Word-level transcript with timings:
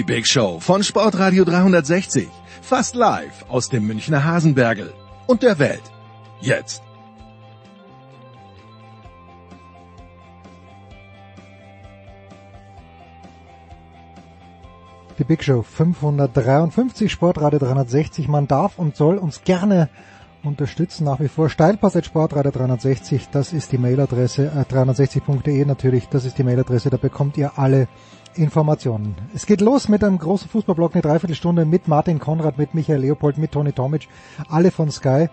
Die 0.00 0.04
Big 0.04 0.26
Show 0.26 0.58
von 0.60 0.82
Sportradio 0.82 1.44
360. 1.44 2.26
Fast 2.62 2.94
live 2.94 3.44
aus 3.50 3.68
dem 3.68 3.86
Münchner 3.86 4.24
Hasenbergel 4.24 4.94
und 5.26 5.42
der 5.42 5.58
Welt. 5.58 5.82
Jetzt. 6.40 6.82
Die 15.18 15.24
Big 15.24 15.44
Show 15.44 15.60
553, 15.60 17.12
Sportradio 17.12 17.58
360. 17.58 18.26
Man 18.26 18.48
darf 18.48 18.78
und 18.78 18.96
soll 18.96 19.18
uns 19.18 19.44
gerne 19.44 19.90
unterstützen. 20.42 21.04
Nach 21.04 21.20
wie 21.20 21.28
vor 21.28 21.50
Steilpass 21.50 21.94
at 21.94 22.06
Sportradio 22.06 22.52
360. 22.52 23.28
Das 23.28 23.52
ist 23.52 23.70
die 23.72 23.76
Mailadresse. 23.76 24.46
Äh, 24.46 24.72
360.de 24.72 25.66
natürlich. 25.66 26.08
Das 26.08 26.24
ist 26.24 26.38
die 26.38 26.42
Mailadresse. 26.42 26.88
Da 26.88 26.96
bekommt 26.96 27.36
ihr 27.36 27.58
alle 27.58 27.86
Informationen. 28.34 29.14
Es 29.34 29.46
geht 29.46 29.60
los 29.60 29.88
mit 29.88 30.04
einem 30.04 30.18
großen 30.18 30.48
Fußballblock, 30.48 30.94
eine 30.94 31.02
Dreiviertelstunde 31.02 31.64
mit 31.64 31.88
Martin 31.88 32.18
Konrad, 32.18 32.58
mit 32.58 32.74
Michael 32.74 33.00
Leopold, 33.00 33.38
mit 33.38 33.52
Toni 33.52 33.72
Tomic. 33.72 34.08
Alle 34.48 34.70
von 34.70 34.90
Sky. 34.90 35.28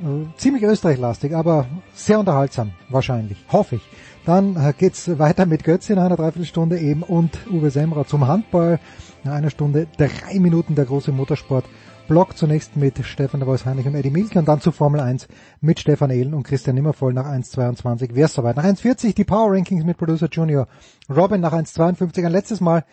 Äh, 0.00 0.36
ziemlich 0.36 0.62
österreichlastig, 0.62 1.34
aber 1.34 1.66
sehr 1.94 2.18
unterhaltsam. 2.18 2.72
Wahrscheinlich. 2.88 3.38
Hoffe 3.50 3.76
ich. 3.76 3.82
Dann 4.24 4.56
äh, 4.56 4.72
geht's 4.76 5.18
weiter 5.18 5.46
mit 5.46 5.64
Götze 5.64 5.92
in 5.92 5.98
einer 5.98 6.16
Dreiviertelstunde 6.16 6.78
eben 6.78 7.02
und 7.02 7.38
Uwe 7.50 7.70
Semra 7.70 8.06
zum 8.06 8.26
Handball. 8.26 8.78
In 9.24 9.30
einer 9.30 9.50
Stunde 9.50 9.86
drei 9.96 10.40
Minuten 10.40 10.74
der 10.74 10.84
große 10.84 11.12
Motorsport. 11.12 11.64
Block 12.08 12.36
zunächst 12.36 12.76
mit 12.76 13.04
Stefan 13.04 13.40
de 13.40 13.48
Vois 13.48 13.64
Heinrich 13.64 13.86
und 13.86 13.94
Eddie 13.94 14.10
Milke 14.10 14.38
und 14.38 14.46
dann 14.46 14.60
zu 14.60 14.72
Formel 14.72 15.00
1 15.00 15.28
mit 15.60 15.80
Stefan 15.80 16.10
Ehlen 16.10 16.34
und 16.34 16.42
Christian 16.42 16.74
Nimmervoll 16.74 17.12
nach 17.12 17.26
1.22. 17.26 18.10
Wer 18.12 18.26
ist 18.26 18.34
soweit? 18.34 18.56
Nach 18.56 18.64
1.40 18.64 19.14
die 19.14 19.24
Power 19.24 19.52
Rankings 19.52 19.84
mit 19.84 19.96
Producer 19.96 20.28
Junior. 20.30 20.68
Robin 21.08 21.40
nach 21.40 21.52
1.52. 21.52 22.24
Ein 22.24 22.32
letztes 22.32 22.60
Mal 22.60 22.84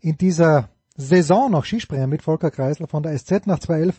in 0.00 0.16
dieser 0.16 0.68
Saison 0.96 1.50
noch 1.50 1.64
Skispringer 1.64 2.06
mit 2.06 2.22
Volker 2.22 2.50
Kreisler 2.50 2.86
von 2.86 3.02
der 3.02 3.16
SZ 3.16 3.46
nach 3.46 3.58
2.11. 3.58 3.94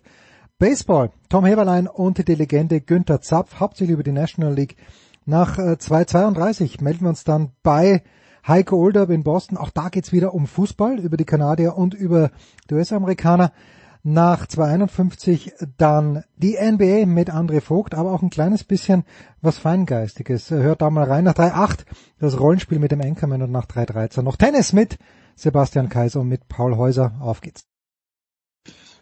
Baseball, 0.59 1.11
Tom 1.29 1.45
Heberlein 1.45 1.87
und 1.87 2.27
die 2.27 2.35
Legende 2.35 2.81
Günther 2.81 3.21
Zapf, 3.21 3.59
hauptsächlich 3.59 3.93
über 3.93 4.03
die 4.03 4.11
National 4.11 4.53
League. 4.53 4.75
Nach 5.25 5.59
äh, 5.59 5.77
2.32 5.79 6.83
melden 6.83 7.01
wir 7.01 7.09
uns 7.09 7.23
dann 7.23 7.51
bei 7.61 8.03
Heiko 8.47 8.77
Olderb 8.77 9.09
in 9.09 9.23
Boston. 9.23 9.57
Auch 9.57 9.69
da 9.69 9.89
geht's 9.89 10.11
wieder 10.11 10.33
um 10.33 10.47
Fußball, 10.47 10.99
über 10.99 11.17
die 11.17 11.25
Kanadier 11.25 11.75
und 11.75 11.93
über 11.93 12.31
die 12.69 12.75
US-Amerikaner. 12.75 13.51
Nach 14.09 14.47
251 14.47 15.51
dann 15.77 16.23
die 16.37 16.55
NBA 16.55 17.05
mit 17.07 17.29
André 17.29 17.59
Vogt, 17.59 17.93
aber 17.93 18.13
auch 18.13 18.21
ein 18.21 18.29
kleines 18.29 18.63
bisschen 18.63 19.03
was 19.41 19.57
Feingeistiges. 19.57 20.49
Hört 20.49 20.81
da 20.81 20.89
mal 20.89 21.03
rein. 21.03 21.25
Nach 21.25 21.33
3.8 21.33 21.79
das 22.17 22.39
Rollenspiel 22.39 22.79
mit 22.79 22.93
dem 22.93 23.01
Anchorman 23.01 23.41
und 23.41 23.51
nach 23.51 23.65
3.13 23.65 24.21
noch 24.21 24.37
Tennis 24.37 24.71
mit 24.71 24.97
Sebastian 25.35 25.89
Kaiser 25.89 26.21
und 26.21 26.29
mit 26.29 26.47
Paul 26.47 26.77
Häuser. 26.77 27.15
Auf 27.19 27.41
geht's. 27.41 27.65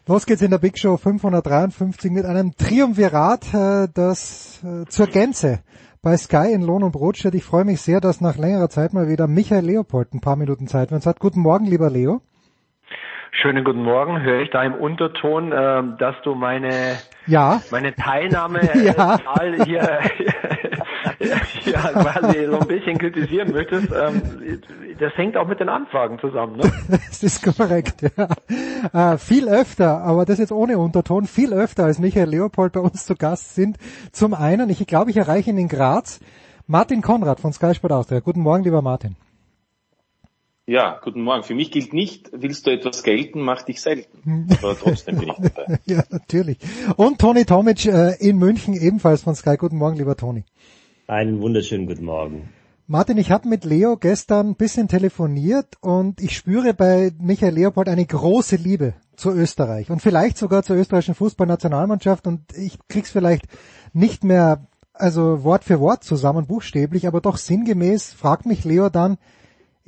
Los 0.06 0.26
geht's 0.26 0.42
in 0.42 0.50
der 0.50 0.58
Big 0.58 0.76
Show 0.76 0.96
553 0.96 2.10
mit 2.10 2.24
einem 2.24 2.56
Triumvirat, 2.56 3.54
äh, 3.54 3.88
das 3.94 4.58
äh, 4.64 4.86
zur 4.86 5.06
Gänze 5.06 5.60
bei 6.02 6.16
Sky 6.16 6.50
in 6.52 6.62
Lohn 6.62 6.82
und 6.82 6.90
Brot 6.90 7.16
steht. 7.16 7.36
Ich 7.36 7.44
freue 7.44 7.64
mich 7.64 7.80
sehr, 7.80 8.00
dass 8.00 8.20
nach 8.20 8.38
längerer 8.38 8.70
Zeit 8.70 8.92
mal 8.92 9.08
wieder 9.08 9.28
Michael 9.28 9.66
Leopold 9.66 10.14
ein 10.14 10.20
paar 10.20 10.34
Minuten 10.34 10.66
Zeit 10.66 10.88
für 10.88 10.96
uns 10.96 11.06
hat. 11.06 11.20
Guten 11.20 11.42
Morgen, 11.42 11.66
lieber 11.66 11.90
Leo. 11.90 12.22
Schönen 13.42 13.64
guten 13.64 13.82
Morgen. 13.82 14.22
Höre 14.22 14.40
ich 14.40 14.50
da 14.50 14.62
im 14.62 14.74
Unterton, 14.74 15.52
äh, 15.52 15.82
dass 15.98 16.14
du 16.24 16.34
meine 16.34 16.96
Ja, 17.26 17.60
meine 17.70 17.94
Teilnahme 17.94 18.60
Ja. 18.82 19.16
äh, 19.16 19.18
Zahl 19.24 19.64
hier, 19.64 20.00
ja, 21.66 21.80
quasi 21.80 22.46
so 22.46 22.58
ein 22.60 22.66
bisschen 22.66 22.96
kritisieren 22.98 23.52
möchtest? 23.52 23.92
Ähm, 23.92 24.22
das 24.98 25.12
hängt 25.16 25.36
auch 25.36 25.46
mit 25.46 25.60
den 25.60 25.68
Anfragen 25.68 26.18
zusammen, 26.18 26.56
ne? 26.56 26.72
das 26.88 27.22
ist 27.22 27.42
korrekt. 27.44 28.06
Ja. 28.16 29.12
Äh, 29.12 29.18
viel 29.18 29.48
öfter, 29.50 30.00
aber 30.02 30.24
das 30.24 30.38
jetzt 30.38 30.52
ohne 30.52 30.78
Unterton, 30.78 31.26
viel 31.26 31.52
öfter 31.52 31.84
als 31.84 31.98
Michael 31.98 32.30
Leopold 32.30 32.72
bei 32.72 32.80
uns 32.80 33.04
zu 33.04 33.16
Gast 33.16 33.54
sind. 33.54 33.76
Zum 34.12 34.32
einen, 34.32 34.70
ich 34.70 34.86
glaube, 34.86 35.10
ich 35.10 35.16
erreiche 35.18 35.50
ihn 35.50 35.58
in 35.58 35.68
Graz, 35.68 36.20
Martin 36.66 37.02
Konrad 37.02 37.40
von 37.40 37.52
Sky 37.52 37.74
Sport 37.74 37.92
Austria. 37.92 38.20
Guten 38.20 38.40
Morgen, 38.40 38.64
lieber 38.64 38.80
Martin. 38.80 39.14
Ja, 40.68 40.98
guten 41.00 41.22
Morgen. 41.22 41.44
Für 41.44 41.54
mich 41.54 41.70
gilt 41.70 41.92
nicht, 41.92 42.30
willst 42.32 42.66
du 42.66 42.72
etwas 42.72 43.04
gelten, 43.04 43.40
mach 43.40 43.62
dich 43.62 43.80
selten. 43.80 44.48
Aber 44.58 44.76
trotzdem 44.76 45.16
bin 45.16 45.28
ich 45.28 45.36
dabei. 45.36 45.78
Ja, 45.86 46.02
natürlich. 46.10 46.58
Und 46.96 47.20
Toni 47.20 47.44
Tomic 47.44 47.86
äh, 47.86 48.16
in 48.18 48.36
München 48.36 48.74
ebenfalls 48.74 49.22
von 49.22 49.36
Sky. 49.36 49.56
Guten 49.56 49.76
Morgen, 49.76 49.96
lieber 49.96 50.16
Toni. 50.16 50.44
Einen 51.06 51.40
wunderschönen 51.40 51.86
guten 51.86 52.04
Morgen. 52.04 52.48
Martin, 52.88 53.16
ich 53.16 53.30
habe 53.30 53.48
mit 53.48 53.64
Leo 53.64 53.96
gestern 53.96 54.50
ein 54.50 54.54
bisschen 54.56 54.88
telefoniert 54.88 55.76
und 55.82 56.20
ich 56.20 56.36
spüre 56.36 56.74
bei 56.74 57.12
Michael 57.20 57.54
Leopold 57.54 57.88
eine 57.88 58.04
große 58.04 58.56
Liebe 58.56 58.94
zu 59.14 59.30
Österreich 59.30 59.88
und 59.90 60.02
vielleicht 60.02 60.36
sogar 60.36 60.64
zur 60.64 60.74
österreichischen 60.74 61.14
Fußballnationalmannschaft 61.14 62.26
und 62.26 62.40
ich 62.56 62.76
krieg's 62.88 63.12
vielleicht 63.12 63.46
nicht 63.92 64.24
mehr 64.24 64.66
also 64.98 65.44
Wort 65.44 65.64
für 65.64 65.78
Wort 65.78 66.04
zusammen 66.04 66.46
buchstäblich, 66.46 67.06
aber 67.06 67.20
doch 67.20 67.36
sinngemäß 67.36 68.12
fragt 68.12 68.46
mich 68.46 68.64
Leo 68.64 68.88
dann, 68.88 69.18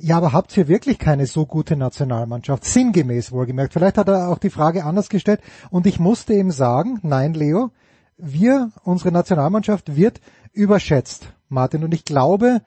ja, 0.01 0.17
aber 0.17 0.31
habt 0.31 0.55
ihr 0.55 0.69
wirklich 0.69 0.97
keine 0.97 1.25
so 1.25 1.45
gute 1.45 1.75
Nationalmannschaft? 1.75 2.63
Sinngemäß 2.63 3.33
wohlgemerkt. 3.33 3.73
Vielleicht 3.73 3.97
hat 3.97 4.07
er 4.07 4.29
auch 4.29 4.37
die 4.37 4.49
Frage 4.49 4.85
anders 4.85 5.09
gestellt 5.09 5.41
und 5.71 5.85
ich 5.85 5.99
musste 5.99 6.33
ihm 6.33 6.51
sagen, 6.51 6.99
nein, 7.03 7.33
Leo, 7.33 7.71
wir, 8.17 8.71
unsere 8.83 9.11
Nationalmannschaft 9.11 9.97
wird 9.97 10.21
überschätzt, 10.53 11.33
Martin. 11.49 11.83
Und 11.83 11.93
ich 11.93 12.05
glaube, 12.05 12.61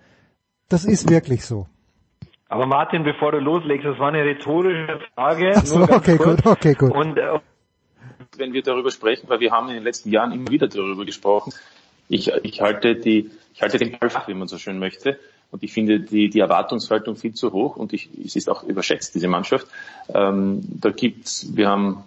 das 0.69 0.85
ist 0.85 1.09
wirklich 1.09 1.45
so. 1.45 1.67
Aber 2.49 2.67
Martin, 2.67 3.03
bevor 3.03 3.33
du 3.33 3.39
loslegst, 3.39 3.87
das 3.87 3.99
war 3.99 4.09
eine 4.09 4.25
rhetorische 4.25 5.01
Frage. 5.15 5.55
Ach 5.56 5.65
so, 5.65 5.79
nur 5.79 5.87
ganz 5.87 6.06
okay, 6.06 6.19
kurz. 6.19 6.43
gut, 6.43 6.53
okay, 6.53 6.75
gut. 6.75 6.93
Und 6.93 7.17
äh, 7.17 7.39
Wenn 8.37 8.53
wir 8.53 8.62
darüber 8.62 8.91
sprechen, 8.91 9.29
weil 9.31 9.41
wir 9.41 9.53
haben 9.53 9.69
in 9.69 9.75
den 9.75 9.85
letzten 9.85 10.11
Jahren 10.11 10.33
immer 10.33 10.51
wieder 10.51 10.69
darüber 10.69 11.06
gesprochen, 11.06 11.55
ich, 12.09 12.31
ich 12.43 12.61
halte 12.61 12.95
die, 12.95 13.31
ich 13.55 13.62
halte 13.62 13.79
den 13.79 13.99
Ball 13.99 14.11
flach, 14.11 14.29
wie 14.29 14.35
man 14.35 14.49
so 14.49 14.59
schön 14.59 14.79
möchte. 14.79 15.19
Und 15.53 15.63
ich 15.63 15.73
finde 15.73 16.01
die, 16.01 16.31
die 16.31 16.41
Erwartungshaltung 16.41 17.15
viel 17.15 17.35
zu 17.35 17.53
hoch 17.53 17.77
und 17.77 17.93
ich, 17.93 18.09
es 18.25 18.37
ist 18.37 18.49
auch 18.49 18.65
überschätzt, 18.65 19.15
diese 19.15 19.29
Mannschaft. 19.29 19.67
Ähm, 20.13 20.63
da 20.81 20.91
gibt's, 20.91 21.55
wir 21.55 21.69
haben, 21.69 22.05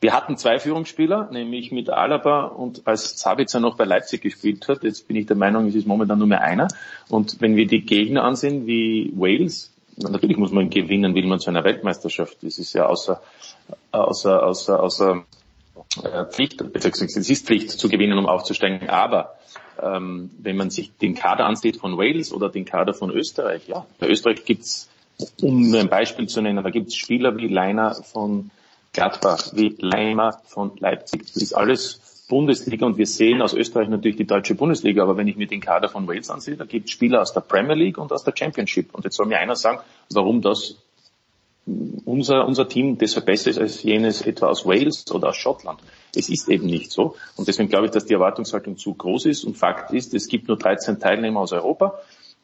wir 0.00 0.12
hatten 0.12 0.36
zwei 0.36 0.60
Führungsspieler, 0.60 1.28
nämlich 1.32 1.72
mit 1.72 1.90
Alaba 1.90 2.44
und 2.44 2.86
als 2.86 3.18
Sabitzer 3.18 3.58
noch 3.58 3.76
bei 3.76 3.84
Leipzig 3.84 4.22
gespielt 4.22 4.68
hat. 4.68 4.84
Jetzt 4.84 5.08
bin 5.08 5.16
ich 5.16 5.26
der 5.26 5.36
Meinung, 5.36 5.66
es 5.66 5.74
ist 5.74 5.88
momentan 5.88 6.18
nur 6.18 6.28
mehr 6.28 6.42
einer. 6.42 6.68
Und 7.08 7.40
wenn 7.40 7.56
wir 7.56 7.66
die 7.66 7.80
Gegner 7.80 8.22
ansehen, 8.22 8.66
wie 8.68 9.12
Wales, 9.16 9.72
natürlich 9.96 10.36
muss 10.36 10.52
man 10.52 10.70
gewinnen, 10.70 11.16
will 11.16 11.26
man 11.26 11.40
zu 11.40 11.50
einer 11.50 11.64
Weltmeisterschaft. 11.64 12.38
Das 12.42 12.58
ist 12.58 12.74
ja 12.74 12.86
außer, 12.86 13.20
außer, 13.90 14.46
außer, 14.46 14.80
außer, 14.80 15.24
äh, 16.02 16.24
Pflicht, 16.26 16.58
beziehungsweise 16.72 17.18
es 17.18 17.30
ist 17.30 17.46
Pflicht 17.46 17.70
zu 17.70 17.88
gewinnen, 17.88 18.18
um 18.18 18.26
aufzusteigen. 18.26 18.88
Aber 18.88 19.34
ähm, 19.82 20.30
wenn 20.38 20.56
man 20.56 20.70
sich 20.70 20.96
den 20.96 21.14
Kader 21.14 21.46
ansieht 21.46 21.76
von 21.76 21.96
Wales 21.96 22.32
oder 22.32 22.48
den 22.48 22.64
Kader 22.64 22.94
von 22.94 23.10
Österreich, 23.10 23.68
ja, 23.68 23.86
bei 23.98 24.08
Österreich 24.08 24.44
gibt's, 24.44 24.88
um 25.40 25.70
nur 25.70 25.80
ein 25.80 25.88
Beispiel 25.88 26.28
zu 26.28 26.40
nennen, 26.40 26.62
da 26.62 26.70
gibt's 26.70 26.96
Spieler 26.96 27.36
wie 27.36 27.48
Leiner 27.48 27.94
von 27.94 28.50
Gladbach, 28.92 29.50
wie 29.54 29.76
Leimer 29.78 30.40
von 30.46 30.72
Leipzig. 30.78 31.22
Das 31.22 31.36
ist 31.36 31.52
alles 31.52 32.26
Bundesliga 32.28 32.86
und 32.86 32.96
wir 32.96 33.06
sehen 33.06 33.42
aus 33.42 33.52
Österreich 33.52 33.88
natürlich 33.88 34.16
die 34.16 34.26
deutsche 34.26 34.54
Bundesliga, 34.54 35.02
aber 35.02 35.16
wenn 35.16 35.28
ich 35.28 35.36
mir 35.36 35.46
den 35.46 35.60
Kader 35.60 35.88
von 35.88 36.08
Wales 36.08 36.30
ansehe, 36.30 36.56
da 36.56 36.64
gibt 36.64 36.86
es 36.86 36.92
Spieler 36.92 37.20
aus 37.20 37.32
der 37.32 37.40
Premier 37.40 37.74
League 37.74 37.98
und 37.98 38.12
aus 38.12 38.24
der 38.24 38.34
Championship. 38.34 38.94
Und 38.94 39.04
jetzt 39.04 39.16
soll 39.16 39.26
mir 39.26 39.38
einer 39.38 39.56
sagen, 39.56 39.80
warum 40.10 40.40
das 40.40 40.76
unser, 42.04 42.46
unser 42.46 42.68
Team 42.68 42.98
deshalb 42.98 43.26
besser 43.26 43.50
ist 43.50 43.58
als 43.58 43.82
jenes 43.82 44.22
etwa 44.22 44.48
aus 44.48 44.66
Wales 44.66 45.10
oder 45.10 45.28
aus 45.28 45.36
Schottland. 45.36 45.80
Es 46.16 46.28
ist 46.28 46.48
eben 46.48 46.66
nicht 46.66 46.90
so. 46.90 47.16
Und 47.36 47.48
deswegen 47.48 47.68
glaube 47.68 47.86
ich, 47.86 47.92
dass 47.92 48.06
die 48.06 48.14
Erwartungshaltung 48.14 48.76
zu 48.76 48.94
groß 48.94 49.26
ist. 49.26 49.44
Und 49.44 49.56
Fakt 49.56 49.92
ist, 49.92 50.14
es 50.14 50.28
gibt 50.28 50.48
nur 50.48 50.56
13 50.56 51.00
Teilnehmer 51.00 51.40
aus 51.40 51.52
Europa. 51.52 51.98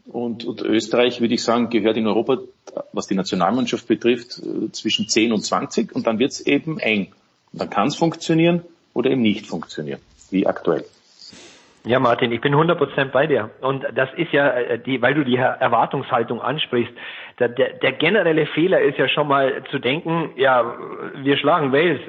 Und, 0.07 0.45
und 0.45 0.63
Österreich, 0.63 1.21
würde 1.21 1.35
ich 1.35 1.43
sagen, 1.43 1.71
gehört 1.71 1.97
in 1.97 2.07
Europa, 2.07 2.39
was 2.93 3.07
die 3.07 3.15
Nationalmannschaft 3.15 3.87
betrifft, 3.87 4.39
äh, 4.39 4.73
zwischen 4.73 5.09
10 5.09 5.33
und 5.33 5.43
20. 5.43 5.95
Und 5.95 6.07
dann 6.07 6.19
wird 6.19 6.33
es 6.33 6.41
eben 6.41 6.79
eng. 6.79 7.13
Und 7.53 7.61
dann 7.61 7.71
kann 7.71 7.89
es 7.89 7.97
funktionieren 7.97 8.63
oder 8.95 9.11
eben 9.11 9.23
nicht 9.23 9.47
funktionieren, 9.47 10.01
wie 10.31 10.47
aktuell. 10.47 10.85
Ja, 11.85 11.99
Martin, 11.99 12.31
ich 12.31 12.43
bin 12.43 12.55
100% 12.55 13.07
bei 13.07 13.27
dir. 13.27 13.51
Und 13.63 13.85
das 13.95 14.11
ist 14.17 14.33
ja, 14.33 14.49
äh, 14.51 14.79
die, 14.79 15.01
weil 15.01 15.15
du 15.15 15.25
die 15.25 15.37
Erwartungshaltung 15.37 16.41
ansprichst, 16.41 16.93
der, 17.41 17.49
der, 17.49 17.71
der 17.71 17.93
generelle 17.93 18.45
Fehler 18.45 18.81
ist 18.83 18.99
ja 18.99 19.09
schon 19.09 19.27
mal 19.27 19.63
zu 19.71 19.79
denken, 19.79 20.31
ja, 20.37 20.75
wir 21.23 21.39
schlagen 21.39 21.73
Wales, 21.73 22.01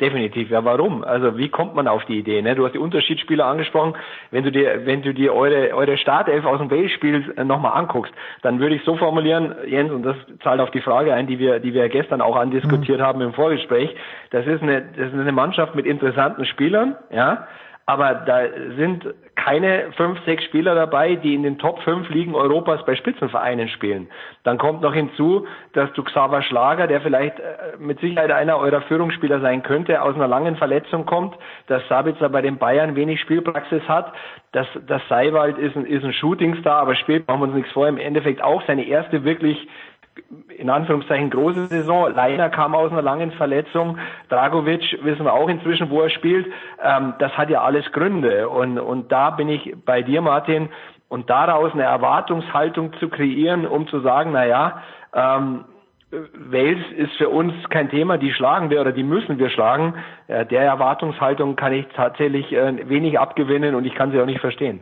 definitiv. 0.00 0.50
Ja, 0.50 0.64
warum? 0.64 1.04
Also 1.04 1.38
wie 1.38 1.48
kommt 1.48 1.76
man 1.76 1.86
auf 1.86 2.04
die 2.06 2.18
Idee? 2.18 2.42
Ne? 2.42 2.56
Du 2.56 2.66
hast 2.66 2.72
die 2.72 2.78
Unterschiedsspieler 2.78 3.46
angesprochen. 3.46 3.94
Wenn 4.32 4.42
du 4.42 4.50
dir, 4.50 4.84
wenn 4.86 5.02
du 5.02 5.14
dir 5.14 5.32
eure, 5.32 5.72
eure 5.74 5.96
Startelf 5.96 6.44
aus 6.44 6.58
dem 6.58 6.72
Wales-Spiel 6.72 7.34
nochmal 7.44 7.78
anguckst, 7.78 8.12
dann 8.42 8.58
würde 8.58 8.74
ich 8.74 8.82
so 8.82 8.96
formulieren, 8.96 9.54
Jens, 9.66 9.92
und 9.92 10.02
das 10.02 10.16
zahlt 10.42 10.60
auf 10.60 10.72
die 10.72 10.80
Frage 10.80 11.14
ein, 11.14 11.28
die 11.28 11.38
wir, 11.38 11.60
die 11.60 11.72
wir 11.72 11.88
gestern 11.88 12.20
auch 12.20 12.34
andiskutiert 12.34 12.98
mhm. 12.98 13.04
haben 13.04 13.20
im 13.20 13.32
Vorgespräch. 13.32 13.94
Das 14.30 14.44
ist 14.44 14.60
eine, 14.60 14.82
das 14.96 15.12
ist 15.12 15.14
eine 15.14 15.32
Mannschaft 15.32 15.76
mit 15.76 15.86
interessanten 15.86 16.44
Spielern, 16.46 16.96
ja 17.10 17.46
aber 17.90 18.14
da 18.24 18.42
sind 18.76 19.04
keine 19.34 19.90
fünf, 19.96 20.24
sechs 20.24 20.44
Spieler 20.44 20.76
dabei, 20.76 21.16
die 21.16 21.34
in 21.34 21.42
den 21.42 21.58
Top 21.58 21.82
5 21.82 22.08
Ligen 22.10 22.36
Europas 22.36 22.84
bei 22.84 22.94
Spitzenvereinen 22.94 23.68
spielen. 23.68 24.08
Dann 24.44 24.58
kommt 24.58 24.80
noch 24.82 24.94
hinzu, 24.94 25.44
dass 25.72 25.92
du 25.94 26.04
Xaver 26.04 26.42
Schlager, 26.42 26.86
der 26.86 27.00
vielleicht 27.00 27.40
äh, 27.40 27.76
mit 27.80 27.98
Sicherheit 27.98 28.30
einer 28.30 28.58
eurer 28.58 28.82
Führungsspieler 28.82 29.40
sein 29.40 29.64
könnte, 29.64 30.02
aus 30.02 30.14
einer 30.14 30.28
langen 30.28 30.54
Verletzung 30.54 31.04
kommt, 31.04 31.34
dass 31.66 31.82
Sabitzer 31.88 32.28
bei 32.28 32.42
den 32.42 32.58
Bayern 32.58 32.94
wenig 32.94 33.20
Spielpraxis 33.22 33.82
hat, 33.88 34.12
dass, 34.52 34.68
dass 34.86 35.02
Seiwald 35.08 35.58
ist 35.58 35.74
ein, 35.74 35.84
ist 35.84 36.04
ein 36.04 36.12
Shootingstar, 36.12 36.80
aber 36.80 36.94
spielt, 36.94 37.26
machen 37.26 37.40
wir 37.40 37.46
uns 37.46 37.56
nichts 37.56 37.72
vor, 37.72 37.88
im 37.88 37.98
Endeffekt 37.98 38.40
auch 38.40 38.62
seine 38.68 38.86
erste 38.86 39.24
wirklich 39.24 39.66
in 40.56 40.70
Anführungszeichen 40.70 41.30
große 41.30 41.66
Saison. 41.66 42.12
Leiner 42.14 42.50
kam 42.50 42.74
aus 42.74 42.92
einer 42.92 43.02
langen 43.02 43.32
Verletzung. 43.32 43.98
Dragovic 44.28 44.98
wissen 45.02 45.24
wir 45.24 45.32
auch 45.32 45.48
inzwischen, 45.48 45.90
wo 45.90 46.02
er 46.02 46.10
spielt. 46.10 46.46
Ähm, 46.82 47.14
das 47.18 47.32
hat 47.32 47.50
ja 47.50 47.62
alles 47.62 47.90
Gründe. 47.92 48.48
Und, 48.48 48.78
und 48.78 49.10
da 49.10 49.30
bin 49.30 49.48
ich 49.48 49.74
bei 49.84 50.02
dir, 50.02 50.20
Martin. 50.20 50.68
Und 51.08 51.28
daraus 51.28 51.72
eine 51.72 51.82
Erwartungshaltung 51.82 52.92
zu 53.00 53.08
kreieren, 53.08 53.66
um 53.66 53.88
zu 53.88 54.00
sagen, 54.00 54.30
na 54.32 54.46
ja, 54.46 54.82
ähm, 55.12 55.64
Wales 56.12 56.84
ist 56.96 57.12
für 57.18 57.28
uns 57.28 57.52
kein 57.68 57.88
Thema, 57.88 58.18
die 58.18 58.32
schlagen 58.32 58.70
wir 58.70 58.80
oder 58.80 58.92
die 58.92 59.04
müssen 59.04 59.38
wir 59.38 59.48
schlagen. 59.50 59.94
Äh, 60.28 60.46
der 60.46 60.62
Erwartungshaltung 60.62 61.56
kann 61.56 61.72
ich 61.72 61.86
tatsächlich 61.94 62.52
äh, 62.52 62.88
wenig 62.88 63.18
abgewinnen 63.18 63.74
und 63.74 63.84
ich 63.84 63.94
kann 63.94 64.10
sie 64.10 64.20
auch 64.20 64.26
nicht 64.26 64.40
verstehen. 64.40 64.80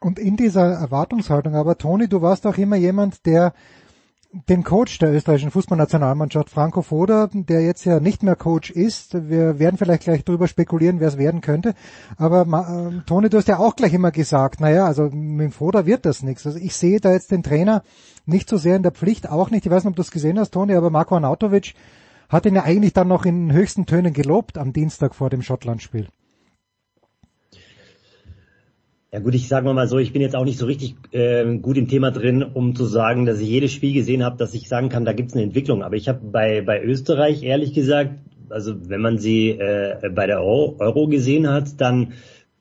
Und 0.00 0.18
in 0.18 0.36
dieser 0.36 0.72
Erwartungshaltung, 0.72 1.54
aber 1.54 1.78
Toni, 1.78 2.08
du 2.08 2.20
warst 2.20 2.46
auch 2.46 2.58
immer 2.58 2.76
jemand, 2.76 3.26
der 3.26 3.52
den 4.48 4.64
Coach 4.64 4.98
der 4.98 5.12
österreichischen 5.12 5.50
Fußballnationalmannschaft, 5.50 6.50
Franco 6.50 6.82
Foda, 6.82 7.28
der 7.32 7.62
jetzt 7.62 7.84
ja 7.84 8.00
nicht 8.00 8.22
mehr 8.22 8.36
Coach 8.36 8.70
ist. 8.70 9.14
Wir 9.28 9.58
werden 9.58 9.78
vielleicht 9.78 10.04
gleich 10.04 10.24
darüber 10.24 10.48
spekulieren, 10.48 11.00
wer 11.00 11.08
es 11.08 11.18
werden 11.18 11.40
könnte. 11.40 11.74
Aber 12.16 12.42
äh, 12.42 13.06
Toni, 13.06 13.28
du 13.28 13.38
hast 13.38 13.48
ja 13.48 13.58
auch 13.58 13.76
gleich 13.76 13.94
immer 13.94 14.10
gesagt, 14.10 14.60
naja, 14.60 14.86
also 14.86 15.10
mit 15.10 15.54
Foda 15.54 15.86
wird 15.86 16.06
das 16.06 16.22
nichts. 16.22 16.46
Also 16.46 16.58
ich 16.58 16.74
sehe 16.74 17.00
da 17.00 17.12
jetzt 17.12 17.30
den 17.30 17.42
Trainer 17.42 17.82
nicht 18.26 18.48
so 18.48 18.56
sehr 18.56 18.76
in 18.76 18.82
der 18.82 18.92
Pflicht, 18.92 19.28
auch 19.28 19.50
nicht. 19.50 19.66
Ich 19.66 19.72
weiß 19.72 19.84
nicht, 19.84 19.90
ob 19.90 19.96
du 19.96 20.02
es 20.02 20.10
gesehen 20.10 20.38
hast, 20.38 20.50
Toni, 20.50 20.74
aber 20.74 20.90
Marco 20.90 21.14
Arnautovic 21.14 21.74
hat 22.28 22.46
ihn 22.46 22.56
ja 22.56 22.64
eigentlich 22.64 22.92
dann 22.92 23.08
noch 23.08 23.24
in 23.24 23.52
höchsten 23.52 23.86
Tönen 23.86 24.12
gelobt 24.12 24.58
am 24.58 24.72
Dienstag 24.72 25.14
vor 25.14 25.30
dem 25.30 25.42
Schottlandspiel. 25.42 26.08
Ja 29.16 29.22
gut, 29.22 29.34
ich 29.34 29.48
sage 29.48 29.72
mal 29.72 29.88
so, 29.88 29.96
ich 29.96 30.12
bin 30.12 30.20
jetzt 30.20 30.36
auch 30.36 30.44
nicht 30.44 30.58
so 30.58 30.66
richtig 30.66 30.94
äh, 31.12 31.56
gut 31.56 31.78
im 31.78 31.88
Thema 31.88 32.10
drin, 32.10 32.42
um 32.42 32.76
zu 32.76 32.84
sagen, 32.84 33.24
dass 33.24 33.40
ich 33.40 33.48
jedes 33.48 33.72
Spiel 33.72 33.94
gesehen 33.94 34.22
habe, 34.22 34.36
dass 34.36 34.52
ich 34.52 34.68
sagen 34.68 34.90
kann, 34.90 35.06
da 35.06 35.14
gibt 35.14 35.30
es 35.30 35.34
eine 35.34 35.44
Entwicklung. 35.44 35.82
Aber 35.82 35.96
ich 35.96 36.06
habe 36.06 36.20
bei, 36.22 36.60
bei 36.60 36.82
Österreich 36.82 37.42
ehrlich 37.42 37.72
gesagt, 37.72 38.10
also 38.50 38.74
wenn 38.90 39.00
man 39.00 39.16
sie 39.16 39.52
äh, 39.52 40.10
bei 40.14 40.26
der 40.26 40.42
Euro, 40.42 40.76
Euro 40.80 41.06
gesehen 41.08 41.48
hat, 41.48 41.80
dann 41.80 42.12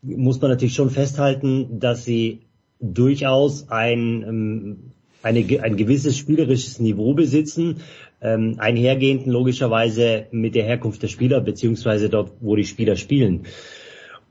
muss 0.02 0.40
man 0.40 0.50
natürlich 0.50 0.76
schon 0.76 0.92
festhalten, 0.92 1.82
dass 1.82 2.06
sie 2.06 2.44
durchaus 2.80 3.68
ein, 3.70 4.24
ähm, 4.26 4.78
eine, 5.24 5.46
ein 5.62 5.76
gewisses 5.76 6.16
spielerisches 6.18 6.80
Niveau 6.80 7.16
besitzen, 7.16 7.82
ähm, 8.22 8.56
einhergehend 8.60 9.28
logischerweise 9.28 10.28
mit 10.32 10.56
der 10.56 10.64
Herkunft 10.64 11.04
der 11.04 11.10
Spieler, 11.10 11.42
beziehungsweise 11.42 12.10
dort, 12.10 12.32
wo 12.40 12.56
die 12.56 12.64
Spieler 12.64 12.96
spielen. 12.96 13.42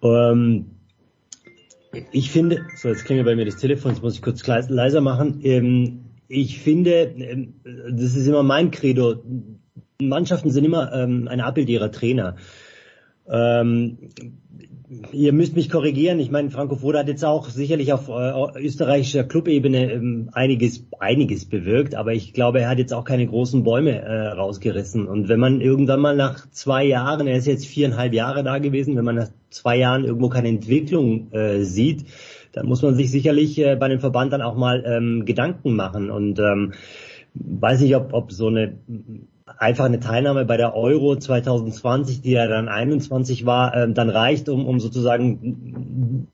Ähm, 0.03 0.74
ich 2.12 2.31
finde, 2.31 2.67
so 2.76 2.88
jetzt 2.88 3.05
klingelt 3.05 3.26
bei 3.26 3.37
mir 3.37 3.44
das 3.44 3.56
Telefon, 3.56 3.93
jetzt 3.93 4.02
muss 4.02 4.14
ich 4.14 4.23
kurz 4.23 4.46
leiser 4.46 5.00
machen. 5.00 5.41
Ähm, 5.43 6.05
ich 6.29 6.58
finde, 6.61 7.14
ähm, 7.19 7.55
das 7.64 8.17
ist 8.17 8.26
immer 8.26 8.43
mein 8.43 8.70
Credo. 8.70 9.23
Mannschaften 10.00 10.50
sind 10.50 10.64
immer 10.64 10.93
ähm, 10.93 11.29
ein 11.29 11.41
Abbild 11.41 11.69
ihrer 11.69 11.91
Trainer. 11.91 12.37
Ähm, 13.29 13.99
ihr 15.13 15.33
müsst 15.33 15.57
mich 15.57 15.71
korrigieren. 15.71 16.19
Ich 16.21 16.31
meine, 16.31 16.51
Franco 16.51 16.77
Foda 16.77 17.01
hat 17.01 17.09
jetzt 17.09 17.25
auch 17.25 17.49
sicherlich 17.49 17.93
auf 17.93 18.09
äh, 18.09 18.61
österreichischer 18.61 19.25
Clubebene 19.25 19.93
ähm, 19.93 20.31
einiges, 20.33 20.85
einiges 20.99 21.47
bewirkt, 21.47 21.95
aber 21.95 22.13
ich 22.13 22.33
glaube, 22.33 22.61
er 22.61 22.69
hat 22.69 22.79
jetzt 22.79 22.93
auch 22.93 23.05
keine 23.05 23.27
großen 23.27 23.65
Bäume 23.65 24.01
äh, 24.01 24.29
rausgerissen. 24.29 25.07
Und 25.07 25.29
wenn 25.29 25.41
man 25.41 25.61
irgendwann 25.61 26.01
mal 26.01 26.17
nach 26.17 26.49
zwei 26.51 26.85
Jahren, 26.85 27.27
er 27.27 27.37
ist 27.37 27.47
jetzt 27.47 27.67
viereinhalb 27.67 28.13
Jahre 28.13 28.45
da 28.45 28.59
gewesen, 28.59 28.97
wenn 28.97 29.05
man 29.05 29.17
nach 29.17 29.31
zwei 29.51 29.77
Jahren 29.79 30.05
irgendwo 30.05 30.29
keine 30.29 30.49
Entwicklung 30.49 31.33
äh, 31.33 31.62
sieht, 31.62 32.05
dann 32.53 32.67
muss 32.67 32.83
man 32.83 32.95
sich 32.95 33.11
sicherlich 33.11 33.59
äh, 33.59 33.76
bei 33.76 33.88
dem 33.88 34.00
Verband 34.00 34.33
dann 34.33 34.43
auch 34.43 34.57
mal 34.57 34.85
ähm, 34.87 35.25
Gedanken 35.25 35.75
machen. 35.75 36.11
Und 36.11 36.38
ähm, 36.38 36.73
weiß 37.35 37.81
nicht, 37.81 37.97
ob, 37.97 38.12
ob 38.12 38.33
so 38.33 38.49
eine 38.49 38.75
einfach 39.64 39.87
eine 39.87 40.00
Teilnahme 40.00 40.44
bei 40.44 40.56
der 40.56 40.76
Euro 40.76 41.16
2020, 41.16 42.21
die 42.21 42.33
ja 42.33 42.47
dann 42.47 42.68
21 42.68 43.47
war, 43.47 43.75
ähm, 43.75 43.94
dann 43.94 44.11
reicht, 44.11 44.49
um, 44.49 44.66
um 44.66 44.78
sozusagen 44.78 46.28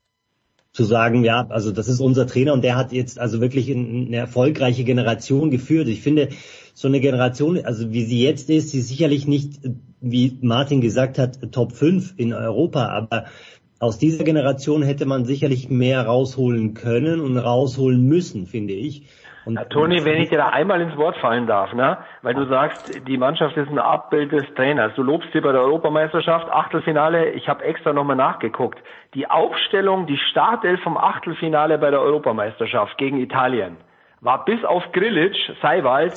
zu 0.73 0.83
sagen, 0.83 1.23
ja, 1.23 1.47
also 1.49 1.71
das 1.71 1.87
ist 1.87 1.99
unser 1.99 2.27
Trainer 2.27 2.53
und 2.53 2.63
der 2.63 2.75
hat 2.75 2.93
jetzt 2.93 3.19
also 3.19 3.41
wirklich 3.41 3.69
eine 3.69 4.15
erfolgreiche 4.15 4.83
Generation 4.83 5.51
geführt. 5.51 5.87
Ich 5.87 6.01
finde, 6.01 6.29
so 6.73 6.87
eine 6.87 7.01
Generation, 7.01 7.59
also 7.63 7.91
wie 7.91 8.05
sie 8.05 8.23
jetzt 8.23 8.49
ist, 8.49 8.69
sie 8.69 8.79
ist 8.79 8.87
sicherlich 8.87 9.27
nicht, 9.27 9.59
wie 9.99 10.37
Martin 10.41 10.79
gesagt 10.79 11.17
hat, 11.17 11.51
Top 11.51 11.73
5 11.73 12.13
in 12.17 12.33
Europa, 12.33 12.87
aber 12.87 13.25
aus 13.79 13.97
dieser 13.97 14.23
Generation 14.23 14.83
hätte 14.83 15.05
man 15.05 15.25
sicherlich 15.25 15.69
mehr 15.69 16.05
rausholen 16.05 16.73
können 16.73 17.19
und 17.19 17.37
rausholen 17.37 18.03
müssen, 18.03 18.45
finde 18.45 18.73
ich. 18.73 19.03
Und 19.45 19.55
ja, 19.55 19.65
Toni, 19.65 20.05
wenn 20.05 20.21
ich 20.21 20.29
dir 20.29 20.37
da 20.37 20.49
einmal 20.49 20.81
ins 20.81 20.95
Wort 20.97 21.17
fallen 21.17 21.47
darf, 21.47 21.73
ne? 21.73 21.97
weil 22.21 22.35
du 22.35 22.45
sagst, 22.45 23.07
die 23.07 23.17
Mannschaft 23.17 23.57
ist 23.57 23.69
ein 23.69 23.79
Abbild 23.79 24.31
des 24.31 24.43
Trainers. 24.55 24.93
Du 24.95 25.03
lobst 25.03 25.33
dir 25.33 25.41
bei 25.41 25.51
der 25.51 25.61
Europameisterschaft, 25.61 26.47
Achtelfinale, 26.51 27.31
ich 27.31 27.47
habe 27.47 27.63
extra 27.63 27.91
nochmal 27.91 28.15
nachgeguckt. 28.15 28.79
Die 29.15 29.29
Aufstellung, 29.29 30.05
die 30.05 30.17
Startelf 30.17 30.81
vom 30.83 30.97
Achtelfinale 30.97 31.79
bei 31.79 31.89
der 31.89 32.01
Europameisterschaft 32.01 32.97
gegen 32.97 33.17
Italien 33.17 33.77
war 34.21 34.45
bis 34.45 34.63
auf 34.63 34.83
Grilic, 34.93 35.35
Seiwald, 35.63 36.13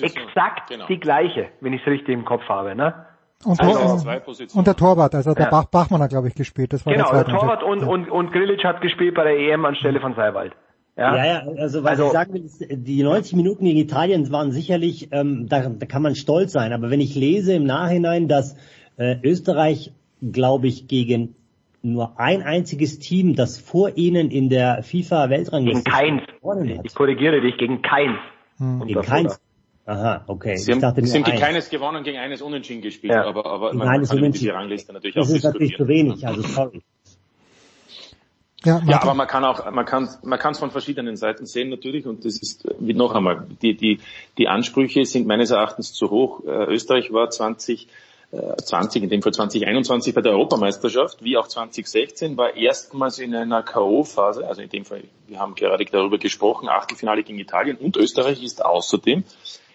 exakt 0.00 0.68
genau. 0.68 0.86
die 0.86 0.98
gleiche, 0.98 1.48
wenn 1.60 1.72
ich 1.72 1.80
es 1.80 1.86
richtig 1.86 2.12
im 2.12 2.24
Kopf 2.24 2.42
habe. 2.48 2.74
Ne? 2.74 3.06
Und, 3.44 3.60
also, 3.60 4.08
und, 4.54 4.66
der 4.66 4.74
Torwart, 4.74 5.14
also 5.14 5.32
der 5.34 5.44
ja. 5.44 5.50
Bach, 5.50 5.66
Bachmann 5.66 6.02
hat, 6.02 6.10
glaube 6.10 6.26
ich, 6.26 6.34
gespielt. 6.34 6.72
Das 6.72 6.84
war 6.84 6.92
genau, 6.92 7.12
der, 7.12 7.24
der 7.24 7.34
Torwart 7.34 7.62
und, 7.62 7.84
und, 7.84 8.10
und 8.10 8.32
Grilic 8.32 8.64
hat 8.64 8.80
gespielt 8.80 9.14
bei 9.14 9.24
der 9.24 9.38
EM 9.38 9.64
anstelle 9.64 10.00
von 10.00 10.14
Seiwald. 10.14 10.54
Ja, 10.96 11.14
ja, 11.16 11.24
ja 11.26 11.46
also 11.58 11.84
was 11.84 11.90
also, 11.92 12.06
ich 12.06 12.12
sagen 12.12 12.34
will, 12.34 12.44
ist, 12.44 12.64
die 12.70 13.02
90 13.02 13.36
Minuten 13.36 13.64
gegen 13.64 13.78
Italien 13.78 14.30
waren 14.32 14.50
sicherlich, 14.50 15.08
ähm, 15.12 15.46
da, 15.48 15.68
da 15.68 15.86
kann 15.86 16.02
man 16.02 16.14
stolz 16.14 16.52
sein. 16.52 16.72
Aber 16.72 16.90
wenn 16.90 17.00
ich 17.00 17.14
lese 17.14 17.52
im 17.52 17.64
Nachhinein, 17.64 18.28
dass 18.28 18.56
äh, 18.96 19.16
Österreich, 19.22 19.92
glaube 20.22 20.68
ich, 20.68 20.88
gegen 20.88 21.34
nur 21.82 22.18
ein 22.18 22.42
einziges 22.42 22.98
Team, 22.98 23.36
das 23.36 23.58
vor 23.58 23.96
ihnen 23.96 24.30
in 24.30 24.48
der 24.48 24.82
FIFA 24.82 25.28
Weltrangliste 25.28 25.84
gegen 25.84 25.94
keins. 25.94 26.22
Ich 26.84 26.94
korrigiere 26.94 27.40
dich 27.40 27.58
gegen 27.58 27.82
keins. 27.82 28.18
Hm. 28.58 28.86
Gegen 28.86 29.02
keins. 29.02 29.38
Aha, 29.84 30.24
okay. 30.26 30.56
Sie 30.56 30.72
haben, 30.72 30.78
ich 30.78 30.82
dachte 30.82 31.06
sie 31.06 31.14
haben 31.16 31.24
gegen 31.24 31.38
keines 31.38 31.70
gewonnen, 31.70 32.02
gegen 32.02 32.18
eines 32.18 32.42
unentschieden 32.42 32.82
gespielt, 32.82 33.12
Ja. 33.12 33.24
aber, 33.24 33.46
aber 33.46 33.68
Gegen 33.68 33.78
man 33.78 33.88
eines 33.88 34.08
kann 34.08 34.18
über 34.18 34.24
unentschieden. 34.24 34.48
diese 34.48 34.54
Rangliste 34.58 34.92
natürlich 34.92 35.14
Das 35.14 35.30
auch 35.30 35.34
ist 35.36 35.44
natürlich 35.44 35.76
zu 35.76 35.86
wenig, 35.86 36.26
also 36.26 36.42
sorry. 36.42 36.82
Ja, 38.66 38.82
Ja, 38.84 39.00
aber 39.00 39.14
man 39.14 39.28
kann 39.28 39.44
auch, 39.44 39.70
man 39.70 39.86
kann, 39.86 40.08
man 40.24 40.38
kann 40.40 40.52
es 40.52 40.58
von 40.58 40.72
verschiedenen 40.72 41.16
Seiten 41.16 41.46
sehen 41.46 41.70
natürlich 41.70 42.04
und 42.04 42.24
das 42.24 42.40
ist, 42.42 42.66
wie 42.80 42.94
noch 42.94 43.14
einmal, 43.14 43.46
die, 43.62 43.76
die, 43.76 44.00
die 44.38 44.48
Ansprüche 44.48 45.04
sind 45.04 45.26
meines 45.28 45.50
Erachtens 45.50 45.92
zu 45.92 46.10
hoch. 46.10 46.44
Äh, 46.44 46.64
Österreich 46.64 47.12
war 47.12 47.30
20, 47.30 47.86
äh, 48.32 48.56
20, 48.56 49.04
in 49.04 49.08
dem 49.08 49.22
Fall 49.22 49.32
2021 49.32 50.12
bei 50.14 50.20
der 50.20 50.32
Europameisterschaft, 50.32 51.22
wie 51.22 51.36
auch 51.36 51.46
2016, 51.46 52.36
war 52.36 52.56
erstmals 52.56 53.20
in 53.20 53.36
einer 53.36 53.62
K.O.-Phase, 53.62 54.42
also 54.42 54.62
in 54.62 54.68
dem 54.68 54.84
Fall, 54.84 55.04
wir 55.28 55.38
haben 55.38 55.54
gerade 55.54 55.84
darüber 55.84 56.18
gesprochen, 56.18 56.68
Achtelfinale 56.68 57.22
gegen 57.22 57.38
Italien 57.38 57.76
und 57.76 57.96
Österreich 57.96 58.42
ist 58.42 58.64
außerdem 58.64 59.22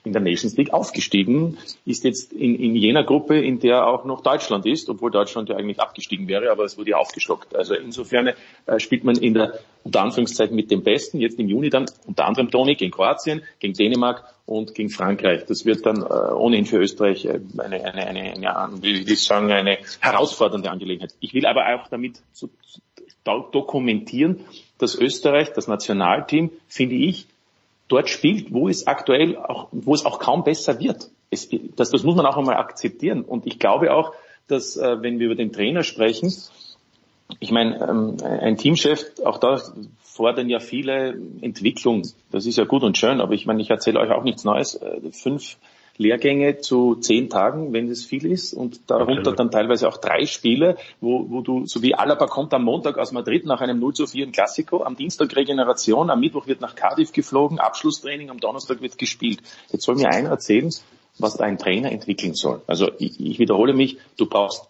in 0.03 0.13
der 0.13 0.21
Nations 0.21 0.57
League 0.57 0.73
aufgestiegen, 0.73 1.57
ist 1.85 2.03
jetzt 2.03 2.33
in, 2.33 2.55
in 2.55 2.75
jener 2.75 3.03
Gruppe, 3.03 3.39
in 3.39 3.59
der 3.59 3.85
auch 3.85 4.03
noch 4.03 4.21
Deutschland 4.21 4.65
ist, 4.65 4.89
obwohl 4.89 5.11
Deutschland 5.11 5.49
ja 5.49 5.55
eigentlich 5.55 5.79
abgestiegen 5.79 6.27
wäre, 6.27 6.51
aber 6.51 6.65
es 6.65 6.77
wurde 6.77 6.91
ja 6.91 6.97
aufgestockt. 6.97 7.55
Also 7.55 7.75
insofern 7.75 8.31
äh, 8.65 8.79
spielt 8.79 9.03
man 9.03 9.15
in 9.17 9.35
der, 9.35 9.59
unter 9.83 10.01
Anführungszeichen 10.01 10.55
mit 10.55 10.71
dem 10.71 10.83
Besten, 10.83 11.19
jetzt 11.19 11.39
im 11.39 11.47
Juni 11.47 11.69
dann 11.69 11.85
unter 12.07 12.25
anderem 12.25 12.49
Toni 12.49 12.75
gegen 12.75 12.91
Kroatien, 12.91 13.43
gegen 13.59 13.73
Dänemark 13.73 14.23
und 14.47 14.73
gegen 14.73 14.89
Frankreich. 14.89 15.45
Das 15.45 15.65
wird 15.65 15.85
dann 15.85 16.01
äh, 16.01 16.33
ohnehin 16.33 16.65
für 16.65 16.77
Österreich 16.77 17.25
äh, 17.25 17.39
eine, 17.59 17.83
eine, 17.83 18.07
eine, 18.07 18.41
ja, 18.41 18.69
wie 18.81 19.01
ich 19.01 19.23
sagen, 19.23 19.51
eine 19.51 19.77
herausfordernde 19.99 20.71
Angelegenheit. 20.71 21.13
Ich 21.19 21.35
will 21.35 21.45
aber 21.45 21.75
auch 21.75 21.87
damit 21.89 22.21
so, 22.31 22.49
so 22.65 22.81
dokumentieren, 23.51 24.45
dass 24.79 24.95
Österreich, 24.95 25.53
das 25.53 25.67
Nationalteam, 25.67 26.49
finde 26.67 26.95
ich, 26.95 27.27
dort 27.91 28.09
spielt, 28.09 28.53
wo 28.53 28.69
es 28.69 28.87
aktuell 28.87 29.37
auch, 29.37 29.67
wo 29.71 29.93
es 29.93 30.05
auch 30.05 30.19
kaum 30.19 30.43
besser 30.43 30.79
wird. 30.79 31.09
Es, 31.29 31.49
das, 31.75 31.91
das 31.91 32.03
muss 32.03 32.15
man 32.15 32.25
auch 32.25 32.37
einmal 32.37 32.57
akzeptieren. 32.57 33.23
Und 33.23 33.45
ich 33.47 33.59
glaube 33.59 33.93
auch, 33.93 34.13
dass 34.47 34.77
äh, 34.77 35.01
wenn 35.01 35.19
wir 35.19 35.27
über 35.27 35.35
den 35.35 35.51
Trainer 35.51 35.83
sprechen, 35.83 36.33
ich 37.39 37.51
meine, 37.51 37.79
ähm, 37.81 38.17
ein 38.23 38.57
Teamchef, 38.57 39.05
auch 39.23 39.37
da 39.37 39.61
fordern 40.01 40.49
ja 40.49 40.59
viele 40.59 41.17
Entwicklung. 41.41 42.03
Das 42.31 42.45
ist 42.45 42.57
ja 42.57 42.65
gut 42.65 42.83
und 42.83 42.97
schön, 42.97 43.21
aber 43.21 43.33
ich 43.33 43.45
meine, 43.45 43.61
ich 43.61 43.69
erzähle 43.69 43.99
euch 43.99 44.11
auch 44.11 44.23
nichts 44.23 44.43
Neues. 44.43 44.75
Äh, 44.75 45.11
Fünf 45.11 45.57
Lehrgänge 45.97 46.59
zu 46.59 46.95
zehn 46.95 47.29
Tagen, 47.29 47.73
wenn 47.73 47.89
es 47.89 48.05
viel 48.05 48.25
ist, 48.25 48.53
und 48.53 48.89
darunter 48.89 49.33
dann 49.33 49.51
teilweise 49.51 49.87
auch 49.87 49.97
drei 49.97 50.25
Spiele, 50.25 50.77
wo, 50.99 51.29
wo 51.29 51.41
du, 51.41 51.65
so 51.65 51.81
wie 51.81 51.95
Alaba 51.95 52.27
kommt 52.27 52.53
am 52.53 52.63
Montag 52.63 52.97
aus 52.97 53.11
Madrid 53.11 53.45
nach 53.45 53.61
einem 53.61 53.79
0 53.79 53.93
zu 53.93 54.07
4 54.07 54.25
im 54.25 54.31
Klassiko, 54.31 54.83
am 54.83 54.95
Dienstag 54.95 55.35
Regeneration, 55.35 56.09
am 56.09 56.19
Mittwoch 56.19 56.47
wird 56.47 56.61
nach 56.61 56.75
Cardiff 56.75 57.11
geflogen, 57.11 57.59
Abschlusstraining, 57.59 58.29
am 58.29 58.39
Donnerstag 58.39 58.81
wird 58.81 58.97
gespielt. 58.97 59.41
Jetzt 59.71 59.83
soll 59.83 59.95
mir 59.95 60.09
einer 60.09 60.29
erzählen, 60.29 60.73
was 61.19 61.39
ein 61.39 61.57
Trainer 61.57 61.91
entwickeln 61.91 62.33
soll. 62.33 62.61
Also 62.67 62.89
ich, 62.97 63.19
ich 63.19 63.39
wiederhole 63.39 63.73
mich, 63.73 63.97
du 64.17 64.25
brauchst 64.25 64.67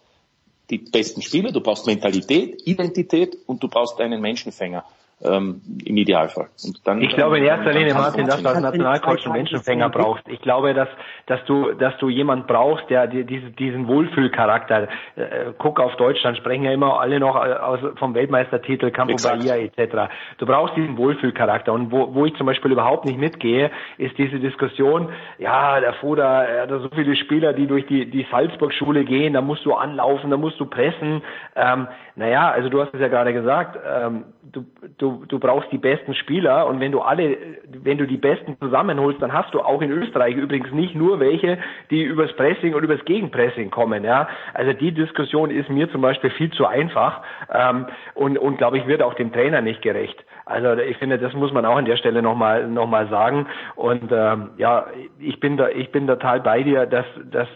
die 0.70 0.78
besten 0.78 1.22
Spieler, 1.22 1.52
du 1.52 1.60
brauchst 1.60 1.86
Mentalität, 1.86 2.66
Identität 2.66 3.38
und 3.46 3.62
du 3.62 3.68
brauchst 3.68 4.00
einen 4.00 4.20
Menschenfänger 4.20 4.84
ähm, 5.24 5.60
im 5.84 5.96
Idealfall. 5.96 6.48
Und 6.64 6.86
dann, 6.86 7.00
Ich 7.00 7.14
glaube 7.14 7.38
in 7.38 7.44
erster 7.44 7.72
Linie, 7.72 7.94
Martin, 7.94 8.26
dass 8.26 8.42
du 8.42 8.48
als. 8.48 8.60
Nationalcoach 8.60 9.24
einen 9.26 9.34
Menschenfänger 9.34 9.88
brauchst. 9.90 10.26
Ich 10.28 10.40
glaube, 10.40 10.74
dass, 10.74 10.88
dass 11.26 11.44
du, 11.44 11.72
dass 11.72 11.96
du 11.98 12.08
jemand 12.08 12.46
brauchst, 12.46 12.88
der 12.90 13.06
dir 13.06 13.24
diese, 13.24 13.50
diesen 13.50 13.88
Wohlfühlcharakter, 13.88 14.88
äh, 15.16 15.52
guck 15.58 15.80
auf 15.80 15.96
Deutschland, 15.96 16.36
sprechen 16.36 16.64
ja 16.64 16.72
immer 16.72 17.00
alle 17.00 17.20
noch 17.20 17.36
äh, 17.36 17.52
aus, 17.52 17.80
vom 17.98 18.14
Weltmeistertitel, 18.14 18.90
Campo 18.90 19.12
Exakt. 19.12 19.38
Bahia 19.38 19.56
etc. 19.56 20.12
Du 20.38 20.46
brauchst 20.46 20.76
diesen 20.76 20.96
Wohlfühlcharakter. 20.96 21.72
Und 21.72 21.92
wo, 21.92 22.14
wo 22.14 22.26
ich 22.26 22.34
zum 22.36 22.46
Beispiel 22.46 22.72
überhaupt 22.72 23.04
nicht 23.04 23.18
mitgehe, 23.18 23.70
ist 23.98 24.16
diese 24.18 24.38
Diskussion, 24.38 25.10
ja, 25.38 25.80
der 25.80 25.94
Foda, 25.94 26.44
er 26.44 26.62
hat 26.62 26.70
da 26.70 26.78
so 26.80 26.88
viele 26.94 27.16
Spieler, 27.16 27.52
die 27.52 27.66
durch 27.66 27.86
die, 27.86 28.10
die 28.10 28.26
Salzburg-Schule 28.30 29.04
gehen, 29.04 29.34
da 29.34 29.40
musst 29.40 29.64
du 29.64 29.74
anlaufen, 29.74 30.30
da 30.30 30.36
musst 30.36 30.58
du 30.58 30.66
pressen. 30.66 31.22
Ähm, 31.56 31.88
naja, 32.16 32.50
also 32.50 32.68
du 32.68 32.80
hast 32.80 32.92
es 32.94 33.00
ja 33.00 33.08
gerade 33.08 33.32
gesagt, 33.32 33.78
ähm, 33.86 34.24
du, 34.42 34.64
du, 34.98 35.11
du 35.28 35.38
brauchst 35.38 35.70
die 35.72 35.78
besten 35.78 36.14
Spieler 36.14 36.66
und 36.66 36.80
wenn 36.80 36.92
du 36.92 37.00
alle, 37.00 37.36
wenn 37.68 37.98
du 37.98 38.06
die 38.06 38.16
besten 38.16 38.56
zusammenholst, 38.60 39.20
dann 39.20 39.32
hast 39.32 39.52
du 39.54 39.60
auch 39.60 39.82
in 39.82 39.90
Österreich 39.90 40.36
übrigens 40.36 40.72
nicht 40.72 40.94
nur 40.94 41.20
welche, 41.20 41.58
die 41.90 42.02
übers 42.02 42.32
Pressing 42.34 42.74
und 42.74 42.82
übers 42.82 43.04
Gegenpressing 43.04 43.70
kommen, 43.70 44.04
ja. 44.04 44.28
Also 44.54 44.72
die 44.72 44.92
Diskussion 44.92 45.50
ist 45.50 45.68
mir 45.68 45.90
zum 45.90 46.00
Beispiel 46.00 46.30
viel 46.30 46.50
zu 46.52 46.66
einfach 46.66 47.22
ähm, 47.52 47.86
und, 48.14 48.38
und 48.38 48.58
glaube 48.58 48.78
ich 48.78 48.86
wird 48.86 49.02
auch 49.02 49.14
dem 49.14 49.32
Trainer 49.32 49.60
nicht 49.60 49.82
gerecht. 49.82 50.24
Also 50.44 50.80
ich 50.82 50.96
finde, 50.96 51.18
das 51.18 51.32
muss 51.34 51.52
man 51.52 51.64
auch 51.64 51.76
an 51.76 51.84
der 51.84 51.96
Stelle 51.96 52.22
nochmal 52.22 52.66
noch 52.66 52.86
mal 52.86 53.08
sagen. 53.08 53.46
Und 53.76 54.10
ähm, 54.12 54.50
ja, 54.56 54.86
ich 55.18 55.38
bin 55.40 55.56
da, 55.56 55.68
ich 55.68 55.92
bin 55.92 56.06
total 56.06 56.40
bei 56.40 56.62
dir, 56.62 56.86
dass, 56.86 57.06
dass 57.30 57.48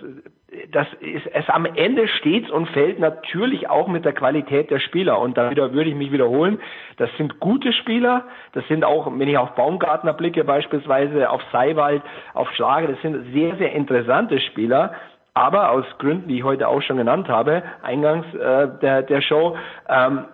das 0.72 0.86
ist 1.00 1.26
es 1.32 1.48
am 1.48 1.66
Ende 1.66 2.08
steht 2.08 2.50
und 2.50 2.68
fällt 2.68 2.98
natürlich 2.98 3.68
auch 3.68 3.88
mit 3.88 4.04
der 4.04 4.12
Qualität 4.12 4.70
der 4.70 4.78
Spieler. 4.78 5.18
Und 5.20 5.36
da 5.36 5.50
wieder 5.50 5.72
würde 5.72 5.90
ich 5.90 5.96
mich 5.96 6.12
wiederholen. 6.12 6.58
Das 6.96 7.10
sind 7.16 7.40
gute 7.40 7.72
Spieler. 7.72 8.24
Das 8.52 8.66
sind 8.68 8.84
auch, 8.84 9.06
wenn 9.06 9.28
ich 9.28 9.38
auf 9.38 9.54
Baumgartner 9.54 10.12
blicke 10.12 10.44
beispielsweise, 10.44 11.30
auf 11.30 11.42
Seiwald, 11.52 12.02
auf 12.34 12.50
Schlager, 12.52 12.88
das 12.88 13.00
sind 13.02 13.32
sehr, 13.32 13.56
sehr 13.56 13.72
interessante 13.72 14.40
Spieler. 14.40 14.94
Aber 15.34 15.70
aus 15.70 15.84
Gründen, 15.98 16.28
die 16.28 16.38
ich 16.38 16.44
heute 16.44 16.66
auch 16.68 16.80
schon 16.80 16.96
genannt 16.96 17.28
habe, 17.28 17.62
eingangs 17.82 18.26
äh, 18.34 18.68
der, 18.80 19.02
der 19.02 19.20
Show, 19.20 19.56
ähm, 19.88 20.24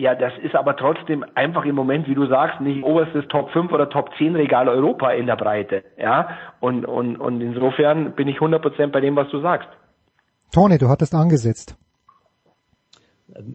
ja, 0.00 0.14
das 0.14 0.32
ist 0.42 0.54
aber 0.54 0.76
trotzdem 0.76 1.24
einfach 1.34 1.66
im 1.66 1.74
Moment, 1.74 2.08
wie 2.08 2.14
du 2.14 2.26
sagst, 2.26 2.60
nicht 2.60 2.82
oberstes 2.82 3.28
Top 3.28 3.50
5 3.50 3.70
oder 3.70 3.90
Top 3.90 4.08
10 4.16 4.34
Regal 4.34 4.66
Europa 4.66 5.10
in 5.10 5.26
der 5.26 5.36
Breite. 5.36 5.84
Ja, 5.98 6.38
und, 6.58 6.86
und, 6.86 7.16
und 7.16 7.42
insofern 7.42 8.12
bin 8.12 8.26
ich 8.26 8.38
100% 8.38 8.86
bei 8.88 9.00
dem, 9.00 9.14
was 9.16 9.28
du 9.28 9.40
sagst. 9.40 9.68
Toni, 10.52 10.78
du 10.78 10.88
hattest 10.88 11.14
angesetzt. 11.14 11.76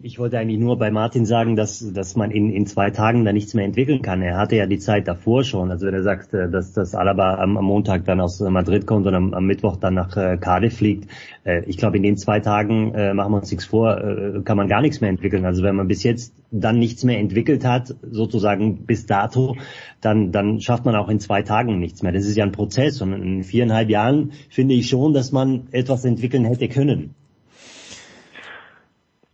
Ich 0.02 0.18
wollte 0.18 0.38
eigentlich 0.38 0.58
nur 0.58 0.78
bei 0.78 0.90
Martin 0.90 1.26
sagen, 1.26 1.56
dass, 1.56 1.92
dass 1.92 2.16
man 2.16 2.30
in, 2.30 2.50
in 2.50 2.66
zwei 2.66 2.90
Tagen 2.90 3.24
da 3.24 3.32
nichts 3.32 3.54
mehr 3.54 3.64
entwickeln 3.64 4.02
kann. 4.02 4.22
Er 4.22 4.36
hatte 4.36 4.56
ja 4.56 4.66
die 4.66 4.78
Zeit 4.78 5.08
davor 5.08 5.44
schon. 5.44 5.70
Also 5.70 5.86
wenn 5.86 5.94
er 5.94 6.02
sagt, 6.02 6.34
äh, 6.34 6.50
dass 6.50 6.72
das 6.72 6.94
Alaba 6.94 7.36
am, 7.36 7.56
am 7.56 7.64
Montag 7.64 8.04
dann 8.04 8.20
aus 8.20 8.40
Madrid 8.40 8.86
kommt 8.86 9.06
und 9.06 9.14
am, 9.14 9.34
am 9.34 9.46
Mittwoch 9.46 9.76
dann 9.76 9.94
nach 9.94 10.16
äh, 10.16 10.36
Cardiff 10.38 10.76
fliegt, 10.76 11.10
äh, 11.44 11.62
ich 11.66 11.76
glaube, 11.76 11.96
in 11.96 12.02
den 12.02 12.16
zwei 12.16 12.40
Tagen, 12.40 12.94
äh, 12.94 13.14
machen 13.14 13.32
wir 13.32 13.38
uns 13.38 13.50
nichts 13.50 13.66
vor, 13.66 13.98
äh, 13.98 14.40
kann 14.44 14.56
man 14.56 14.68
gar 14.68 14.80
nichts 14.80 15.00
mehr 15.00 15.10
entwickeln. 15.10 15.44
Also 15.44 15.62
wenn 15.62 15.76
man 15.76 15.88
bis 15.88 16.02
jetzt 16.02 16.34
dann 16.50 16.78
nichts 16.78 17.04
mehr 17.04 17.18
entwickelt 17.18 17.64
hat, 17.64 17.94
sozusagen 18.10 18.86
bis 18.86 19.06
dato, 19.06 19.56
dann, 20.00 20.32
dann 20.32 20.60
schafft 20.60 20.84
man 20.84 20.94
auch 20.96 21.08
in 21.08 21.20
zwei 21.20 21.42
Tagen 21.42 21.78
nichts 21.78 22.02
mehr. 22.02 22.12
Das 22.12 22.24
ist 22.24 22.36
ja 22.36 22.44
ein 22.44 22.52
Prozess 22.52 23.00
und 23.02 23.12
in 23.12 23.44
viereinhalb 23.44 23.90
Jahren 23.90 24.32
finde 24.48 24.74
ich 24.74 24.88
schon, 24.88 25.12
dass 25.12 25.32
man 25.32 25.68
etwas 25.72 26.04
entwickeln 26.04 26.44
hätte 26.44 26.68
können. 26.68 27.14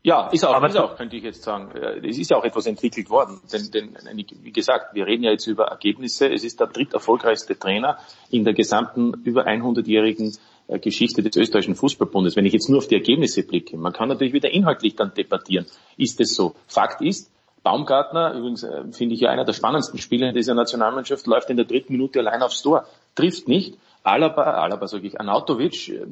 Ja, 0.04 0.28
ist 0.30 0.44
auch, 0.44 0.54
Aber 0.54 0.68
ist 0.68 0.76
auch, 0.76 0.97
könnte 0.97 1.16
ich 1.16 1.23
jetzt 1.23 1.42
sagen. 1.44 1.71
Es 2.04 2.18
ist 2.18 2.30
ja 2.30 2.37
auch 2.37 2.44
etwas 2.44 2.66
entwickelt 2.66 3.09
worden. 3.09 3.40
Denn, 3.52 3.71
denn, 3.71 3.97
wie 4.42 4.52
gesagt, 4.52 4.94
wir 4.94 5.06
reden 5.06 5.23
ja 5.23 5.30
jetzt 5.30 5.47
über 5.47 5.66
Ergebnisse. 5.66 6.28
Es 6.28 6.42
ist 6.42 6.59
der 6.59 6.66
dritterfolgreichste 6.66 7.56
Trainer 7.56 7.99
in 8.28 8.42
der 8.42 8.52
gesamten 8.52 9.14
über 9.23 9.47
100-jährigen 9.47 10.37
äh, 10.66 10.80
Geschichte 10.80 11.23
des 11.23 11.37
österreichischen 11.37 11.76
Fußballbundes. 11.76 12.35
Wenn 12.35 12.47
ich 12.47 12.52
jetzt 12.52 12.68
nur 12.68 12.78
auf 12.78 12.88
die 12.88 12.97
Ergebnisse 12.97 13.44
blicke, 13.44 13.76
man 13.76 13.92
kann 13.92 14.09
natürlich 14.09 14.32
wieder 14.32 14.50
inhaltlich 14.50 14.97
dann 14.97 15.14
debattieren. 15.14 15.66
Ist 15.97 16.21
es 16.21 16.35
so? 16.35 16.56
Fakt 16.66 17.00
ist, 17.00 17.30
Baumgartner, 17.62 18.35
übrigens 18.35 18.64
äh, 18.64 18.85
finde 18.90 19.14
ich 19.14 19.21
ja 19.21 19.30
einer 19.30 19.44
der 19.44 19.52
spannendsten 19.52 20.00
Spieler 20.00 20.28
in 20.28 20.35
dieser 20.35 20.54
Nationalmannschaft, 20.54 21.26
läuft 21.28 21.49
in 21.50 21.56
der 21.56 21.66
dritten 21.66 21.92
Minute 21.92 22.18
allein 22.18 22.42
aufs 22.42 22.62
Tor, 22.62 22.87
trifft 23.14 23.47
nicht. 23.47 23.78
Alaba, 24.04 24.42
Alaba 24.42 24.87
sage 24.88 25.06
ich, 25.06 25.21
Anautovic, 25.21 25.88
äh, 25.88 26.06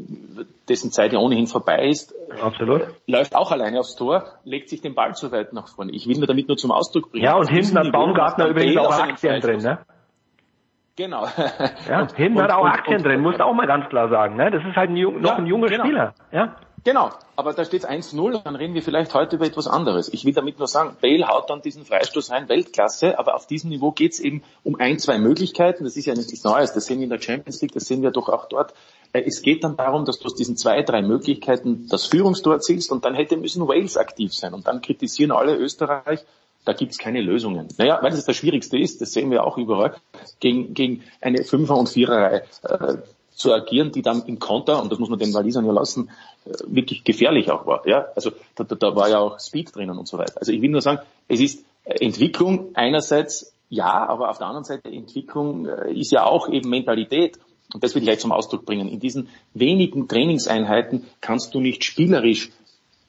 dessen 0.68 0.92
Zeit 0.92 1.12
ja 1.12 1.18
ohnehin 1.18 1.46
vorbei 1.48 1.88
ist, 1.88 2.14
Absolut. 2.40 2.82
läuft 3.06 3.34
auch 3.34 3.50
alleine 3.50 3.80
aufs 3.80 3.96
Tor, 3.96 4.24
legt 4.44 4.68
sich 4.68 4.80
den 4.80 4.94
Ball 4.94 5.14
zu 5.14 5.32
weit 5.32 5.52
nach 5.52 5.66
vorne. 5.68 5.90
Ich 5.92 6.06
will 6.06 6.16
nur 6.18 6.26
damit 6.28 6.46
nur 6.48 6.56
zum 6.56 6.70
Ausdruck 6.70 7.10
bringen. 7.10 7.24
Ja, 7.24 7.34
und 7.34 7.44
Auf 7.44 7.48
diesem 7.48 7.76
hinten 7.76 7.86
hat 7.88 7.92
Baumgartner 7.92 8.46
übrigens 8.48 8.76
auch 8.76 8.92
Aktien 8.98 9.40
drin, 9.40 9.60
ne? 9.60 9.78
Genau. 10.96 11.24
Ja, 11.88 12.00
Und- 12.02 12.14
hinten 12.16 12.36
und- 12.38 12.44
hat 12.44 12.52
auch 12.52 12.64
Aktien 12.66 12.98
und- 12.98 13.04
drin, 13.06 13.20
musst 13.22 13.38
du 13.40 13.44
auch 13.46 13.54
mal 13.54 13.66
ganz 13.66 13.88
klar 13.88 14.08
sagen, 14.08 14.36
ne? 14.36 14.50
Das 14.50 14.62
ist 14.64 14.76
halt 14.76 14.90
ein, 14.90 14.94
noch 14.94 15.24
Ja, 15.30 15.36
ein 15.36 15.46
junger 15.46 15.68
genau. 15.68 15.84
Spieler, 15.84 16.14
ja? 16.30 16.56
Genau, 16.82 17.10
aber 17.36 17.52
da 17.52 17.64
steht 17.64 17.88
1-0, 17.88 18.42
dann 18.42 18.56
reden 18.56 18.74
wir 18.74 18.82
vielleicht 18.82 19.12
heute 19.12 19.36
über 19.36 19.46
etwas 19.46 19.66
anderes. 19.66 20.08
Ich 20.12 20.24
will 20.24 20.32
damit 20.32 20.58
nur 20.58 20.68
sagen, 20.68 20.96
Bale 21.00 21.28
haut 21.28 21.50
dann 21.50 21.60
diesen 21.60 21.84
Freistoß 21.84 22.30
rein, 22.30 22.48
Weltklasse, 22.48 23.18
aber 23.18 23.34
auf 23.34 23.46
diesem 23.46 23.68
Niveau 23.70 23.90
geht 23.90 24.12
es 24.12 24.20
eben 24.20 24.42
um 24.64 24.76
ein, 24.76 24.98
zwei 24.98 25.18
Möglichkeiten. 25.18 25.84
Das 25.84 25.96
ist 25.96 26.06
ja 26.06 26.14
nichts 26.14 26.42
Neues, 26.42 26.72
das 26.72 26.86
sehen 26.86 26.98
wir 26.98 27.04
in 27.04 27.10
der 27.10 27.20
Champions 27.20 27.60
League, 27.60 27.72
das 27.72 27.84
sehen 27.86 28.02
wir 28.02 28.10
doch 28.12 28.30
auch 28.30 28.46
dort. 28.46 28.72
Äh, 29.12 29.24
Es 29.26 29.42
geht 29.42 29.62
dann 29.62 29.76
darum, 29.76 30.06
dass 30.06 30.18
du 30.20 30.26
aus 30.26 30.34
diesen 30.34 30.56
zwei, 30.56 30.82
drei 30.82 31.02
Möglichkeiten 31.02 31.86
das 31.88 32.06
Führungstor 32.06 32.54
erzielst 32.54 32.90
und 32.90 33.04
dann 33.04 33.14
hätte 33.14 33.36
müssen 33.36 33.68
Wales 33.68 33.98
aktiv 33.98 34.32
sein. 34.32 34.54
Und 34.54 34.66
dann 34.66 34.80
kritisieren 34.80 35.32
alle 35.32 35.56
Österreich, 35.56 36.20
da 36.64 36.72
gibt's 36.72 36.98
keine 36.98 37.20
Lösungen. 37.20 37.68
Naja, 37.76 37.98
weil 38.02 38.10
das 38.10 38.24
das 38.24 38.36
Schwierigste 38.36 38.78
ist, 38.78 39.00
das 39.00 39.12
sehen 39.12 39.30
wir 39.30 39.44
auch 39.44 39.58
überall, 39.58 39.96
gegen, 40.40 40.72
gegen 40.72 41.04
eine 41.20 41.44
Fünfer- 41.44 41.76
und 41.76 41.88
Viererreihe 41.88 42.42
äh, 42.62 42.96
zu 43.40 43.54
agieren, 43.54 43.90
die 43.90 44.02
dann 44.02 44.22
im 44.26 44.38
Konter, 44.38 44.82
und 44.82 44.92
das 44.92 44.98
muss 44.98 45.08
man 45.08 45.18
den 45.18 45.32
Walisern 45.32 45.64
ja 45.64 45.72
lassen, 45.72 46.10
äh, 46.44 46.50
wirklich 46.66 47.04
gefährlich 47.04 47.50
auch 47.50 47.66
war. 47.66 47.86
Ja, 47.86 48.06
also 48.14 48.30
da, 48.54 48.64
da, 48.64 48.94
war 48.94 49.08
ja 49.08 49.18
auch 49.18 49.40
Speed 49.40 49.74
drinnen 49.74 49.98
und 49.98 50.06
so 50.06 50.18
weiter. 50.18 50.34
Also 50.36 50.52
ich 50.52 50.60
will 50.60 50.70
nur 50.70 50.82
sagen, 50.82 51.00
es 51.26 51.40
ist 51.40 51.64
Entwicklung 51.84 52.68
einerseits 52.74 53.54
ja, 53.70 54.06
aber 54.08 54.30
auf 54.30 54.38
der 54.38 54.48
anderen 54.48 54.64
Seite 54.64 54.90
Entwicklung 54.90 55.66
äh, 55.66 55.92
ist 55.92 56.12
ja 56.12 56.26
auch 56.26 56.48
eben 56.50 56.68
Mentalität. 56.68 57.38
und 57.72 57.82
das 57.82 57.94
will 57.94 58.02
ich 58.02 58.06
gleich 58.06 58.18
zum 58.18 58.32
Ausdruck 58.32 58.66
bringen, 58.66 58.88
in 58.88 58.98
diesen 58.98 59.28
wenigen 59.54 60.08
Trainingseinheiten 60.08 61.06
kannst 61.20 61.54
du 61.54 61.60
nicht 61.60 61.84
spielerisch 61.84 62.50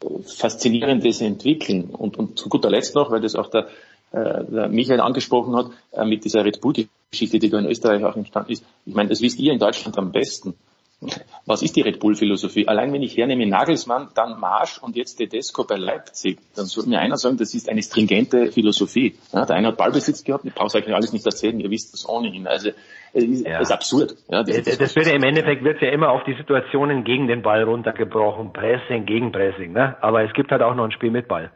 äh, 0.02 0.22
Faszinierendes 0.24 1.20
entwickeln. 1.20 1.90
Und, 1.90 2.18
und 2.18 2.38
zu 2.38 2.48
guter 2.48 2.70
Letzt 2.70 2.96
noch, 2.96 3.10
weil 3.10 3.22
das 3.22 3.36
auch 3.36 3.50
der, 3.50 3.68
äh, 4.12 4.68
Michael 4.68 5.00
angesprochen 5.00 5.56
hat, 5.56 5.68
äh, 5.92 6.06
mit 6.06 6.24
dieser 6.26 6.44
Red 6.46 6.62
Bull-Geschichte, 6.62 7.40
die 7.40 7.50
da 7.50 7.60
in 7.60 7.66
Österreich 7.66 8.04
auch 8.04 8.16
entstanden 8.16 8.52
ist. 8.52 8.66
Ich 8.86 8.94
meine, 8.94 9.10
das 9.10 9.22
wisst 9.22 9.40
ihr 9.40 9.54
in 9.54 9.60
Deutschland 9.60 9.98
am 9.98 10.12
besten. 10.12 10.56
Was 11.48 11.64
ist 11.64 11.76
die 11.76 11.82
Red 11.82 12.00
Bull-Philosophie? 12.00 12.68
Allein 12.68 12.94
wenn 12.94 13.02
ich 13.02 13.18
hernehme 13.18 13.48
Nagelsmann, 13.48 14.10
dann 14.14 14.40
Marsch 14.40 14.78
und 14.78 14.96
jetzt 14.96 15.16
Tedesco 15.16 15.64
bei 15.64 15.76
Leipzig, 15.76 16.38
dann 16.56 16.66
soll 16.66 16.86
mir 16.86 17.00
einer 17.00 17.18
sagen, 17.18 17.38
das 17.38 17.56
ist 17.56 17.70
eine 17.70 17.82
stringente 17.82 18.52
Philosophie. 18.52 19.16
Ja, 19.34 19.46
der 19.46 19.56
eine 19.56 19.70
hat 19.70 19.78
Ballbesitz 19.78 20.24
gehabt, 20.24 20.46
ich 20.46 20.54
brauche 20.54 20.78
euch 20.78 20.94
alles 20.94 21.12
nicht 21.12 21.26
erzählen, 21.26 21.60
ihr 21.60 21.72
wisst 21.72 21.94
das 21.94 22.08
ohnehin. 22.08 22.46
Also 22.46 22.70
es 23.14 23.24
ist, 23.24 23.48
Ja. 23.48 23.60
ist 23.60 23.72
absurd. 23.72 24.16
Ja, 24.30 24.44
das, 24.44 24.62
Das, 24.64 24.78
das 24.78 24.96
wird 24.96 25.08
ja 25.08 25.14
im 25.14 25.24
Endeffekt 25.24 25.64
wird 25.64 25.82
ja 25.82 25.90
immer 25.90 26.12
auf 26.12 26.24
die 26.24 26.36
Situationen 26.36 27.04
gegen 27.04 27.28
den 27.28 27.42
Ball 27.42 27.64
runtergebrochen. 27.64 28.54
Pressing, 28.54 29.08
Gegenpressing, 29.08 29.74
ne? 29.74 29.98
Aber 30.02 30.24
es 30.24 30.34
gibt 30.34 30.52
halt 30.52 30.62
auch 30.62 30.76
noch 30.76 30.86
ein 30.86 30.92
Spiel 30.92 31.10
mit 31.10 31.28
Ball. 31.28 31.52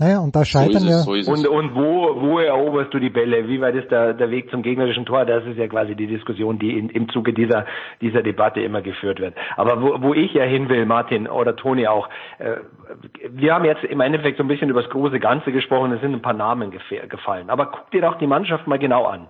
Naja, 0.00 0.18
und 0.20 0.34
da 0.34 0.40
so 0.40 0.46
scheitern 0.46 0.82
ja, 0.84 0.98
so 1.00 1.12
ist 1.14 1.28
Und, 1.28 1.46
und 1.46 1.74
wo, 1.74 2.20
wo 2.22 2.38
eroberst 2.38 2.92
du 2.94 2.98
die 2.98 3.10
Bälle? 3.10 3.46
Wie 3.48 3.60
weit 3.60 3.74
ist 3.74 3.90
der, 3.90 4.14
der 4.14 4.30
Weg 4.30 4.50
zum 4.50 4.62
gegnerischen 4.62 5.04
Tor? 5.04 5.26
Das 5.26 5.44
ist 5.44 5.58
ja 5.58 5.68
quasi 5.68 5.94
die 5.94 6.06
Diskussion, 6.06 6.58
die 6.58 6.78
in, 6.78 6.88
im 6.88 7.10
Zuge 7.10 7.34
dieser, 7.34 7.66
dieser 8.00 8.22
Debatte 8.22 8.60
immer 8.62 8.80
geführt 8.80 9.20
wird. 9.20 9.34
Aber 9.56 9.82
wo, 9.82 10.00
wo 10.02 10.14
ich 10.14 10.32
ja 10.32 10.44
hin 10.44 10.70
will, 10.70 10.86
Martin 10.86 11.28
oder 11.28 11.54
Toni 11.54 11.86
auch, 11.86 12.08
äh, 12.38 12.56
wir 13.28 13.54
haben 13.54 13.66
jetzt 13.66 13.84
im 13.84 14.00
Endeffekt 14.00 14.38
so 14.38 14.42
ein 14.44 14.48
bisschen 14.48 14.70
über 14.70 14.80
das 14.80 14.90
große 14.90 15.20
Ganze 15.20 15.52
gesprochen, 15.52 15.92
es 15.92 16.00
sind 16.00 16.14
ein 16.14 16.22
paar 16.22 16.32
Namen 16.32 16.72
gef- 16.72 17.06
gefallen. 17.06 17.50
Aber 17.50 17.66
guck 17.66 17.90
dir 17.90 18.00
doch 18.00 18.16
die 18.16 18.26
Mannschaft 18.26 18.66
mal 18.66 18.78
genau 18.78 19.04
an. 19.04 19.26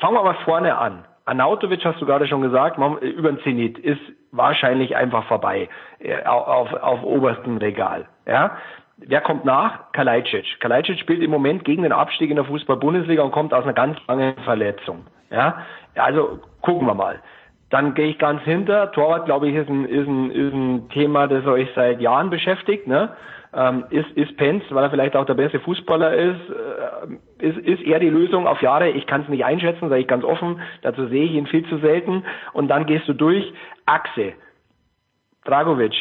Fangen 0.00 0.14
wir 0.14 0.22
mal 0.24 0.36
vorne 0.44 0.78
an. 0.78 1.04
Anautovic 1.26 1.84
hast 1.84 2.00
du 2.00 2.06
gerade 2.06 2.26
schon 2.26 2.40
gesagt, 2.40 2.78
man- 2.78 2.96
über 2.98 3.30
den 3.30 3.40
Zenit 3.42 3.78
ist 3.78 4.00
wahrscheinlich 4.32 4.96
einfach 4.96 5.24
vorbei 5.26 5.68
äh, 6.00 6.24
auf, 6.24 6.72
auf, 6.72 6.82
auf 6.82 7.02
obersten 7.02 7.58
Regal. 7.58 8.06
Ja, 8.26 8.56
Wer 8.98 9.20
kommt 9.20 9.44
nach? 9.44 9.92
Kalajdzic. 9.92 10.60
Kalajdzic 10.60 10.98
spielt 10.98 11.22
im 11.22 11.30
Moment 11.30 11.64
gegen 11.64 11.82
den 11.82 11.92
Abstieg 11.92 12.30
in 12.30 12.36
der 12.36 12.44
Fußball-Bundesliga 12.44 13.22
und 13.22 13.30
kommt 13.30 13.54
aus 13.54 13.64
einer 13.64 13.72
ganz 13.72 13.96
langen 14.08 14.34
Verletzung. 14.44 15.06
Ja, 15.30 15.64
also 15.94 16.40
gucken 16.62 16.86
wir 16.86 16.94
mal. 16.94 17.20
Dann 17.70 17.94
gehe 17.94 18.08
ich 18.08 18.18
ganz 18.18 18.42
hinter. 18.42 18.92
Torwart, 18.92 19.26
glaube 19.26 19.48
ich, 19.48 19.54
ist 19.54 19.68
ein, 19.68 19.84
ist 19.84 20.08
ein, 20.08 20.30
ist 20.30 20.54
ein 20.54 20.88
Thema, 20.88 21.26
das 21.28 21.46
euch 21.46 21.68
seit 21.74 22.00
Jahren 22.00 22.30
beschäftigt. 22.30 22.86
Ne? 22.86 23.10
Ähm, 23.54 23.84
ist, 23.90 24.10
ist 24.12 24.36
Penz, 24.36 24.64
weil 24.70 24.84
er 24.84 24.90
vielleicht 24.90 25.16
auch 25.16 25.26
der 25.26 25.34
beste 25.34 25.60
Fußballer 25.60 26.14
ist, 26.14 26.40
äh, 27.40 27.46
ist, 27.46 27.58
ist 27.58 27.82
er 27.82 27.98
die 27.98 28.08
Lösung 28.08 28.46
auf 28.46 28.62
Jahre? 28.62 28.90
Ich 28.90 29.06
kann 29.06 29.22
es 29.22 29.28
nicht 29.28 29.44
einschätzen, 29.44 29.90
sage 29.90 30.00
ich 30.00 30.08
ganz 30.08 30.24
offen. 30.24 30.60
Dazu 30.82 31.06
sehe 31.08 31.24
ich 31.24 31.32
ihn 31.32 31.46
viel 31.46 31.66
zu 31.68 31.78
selten. 31.78 32.24
Und 32.52 32.68
dann 32.68 32.86
gehst 32.86 33.06
du 33.06 33.12
durch. 33.12 33.52
Achse. 33.84 34.32
Dragovic. 35.44 35.94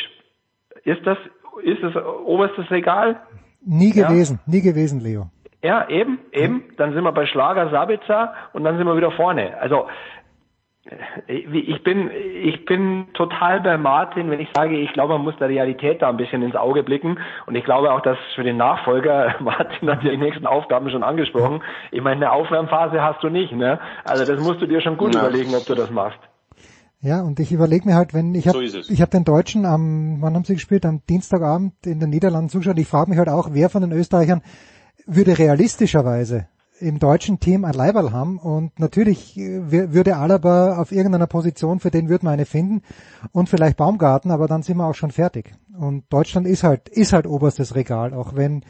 Ist 0.83 1.05
das, 1.05 1.17
ist 1.63 1.83
das 1.83 1.95
oberstes 2.25 2.69
Regal? 2.71 3.17
nie 3.65 3.91
Ja. 3.93 4.07
gewesen, 4.07 4.39
nie 4.45 4.61
gewesen, 4.61 4.99
Leo. 5.01 5.27
Ja, 5.63 5.89
eben, 5.89 6.19
eben. 6.31 6.63
Dann 6.77 6.93
sind 6.93 7.03
wir 7.03 7.11
bei 7.11 7.25
Schlager, 7.25 7.69
Sabitzer 7.69 8.33
und 8.53 8.63
dann 8.63 8.77
sind 8.77 8.85
wir 8.87 8.95
wieder 8.95 9.11
vorne. 9.11 9.57
Also 9.59 9.87
äh, 11.27 11.33
ich 11.33 11.83
bin, 11.83 12.09
ich 12.43 12.63
bin 12.65 13.07
total 13.13 13.59
bei 13.61 13.77
Martin, 13.77 14.29
wenn 14.29 14.39
ich 14.39 14.49
sage, 14.55 14.77
ich 14.77 14.93
glaube, 14.93 15.13
man 15.13 15.23
muss 15.23 15.35
der 15.37 15.49
Realität 15.49 16.01
da 16.01 16.09
ein 16.09 16.17
bisschen 16.17 16.43
ins 16.43 16.55
Auge 16.55 16.83
blicken. 16.83 17.19
Und 17.47 17.55
ich 17.55 17.65
glaube 17.65 17.91
auch, 17.91 18.01
dass 18.01 18.17
für 18.35 18.43
den 18.43 18.57
Nachfolger, 18.57 19.35
Martin 19.39 19.89
hat 19.89 20.03
ja 20.03 20.11
die 20.11 20.17
nächsten 20.17 20.45
Aufgaben 20.45 20.89
schon 20.89 21.03
angesprochen. 21.03 21.61
Ich 21.91 22.01
meine, 22.01 22.17
eine 22.17 22.31
Aufwärmphase 22.31 23.01
hast 23.03 23.21
du 23.23 23.29
nicht, 23.29 23.51
ne? 23.51 23.79
Also 24.05 24.25
das 24.25 24.39
musst 24.39 24.61
du 24.61 24.67
dir 24.67 24.79
schon 24.81 24.95
gut 24.97 25.13
Ja. 25.13 25.19
überlegen, 25.19 25.55
ob 25.55 25.65
du 25.65 25.75
das 25.75 25.89
machst. 25.89 26.19
Ja, 27.01 27.21
und 27.21 27.39
ich 27.39 27.51
überlege 27.51 27.87
mir 27.87 27.95
halt, 27.95 28.13
wenn 28.13 28.33
ich 28.33 28.47
habe 28.47 28.67
So 28.67 28.79
ich 28.91 29.01
habe 29.01 29.11
den 29.11 29.23
Deutschen 29.23 29.65
am 29.65 30.17
wann 30.19 30.33
haben 30.35 30.43
sie 30.45 30.55
gespielt? 30.55 30.85
Am 30.85 31.01
Dienstagabend 31.07 31.73
in 31.85 31.99
den 31.99 32.09
Niederlanden 32.09 32.49
zugeschaut. 32.49 32.77
Ich 32.79 32.87
frage 32.87 33.09
mich 33.09 33.19
halt 33.19 33.29
auch, 33.29 33.49
wer 33.53 33.69
von 33.69 33.81
den 33.81 33.91
Österreichern 33.91 34.41
würde 35.05 35.37
realistischerweise 35.37 36.47
im 36.79 36.99
deutschen 36.99 37.39
Team 37.39 37.65
ein 37.65 37.73
Leiberl 37.73 38.11
haben 38.11 38.37
und 38.37 38.79
natürlich 38.79 39.35
äh, 39.37 39.59
wür- 39.61 39.93
würde 39.93 40.17
Alaba 40.17 40.77
auf 40.77 40.91
irgendeiner 40.91 41.25
Position, 41.27 41.79
für 41.79 41.89
den 41.91 42.07
würde 42.09 42.25
man 42.25 42.33
eine 42.33 42.45
finden 42.45 42.81
und 43.31 43.49
vielleicht 43.49 43.77
Baumgarten, 43.77 44.29
aber 44.31 44.47
dann 44.47 44.61
sind 44.63 44.77
wir 44.77 44.85
auch 44.85 44.93
schon 44.95 45.09
fertig. 45.11 45.53
Und 45.77 46.03
Deutschland 46.09 46.45
ist 46.47 46.63
halt 46.63 46.89
ist 46.89 47.13
halt 47.13 47.25
oberstes 47.25 47.73
Regal, 47.75 48.13
auch 48.13 48.35
wenn 48.35 48.63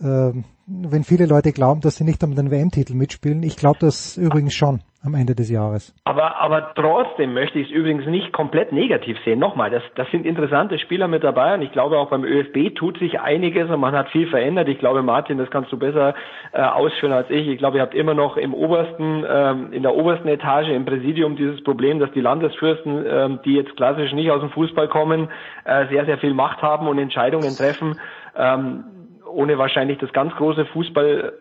wenn 0.00 1.04
viele 1.04 1.26
Leute 1.26 1.52
glauben, 1.52 1.80
dass 1.80 1.96
sie 1.96 2.04
nicht 2.04 2.22
um 2.24 2.34
den 2.34 2.50
WM-Titel 2.50 2.94
mitspielen. 2.94 3.42
Ich 3.42 3.56
glaube 3.56 3.78
das 3.80 4.16
übrigens 4.16 4.54
schon 4.54 4.80
am 5.04 5.14
Ende 5.14 5.34
des 5.34 5.50
Jahres. 5.50 5.94
Aber, 6.04 6.40
aber 6.40 6.72
trotzdem 6.74 7.34
möchte 7.34 7.58
ich 7.58 7.68
es 7.68 7.74
übrigens 7.74 8.06
nicht 8.06 8.32
komplett 8.32 8.72
negativ 8.72 9.18
sehen. 9.24 9.38
Nochmal, 9.38 9.70
das, 9.70 9.82
das 9.96 10.10
sind 10.10 10.24
interessante 10.24 10.78
Spieler 10.78 11.08
mit 11.08 11.22
dabei 11.22 11.54
und 11.54 11.62
ich 11.62 11.72
glaube 11.72 11.98
auch 11.98 12.08
beim 12.08 12.24
ÖFB 12.24 12.74
tut 12.74 12.98
sich 12.98 13.20
einiges 13.20 13.68
und 13.68 13.80
man 13.80 13.94
hat 13.94 14.08
viel 14.08 14.28
verändert. 14.28 14.68
Ich 14.68 14.78
glaube, 14.78 15.02
Martin, 15.02 15.36
das 15.36 15.50
kannst 15.50 15.70
du 15.70 15.78
besser 15.78 16.14
äh, 16.52 16.62
ausführen 16.62 17.12
als 17.12 17.28
ich. 17.28 17.46
Ich 17.48 17.58
glaube, 17.58 17.76
ihr 17.76 17.82
habt 17.82 17.94
immer 17.94 18.14
noch 18.14 18.38
im 18.38 18.54
obersten, 18.54 19.24
ähm, 19.28 19.72
in 19.72 19.82
der 19.82 19.94
obersten 19.94 20.28
Etage 20.28 20.68
im 20.68 20.86
Präsidium 20.86 21.36
dieses 21.36 21.62
Problem, 21.62 21.98
dass 21.98 22.10
die 22.12 22.22
Landesfürsten, 22.22 23.04
ähm, 23.06 23.40
die 23.44 23.56
jetzt 23.56 23.76
klassisch 23.76 24.12
nicht 24.14 24.30
aus 24.30 24.40
dem 24.40 24.50
Fußball 24.50 24.88
kommen, 24.88 25.28
äh, 25.64 25.86
sehr, 25.88 26.06
sehr 26.06 26.16
viel 26.16 26.32
Macht 26.32 26.62
haben 26.62 26.88
und 26.88 26.98
Entscheidungen 26.98 27.54
treffen, 27.54 28.00
ähm, 28.36 28.84
ohne 29.34 29.58
wahrscheinlich 29.58 29.98
das 29.98 30.12
ganz 30.12 30.34
große 30.36 30.66
Fußball 30.66 31.32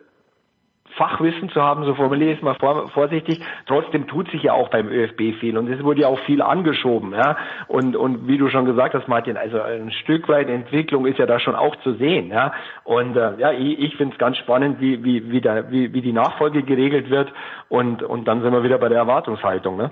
Fachwissen 0.95 1.49
zu 1.49 1.61
haben, 1.61 1.85
so 1.85 1.95
formuliere 1.95 2.31
ich 2.31 2.37
es 2.37 2.43
mal 2.43 2.55
vor, 2.55 2.89
vorsichtig. 2.89 3.41
Trotzdem 3.65 4.07
tut 4.07 4.29
sich 4.31 4.43
ja 4.43 4.53
auch 4.53 4.69
beim 4.69 4.87
ÖFB 4.89 5.39
viel 5.39 5.57
und 5.57 5.67
es 5.67 5.83
wurde 5.83 6.01
ja 6.01 6.07
auch 6.07 6.19
viel 6.19 6.41
angeschoben, 6.41 7.13
ja. 7.13 7.37
Und 7.67 7.95
und 7.95 8.27
wie 8.27 8.37
du 8.37 8.49
schon 8.49 8.65
gesagt 8.65 8.93
hast, 8.93 9.07
Martin, 9.07 9.37
also 9.37 9.61
ein 9.61 9.91
Stück 9.91 10.29
weit 10.29 10.49
Entwicklung 10.49 11.05
ist 11.05 11.17
ja 11.17 11.25
da 11.25 11.39
schon 11.39 11.55
auch 11.55 11.75
zu 11.77 11.93
sehen, 11.93 12.29
ja. 12.29 12.53
Und 12.83 13.15
äh, 13.15 13.37
ja, 13.37 13.51
ich, 13.51 13.79
ich 13.79 13.95
finde 13.95 14.13
es 14.13 14.19
ganz 14.19 14.37
spannend, 14.37 14.79
wie 14.79 15.03
wie 15.03 15.31
wie, 15.31 15.41
da, 15.41 15.71
wie 15.71 15.93
wie 15.93 16.01
die 16.01 16.13
Nachfolge 16.13 16.63
geregelt 16.63 17.09
wird 17.09 17.31
und 17.69 18.03
und 18.03 18.25
dann 18.27 18.41
sind 18.41 18.53
wir 18.53 18.63
wieder 18.63 18.77
bei 18.77 18.89
der 18.89 18.99
Erwartungshaltung, 18.99 19.77
ne? 19.77 19.91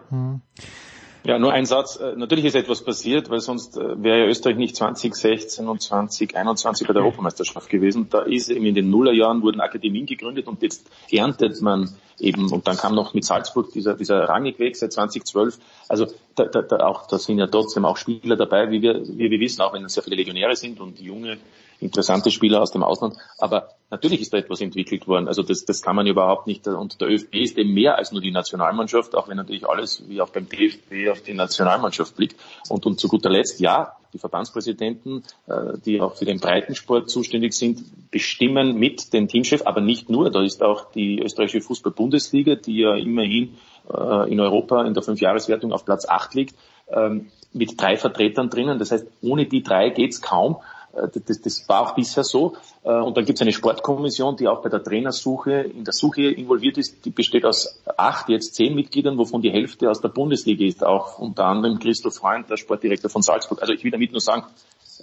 Ja, 1.23 1.37
nur 1.37 1.53
ein 1.53 1.65
Satz. 1.65 1.97
Äh, 1.97 2.15
Natürlich 2.15 2.45
ist 2.45 2.55
etwas 2.55 2.83
passiert, 2.83 3.29
weil 3.29 3.39
sonst 3.41 3.77
äh, 3.77 4.03
wäre 4.03 4.21
ja 4.21 4.25
Österreich 4.25 4.57
nicht 4.57 4.75
2016 4.75 5.67
und 5.67 5.81
2021 5.81 6.87
bei 6.87 6.93
der 6.93 7.03
Europameisterschaft 7.03 7.69
gewesen. 7.69 8.07
Da 8.09 8.21
ist 8.21 8.49
eben 8.49 8.65
in 8.65 8.73
den 8.73 8.89
Nullerjahren 8.89 9.43
wurden 9.43 9.61
Akademien 9.61 10.07
gegründet 10.07 10.47
und 10.47 10.63
jetzt 10.63 10.89
erntet 11.11 11.61
man 11.61 11.95
eben, 12.19 12.51
und 12.51 12.67
dann 12.67 12.77
kam 12.77 12.95
noch 12.95 13.13
mit 13.13 13.23
Salzburg 13.23 13.71
dieser, 13.71 13.93
dieser 13.93 14.23
Rangnick-Weg 14.23 14.75
seit 14.75 14.93
2012. 14.93 15.59
Also 15.87 16.07
da, 16.35 16.45
da, 16.45 16.63
da, 16.63 16.77
auch, 16.87 17.07
da 17.07 17.19
sind 17.19 17.37
ja 17.37 17.45
trotzdem 17.45 17.85
auch 17.85 17.97
Spieler 17.97 18.35
dabei, 18.35 18.71
wie 18.71 18.81
wir, 18.81 19.01
wie 19.05 19.29
wir 19.29 19.39
wissen, 19.39 19.61
auch 19.61 19.73
wenn 19.73 19.85
es 19.85 19.93
sehr 19.93 20.03
viele 20.03 20.15
Legionäre 20.15 20.55
sind 20.55 20.79
und 20.79 20.99
junge, 20.99 21.37
interessante 21.81 22.31
Spieler 22.31 22.61
aus 22.61 22.71
dem 22.71 22.83
Ausland. 22.83 23.15
Aber 23.37 23.69
natürlich 23.89 24.21
ist 24.21 24.33
da 24.33 24.37
etwas 24.37 24.61
entwickelt 24.61 25.07
worden. 25.07 25.27
Also 25.27 25.43
das, 25.43 25.65
das 25.65 25.81
kann 25.81 25.95
man 25.95 26.07
überhaupt 26.07 26.47
nicht. 26.47 26.67
Und 26.67 27.01
der 27.01 27.09
ÖFB 27.09 27.35
ist 27.35 27.57
eben 27.57 27.73
mehr 27.73 27.97
als 27.97 28.11
nur 28.11 28.21
die 28.21 28.31
Nationalmannschaft, 28.31 29.15
auch 29.15 29.27
wenn 29.27 29.37
natürlich 29.37 29.67
alles, 29.67 30.07
wie 30.07 30.21
auch 30.21 30.29
beim 30.29 30.47
DFB, 30.47 31.09
auf 31.11 31.21
die 31.21 31.33
Nationalmannschaft 31.33 32.15
blickt. 32.15 32.35
Und, 32.69 32.85
und 32.85 32.99
zu 32.99 33.07
guter 33.07 33.29
Letzt, 33.29 33.59
ja, 33.59 33.97
die 34.13 34.19
Verbandspräsidenten, 34.19 35.23
äh, 35.47 35.77
die 35.85 36.01
auch 36.01 36.15
für 36.15 36.25
den 36.25 36.39
Breitensport 36.39 37.09
zuständig 37.09 37.53
sind, 37.53 38.11
bestimmen 38.11 38.77
mit 38.77 39.13
den 39.13 39.27
Teamchef, 39.27 39.63
aber 39.65 39.81
nicht 39.81 40.09
nur. 40.09 40.29
Da 40.29 40.43
ist 40.43 40.61
auch 40.61 40.91
die 40.91 41.19
österreichische 41.19 41.61
Fußball-Bundesliga, 41.61 42.55
die 42.55 42.79
ja 42.79 42.95
immerhin 42.95 43.55
äh, 43.91 44.31
in 44.31 44.39
Europa 44.39 44.83
in 44.85 44.93
der 44.93 45.03
Fünfjahreswertung 45.03 45.71
auf 45.71 45.85
Platz 45.85 46.07
8 46.07 46.33
liegt, 46.35 46.55
ähm, 46.89 47.31
mit 47.53 47.81
drei 47.81 47.97
Vertretern 47.97 48.49
drinnen. 48.49 48.79
Das 48.79 48.91
heißt, 48.91 49.07
ohne 49.21 49.45
die 49.45 49.63
drei 49.63 49.89
geht's 49.89 50.21
kaum. 50.21 50.57
Äh, 50.95 51.07
Das, 51.27 51.41
das 51.41 51.67
war 51.69 51.81
auch 51.81 51.95
bisher 51.95 52.23
so. 52.23 52.53
Äh, 52.83 52.91
Und 52.91 53.17
dann 53.17 53.25
gibt 53.25 53.37
es 53.37 53.41
eine 53.41 53.51
Sportkommission, 53.51 54.35
die 54.37 54.47
auch 54.47 54.61
bei 54.61 54.69
der 54.69 54.83
Trainersuche, 54.83 55.51
in 55.51 55.83
der 55.83 55.93
Suche 55.93 56.23
involviert 56.23 56.77
ist. 56.77 57.05
Die 57.05 57.09
besteht 57.11 57.45
aus 57.45 57.81
acht, 57.97 58.29
jetzt 58.29 58.55
zehn 58.55 58.75
Mitgliedern, 58.75 59.17
wovon 59.17 59.41
die 59.41 59.51
Hälfte 59.51 59.89
aus 59.89 60.01
der 60.01 60.09
Bundesliga 60.09 60.65
ist. 60.65 60.83
Auch 60.85 61.19
unter 61.19 61.45
anderem 61.45 61.79
Christoph 61.79 62.15
Freund, 62.15 62.49
der 62.49 62.57
Sportdirektor 62.57 63.09
von 63.09 63.21
Salzburg. 63.21 63.61
Also 63.61 63.73
ich 63.73 63.83
will 63.83 63.91
damit 63.91 64.11
nur 64.11 64.21
sagen, 64.21 64.43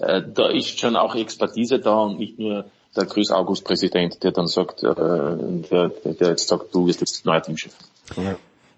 äh, 0.01 0.23
da 0.23 0.49
ist 0.49 0.79
schon 0.79 0.97
auch 0.97 1.15
Expertise 1.15 1.79
da 1.79 2.01
und 2.03 2.19
nicht 2.19 2.39
nur 2.39 2.67
der 2.97 3.05
Grüß 3.05 3.31
August 3.33 3.65
Präsident, 3.65 4.23
der 4.23 4.33
dann 4.33 4.47
sagt, 4.47 4.83
äh, 4.83 4.95
der, 4.95 5.89
der 5.89 6.29
jetzt 6.31 6.49
sagt, 6.49 6.75
du 6.75 6.87
wirst 6.87 7.01
jetzt 7.01 7.25
neuer 7.27 7.43
Teamchef. 7.43 7.73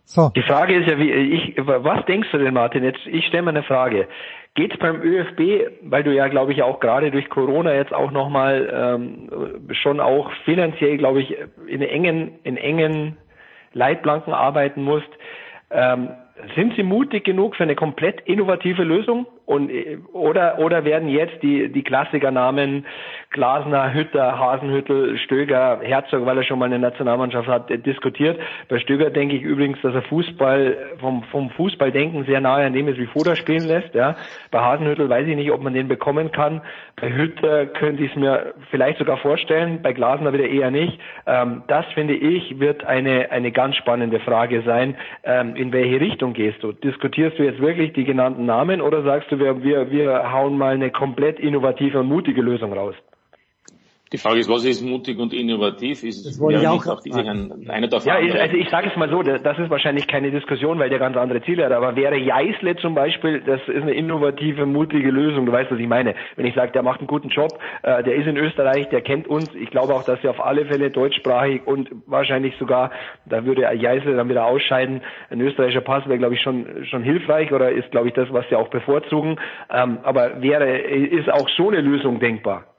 So, 0.04 0.30
Die 0.34 0.42
Frage 0.42 0.80
ist 0.80 0.88
ja, 0.88 0.98
wie 0.98 1.10
ich, 1.10 1.56
was 1.56 2.04
denkst 2.06 2.28
du 2.32 2.38
denn, 2.38 2.52
Martin? 2.52 2.82
Jetzt, 2.82 3.06
ich 3.06 3.24
stelle 3.26 3.44
mal 3.44 3.50
eine 3.50 3.62
Frage. 3.62 4.08
Geht 4.54 4.72
es 4.72 4.78
beim 4.78 5.00
ÖFB, 5.00 5.70
weil 5.82 6.02
du 6.02 6.12
ja, 6.12 6.26
glaube 6.28 6.52
ich, 6.52 6.62
auch 6.62 6.80
gerade 6.80 7.10
durch 7.10 7.28
Corona 7.28 7.72
jetzt 7.72 7.94
auch 7.94 8.10
nochmal 8.10 8.68
ähm, 8.72 9.74
schon 9.74 10.00
auch 10.00 10.30
finanziell, 10.44 10.98
glaube 10.98 11.22
ich, 11.22 11.36
in 11.66 11.82
engen, 11.82 12.38
in 12.42 12.56
engen 12.56 13.16
Leitplanken 13.72 14.32
arbeiten 14.32 14.82
musst, 14.82 15.08
ähm, 15.70 16.10
sind 16.56 16.74
sie 16.74 16.82
mutig 16.82 17.24
genug 17.24 17.54
für 17.54 17.62
eine 17.62 17.76
komplett 17.76 18.22
innovative 18.22 18.82
Lösung 18.82 19.26
Und 19.50 19.68
äh, 19.68 19.98
oder 20.12 20.60
oder 20.60 20.84
werden 20.84 21.08
jetzt 21.08 21.42
die 21.42 21.72
die 21.72 21.82
Klassikernamen 21.82 22.86
Glasner, 23.30 23.92
Hütter, 23.92 24.38
Hasenhüttel, 24.38 25.18
Stöger, 25.18 25.80
Herzog, 25.82 26.24
weil 26.24 26.38
er 26.38 26.44
schon 26.44 26.60
mal 26.60 26.66
eine 26.66 26.78
Nationalmannschaft 26.78 27.48
hat, 27.48 27.68
äh, 27.68 27.78
diskutiert. 27.78 28.38
Bei 28.68 28.78
Stöger 28.78 29.10
denke 29.10 29.34
ich 29.34 29.42
übrigens, 29.42 29.80
dass 29.82 29.92
er 29.92 30.02
Fußball 30.02 30.76
vom 31.00 31.24
vom 31.32 31.50
Fußballdenken 31.50 32.26
sehr 32.26 32.40
nahe 32.40 32.64
an 32.64 32.74
dem 32.74 32.86
ist, 32.86 32.98
wie 32.98 33.06
Foda 33.06 33.34
spielen 33.34 33.66
lässt. 33.66 33.92
Ja, 33.92 34.14
bei 34.52 34.60
Hasenhüttel 34.60 35.08
weiß 35.08 35.26
ich 35.26 35.34
nicht, 35.34 35.50
ob 35.50 35.60
man 35.60 35.74
den 35.74 35.88
bekommen 35.88 36.30
kann. 36.30 36.60
Bei 37.00 37.12
Hütter 37.12 37.66
könnte 37.66 38.04
ich 38.04 38.10
es 38.10 38.16
mir 38.16 38.54
vielleicht 38.70 38.98
sogar 38.98 39.16
vorstellen. 39.16 39.80
Bei 39.82 39.92
Glasner 39.92 40.32
wieder 40.32 40.46
eher 40.46 40.70
nicht. 40.70 41.00
Ähm, 41.26 41.64
das 41.66 41.86
finde 41.94 42.14
ich 42.14 42.60
wird 42.60 42.84
eine 42.84 43.32
eine 43.32 43.50
ganz 43.50 43.74
spannende 43.74 44.20
Frage 44.20 44.62
sein. 44.62 44.96
Ähm, 45.24 45.56
in 45.56 45.72
welche 45.72 46.00
Richtung 46.00 46.34
gehst 46.34 46.62
du? 46.62 46.70
Diskutierst 46.70 47.36
du 47.36 47.42
jetzt 47.42 47.60
wirklich 47.60 47.92
die 47.94 48.04
genannten 48.04 48.46
Namen 48.46 48.80
oder 48.80 49.02
sagst 49.02 49.32
du, 49.32 49.39
wir, 49.40 49.62
wir, 49.62 49.90
wir 49.90 50.32
hauen 50.32 50.56
mal 50.56 50.74
eine 50.74 50.90
komplett 50.90 51.40
innovative 51.40 51.98
und 51.98 52.06
mutige 52.06 52.42
Lösung 52.42 52.72
raus? 52.72 52.94
Die 54.12 54.18
Frage 54.18 54.40
ist, 54.40 54.48
was 54.48 54.64
ist 54.64 54.82
mutig 54.82 55.18
und 55.20 55.32
innovativ? 55.32 56.02
Ist 56.02 56.26
Das 56.26 56.40
wollte 56.40 56.60
ich 56.60 56.66
auch 56.66 56.72
nicht 56.72 56.88
auch 56.88 57.00
diese 57.00 57.22
fragen. 57.22 57.68
eine 57.68 57.88
der 57.88 58.00
Ja, 58.00 58.14
also 58.14 58.56
ich 58.56 58.68
sage 58.68 58.88
es 58.90 58.96
mal 58.96 59.08
so, 59.08 59.22
das 59.22 59.40
das 59.42 59.58
ist 59.58 59.70
wahrscheinlich 59.70 60.08
keine 60.08 60.32
Diskussion, 60.32 60.78
weil 60.78 60.90
der 60.90 60.98
ganz 60.98 61.16
andere 61.16 61.42
Ziele 61.42 61.64
hat, 61.64 61.72
aber 61.72 61.94
wäre 61.94 62.16
Jeißle 62.16 62.76
zum 62.76 62.94
Beispiel, 62.94 63.40
das 63.40 63.60
ist 63.68 63.82
eine 63.82 63.92
innovative, 63.92 64.66
mutige 64.66 65.10
Lösung, 65.10 65.46
du 65.46 65.52
weißt, 65.52 65.70
was 65.70 65.78
ich 65.78 65.86
meine. 65.86 66.14
Wenn 66.36 66.46
ich 66.46 66.54
sage, 66.54 66.72
der 66.72 66.82
macht 66.82 67.00
einen 67.00 67.06
guten 67.06 67.28
Job, 67.28 67.58
äh, 67.82 68.02
der 68.02 68.16
ist 68.16 68.26
in 68.26 68.36
Österreich, 68.36 68.88
der 68.88 69.00
kennt 69.00 69.28
uns, 69.28 69.48
ich 69.54 69.70
glaube 69.70 69.94
auch, 69.94 70.04
dass 70.04 70.22
er 70.24 70.30
auf 70.30 70.44
alle 70.44 70.66
Fälle 70.66 70.90
deutschsprachig 70.90 71.66
und 71.66 71.88
wahrscheinlich 72.06 72.54
sogar, 72.58 72.90
da 73.26 73.44
würde 73.44 73.62
Jeißle 73.62 74.16
dann 74.16 74.28
wieder 74.28 74.46
ausscheiden, 74.46 75.02
ein 75.30 75.40
österreichischer 75.40 75.82
Pass 75.82 76.06
wäre, 76.06 76.18
glaube 76.18 76.34
ich, 76.34 76.42
schon, 76.42 76.84
schon 76.86 77.02
hilfreich 77.02 77.52
oder 77.52 77.70
ist, 77.70 77.90
glaube 77.90 78.08
ich, 78.08 78.14
das, 78.14 78.32
was 78.32 78.44
sie 78.48 78.56
auch 78.56 78.68
bevorzugen, 78.68 79.36
ähm, 79.70 79.98
aber 80.02 80.42
wäre, 80.42 80.78
ist 80.78 81.30
auch 81.30 81.48
so 81.56 81.68
eine 81.68 81.80
Lösung 81.80 82.18
denkbar. 82.20 82.69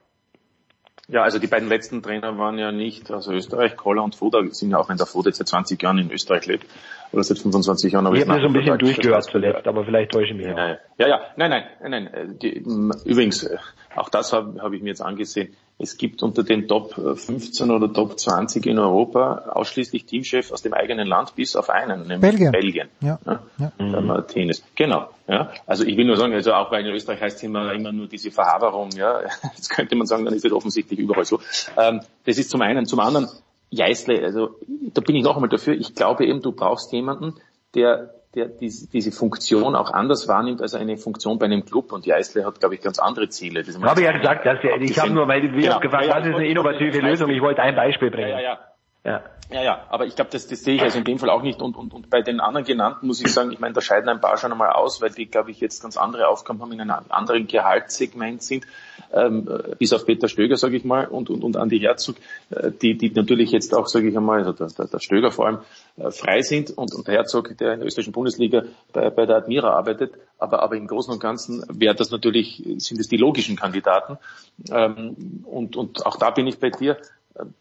Ja, 1.12 1.22
also 1.22 1.38
die 1.38 1.46
beiden 1.46 1.68
letzten 1.68 2.02
Trainer 2.02 2.38
waren 2.38 2.58
ja 2.58 2.72
nicht 2.72 3.12
aus 3.12 3.28
Österreich. 3.28 3.76
Koller 3.76 4.02
und 4.02 4.14
Foda 4.14 4.40
sind 4.50 4.70
ja 4.70 4.78
auch, 4.78 4.88
wenn 4.88 4.96
der 4.96 5.04
Foda 5.04 5.28
jetzt 5.28 5.36
seit 5.36 5.48
20 5.48 5.82
Jahren 5.82 5.98
in 5.98 6.10
Österreich 6.10 6.46
lebt, 6.46 6.66
oder 7.12 7.22
seit 7.22 7.38
25 7.38 7.92
Jahren. 7.92 8.06
aber 8.06 8.16
Ich 8.16 8.22
habe 8.22 8.32
mir 8.32 8.40
so 8.40 8.46
ein 8.46 8.54
bisschen 8.54 8.78
durchgehört 8.78 9.24
zuletzt, 9.24 9.68
aber 9.68 9.84
vielleicht 9.84 10.10
täusche 10.10 10.32
ich 10.32 10.38
mich 10.38 10.48
auch. 10.48 10.56
Ja, 10.56 10.78
ja, 11.08 11.20
nein, 11.36 11.50
nein, 11.50 11.64
nein, 11.82 12.10
nein. 12.10 12.38
Die, 12.40 12.64
übrigens, 13.04 13.42
äh, 13.42 13.58
auch 13.94 14.08
das 14.08 14.32
habe 14.32 14.62
hab 14.62 14.72
ich 14.72 14.80
mir 14.80 14.88
jetzt 14.88 15.02
angesehen. 15.02 15.54
Es 15.82 15.96
gibt 15.96 16.22
unter 16.22 16.44
den 16.44 16.68
Top 16.68 16.96
äh, 16.96 17.16
15 17.16 17.70
oder 17.72 17.92
Top 17.92 18.18
20 18.18 18.64
in 18.66 18.78
Europa 18.78 19.50
ausschließlich 19.52 20.06
Teamchef 20.06 20.52
aus 20.52 20.62
dem 20.62 20.74
eigenen 20.74 21.08
Land, 21.08 21.34
bis 21.34 21.56
auf 21.56 21.70
einen, 21.70 22.06
nämlich 22.06 22.20
Belgien. 22.20 22.52
Belgien. 22.52 22.88
Ja, 23.00 23.18
Ja, 23.26 23.42
ja. 23.58 23.72
Der 23.78 24.00
Martinez. 24.00 24.62
Genau. 24.76 25.08
Ja. 25.26 25.50
Also 25.66 25.84
ich 25.84 25.96
will 25.96 26.04
nur 26.04 26.16
sagen, 26.16 26.34
also 26.34 26.52
auch 26.52 26.70
weil 26.70 26.86
in 26.86 26.94
Österreich 26.94 27.20
heißt 27.20 27.38
es 27.38 27.42
immer, 27.42 27.72
immer 27.72 27.90
nur 27.90 28.06
diese 28.06 28.30
Verhaberung, 28.30 28.90
ja. 28.92 29.22
Jetzt 29.56 29.70
könnte 29.70 29.96
man 29.96 30.06
sagen, 30.06 30.24
dann 30.24 30.34
ist 30.34 30.44
das 30.44 30.52
offensichtlich 30.52 31.00
überall 31.00 31.24
so. 31.24 31.40
Ähm, 31.76 32.00
das 32.26 32.38
ist 32.38 32.50
zum 32.50 32.62
einen. 32.62 32.86
Zum 32.86 33.00
anderen, 33.00 33.28
Jeißle, 33.70 34.22
also 34.22 34.50
da 34.94 35.00
bin 35.00 35.16
ich 35.16 35.24
noch 35.24 35.34
einmal 35.34 35.48
dafür, 35.48 35.74
ich 35.74 35.96
glaube 35.96 36.26
eben, 36.26 36.42
du 36.42 36.52
brauchst 36.52 36.92
jemanden, 36.92 37.34
der 37.74 38.14
der 38.34 38.46
diese, 38.46 38.88
diese 38.90 39.12
Funktion 39.12 39.74
auch 39.76 39.90
anders 39.90 40.26
wahrnimmt 40.28 40.62
als 40.62 40.74
eine 40.74 40.96
Funktion 40.96 41.38
bei 41.38 41.46
einem 41.46 41.64
Club. 41.64 41.92
Und 41.92 42.06
Jeißle 42.06 42.44
hat, 42.46 42.60
glaube 42.60 42.74
ich, 42.74 42.80
ganz 42.80 42.98
andere 42.98 43.28
Ziele. 43.28 43.62
Das 43.62 43.78
Habe 43.80 44.00
ich 44.00 44.06
ja 44.06 44.12
gesagt, 44.16 44.46
dass 44.46 44.58
ich 44.80 44.98
habe 44.98 45.10
nur, 45.12 45.28
weil 45.28 45.42
wir 45.42 45.50
Genau. 45.50 45.74
haben 45.74 45.80
gefragt, 45.82 46.04
Ja, 46.06 46.10
ja, 46.14 46.20
was 46.20 46.28
ist 46.28 46.34
eine 46.36 46.46
innovative 46.48 47.00
Lösung? 47.00 47.30
Ich 47.30 47.42
wollte 47.42 47.62
ein 47.62 47.76
Beispiel 47.76 48.08
Ja, 48.08 48.14
bringen. 48.14 48.28
ja, 48.30 48.40
ja. 48.40 48.58
Ja. 49.04 49.22
Ja, 49.50 49.62
ja, 49.62 49.86
aber 49.90 50.06
ich 50.06 50.16
glaube, 50.16 50.30
das, 50.30 50.46
das 50.46 50.64
sehe 50.64 50.76
ich 50.76 50.82
also 50.82 50.96
in 50.96 51.04
dem 51.04 51.18
Fall 51.18 51.28
auch 51.28 51.42
nicht. 51.42 51.60
Und, 51.60 51.76
und, 51.76 51.92
und 51.92 52.08
bei 52.08 52.22
den 52.22 52.40
anderen 52.40 52.64
genannten 52.64 53.06
muss 53.06 53.20
ich 53.20 53.30
sagen, 53.30 53.52
ich 53.52 53.58
meine, 53.58 53.74
da 53.74 53.82
scheiden 53.82 54.08
ein 54.08 54.20
paar 54.20 54.38
schon 54.38 54.50
einmal 54.50 54.70
aus, 54.70 55.02
weil 55.02 55.10
die, 55.10 55.26
glaube 55.26 55.50
ich, 55.50 55.60
jetzt 55.60 55.82
ganz 55.82 55.98
andere 55.98 56.28
Aufgaben 56.28 56.62
haben, 56.62 56.72
in 56.72 56.80
einem 56.80 57.04
anderen 57.10 57.46
Gehaltssegment 57.46 58.42
sind, 58.42 58.66
ähm, 59.12 59.46
äh, 59.48 59.74
bis 59.76 59.92
auf 59.92 60.06
Peter 60.06 60.28
Stöger, 60.28 60.56
sage 60.56 60.76
ich 60.76 60.84
mal, 60.84 61.06
und, 61.06 61.28
und, 61.28 61.44
und 61.44 61.58
Andi 61.58 61.80
Herzog, 61.80 62.16
äh, 62.48 62.70
die, 62.70 62.96
die 62.96 63.10
natürlich 63.10 63.50
jetzt 63.50 63.74
auch, 63.74 63.88
sage 63.88 64.08
ich 64.08 64.16
einmal, 64.16 64.38
also 64.38 64.52
der, 64.52 64.68
der, 64.68 64.86
der 64.86 65.00
Stöger 65.00 65.30
vor 65.30 65.46
allem, 65.46 65.58
äh, 65.98 66.10
frei 66.10 66.40
sind 66.40 66.70
und, 66.70 66.94
und 66.94 67.06
der 67.06 67.16
Herzog, 67.16 67.54
der 67.58 67.74
in 67.74 67.80
der 67.80 67.86
österreichischen 67.86 68.12
Bundesliga 68.12 68.62
bei, 68.94 69.10
bei 69.10 69.26
der 69.26 69.36
Admira 69.36 69.70
arbeitet. 69.70 70.14
Aber, 70.38 70.62
aber 70.62 70.76
im 70.76 70.86
Großen 70.86 71.12
und 71.12 71.20
Ganzen 71.20 71.62
wäre 71.68 71.94
das 71.94 72.10
natürlich, 72.10 72.62
sind 72.78 72.98
es 72.98 73.08
die 73.08 73.18
logischen 73.18 73.56
Kandidaten. 73.56 74.16
Ähm, 74.70 75.44
und, 75.44 75.76
und 75.76 76.06
auch 76.06 76.16
da 76.16 76.30
bin 76.30 76.46
ich 76.46 76.58
bei 76.58 76.70
dir 76.70 76.96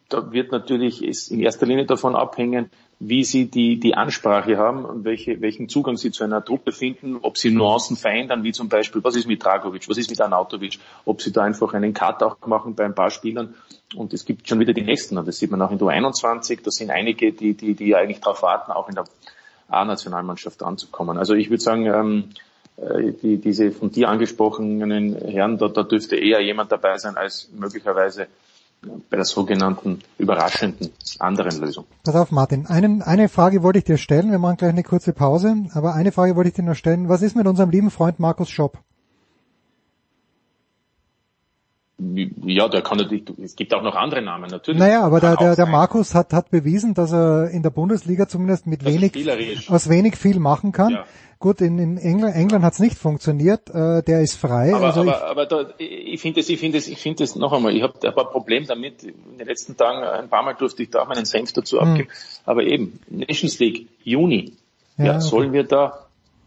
da 0.09 0.31
wird 0.31 0.51
natürlich 0.51 1.01
es 1.01 1.29
in 1.29 1.39
erster 1.39 1.65
Linie 1.65 1.85
davon 1.85 2.15
abhängen, 2.15 2.69
wie 2.99 3.23
sie 3.23 3.45
die, 3.49 3.79
die 3.79 3.95
Ansprache 3.95 4.57
haben 4.57 4.85
und 4.85 5.05
welche, 5.05 5.41
welchen 5.41 5.69
Zugang 5.69 5.97
sie 5.97 6.11
zu 6.11 6.23
einer 6.23 6.43
Truppe 6.43 6.71
finden, 6.71 7.17
ob 7.21 7.37
sie 7.37 7.49
Nuancen 7.49 7.97
verändern, 7.97 8.43
wie 8.43 8.51
zum 8.51 8.69
Beispiel, 8.69 9.03
was 9.03 9.15
ist 9.15 9.27
mit 9.27 9.43
Dragovic, 9.43 9.89
was 9.89 9.97
ist 9.97 10.09
mit 10.09 10.21
Arnautovic, 10.21 10.77
ob 11.05 11.21
sie 11.21 11.31
da 11.31 11.41
einfach 11.43 11.73
einen 11.73 11.93
Cut 11.93 12.21
auch 12.21 12.37
machen 12.45 12.75
bei 12.75 12.85
ein 12.85 12.93
paar 12.93 13.09
Spielern. 13.09 13.55
Und 13.95 14.13
es 14.13 14.25
gibt 14.25 14.47
schon 14.47 14.59
wieder 14.59 14.73
die 14.73 14.83
nächsten, 14.83 15.17
und 15.17 15.27
das 15.27 15.39
sieht 15.39 15.49
man 15.49 15.61
auch 15.61 15.71
in 15.71 15.79
der 15.79 15.87
U21, 15.87 16.59
da 16.63 16.69
sind 16.69 16.91
einige, 16.91 17.33
die, 17.33 17.55
die, 17.55 17.73
die 17.73 17.95
eigentlich 17.95 18.19
darauf 18.19 18.43
warten, 18.43 18.71
auch 18.71 18.87
in 18.87 18.95
der 18.95 19.05
A-Nationalmannschaft 19.67 20.61
anzukommen. 20.61 21.17
Also 21.17 21.33
ich 21.33 21.49
würde 21.49 21.63
sagen, 21.63 21.85
ähm, 21.87 22.29
äh, 22.77 23.13
die, 23.13 23.37
diese 23.37 23.71
von 23.71 23.91
dir 23.91 24.09
angesprochenen 24.09 25.15
Herren, 25.15 25.57
da, 25.57 25.69
da 25.69 25.83
dürfte 25.83 26.17
eher 26.17 26.41
jemand 26.41 26.71
dabei 26.71 26.97
sein 26.97 27.17
als 27.17 27.49
möglicherweise 27.57 28.27
bei 28.81 29.17
der 29.17 29.25
sogenannten 29.25 29.99
überraschenden 30.17 30.91
anderen 31.19 31.59
Lösung. 31.59 31.85
Pass 32.03 32.15
auf, 32.15 32.31
Martin. 32.31 32.65
Einen, 32.65 33.01
eine 33.01 33.29
Frage 33.29 33.61
wollte 33.61 33.79
ich 33.79 33.85
dir 33.85 33.97
stellen. 33.97 34.31
Wir 34.31 34.39
machen 34.39 34.57
gleich 34.57 34.71
eine 34.71 34.83
kurze 34.83 35.13
Pause. 35.13 35.55
Aber 35.73 35.93
eine 35.93 36.11
Frage 36.11 36.35
wollte 36.35 36.49
ich 36.49 36.55
dir 36.55 36.63
noch 36.63 36.75
stellen. 36.75 37.07
Was 37.09 37.21
ist 37.21 37.35
mit 37.35 37.47
unserem 37.47 37.69
lieben 37.69 37.91
Freund 37.91 38.19
Markus 38.19 38.49
Schopp? 38.49 38.79
Ja, 42.45 42.67
der 42.67 42.81
kann 42.81 42.97
natürlich, 42.97 43.25
es 43.43 43.55
gibt 43.55 43.73
auch 43.73 43.83
noch 43.83 43.95
andere 43.95 44.21
Namen, 44.21 44.49
natürlich. 44.49 44.79
Naja, 44.79 45.03
aber 45.03 45.19
der, 45.19 45.35
der, 45.35 45.55
der. 45.55 45.65
Markus 45.67 46.15
hat, 46.15 46.33
hat 46.33 46.49
bewiesen, 46.49 46.95
dass 46.95 47.11
er 47.11 47.49
in 47.51 47.61
der 47.61 47.69
Bundesliga 47.69 48.27
zumindest 48.27 48.65
mit 48.65 48.83
wenig, 48.85 49.69
aus 49.69 49.87
wenig 49.87 50.15
viel 50.15 50.39
machen 50.39 50.71
kann. 50.71 50.93
Ja. 50.93 51.05
Gut, 51.37 51.59
in, 51.61 51.79
in 51.79 51.97
England, 51.97 52.35
England 52.35 52.63
hat 52.63 52.73
es 52.73 52.79
nicht 52.79 52.97
funktioniert. 52.97 53.69
Äh, 53.69 54.03
der 54.03 54.21
ist 54.21 54.35
frei. 54.35 54.73
Aber, 54.75 54.87
also 54.87 55.03
ich, 55.03 55.09
aber, 55.09 55.25
aber 55.25 55.45
da, 55.47 55.69
ich 55.79 56.21
finde 56.21 56.39
es, 56.39 56.49
ich 56.49 56.59
finde 56.59 56.77
es, 56.77 56.87
ich 56.87 56.99
finde 56.99 57.23
es 57.23 57.35
noch 57.35 57.51
einmal. 57.51 57.75
Ich 57.75 57.81
habe 57.81 57.93
hab 58.03 58.17
ein 58.17 58.31
Problem 58.31 58.65
damit. 58.67 59.03
In 59.03 59.37
den 59.39 59.47
letzten 59.47 59.75
Tagen 59.75 60.03
ein 60.03 60.29
paar 60.29 60.43
Mal 60.43 60.53
durfte 60.53 60.83
ich 60.83 60.91
da 60.91 61.01
auch 61.01 61.07
meinen 61.07 61.25
Senf 61.25 61.51
dazu 61.53 61.79
abgeben. 61.79 62.09
Aber 62.45 62.63
eben 62.63 62.99
Nations 63.09 63.57
League 63.59 63.87
Juni. 64.03 64.53
Ja, 64.97 65.05
Ja, 65.05 65.11
okay. 65.13 65.21
sollen 65.21 65.53
wir 65.53 65.63
da 65.63 66.00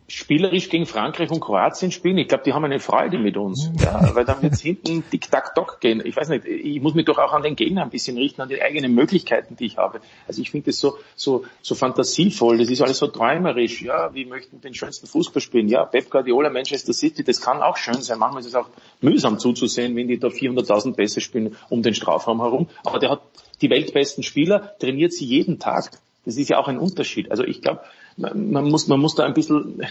spielerisch 0.07 0.69
gegen 0.69 0.87
Frankreich 0.87 1.31
und 1.31 1.41
Kroatien 1.41 1.91
spielen? 1.91 2.19
Ich 2.19 2.29
glaube, 2.29 2.45
die 2.45 2.53
haben 2.53 2.65
eine 2.65 2.79
Freude 2.79 3.19
mit 3.19 3.37
uns, 3.37 3.71
ja, 3.81 4.15
weil 4.15 4.25
dann 4.25 4.43
wird's 4.43 4.61
hinten 4.61 5.03
Tick-Tack-Tock 5.11 5.81
gehen. 5.81 6.03
Ich 6.05 6.15
weiß 6.15 6.29
nicht, 6.29 6.45
ich 6.45 6.81
muss 6.81 6.95
mich 6.95 7.07
doch 7.07 7.19
auch 7.19 7.33
an 7.33 7.43
den 7.43 7.57
Gegner 7.57 7.83
ein 7.83 7.91
bisschen 7.91 8.17
richten, 8.19 8.43
an 8.43 8.49
die 8.49 8.61
eigenen 8.61 8.95
Möglichkeiten, 8.95 9.57
die 9.57 9.67
ich 9.67 9.79
habe. 9.79 10.01
Also 10.29 10.43
ich 10.43 10.51
finde 10.51 10.67
das 10.67 10.79
so, 10.79 10.99
so, 11.17 11.45
so 11.63 11.75
fantasievoll, 11.75 12.59
das 12.59 12.69
ist 12.69 12.83
alles 12.83 12.99
so 12.99 13.07
träumerisch. 13.07 13.83
Ja, 13.83 14.13
wir 14.13 14.27
möchten 14.27 14.61
den 14.61 14.75
schönsten 14.75 15.07
Fußball 15.07 15.41
spielen. 15.41 15.69
Ja, 15.69 15.85
Pep 15.85 16.11
Guardiola, 16.11 16.51
Manchester 16.51 16.93
City, 16.93 17.25
das 17.25 17.41
kann 17.41 17.63
auch 17.63 17.77
schön 17.77 18.03
sein. 18.03 18.19
Manchmal 18.19 18.41
ist 18.41 18.49
es 18.49 18.55
auch 18.55 18.69
mühsam 19.01 19.39
zuzusehen, 19.39 19.97
wenn 19.97 20.09
die 20.09 20.19
da 20.19 20.29
400.000 20.29 20.95
Pässe 20.95 21.21
spielen 21.21 21.57
um 21.71 21.83
den 21.83 21.95
Strafraum 21.95 22.41
herum. 22.41 22.69
Aber 22.85 22.99
der 22.99 23.11
hat 23.11 23.23
die 23.63 23.71
weltbesten 23.71 24.23
Spieler, 24.23 24.77
trainiert 24.79 25.13
sie 25.13 25.25
jeden 25.25 25.59
Tag. 25.59 25.91
Das 26.25 26.37
ist 26.37 26.49
ja 26.49 26.59
auch 26.59 26.69
ein 26.69 26.79
Unterschied. 26.79 27.31
Also 27.31 27.45
ich 27.45 27.61
glaube, 27.61 27.81
man 28.17 28.71
muss, 28.71 28.89
man 28.89 29.01
muss 29.01 29.15
da 29.15 29.25
ein 29.25 29.35
bisschen, 29.35 29.83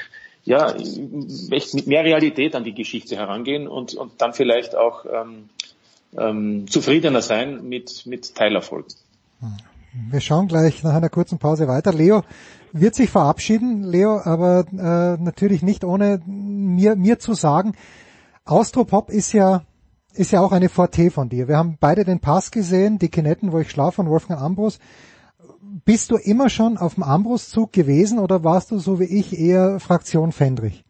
ja, 0.44 0.74
mit 0.74 1.88
mehr 1.88 2.04
Realität 2.04 2.56
an 2.56 2.64
die 2.64 2.74
Geschichte 2.74 3.16
herangehen 3.16 3.68
und, 3.68 3.94
und 3.94 4.14
dann 4.20 4.34
vielleicht 4.34 4.76
auch 4.76 5.06
ähm, 5.06 5.50
ähm, 6.18 6.68
zufriedener 6.70 7.22
sein 7.22 7.68
mit, 7.68 8.06
mit 8.06 8.36
Teilerfolgen. 8.36 8.94
wir 10.10 10.22
schauen 10.22 10.48
gleich 10.48 10.84
nach 10.84 10.94
einer 10.94 11.10
kurzen 11.10 11.40
Pause 11.40 11.68
weiter. 11.68 11.94
Leo 11.94 12.24
wird 12.72 12.96
sich 12.96 13.10
verabschieden, 13.10 13.84
Leo, 13.84 14.20
aber 14.24 14.66
äh, 14.72 15.22
natürlich 15.22 15.62
nicht 15.62 15.84
ohne 15.84 16.22
mir, 16.26 16.96
mir 16.96 17.20
zu 17.20 17.34
sagen, 17.34 17.74
Austropop 18.46 19.10
ist 19.10 19.32
ja 19.32 19.64
ist 20.16 20.32
ja 20.32 20.42
auch 20.42 20.52
eine 20.52 20.70
Forte 20.70 21.10
von 21.10 21.30
dir. 21.30 21.48
Wir 21.48 21.58
haben 21.58 21.78
beide 21.80 22.06
den 22.06 22.20
Pass 22.20 22.52
gesehen, 22.52 23.00
die 23.00 23.10
Kinetten, 23.10 23.52
wo 23.52 23.60
ich 23.60 23.72
schlafe 23.72 23.96
von 23.96 24.10
Wolfgang 24.10 24.40
Ambros. 24.40 24.80
Bist 25.86 26.12
du 26.12 26.18
immer 26.18 26.50
schon 26.50 26.78
auf 26.78 26.94
dem 26.94 27.02
Ambros-Zug 27.02 27.74
gewesen 27.74 28.20
oder 28.20 28.44
warst 28.44 28.70
du 28.70 28.78
so 28.78 29.00
wie 29.00 29.06
ich 29.06 29.40
eher 29.40 29.80
Fraktion 29.80 30.32
Fendrich? 30.32 30.84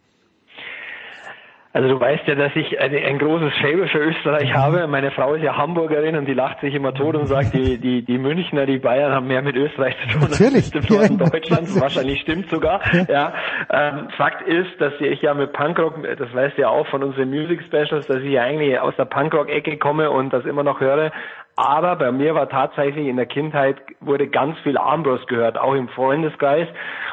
Also 1.76 1.90
du 1.90 2.00
weißt 2.00 2.28
ja, 2.28 2.36
dass 2.36 2.56
ich 2.56 2.80
eine, 2.80 3.00
ein 3.00 3.18
großes 3.18 3.52
Faible 3.60 3.88
für 3.88 3.98
Österreich 3.98 4.54
habe. 4.54 4.86
Meine 4.86 5.10
Frau 5.10 5.34
ist 5.34 5.42
ja 5.42 5.58
Hamburgerin 5.58 6.16
und 6.16 6.28
die 6.28 6.36
lacht 6.36 6.62
sich 6.62 6.76
immer 6.76 6.94
tot 6.94 7.16
und 7.16 7.26
sagt, 7.26 7.56
die, 7.56 7.80
die, 7.80 8.06
die 8.06 8.20
Münchner, 8.20 8.68
die 8.68 8.78
Bayern 8.78 9.12
haben 9.12 9.26
mehr 9.26 9.42
mit 9.42 9.56
Österreich 9.56 9.96
zu 10.04 10.20
tun 10.20 10.30
Natürlich. 10.30 10.56
als 10.56 10.74
mit 10.76 10.90
dem 10.90 10.96
Norden 10.96 11.18
Deutschlands. 11.18 11.82
Wahrscheinlich 11.82 12.22
stimmt 12.22 12.48
sogar. 12.52 12.80
Ja. 13.10 13.34
Ähm, 13.72 14.10
Fakt 14.18 14.48
ist, 14.48 14.80
dass 14.80 14.94
ich 15.00 15.24
ja 15.24 15.34
mit 15.34 15.52
Punkrock, 15.54 15.96
das 16.18 16.32
weißt 16.32 16.58
du 16.58 16.62
ja 16.62 16.70
auch 16.70 16.86
von 16.88 17.02
unseren 17.02 17.32
Music 17.32 17.64
Specials, 17.64 18.06
dass 18.06 18.18
ich 18.18 18.32
ja 18.32 18.44
eigentlich 18.44 18.80
aus 18.80 18.96
der 18.96 19.06
Punkrock-Ecke 19.06 19.78
komme 19.78 20.12
und 20.12 20.32
das 20.32 20.46
immer 20.46 20.62
noch 20.62 20.80
höre. 20.80 21.12
Aber 21.56 21.96
bei 21.96 22.12
mir 22.12 22.36
war 22.36 22.50
tatsächlich 22.50 23.08
in 23.08 23.16
der 23.16 23.26
Kindheit 23.26 23.78
wurde 24.00 24.28
ganz 24.28 24.60
viel 24.60 24.78
Armbros 24.78 25.26
gehört, 25.26 25.58
auch 25.58 25.74
im 25.74 25.90
Freundeskreis. 25.90 26.68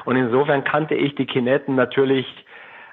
Und 0.04 0.16
insofern 0.16 0.64
kannte 0.64 0.94
ich 0.94 1.14
die 1.14 1.26
Kinetten 1.26 1.76
natürlich 1.76 2.26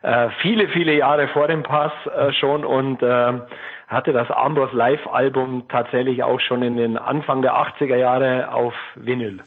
äh, 0.07 0.29
viele, 0.41 0.69
viele 0.69 0.95
Jahre 0.95 1.27
vor 1.27 1.49
dem 1.49 1.63
Pass 1.63 1.91
äh, 2.05 2.31
schon 2.31 2.63
und 2.63 3.03
äh, 3.03 3.41
hatte 3.87 4.13
das 4.13 4.31
Ambros 4.31 4.71
Live-Album 4.71 5.65
tatsächlich 5.69 6.23
auch 6.23 6.39
schon 6.39 6.63
in 6.63 6.77
den 6.77 6.97
Anfang 6.97 7.41
der 7.41 7.55
80er 7.55 7.97
Jahre 7.97 8.53
auf 8.53 8.73
Vinyl. 8.95 9.41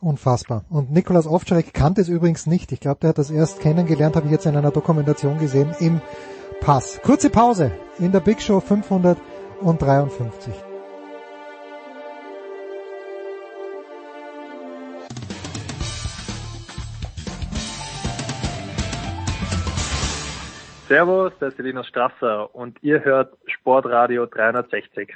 Unfassbar. 0.00 0.62
Und 0.70 0.92
Nikolaus 0.92 1.26
Ovtcharek 1.26 1.74
kannte 1.74 2.02
es 2.02 2.08
übrigens 2.08 2.46
nicht. 2.46 2.70
Ich 2.70 2.80
glaube, 2.80 3.00
der 3.00 3.10
hat 3.10 3.18
das 3.18 3.32
erst 3.32 3.60
kennengelernt, 3.60 4.14
habe 4.14 4.26
ich 4.26 4.32
jetzt 4.32 4.46
in 4.46 4.56
einer 4.56 4.70
Dokumentation 4.70 5.38
gesehen, 5.38 5.74
im 5.80 6.00
Pass. 6.60 7.00
Kurze 7.02 7.28
Pause 7.28 7.72
in 7.98 8.12
der 8.12 8.20
Big 8.20 8.40
Show 8.40 8.60
553. 8.60 10.69
Servus, 20.90 21.32
das 21.38 21.54
ist 21.54 21.60
Linus 21.60 21.86
Strasser 21.86 22.52
und 22.52 22.82
ihr 22.82 23.04
hört 23.04 23.38
Sportradio 23.46 24.26
360. 24.26 25.14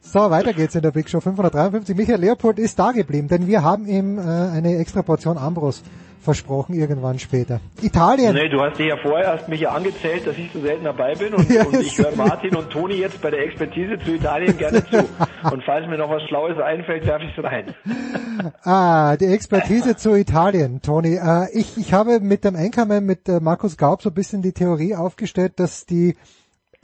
So, 0.00 0.30
weiter 0.30 0.54
geht's 0.54 0.74
in 0.74 0.80
der 0.80 0.90
Big 0.90 1.10
Show 1.10 1.20
553. 1.20 1.94
Michael 1.94 2.18
Leopold 2.18 2.58
ist 2.58 2.78
da 2.78 2.92
geblieben, 2.92 3.28
denn 3.28 3.46
wir 3.46 3.62
haben 3.62 3.86
ihm 3.86 4.16
äh, 4.16 4.22
eine 4.22 4.78
extra 4.78 5.02
Portion 5.02 5.36
Ambros 5.36 5.82
versprochen 6.24 6.74
irgendwann 6.74 7.18
später. 7.18 7.60
Italien. 7.82 8.34
Nee, 8.34 8.48
du 8.48 8.60
hast 8.60 8.78
dich 8.78 8.88
ja 8.88 8.96
vorher 8.96 9.32
hast 9.32 9.48
mich 9.48 9.60
ja 9.60 9.70
angezählt, 9.70 10.26
dass 10.26 10.36
ich 10.36 10.50
so 10.52 10.60
selten 10.60 10.84
dabei 10.84 11.14
bin 11.14 11.34
und, 11.34 11.48
Ja, 11.50 11.64
und 11.64 11.80
ich 11.80 11.96
höre 11.98 12.16
Martin 12.16 12.56
und 12.56 12.70
Toni 12.70 12.94
jetzt 12.94 13.20
bei 13.20 13.30
der 13.30 13.40
Expertise 13.40 13.98
zu 14.04 14.14
Italien 14.14 14.56
gerne 14.56 14.84
zu. 14.84 14.98
Und 15.50 15.62
falls 15.64 15.86
mir 15.86 15.98
noch 15.98 16.08
was 16.08 16.22
Schlaues 16.22 16.58
einfällt, 16.58 17.06
werfe 17.06 17.24
ich 17.24 17.36
es 17.36 17.44
rein. 17.44 17.74
Ah, 18.62 19.16
die 19.16 19.26
Expertise 19.26 19.96
zu 19.96 20.14
Italien, 20.14 20.80
Toni. 20.80 21.16
Äh, 21.16 21.48
ich, 21.52 21.76
ich 21.76 21.92
habe 21.92 22.20
mit 22.20 22.44
dem 22.44 22.56
Einkommen 22.56 23.04
mit 23.04 23.28
äh, 23.28 23.40
Markus 23.40 23.76
Gaub 23.76 24.00
so 24.00 24.08
ein 24.08 24.14
bisschen 24.14 24.40
die 24.40 24.52
Theorie 24.52 24.94
aufgestellt, 24.94 25.52
dass 25.56 25.84
die 25.84 26.16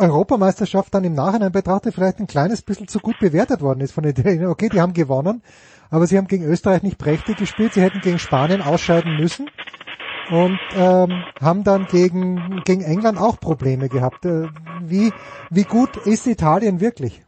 Europameisterschaft 0.00 0.94
dann 0.94 1.04
im 1.04 1.14
Nachhinein 1.14 1.52
betrachtet 1.52 1.94
vielleicht 1.94 2.18
ein 2.18 2.26
kleines 2.26 2.62
bisschen 2.62 2.88
zu 2.88 3.00
gut 3.00 3.18
bewertet 3.20 3.60
worden 3.60 3.80
ist 3.80 3.92
von 3.92 4.02
den 4.02 4.12
Italienern. 4.12 4.50
Okay, 4.50 4.68
die 4.68 4.80
haben 4.80 4.94
gewonnen, 4.94 5.42
aber 5.90 6.06
sie 6.06 6.16
haben 6.16 6.28
gegen 6.28 6.44
Österreich 6.44 6.82
nicht 6.82 6.98
prächtig 6.98 7.36
gespielt. 7.36 7.74
Sie 7.74 7.82
hätten 7.82 8.00
gegen 8.00 8.18
Spanien 8.18 8.62
ausscheiden 8.62 9.16
müssen 9.16 9.50
und 10.30 10.58
ähm, 10.76 11.24
haben 11.40 11.64
dann 11.64 11.86
gegen, 11.86 12.62
gegen 12.64 12.82
England 12.82 13.18
auch 13.18 13.40
Probleme 13.40 13.88
gehabt. 13.88 14.24
Äh, 14.24 14.48
wie, 14.82 15.12
wie 15.50 15.64
gut 15.64 15.96
ist 15.96 16.26
Italien 16.26 16.80
wirklich? 16.80 17.22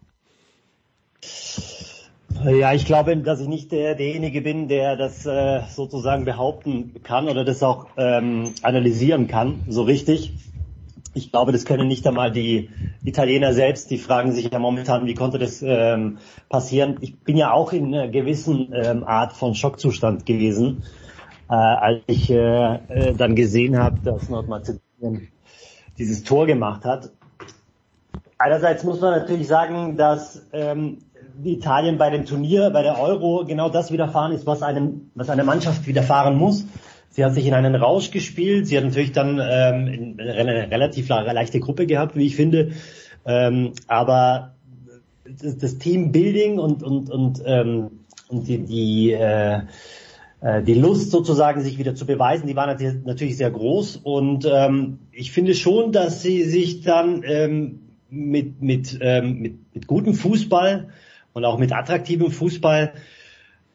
Ja, 2.45 2.73
ich 2.73 2.87
glaube, 2.87 3.17
dass 3.19 3.41
ich 3.41 3.49
nicht 3.49 3.71
der, 3.73 3.95
derjenige 3.95 4.41
bin, 4.41 4.67
der 4.67 4.97
das 4.97 5.27
äh, 5.27 5.61
sozusagen 5.69 6.25
behaupten 6.25 6.95
kann 7.05 7.29
oder 7.29 7.45
das 7.45 7.63
auch 7.63 7.87
ähm, 7.97 8.55
analysieren 8.63 9.29
kann, 9.29 9.61
so 9.69 9.83
richtig. 9.83 10.33
Ich 11.15 11.31
glaube, 11.31 11.53
das 11.53 11.65
können 11.65 11.89
nicht 11.89 12.07
einmal 12.07 12.33
die 12.33 12.71
Italiener 13.05 13.53
selbst. 13.53 13.91
Die 13.91 13.99
fragen 13.99 14.33
sich 14.33 14.51
ja 14.51 14.59
momentan, 14.59 15.07
wie 15.07 15.15
konnte 15.15 15.39
das 15.39 15.63
ähm, 15.63 16.19
passieren. 16.49 16.99
Ich 17.01 17.19
bin 17.19 17.37
ja 17.37 17.53
auch 17.53 17.73
in 17.73 17.95
einer 17.95 18.09
gewissen 18.09 18.73
ähm, 18.73 19.05
Art 19.05 19.33
von 19.33 19.55
Schockzustand 19.55 20.25
gewesen, 20.25 20.83
äh, 21.51 21.55
als 21.55 22.03
ich 22.07 22.31
äh, 22.31 22.75
äh, 22.75 23.15
dann 23.15 23.35
gesehen 23.35 23.79
habe, 23.79 24.01
dass 24.03 24.29
Nordmazedonien 24.29 25.29
dieses 25.99 26.23
Tor 26.23 26.47
gemacht 26.47 26.85
hat. 26.85 27.11
Einerseits 28.39 28.83
muss 28.83 29.01
man 29.01 29.19
natürlich 29.19 29.47
sagen, 29.47 29.97
dass 29.97 30.47
ähm, 30.53 30.99
Italien 31.45 31.99
bei 31.99 32.11
dem 32.11 32.25
Turnier, 32.25 32.71
bei 32.71 32.83
der 32.83 32.99
Euro 32.99 33.45
genau 33.45 33.69
das 33.69 33.93
widerfahren 33.93 34.33
ist, 34.33 34.47
was 34.47 34.63
einem, 34.63 35.11
was 35.15 35.31
einer 35.31 35.45
Mannschaft 35.45 35.87
widerfahren 35.87 36.37
muss. 36.37 36.65
Sie 37.13 37.25
hat 37.25 37.35
sich 37.35 37.47
in 37.47 37.55
einen 37.55 37.75
Rausch 37.75 38.11
gespielt. 38.11 38.67
Sie 38.67 38.77
hat 38.77 38.85
natürlich 38.85 39.13
dann 39.13 39.39
ähm, 39.39 40.17
eine 40.19 40.71
relativ 40.71 41.09
leichte 41.09 41.61
Gruppe 41.61 41.87
gehabt, 41.87 42.17
wie 42.17 42.27
ich 42.27 42.37
finde. 42.37 42.73
Ähm, 43.25 43.73
aber 43.87 44.55
das, 45.25 45.59
das 45.59 45.79
Teambuilding 45.79 46.59
und 46.59 46.83
und 46.83 47.11
und 47.11 47.43
ähm, 47.45 47.91
und 48.29 48.49
die 48.49 48.59
die 48.59 49.13
äh, 49.13 49.61
äh, 50.41 50.63
die 50.63 50.75
Lust 50.75 51.11
sozusagen, 51.11 51.63
sich 51.63 51.79
wieder 51.79 51.95
zu 51.95 52.05
beweisen, 52.05 52.47
die 52.47 52.57
war 52.57 52.67
natürlich, 52.67 53.37
sehr 53.37 53.51
groß. 53.51 53.97
Und 53.97 54.49
ähm, 54.51 54.99
ich 55.13 55.31
finde 55.33 55.55
schon, 55.55 55.93
dass 55.93 56.23
sie 56.23 56.43
sich 56.45 56.81
dann 56.83 57.23
ähm, 57.25 57.81
mit, 58.11 58.61
mit, 58.61 58.99
ähm, 59.01 59.39
mit, 59.39 59.75
mit 59.75 59.87
gutem 59.87 60.15
Fußball 60.15 60.89
und 61.33 61.45
auch 61.45 61.59
mit 61.59 61.73
attraktivem 61.73 62.31
Fußball 62.31 62.93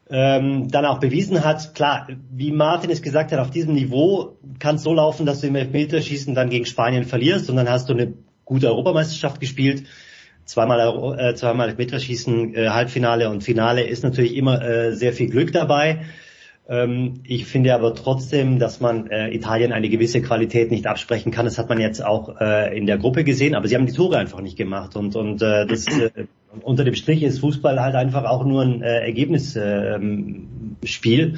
ähm, 0.09 0.69
dann 0.69 0.85
auch 0.85 0.99
bewiesen 0.99 1.43
hat, 1.43 1.75
klar, 1.75 2.07
wie 2.31 2.51
Martin 2.51 2.89
es 2.89 3.01
gesagt 3.01 3.31
hat, 3.31 3.39
auf 3.39 3.51
diesem 3.51 3.73
Niveau 3.73 4.37
kann 4.59 4.75
es 4.75 4.83
so 4.83 4.93
laufen, 4.93 5.25
dass 5.25 5.41
du 5.41 5.47
im 5.47 5.55
Elfmeterschießen 5.55 6.33
dann 6.33 6.49
gegen 6.49 6.65
Spanien 6.65 7.03
verlierst 7.03 7.49
und 7.49 7.57
dann 7.57 7.69
hast 7.69 7.89
du 7.89 7.93
eine 7.93 8.13
gute 8.45 8.67
Europameisterschaft 8.67 9.39
gespielt. 9.39 9.83
Zweimal, 10.45 11.17
äh, 11.19 11.35
zweimal 11.35 11.69
Elfmeterschießen, 11.69 12.55
äh, 12.55 12.69
Halbfinale 12.69 13.29
und 13.29 13.43
Finale 13.43 13.83
ist 13.83 14.03
natürlich 14.03 14.35
immer 14.35 14.61
äh, 14.61 14.95
sehr 14.95 15.11
viel 15.11 15.29
Glück 15.29 15.51
dabei. 15.51 16.05
Ähm, 16.69 17.21
ich 17.23 17.45
finde 17.45 17.73
aber 17.73 17.95
trotzdem, 17.95 18.59
dass 18.59 18.79
man 18.79 19.07
äh, 19.07 19.33
Italien 19.33 19.71
eine 19.71 19.89
gewisse 19.89 20.21
Qualität 20.21 20.69
nicht 20.69 20.85
absprechen 20.85 21.31
kann. 21.31 21.45
Das 21.45 21.57
hat 21.57 21.69
man 21.69 21.79
jetzt 21.79 22.03
auch 22.03 22.39
äh, 22.41 22.77
in 22.77 22.85
der 22.85 22.97
Gruppe 22.97 23.23
gesehen, 23.23 23.55
aber 23.55 23.67
sie 23.67 23.75
haben 23.75 23.85
die 23.85 23.93
Tore 23.93 24.17
einfach 24.17 24.41
nicht 24.41 24.57
gemacht. 24.57 24.95
Und, 24.95 25.15
und 25.15 25.41
äh, 25.41 25.65
das, 25.65 25.87
äh, 25.87 26.11
unter 26.61 26.83
dem 26.83 26.95
Strich 26.95 27.23
ist 27.23 27.39
Fußball 27.39 27.79
halt 27.79 27.95
einfach 27.95 28.25
auch 28.25 28.43
nur 28.43 28.63
ein 28.63 28.81
äh, 28.81 28.99
Ergebnisspiel. 28.99 29.93
Ähm, 29.95 30.47
Spiel. 30.83 31.37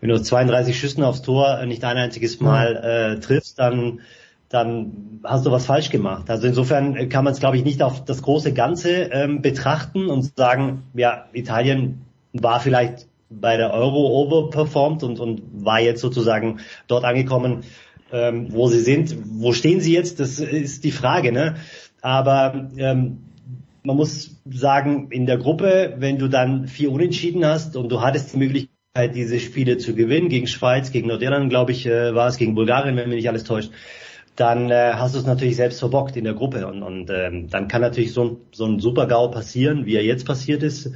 Wenn 0.00 0.08
du 0.08 0.20
32 0.20 0.78
Schüssen 0.78 1.04
aufs 1.04 1.22
Tor 1.22 1.64
nicht 1.66 1.84
ein 1.84 1.96
einziges 1.96 2.40
Mal 2.40 3.16
äh, 3.16 3.20
triffst, 3.20 3.58
dann 3.58 4.00
dann 4.48 5.20
hast 5.24 5.46
du 5.46 5.50
was 5.50 5.64
falsch 5.64 5.88
gemacht. 5.88 6.28
Also 6.28 6.46
insofern 6.46 7.08
kann 7.08 7.24
man 7.24 7.32
es, 7.32 7.40
glaube 7.40 7.56
ich, 7.56 7.64
nicht 7.64 7.82
auf 7.82 8.04
das 8.04 8.20
große 8.20 8.52
Ganze 8.52 9.04
ähm, 9.04 9.40
betrachten 9.40 10.08
und 10.08 10.36
sagen, 10.36 10.82
ja, 10.92 11.24
Italien 11.32 12.02
war 12.34 12.60
vielleicht 12.60 13.06
bei 13.40 13.56
der 13.56 13.72
Euro 13.72 14.06
overperformed 14.22 15.02
und, 15.02 15.20
und 15.20 15.42
war 15.52 15.80
jetzt 15.80 16.00
sozusagen 16.00 16.60
dort 16.86 17.04
angekommen, 17.04 17.64
ähm, 18.12 18.48
wo 18.50 18.68
sie 18.68 18.80
sind. 18.80 19.16
Wo 19.24 19.52
stehen 19.52 19.80
sie 19.80 19.94
jetzt? 19.94 20.20
Das 20.20 20.38
ist 20.38 20.84
die 20.84 20.92
Frage. 20.92 21.32
Ne? 21.32 21.56
Aber 22.00 22.70
ähm, 22.76 23.18
man 23.82 23.96
muss 23.96 24.40
sagen, 24.48 25.08
in 25.10 25.26
der 25.26 25.38
Gruppe, 25.38 25.94
wenn 25.98 26.18
du 26.18 26.28
dann 26.28 26.68
vier 26.68 26.92
Unentschieden 26.92 27.44
hast 27.44 27.76
und 27.76 27.90
du 27.90 28.00
hattest 28.00 28.34
die 28.34 28.38
Möglichkeit, 28.38 29.14
diese 29.14 29.40
Spiele 29.40 29.78
zu 29.78 29.94
gewinnen, 29.94 30.28
gegen 30.28 30.46
Schweiz, 30.46 30.92
gegen 30.92 31.08
Nordirland, 31.08 31.50
glaube 31.50 31.72
ich, 31.72 31.86
äh, 31.86 32.14
war 32.14 32.28
es, 32.28 32.36
gegen 32.36 32.54
Bulgarien, 32.54 32.96
wenn 32.96 33.08
mich 33.08 33.16
nicht 33.16 33.28
alles 33.28 33.44
täuscht, 33.44 33.70
dann 34.36 34.70
äh, 34.70 34.92
hast 34.94 35.14
du 35.14 35.18
es 35.18 35.26
natürlich 35.26 35.56
selbst 35.56 35.78
verbockt 35.78 36.16
in 36.16 36.24
der 36.24 36.34
Gruppe. 36.34 36.66
Und, 36.66 36.82
und 36.82 37.10
ähm, 37.10 37.48
dann 37.48 37.68
kann 37.68 37.80
natürlich 37.80 38.12
so 38.12 38.24
ein, 38.24 38.36
so 38.52 38.66
ein 38.66 38.80
Super-GAU 38.80 39.28
passieren, 39.28 39.86
wie 39.86 39.96
er 39.96 40.04
jetzt 40.04 40.26
passiert 40.26 40.62
ist. 40.62 40.92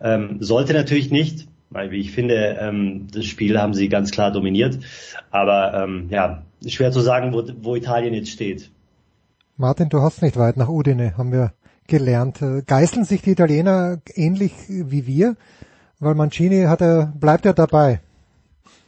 Ähm, 0.00 0.38
sollte 0.40 0.72
natürlich 0.72 1.10
nicht, 1.10 1.46
weil 1.70 1.90
wie 1.90 2.00
ich 2.00 2.12
finde, 2.12 2.58
ähm, 2.60 3.06
das 3.12 3.24
Spiel 3.26 3.58
haben 3.58 3.74
sie 3.74 3.88
ganz 3.88 4.10
klar 4.10 4.32
dominiert. 4.32 4.78
Aber 5.30 5.72
ähm, 5.74 6.08
ja, 6.10 6.42
schwer 6.66 6.92
zu 6.92 7.00
sagen, 7.00 7.32
wo, 7.32 7.42
wo 7.62 7.76
Italien 7.76 8.14
jetzt 8.14 8.30
steht. 8.30 8.70
Martin, 9.56 9.88
du 9.88 10.00
hast 10.00 10.22
nicht 10.22 10.36
weit 10.36 10.56
nach 10.56 10.68
Udine, 10.68 11.16
haben 11.16 11.32
wir 11.32 11.52
gelernt. 11.86 12.42
Äh, 12.42 12.62
Geißeln 12.66 13.04
sich 13.04 13.22
die 13.22 13.32
Italiener 13.32 14.00
ähnlich 14.14 14.52
wie 14.68 15.06
wir? 15.06 15.36
Weil 16.00 16.14
Mancini 16.14 16.64
hat 16.64 16.80
er, 16.80 17.12
bleibt 17.14 17.44
ja 17.44 17.52
dabei. 17.52 18.00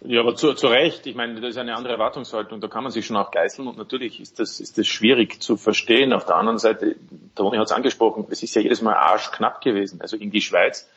Ja, 0.04 0.20
aber 0.20 0.34
zu, 0.34 0.54
zu 0.54 0.66
Recht. 0.66 1.06
Ich 1.06 1.14
meine, 1.14 1.40
das 1.40 1.50
ist 1.50 1.58
eine 1.58 1.76
andere 1.76 1.92
Erwartungshaltung. 1.92 2.60
Da 2.60 2.66
kann 2.66 2.82
man 2.82 2.90
sich 2.90 3.06
schon 3.06 3.16
auch 3.16 3.30
geißeln 3.30 3.68
und 3.68 3.78
natürlich 3.78 4.20
ist 4.20 4.40
das, 4.40 4.58
ist 4.58 4.78
das 4.78 4.88
schwierig 4.88 5.40
zu 5.40 5.56
verstehen. 5.56 6.12
Auf 6.12 6.24
der 6.24 6.36
anderen 6.36 6.58
Seite, 6.58 6.96
Toni 7.36 7.58
hat 7.58 7.66
es 7.66 7.72
angesprochen, 7.72 8.26
es 8.30 8.42
ist 8.42 8.54
ja 8.56 8.62
jedes 8.62 8.82
Mal 8.82 8.94
arschknapp 8.94 9.60
gewesen. 9.60 10.00
Also 10.00 10.18
gegen 10.18 10.32
die 10.32 10.40
Schweiz. 10.40 10.88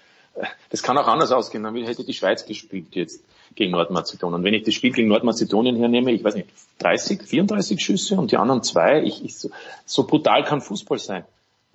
Das 0.69 0.83
kann 0.83 0.97
auch 0.97 1.07
anders 1.07 1.31
ausgehen. 1.31 1.63
Dann 1.63 1.75
hätte 1.75 2.03
die 2.03 2.13
Schweiz 2.13 2.45
gespielt 2.45 2.87
jetzt 2.91 3.23
gegen 3.55 3.71
Nordmazedonien. 3.71 4.35
Und 4.35 4.43
wenn 4.43 4.53
ich 4.53 4.63
das 4.63 4.73
Spiel 4.73 4.91
gegen 4.91 5.07
Nordmazedonien 5.07 5.75
hernehme, 5.77 6.11
ich 6.11 6.23
weiß 6.23 6.35
nicht, 6.35 6.49
30, 6.79 7.23
34 7.23 7.79
Schüsse 7.79 8.15
und 8.15 8.31
die 8.31 8.37
anderen 8.37 8.63
zwei, 8.63 9.01
ich, 9.01 9.23
ich, 9.23 9.37
so, 9.37 9.49
so 9.85 10.05
brutal 10.05 10.43
kann 10.43 10.61
Fußball 10.61 10.99
sein. 10.99 11.23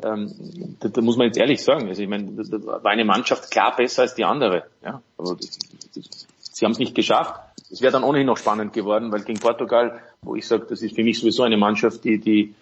Ähm, 0.03 0.77
da, 0.81 0.89
da 0.89 1.01
muss 1.01 1.17
man 1.17 1.27
jetzt 1.27 1.39
ehrlich 1.39 1.63
sagen. 1.63 1.89
Also 1.89 2.03
ich 2.03 2.09
meine, 2.09 2.33
da, 2.33 2.59
da 2.59 2.85
war 2.85 2.91
eine 2.91 3.05
Mannschaft 3.05 3.51
klar 3.51 3.75
besser 3.77 4.03
als 4.03 4.15
die 4.15 4.25
andere. 4.25 4.65
Ja, 4.85 5.03
aber 5.17 5.37
das, 5.37 5.59
das, 5.95 6.27
sie 6.39 6.65
haben 6.65 6.73
es 6.73 6.79
nicht 6.79 6.95
geschafft. 6.95 7.41
Es 7.71 7.81
wäre 7.81 7.93
dann 7.93 8.03
ohnehin 8.03 8.27
noch 8.27 8.37
spannend 8.37 8.73
geworden, 8.73 9.13
weil 9.13 9.23
gegen 9.23 9.39
Portugal, 9.39 10.01
wo 10.23 10.35
ich 10.35 10.47
sage, 10.47 10.67
das 10.69 10.83
ist 10.83 10.95
für 10.95 11.05
mich 11.05 11.21
sowieso 11.21 11.45
eine 11.45 11.57
Mannschaft, 11.57 12.05
die, 12.05 12.19
die 12.19 12.55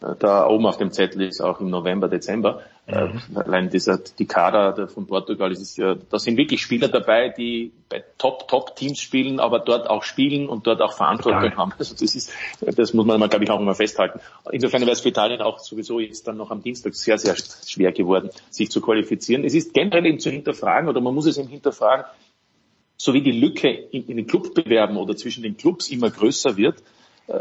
äh, 0.00 0.14
da 0.18 0.46
oben 0.46 0.66
auf 0.66 0.78
dem 0.78 0.92
Zettel 0.92 1.22
ist, 1.22 1.40
auch 1.40 1.60
im 1.60 1.70
November, 1.70 2.08
Dezember. 2.08 2.62
Äh, 2.86 3.08
allein 3.36 3.70
dieser, 3.70 3.98
die 3.98 4.26
Kader 4.26 4.72
der- 4.72 4.88
von 4.88 5.06
Portugal, 5.06 5.50
das 5.50 5.60
ist 5.60 5.76
ja, 5.78 5.94
da 5.94 6.18
sind 6.18 6.36
wirklich 6.36 6.60
Spieler 6.60 6.88
dabei, 6.88 7.28
die 7.28 7.72
bei 7.88 8.02
Top, 8.18 8.48
Top 8.48 8.74
Teams 8.74 8.98
spielen, 8.98 9.38
aber 9.38 9.60
dort 9.60 9.88
auch 9.88 10.02
spielen 10.02 10.48
und 10.48 10.66
dort 10.66 10.82
auch 10.82 10.92
Verantwortung 10.92 11.56
haben. 11.56 11.72
Also 11.78 11.94
das 11.94 12.16
ist, 12.16 12.32
das 12.60 12.92
muss 12.92 13.06
man 13.06 13.20
glaube 13.30 13.44
ich, 13.44 13.50
auch 13.50 13.60
immer 13.60 13.76
festhalten. 13.76 14.18
Insofern 14.50 14.80
wäre 14.82 14.90
es 14.90 15.00
für 15.00 15.10
Italien 15.10 15.42
auch 15.42 15.60
sowieso 15.60 16.00
jetzt 16.00 16.26
dann 16.26 16.36
noch 16.36 16.50
am 16.50 16.60
Dienstag 16.60 16.96
sehr, 16.96 17.18
sehr 17.18 17.36
schwer 17.64 17.92
geworden, 17.92 18.30
sich 18.50 18.68
zu 18.68 18.80
qualifizieren. 18.80 19.44
Es 19.44 19.54
ist 19.54 19.74
generell 19.74 20.04
eben 20.06 20.18
zu 20.18 20.30
hinterfragen, 20.30 20.88
oder 20.88 21.00
man 21.00 21.14
muss 21.14 21.26
es 21.26 21.38
eben 21.38 21.48
hinterfragen, 21.48 22.04
so 22.96 23.14
wie 23.14 23.22
die 23.22 23.32
Lücke 23.32 23.68
in, 23.68 24.08
in 24.08 24.16
den 24.16 24.26
Clubbewerben 24.26 24.96
oder 24.96 25.16
zwischen 25.16 25.44
den 25.44 25.56
Clubs 25.56 25.88
immer 25.88 26.10
größer 26.10 26.56
wird, 26.56 26.82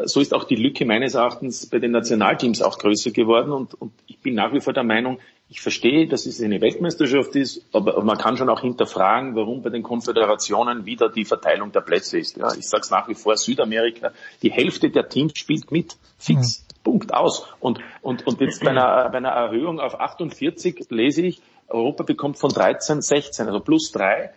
so 0.05 0.19
ist 0.19 0.33
auch 0.33 0.43
die 0.43 0.55
Lücke 0.55 0.85
meines 0.85 1.15
Erachtens 1.15 1.65
bei 1.65 1.79
den 1.79 1.91
Nationalteams 1.91 2.61
auch 2.61 2.77
größer 2.77 3.11
geworden. 3.11 3.51
Und, 3.51 3.73
und 3.73 3.91
ich 4.07 4.19
bin 4.19 4.35
nach 4.35 4.53
wie 4.53 4.61
vor 4.61 4.73
der 4.73 4.83
Meinung, 4.83 5.19
ich 5.49 5.59
verstehe, 5.59 6.07
dass 6.07 6.25
es 6.25 6.41
eine 6.41 6.61
Weltmeisterschaft 6.61 7.35
ist, 7.35 7.65
aber 7.73 8.01
man 8.03 8.17
kann 8.17 8.37
schon 8.37 8.47
auch 8.47 8.61
hinterfragen, 8.61 9.35
warum 9.35 9.61
bei 9.61 9.69
den 9.69 9.83
Konföderationen 9.83 10.85
wieder 10.85 11.09
die 11.09 11.25
Verteilung 11.25 11.73
der 11.73 11.81
Plätze 11.81 12.19
ist. 12.19 12.37
Ja, 12.37 12.53
ich 12.53 12.67
sage 12.67 12.81
es 12.81 12.89
nach 12.89 13.09
wie 13.09 13.15
vor, 13.15 13.35
Südamerika, 13.35 14.11
die 14.41 14.51
Hälfte 14.51 14.89
der 14.89 15.09
Teams 15.09 15.33
spielt 15.35 15.71
mit, 15.71 15.97
fix, 16.17 16.59
mhm. 16.59 16.83
Punkt 16.83 17.13
aus. 17.13 17.47
Und, 17.59 17.79
und, 18.01 18.25
und 18.25 18.39
jetzt 18.39 18.63
bei 18.63 18.69
einer, 18.69 19.09
bei 19.09 19.17
einer 19.17 19.29
Erhöhung 19.29 19.79
auf 19.79 19.99
48 19.99 20.85
lese 20.89 21.23
ich, 21.23 21.41
Europa 21.67 22.03
bekommt 22.03 22.37
von 22.37 22.49
13 22.49 23.01
16, 23.01 23.47
also 23.47 23.59
plus 23.59 23.91
drei 23.91 24.31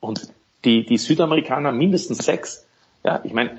und 0.00 0.28
die, 0.64 0.84
die 0.86 0.98
Südamerikaner 0.98 1.72
mindestens 1.72 2.18
sechs. 2.18 2.66
Ja, 3.04 3.20
ich 3.22 3.32
meine, 3.32 3.58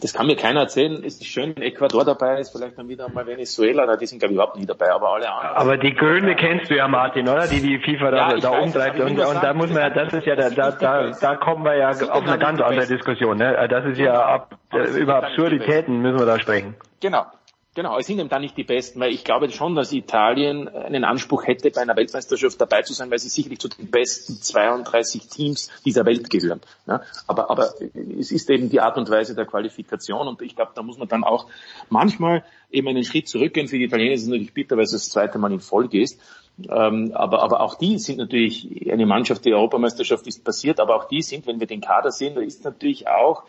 das 0.00 0.12
kann 0.12 0.26
mir 0.26 0.36
keiner 0.36 0.60
erzählen. 0.60 1.02
Es 1.04 1.14
ist 1.14 1.26
schön, 1.26 1.54
wenn 1.56 1.62
Ecuador 1.62 2.04
dabei 2.04 2.38
ist, 2.38 2.50
vielleicht 2.50 2.78
dann 2.78 2.88
wieder 2.88 3.08
mal 3.08 3.26
Venezuela, 3.26 3.86
da 3.86 3.96
die 3.96 4.06
sind 4.06 4.18
glaube 4.18 4.32
ich 4.32 4.36
überhaupt 4.36 4.56
nie 4.56 4.66
dabei, 4.66 4.92
aber 4.92 5.14
alle 5.14 5.30
anderen. 5.30 5.56
Aber 5.56 5.76
die 5.76 5.94
Gründe 5.94 6.34
kennst 6.36 6.70
du 6.70 6.76
ja, 6.76 6.88
Martin, 6.88 7.28
oder? 7.28 7.46
Die 7.46 7.60
die 7.60 7.78
FIFA 7.78 8.10
da, 8.10 8.30
Ja, 8.30 8.36
da 8.38 8.50
umtreibt. 8.60 9.00
Und, 9.00 9.14
nur 9.14 9.28
und 9.28 9.42
da 9.42 9.54
muss 9.54 9.70
man 9.70 9.82
ja, 9.82 9.90
das 9.90 10.12
ist 10.12 10.26
ja, 10.26 10.36
da, 10.36 10.50
da, 10.50 10.70
da, 10.72 11.10
da 11.10 11.36
kommen 11.36 11.64
wir 11.64 11.76
ja 11.76 11.90
auf 11.90 12.26
eine 12.26 12.38
ganz 12.38 12.60
andere? 12.60 12.86
Diskussion. 12.86 13.38
Ne? 13.38 13.66
Das 13.68 13.84
ist 13.86 13.98
ja 13.98 14.24
ab, 14.24 14.56
Aber 14.70 14.86
sind 14.86 15.02
über 15.02 15.16
Absurditäten 15.16 16.00
müssen 16.00 16.18
wir 16.18 16.26
da 16.26 16.38
sprechen. 16.38 16.74
Genau. 17.00 17.26
Genau, 17.74 17.96
es 17.96 18.06
sind 18.06 18.18
eben 18.18 18.28
da 18.28 18.38
nicht 18.38 18.54
die 18.58 18.64
Besten, 18.64 19.00
weil 19.00 19.12
ich 19.12 19.24
glaube 19.24 19.50
schon, 19.50 19.74
dass 19.74 19.92
Italien 19.92 20.68
einen 20.68 21.04
Anspruch 21.04 21.46
hätte, 21.46 21.70
bei 21.70 21.80
einer 21.80 21.96
Weltmeisterschaft 21.96 22.60
dabei 22.60 22.82
zu 22.82 22.92
sein, 22.92 23.10
weil 23.10 23.18
sie 23.18 23.30
sicherlich 23.30 23.60
zu 23.60 23.68
den 23.68 23.90
besten 23.90 24.34
32 24.34 25.28
Teams 25.28 25.70
dieser 25.82 26.04
Welt 26.04 26.28
gehören. 26.28 26.60
Ja, 26.86 27.00
aber, 27.26 27.50
aber 27.50 27.72
es 28.18 28.30
ist 28.30 28.50
eben 28.50 28.68
die 28.68 28.80
Art 28.82 28.98
und 28.98 29.08
Weise 29.08 29.34
der 29.34 29.46
Qualifikation 29.46 30.28
und 30.28 30.42
ich 30.42 30.54
glaube, 30.54 30.72
da 30.74 30.82
muss 30.82 30.98
man 30.98 31.08
dann 31.08 31.24
auch 31.24 31.46
manchmal 31.88 32.44
eben 32.70 32.88
einen 32.88 33.04
Schritt 33.04 33.26
zurückgehen. 33.26 33.68
Für 33.68 33.78
die 33.78 33.84
Italiener 33.84 34.12
ist 34.12 34.22
es 34.24 34.28
natürlich 34.28 34.52
bitter, 34.52 34.76
weil 34.76 34.84
es 34.84 34.92
das 34.92 35.08
zweite 35.08 35.38
Mal 35.38 35.50
in 35.50 35.60
Folge 35.60 36.02
ist. 36.02 36.20
Ähm, 36.68 37.12
aber, 37.14 37.42
aber 37.42 37.62
auch 37.62 37.76
die 37.76 37.98
sind 37.98 38.18
natürlich 38.18 38.86
eine 38.92 39.06
Mannschaft, 39.06 39.46
die 39.46 39.54
Europameisterschaft 39.54 40.26
ist 40.26 40.44
passiert, 40.44 40.78
aber 40.78 40.94
auch 40.94 41.08
die 41.08 41.22
sind, 41.22 41.46
wenn 41.46 41.58
wir 41.58 41.66
den 41.66 41.80
Kader 41.80 42.10
sehen, 42.10 42.34
da 42.34 42.42
ist 42.42 42.64
natürlich 42.64 43.08
auch, 43.08 43.44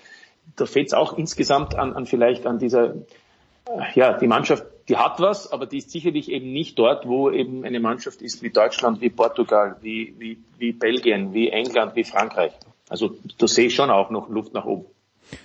da 0.56 0.66
fehlt 0.66 0.88
es 0.88 0.94
auch 0.94 1.18
insgesamt 1.18 1.76
an, 1.76 1.92
an 1.94 2.06
vielleicht 2.06 2.46
an 2.48 2.60
dieser 2.60 2.96
ja, 3.96 4.14
die 4.18 4.28
Mannschaft, 4.28 4.66
die 4.90 4.98
hat 4.98 5.20
was, 5.20 5.52
aber 5.52 5.66
die 5.66 5.78
ist 5.78 5.92
sicherlich 5.92 6.30
eben 6.30 6.52
nicht 6.52 6.78
dort, 6.78 7.08
wo 7.08 7.32
eben 7.32 7.64
eine 7.64 7.80
Mannschaft 7.80 8.22
ist 8.22 8.42
wie 8.42 8.50
Deutschland, 8.50 9.02
wie 9.02 9.10
Portugal, 9.10 9.78
wie, 9.82 10.14
wie, 10.18 10.38
wie 10.58 10.74
Belgien, 10.74 11.34
wie 11.34 11.50
England, 11.50 11.96
wie 11.96 12.04
Frankreich. 12.04 12.54
Also 12.90 13.16
da 13.38 13.48
sehe 13.48 13.68
ich 13.68 13.76
schon 13.76 13.90
auch 13.90 14.10
noch 14.10 14.30
Luft 14.30 14.54
nach 14.54 14.66
oben. 14.66 14.86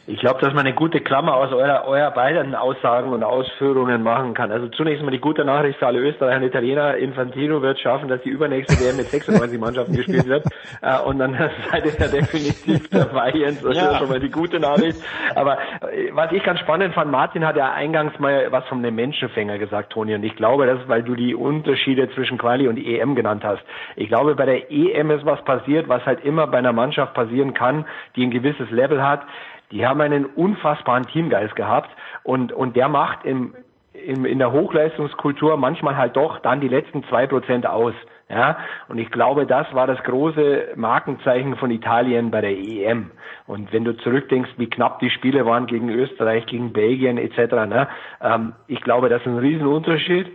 Ich 0.06 0.18
glaube, 0.20 0.40
dass 0.40 0.54
man 0.54 0.66
eine 0.66 0.74
gute 0.74 1.00
Klammer 1.00 1.34
aus 1.36 1.52
eurer, 1.52 1.86
eurer 1.86 2.10
beiden 2.10 2.54
Aussagen 2.54 3.10
und 3.12 3.22
Ausführungen 3.22 4.02
machen 4.02 4.32
kann. 4.34 4.50
Also 4.50 4.68
zunächst 4.68 5.02
mal 5.04 5.10
die 5.10 5.18
gute 5.20 5.44
Nachricht 5.44 5.78
für 5.78 5.86
alle 5.86 5.98
Österreicher 5.98 6.38
und 6.38 6.44
Italiener. 6.44 6.96
Infantino 6.96 7.60
wird 7.60 7.78
schaffen, 7.78 8.08
dass 8.08 8.22
die 8.22 8.30
übernächste 8.30 8.78
WM 8.82 8.96
mit 8.96 9.08
96 9.08 9.60
Mannschaften 9.60 9.94
gespielt 9.96 10.26
wird. 10.26 10.44
Äh, 10.80 11.00
und 11.00 11.18
dann 11.18 11.32
seid 11.72 11.86
ihr 11.86 11.92
ja 11.98 12.06
definitiv 12.06 12.88
dabei, 12.90 13.30
Jens. 13.30 13.60
Das 13.62 13.76
Ja. 13.76 13.90
ist 13.92 13.98
schon 13.98 14.08
mal 14.10 14.20
die 14.20 14.30
gute 14.30 14.60
Nachricht. 14.60 14.96
Aber 15.34 15.54
äh, 15.90 16.10
was 16.12 16.30
ich 16.30 16.42
ganz 16.44 16.60
spannend 16.60 16.94
fand, 16.94 17.10
Martin 17.10 17.44
hat 17.44 17.56
ja 17.56 17.72
eingangs 17.72 18.16
mal 18.20 18.46
was 18.52 18.64
von 18.66 18.78
einem 18.78 18.94
Menschenfänger 18.94 19.58
gesagt, 19.58 19.92
Toni. 19.92 20.14
Und 20.14 20.22
ich 20.22 20.36
glaube, 20.36 20.66
das 20.66 20.78
ist, 20.80 20.88
weil 20.88 21.02
du 21.02 21.16
die 21.16 21.34
Unterschiede 21.34 22.08
zwischen 22.14 22.38
Quali 22.38 22.68
und 22.68 22.76
EM 22.78 23.16
genannt 23.16 23.42
hast. 23.44 23.62
Ich 23.96 24.08
glaube, 24.08 24.36
bei 24.36 24.46
der 24.46 24.70
EM 24.70 25.10
ist 25.10 25.24
was 25.26 25.42
passiert, 25.44 25.88
was 25.88 26.04
halt 26.06 26.24
immer 26.24 26.46
bei 26.46 26.58
einer 26.58 26.72
Mannschaft 26.72 27.14
passieren 27.14 27.54
kann, 27.54 27.84
die 28.14 28.24
ein 28.24 28.30
gewisses 28.30 28.70
Level 28.70 29.02
hat 29.02 29.22
die 29.70 29.86
haben 29.86 30.00
einen 30.00 30.24
unfassbaren 30.24 31.06
Teamgeist 31.06 31.56
gehabt 31.56 31.90
und, 32.22 32.52
und 32.52 32.76
der 32.76 32.88
macht 32.88 33.24
im, 33.24 33.54
im, 33.92 34.24
in 34.24 34.38
der 34.38 34.52
Hochleistungskultur 34.52 35.56
manchmal 35.56 35.96
halt 35.96 36.16
doch 36.16 36.38
dann 36.40 36.60
die 36.60 36.68
letzten 36.68 37.04
zwei 37.04 37.26
Prozent 37.26 37.66
aus. 37.66 37.94
Ja, 38.30 38.58
und 38.88 38.98
ich 38.98 39.10
glaube, 39.10 39.46
das 39.46 39.72
war 39.72 39.86
das 39.86 40.02
große 40.02 40.74
Markenzeichen 40.76 41.56
von 41.56 41.70
Italien 41.70 42.30
bei 42.30 42.42
der 42.42 42.50
EM. 42.50 43.10
Und 43.46 43.72
wenn 43.72 43.84
du 43.84 43.96
zurückdenkst, 43.96 44.50
wie 44.58 44.68
knapp 44.68 44.98
die 44.98 45.08
Spiele 45.08 45.46
waren 45.46 45.66
gegen 45.66 45.88
Österreich, 45.88 46.44
gegen 46.44 46.74
Belgien 46.74 47.16
etc., 47.16 47.52
ne, 47.66 47.88
ähm, 48.20 48.52
ich 48.66 48.82
glaube, 48.82 49.08
das 49.08 49.22
ist 49.22 49.28
ein 49.28 49.38
Riesenunterschied 49.38 50.26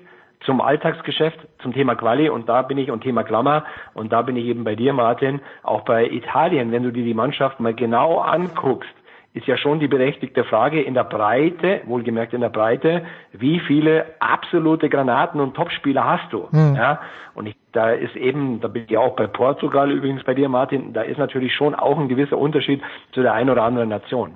zum 0.44 0.60
Alltagsgeschäft, 0.60 1.40
zum 1.60 1.72
Thema 1.74 1.94
Quali 1.94 2.30
und 2.30 2.50
da 2.50 2.64
bin 2.64 2.80
ich 2.80 2.90
und 2.90 3.02
Thema 3.02 3.24
Klammer 3.24 3.64
und 3.94 4.12
da 4.12 4.24
bin 4.24 4.36
ich 4.38 4.46
eben 4.46 4.64
bei 4.64 4.76
dir, 4.76 4.94
Martin, 4.94 5.40
auch 5.62 5.82
bei 5.82 6.06
Italien, 6.08 6.72
wenn 6.72 6.82
du 6.82 6.92
dir 6.92 7.04
die 7.04 7.14
Mannschaft 7.14 7.60
mal 7.60 7.76
genau 7.76 8.20
anguckst, 8.20 8.94
ist 9.34 9.48
ja 9.48 9.58
schon 9.58 9.80
die 9.80 9.88
berechtigte 9.88 10.44
Frage 10.44 10.82
in 10.82 10.94
der 10.94 11.04
Breite, 11.04 11.82
wohlgemerkt 11.86 12.34
in 12.34 12.42
der 12.42 12.50
Breite, 12.50 13.04
wie 13.32 13.60
viele 13.60 14.06
absolute 14.20 14.90
Granaten 14.90 15.42
und 15.42 15.56
Topspieler 15.56 16.06
hast 16.06 16.32
du? 16.32 16.50
Hm. 16.52 16.76
Ja, 16.76 17.02
und 17.34 17.48
ich, 17.48 17.56
da 17.72 17.90
ist 17.92 18.16
eben, 18.16 18.62
da 18.62 18.68
bin 18.68 18.86
ich 18.88 18.98
auch 18.98 19.16
bei 19.16 19.26
Portugal 19.26 19.92
übrigens 19.92 20.24
bei 20.24 20.36
dir, 20.36 20.50
Martin, 20.50 20.94
da 20.94 21.02
ist 21.02 21.18
natürlich 21.18 21.54
schon 21.56 21.74
auch 21.74 21.98
ein 21.98 22.10
gewisser 22.10 22.38
Unterschied 22.38 22.82
zu 23.12 23.24
der 23.24 23.34
einen 23.34 23.50
oder 23.50 23.64
anderen 23.64 23.90
Nation. 23.90 24.36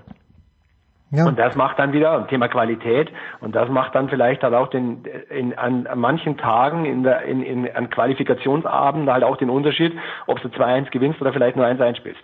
Ja. 1.12 1.25
Und 1.25 1.39
das 1.39 1.55
macht 1.55 1.79
dann 1.79 1.93
wieder 1.93 2.27
Thema 2.27 2.49
Qualität 2.49 3.10
und 3.39 3.55
das 3.55 3.69
macht 3.69 3.95
dann 3.95 4.10
vielleicht 4.10 4.43
halt 4.43 4.53
auch 4.53 4.67
den 4.67 5.05
in, 5.29 5.57
an, 5.57 5.88
an 5.88 5.99
manchen 5.99 6.38
Tagen 6.38 6.83
in 6.83 7.03
der 7.03 7.21
in, 7.21 7.43
in 7.43 7.73
an 7.73 7.89
Qualifikationsabenden 7.89 9.10
halt 9.10 9.23
auch 9.23 9.38
den 9.38 9.49
Unterschied, 9.49 9.97
ob 10.25 10.41
du 10.41 10.49
2-1 10.49 10.89
gewinnst 10.89 11.21
oder 11.21 11.31
vielleicht 11.31 11.55
nur 11.55 11.65
1-1 11.65 11.95
spielst. 11.95 12.21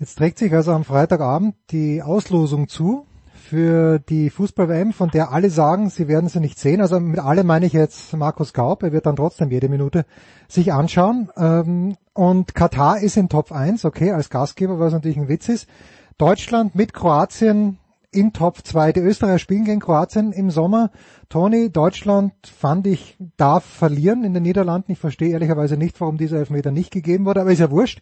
Jetzt 0.00 0.16
trägt 0.16 0.38
sich 0.38 0.54
also 0.54 0.72
am 0.72 0.84
Freitagabend 0.84 1.56
die 1.70 2.02
Auslosung 2.02 2.68
zu 2.68 3.04
für 3.34 3.98
die 3.98 4.30
Fußball-WM, 4.30 4.92
von 4.92 5.10
der 5.10 5.32
alle 5.32 5.50
sagen, 5.50 5.90
sie 5.90 6.06
werden 6.06 6.28
sie 6.28 6.38
nicht 6.38 6.58
sehen. 6.58 6.80
Also 6.80 7.00
mit 7.00 7.18
alle 7.18 7.42
meine 7.42 7.66
ich 7.66 7.72
jetzt 7.72 8.14
Markus 8.16 8.52
Gaub, 8.52 8.84
er 8.84 8.92
wird 8.92 9.06
dann 9.06 9.16
trotzdem 9.16 9.50
jede 9.50 9.68
Minute 9.68 10.04
sich 10.46 10.72
anschauen. 10.72 11.30
Ähm, 11.36 11.96
Und 12.12 12.54
Katar 12.54 13.00
ist 13.00 13.16
in 13.16 13.28
Top 13.28 13.50
1, 13.50 13.84
okay, 13.84 14.12
als 14.12 14.30
Gastgeber, 14.30 14.78
was 14.78 14.92
natürlich 14.92 15.18
ein 15.18 15.28
Witz 15.28 15.48
ist. 15.48 15.68
Deutschland 16.16 16.76
mit 16.76 16.94
Kroatien 16.94 17.78
in 18.10 18.32
Top 18.32 18.64
2. 18.64 18.92
Die 18.92 19.00
Österreicher 19.00 19.38
spielen 19.38 19.64
gegen 19.64 19.80
Kroatien 19.80 20.32
im 20.32 20.50
Sommer. 20.50 20.90
Toni, 21.28 21.70
Deutschland 21.70 22.32
fand 22.46 22.86
ich 22.86 23.16
darf 23.36 23.64
verlieren 23.64 24.24
in 24.24 24.34
den 24.34 24.42
Niederlanden. 24.42 24.92
Ich 24.92 24.98
verstehe 24.98 25.30
ehrlicherweise 25.30 25.76
nicht, 25.76 26.00
warum 26.00 26.16
dieser 26.16 26.38
Elfmeter 26.38 26.70
nicht 26.70 26.90
gegeben 26.90 27.26
wurde, 27.26 27.40
aber 27.40 27.52
ist 27.52 27.58
ja 27.58 27.70
wurscht. 27.70 28.00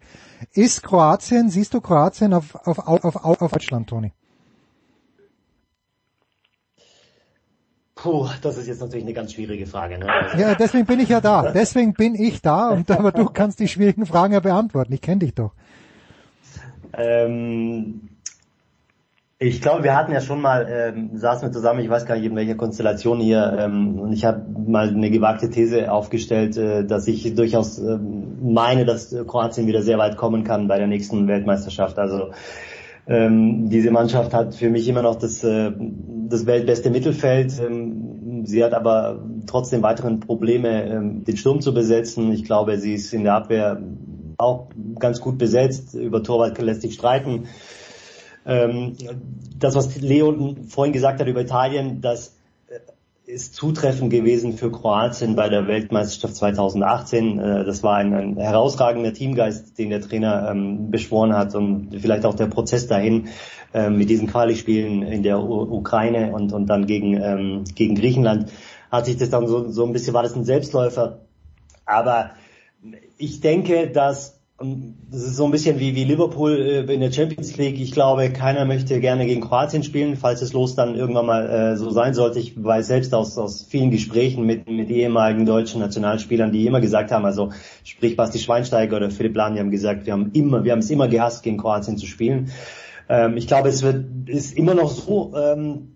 Ist 0.52 0.82
Kroatien, 0.82 1.50
siehst 1.50 1.74
du 1.74 1.80
Kroatien 1.80 2.32
auf, 2.32 2.54
auf, 2.66 2.78
auf, 2.78 3.04
auf, 3.04 3.42
auf 3.42 3.50
Deutschland, 3.52 3.88
Toni? 3.88 4.12
Puh, 7.96 8.28
das 8.42 8.58
ist 8.58 8.68
jetzt 8.68 8.80
natürlich 8.80 9.06
eine 9.06 9.14
ganz 9.14 9.32
schwierige 9.32 9.66
Frage. 9.66 9.98
Ne? 9.98 10.06
Also, 10.06 10.36
Ja, 10.36 10.54
deswegen 10.54 10.84
bin 10.84 11.00
ich 11.00 11.08
ja 11.08 11.20
da. 11.20 11.50
Deswegen 11.50 11.94
bin 11.94 12.14
ich 12.14 12.42
da. 12.42 12.68
Und 12.68 12.90
aber 12.90 13.10
du 13.10 13.24
kannst 13.24 13.58
die 13.58 13.68
schwierigen 13.68 14.04
Fragen 14.04 14.34
ja 14.34 14.40
beantworten. 14.40 14.92
Ich 14.92 15.00
kenne 15.00 15.20
dich 15.20 15.34
doch. 15.34 15.54
Ähm, 16.92 18.15
ich 19.38 19.60
glaube, 19.60 19.84
wir 19.84 19.94
hatten 19.94 20.12
ja 20.12 20.22
schon 20.22 20.40
mal, 20.40 20.66
ähm, 20.70 21.10
saßen 21.14 21.48
wir 21.48 21.52
zusammen, 21.52 21.80
ich 21.80 21.90
weiß 21.90 22.06
gar 22.06 22.16
nicht 22.16 22.24
in 22.24 22.34
welcher 22.36 22.54
Konstellation 22.54 23.20
hier, 23.20 23.54
ähm, 23.58 23.98
und 23.98 24.12
ich 24.12 24.24
habe 24.24 24.46
mal 24.66 24.88
eine 24.88 25.10
gewagte 25.10 25.50
These 25.50 25.92
aufgestellt, 25.92 26.56
äh, 26.56 26.86
dass 26.86 27.06
ich 27.06 27.34
durchaus 27.34 27.78
ähm, 27.78 28.38
meine, 28.42 28.86
dass 28.86 29.14
Kroatien 29.26 29.66
wieder 29.66 29.82
sehr 29.82 29.98
weit 29.98 30.16
kommen 30.16 30.42
kann 30.42 30.68
bei 30.68 30.78
der 30.78 30.86
nächsten 30.86 31.28
Weltmeisterschaft. 31.28 31.98
Also 31.98 32.30
ähm, 33.06 33.68
diese 33.68 33.90
Mannschaft 33.90 34.32
hat 34.32 34.54
für 34.54 34.70
mich 34.70 34.88
immer 34.88 35.02
noch 35.02 35.16
das, 35.16 35.44
äh, 35.44 35.70
das 36.28 36.46
weltbeste 36.46 36.88
Mittelfeld. 36.88 37.60
Ähm, 37.60 38.46
sie 38.46 38.64
hat 38.64 38.72
aber 38.72 39.22
trotzdem 39.46 39.82
weiteren 39.82 40.20
Probleme, 40.20 40.86
ähm, 40.86 41.24
den 41.24 41.36
Sturm 41.36 41.60
zu 41.60 41.74
besetzen. 41.74 42.32
Ich 42.32 42.44
glaube, 42.44 42.78
sie 42.78 42.94
ist 42.94 43.12
in 43.12 43.24
der 43.24 43.34
Abwehr 43.34 43.82
auch 44.38 44.70
ganz 44.98 45.20
gut 45.20 45.36
besetzt. 45.36 45.94
Über 45.94 46.22
Torwart 46.22 46.58
lässt 46.58 46.80
sich 46.80 46.94
streiten. 46.94 47.48
Ähm, 48.46 48.94
das, 49.58 49.74
was 49.74 50.00
Leo 50.00 50.54
vorhin 50.68 50.92
gesagt 50.92 51.20
hat 51.20 51.26
über 51.26 51.40
Italien, 51.40 52.00
das 52.00 52.36
ist 53.26 53.56
zutreffend 53.56 54.10
gewesen 54.10 54.52
für 54.52 54.70
Kroatien 54.70 55.34
bei 55.34 55.48
der 55.48 55.66
Weltmeisterschaft 55.66 56.36
2018. 56.36 57.38
Äh, 57.38 57.64
Das 57.64 57.82
war 57.82 57.96
ein, 57.96 58.14
ein 58.14 58.36
herausragender 58.36 59.12
Teamgeist, 59.12 59.76
den 59.78 59.90
der 59.90 60.00
Trainer 60.00 60.48
ähm, 60.50 60.90
beschworen 60.90 61.34
hat 61.34 61.54
und 61.54 61.90
vielleicht 62.00 62.24
auch 62.24 62.34
der 62.34 62.46
Prozess 62.46 62.86
dahin 62.86 63.28
ähm, 63.74 63.98
mit 63.98 64.10
diesen 64.10 64.28
Quali-Spielen 64.28 65.02
in 65.02 65.24
der 65.24 65.42
U 65.42 65.62
Ukraine 65.62 66.32
und, 66.32 66.52
und 66.52 66.66
dann 66.66 66.86
gegen, 66.86 67.20
ähm, 67.20 67.64
gegen 67.74 67.96
Griechenland 67.96 68.50
hat 68.92 69.06
sich 69.06 69.16
das 69.16 69.30
dann 69.30 69.48
so, 69.48 69.70
so 69.70 69.84
ein 69.84 69.92
bisschen, 69.92 70.14
war 70.14 70.22
das 70.22 70.36
ein 70.36 70.44
Selbstläufer. 70.44 71.22
Aber 71.84 72.30
ich 73.18 73.40
denke, 73.40 73.88
dass 73.88 74.35
das 74.58 75.22
ist 75.22 75.36
so 75.36 75.44
ein 75.44 75.50
bisschen 75.50 75.78
wie, 75.78 75.94
wie 75.94 76.04
Liverpool 76.04 76.52
äh, 76.58 76.92
in 76.92 77.00
der 77.00 77.12
Champions 77.12 77.58
League. 77.58 77.78
Ich 77.78 77.92
glaube, 77.92 78.30
keiner 78.30 78.64
möchte 78.64 79.00
gerne 79.00 79.26
gegen 79.26 79.42
Kroatien 79.42 79.82
spielen, 79.82 80.16
falls 80.16 80.40
das 80.40 80.54
Los 80.54 80.74
dann 80.74 80.94
irgendwann 80.94 81.26
mal 81.26 81.46
äh, 81.46 81.76
so 81.76 81.90
sein 81.90 82.14
sollte. 82.14 82.38
Ich 82.38 82.62
weiß 82.62 82.86
selbst 82.86 83.12
aus, 83.12 83.36
aus 83.36 83.66
vielen 83.68 83.90
Gesprächen 83.90 84.46
mit, 84.46 84.66
mit 84.66 84.88
ehemaligen 84.88 85.44
deutschen 85.44 85.80
Nationalspielern, 85.80 86.52
die 86.52 86.66
immer 86.66 86.80
gesagt 86.80 87.12
haben, 87.12 87.26
also 87.26 87.50
sprich 87.84 88.16
Basti 88.16 88.38
Schweinsteiger 88.38 88.96
oder 88.96 89.10
Philipp 89.10 89.36
Lahm, 89.36 89.54
die 89.54 89.60
haben 89.60 89.70
gesagt, 89.70 90.06
wir 90.06 90.14
haben 90.14 90.30
immer, 90.32 90.64
wir 90.64 90.72
haben 90.72 90.78
es 90.78 90.90
immer 90.90 91.08
gehasst, 91.08 91.42
gegen 91.42 91.58
Kroatien 91.58 91.98
zu 91.98 92.06
spielen. 92.06 92.50
Ähm, 93.10 93.36
ich 93.36 93.46
glaube, 93.46 93.68
es 93.68 93.82
wird, 93.82 94.06
ist 94.26 94.56
immer 94.56 94.74
noch 94.74 94.90
so, 94.90 95.34
ähm, 95.36 95.95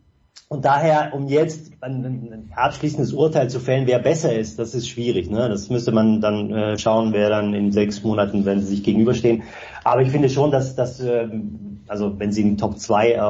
und 0.53 0.65
daher, 0.65 1.15
um 1.15 1.29
jetzt 1.29 1.71
ein, 1.81 2.51
abschließendes 2.57 3.13
Urteil 3.13 3.49
zu 3.49 3.61
fällen, 3.61 3.87
wer 3.87 4.01
besser 4.01 4.37
ist, 4.37 4.59
das 4.59 4.75
ist 4.75 4.89
schwierig. 4.89 5.31
Ne? 5.31 5.49
Das 5.49 5.71
müsste 5.71 5.93
man 5.93 6.21
dann 6.21 6.51
äh, 6.51 6.77
schauen, 6.77 7.13
wer 7.13 7.31
dann 7.31 7.55
in 7.55 7.71
sechs 7.71 8.03
Monaten, 8.03 8.45
wenn 8.45 8.61
sie 8.61 8.67
sich 8.67 8.83
gegenüberstehen. 8.83 9.45
Aber 9.85 10.03
ich 10.03 10.11
finde 10.11 10.29
schon, 10.29 10.51
dass, 10.51 10.75
dass 10.75 10.99
ähm, 10.99 11.83
also 11.87 12.19
wenn 12.19 12.33
sie 12.33 12.43
in 12.43 12.59
Top 12.59 12.81
2, 12.81 13.13
äh, 13.13 13.21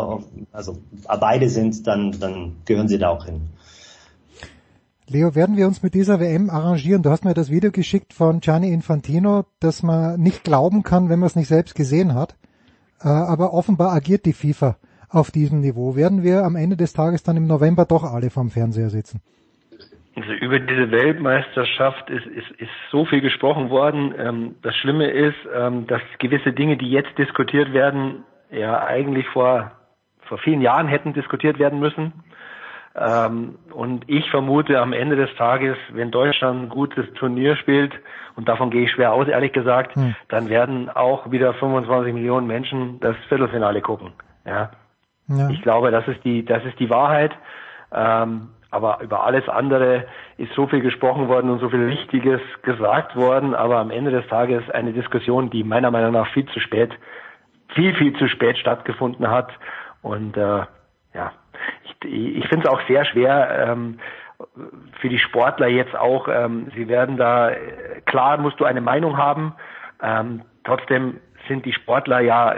also 0.51 0.79
beide 1.21 1.51
sind, 1.51 1.87
dann, 1.87 2.19
dann 2.19 2.57
gehören 2.65 2.89
sie 2.89 2.97
da 2.97 3.11
auch 3.11 3.27
hin. 3.27 3.43
Leo, 5.07 5.35
werden 5.35 5.59
wir 5.59 5.67
uns 5.67 5.83
mit 5.83 5.93
dieser 5.93 6.21
WM 6.21 6.49
arrangieren? 6.49 7.03
Du 7.03 7.11
hast 7.11 7.27
mir 7.27 7.35
das 7.35 7.51
Video 7.51 7.71
geschickt 7.71 8.15
von 8.15 8.41
Gianni 8.41 8.73
Infantino, 8.73 9.45
dass 9.59 9.83
man 9.83 10.19
nicht 10.19 10.43
glauben 10.43 10.85
kann, 10.85 11.11
wenn 11.11 11.19
man 11.19 11.27
es 11.27 11.37
nicht 11.37 11.49
selbst 11.49 11.75
gesehen 11.75 12.15
hat. 12.15 12.37
Äh, 13.03 13.09
aber 13.09 13.53
offenbar 13.53 13.93
agiert 13.93 14.25
die 14.25 14.33
FIFA 14.33 14.77
auf 15.11 15.31
diesem 15.31 15.61
Niveau. 15.61 15.97
Werden 15.97 16.23
wir 16.23 16.45
am 16.45 16.57
Ende 16.57 16.77
des 16.77 16.93
Tages 16.93 17.23
dann 17.23 17.37
im 17.37 17.47
November 17.47 17.85
doch 17.85 18.05
alle 18.05 18.31
vorm 18.31 18.51
Fernseher 18.51 18.91
sitzen? 18.91 19.21
Also 20.17 20.33
über 20.33 20.59
diese 20.59 20.91
Weltmeisterschaft 20.91 22.11
ist, 22.11 22.27
ist, 22.27 22.51
ist 22.59 22.71
so 22.91 23.05
viel 23.05 23.21
gesprochen 23.21 23.71
worden. 23.71 24.15
Ähm, 24.19 24.57
das 24.63 24.75
Schlimme 24.77 25.09
ist, 25.09 25.39
ähm, 25.55 25.87
dass 25.87 26.03
gewisse 26.19 26.53
Dinge, 26.53 26.77
die 26.77 26.91
jetzt 26.91 27.17
diskutiert 27.17 27.73
werden, 27.73 28.25
ja 28.51 28.85
eigentlich 28.85 29.27
vor, 29.29 29.73
vor 30.23 30.39
vielen 30.39 30.61
Jahren 30.61 30.89
hätten 30.89 31.13
diskutiert 31.13 31.59
werden 31.59 31.79
müssen. 31.79 32.13
Ähm, 32.97 33.57
und 33.73 34.05
ich 34.09 34.29
vermute 34.31 34.81
am 34.81 34.93
Ende 34.93 35.15
des 35.15 35.35
Tages, 35.37 35.77
wenn 35.93 36.11
Deutschland 36.11 36.65
ein 36.65 36.69
gutes 36.69 37.07
Turnier 37.15 37.57
spielt, 37.57 37.93
und 38.35 38.49
davon 38.49 38.71
gehe 38.71 38.85
ich 38.85 38.91
schwer 38.91 39.13
aus, 39.13 39.29
ehrlich 39.29 39.53
gesagt, 39.53 39.95
Hm. 39.95 40.15
dann 40.29 40.49
werden 40.49 40.89
auch 40.89 41.31
wieder 41.31 41.55
25 41.55 42.15
Millionen 42.15 42.47
Menschen 42.47 42.99
das 43.01 43.17
Viertelfinale 43.29 43.81
gucken. 43.81 44.13
Ja. 44.45 44.71
Ja. 45.31 45.49
Ich 45.51 45.63
glaube, 45.63 45.91
das 45.91 46.07
ist 46.09 46.25
die, 46.25 46.45
das 46.45 46.65
ist 46.65 46.79
die 46.79 46.91
Wahrheit. 46.91 47.33
Ähm, 47.93 48.49
aber 48.71 49.01
über 49.01 49.25
alles 49.25 49.49
andere 49.49 50.07
ist 50.37 50.53
so 50.55 50.67
viel 50.67 50.81
gesprochen 50.81 51.29
worden 51.29 51.51
und 51.51 51.59
so 51.59 51.69
viel 51.71 51.89
Wichtiges 51.89 52.41
gesagt 52.63 53.17
worden. 53.17 53.55
Aber 53.55 53.79
am 53.79 53.91
Ende 53.91 54.11
des 54.11 54.27
Tages 54.29 54.69
eine 54.71 54.93
Diskussion, 54.93 55.51
die 55.51 55.65
meiner 55.65 55.91
Meinung 55.91 56.13
nach 56.13 56.29
viel 56.33 56.47
zu 56.47 56.61
spät, 56.61 56.93
viel, 57.75 57.95
viel 57.95 58.17
zu 58.17 58.29
spät 58.29 58.59
stattgefunden 58.59 59.29
hat. 59.29 59.51
Und 60.03 60.37
äh, 60.37 60.63
ja, 61.15 61.33
ich, 61.85 62.37
ich 62.37 62.49
finde 62.49 62.67
es 62.67 62.73
auch 62.73 62.81
sehr 62.87 63.05
schwer, 63.05 63.69
ähm, 63.69 63.99
für 65.01 65.09
die 65.09 65.19
Sportler 65.19 65.67
jetzt 65.67 65.95
auch, 65.95 66.29
ähm, 66.29 66.71
sie 66.75 66.89
werden 66.89 67.17
da, 67.17 67.51
äh, 67.51 68.01
klar 68.07 68.39
musst 68.39 68.59
du 68.59 68.65
eine 68.65 68.81
Meinung 68.81 69.19
haben, 69.19 69.55
ähm, 70.03 70.43
trotzdem 70.65 71.21
sind 71.49 71.67
die 71.67 71.73
Sportler 71.73 72.21
ja 72.21 72.55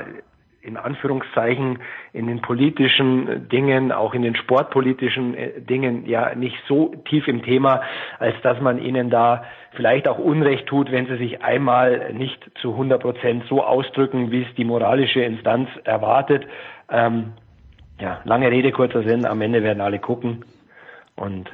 in 0.62 0.76
Anführungszeichen 0.76 1.80
in 2.12 2.28
den 2.28 2.40
politischen 2.40 3.48
Dingen, 3.48 3.90
auch 3.90 4.14
in 4.14 4.22
den 4.22 4.36
sportpolitischen 4.36 5.34
äh, 5.34 5.60
Dingen 5.60 6.06
ja 6.06 6.34
nicht 6.34 6.56
so 6.68 6.94
tief 7.08 7.26
im 7.26 7.42
Thema, 7.42 7.82
als 8.18 8.40
dass 8.42 8.60
man 8.60 8.78
ihnen 8.78 9.10
da 9.10 9.44
vielleicht 9.72 10.06
auch 10.06 10.18
Unrecht 10.18 10.66
tut, 10.66 10.92
wenn 10.92 11.06
sie 11.06 11.16
sich 11.16 11.42
einmal 11.42 12.12
nicht 12.12 12.38
zu 12.60 12.72
100 12.72 13.02
Prozent 13.02 13.44
so 13.48 13.62
ausdrücken, 13.64 14.30
wie 14.30 14.42
es 14.42 14.54
die 14.56 14.64
moralische 14.64 15.20
Instanz 15.20 15.68
erwartet. 15.84 16.46
Ähm, 16.90 17.32
ja, 18.00 18.20
lange 18.24 18.50
Rede, 18.50 18.70
kurzer 18.70 19.02
Sinn, 19.02 19.26
am 19.26 19.40
Ende 19.40 19.62
werden 19.62 19.80
alle 19.80 19.98
gucken 19.98 20.44
und 21.16 21.50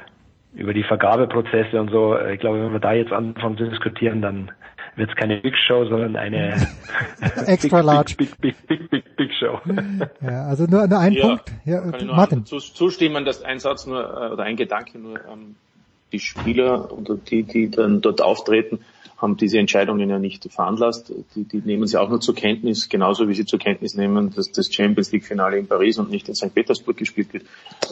über 0.53 0.73
die 0.73 0.83
Vergabeprozesse 0.83 1.79
und 1.79 1.89
so, 1.91 2.15
äh, 2.15 2.35
ich 2.35 2.39
glaube, 2.39 2.63
wenn 2.63 2.73
wir 2.73 2.79
da 2.79 2.93
jetzt 2.93 3.11
anfangen 3.11 3.57
zu 3.57 3.67
diskutieren, 3.67 4.21
dann 4.21 4.51
wird 4.99 5.09
es 5.09 5.15
keine 5.15 5.37
Big 5.37 5.55
Show, 5.67 5.85
sondern 5.85 6.15
eine 6.15 6.55
Extra 7.47 7.77
big, 7.77 7.85
large. 7.85 8.15
Big, 8.17 8.37
big, 8.39 8.67
big, 8.67 8.89
big, 8.89 9.15
big 9.15 9.31
Show. 9.39 9.59
Ja, 10.21 10.45
also 10.45 10.65
nur, 10.65 10.87
nur 10.87 10.99
ein 10.99 11.13
Ja, 11.13 11.27
Punkt. 11.27 11.51
Ja, 11.65 11.81
Kann 11.81 11.95
ich 11.99 12.05
nur 12.05 12.15
Martin. 12.15 12.45
zustimmen, 12.45 13.25
dass 13.25 13.41
ein 13.41 13.59
Satz 13.59 13.87
nur 13.87 14.01
äh, 14.01 14.33
oder 14.33 14.43
ein 14.43 14.55
Gedanke 14.57 14.99
nur 14.99 15.15
ähm, 15.31 15.55
die 16.11 16.19
Spieler 16.19 16.91
oder 16.91 17.15
die, 17.15 17.43
die 17.43 17.69
dann 17.69 18.01
dort 18.01 18.21
auftreten, 18.21 18.79
haben 19.17 19.37
diese 19.37 19.59
Entscheidungen 19.59 20.09
ja 20.09 20.17
nicht 20.19 20.51
veranlasst. 20.51 21.13
Die, 21.35 21.43
die 21.43 21.57
nehmen 21.57 21.87
sie 21.87 21.97
auch 21.97 22.09
nur 22.09 22.21
zur 22.21 22.35
Kenntnis, 22.35 22.87
genauso 22.89 23.27
wie 23.27 23.33
sie 23.33 23.45
zur 23.45 23.59
Kenntnis 23.59 23.95
nehmen, 23.95 24.33
dass 24.33 24.51
das 24.51 24.73
Champions 24.73 25.11
League 25.11 25.25
Finale 25.25 25.57
in 25.57 25.67
Paris 25.67 25.97
und 25.99 26.09
nicht 26.09 26.29
in 26.29 26.35
St. 26.35 26.53
Petersburg 26.53 26.97
gespielt 26.97 27.33
wird. 27.33 27.43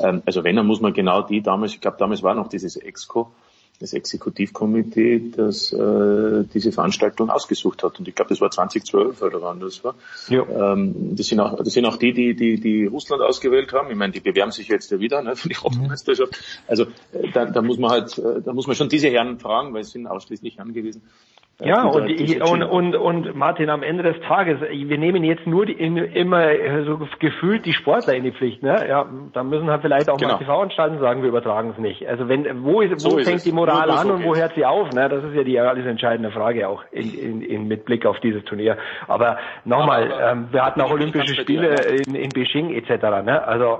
Ähm, 0.02 0.22
also 0.26 0.44
wenn, 0.44 0.56
dann 0.56 0.68
muss 0.68 0.82
man 0.82 0.94
genau 0.94 1.22
die 1.22 1.42
damals, 1.42 1.74
ich 1.74 1.82
glaube 1.82 1.98
damals 2.00 2.24
war 2.24 2.34
noch 2.34 2.48
dieses 2.48 2.76
Exco, 2.78 3.32
das 3.80 3.94
Exekutivkomitee, 3.94 5.32
das 5.36 5.72
äh, 5.72 6.44
diese 6.54 6.72
Veranstaltung 6.72 7.30
ausgesucht 7.30 7.84
hat. 7.84 8.00
Und 8.00 8.08
ich 8.08 8.16
glaube, 8.16 8.30
das 8.30 8.42
war 8.42 8.50
2012 8.50 9.22
oder 9.22 9.42
wann 9.42 9.60
das 9.60 9.84
war. 9.84 9.96
Ja. 10.30 10.74
Ähm, 10.74 11.16
das, 11.16 11.28
sind 11.28 11.40
auch, 11.40 11.58
das 11.58 11.74
sind 11.74 11.86
auch 11.86 11.98
die, 11.98 12.12
die, 12.12 12.36
die, 12.36 12.60
die 12.60 12.86
Russland 12.86 13.22
ausgewählt 13.22 13.72
haben. 13.74 13.92
Ich 13.92 13.98
meine, 13.98 14.14
die 14.14 14.20
bewerben 14.20 14.52
sich 14.52 14.68
jetzt 14.68 14.90
ja 14.92 15.00
wieder 15.00 15.22
ne, 15.22 15.36
für 15.36 15.50
die 15.50 15.56
Europameisterschaft. 15.56 16.38
Also 16.68 16.86
äh, 17.14 17.30
da, 17.34 17.46
da 17.46 17.62
muss 17.62 17.78
man 17.78 17.92
halt, 17.92 18.18
äh, 18.18 18.42
da 18.42 18.54
muss 18.54 18.66
man 18.66 18.76
schon 18.76 18.90
diese 18.90 19.10
Herren 19.10 19.40
fragen, 19.40 19.74
weil 19.74 19.82
es 19.82 19.92
sind 19.92 20.08
ausschließlich 20.08 20.60
angewiesen. 20.60 21.04
äh, 21.04 21.37
Ja, 21.60 21.86
und, 21.86 22.12
und, 22.44 22.62
und, 22.64 22.96
und 22.96 23.36
Martin, 23.36 23.72
am 23.72 23.82
Ende 23.82 24.04
des 24.04 24.22
Tages, 24.28 24.60
wir 24.62 24.98
nehmen 25.00 25.24
jetzt 25.24 25.48
nur 25.48 25.66
die, 25.66 25.74
immer 25.74 26.52
äh, 26.52 26.84
so 26.86 27.00
gefühlt 27.18 27.66
die 27.66 27.74
Sportler 27.74 28.14
in 28.14 28.26
die 28.26 28.32
Pflicht, 28.32 28.62
ne? 28.62 28.88
Ja, 28.88 29.08
da 29.34 29.42
müssen 29.44 29.68
halt 29.68 29.82
vielleicht 29.82 30.08
auch 30.08 30.18
Genau. 30.18 30.34
mal 30.34 30.38
TV-Anstalten 30.38 31.00
sagen, 31.00 31.24
wir 31.24 31.30
übertragen 31.30 31.72
es 31.72 31.80
nicht. 31.80 32.08
Also 32.08 32.30
wenn, 32.30 32.64
wo, 32.64 32.82
ist, 32.82 33.04
wo 33.04 33.10
So 33.10 33.18
ist 33.18 33.26
fängt 33.26 33.40
es. 33.40 33.44
die 33.44 33.52
Moral 33.52 33.90
an 33.90 34.12
und 34.12 34.24
wo 34.24 34.36
hört 34.36 34.54
sie 34.54 34.68
auf, 34.68 34.92
ne? 34.92 35.10
Das 35.10 35.24
ist 35.24 35.34
ja 35.34 35.44
die 35.44 35.60
alles 35.60 35.88
entscheidende 35.88 36.30
Frage 36.30 36.68
auch 36.68 36.84
in, 36.92 37.12
in, 37.18 37.42
in, 37.42 37.68
mit 37.68 37.86
Blick 37.86 38.06
auf 38.06 38.20
dieses 38.20 38.44
Turnier. 38.46 38.78
Aber 39.08 39.38
nochmal, 39.66 40.14
ähm, 40.22 40.50
wir 40.52 40.64
hatten 40.64 40.80
auch 40.82 40.92
Olympische 40.92 41.34
Spiele 41.42 41.74
in, 42.06 42.14
in 42.14 42.30
Beijing 42.30 42.72
etc., 42.76 43.02
ne? 43.26 43.42
Also, 43.48 43.80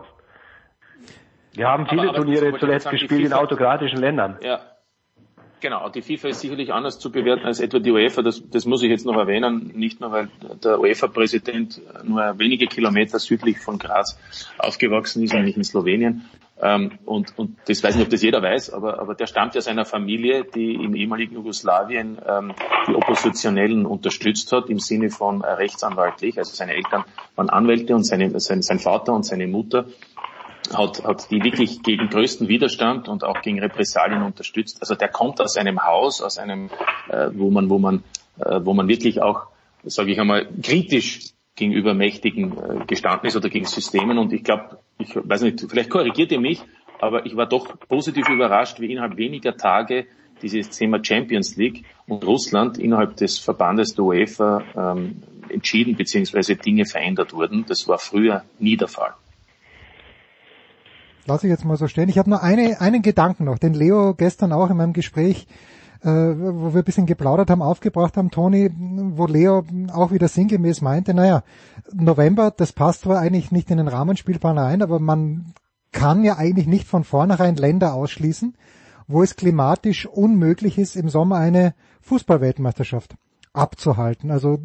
wir 1.54 1.68
haben 1.68 1.86
viele 1.86 2.02
Aber- 2.02 2.10
aber 2.10 2.18
Turniere 2.18 2.58
zuletzt 2.58 2.90
gespielt 2.90 3.24
in 3.24 3.34
autokratischen 3.34 4.00
Ländern. 4.00 4.38
Ja. 4.42 4.62
Genau, 5.60 5.90
die 5.90 6.04
FIFA 6.04 6.28
ist 6.28 6.42
sicherlich 6.42 6.72
anders 6.72 7.00
zu 7.00 7.12
bewerten 7.12 7.46
als 7.46 7.60
etwa 7.60 7.80
die 7.80 7.92
UEFA. 7.92 8.22
Das, 8.22 8.44
das 8.50 8.66
muss 8.66 8.84
ich 8.84 8.90
jetzt 8.90 9.06
noch 9.06 9.18
erwähnen, 9.18 9.72
nicht 9.74 10.00
nur 10.00 10.12
weil 10.12 10.30
der 10.64 10.80
UEFA-Präsident 10.80 11.82
nur 12.04 12.38
wenige 12.38 12.68
Kilometer 12.68 13.18
südlich 13.18 13.58
von 13.58 13.80
Graz 13.80 14.20
aufgewachsen 14.60 15.24
ist, 15.24 15.34
nämlich 15.34 15.58
in 15.58 15.64
Slowenien. 15.64 16.30
Ähm, 16.62 17.00
und, 17.06 17.38
und 17.38 17.58
das 17.68 17.84
weiß 17.84 17.96
nicht, 17.96 18.06
ob 18.06 18.10
das 18.10 18.22
jeder 18.22 18.42
weiß, 18.42 18.72
aber, 18.72 19.00
aber 19.00 19.14
der 19.14 19.28
stammt 19.28 19.56
ja 19.56 19.62
seiner 19.62 19.86
Familie, 19.86 20.44
die 20.44 20.74
im 20.74 20.96
ehemaligen 20.96 21.36
Jugoslawien 21.36 22.18
ähm, 22.28 22.54
die 22.88 22.96
Oppositionellen 22.96 23.86
unterstützt 23.86 24.52
hat, 24.52 24.70
im 24.70 24.80
Sinne 24.80 25.10
von 25.10 25.42
äh, 25.42 25.52
rechtsanwaltlich. 25.52 26.38
Also 26.38 26.56
seine 26.56 26.74
Eltern 26.74 27.04
waren 27.36 27.50
Anwälte 27.50 27.96
und 27.96 28.04
seine, 28.04 28.40
sein, 28.40 28.62
sein 28.62 28.80
Vater 28.80 29.14
und 29.14 29.24
seine 29.24 29.48
Mutter 29.48 29.86
hat, 30.76 31.04
hat 31.04 31.30
die 31.32 31.44
wirklich 31.44 31.84
gegen 31.84 32.10
größten 32.10 32.48
Widerstand 32.48 33.08
und 33.08 33.24
auch 33.24 33.42
gegen 33.42 33.60
Repressalien 33.60 34.24
unterstützt. 34.24 34.78
Also 34.82 34.96
der 34.96 35.10
kommt 35.10 35.42
aus 35.42 35.58
einem 35.58 35.84
Haus, 35.84 36.22
aus 36.22 36.38
einem, 36.38 36.70
äh, 37.10 37.30
wo 37.34 37.50
man, 37.50 37.70
wo 37.70 37.78
man, 37.78 38.04
äh, 38.40 38.60
wo 38.64 38.74
man 38.74 38.88
wirklich 38.88 39.22
auch, 39.22 39.48
sage 39.84 40.12
ich 40.12 40.20
einmal, 40.20 40.48
kritisch 40.62 41.34
gegenüber 41.56 41.94
Mächtigen 41.94 42.58
äh, 42.58 42.86
gestanden 42.86 43.28
ist 43.28 43.36
oder 43.36 43.50
gegen 43.50 43.66
Systemen. 43.66 44.18
Und 44.18 44.34
ich 44.34 44.44
glaube, 44.44 44.80
ich 45.00 45.16
weiß 45.16 45.42
nicht, 45.42 45.66
vielleicht 45.70 45.90
korrigiert 45.90 46.32
ihr 46.32 46.40
mich, 46.40 46.62
aber 47.00 47.26
ich 47.26 47.36
war 47.36 47.48
doch 47.48 47.80
positiv 47.88 48.30
überrascht, 48.30 48.80
wie 48.80 48.92
innerhalb 48.92 49.18
weniger 49.18 49.58
Tage 49.58 50.08
dieses 50.42 50.70
Thema 50.70 51.04
Champions 51.04 51.56
League 51.58 51.84
und 52.08 52.26
Russland 52.26 52.78
innerhalb 52.78 53.18
des 53.18 53.40
Verbandes 53.40 53.96
der 53.96 54.06
UEFA 54.06 54.64
ähm, 54.76 55.24
entschieden 55.50 55.96
bzw. 55.96 56.56
Dinge 56.56 56.86
verändert 56.86 57.34
wurden. 57.34 57.66
Das 57.68 57.88
war 57.88 57.98
früher 57.98 58.44
nie 58.60 58.78
der 58.78 58.88
Fall. 58.88 59.14
Lass 61.28 61.44
ich 61.44 61.50
jetzt 61.50 61.66
mal 61.66 61.76
so 61.76 61.88
stehen. 61.88 62.08
Ich 62.08 62.18
habe 62.18 62.30
nur 62.30 62.42
eine, 62.42 62.80
einen 62.80 63.02
Gedanken 63.02 63.44
noch, 63.44 63.60
den 63.60 63.74
Leo 63.74 64.14
gestern 64.14 64.54
auch 64.54 64.70
in 64.70 64.78
meinem 64.78 64.94
Gespräch, 64.94 65.46
äh, 66.02 66.08
wo 66.10 66.74
wir 66.74 66.82
ein 66.82 66.86
bisschen 66.86 67.06
geplaudert 67.06 67.50
haben, 67.50 67.62
aufgebracht 67.62 68.16
haben, 68.16 68.32
Toni, 68.32 68.70
wo 68.72 69.26
Leo 69.26 69.64
auch 69.94 70.12
wieder 70.12 70.30
sinngemäß 70.30 70.82
meinte, 70.82 71.14
naja, 71.14 71.44
November, 71.94 72.54
das 72.56 72.72
passt 72.72 73.02
zwar 73.02 73.20
eigentlich 73.20 73.52
nicht 73.52 73.70
in 73.72 73.78
den 73.78 73.90
Rahmenspielplan 73.90 74.58
rein, 74.58 74.82
aber 74.82 75.00
man 75.00 75.54
kann 75.92 76.24
ja 76.24 76.38
eigentlich 76.38 76.68
nicht 76.68 76.88
von 76.88 77.04
vornherein 77.04 77.56
Länder 77.56 77.94
ausschließen, 77.94 78.56
wo 79.08 79.22
es 79.22 79.36
klimatisch 79.36 80.06
unmöglich 80.06 80.78
ist, 80.78 80.96
im 80.96 81.10
Sommer 81.10 81.38
eine 81.38 81.74
Fußballweltmeisterschaft 82.02 83.16
abzuhalten. 83.52 84.32
Also, 84.32 84.60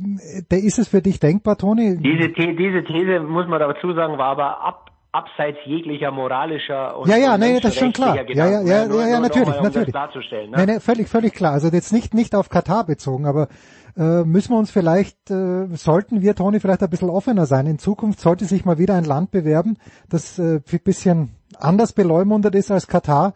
da 0.49 0.57
ist 0.57 0.79
es 0.79 0.89
für 0.89 1.03
dich 1.03 1.19
denkbar, 1.19 1.57
Toni? 1.57 1.97
Diese, 1.97 2.29
The 2.37 2.55
diese 2.57 2.85
These, 2.85 3.21
muss 3.21 3.49
man 3.49 3.59
dazu 3.59 3.95
sagen, 3.95 4.19
war 4.19 4.33
aber 4.33 4.63
ab 4.63 4.91
abseits 5.13 5.59
jeglicher 5.67 6.11
moralischer 6.11 6.99
und 6.99 7.09
Ja, 7.09 7.17
ja, 7.19 7.35
und 7.35 7.41
nee, 7.41 7.61
das 7.61 7.73
ist 7.75 7.79
schon 7.79 7.93
klar. 7.93 8.15
menschenrechtlicher 8.15 8.45
Ja, 8.45 8.51
ja, 8.51 8.59
Gedanken, 8.63 8.69
ja? 8.71 8.87
Nur- 8.89 9.01
ja, 9.03 9.07
ja, 9.09 9.13
nur 9.13 9.21
natürlich, 9.21 9.47
nochmal, 9.49 9.59
um 9.59 9.65
natürlich. 9.65 9.87
Das 9.93 9.93
klarzustellen, 9.93 10.51
ne? 10.51 10.57
Nee, 10.57 10.73
nee, 10.73 10.81
völlig, 10.81 11.09
völlig 11.09 11.35
klar. 11.35 11.53
Also 11.53 11.69
jetzt 11.69 11.93
nicht, 11.93 12.15
nicht 12.15 12.35
auf 12.35 12.49
Katar 12.49 12.87
bezogen, 12.87 13.27
aber 13.27 13.49
äh, 13.97 14.25
müssen 14.25 14.53
wir 14.53 14.59
uns 14.59 14.71
vielleicht, 14.71 15.31
äh, 15.31 15.67
sollten 15.75 16.23
wir, 16.23 16.35
Toni, 16.35 16.61
vielleicht 16.61 16.83
ein 16.83 16.89
bisschen 16.89 17.11
offener 17.11 17.45
sein. 17.45 17.67
In 17.67 17.79
Zukunft 17.79 18.21
sollte 18.21 18.47
sich 18.47 18.65
mal 18.65 18.79
wieder 18.79 18.95
ein 18.95 19.05
Land 19.05 19.31
bewerben, 19.31 19.77
das 20.09 20.39
äh, 20.39 20.61
ein 20.73 20.81
bisschen 20.83 21.37
anders 21.59 21.93
beleumundet 21.93 22.55
ist 22.55 22.71
als 22.71 22.87
Katar, 22.89 23.35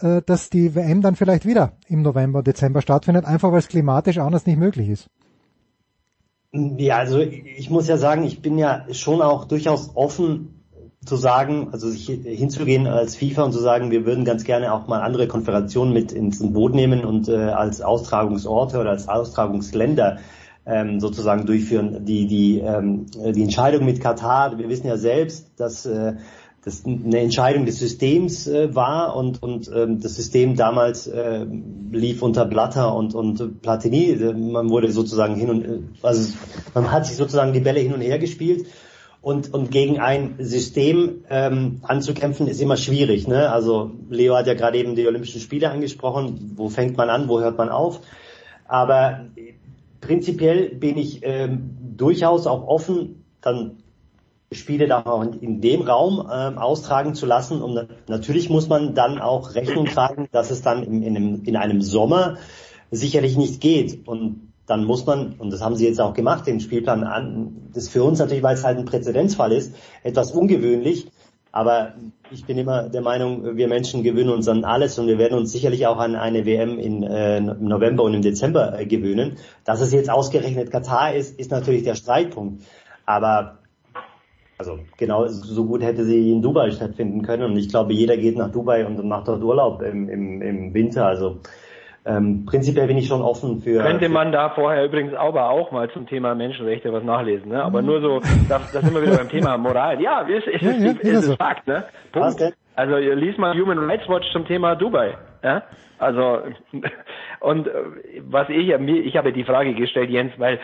äh, 0.00 0.20
dass 0.26 0.50
die 0.50 0.74
WM 0.74 1.00
dann 1.00 1.14
vielleicht 1.14 1.46
wieder 1.46 1.74
im 1.86 2.02
November, 2.02 2.42
Dezember 2.42 2.82
stattfindet, 2.82 3.24
einfach 3.24 3.52
weil 3.52 3.60
es 3.60 3.68
klimatisch 3.68 4.18
anders 4.18 4.46
nicht 4.46 4.58
möglich 4.58 4.88
ist. 4.88 5.08
Ja, 6.52 6.98
also 6.98 7.18
ich 7.20 7.68
muss 7.70 7.88
ja 7.88 7.96
sagen, 7.96 8.22
ich 8.24 8.40
bin 8.40 8.58
ja 8.58 8.84
schon 8.92 9.22
auch 9.22 9.44
durchaus 9.44 9.90
offen 9.96 10.53
zu 11.04 11.16
sagen, 11.16 11.68
also 11.72 11.88
sich 11.88 12.06
hinzugehen 12.06 12.86
als 12.86 13.16
FIFA 13.16 13.44
und 13.44 13.52
zu 13.52 13.60
sagen, 13.60 13.90
wir 13.90 14.06
würden 14.06 14.24
ganz 14.24 14.44
gerne 14.44 14.72
auch 14.72 14.86
mal 14.86 15.00
andere 15.00 15.28
Konfederationen 15.28 15.92
mit 15.92 16.12
ins 16.12 16.40
Boot 16.40 16.74
nehmen 16.74 17.04
und 17.04 17.28
äh, 17.28 17.36
als 17.36 17.80
Austragungsorte 17.80 18.78
oder 18.78 18.90
als 18.90 19.08
Austragungsländer 19.08 20.18
ähm, 20.66 21.00
sozusagen 21.00 21.46
durchführen. 21.46 22.04
Die, 22.04 22.26
die, 22.26 22.60
ähm, 22.60 23.06
die 23.14 23.42
Entscheidung 23.42 23.84
mit 23.84 24.00
Katar, 24.00 24.58
wir 24.58 24.68
wissen 24.68 24.86
ja 24.86 24.96
selbst, 24.96 25.52
dass 25.56 25.86
äh, 25.86 26.14
das 26.64 26.84
eine 26.86 27.20
Entscheidung 27.20 27.66
des 27.66 27.78
Systems 27.78 28.46
äh, 28.46 28.74
war 28.74 29.14
und, 29.16 29.42
und 29.42 29.70
ähm, 29.74 30.00
das 30.00 30.16
System 30.16 30.56
damals 30.56 31.06
äh, 31.06 31.44
lief 31.92 32.22
unter 32.22 32.46
Blatter 32.46 32.94
und, 32.94 33.14
und 33.14 33.60
Platini. 33.60 34.16
Man 34.34 34.70
wurde 34.70 34.90
sozusagen 34.90 35.34
hin 35.34 35.50
und 35.50 35.64
äh, 35.64 35.80
also 36.02 36.32
man 36.72 36.90
hat 36.90 37.06
sich 37.06 37.16
sozusagen 37.16 37.52
die 37.52 37.60
Bälle 37.60 37.80
hin 37.80 37.92
und 37.92 38.00
her 38.00 38.18
gespielt 38.18 38.66
und, 39.24 39.54
und 39.54 39.70
gegen 39.70 40.00
ein 40.00 40.34
System 40.38 41.24
ähm, 41.30 41.80
anzukämpfen 41.82 42.46
ist 42.46 42.60
immer 42.60 42.76
schwierig. 42.76 43.26
Ne? 43.26 43.50
Also 43.50 43.90
Leo 44.10 44.36
hat 44.36 44.46
ja 44.46 44.54
gerade 44.54 44.78
eben 44.78 44.94
die 44.96 45.06
Olympischen 45.06 45.40
Spiele 45.40 45.70
angesprochen. 45.70 46.52
Wo 46.56 46.68
fängt 46.68 46.96
man 46.98 47.08
an, 47.08 47.26
wo 47.28 47.40
hört 47.40 47.56
man 47.56 47.70
auf? 47.70 48.00
Aber 48.68 49.26
prinzipiell 50.02 50.74
bin 50.74 50.98
ich 50.98 51.20
ähm, 51.22 51.70
durchaus 51.96 52.46
auch 52.46 52.66
offen, 52.66 53.24
dann 53.40 53.78
Spiele 54.52 54.86
da 54.86 55.00
auch 55.06 55.22
in, 55.22 55.40
in 55.40 55.60
dem 55.62 55.80
Raum 55.80 56.28
ähm, 56.30 56.58
austragen 56.58 57.14
zu 57.14 57.24
lassen. 57.24 57.62
Und 57.62 57.74
na- 57.74 57.86
natürlich 58.08 58.50
muss 58.50 58.68
man 58.68 58.94
dann 58.94 59.18
auch 59.18 59.54
Rechnung 59.54 59.86
tragen, 59.86 60.28
dass 60.32 60.50
es 60.50 60.60
dann 60.60 60.82
in, 60.82 61.02
in, 61.02 61.16
einem, 61.16 61.42
in 61.44 61.56
einem 61.56 61.80
Sommer 61.80 62.36
sicherlich 62.90 63.38
nicht 63.38 63.62
geht. 63.62 64.06
Und 64.06 64.52
dann 64.66 64.84
muss 64.84 65.04
man, 65.04 65.34
und 65.38 65.52
das 65.52 65.62
haben 65.62 65.76
sie 65.76 65.86
jetzt 65.86 66.00
auch 66.00 66.14
gemacht, 66.14 66.46
den 66.46 66.60
Spielplan 66.60 67.04
an, 67.04 67.68
das 67.72 67.84
ist 67.84 67.90
für 67.90 68.02
uns 68.02 68.18
natürlich, 68.18 68.42
weil 68.42 68.54
es 68.54 68.64
halt 68.64 68.78
ein 68.78 68.84
Präzedenzfall 68.84 69.52
ist, 69.52 69.74
etwas 70.02 70.32
ungewöhnlich. 70.32 71.08
Aber 71.52 71.94
ich 72.32 72.46
bin 72.46 72.58
immer 72.58 72.88
der 72.88 73.02
Meinung, 73.02 73.56
wir 73.56 73.68
Menschen 73.68 74.02
gewöhnen 74.02 74.30
uns 74.30 74.48
an 74.48 74.64
alles 74.64 74.98
und 74.98 75.06
wir 75.06 75.18
werden 75.18 75.38
uns 75.38 75.52
sicherlich 75.52 75.86
auch 75.86 75.98
an 75.98 76.16
eine 76.16 76.46
WM 76.46 76.80
in, 76.80 77.04
äh, 77.04 77.36
im 77.36 77.68
November 77.68 78.02
und 78.02 78.14
im 78.14 78.22
Dezember 78.22 78.76
äh, 78.76 78.86
gewöhnen. 78.86 79.36
Dass 79.64 79.80
es 79.80 79.92
jetzt 79.92 80.10
ausgerechnet 80.10 80.72
Katar 80.72 81.14
ist, 81.14 81.38
ist 81.38 81.52
natürlich 81.52 81.84
der 81.84 81.94
Streitpunkt. 81.94 82.64
Aber 83.06 83.58
also 84.58 84.80
genau 84.96 85.28
so 85.28 85.64
gut 85.64 85.82
hätte 85.82 86.04
sie 86.04 86.32
in 86.32 86.42
Dubai 86.42 86.70
stattfinden 86.70 87.22
können 87.22 87.44
und 87.44 87.56
ich 87.56 87.68
glaube, 87.68 87.92
jeder 87.92 88.16
geht 88.16 88.36
nach 88.36 88.50
Dubai 88.50 88.86
und 88.86 89.04
macht 89.04 89.28
dort 89.28 89.42
Urlaub 89.42 89.82
im, 89.82 90.08
im, 90.08 90.42
im 90.42 90.74
Winter. 90.74 91.06
Also 91.06 91.38
ähm, 92.06 92.44
prinzipiell 92.44 92.86
bin 92.86 92.98
ich 92.98 93.06
schon 93.06 93.22
offen 93.22 93.62
für. 93.62 93.82
Könnte 93.82 94.08
man 94.08 94.30
da 94.30 94.50
vorher 94.50 94.84
übrigens 94.84 95.14
aber 95.14 95.48
auch 95.48 95.72
mal 95.72 95.90
zum 95.90 96.06
Thema 96.06 96.34
Menschenrechte 96.34 96.92
was 96.92 97.02
nachlesen, 97.02 97.48
ne? 97.50 97.64
Aber 97.64 97.80
nur 97.80 98.00
so, 98.02 98.20
da, 98.48 98.60
da 98.72 98.80
sind 98.82 98.94
wir 98.94 99.02
wieder 99.02 99.16
beim 99.16 99.30
Thema 99.30 99.56
Moral. 99.56 100.00
Ja, 100.02 100.20
ist, 100.20 100.46
ist, 100.46 100.62
Ja, 100.62 100.70
ist, 100.70 100.82
ja, 100.82 100.90
ist, 100.90 101.02
ist 101.02 101.22
so. 101.24 101.36
Fakt, 101.36 101.66
ne? 101.66 101.84
Punkt. 102.12 102.42
Also 102.76 102.96
ihr 102.98 103.14
liest 103.14 103.38
mal 103.38 103.54
Human 103.58 103.78
Rights 103.78 104.08
Watch 104.08 104.30
zum 104.32 104.46
Thema 104.46 104.74
Dubai, 104.74 105.16
ja? 105.42 105.62
Also 105.98 106.40
und 107.44 107.66
äh, 107.66 107.72
was 108.30 108.48
ich 108.48 108.66
ja 108.66 108.78
ich 108.78 109.16
habe 109.16 109.32
die 109.32 109.44
Frage 109.44 109.74
gestellt, 109.74 110.10
Jens, 110.10 110.32
weil 110.38 110.58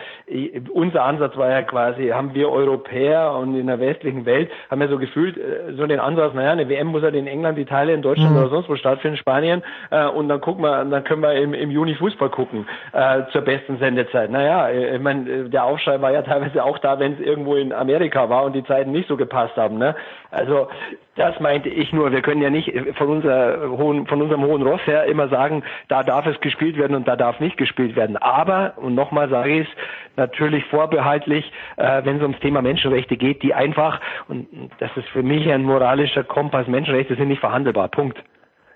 unser 0.73 1.03
Ansatz 1.03 1.37
war 1.37 1.49
ja 1.49 1.61
quasi, 1.61 2.09
haben 2.09 2.33
wir 2.33 2.49
Europäer 2.49 3.33
und 3.33 3.55
in 3.55 3.67
der 3.67 3.79
westlichen 3.79 4.25
Welt 4.25 4.49
haben 4.69 4.81
wir 4.81 4.87
so 4.87 4.97
gefühlt 4.97 5.37
äh, 5.37 5.73
so 5.73 5.85
den 5.85 5.99
Ansatz, 5.99 6.33
naja, 6.33 6.51
eine 6.51 6.67
WM 6.69 6.87
muss 6.87 7.03
halt 7.03 7.15
in 7.15 7.27
England, 7.27 7.57
Italien, 7.57 8.01
Deutschland 8.01 8.31
Mhm. 8.31 8.37
oder 8.37 8.49
sonst 8.49 8.69
wo 8.69 8.75
stattfinden, 8.75 9.17
Spanien, 9.17 9.63
äh, 9.89 10.07
und 10.07 10.29
dann 10.29 10.41
gucken 10.41 10.63
wir, 10.63 10.83
dann 10.83 11.03
können 11.03 11.21
wir 11.21 11.33
im, 11.33 11.53
im 11.53 11.71
Juni 11.71 11.95
Fußball 11.95 12.29
gucken 12.29 12.67
äh, 12.93 13.23
zur 13.31 13.41
besten 13.41 13.77
Sendezeit. 13.77 14.29
Naja, 14.31 14.69
äh, 14.69 14.95
ich 14.95 15.01
meine, 15.01 15.49
der 15.49 15.63
Aufschrei 15.65 16.01
war 16.01 16.11
ja 16.11 16.21
teilweise 16.31 16.63
auch 16.63 16.77
da, 16.79 16.99
wenn 16.99 17.13
es 17.13 17.19
irgendwo 17.19 17.55
in 17.55 17.73
Amerika 17.73 18.29
war 18.29 18.43
und 18.45 18.53
die 18.53 18.63
Zeiten 18.63 18.91
nicht 18.91 19.07
so 19.07 19.17
gepasst 19.17 19.55
haben. 19.57 19.77
Ne? 19.77 19.95
Also 20.31 20.67
das 21.15 21.39
meinte 21.39 21.67
ich 21.67 21.91
nur. 21.91 22.11
Wir 22.11 22.21
können 22.21 22.41
ja 22.41 22.49
nicht 22.49 22.71
von, 22.97 23.09
unser 23.09 23.69
hohen, 23.69 24.07
von 24.07 24.21
unserem 24.21 24.45
hohen 24.45 24.61
Ross 24.61 24.79
her 24.85 25.03
immer 25.05 25.27
sagen, 25.27 25.63
da 25.89 26.03
darf 26.03 26.25
es 26.25 26.39
gespielt 26.39 26.70
werden 26.77 26.95
und 26.95 27.07
da 27.07 27.15
darf 27.15 27.39
nicht 27.39 27.57
gespielt 27.57 27.95
werden. 27.95 28.17
Aber, 28.17 28.73
und 28.77 28.95
nochmal 28.95 29.29
sage 29.29 29.61
ich 29.61 29.67
es, 29.67 29.73
natürlich 30.17 30.65
vorbehaltlich, 30.65 31.51
äh, 31.77 32.03
wenn 32.03 32.17
es 32.17 32.21
ums 32.21 32.39
Thema 32.39 32.61
Menschenrechte 32.61 33.17
geht, 33.17 33.43
die 33.43 33.53
einfach, 33.53 33.99
und 34.27 34.47
das 34.79 34.91
ist 34.95 35.07
für 35.09 35.23
mich 35.23 35.49
ein 35.51 35.63
moralischer 35.63 36.23
Kompass, 36.23 36.67
Menschenrechte 36.67 37.15
sind 37.15 37.29
nicht 37.29 37.39
verhandelbar. 37.39 37.87
Punkt. 37.89 38.21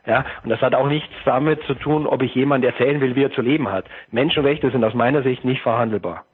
Ja, 0.08 0.24
und 0.44 0.52
das 0.52 0.62
hat 0.62 0.76
auch 0.76 0.88
nichts 0.88 1.10
damit 1.26 1.64
zu 1.64 1.74
tun, 1.74 2.06
ob 2.06 2.22
ich 2.22 2.36
jemand 2.36 2.64
erzählen 2.64 3.02
will, 3.02 3.16
wie 3.16 3.24
er 3.24 3.32
zu 3.32 3.42
leben 3.42 3.72
hat. 3.72 3.86
Menschenrechte 4.12 4.70
sind 4.70 4.84
aus 4.84 4.94
meiner 4.94 5.24
Sicht 5.24 5.44
nicht 5.44 5.62
verhandelbar. 5.62 6.26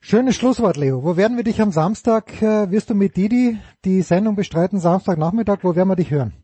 Schönes 0.00 0.36
Schlusswort, 0.36 0.76
Leo. 0.76 1.02
Wo 1.02 1.16
werden 1.16 1.36
wir 1.36 1.44
dich 1.44 1.62
am 1.62 1.70
Samstag, 1.70 2.42
äh, 2.42 2.70
wirst 2.70 2.90
du 2.90 2.94
mit 2.94 3.16
Didi 3.16 3.58
die 3.84 4.02
Sendung 4.02 4.36
bestreiten, 4.36 4.78
Samstagnachmittag, 4.78 5.58
wo 5.62 5.74
werden 5.76 5.88
wir 5.88 5.96
dich 5.96 6.10
hören? 6.10 6.43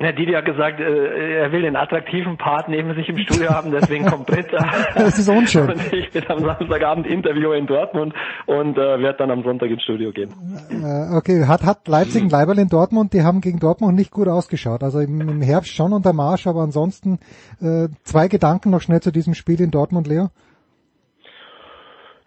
Ja, 0.00 0.10
Didi 0.10 0.32
hat 0.32 0.44
gesagt, 0.44 0.80
äh, 0.80 1.42
er 1.42 1.52
will 1.52 1.62
den 1.62 1.76
attraktiven 1.76 2.36
Part 2.36 2.68
neben 2.68 2.94
sich 2.94 3.08
im 3.08 3.16
Studio 3.16 3.50
haben, 3.50 3.70
deswegen 3.70 4.06
kommt 4.06 4.26
Britta. 4.26 4.58
Das 4.94 5.18
ist 5.18 5.28
unschön. 5.28 5.70
Und 5.70 5.92
ich 5.92 6.10
bin 6.10 6.24
am 6.28 6.40
Samstagabend 6.40 7.06
Interview 7.06 7.52
in 7.52 7.66
Dortmund 7.66 8.12
und 8.46 8.76
äh, 8.76 9.00
werde 9.00 9.18
dann 9.18 9.30
am 9.30 9.44
Sonntag 9.44 9.70
ins 9.70 9.82
Studio 9.82 10.10
gehen. 10.10 10.30
Äh, 10.70 11.16
okay, 11.16 11.46
hat, 11.46 11.62
hat 11.62 11.86
Leipzig 11.86 12.22
ein 12.22 12.28
Leiberl 12.28 12.58
in 12.58 12.68
Dortmund, 12.68 13.12
die 13.12 13.22
haben 13.22 13.40
gegen 13.40 13.60
Dortmund 13.60 13.94
nicht 13.94 14.10
gut 14.10 14.26
ausgeschaut. 14.26 14.82
Also 14.82 14.98
im, 14.98 15.20
im 15.20 15.42
Herbst 15.42 15.72
schon 15.72 15.92
unter 15.92 16.12
Marsch, 16.12 16.46
aber 16.48 16.62
ansonsten 16.62 17.18
äh, 17.60 17.88
zwei 18.02 18.26
Gedanken 18.26 18.70
noch 18.70 18.80
schnell 18.80 19.00
zu 19.00 19.12
diesem 19.12 19.34
Spiel 19.34 19.60
in 19.60 19.70
Dortmund, 19.70 20.08
Leo. 20.08 20.30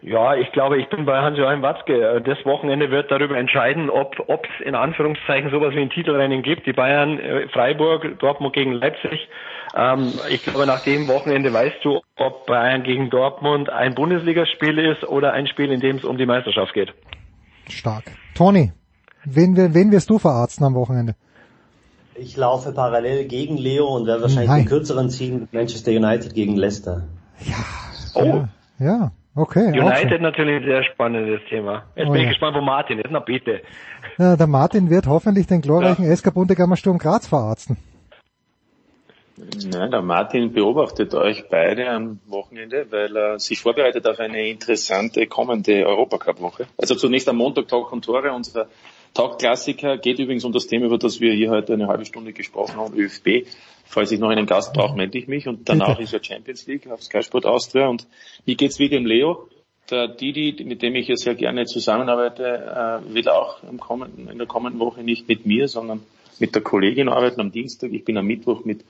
Ja, 0.00 0.36
ich 0.36 0.52
glaube, 0.52 0.78
ich 0.80 0.88
bin 0.88 1.06
bei 1.06 1.20
Hans-Joachim 1.20 1.62
Watzke. 1.62 2.16
Äh, 2.16 2.22
Das 2.22 2.38
Wochenende 2.44 2.90
wird 2.90 3.10
darüber 3.10 3.36
entscheiden, 3.36 3.90
ob 3.90 4.14
es 4.28 4.66
in 4.66 4.76
Anführungszeichen 4.76 5.50
sowas 5.50 5.74
wie 5.74 5.80
ein 5.80 5.90
Titelrennen 5.90 6.42
gibt. 6.42 6.66
Die 6.66 6.72
Bayern, 6.72 7.18
äh, 7.18 7.48
Freiburg, 7.48 8.18
Dortmund 8.20 8.54
gegen 8.54 8.72
Leipzig. 8.74 9.28
Ähm, 9.74 10.12
ich 10.30 10.44
glaube, 10.44 10.66
nach 10.66 10.84
dem 10.84 11.08
Wochenende 11.08 11.52
weißt 11.52 11.84
du, 11.84 12.00
ob 12.16 12.46
Bayern 12.46 12.84
gegen 12.84 13.10
Dortmund 13.10 13.70
ein 13.70 13.94
Bundesligaspiel 13.96 14.78
ist 14.78 15.02
oder 15.04 15.32
ein 15.32 15.48
Spiel, 15.48 15.72
in 15.72 15.80
dem 15.80 15.96
es 15.96 16.04
um 16.04 16.16
die 16.16 16.26
Meisterschaft 16.26 16.74
geht. 16.74 16.94
Stark. 17.68 18.04
Toni, 18.36 18.72
wen, 19.24 19.56
wen, 19.56 19.74
wen 19.74 19.90
wirst 19.90 20.10
du 20.10 20.18
verarzten 20.18 20.64
am 20.64 20.74
Wochenende? 20.74 21.16
Ich 22.14 22.36
laufe 22.36 22.72
parallel 22.72 23.26
gegen 23.26 23.56
Leo 23.56 23.86
und 23.96 24.06
werde 24.06 24.22
wahrscheinlich 24.22 24.48
Nein. 24.48 24.62
den 24.62 24.68
kürzeren 24.68 25.10
ziehen, 25.10 25.48
Manchester 25.52 25.90
United 25.90 26.34
gegen 26.34 26.56
Leicester. 26.56 27.02
Oh, 28.14 28.44
Ja, 28.78 29.12
okay. 29.38 29.78
United 29.78 30.10
schon. 30.10 30.22
natürlich 30.22 30.62
ein 30.62 30.64
sehr 30.64 30.84
spannendes 30.84 31.40
Thema. 31.48 31.84
Jetzt 31.94 32.08
Oh 32.08 32.12
bin 32.12 32.20
ja. 32.20 32.26
ich 32.26 32.28
gespannt, 32.30 32.56
wo 32.56 32.60
Martin 32.60 32.98
ist. 32.98 33.10
Na 33.10 33.20
bitte. 33.20 33.62
Ja, 34.18 34.36
der 34.36 34.46
Martin 34.46 34.90
wird 34.90 35.06
hoffentlich 35.06 35.46
den 35.46 35.60
glorreichen 35.60 36.04
SK 36.16 36.34
Bundegammer 36.34 36.76
Sturm 36.76 36.98
Graz 36.98 37.26
verarzten. 37.26 37.76
Nein, 39.70 39.90
der 39.90 40.02
Martin 40.02 40.52
beobachtet 40.52 41.14
euch 41.14 41.48
beide 41.48 41.88
am 41.90 42.18
Wochenende, 42.26 42.86
weil 42.90 43.16
er 43.16 43.38
sich 43.38 43.60
vorbereitet 43.60 44.06
auf 44.08 44.18
eine 44.18 44.48
interessante 44.48 45.26
kommende 45.26 45.86
Europacup-Woche. 45.86 46.66
Also 46.76 46.96
zunächst 46.96 47.28
am 47.28 47.36
Montag 47.36 47.68
Tag 47.68 47.92
und 47.92 48.04
Tore, 48.04 48.32
unser 48.32 48.66
Tag-Klassiker, 49.14 49.96
geht 49.98 50.18
übrigens 50.18 50.44
um 50.44 50.52
das 50.52 50.66
Thema, 50.66 50.86
über 50.86 50.98
das 50.98 51.20
wir 51.20 51.32
hier 51.32 51.50
heute 51.50 51.74
eine 51.74 51.86
halbe 51.86 52.04
Stunde 52.04 52.32
gesprochen 52.32 52.76
haben, 52.76 52.94
ÖFB. 52.94 53.46
Falls 53.88 54.12
ich 54.12 54.20
noch 54.20 54.28
einen 54.28 54.44
Gast 54.44 54.74
brauche, 54.74 54.94
melde 54.94 55.16
ich 55.16 55.28
mich. 55.28 55.48
Und 55.48 55.68
danach 55.68 55.96
Bitte. 55.96 56.02
ist 56.04 56.12
ja 56.12 56.22
Champions 56.22 56.66
League 56.66 56.90
auf 56.90 57.02
Sky 57.02 57.22
Sport 57.22 57.46
Austria. 57.46 57.88
Und 57.88 58.06
hier 58.44 58.54
geht's 58.54 58.78
wie 58.78 58.88
dem 58.88 59.06
Leo. 59.06 59.48
Der 59.90 60.08
Didi, 60.08 60.62
mit 60.64 60.82
dem 60.82 60.94
ich 60.94 61.08
ja 61.08 61.16
sehr 61.16 61.34
gerne 61.34 61.64
zusammenarbeite, 61.64 63.02
äh, 63.08 63.14
will 63.14 63.28
auch 63.30 63.56
kommenden, 63.80 64.28
in 64.28 64.36
der 64.36 64.46
kommenden 64.46 64.78
Woche 64.78 65.02
nicht 65.02 65.26
mit 65.26 65.46
mir, 65.46 65.68
sondern 65.68 66.02
mit 66.38 66.54
der 66.54 66.60
Kollegin 66.60 67.08
arbeiten 67.08 67.40
am 67.40 67.50
Dienstag. 67.50 67.92
Ich 67.92 68.04
bin 68.04 68.18
am 68.18 68.26
Mittwoch 68.26 68.66
mit 68.66 68.84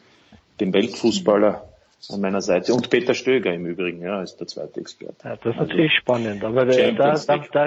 dem 0.59 0.73
Weltfußballer 0.73 1.69
an 2.11 2.21
meiner 2.21 2.41
Seite 2.41 2.73
und 2.75 2.91
Peter 2.91 3.13
Stöger 3.13 3.53
im 3.53 3.67
Übrigen, 3.67 4.01
ja, 4.03 4.23
ist 4.23 4.37
der 4.37 4.47
zweite 4.47 4.81
Experte. 4.81 5.29
Ja, 5.29 5.37
das 5.37 5.55
ist 5.55 5.61
natürlich 5.61 5.93
spannend, 5.95 6.45
aber 6.45 6.65
da, 6.65 6.91
da, 6.93 7.15
da, 7.15 7.17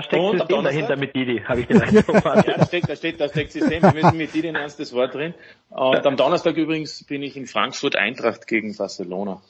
steckt 0.02 0.14
Und 0.14 0.40
System 0.40 0.64
dahinter 0.64 0.96
mit 0.96 1.14
Didi, 1.14 1.42
habe 1.46 1.62
ich 1.62 1.68
gedacht. 1.68 1.92
Da 2.24 2.66
steckt, 2.66 2.90
da 2.90 2.96
steht, 2.96 3.20
da 3.20 3.28
steckt 3.28 3.52
System. 3.52 3.84
Wir 3.84 3.94
müssen 3.94 4.18
mit 4.18 4.34
dir 4.34 4.46
ein 4.46 4.56
ernstes 4.56 4.94
Wort 4.94 5.14
drin. 5.14 5.34
Und 5.70 6.06
am 6.06 6.16
Donnerstag 6.16 6.56
übrigens 6.56 7.04
bin 7.04 7.24
ich 7.24 7.36
in 7.36 7.46
Frankfurt 7.46 7.96
Eintracht 7.96 8.48
gegen 8.48 8.76
Barcelona. 8.76 9.42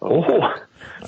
Oh, 0.00 0.44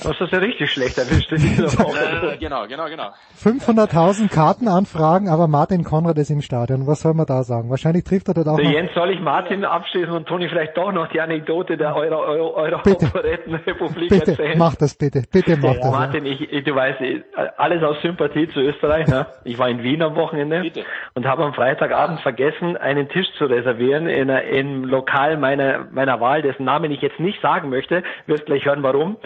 Du 0.03 0.09
hast 0.09 0.21
das 0.21 0.31
ja 0.31 0.39
richtig 0.39 0.71
schlecht 0.71 0.97
erwischt 0.99 1.31
in 1.33 1.39
dieser 1.39 1.79
Woche. 1.79 2.37
Genau, 2.39 2.67
genau, 2.67 2.87
genau. 2.89 3.11
500.000 3.43 4.29
Kartenanfragen, 4.33 5.29
aber 5.29 5.49
Martin 5.49 5.85
Konrad 5.85 6.17
ist 6.19 6.31
im 6.31 6.43
Stadion. 6.43 6.87
Was 6.87 7.01
soll 7.01 7.15
man 7.15 7.27
da 7.27 7.43
sagen? 7.43 7.71
Wahrscheinlich 7.71 8.05
trifft 8.05 8.29
er 8.29 8.35
dort 8.35 8.49
auch 8.49 8.57
Der 8.57 8.65
noch. 8.67 8.73
Jens, 8.73 8.91
soll 8.95 9.11
ich 9.11 9.21
Martin 9.21 9.65
abschließen 9.65 10.11
und 10.11 10.27
Toni 10.27 10.49
vielleicht 10.49 10.77
doch 10.77 10.93
noch 10.93 11.09
die 11.09 11.21
Anekdote 11.21 11.77
der 11.77 11.95
Euro, 11.95 12.17
Euro, 12.21 12.55
Euro 12.55 12.79
Bitte. 12.83 13.07
Operettenrepublik 13.07 14.09
Bitte, 14.11 14.31
erzählen? 14.33 14.59
mach 14.59 14.75
das 14.77 14.95
bitte. 14.95 15.23
Bitte 15.31 15.57
mach 15.57 15.75
das. 15.77 15.91
Martin, 15.91 16.27
ich, 16.27 16.41
ich, 16.53 16.65
du 16.65 16.75
weißt, 16.75 17.01
ich- 17.01 17.23
alles 17.57 17.83
aus 17.83 18.01
Sympathie 18.03 18.49
zu 18.49 18.61
Österreich. 18.61 19.07
Ne? 19.09 19.27
Ich 19.45 19.59
war 19.59 19.69
in 19.69 19.83
Wien 19.83 20.03
am 20.03 20.15
Wochenende 20.17 20.61
Bitte. 20.61 20.85
und 21.15 21.27
habe 21.27 21.45
am 21.45 21.55
Freitagabend 21.55 22.21
vergessen, 22.21 22.77
einen 22.77 23.09
Tisch 23.09 23.27
zu 23.39 23.47
reservieren 23.47 24.09
in 24.09 24.29
im 24.31 24.85
Lokal 24.85 25.37
meiner, 25.37 25.87
meiner 25.93 26.21
Wahl, 26.21 26.43
dessen 26.43 26.65
Namen 26.65 26.91
ich 26.91 27.01
jetzt 27.01 27.19
nicht 27.21 27.41
sagen 27.43 27.71
möchte. 27.71 28.03
Wirst 28.27 28.47
gleich 28.47 28.65
hören, 28.67 28.83
warum. 28.83 29.17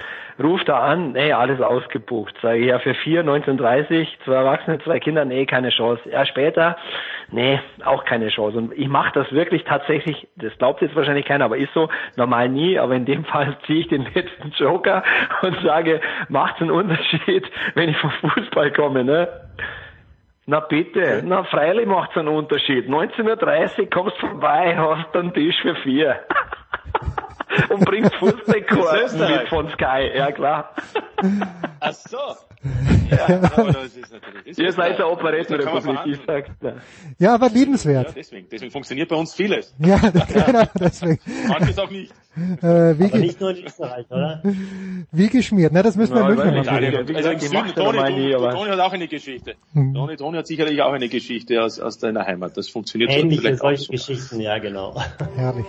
Ruft 0.45 0.69
da 0.69 0.79
an, 0.81 1.13
nee, 1.13 1.33
alles 1.33 1.61
ausgebucht. 1.61 2.35
Sage 2.43 2.59
ich, 2.59 2.67
ja, 2.67 2.79
für 2.79 2.95
vier, 2.95 3.21
1930, 3.21 4.19
zwei 4.25 4.35
Erwachsene, 4.35 4.79
zwei 4.81 5.01
Kinder, 5.01 5.25
nee, 5.25 5.47
keine 5.47 5.71
Chance. 5.71 6.03
Ja, 6.11 6.27
später, 6.27 6.77
nee, 7.31 7.59
auch 7.85 8.05
keine 8.05 8.29
Chance. 8.29 8.59
Und 8.59 8.73
ich 8.79 8.89
mache 8.89 9.13
das 9.15 9.33
wirklich 9.33 9.65
tatsächlich, 9.65 10.29
das 10.37 10.57
glaubt 10.59 10.83
jetzt 10.83 10.95
wahrscheinlich 10.95 11.25
keiner, 11.25 11.47
aber 11.47 11.57
ist 11.57 11.73
so, 11.73 11.89
normal 12.17 12.49
nie, 12.49 12.79
aber 12.79 12.95
in 12.95 13.07
dem 13.07 13.25
Fall 13.33 13.57
ziehe 13.67 13.81
ich 13.81 13.89
den 13.89 14.07
letzten 14.15 14.51
Joker 14.51 15.03
und 15.43 15.57
sage, 15.63 16.01
macht's 16.29 16.61
einen 16.61 16.71
Unterschied, 16.71 17.51
wenn 17.75 17.89
ich 17.89 17.97
vom 17.97 18.11
Fußball 18.11 18.73
komme, 18.73 19.05
ne? 19.05 19.29
Na 20.47 20.61
bitte, 20.61 21.23
na 21.25 21.43
freilich 21.45 21.87
macht's 21.87 22.17
einen 22.19 22.29
Unterschied. 22.29 22.87
19.30 22.87 23.91
kommst 23.91 24.19
vorbei, 24.19 24.77
hast 24.77 25.17
einen 25.17 25.33
Tisch 25.33 25.57
für 25.63 25.75
vier. 25.77 26.21
Und 27.69 27.85
bringst 27.85 28.15
Fußballkarten 28.17 29.19
mit 29.19 29.49
von 29.49 29.69
Sky, 29.71 30.11
ja 30.15 30.33
klar. 30.33 30.75
Ach 31.81 31.93
so. 31.93 32.19
Ja, 33.11 33.27
aber 33.43 33.73
das 33.73 33.97
ist 33.97 34.13
natürlich, 34.13 34.59
Ihr 34.59 34.69
ist 34.69 34.77
seid 34.77 34.99
der 34.99 35.07
ich 35.07 35.83
verhandeln. 35.85 36.19
sag's 36.27 36.51
dir. 36.61 36.77
Ja, 37.19 37.35
aber 37.35 37.49
Ja, 37.49 37.53
liebenswert. 37.53 38.15
deswegen, 38.17 38.47
deswegen 38.51 38.71
funktioniert 38.73 39.09
bei 39.09 39.17
uns 39.17 39.35
vieles. 39.35 39.75
Ja, 39.85 39.99
genau, 39.99 40.65
deswegen. 40.79 41.19
Manches 41.49 41.79
auch 41.79 41.91
nicht. 41.91 42.13
Äh, 42.63 42.99
wie, 42.99 43.05
Aber 43.05 43.19
nicht 43.19 43.41
nur 43.41 43.51
in 43.51 43.65
Österreich, 43.65 44.07
oder? 44.11 44.43
wie 45.13 45.29
geschmiert. 45.29 45.73
Na, 45.73 45.83
das 45.83 45.97
müssen 45.97 46.15
wir 46.15 46.23
Ja, 46.23 46.29
in 46.31 46.37
München. 46.37 47.09
Wie 47.09 47.17
Also 47.17 47.31
im 47.31 47.39
Süden, 47.39 47.75
Toni, 47.77 48.33
Toni 48.33 48.71
hat 48.71 48.81
auch 48.81 48.93
eine 48.93 49.07
Geschichte. 49.07 49.55
Mhm. 49.73 49.95
Toni, 49.95 50.17
Toni 50.17 50.39
hat 50.39 50.47
sicherlich 50.47 50.83
auch 50.83 50.93
eine 50.93 51.09
Geschichte 51.09 51.63
aus, 51.63 51.79
aus 51.79 51.99
deiner 51.99 52.25
Heimat. 52.27 52.57
Das 52.57 52.69
funktioniert 52.69 53.13
so 53.13 53.19
Ähnliche 53.19 53.43
vielleicht 53.43 53.61
auch 53.63 53.67
solche 53.69 53.85
so. 53.85 53.93
Geschichten, 53.93 54.41
ja 54.41 54.59
genau. 54.59 55.01
Herrlich. 55.37 55.67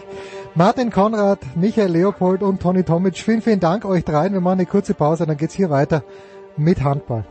Martin 0.55 0.89
Konrad, 0.89 1.39
Michael 1.55 1.91
Leopold 1.91 2.41
und 2.41 2.61
Toni 2.61 2.83
Tomic, 2.83 3.17
vielen, 3.17 3.41
vielen 3.43 3.59
Dank 3.59 3.85
euch 3.85 4.03
dreien. 4.03 4.33
Wir 4.33 4.41
machen 4.41 4.59
eine 4.59 4.65
kurze 4.65 4.93
Pause, 4.95 5.27
dann 5.27 5.37
geht's 5.37 5.53
hier 5.53 5.69
weiter 5.69 6.03
mit 6.57 6.83
Handball. 6.83 7.23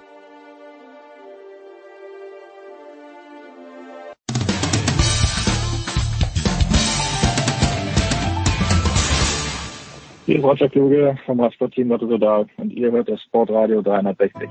Hier 10.26 10.36
ist 10.36 10.44
Roger 10.44 10.70
Kluge 10.70 11.18
vom 11.26 11.38
Radsportteam 11.40 11.90
Total 11.90 12.46
und 12.56 12.72
ihr 12.72 12.90
hört 12.90 13.10
das 13.10 13.20
Sportradio 13.22 13.82
360. 13.82 14.48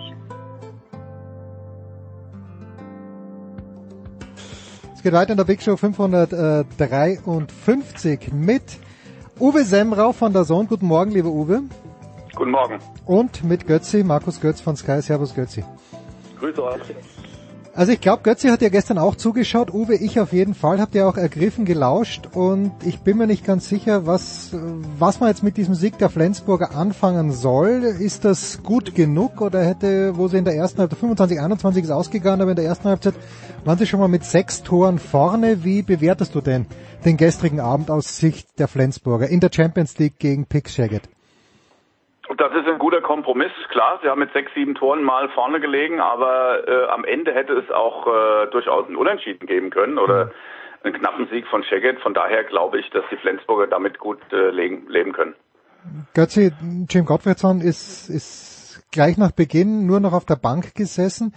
Es 4.94 5.02
geht 5.02 5.14
weiter 5.14 5.32
in 5.32 5.38
der 5.38 5.46
Big 5.46 5.64
Show 5.64 5.76
553 5.76 8.32
mit 8.32 8.62
Uwe 9.40 9.64
Semrau 9.64 10.14
von 10.14 10.32
der 10.32 10.44
Sohn. 10.44 10.68
Guten 10.68 10.86
Morgen, 10.86 11.10
lieber 11.12 11.30
Uwe. 11.30 11.64
Guten 12.36 12.52
Morgen. 12.52 12.80
Und 13.06 13.44
mit 13.44 13.68
Götzi, 13.68 14.04
Markus 14.04 14.42
Götz 14.42 14.60
von 14.60 14.76
Sky. 14.76 15.02
Servus 15.02 15.36
Götzi. 15.36 15.64
Grüße 16.40 16.64
euch. 16.64 16.82
Also 17.76 17.92
ich 17.92 18.02
glaube, 18.02 18.22
Götzi 18.22 18.50
hat 18.50 18.62
ja 18.62 18.70
gestern 18.70 19.00
auch 19.00 19.16
zugeschaut. 19.16 19.74
Uwe, 19.74 19.96
ich 19.96 20.20
auf 20.20 20.32
jeden 20.32 20.54
Fall. 20.54 20.80
Habt 20.80 20.94
ihr 20.94 21.08
auch 21.08 21.18
ergriffen, 21.18 21.66
gelauscht. 21.66 22.28
Und 22.34 22.72
ich 22.86 23.00
bin 23.00 23.18
mir 23.18 23.26
nicht 23.26 23.46
ganz 23.46 23.68
sicher, 23.68 24.06
was, 24.06 24.56
was 25.00 25.20
man 25.20 25.30
jetzt 25.30 25.44
mit 25.44 25.58
diesem 25.58 25.74
Sieg 25.74 25.98
der 25.98 26.10
Flensburger 26.10 26.76
anfangen 26.76 27.32
soll. 27.32 27.84
Ist 27.84 28.26
das 28.26 28.62
gut 28.62 28.94
genug 28.94 29.42
oder 29.42 29.64
hätte, 29.64 30.18
wo 30.18 30.28
sie 30.28 30.38
in 30.38 30.46
der 30.46 30.56
ersten 30.56 30.82
Halbzeit, 30.82 31.00
25, 31.00 31.40
21 31.40 31.84
ist 31.84 31.92
ausgegangen, 31.92 32.42
aber 32.42 32.52
in 32.52 32.58
der 32.58 32.66
ersten 32.66 32.90
Halbzeit 32.90 33.16
waren 33.66 33.78
sie 33.78 33.88
schon 33.88 34.00
mal 34.00 34.08
mit 34.08 34.24
sechs 34.24 34.62
Toren 34.62 35.00
vorne. 35.00 35.64
Wie 35.64 35.82
bewertest 35.82 36.36
du 36.36 36.42
denn 36.42 36.68
den 37.06 37.18
gestrigen 37.18 37.60
Abend 37.60 37.90
aus 37.90 38.18
Sicht 38.18 38.60
der 38.60 38.68
Flensburger 38.68 39.30
in 39.30 39.40
der 39.40 39.50
Champions 39.52 39.98
League 39.98 40.20
gegen 40.20 40.46
Pick 40.46 40.70
Shaggett? 40.70 41.10
Das 42.38 42.54
ist 42.54 42.68
ein 42.68 42.80
guter 42.80 43.02
Kompromiss, 43.02 43.52
klar. 43.70 44.00
Sie 44.02 44.10
haben 44.10 44.20
mit 44.20 44.32
sechs, 44.34 44.52
sieben 44.54 44.76
Toren 44.76 45.04
mal 45.04 45.30
vorne 45.30 45.60
gelegen, 45.60 46.00
aber 46.00 46.68
äh, 46.68 46.86
am 46.90 47.04
Ende 47.04 47.34
hätte 47.34 47.54
es 47.54 47.70
auch 47.72 48.08
äh, 48.08 48.48
durchaus 48.52 48.88
einen 48.88 48.96
Unentschieden 48.96 49.46
geben 49.46 49.70
können 49.70 49.98
oder 49.98 50.32
einen 50.84 50.94
knappen 50.94 51.28
Sieg 51.30 51.48
von 51.48 51.64
Szeged. 51.64 52.00
Von 52.02 52.14
daher 52.14 52.44
glaube 52.44 52.80
ich, 52.80 52.90
dass 52.92 53.04
die 53.12 53.18
Flensburger 53.18 53.68
damit 53.68 54.00
gut 54.00 54.20
äh, 54.32 54.50
legen, 54.50 54.88
leben 54.88 55.14
können. 55.14 55.36
Götzi, 56.14 56.52
Jim 56.90 57.06
Gottfriedson 57.06 57.62
ist, 57.62 58.10
ist 58.10 58.86
gleich 58.92 59.18
nach 59.18 59.32
Beginn 59.32 59.86
nur 59.86 60.00
noch 60.00 60.14
auf 60.14 60.26
der 60.26 60.36
Bank 60.36 60.76
gesessen. 60.76 61.34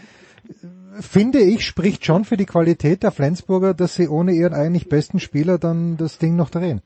Finde 1.01 1.41
ich, 1.41 1.67
spricht 1.67 2.05
schon 2.05 2.25
für 2.25 2.37
die 2.37 2.47
Qualität 2.47 3.03
der 3.03 3.11
Flensburger, 3.11 3.75
dass 3.75 3.97
sie 3.97 4.09
ohne 4.09 4.33
ihren 4.33 4.55
eigentlich 4.55 4.89
besten 4.89 5.19
Spieler 5.19 5.59
dann 5.59 5.97
das 5.97 6.19
Ding 6.19 6.37
noch 6.37 6.51
drehen. 6.51 6.81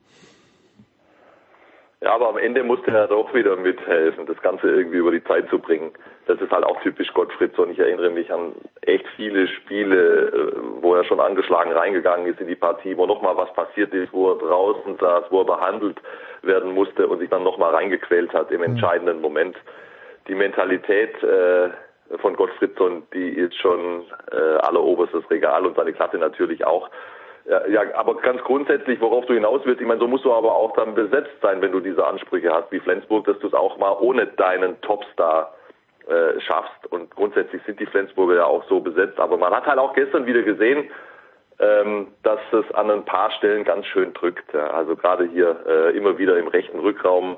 Ja, 2.03 2.15
aber 2.15 2.31
am 2.31 2.39
Ende 2.39 2.63
musste 2.63 2.91
er 2.93 3.09
doch 3.09 3.35
wieder 3.35 3.57
mithelfen, 3.57 4.25
das 4.25 4.41
Ganze 4.41 4.69
irgendwie 4.69 4.97
über 4.97 5.11
die 5.11 5.23
Zeit 5.25 5.51
zu 5.51 5.59
bringen. 5.59 5.93
Das 6.27 6.41
ist 6.41 6.51
halt 6.51 6.65
auch 6.65 6.81
typisch 6.81 7.13
Gottfriedson. 7.13 7.71
Ich 7.73 7.79
erinnere 7.79 8.09
mich 8.09 8.33
an 8.33 8.55
echt 8.81 9.07
viele 9.17 9.47
Spiele, 9.49 10.29
äh, 10.29 10.53
wo 10.81 10.95
er 10.95 11.05
schon 11.05 11.21
angeschlagen 11.21 11.73
reingegangen 11.73 12.27
ist 12.27 12.41
in 12.41 12.47
die 12.47 12.57
Partie, 12.57 12.97
wo 12.97 13.05
nochmal 13.05 13.37
was 13.37 13.53
passiert 13.53 13.93
ist, 13.93 14.15
wo 14.15 14.31
er 14.31 14.39
draußen 14.39 14.97
saß, 14.97 15.25
wo 15.29 15.43
er 15.43 15.45
behandelt 15.45 16.01
werden 16.41 16.73
musste 16.73 17.07
und 17.07 17.19
sich 17.19 17.29
dann 17.29 17.45
nochmal 17.45 17.75
reingequält 17.75 18.33
hat 18.33 18.51
im 18.51 18.63
entscheidenden 18.63 19.21
Moment. 19.21 19.57
Die 20.27 20.35
Mentalität 20.35 21.23
äh, 21.23 21.69
von 22.19 22.35
Gottfriedson, 22.35 23.03
die 23.13 23.29
ist 23.29 23.57
schon 23.57 24.05
äh, 24.33 24.57
alleroberstes 24.63 25.29
Regal 25.31 25.67
und 25.67 25.77
seine 25.77 25.93
Klasse 25.93 26.17
natürlich 26.17 26.65
auch. 26.65 26.89
Ja, 27.47 27.67
ja, 27.67 27.83
aber 27.95 28.17
ganz 28.17 28.43
grundsätzlich, 28.43 29.01
worauf 29.01 29.27
du 29.27 29.35
hinaus 29.35 29.63
willst, 29.65 29.81
ich 29.81 29.87
meine, 29.87 30.01
so 30.01 30.07
musst 30.07 30.25
du 30.25 30.33
aber 30.33 30.55
auch 30.55 30.73
dann 30.75 30.95
besetzt 30.95 31.33
sein, 31.41 31.61
wenn 31.63 31.73
du 31.73 31.81
diese 31.81 32.07
Ansprüche 32.07 32.53
hast 32.53 32.71
wie 32.71 32.81
Flensburg, 32.81 33.25
dass 33.25 33.39
du 33.39 33.47
es 33.47 33.55
auch 33.55 33.79
mal 33.79 33.97
ohne 33.99 34.27
deinen 34.27 34.81
Topstar 34.83 35.55
äh, 36.07 36.41
schaffst. 36.41 36.87
Und 36.91 37.15
grundsätzlich 37.15 37.63
sind 37.65 37.81
die 37.81 37.87
Flensburger 37.87 38.37
ja 38.37 38.45
auch 38.45 38.65
so 38.69 38.81
besetzt. 38.81 39.19
Aber 39.19 39.37
man 39.37 39.53
hat 39.53 39.67
halt 39.67 39.79
auch 39.79 39.95
gestern 39.95 40.27
wieder 40.27 40.43
gesehen, 40.43 40.91
ähm, 41.59 42.09
dass 42.23 42.41
es 42.53 42.71
an 42.75 42.91
ein 42.91 43.05
paar 43.05 43.31
Stellen 43.33 43.65
ganz 43.65 43.87
schön 43.87 44.13
drückt. 44.15 44.53
Ja. 44.53 44.71
Also 44.71 44.97
gerade 44.97 45.25
hier 45.25 45.57
äh, 45.67 45.97
immer 45.97 46.19
wieder 46.19 46.39
im 46.39 46.49
rechten 46.49 46.79
Rückraum 46.79 47.37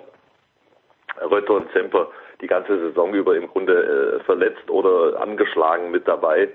Rötter 1.21 1.55
und 1.55 1.71
Zemper 1.73 2.09
die 2.41 2.47
ganze 2.47 2.79
Saison 2.79 3.13
über 3.15 3.37
im 3.37 3.49
Grunde 3.49 4.21
äh, 4.21 4.25
verletzt 4.25 4.69
oder 4.71 5.21
angeschlagen 5.21 5.91
mit 5.91 6.09
dabei. 6.09 6.49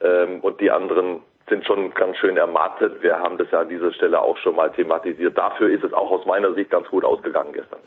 Ähm, 0.00 0.40
und 0.40 0.60
die 0.60 0.70
anderen 0.70 1.22
sind 1.48 1.64
schon 1.64 1.92
ganz 1.94 2.16
schön 2.16 2.36
ermattet. 2.36 3.02
Wir 3.02 3.18
haben 3.18 3.38
das 3.38 3.50
ja 3.50 3.60
an 3.60 3.68
dieser 3.68 3.92
Stelle 3.92 4.20
auch 4.20 4.36
schon 4.38 4.56
mal 4.56 4.70
thematisiert. 4.72 5.38
Dafür 5.38 5.70
ist 5.70 5.84
es 5.84 5.92
auch 5.92 6.10
aus 6.10 6.26
meiner 6.26 6.52
Sicht 6.54 6.70
ganz 6.70 6.88
gut 6.88 7.04
ausgegangen 7.04 7.52
gestern. 7.52 7.80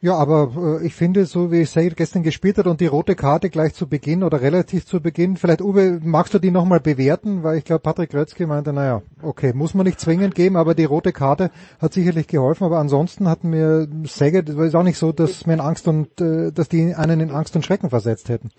Ja, 0.00 0.14
aber 0.14 0.52
äh, 0.56 0.86
ich 0.86 0.94
finde, 0.94 1.24
so 1.24 1.50
wie 1.50 1.64
Said 1.64 1.96
gestern 1.96 2.22
gespielt 2.22 2.56
hat 2.58 2.68
und 2.68 2.80
die 2.80 2.86
rote 2.86 3.16
Karte 3.16 3.50
gleich 3.50 3.74
zu 3.74 3.88
Beginn 3.88 4.22
oder 4.22 4.40
relativ 4.40 4.86
zu 4.86 5.02
Beginn, 5.02 5.36
vielleicht 5.36 5.60
Uwe, 5.60 5.98
magst 6.04 6.32
du 6.34 6.38
die 6.38 6.52
nochmal 6.52 6.78
bewerten? 6.78 7.42
Weil 7.42 7.58
ich 7.58 7.64
glaube, 7.64 7.82
Patrick 7.82 8.14
Rötzke 8.14 8.46
meinte, 8.46 8.72
naja, 8.72 9.02
okay, 9.24 9.52
muss 9.52 9.74
man 9.74 9.86
nicht 9.86 9.98
zwingend 9.98 10.36
geben, 10.36 10.56
aber 10.56 10.74
die 10.74 10.84
rote 10.84 11.12
Karte 11.12 11.50
hat 11.82 11.92
sicherlich 11.92 12.28
geholfen. 12.28 12.64
Aber 12.64 12.78
ansonsten 12.78 13.28
hat 13.28 13.42
mir 13.42 13.88
Saget, 14.04 14.48
es 14.48 14.56
ist 14.56 14.76
auch 14.76 14.84
nicht 14.84 14.98
so, 14.98 15.10
dass 15.10 15.46
mir 15.46 15.54
in 15.54 15.60
Angst 15.60 15.88
und, 15.88 16.20
äh, 16.20 16.52
dass 16.52 16.68
die 16.68 16.94
einen 16.96 17.18
in 17.18 17.32
Angst 17.32 17.56
und 17.56 17.64
Schrecken 17.64 17.90
versetzt 17.90 18.28
hätten. 18.28 18.50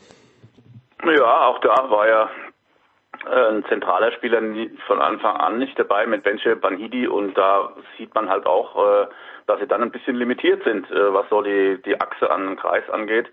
Ja, 1.06 1.47
auch 1.47 1.62
da 1.62 1.89
war 1.89 2.06
ja 2.06 2.30
ein 3.26 3.65
zentraler 3.65 4.11
Spieler 4.13 4.41
von 4.88 5.01
Anfang 5.01 5.36
an 5.38 5.57
nicht 5.57 5.78
dabei 5.78 6.05
mit 6.05 6.24
Benche 6.24 6.55
Banhidi 6.55 7.07
und 7.07 7.38
da 7.38 7.74
sieht 7.97 8.15
man 8.15 8.30
halt 8.30 8.45
auch, 8.45 8.76
äh, 8.76 9.07
dass 9.47 9.59
sie 9.59 9.67
dann 9.67 9.82
ein 9.82 9.91
bisschen 9.91 10.15
limitiert 10.15 10.63
sind, 10.63 10.89
äh, 10.91 11.13
was 11.13 11.28
so 11.30 11.41
die, 11.41 11.82
die 11.84 11.99
Achse 11.99 12.32
an 12.32 12.47
den 12.47 12.55
Kreis 12.55 12.89
angeht. 12.89 13.30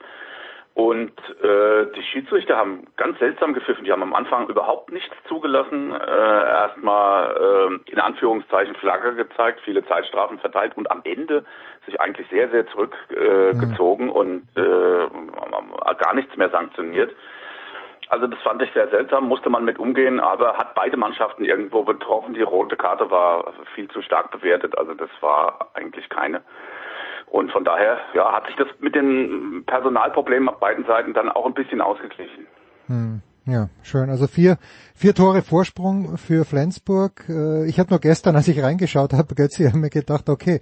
Und 0.77 1.13
äh, 1.43 1.87
die 1.97 2.03
Schiedsrichter 2.03 2.59
haben 2.59 2.87
ganz 2.99 3.19
seltsam 3.19 3.55
gepfiffen. 3.55 3.85
Die 3.85 3.93
haben 3.93 4.03
am 4.03 4.13
Anfang 4.13 4.47
überhaupt 4.51 4.93
nichts 4.93 5.15
zugelassen. 5.27 5.93
Äh, 5.93 5.97
Erstmal 5.97 7.35
äh, 7.35 7.91
in 7.91 7.99
Anführungszeichen 7.99 8.75
Flagge 8.75 9.15
gezeigt, 9.15 9.61
viele 9.65 9.87
Zeitstrafen 9.87 10.39
verteilt 10.39 10.77
und 10.77 10.91
am 10.91 11.01
Ende 11.05 11.47
sich 11.87 11.99
eigentlich 11.99 12.29
sehr, 12.29 12.51
sehr 12.51 12.67
zurückgezogen 12.67 13.57
äh, 13.57 13.67
gezogen 13.67 14.11
und 14.11 14.47
äh, 14.55 15.95
gar 15.99 16.15
nichts 16.15 16.37
mehr 16.37 16.51
sanktioniert. 16.51 17.11
Also 18.09 18.27
das 18.27 18.41
fand 18.43 18.63
ich 18.63 18.73
sehr 18.73 18.89
seltsam, 18.89 19.27
musste 19.29 19.51
man 19.51 19.65
mit 19.65 19.79
umgehen, 19.79 20.21
aber 20.21 20.57
hat 20.57 20.75
beide 20.75 20.97
Mannschaften 20.97 21.45
irgendwo 21.45 21.83
betroffen. 21.83 22.35
Die 22.35 22.43
rote 22.43 22.77
Karte 22.77 23.11
war 23.11 23.53
viel 23.75 23.89
zu 23.89 24.01
stark 24.03 24.31
bewertet, 24.31 24.79
also 24.79 24.95
das 24.95 25.11
war 25.21 25.71
eigentlich 25.75 26.09
keine 26.09 26.43
Und 27.27 27.51
von 27.51 27.65
daher 27.65 27.99
ja, 28.15 28.33
hat 28.33 28.47
sich 28.47 28.57
das 28.57 28.69
mit 28.79 28.95
den 28.95 29.65
Personalproblemen 29.67 30.49
auf 30.49 30.61
beiden 30.61 30.85
Seiten 30.87 31.15
dann 31.15 31.29
auch 31.31 31.47
ein 31.47 31.55
bisschen 31.55 31.81
ausgeglichen. 31.81 32.47
Hm, 32.87 33.23
ja, 33.47 33.69
schön. 33.83 34.09
Also 34.11 34.29
vier, 34.29 34.59
vier 34.95 35.15
Tore 35.15 35.43
Vorsprung 35.43 36.17
für 36.19 36.45
Flensburg. 36.45 37.25
Äh, 37.29 37.67
Ich 37.69 37.81
habe 37.81 37.91
nur 37.91 37.99
gestern, 37.99 38.37
als 38.37 38.47
ich 38.47 38.63
reingeschaut 38.63 39.13
habe, 39.13 39.35
Götzi, 39.35 39.65
habe 39.69 39.79
mir 39.79 39.91
gedacht, 39.91 40.29
okay, 40.29 40.61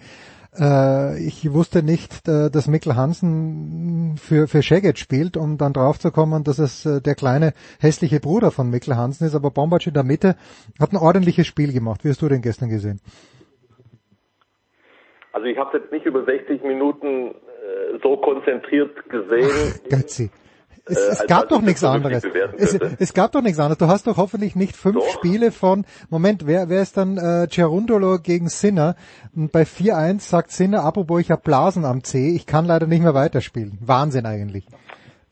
ich 1.19 1.53
wusste 1.53 1.83
nicht, 1.83 2.29
äh, 2.29 2.49
dass 2.51 2.69
Mikkel 2.69 2.95
Hansen 2.95 4.17
für, 4.17 4.47
für 4.47 4.63
Szeged 4.63 4.99
spielt, 4.99 5.37
um 5.37 5.59
dann 5.59 5.73
draufzukommen, 5.73 6.45
dass 6.45 6.59
es 6.59 6.87
äh, 6.87 7.01
der 7.01 7.15
kleine 7.15 7.55
hässliche 7.81 8.21
Bruder 8.21 8.51
von 8.51 8.71
Mikkel 8.71 8.97
Hansen 8.97 9.27
ist. 9.27 9.35
Aber 9.35 9.51
Bombac 9.51 9.87
in 9.87 9.95
der 9.95 10.05
Mitte 10.05 10.37
hat 10.79 10.93
ein 10.93 10.97
ordentliches 10.97 11.47
Spiel 11.47 11.73
gemacht. 11.73 12.05
Wie 12.05 12.09
hast 12.09 12.23
du 12.23 12.29
den 12.29 12.43
gestern 12.43 12.69
gesehen? 12.69 13.01
Also 15.33 15.47
ich 15.47 15.59
habe 15.59 15.79
jetzt 15.79 15.91
nicht 15.91 16.07
über 16.07 16.25
60 16.25 16.63
Minuten 16.63 17.31
äh, 17.31 17.99
so 18.03 18.17
konzentriert 18.17 18.95
gesehen. 19.09 19.75
Götzi. 19.91 20.31
Es, 20.87 20.97
Äh, 20.99 21.13
es 21.13 21.21
als 21.21 21.29
gab 21.29 21.49
doch 21.49 21.61
ich 21.61 21.65
nichts 21.67 21.85
anderes. 21.85 22.25
Es, 22.57 22.75
es 22.75 23.15
gab 23.15 23.33
doch 23.33 23.41
nichts 23.43 23.59
anderes. 23.59 23.79
Du 23.79 23.87
hast 23.87 24.07
doch 24.07 24.17
hoffentlich 24.17 24.55
nicht 24.55 24.77
fünf 24.77 24.97
Doch. 24.97 25.09
Spiele 25.09 25.51
von, 25.51 25.85
Moment, 26.11 26.47
wer, 26.47 26.69
wer 26.69 26.83
ist 26.83 26.97
dann 26.97 27.17
äh, 27.17 27.49
Cerundolo 27.49 28.19
gegen 28.23 28.49
Sinner? 28.49 28.95
Und 29.35 29.51
bei 29.51 29.63
4-1 29.63 30.21
sagt 30.21 30.51
Sinner, 30.51 30.85
apropos, 30.85 31.21
ich 31.21 31.31
habe 31.31 31.43
Blasen 31.43 31.85
am 31.85 32.05
C, 32.05 32.35
ich 32.37 32.47
kann 32.47 32.67
leider 32.67 32.87
nicht 32.87 33.03
mehr 33.03 33.15
weiterspielen. 33.15 33.79
Wahnsinn 33.81 34.27
eigentlich. 34.27 34.67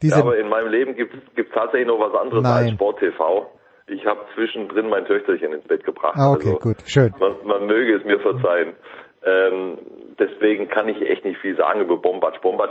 Diese, 0.01 0.17
Ja, 0.17 0.23
aber 0.23 0.39
in 0.39 0.49
meinem 0.49 0.69
Leben 0.69 0.97
gibt 0.97 1.15
es 1.15 1.45
tatsächlich 1.55 1.87
noch 1.87 2.01
was 2.01 2.19
anderes 2.19 2.43
Nein. 2.43 2.65
als 2.65 2.71
Sport 2.73 2.99
TV. 3.01 3.47
Ich 3.89 4.07
habe 4.07 4.21
zwischendrin 4.35 4.89
mein 4.89 5.05
Töchterchen 5.05 5.53
ins 5.53 5.65
Bett 5.65 5.85
gebracht. 5.85 6.15
ah, 6.17 6.33
okay, 6.33 6.49
also, 6.49 6.59
gut, 6.61 6.77
schön. 6.87 7.13
Man, 7.21 7.35
man 7.45 7.67
möge 7.67 7.97
es 7.99 8.05
mir 8.05 8.19
verzeihen. 8.21 8.75
Ähm, 9.25 9.79
deswegen 10.19 10.69
kann 10.69 10.89
ich 10.89 11.01
echt 11.03 11.25
nicht 11.25 11.39
viel 11.41 11.57
sagen 11.57 11.81
über 11.83 11.97
Bombac. 11.97 12.41
Bombac 12.41 12.71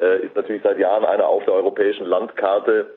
äh, 0.00 0.26
ist 0.26 0.36
natürlich 0.36 0.62
seit 0.62 0.78
Jahren 0.78 1.04
einer 1.04 1.26
auf 1.26 1.44
der 1.44 1.54
europäischen 1.54 2.06
Landkarte. 2.06 2.94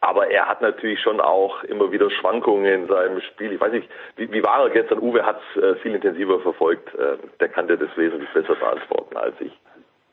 Aber 0.00 0.30
er 0.30 0.46
hat 0.46 0.60
natürlich 0.60 1.00
schon 1.00 1.20
auch 1.20 1.64
immer 1.64 1.90
wieder 1.90 2.10
Schwankungen 2.10 2.66
in 2.66 2.86
seinem 2.86 3.20
Spiel. 3.22 3.52
Ich 3.52 3.60
weiß 3.60 3.72
nicht, 3.72 3.88
wie, 4.16 4.30
wie 4.30 4.42
war 4.44 4.62
er 4.62 4.70
gestern? 4.70 5.00
Uwe 5.00 5.24
hat 5.24 5.40
es 5.54 5.62
äh, 5.62 5.74
viel 5.76 5.94
intensiver 5.94 6.38
verfolgt. 6.40 6.94
Äh, 6.94 7.16
der 7.40 7.48
kann 7.48 7.66
dir 7.66 7.76
das 7.76 7.96
wesentlich 7.96 8.30
besser 8.32 8.54
beantworten 8.54 9.16
als 9.16 9.34
ich. 9.40 9.52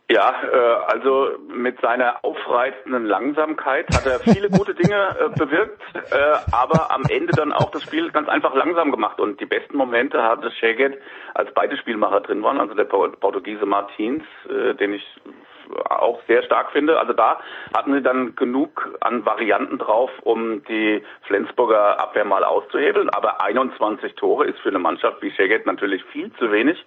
Ja, 0.09 0.35
äh, 0.51 0.91
also 0.91 1.37
mit 1.47 1.79
seiner 1.81 2.23
aufreizenden 2.23 3.05
Langsamkeit 3.05 3.87
hat 3.93 4.05
er 4.05 4.19
viele 4.19 4.49
gute 4.49 4.73
Dinge 4.75 5.15
äh, 5.19 5.29
bewirkt, 5.29 5.81
äh, 5.95 6.35
aber 6.51 6.91
am 6.91 7.03
Ende 7.09 7.33
dann 7.33 7.53
auch 7.53 7.71
das 7.71 7.83
Spiel 7.83 8.11
ganz 8.11 8.29
einfach 8.29 8.53
langsam 8.53 8.91
gemacht. 8.91 9.19
Und 9.19 9.39
die 9.39 9.45
besten 9.45 9.77
Momente 9.77 10.21
hatte 10.21 10.51
Szeged, 10.51 10.97
als 11.33 11.53
beide 11.53 11.77
Spielmacher 11.77 12.21
drin 12.21 12.43
waren, 12.43 12.59
also 12.59 12.73
der 12.73 12.83
Por- 12.83 13.11
Portugiese 13.13 13.65
Martins, 13.65 14.23
äh, 14.49 14.75
den 14.75 14.93
ich 14.93 15.05
auch 15.89 16.19
sehr 16.27 16.43
stark 16.43 16.71
finde. 16.71 16.99
Also 16.99 17.13
da 17.13 17.39
hatten 17.75 17.93
sie 17.93 18.01
dann 18.01 18.35
genug 18.35 18.97
an 19.01 19.25
Varianten 19.25 19.77
drauf, 19.77 20.11
um 20.23 20.63
die 20.65 21.03
Flensburger 21.27 21.99
Abwehr 21.99 22.25
mal 22.25 22.43
auszuhebeln. 22.43 23.09
Aber 23.09 23.41
21 23.41 24.15
Tore 24.15 24.45
ist 24.45 24.59
für 24.59 24.69
eine 24.69 24.79
Mannschaft 24.79 25.21
wie 25.21 25.31
Szeged 25.31 25.65
natürlich 25.65 26.03
viel 26.05 26.31
zu 26.33 26.51
wenig 26.51 26.83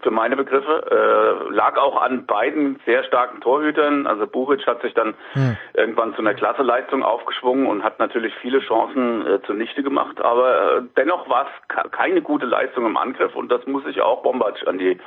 für 0.00 0.10
meine 0.10 0.36
Begriffe. 0.36 0.84
Äh, 1.50 1.54
lag 1.54 1.76
auch 1.76 2.00
an 2.00 2.26
beiden 2.26 2.78
sehr 2.86 3.04
starken 3.04 3.40
Torhütern. 3.40 4.06
Also 4.06 4.26
Buric 4.26 4.66
hat 4.66 4.82
sich 4.82 4.94
dann 4.94 5.14
irgendwann 5.74 6.14
zu 6.14 6.20
einer 6.20 6.34
Klasseleistung 6.34 7.02
aufgeschwungen 7.02 7.66
und 7.66 7.82
hat 7.82 7.98
natürlich 7.98 8.34
viele 8.40 8.60
Chancen 8.60 9.26
äh, 9.26 9.42
zunichte 9.42 9.82
gemacht. 9.82 10.20
Aber 10.20 10.78
äh, 10.78 10.82
dennoch 10.96 11.28
war 11.28 11.46
es 11.46 11.90
keine 11.90 12.22
gute 12.22 12.46
Leistung 12.46 12.86
im 12.86 12.96
Angriff 12.96 13.34
und 13.34 13.50
das 13.50 13.66
muss 13.66 13.84
ich 13.86 14.00
auch 14.00 14.22
Bombac 14.22 14.66
an 14.66 14.78
die 14.78 14.98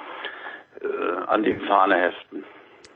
äh, 0.81 1.25
an 1.27 1.43
die 1.43 1.55
Fahne 1.55 1.95
heften. 1.95 2.43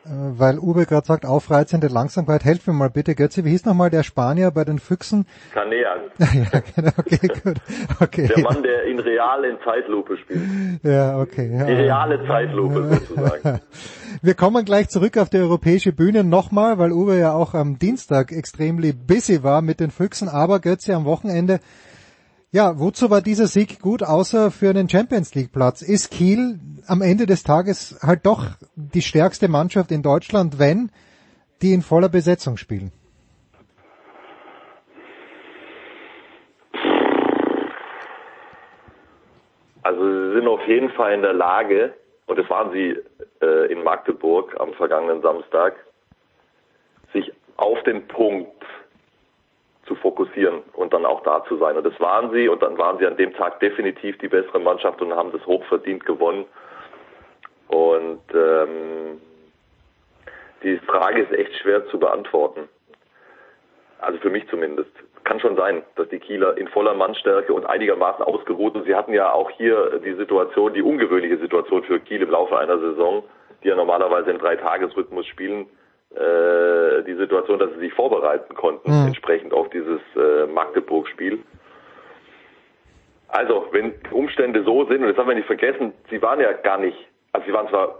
Äh, 0.06 0.10
Weil 0.38 0.60
Uwe 0.60 0.86
gerade 0.86 1.06
sagt, 1.06 1.26
aufreizende 1.26 1.88
Langsamkeit. 1.88 2.46
Helf 2.46 2.68
mir 2.68 2.74
mal 2.74 2.90
bitte, 2.90 3.16
Götzi. 3.16 3.44
Wie 3.44 3.50
hieß 3.50 3.66
nochmal 3.66 3.90
der 3.90 4.04
Spanier 4.04 4.52
bei 4.52 4.64
den 4.64 4.78
Füchsen? 4.78 5.26
Kanean, 5.54 6.00
ja, 6.20 6.62
genau, 6.76 6.92
okay, 6.98 7.28
gut. 7.44 7.58
Okay. 8.00 8.28
der 8.28 8.44
Mann, 8.44 8.62
der 8.62 8.84
in 8.84 9.00
real 9.00 9.44
in 9.46 9.58
Zeitlupe 9.64 10.18
spielt. 10.18 10.42
Ja, 10.84 11.20
okay. 11.20 11.52
Ja. 11.52 11.66
Die 11.66 11.74
reale 11.74 12.26
Zeitlupe 12.28 12.84
sozusagen. 12.84 13.62
Wir 14.22 14.34
kommen 14.36 14.64
gleich 14.64 14.90
zurück 14.90 15.18
auf 15.18 15.30
die 15.30 15.38
europäische 15.38 15.92
Bühne 15.92 16.24
nochmal, 16.24 16.78
weil 16.78 16.92
Uwe 16.92 17.18
ja 17.18 17.34
auch 17.34 17.54
am 17.54 17.80
Dienstag 17.80 18.32
extrem 18.32 18.78
busy 19.08 19.44
war 19.44 19.62
mit 19.62 19.80
den 19.80 19.92
Füchsen, 19.92 20.30
aber 20.30 20.60
Götze 20.60 20.96
am 20.96 21.06
Wochenende. 21.06 21.60
Ja, 22.56 22.80
wozu 22.80 23.10
war 23.10 23.20
dieser 23.20 23.48
Sieg 23.48 23.82
gut, 23.82 24.02
außer 24.02 24.50
für 24.50 24.70
einen 24.70 24.88
Champions 24.88 25.36
League 25.36 25.52
Platz? 25.52 25.82
Ist 25.82 26.10
Kiel 26.10 26.58
am 26.88 27.02
Ende 27.02 27.26
des 27.26 27.44
Tages 27.44 28.00
halt 28.02 28.26
doch 28.26 28.46
die 28.78 29.02
stärkste 29.02 29.50
Mannschaft 29.50 29.92
in 29.92 30.02
Deutschland, 30.02 30.58
wenn 30.58 30.90
die 31.62 31.74
in 31.74 31.82
voller 31.82 32.08
Besetzung 32.08 32.56
spielen? 32.56 32.94
Also 39.84 40.02
sie 40.02 40.36
sind 40.36 40.48
auf 40.48 40.66
jeden 40.66 40.92
Fall 40.92 41.14
in 41.14 41.24
der 41.24 41.34
Lage, 41.34 41.94
und 42.28 42.40
das 42.40 42.50
waren 42.50 42.72
sie 42.72 42.96
äh, 43.42 43.70
in 43.70 43.84
Magdeburg 43.84 44.56
am 44.62 44.72
vergangenen 44.76 45.22
Samstag, 45.22 45.76
sich 47.12 47.34
auf 47.58 47.84
den 47.84 48.08
Punkt 48.08 48.64
zu 49.86 49.96
fokussieren 49.96 50.64
und 50.74 50.94
dann 50.94 51.06
auch 51.06 51.22
da 51.24 51.44
zu 51.46 51.58
sein. 51.58 51.78
Und 51.78 51.86
das 51.86 52.00
waren 52.00 52.32
sie 52.32 52.48
und 52.48 52.62
dann 52.62 52.78
waren 52.78 52.98
sie 52.98 53.06
an 53.06 53.18
dem 53.18 53.34
Tag 53.34 53.60
definitiv 53.60 54.18
die 54.18 54.28
bessere 54.28 54.60
Mannschaft 54.60 55.02
und 55.02 55.14
haben 55.14 55.32
das 55.32 55.46
hochverdient 55.46 56.06
gewonnen. 56.06 56.46
Und 57.68 58.22
ähm, 58.34 59.22
die 60.64 60.78
Frage 60.78 61.22
ist 61.22 61.32
echt 61.32 61.56
schwer 61.58 61.86
zu 61.88 62.00
beantworten. 62.00 62.68
Also 64.00 64.20
für 64.20 64.30
mich 64.30 64.48
zumindest. 64.50 64.92
Kann 65.24 65.40
schon 65.40 65.56
sein, 65.56 65.82
dass 65.96 66.08
die 66.10 66.20
Kieler 66.20 66.56
in 66.56 66.68
voller 66.68 66.94
Mannstärke 66.94 67.52
und 67.52 67.66
einigermaßen 67.66 68.24
ausgeruht 68.24 68.76
und 68.76 68.86
sie 68.86 68.94
hatten 68.94 69.12
ja 69.12 69.32
auch 69.32 69.50
hier 69.50 70.00
die 70.06 70.14
Situation, 70.14 70.76
die 70.76 70.84
ungewöhnliche 70.84 71.40
Situation 71.40 71.84
für 71.84 72.00
Kiel 72.00 72.22
im 72.22 72.30
Laufe 72.30 72.56
einer 72.60 72.78
Saison, 72.78 73.24
die 73.64 73.70
ja 73.70 73.76
normalerweise 73.76 74.30
im 74.30 74.38
Dreitagesrhythmus 74.38 75.26
spielen, 75.26 75.68
äh, 76.16 77.04
die 77.04 77.16
Situation, 77.16 77.60
dass 77.60 77.72
sie 77.74 77.80
sich 77.80 77.94
vorbereiten 77.94 78.54
konnten, 78.56 78.90
Mhm. 78.92 79.08
entsprechend 79.08 79.54
auf 79.54 79.70
dieses 79.70 80.00
äh, 80.16 80.46
Magdeburg-Spiel. 80.48 81.40
Also, 83.28 83.68
wenn 83.72 83.94
die 84.10 84.14
Umstände 84.14 84.64
so 84.64 84.86
sind, 84.86 85.02
und 85.04 85.10
das 85.10 85.18
haben 85.18 85.28
wir 85.28 85.36
nicht 85.36 85.48
vergessen, 85.48 85.94
sie 86.10 86.22
waren 86.22 86.40
ja 86.40 86.54
gar 86.54 86.78
nicht, 86.78 86.98
also 87.34 87.46
sie 87.48 87.54
waren 87.54 87.68
zwar, 87.68 87.96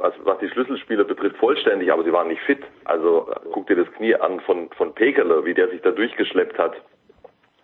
was, 0.00 0.12
was 0.24 0.38
die 0.38 0.48
Schlüsselspieler 0.50 1.04
betrifft, 1.04 1.36
vollständig, 1.36 1.90
aber 1.90 2.04
sie 2.04 2.12
waren 2.12 2.28
nicht 2.28 2.42
fit. 2.42 2.62
Also 2.84 3.30
guck 3.52 3.66
dir 3.68 3.76
das 3.76 3.90
Knie 3.94 4.14
an 4.16 4.40
von, 4.40 4.68
von 4.72 4.92
Pekeler, 4.94 5.44
wie 5.44 5.54
der 5.54 5.68
sich 5.68 5.80
da 5.80 5.90
durchgeschleppt 5.92 6.58
hat. 6.58 6.74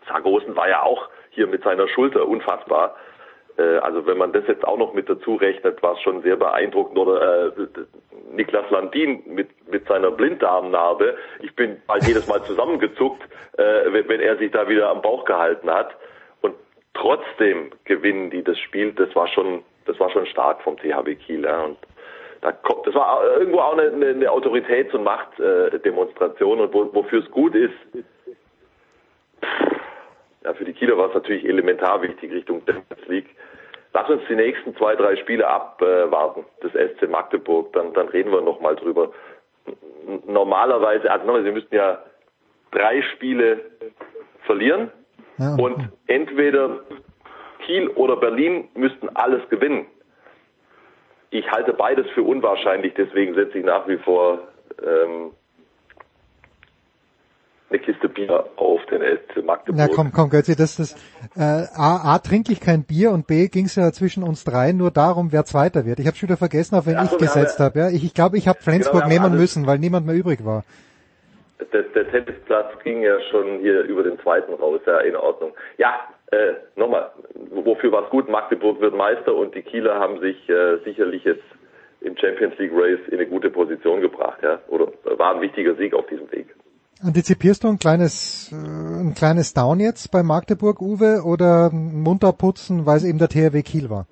Sargosen 0.09 0.57
war 0.57 0.69
ja 0.69 0.83
auch 0.83 1.09
hier 1.31 1.47
mit 1.47 1.63
seiner 1.65 1.87
Schulter 1.89 2.27
unfassbar. 2.27 2.97
Äh, 3.59 3.79
also 3.79 4.07
wenn 4.07 4.19
man 4.19 4.33
das 4.33 4.47
jetzt 4.47 4.65
auch 4.67 4.79
noch 4.79 4.95
mit 4.95 5.09
dazu 5.09 5.37
rechnet, 5.37 5.83
war 5.83 5.95
es 5.95 6.01
schon 6.01 6.23
sehr 6.23 6.37
beeindruckend. 6.37 6.99
Oder 6.99 7.49
äh, 7.49 7.67
Niklas 8.33 8.71
Landin 8.71 9.23
mit, 9.27 9.49
mit 9.71 9.87
seiner 9.87 10.11
Blinddarmnarbe. 10.11 11.17
Ich 11.41 11.55
bin 11.55 11.81
halt 11.89 12.05
jedes 12.05 12.27
Mal 12.27 12.43
zusammengezuckt, 12.45 13.23
äh, 13.59 13.93
wenn, 13.93 14.09
wenn 14.09 14.21
er 14.21 14.37
sich 14.37 14.51
da 14.51 14.69
wieder 14.69 14.89
am 14.89 15.03
Bauch 15.03 15.25
gehalten 15.25 15.71
hat. 15.71 15.95
Und 16.41 16.55
trotzdem 16.95 17.71
gewinnen 17.85 18.31
die 18.31 18.43
das 18.43 18.59
Spiel. 18.59 18.93
Das 18.93 19.15
war 19.15 19.29
schon, 19.29 19.63
das 19.87 19.99
war 20.01 20.11
schon 20.11 20.27
stark 20.27 20.63
vom 20.63 20.77
THW 20.77 21.15
Kiel. 21.17 21.45
Ja. 21.45 21.63
Und 21.63 21.79
da 22.41 22.53
kommt, 22.53 22.87
das 22.87 22.95
war 22.95 23.23
irgendwo 23.39 23.61
auch 23.61 23.79
eine, 23.79 23.91
eine, 24.09 24.31
Autoritäts- 24.31 24.95
und 24.95 25.05
Machtdemonstration. 25.05 26.61
Und 26.61 26.75
wo, 26.75 26.93
wofür 26.95 27.21
es 27.23 27.31
gut 27.31 27.55
ist, 27.55 27.75
ja, 30.45 30.55
für 30.55 30.65
die 30.65 30.73
Kieler 30.73 30.99
war 30.99 31.09
es 31.09 31.15
natürlich 31.15 31.45
elementar 31.45 32.03
wichtig 32.03 32.33
Richtung 32.33 32.63
Champions 32.67 33.09
League. 33.09 33.31
Lass 33.95 34.09
uns 34.09 34.23
die 34.29 34.37
nächsten 34.37 34.75
zwei, 34.77 34.97
drei 34.97 35.17
Spiele 35.17 35.47
abwarten, 35.47 36.45
das 36.61 36.73
SC 36.73 37.09
Magdeburg, 37.09 37.73
dann, 37.75 37.93
dann 37.93 38.09
reden 38.09 38.33
wir 38.33 38.41
nochmal 38.41 38.75
drüber. 38.77 39.13
Normalerweise, 40.27 41.11
also 41.11 41.27
nochmal, 41.27 41.45
sie 41.45 41.51
müssten 41.53 41.75
ja 41.75 42.03
drei 42.71 43.03
Spiele 43.03 43.61
verlieren 44.45 44.91
Ja, 45.39 45.55
und 45.57 45.91
entweder 46.07 46.81
Kiel 47.65 47.89
oder 47.89 48.17
Berlin 48.17 48.69
müssten 48.75 49.09
alles 49.11 49.47
gewinnen. 49.51 49.87
Ich 51.31 51.51
halte 51.51 51.73
beides 51.73 52.09
für 52.11 52.23
unwahrscheinlich, 52.23 52.95
deswegen 52.95 53.35
setze 53.35 53.59
ich 53.59 53.65
nach 53.65 53.87
wie 53.89 53.99
vor 53.99 54.49
ähm, 54.85 55.33
eine 57.73 57.83
Kiste 57.83 58.09
Bier 58.09 58.45
auf 58.57 58.85
den 58.87 59.01
SC 59.03 59.45
Magdeburg. 59.45 59.77
Na 59.77 59.89
komm, 59.89 60.13
komm, 60.13 60.31
Götzi, 60.31 60.55
das 60.57 60.79
ist 60.79 60.97
äh, 61.37 61.41
A, 61.41 62.15
A 62.15 62.19
trinke 62.19 62.53
ich 62.53 62.61
kein 62.61 62.85
Bier 62.85 63.11
und 63.11 63.27
B 63.27 63.49
ging 63.49 63.65
es 63.67 63.77
ja 63.77 63.91
zwischen 63.93 64.23
uns 64.23 64.45
dreien 64.45 64.77
nur 64.77 64.91
darum, 64.91 65.33
wer 65.33 65.45
Zweiter 65.45 65.87
wird. 65.87 65.99
Ich 65.99 66.07
habe 66.07 66.17
schon 66.17 66.29
wieder 66.29 66.37
vergessen, 66.37 66.75
auf 66.77 66.87
wen 66.87 66.95
Ja, 66.95 67.05
ich 67.05 67.17
gesetzt 67.19 67.59
habe. 67.59 67.79
Ja, 67.79 67.89
ich 67.89 68.05
ich, 68.05 68.15
glaube, 68.15 68.37
ich 68.37 68.49
habe 68.49 68.59
Flensburg 68.61 69.05
Genau, 69.05 69.23
nehmen 69.29 69.37
müssen, 69.39 69.67
weil 69.67 69.79
niemand 69.79 70.07
mehr 70.07 70.15
übrig 70.15 70.45
war. 70.45 70.65
der, 71.73 71.83
der 71.83 72.11
Tennisplatz 72.11 72.73
ging 72.85 73.03
ja 73.03 73.19
schon 73.31 73.61
hier 73.61 73.83
über 73.83 74.03
den 74.03 74.19
zweiten 74.21 74.53
raus, 74.55 74.81
ja, 74.87 74.99
in 75.01 75.17
Ordnung. 75.17 75.53
Ja, 75.79 75.95
äh, 76.31 76.55
nochmal, 76.77 77.11
wofür 77.51 77.93
war 77.93 78.05
es 78.05 78.11
gut? 78.11 78.29
Magdeburg 78.29 78.81
wird 78.81 78.95
Meister 78.95 79.35
und 79.35 79.55
die 79.55 79.63
Kieler 79.63 79.99
haben 79.99 80.21
sich 80.21 80.49
äh, 80.49 80.79
sicherlich 80.85 81.25
jetzt 81.25 81.45
im 82.01 82.17
Champions 82.17 82.59
League 82.59 82.73
Race 82.75 82.99
in 83.09 83.15
eine 83.15 83.27
gute 83.27 83.51
Position 83.51 84.01
gebracht, 84.01 84.39
ja. 84.43 84.59
Oder 84.69 84.89
war 85.05 85.35
ein 85.35 85.41
wichtiger 85.41 85.75
Sieg 85.77 85.95
auf 85.95 86.07
diesem 86.07 86.31
Weg. 86.33 86.49
Antizipierst 87.05 87.65
du 87.65 87.69
ein 87.69 87.79
kleines, 87.79 88.53
äh, 88.53 88.57
ein 88.57 89.15
kleines 89.15 89.55
Down 89.55 89.81
jetzt 89.81 90.13
bei 90.13 90.23
Magdeburg, 90.23 90.81
Uwe, 90.81 91.23
oder 91.25 91.71
munter 91.73 92.33
putzen, 92.33 92.87
weil 92.87 92.99
es 92.99 93.05
eben 93.05 93.19
der 93.19 93.29
THW 93.29 93.63
Kiel 93.63 93.91
war? 93.91 94.07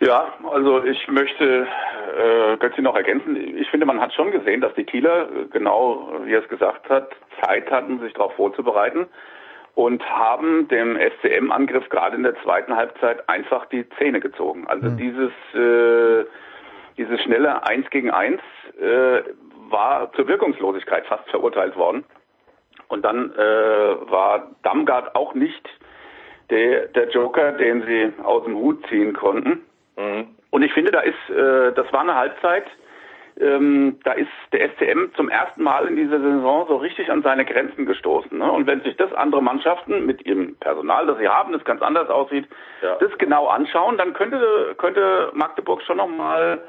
Ja, 0.00 0.34
also 0.50 0.84
ich 0.84 1.08
möchte 1.08 1.66
äh, 1.66 2.56
Götzi 2.58 2.82
noch 2.82 2.96
ergänzen. 2.96 3.36
Ich 3.58 3.68
finde, 3.70 3.86
man 3.86 4.00
hat 4.00 4.12
schon 4.12 4.30
gesehen, 4.30 4.60
dass 4.60 4.74
die 4.74 4.84
Kieler, 4.84 5.28
äh, 5.30 5.44
genau 5.50 6.12
wie 6.24 6.32
er 6.32 6.42
es 6.42 6.48
gesagt 6.48 6.88
hat, 6.88 7.10
Zeit 7.42 7.70
hatten, 7.70 8.00
sich 8.00 8.12
darauf 8.14 8.34
vorzubereiten 8.34 9.06
und 9.74 10.02
haben 10.08 10.68
dem 10.68 10.96
SCM-Angriff 10.96 11.88
gerade 11.90 12.16
in 12.16 12.22
der 12.22 12.34
zweiten 12.42 12.74
Halbzeit 12.76 13.28
einfach 13.28 13.66
die 13.66 13.86
Zähne 13.98 14.20
gezogen. 14.20 14.66
Also 14.66 14.88
Mhm. 14.88 14.96
dieses 14.96 15.32
äh, 15.54 16.24
dieses 16.98 17.20
schnelle 17.22 17.66
Eins 17.66 17.88
gegen 17.90 18.10
Eins 18.10 18.40
äh, 18.80 19.22
war 19.70 20.12
zur 20.12 20.28
Wirkungslosigkeit 20.28 21.06
fast 21.06 21.28
verurteilt 21.30 21.76
worden. 21.76 22.04
Und 22.88 23.04
dann 23.04 23.32
äh, 23.32 24.10
war 24.10 24.50
Damgard 24.62 25.14
auch 25.14 25.34
nicht 25.34 25.68
der, 26.50 26.86
der 26.88 27.08
Joker, 27.10 27.52
den 27.52 27.82
sie 27.82 28.12
aus 28.22 28.44
dem 28.44 28.54
Hut 28.54 28.86
ziehen 28.88 29.12
konnten. 29.12 29.62
Und 30.50 30.62
ich 30.62 30.72
finde, 30.72 30.92
da 30.92 31.00
ist, 31.00 31.30
äh, 31.30 31.72
das 31.72 31.92
war 31.92 32.00
eine 32.00 32.14
Halbzeit, 32.14 32.64
ähm, 33.38 33.98
da 34.04 34.12
ist 34.12 34.30
der 34.52 34.70
SCM 34.70 35.12
zum 35.14 35.28
ersten 35.28 35.62
Mal 35.62 35.86
in 35.86 35.96
dieser 35.96 36.18
Saison 36.18 36.66
so 36.68 36.76
richtig 36.76 37.10
an 37.10 37.22
seine 37.22 37.44
Grenzen 37.44 37.84
gestoßen. 37.84 38.38
Ne? 38.38 38.50
Und 38.50 38.66
wenn 38.66 38.80
sich 38.80 38.96
das 38.96 39.12
andere 39.12 39.42
Mannschaften 39.42 40.06
mit 40.06 40.24
ihrem 40.24 40.56
Personal, 40.56 41.06
das 41.06 41.18
sie 41.18 41.28
haben, 41.28 41.52
das 41.52 41.64
ganz 41.64 41.82
anders 41.82 42.08
aussieht, 42.08 42.46
das 43.00 43.18
genau 43.18 43.48
anschauen, 43.48 43.98
dann 43.98 44.14
könnte, 44.14 44.74
könnte 44.78 45.30
Magdeburg 45.34 45.82
schon 45.82 45.98
nochmal 45.98 46.62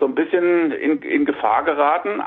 so 0.00 0.06
ein 0.06 0.14
bisschen 0.14 0.72
in, 0.72 1.02
in 1.02 1.24
Gefahr 1.26 1.62
geraten. 1.62 2.22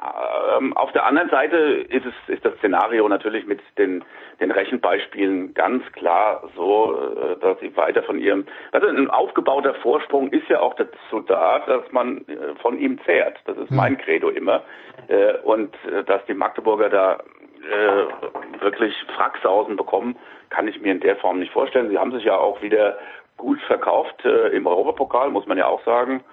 Ähm, 0.55 0.78
auf 0.78 0.91
der 0.93 1.05
anderen 1.05 1.30
Seite 1.30 1.57
ist 1.57 2.05
es 2.05 2.13
ist 2.28 2.45
das 2.45 2.55
Szenario 2.59 3.09
natürlich 3.09 3.45
mit 3.45 3.59
den 3.78 4.05
den 4.39 4.51
Rechenbeispielen 4.51 5.53
ganz 5.53 5.84
klar 5.91 6.43
so, 6.55 6.95
äh, 6.95 7.39
dass 7.41 7.59
sie 7.59 7.76
weiter 7.76 8.03
von 8.03 8.19
ihrem 8.19 8.45
also 8.71 8.88
ein 8.88 9.09
aufgebauter 9.09 9.74
Vorsprung 9.76 10.30
ist 10.30 10.47
ja 10.49 10.59
auch 10.59 10.76
dazu 10.76 11.19
da, 11.28 11.59
dass 11.65 11.91
man 11.91 12.19
äh, 12.28 12.55
von 12.61 12.78
ihm 12.78 12.99
zehrt. 13.05 13.39
Das 13.45 13.57
ist 13.57 13.71
mein 13.71 13.97
Credo 13.97 14.30
immer 14.30 14.61
äh, 15.07 15.34
und 15.39 15.76
äh, 15.86 16.03
dass 16.03 16.24
die 16.28 16.36
Magdeburger 16.36 16.89
da 16.89 17.13
äh, 17.15 18.61
wirklich 18.61 18.93
Fracksausen 19.15 19.78
bekommen, 19.78 20.15
kann 20.49 20.67
ich 20.67 20.80
mir 20.80 20.91
in 20.91 20.99
der 20.99 21.15
Form 21.15 21.39
nicht 21.39 21.51
vorstellen. 21.51 21.89
Sie 21.89 21.97
haben 21.97 22.11
sich 22.11 22.24
ja 22.24 22.38
auch 22.38 22.61
wieder 22.61 22.99
gut 23.38 23.59
verkauft 23.61 24.24
äh, 24.26 24.49
im 24.49 24.67
Europapokal, 24.67 25.32
muss 25.32 25.47
man 25.47 25.57
ja 25.57 25.65
auch 25.65 25.84
sagen 25.86 26.24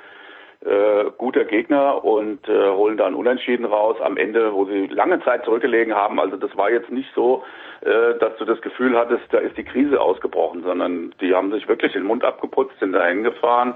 äh, 0.64 1.10
guter 1.16 1.44
Gegner 1.44 2.04
und 2.04 2.46
äh, 2.48 2.68
holen 2.70 2.96
dann 2.96 3.14
Unentschieden 3.14 3.64
raus 3.64 3.96
am 4.00 4.16
Ende, 4.16 4.52
wo 4.52 4.66
sie 4.66 4.86
lange 4.88 5.22
Zeit 5.24 5.44
zurückgelegen 5.44 5.94
haben. 5.94 6.20
Also 6.20 6.36
das 6.36 6.54
war 6.56 6.70
jetzt 6.70 6.90
nicht 6.90 7.08
so, 7.14 7.42
äh, 7.80 8.18
dass 8.18 8.36
du 8.36 8.44
das 8.44 8.60
Gefühl 8.60 8.96
hattest, 8.96 9.22
da 9.30 9.38
ist 9.38 9.56
die 9.56 9.64
Krise 9.64 10.00
ausgebrochen, 10.00 10.62
sondern 10.62 11.14
die 11.20 11.34
haben 11.34 11.50
sich 11.50 11.66
wirklich 11.66 11.92
den 11.92 12.04
Mund 12.04 12.24
abgeputzt, 12.24 12.78
sind 12.78 12.92
dahin 12.92 13.22
gefahren 13.22 13.74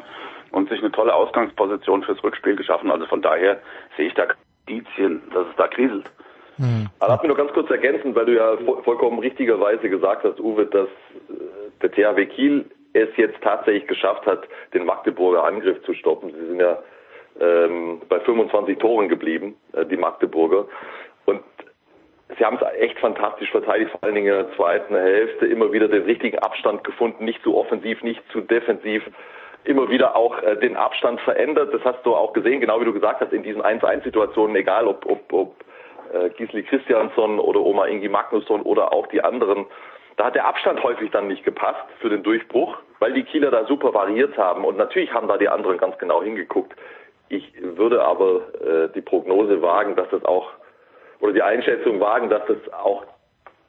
und 0.50 0.68
sich 0.68 0.80
eine 0.80 0.92
tolle 0.92 1.14
Ausgangsposition 1.14 2.02
fürs 2.02 2.22
Rückspiel 2.22 2.56
geschaffen. 2.56 2.90
Also 2.90 3.06
von 3.06 3.22
daher 3.22 3.60
sehe 3.96 4.08
ich 4.08 4.14
da 4.14 4.26
Indizien, 4.66 5.22
dass 5.32 5.46
es 5.48 5.56
da 5.56 5.68
kriselt. 5.68 6.10
Aber 7.00 7.12
lass 7.12 7.22
mich 7.22 7.30
noch 7.30 7.36
ganz 7.36 7.52
kurz 7.52 7.70
ergänzen, 7.70 8.14
weil 8.14 8.26
du 8.26 8.34
ja 8.34 8.56
vo 8.64 8.80
vollkommen 8.82 9.18
richtigerweise 9.18 9.88
gesagt 9.88 10.24
hast, 10.24 10.38
Uwe, 10.38 10.66
dass 10.66 10.88
äh, 11.28 11.70
der 11.82 11.90
THW 11.90 12.26
Kiel 12.26 12.66
es 12.94 13.08
jetzt 13.16 13.40
tatsächlich 13.42 13.86
geschafft 13.86 14.24
hat, 14.24 14.48
den 14.72 14.86
Magdeburger 14.86 15.44
Angriff 15.44 15.82
zu 15.82 15.92
stoppen. 15.94 16.32
Sie 16.32 16.46
sind 16.46 16.60
ja 16.60 16.78
ähm, 17.40 18.00
bei 18.08 18.20
25 18.20 18.78
Toren 18.78 19.08
geblieben, 19.08 19.56
äh, 19.72 19.84
die 19.84 19.96
Magdeburger. 19.96 20.66
Und 21.26 21.42
sie 22.38 22.44
haben 22.44 22.56
es 22.56 22.80
echt 22.80 22.98
fantastisch 22.98 23.50
verteidigt, 23.50 23.90
vor 23.90 24.04
allen 24.04 24.14
Dingen 24.14 24.28
in 24.28 24.46
der 24.46 24.56
zweiten 24.56 24.94
Hälfte 24.94 25.46
immer 25.46 25.72
wieder 25.72 25.88
den 25.88 26.04
richtigen 26.04 26.38
Abstand 26.38 26.84
gefunden, 26.84 27.24
nicht 27.24 27.42
zu 27.42 27.56
offensiv, 27.56 28.02
nicht 28.02 28.22
zu 28.30 28.40
defensiv, 28.40 29.02
immer 29.64 29.90
wieder 29.90 30.14
auch 30.14 30.40
äh, 30.42 30.56
den 30.56 30.76
Abstand 30.76 31.20
verändert. 31.22 31.74
Das 31.74 31.84
hast 31.84 32.04
du 32.06 32.14
auch 32.14 32.32
gesehen, 32.32 32.60
genau 32.60 32.80
wie 32.80 32.84
du 32.84 32.92
gesagt 32.92 33.20
hast, 33.20 33.32
in 33.32 33.42
diesen 33.42 33.62
1-1-Situationen, 33.62 34.54
egal 34.54 34.86
ob, 34.86 35.04
ob, 35.06 35.32
ob 35.32 35.64
äh, 36.12 36.30
Gisli 36.30 36.62
Christiansson 36.62 37.40
oder 37.40 37.60
Oma 37.60 37.86
Ingi 37.86 38.08
Magnusson 38.08 38.62
oder 38.62 38.92
auch 38.92 39.08
die 39.08 39.22
anderen. 39.22 39.66
Da 40.16 40.26
hat 40.26 40.34
der 40.34 40.46
Abstand 40.46 40.82
häufig 40.82 41.10
dann 41.10 41.28
nicht 41.28 41.44
gepasst 41.44 41.84
für 42.00 42.08
den 42.08 42.22
Durchbruch, 42.22 42.76
weil 43.00 43.12
die 43.12 43.24
Kieler 43.24 43.50
da 43.50 43.64
super 43.66 43.92
variiert 43.92 44.38
haben. 44.38 44.64
Und 44.64 44.76
natürlich 44.76 45.12
haben 45.12 45.28
da 45.28 45.36
die 45.36 45.48
anderen 45.48 45.78
ganz 45.78 45.98
genau 45.98 46.22
hingeguckt. 46.22 46.74
Ich 47.28 47.52
würde 47.60 48.02
aber 48.04 48.42
äh, 48.60 48.88
die 48.94 49.00
Prognose 49.00 49.60
wagen, 49.60 49.96
dass 49.96 50.08
das 50.10 50.24
auch, 50.24 50.50
oder 51.20 51.32
die 51.32 51.42
Einschätzung 51.42 51.98
wagen, 52.00 52.28
dass 52.28 52.46
das 52.46 52.72
auch 52.72 53.04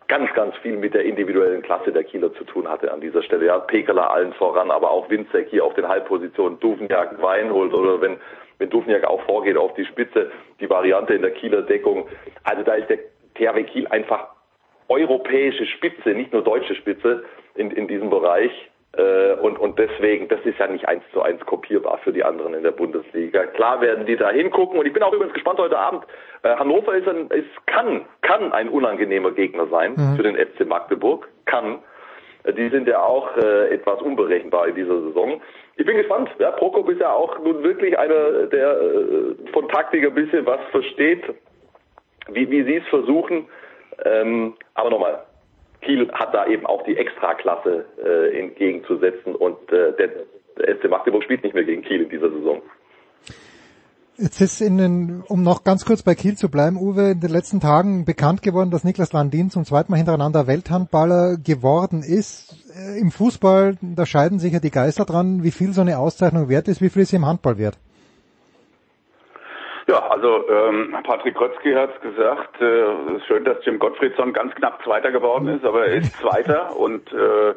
ganz, 0.08 0.32
ganz 0.34 0.56
viel 0.58 0.78
mit 0.78 0.93
der 0.93 1.04
individuellen 1.04 1.64
Klasse 1.64 1.91
der 1.91 2.04
Kieler 2.04 2.32
zu 2.36 2.43
tun 2.43 2.68
hatte 2.68 2.91
an 2.91 3.02
dieser 3.02 3.24
Stelle. 3.24 3.48
Ja, 3.48 3.58
Pekala 3.58 4.08
allen 4.08 4.34
voran, 4.34 4.70
aber 4.70 4.91
auch 4.91 5.10
Winzek 5.10 5.50
hier 5.50 5.66
auf 5.66 5.74
den 5.74 5.88
Halbpositionen, 5.88 6.60
Duvniak, 6.60 7.20
Weinhold 7.22 7.74
oder 7.74 8.02
wenn, 8.02 8.18
wenn 8.60 8.70
Duvniak 8.70 9.04
auch 9.06 9.22
vorgeht 9.24 9.58
auf 9.58 9.74
die 9.74 9.86
Spitze, 9.86 10.32
die 10.60 10.70
Variante 10.70 11.16
in 11.16 11.24
der 11.24 11.32
Kieler 11.32 11.64
Deckung. 11.64 12.08
Also 12.43 12.62
da 12.62 12.76
ist 12.76 12.89
der 12.89 13.00
THW 13.34 13.64
Kiel 13.64 13.88
einfach 13.88 14.35
europäische 14.90 15.66
Spitze, 15.66 16.10
nicht 16.10 16.34
nur 16.34 16.44
deutsche 16.44 16.76
Spitze 16.76 17.24
in, 17.56 17.72
in 17.72 17.88
diesem 17.88 18.10
Bereich. 18.10 18.52
Äh, 18.98 19.34
und, 19.42 19.60
und 19.60 19.78
deswegen, 19.78 20.28
das 20.30 20.40
ist 20.46 20.58
ja 20.58 20.68
nicht 20.68 20.88
eins 20.88 21.04
zu 21.12 21.22
eins 21.22 21.46
kopierbar 21.46 21.98
für 22.04 22.14
die 22.14 22.24
anderen 22.24 22.54
in 22.54 22.64
der 22.64 22.72
Bundesliga. 22.72 23.46
Klar 23.48 23.82
werden 23.82 24.06
die 24.06 24.16
da 24.16 24.30
hingucken 24.30 24.80
und 24.80 24.86
ich 24.86 24.94
bin 24.94 25.04
auch 25.04 25.12
übrigens 25.12 25.34
gespannt 25.34 25.60
heute 25.60 25.78
Abend. 25.78 26.04
Äh, 26.44 26.56
Hannover 26.56 26.94
ist, 26.96 27.08
ein, 27.08 27.28
ist 27.32 27.68
kann, 27.68 28.06
kann 28.22 28.54
ein 28.54 28.70
unangenehmer 28.70 29.32
Gegner 29.32 29.68
sein 29.68 29.96
Mhm. 29.98 30.16
für 30.16 30.24
den 30.24 30.36
FC 30.38 30.66
Magdeburg. 30.66 31.28
Kann. 31.46 31.80
Äh, 32.46 32.54
Die 32.54 32.70
sind 32.70 32.88
ja 32.88 33.02
auch 33.02 33.36
äh, 33.36 33.74
etwas 33.74 34.02
unberechenbar 34.02 34.68
in 34.70 34.76
dieser 34.76 35.02
Saison. 35.02 35.42
Ich 35.76 35.86
bin 35.86 35.98
gespannt. 35.98 36.30
Ja, 36.40 36.52
Prokop 36.52 36.90
ist 36.90 37.02
ja 37.02 37.12
auch 37.12 37.38
nun 37.40 37.64
wirklich 37.64 38.00
einer, 38.00 38.46
der 38.48 38.80
äh, 38.80 39.52
von 39.52 39.68
Taktik 39.68 40.06
ein 40.06 40.14
bisschen 40.16 40.46
was 40.46 40.62
versteht, 40.72 41.22
wie, 42.30 42.50
wie 42.50 42.64
sie 42.64 42.78
es 42.78 42.88
versuchen. 42.88 43.46
Ähm, 44.04 44.56
aber 44.74 44.89
nochmal, 44.89 45.24
Kiel 45.82 46.12
hat 46.12 46.34
da 46.34 46.48
eben 46.48 46.66
auch 46.66 46.84
die 46.84 46.98
Extraklasse 46.98 47.86
äh, 48.04 48.39
entgegenzusetzen 48.39 49.36
und 49.36 49.72
äh, 49.72 49.93
der, 49.93 50.10
der 50.58 50.78
SC 50.78 50.89
Magdeburg 50.89 51.24
spielt 51.24 51.43
nicht 51.43 51.54
mehr 51.54 51.64
gegen 51.64 51.84
Kiel 51.84 52.02
in 52.02 52.10
dieser 52.10 52.32
Saison. 52.32 52.62
Jetzt 54.18 54.39
ist 54.39 54.62
in 54.62 54.78
den, 54.78 55.24
um 55.28 55.43
noch 55.43 55.66
ganz 55.66 55.84
kurz 55.84 56.02
bei 56.02 56.16
Kiel 56.16 56.38
zu 56.38 56.50
bleiben, 56.50 56.78
Uwe, 56.78 57.12
in 57.12 57.20
den 57.20 57.32
letzten 57.32 57.60
Tagen 57.60 58.06
bekannt 58.06 58.41
geworden, 58.41 58.72
dass 58.72 58.86
Niklas 58.86 59.12
Landin 59.12 59.50
zum 59.50 59.66
zweiten 59.66 59.91
Mal 59.91 59.98
hintereinander 59.98 60.48
Welthandballer 60.48 61.36
geworden 61.36 62.02
ist. 62.02 62.56
Äh, 62.74 62.98
Im 62.98 63.12
Fußball, 63.12 63.78
da 63.82 64.06
scheiden 64.06 64.39
sich 64.39 64.54
ja 64.54 64.60
die 64.60 64.72
Geister 64.72 65.04
dran, 65.04 65.43
wie 65.43 65.52
viel 65.52 65.74
so 65.74 65.82
eine 65.82 66.00
Auszeichnung 66.00 66.48
wert 66.48 66.70
ist, 66.70 66.82
wie 66.82 66.89
viel 66.89 67.02
ist 67.02 67.10
sie 67.10 67.18
im 67.18 67.26
Handball 67.26 67.58
wert? 67.58 67.78
Ja, 69.88 70.00
also 70.10 70.50
ähm, 70.50 70.96
Patrick 71.04 71.36
Krötzky 71.36 71.74
hat 71.74 72.02
gesagt, 72.02 72.60
äh, 72.60 72.66
es 72.66 73.18
ist 73.18 73.26
schön, 73.28 73.46
dass 73.46 73.64
Jim 73.66 73.78
Gottfriedson 73.78 74.34
ganz 74.34 74.56
knapp 74.56 74.82
Zweiter 74.84 75.12
geworden 75.12 75.48
ist, 75.48 75.64
aber 75.64 75.86
er 75.86 75.94
ist 75.98 76.16
Zweiter 76.22 76.76
und 76.76 77.12
äh, 77.14 77.54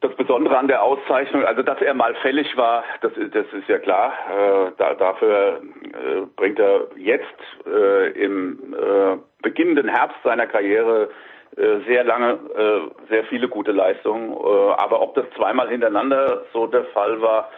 das 0.00 0.14
Besondere 0.16 0.56
an 0.58 0.68
der 0.68 0.82
Auszeichnung, 0.82 1.44
also 1.44 1.62
dass 1.62 1.80
er 1.80 1.94
mal 1.94 2.14
fällig 2.16 2.56
war, 2.56 2.84
das, 3.00 3.12
ist- 3.16 3.34
das 3.34 3.46
ist 3.52 3.68
ja 3.68 3.78
klar. 3.78 4.12
Äh, 4.30 4.72
da, 4.76 4.94
dafür 4.94 5.60
äh, 5.82 6.26
bringt 6.36 6.58
er 6.60 6.88
jetzt 6.96 7.24
äh, 7.66 8.10
im 8.10 8.74
äh, 8.74 9.16
beginnenden 9.42 9.88
Herbst 9.88 10.18
seiner 10.22 10.46
Karriere 10.46 11.08
äh, 11.56 11.78
sehr 11.88 12.04
lange, 12.04 12.32
äh, 12.56 13.08
sehr 13.08 13.24
viele 13.24 13.48
gute 13.48 13.72
Leistungen. 13.72 14.32
Äh, 14.32 14.72
aber 14.76 15.00
ob 15.00 15.14
das 15.14 15.24
zweimal 15.36 15.68
hintereinander 15.68 16.42
so 16.52 16.66
der 16.68 16.84
Fall 16.86 17.20
war, 17.22 17.50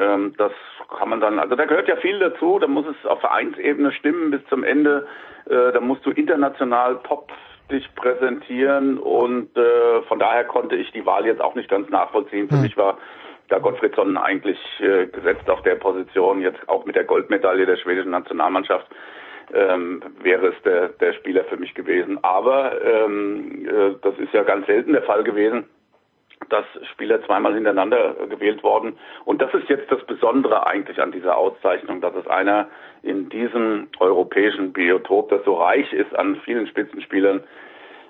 ähm, 0.00 0.32
das 0.38 0.52
kann 0.96 1.08
man 1.08 1.20
dann, 1.20 1.38
also 1.38 1.56
da 1.56 1.64
gehört 1.64 1.88
ja 1.88 1.96
viel 1.96 2.18
dazu, 2.18 2.58
da 2.58 2.66
muss 2.66 2.86
es 2.86 3.06
auf 3.06 3.20
Vereinsebene 3.20 3.92
stimmen 3.92 4.30
bis 4.30 4.44
zum 4.48 4.64
Ende, 4.64 5.06
äh, 5.46 5.72
da 5.72 5.80
musst 5.80 6.04
du 6.04 6.10
international 6.10 7.00
top 7.04 7.32
dich 7.70 7.94
präsentieren 7.94 8.98
und 8.98 9.56
äh, 9.56 10.02
von 10.08 10.18
daher 10.18 10.44
konnte 10.44 10.76
ich 10.76 10.90
die 10.92 11.06
Wahl 11.06 11.26
jetzt 11.26 11.40
auch 11.40 11.54
nicht 11.54 11.70
ganz 11.70 11.88
nachvollziehen. 11.88 12.48
Für 12.48 12.56
mich 12.56 12.76
war 12.76 12.98
da 13.48 13.58
Gottfriedsson 13.58 14.16
eigentlich 14.16 14.58
äh, 14.80 15.06
gesetzt 15.06 15.48
auf 15.48 15.62
der 15.62 15.76
Position, 15.76 16.40
jetzt 16.40 16.68
auch 16.68 16.84
mit 16.84 16.96
der 16.96 17.04
Goldmedaille 17.04 17.66
der 17.66 17.76
schwedischen 17.76 18.10
Nationalmannschaft 18.10 18.86
ähm, 19.52 20.02
wäre 20.22 20.48
es 20.48 20.62
der, 20.62 20.88
der 20.88 21.12
Spieler 21.14 21.44
für 21.44 21.56
mich 21.56 21.74
gewesen. 21.74 22.18
Aber 22.22 22.72
ähm, 22.84 23.66
äh, 23.66 23.94
das 24.02 24.18
ist 24.18 24.32
ja 24.32 24.42
ganz 24.42 24.66
selten 24.66 24.92
der 24.92 25.02
Fall 25.02 25.24
gewesen 25.24 25.64
dass 26.48 26.64
Spieler 26.92 27.22
zweimal 27.26 27.54
hintereinander 27.54 28.16
äh, 28.20 28.26
gewählt 28.26 28.62
worden. 28.62 28.98
Und 29.24 29.42
das 29.42 29.52
ist 29.54 29.68
jetzt 29.68 29.90
das 29.90 30.02
Besondere 30.04 30.66
eigentlich 30.66 31.00
an 31.00 31.12
dieser 31.12 31.36
Auszeichnung, 31.36 32.00
dass 32.00 32.14
es 32.14 32.26
einer 32.26 32.68
in 33.02 33.28
diesem 33.28 33.88
europäischen 33.98 34.72
Biotop, 34.72 35.28
das 35.28 35.44
so 35.44 35.54
reich 35.54 35.92
ist 35.92 36.14
an 36.14 36.36
vielen 36.44 36.66
Spitzenspielern 36.66 37.42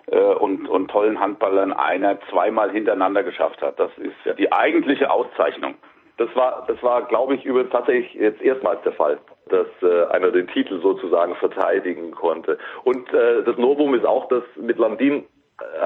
äh, 0.06 0.16
und, 0.16 0.68
und 0.68 0.88
tollen 0.90 1.20
Handballern, 1.20 1.72
einer 1.72 2.18
zweimal 2.30 2.70
hintereinander 2.70 3.22
geschafft 3.22 3.60
hat. 3.62 3.78
Das 3.78 3.90
ist 3.98 4.14
ja 4.24 4.32
die 4.34 4.52
eigentliche 4.52 5.10
Auszeichnung. 5.10 5.74
Das 6.16 6.28
war, 6.36 6.64
das 6.68 6.82
war, 6.82 7.06
glaube 7.08 7.34
ich, 7.34 7.44
übrigens 7.46 7.70
tatsächlich 7.70 8.12
jetzt 8.14 8.42
erstmals 8.42 8.82
der 8.82 8.92
Fall, 8.92 9.18
dass 9.48 9.66
äh, 9.82 10.04
einer 10.10 10.30
den 10.30 10.48
Titel 10.48 10.80
sozusagen 10.80 11.34
verteidigen 11.36 12.10
konnte. 12.10 12.58
Und 12.84 13.12
äh, 13.14 13.42
das 13.42 13.56
Novum 13.56 13.94
ist 13.94 14.04
auch, 14.04 14.28
dass 14.28 14.44
mit 14.56 14.78
Landin 14.78 15.24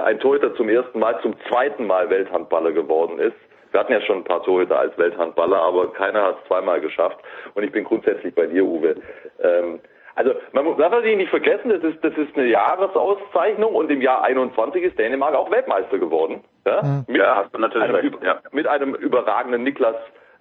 ein 0.05 0.18
Torhüter 0.20 0.55
zum 0.55 0.68
ersten 0.68 0.99
Mal, 0.99 1.20
zum 1.22 1.35
zweiten 1.49 1.87
Mal 1.87 2.09
Welthandballer 2.11 2.72
geworden 2.72 3.18
ist. 3.18 3.37
Wir 3.72 3.81
hatten 3.81 3.93
ja 3.93 4.01
schon 4.03 4.18
ein 4.18 4.25
paar 4.25 4.43
Torhüter 4.45 4.79
als 4.79 4.97
Welthandballer, 4.99 5.61
aber 5.61 5.93
keiner 5.93 6.22
hat 6.22 6.37
es 6.41 6.47
zweimal 6.49 6.81
geschafft. 6.81 7.18
Und 7.55 7.64
ich 7.64 7.72
bin 7.72 7.83
grundsätzlich 7.85 8.33
bei 8.35 8.47
dir, 8.47 8.64
Uwe. 8.64 8.95
Ähm, 9.43 9.81
also 10.14 10.33
man 10.53 10.64
muss- 10.64 10.79
natürlich 10.79 11.16
nicht 11.16 11.31
vergessen, 11.31 11.70
das 11.70 11.83
ist, 11.83 12.03
das 12.05 12.12
ist 12.16 12.37
eine 12.37 12.47
Jahresauszeichnung 12.47 13.75
und 13.75 13.91
im 13.91 14.01
Jahr 14.01 14.22
21 14.22 14.83
ist 14.85 14.97
Dänemark 14.99 15.35
auch 15.35 15.51
Weltmeister 15.51 15.99
geworden. 15.99 16.45
Ja, 16.64 17.03
mit, 17.09 17.16
Ja, 17.20 17.37
hast 17.37 17.53
du 17.55 17.59
natürlich 17.59 17.89
einem, 17.89 17.97
recht. 17.97 18.22
Ja. 18.22 18.39
mit 18.53 18.66
einem 18.68 18.95
überragenden 18.95 19.64
Niklas 19.64 19.97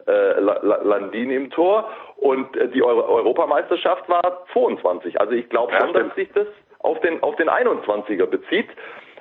äh, 0.06 0.40
La- 0.40 0.60
La- 0.62 0.82
Landin 0.84 1.32
im 1.32 1.50
Tor 1.50 1.90
und 2.18 2.56
äh, 2.58 2.68
die 2.68 2.84
Euro 2.84 3.02
Europameisterschaft 3.16 4.08
war 4.10 4.46
22. 4.54 5.20
Also 5.20 5.34
ich 5.34 5.50
glaube 5.50 5.72
Ja, 5.74 5.80
schon, 5.80 5.94
dass 5.94 6.02
stimmt. 6.12 6.16
sich 6.16 6.32
das 6.34 6.48
auf 6.80 7.00
den 7.00 7.24
auf 7.24 7.36
den 7.38 7.50
21er 7.50 8.26
bezieht. 8.28 8.68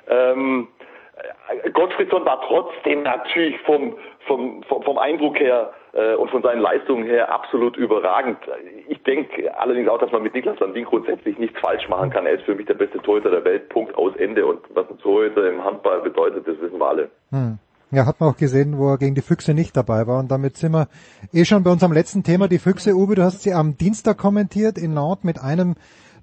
Ähm, 0.09 0.69
äh, 1.65 1.71
Gottfriedson 1.71 2.25
war 2.25 2.41
trotzdem 2.47 3.03
natürlich 3.03 3.59
vom, 3.61 3.95
vom, 4.27 4.63
vom, 4.63 4.99
Eindruck 4.99 5.39
her 5.39 5.73
äh, 5.93 6.15
und 6.15 6.31
von 6.31 6.43
seinen 6.43 6.61
Leistungen 6.61 7.05
her 7.05 7.33
absolut 7.33 7.77
überragend. 7.77 8.39
Ich 8.89 9.03
denke 9.03 9.57
allerdings 9.59 9.89
auch, 9.89 9.99
dass 9.99 10.13
man 10.13 10.23
mit 10.23 10.35
Niklas 10.35 10.59
Landin 10.61 10.85
grundsätzlich 10.85 11.39
nichts 11.39 11.59
falsch 11.61 11.89
machen 11.89 12.11
kann. 12.11 12.27
Er 12.27 12.35
ist 12.35 12.45
für 12.45 12.55
mich 12.55 12.67
der 12.67 12.75
beste 12.75 12.99
Torhüter 12.99 13.31
der 13.31 13.45
Welt, 13.45 13.69
Punkt, 13.69 13.95
aus, 13.97 14.15
Ende. 14.17 14.47
Und 14.47 14.61
was 14.75 14.89
ein 14.89 14.99
Torhüter 14.99 15.49
im 15.49 15.63
Handball 15.65 16.01
bedeutet, 16.01 16.47
das 16.47 16.61
wissen 16.61 16.79
wir 16.79 16.87
alle. 16.87 17.11
Hm. 17.31 17.59
Ja, 17.91 18.07
hat 18.07 18.21
man 18.21 18.31
auch 18.31 18.39
gesehen, 18.39 18.79
wo 18.79 18.89
er 18.89 18.97
gegen 18.97 19.15
die 19.15 19.21
Füchse 19.21 19.53
nicht 19.53 19.77
dabei 19.77 20.07
war. 20.07 20.19
Und 20.19 20.31
damit 20.31 20.57
sind 20.57 20.73
wir 20.73 20.89
eh 21.35 21.45
schon 21.45 21.63
bei 21.63 21.71
unserem 21.71 21.93
letzten 21.93 22.23
Thema. 22.23 22.49
Die 22.49 22.59
Füchse, 22.59 22.95
Uwe, 22.95 23.17
du 23.17 23.23
hast 23.23 23.43
sie 23.43 23.53
am 23.53 23.77
Dienstag 23.77 24.17
kommentiert 24.17 24.79
in 24.79 24.95
Nantes 24.95 25.25
mit 25.25 25.43
einem 25.43 25.75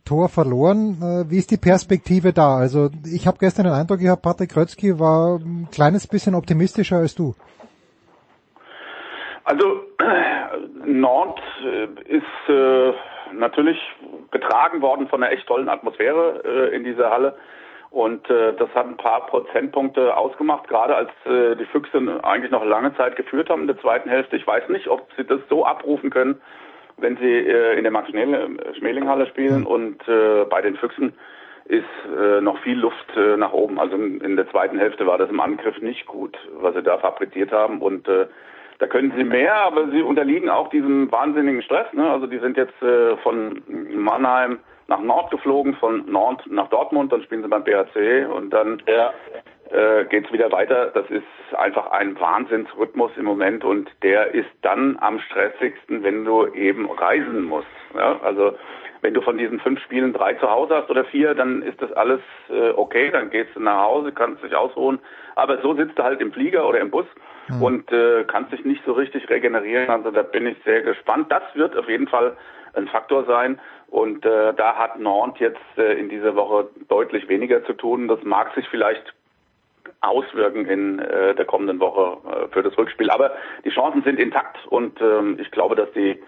Tor 0.10 0.28
verloren. 0.28 0.98
Äh, 1.02 1.30
Wie 1.30 1.38
ist 1.38 1.52
die 1.52 1.58
Perspektive 1.58 2.34
da? 2.34 2.58
Also 2.58 2.90
ich 3.06 3.28
habe 3.28 3.38
gestern 3.40 3.66
den 3.66 3.74
Eindruck 3.74 4.00
gehabt, 4.00 4.24
Patrick 4.24 4.50
Krötzky 4.50 5.00
war 5.00 5.38
ein 5.38 5.68
kleines 5.72 6.08
bisschen 6.08 6.34
optimistischer 6.34 6.98
als 6.98 7.14
du. 7.14 7.36
Also 9.44 9.66
Nord 10.86 11.40
äh, 11.64 11.86
ist 12.08 12.50
äh, 12.50 12.94
natürlich 13.34 13.78
getragen 14.32 14.82
worden 14.82 15.08
von 15.08 15.24
einer 15.24 15.32
echt 15.32 15.46
tollen 15.46 15.70
Atmosphäre 15.70 16.42
äh, 16.44 16.76
in 16.76 16.84
dieser 16.84 17.12
Halle. 17.12 17.36
Und 17.92 18.28
äh, 18.30 18.54
das 18.54 18.70
hat 18.74 18.88
ein 18.88 18.98
paar 18.98 19.28
Prozentpunkte 19.28 20.16
ausgemacht, 20.18 20.68
gerade 20.68 20.96
als 20.96 21.10
äh, 21.26 21.56
die 21.56 21.66
Füchse 21.66 21.98
eigentlich 22.24 22.52
noch 22.52 22.64
lange 22.66 22.96
Zeit 22.96 23.16
geführt 23.16 23.50
haben 23.50 23.62
in 23.62 23.68
der 23.68 23.80
zweiten 23.80 24.10
Hälfte. 24.10 24.36
Ich 24.38 24.46
weiß 24.46 24.70
nicht, 24.70 24.88
ob 24.88 25.08
sie 25.18 25.24
das 25.24 25.40
so 25.50 25.66
abrufen 25.66 26.10
können, 26.10 26.42
wenn 27.02 27.18
sie 27.18 27.32
äh, 27.32 27.78
in 27.78 27.84
der 27.84 27.92
Max-Schmeling-Halle 27.92 29.28
spielen. 29.28 29.66
Und 29.66 30.08
äh, 30.08 30.46
bei 30.46 30.62
den 30.62 30.76
Füchsen 30.76 31.14
ist 31.66 31.86
äh, 32.18 32.42
noch 32.42 32.60
viel 32.60 32.80
Luft 32.80 33.16
äh, 33.16 33.38
nach 33.38 33.54
oben. 33.54 33.80
Also 33.80 33.96
in 33.96 34.36
der 34.36 34.50
zweiten 34.50 34.80
Hälfte 34.80 35.06
war 35.06 35.18
das 35.18 35.30
im 35.30 35.40
Angriff 35.40 35.80
nicht 35.82 36.06
gut, 36.08 36.38
was 36.60 36.74
sie 36.74 36.84
da 36.84 36.98
fabriziert 36.98 37.52
haben. 37.52 37.82
Und 37.82 38.08
äh, 38.08 38.28
da 38.80 38.88
können 38.88 39.14
sie 39.16 39.24
mehr, 39.24 39.56
aber 39.56 39.90
sie 39.90 40.02
unterliegen 40.02 40.50
auch 40.50 40.70
diesem 40.70 41.12
wahnsinnigen 41.12 41.62
Stress. 41.62 41.92
Ne? 41.94 42.10
Also 42.10 42.28
die 42.28 42.40
sind 42.40 42.58
jetzt 42.58 42.82
äh, 42.82 43.18
von 43.18 43.62
Mannheim 43.68 44.60
nach 44.88 45.00
Nord 45.00 45.30
geflogen, 45.32 45.76
von 45.76 46.06
Nord 46.12 46.42
nach 46.48 46.70
Dortmund, 46.70 47.12
dann 47.12 47.22
spielen 47.22 47.44
sie 47.44 47.48
beim 47.48 47.64
BHC 47.64 48.26
und 48.26 48.50
dann 48.50 48.82
äh, 49.72 50.06
geht's 50.06 50.32
wieder 50.32 50.52
weiter. 50.52 50.92
Das 50.94 51.10
ist 51.10 51.24
einfach 51.58 51.92
ein 51.92 52.20
Wahnsinnsrhythmus 52.20 53.12
im 53.18 53.26
Moment 53.26 53.64
und 53.64 53.90
der 54.04 54.34
ist 54.34 54.50
dann 54.62 54.98
am 55.00 55.20
stressigsten, 55.20 56.04
wenn 56.04 56.26
du 56.26 56.48
eben 56.48 56.90
reisen 56.90 57.44
musst. 57.44 57.68
Ja? 57.96 58.20
Also 58.24 58.54
wenn 59.02 59.14
du 59.14 59.22
von 59.22 59.38
diesen 59.38 59.60
fünf 59.60 59.82
Spielen 59.84 60.14
drei 60.14 60.34
zu 60.34 60.50
Hause 60.50 60.76
hast 60.76 60.90
oder 60.90 61.06
vier, 61.06 61.34
dann 61.34 61.62
ist 61.62 61.82
das 61.82 61.92
alles 61.94 62.20
äh, 62.50 62.72
okay, 62.72 63.12
dann 63.12 63.30
gehst 63.30 63.56
du 63.56 63.60
nach 63.60 63.84
Hause, 63.84 64.12
kannst 64.12 64.44
dich 64.44 64.56
ausruhen. 64.56 65.00
Aber 65.36 65.62
so 65.62 65.74
sitzt 65.76 65.98
du 65.98 66.04
halt 66.04 66.20
im 66.20 66.34
Flieger 66.34 66.68
oder 66.68 66.80
im 66.80 66.92
Bus 66.92 67.06
und 67.62 67.92
äh, 67.92 68.26
kannst 68.26 68.52
dich 68.52 68.64
nicht 68.64 68.84
so 68.86 68.94
richtig 68.94 69.30
regenerieren. 69.30 69.90
Also 69.90 70.12
da 70.12 70.22
bin 70.22 70.46
ich 70.46 70.58
sehr 70.66 70.82
gespannt. 70.82 71.32
Das 71.32 71.44
wird 71.56 71.76
auf 71.78 71.90
jeden 71.90 72.08
Fall 72.08 72.38
ein 72.74 72.88
Faktor 72.88 73.26
sein. 73.26 73.60
Und 73.88 74.26
äh, 74.26 74.54
da 74.54 74.76
hat 74.76 75.00
Nantes 75.00 75.40
jetzt 75.40 75.78
äh, 75.78 75.94
in 75.94 76.10
dieser 76.10 76.36
Woche 76.36 76.70
deutlich 76.88 77.28
weniger 77.28 77.66
zu 77.66 77.74
tun. 77.74 78.08
Das 78.08 78.22
mag 78.24 78.54
sich 78.54 78.68
vielleicht 78.70 79.14
auswirken 80.02 80.66
in 80.66 81.00
äh, 81.00 81.36
der 81.36 81.46
kommenden 81.46 81.80
Woche 81.80 82.18
äh, 82.28 82.48
für 82.54 82.64
das 82.64 82.78
Rückspiel. 82.78 83.10
Aber 83.10 83.32
die 83.66 83.70
Chancen 83.70 84.04
sind 84.04 84.20
intakt 84.20 84.58
und 84.68 85.00
ähm, 85.02 85.38
ich 85.40 85.52
glaube, 85.52 85.76
dass 85.76 85.92
die 85.94 86.20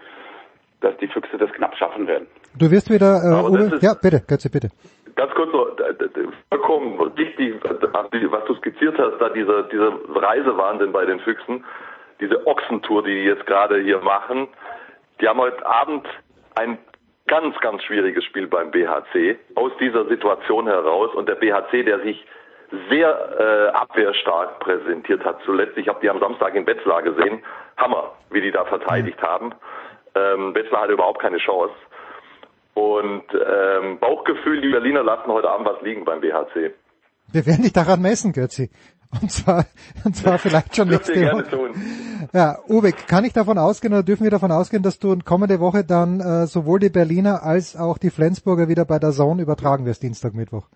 dass 0.81 0.97
die 0.97 1.07
Füchse 1.07 1.37
das 1.37 1.51
knapp 1.53 1.77
schaffen 1.77 2.07
werden. 2.07 2.25
Du 2.57 2.71
wirst 2.71 2.89
wieder, 2.89 3.21
äh, 3.23 3.49
Uwe, 3.49 3.79
ja 3.81 3.93
bitte, 3.93 4.21
Götze, 4.27 4.49
bitte. 4.49 4.69
Ganz 5.15 5.31
kurz 5.35 5.53
noch, 5.53 5.67
vollkommen 6.49 6.97
wichtig, 7.15 7.53
was 7.63 8.45
du 8.45 8.55
skizziert 8.55 8.97
hast, 8.97 9.19
da 9.19 9.29
dieser, 9.29 9.63
dieser 9.63 9.93
Reisewahnsinn 10.09 10.91
bei 10.91 11.05
den 11.05 11.19
Füchsen, 11.19 11.63
diese 12.19 12.47
Ochsentour, 12.47 13.03
die 13.03 13.13
die 13.13 13.27
jetzt 13.27 13.45
gerade 13.45 13.79
hier 13.79 13.99
machen, 13.99 14.47
die 15.19 15.27
haben 15.27 15.39
heute 15.39 15.63
Abend 15.65 16.07
ein 16.55 16.79
ganz, 17.27 17.57
ganz 17.59 17.83
schwieriges 17.83 18.23
Spiel 18.23 18.47
beim 18.47 18.71
BHC 18.71 19.37
aus 19.55 19.71
dieser 19.79 20.05
Situation 20.05 20.67
heraus 20.67 21.13
und 21.13 21.29
der 21.29 21.35
BHC, 21.35 21.83
der 21.83 21.99
sich 22.01 22.25
sehr 22.89 23.09
äh, 23.39 23.67
abwehrstark 23.75 24.59
präsentiert 24.59 25.23
hat 25.25 25.39
zuletzt. 25.45 25.77
Ich 25.77 25.87
habe 25.87 25.99
die 26.01 26.09
am 26.09 26.19
Samstag 26.19 26.55
in 26.55 26.65
Wetzlar 26.65 27.01
gesehen. 27.03 27.43
Hammer, 27.77 28.11
wie 28.29 28.41
die 28.41 28.51
da 28.51 28.65
verteidigt 28.65 29.21
haben. 29.21 29.53
Ähm, 30.15 30.53
Wetzlar 30.55 30.83
hatte 30.83 30.93
überhaupt 30.93 31.21
keine 31.21 31.37
Chance. 31.37 31.73
Und 32.73 33.23
ähm, 33.33 33.99
Bauchgefühl, 33.99 34.61
die 34.61 34.69
Berliner 34.69 35.03
lassen 35.03 35.27
heute 35.31 35.49
Abend 35.49 35.67
was 35.67 35.81
liegen 35.81 36.05
beim 36.05 36.21
BHC. 36.21 36.73
Wir 37.31 37.45
werden 37.45 37.63
dich 37.63 37.73
daran 37.73 38.01
messen, 38.01 38.31
Götzi. 38.33 38.69
Und 39.21 39.29
zwar, 39.29 39.65
und 40.05 40.15
zwar 40.15 40.37
vielleicht 40.39 40.75
schon 40.75 40.87
nächste 40.89 41.21
Woche. 41.31 41.49
tun. 41.49 41.71
Ja, 42.33 42.59
Uwe, 42.69 42.93
kann 42.93 43.25
ich 43.25 43.33
davon 43.33 43.57
ausgehen 43.57 43.93
oder 43.93 44.03
dürfen 44.03 44.23
wir 44.23 44.31
davon 44.31 44.51
ausgehen, 44.51 44.83
dass 44.83 44.99
du 44.99 45.17
kommende 45.19 45.59
Woche 45.59 45.83
dann 45.83 46.21
äh, 46.21 46.47
sowohl 46.47 46.79
die 46.79 46.89
Berliner 46.89 47.43
als 47.43 47.75
auch 47.75 47.97
die 47.97 48.09
Flensburger 48.09 48.69
wieder 48.69 48.85
bei 48.85 48.99
der 48.99 49.11
Zone 49.11 49.41
übertragen 49.41 49.85
wirst, 49.85 50.03
Dienstag, 50.03 50.33
Mittwoch? 50.33 50.67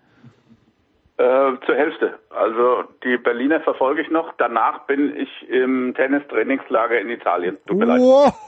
Äh, 1.18 1.56
zur 1.64 1.74
Hälfte. 1.74 2.18
Also 2.28 2.84
die 3.02 3.16
Berliner 3.16 3.60
verfolge 3.62 4.02
ich 4.02 4.10
noch. 4.10 4.34
Danach 4.36 4.86
bin 4.86 5.16
ich 5.16 5.48
im 5.48 5.94
Tennistrainingslager 5.94 7.00
in 7.00 7.08
Italien. 7.08 7.56
Tut 7.66 7.78
mir 7.78 7.86
leid. 7.86 8.00
Wo, 8.02 8.42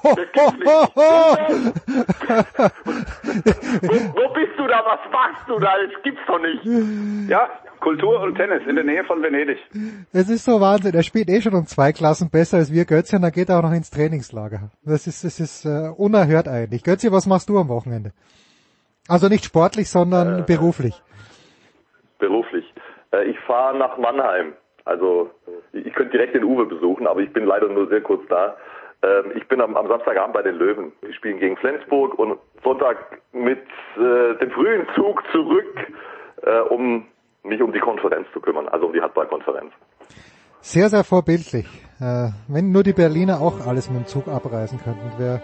wo 3.89 4.35
bist 4.35 4.53
du 4.59 4.67
da? 4.67 4.83
Was 4.85 5.01
machst 5.11 5.49
du 5.49 5.59
da? 5.59 5.73
Das 5.83 6.03
gibt's 6.03 6.21
doch 6.27 6.39
nicht. 6.41 6.63
Ja, 7.31 7.49
Kultur 7.81 8.21
und 8.21 8.35
Tennis 8.35 8.61
in 8.69 8.75
der 8.75 8.85
Nähe 8.85 9.03
von 9.05 9.23
Venedig. 9.23 9.59
Es 10.13 10.29
ist 10.29 10.45
so 10.45 10.61
Wahnsinn. 10.61 10.95
Er 10.95 11.03
spielt 11.03 11.31
eh 11.31 11.41
schon 11.41 11.55
um 11.55 11.65
zwei 11.67 11.93
Klassen 11.93 12.29
besser 12.31 12.59
als 12.59 12.71
wir, 12.71 12.85
Götzi, 12.85 13.17
und 13.17 13.23
dann 13.23 13.33
geht 13.33 13.49
er 13.49 13.59
auch 13.59 13.63
noch 13.63 13.73
ins 13.73 13.91
Trainingslager. 13.91 14.73
Das 14.85 15.07
ist, 15.07 15.25
das 15.25 15.41
ist 15.41 15.65
äh, 15.65 15.89
unerhört 15.97 16.49
eigentlich. 16.49 16.85
Götzi, 16.85 17.11
was 17.13 17.27
machst 17.27 17.49
du 17.49 17.59
am 17.59 17.69
Wochenende? 17.69 18.13
Also 19.09 19.29
nicht 19.29 19.47
sportlich, 19.47 19.89
sondern 19.89 20.45
beruflich. 20.45 21.03
Beruflich. 22.19 22.73
Äh, 23.13 23.25
ich 23.25 23.39
fahre 23.41 23.77
nach 23.77 23.99
Mannheim. 23.99 24.55
Also 24.85 25.31
ich 25.73 25.93
könnte 25.93 26.13
direkt 26.13 26.35
den 26.35 26.45
Uwe 26.45 26.65
besuchen, 26.65 27.07
aber 27.07 27.21
ich 27.21 27.33
bin 27.33 27.45
leider 27.45 27.69
nur 27.69 27.89
sehr 27.89 28.01
kurz 28.01 28.27
da. 28.29 28.57
Ähm, 29.03 29.33
ich 29.35 29.47
bin 29.47 29.61
am, 29.61 29.77
am 29.77 29.87
Samstagabend 29.87 30.35
bei 30.35 30.43
den 30.43 30.57
Löwen. 30.57 30.93
Die 31.07 31.13
spielen 31.13 31.39
gegen 31.39 31.57
Flensburg 31.57 32.19
und 32.19 32.39
Sonntag 32.65 33.21
mit 33.33 33.63
äh, 33.97 34.35
dem 34.41 34.51
frühen 34.51 34.87
Zug 34.95 35.23
zurück, 35.31 35.93
äh, 36.43 36.61
um 36.61 37.07
mich 37.43 37.63
um 37.63 37.73
die 37.73 37.81
Konferenz 37.81 38.27
zu 38.33 38.41
kümmern, 38.41 38.69
also 38.69 38.87
um 38.87 38.93
die 38.93 39.01
Handballkonferenz. 39.01 39.73
Sehr, 40.61 40.89
sehr 40.89 41.05
vorbildlich. 41.05 41.67
Äh, 42.01 42.31
wenn 42.49 42.73
nur 42.73 42.83
die 42.83 42.93
Berliner 42.93 43.41
auch 43.41 43.65
alles 43.67 43.89
mit 43.91 44.01
dem 44.01 44.07
Zug 44.07 44.29
abreisen 44.29 44.81
könnten, 44.83 45.19
wäre 45.19 45.43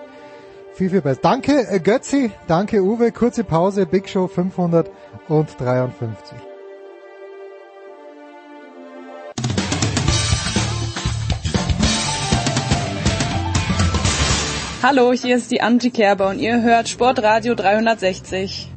viel, 0.72 0.90
viel 0.90 1.02
besser. 1.02 1.20
Danke 1.22 1.52
äh, 1.70 1.80
Götzi, 1.80 2.32
danke 2.48 2.82
Uwe. 2.82 3.12
Kurze 3.12 3.44
Pause, 3.44 3.86
Big 3.86 4.08
Show 4.08 4.26
553. 4.26 6.53
Hallo, 14.86 15.14
hier 15.14 15.36
ist 15.36 15.50
die 15.50 15.62
Angie 15.62 15.88
Kerber 15.88 16.28
und 16.28 16.38
ihr 16.38 16.60
hört 16.60 16.90
Sportradio 16.90 17.54
360. 17.54 18.70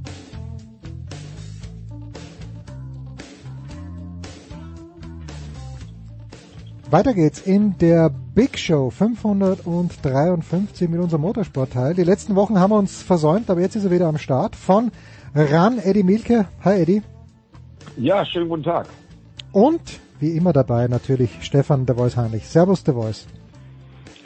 Weiter 6.89 7.13
geht's 7.13 7.41
in 7.41 7.77
der 7.79 8.09
Big 8.33 8.57
Show 8.57 8.89
553 8.89 10.87
mit 10.87 11.01
unserem 11.01 11.23
Motorsportteil. 11.23 11.93
Die 11.93 12.05
letzten 12.05 12.37
Wochen 12.37 12.57
haben 12.57 12.71
wir 12.71 12.77
uns 12.77 13.01
versäumt, 13.01 13.49
aber 13.49 13.59
jetzt 13.59 13.75
ist 13.75 13.83
er 13.83 13.91
wieder 13.91 14.07
am 14.07 14.17
Start. 14.17 14.55
Von 14.55 14.91
Ran 15.35 15.77
Eddie 15.77 16.03
Milke. 16.03 16.45
Hi 16.63 16.83
Eddie. 16.83 17.01
Ja, 17.97 18.25
schönen 18.25 18.47
guten 18.47 18.63
Tag. 18.63 18.87
Und 19.51 19.81
wie 20.21 20.37
immer 20.37 20.53
dabei 20.53 20.87
natürlich 20.87 21.31
Stefan 21.41 21.85
der 21.85 21.97
Voice 21.97 22.15
Heinrich. 22.15 22.47
Servus 22.47 22.85
der 22.85 22.93
Voice. 22.93 23.27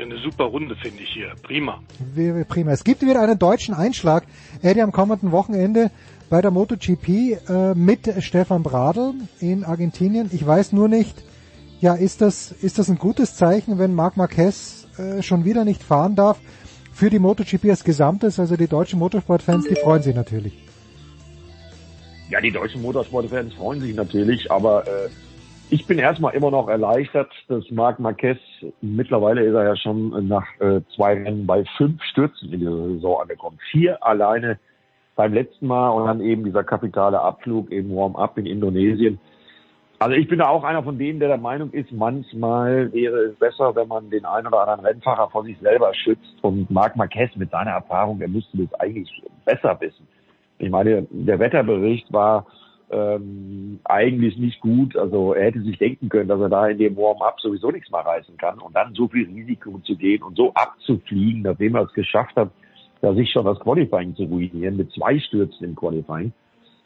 Ja, 0.01 0.07
eine 0.07 0.17
super 0.17 0.45
Runde 0.45 0.75
finde 0.75 1.03
ich 1.03 1.09
hier. 1.09 1.31
Prima. 1.43 1.79
Wäre 2.15 2.43
Prima. 2.43 2.71
Es 2.71 2.83
gibt 2.83 3.03
wieder 3.03 3.21
einen 3.21 3.37
deutschen 3.37 3.75
Einschlag, 3.75 4.23
Eddie, 4.63 4.81
am 4.81 4.91
kommenden 4.91 5.31
Wochenende 5.31 5.91
bei 6.27 6.41
der 6.41 6.49
MotoGP 6.49 7.07
äh, 7.47 7.75
mit 7.75 8.11
Stefan 8.23 8.63
Bradl 8.63 9.13
in 9.39 9.63
Argentinien. 9.63 10.31
Ich 10.33 10.43
weiß 10.45 10.73
nur 10.73 10.87
nicht, 10.87 11.23
ja, 11.81 11.93
ist 11.93 12.21
das, 12.21 12.51
ist 12.51 12.79
das 12.79 12.89
ein 12.89 12.97
gutes 12.97 13.35
Zeichen, 13.35 13.77
wenn 13.77 13.93
Marc 13.93 14.17
Marquez 14.17 14.87
äh, 14.97 15.21
schon 15.21 15.45
wieder 15.45 15.65
nicht 15.65 15.83
fahren 15.83 16.15
darf 16.15 16.39
für 16.91 17.11
die 17.11 17.19
MotoGP 17.19 17.65
als 17.65 17.83
Gesamtes? 17.83 18.39
Also 18.39 18.57
die 18.57 18.67
deutschen 18.67 18.97
Motorsportfans, 18.97 19.67
die 19.67 19.75
freuen 19.75 20.01
sich 20.01 20.15
natürlich. 20.15 20.53
Ja, 22.31 22.41
die 22.41 22.51
deutschen 22.51 22.81
Motorsportfans 22.81 23.53
freuen 23.53 23.81
sich 23.81 23.93
natürlich, 23.93 24.49
aber 24.49 24.87
äh, 24.87 25.09
ich 25.71 25.87
bin 25.87 25.99
erstmal 25.99 26.35
immer 26.35 26.51
noch 26.51 26.67
erleichtert, 26.67 27.31
dass 27.47 27.63
Marc 27.71 27.97
Marquez, 27.99 28.37
mittlerweile 28.81 29.41
ist 29.41 29.53
er 29.53 29.63
ja 29.63 29.75
schon 29.77 30.27
nach 30.27 30.45
äh, 30.59 30.81
zwei 30.95 31.13
Rennen 31.13 31.47
bei 31.47 31.63
fünf 31.77 32.03
Stürzen 32.03 32.51
in 32.51 32.59
dieser 32.59 32.89
Saison 32.89 33.21
angekommen. 33.21 33.57
Vier 33.71 34.05
alleine 34.05 34.59
beim 35.15 35.33
letzten 35.33 35.67
Mal 35.67 35.89
und 35.89 36.07
dann 36.07 36.19
eben 36.19 36.43
dieser 36.43 36.65
kapitale 36.65 37.21
Abflug 37.21 37.71
im 37.71 37.95
Warm-up 37.95 38.37
in 38.37 38.45
Indonesien. 38.45 39.19
Also 39.97 40.15
ich 40.15 40.27
bin 40.27 40.39
da 40.39 40.49
auch 40.49 40.65
einer 40.65 40.83
von 40.83 40.97
denen, 40.97 41.19
der 41.19 41.29
der 41.29 41.37
Meinung 41.37 41.71
ist, 41.71 41.91
manchmal 41.91 42.91
wäre 42.91 43.17
es 43.25 43.35
besser, 43.35 43.73
wenn 43.75 43.87
man 43.87 44.09
den 44.09 44.25
einen 44.25 44.47
oder 44.47 44.67
anderen 44.67 44.85
Rennfahrer 44.85 45.29
vor 45.29 45.43
sich 45.45 45.57
selber 45.59 45.93
schützt. 45.93 46.35
Und 46.41 46.69
Marc 46.69 46.97
Marquez 46.97 47.33
mit 47.35 47.51
seiner 47.51 47.71
Erfahrung, 47.71 48.19
der 48.19 48.27
müsste 48.27 48.57
das 48.57 48.73
eigentlich 48.79 49.09
besser 49.45 49.79
wissen. 49.79 50.05
Ich 50.57 50.69
meine, 50.69 51.07
der 51.11 51.39
Wetterbericht 51.39 52.11
war 52.11 52.45
ähm, 52.91 53.79
eigentlich 53.85 54.37
nicht 54.37 54.59
gut. 54.59 54.95
Also 54.97 55.33
er 55.33 55.45
hätte 55.45 55.61
sich 55.61 55.77
denken 55.77 56.09
können, 56.09 56.27
dass 56.27 56.39
er 56.39 56.49
da 56.49 56.67
in 56.67 56.77
dem 56.77 56.97
Warm-up 56.97 57.39
sowieso 57.39 57.71
nichts 57.71 57.89
mehr 57.91 58.01
reißen 58.01 58.37
kann 58.37 58.59
und 58.59 58.75
dann 58.75 58.93
so 58.93 59.07
viel 59.07 59.25
Risiko 59.27 59.79
zu 59.79 59.95
gehen 59.95 60.23
und 60.23 60.35
so 60.35 60.53
abzufliegen, 60.53 61.43
nachdem 61.43 61.75
er 61.75 61.83
es 61.83 61.93
geschafft 61.93 62.35
hat, 62.35 62.51
da 63.01 63.13
sich 63.13 63.31
schon 63.31 63.45
das 63.45 63.59
Qualifying 63.59 64.15
zu 64.15 64.23
ruinieren 64.23 64.77
mit 64.77 64.91
zwei 64.91 65.19
Stürzen 65.19 65.65
im 65.65 65.75
Qualifying. 65.75 66.33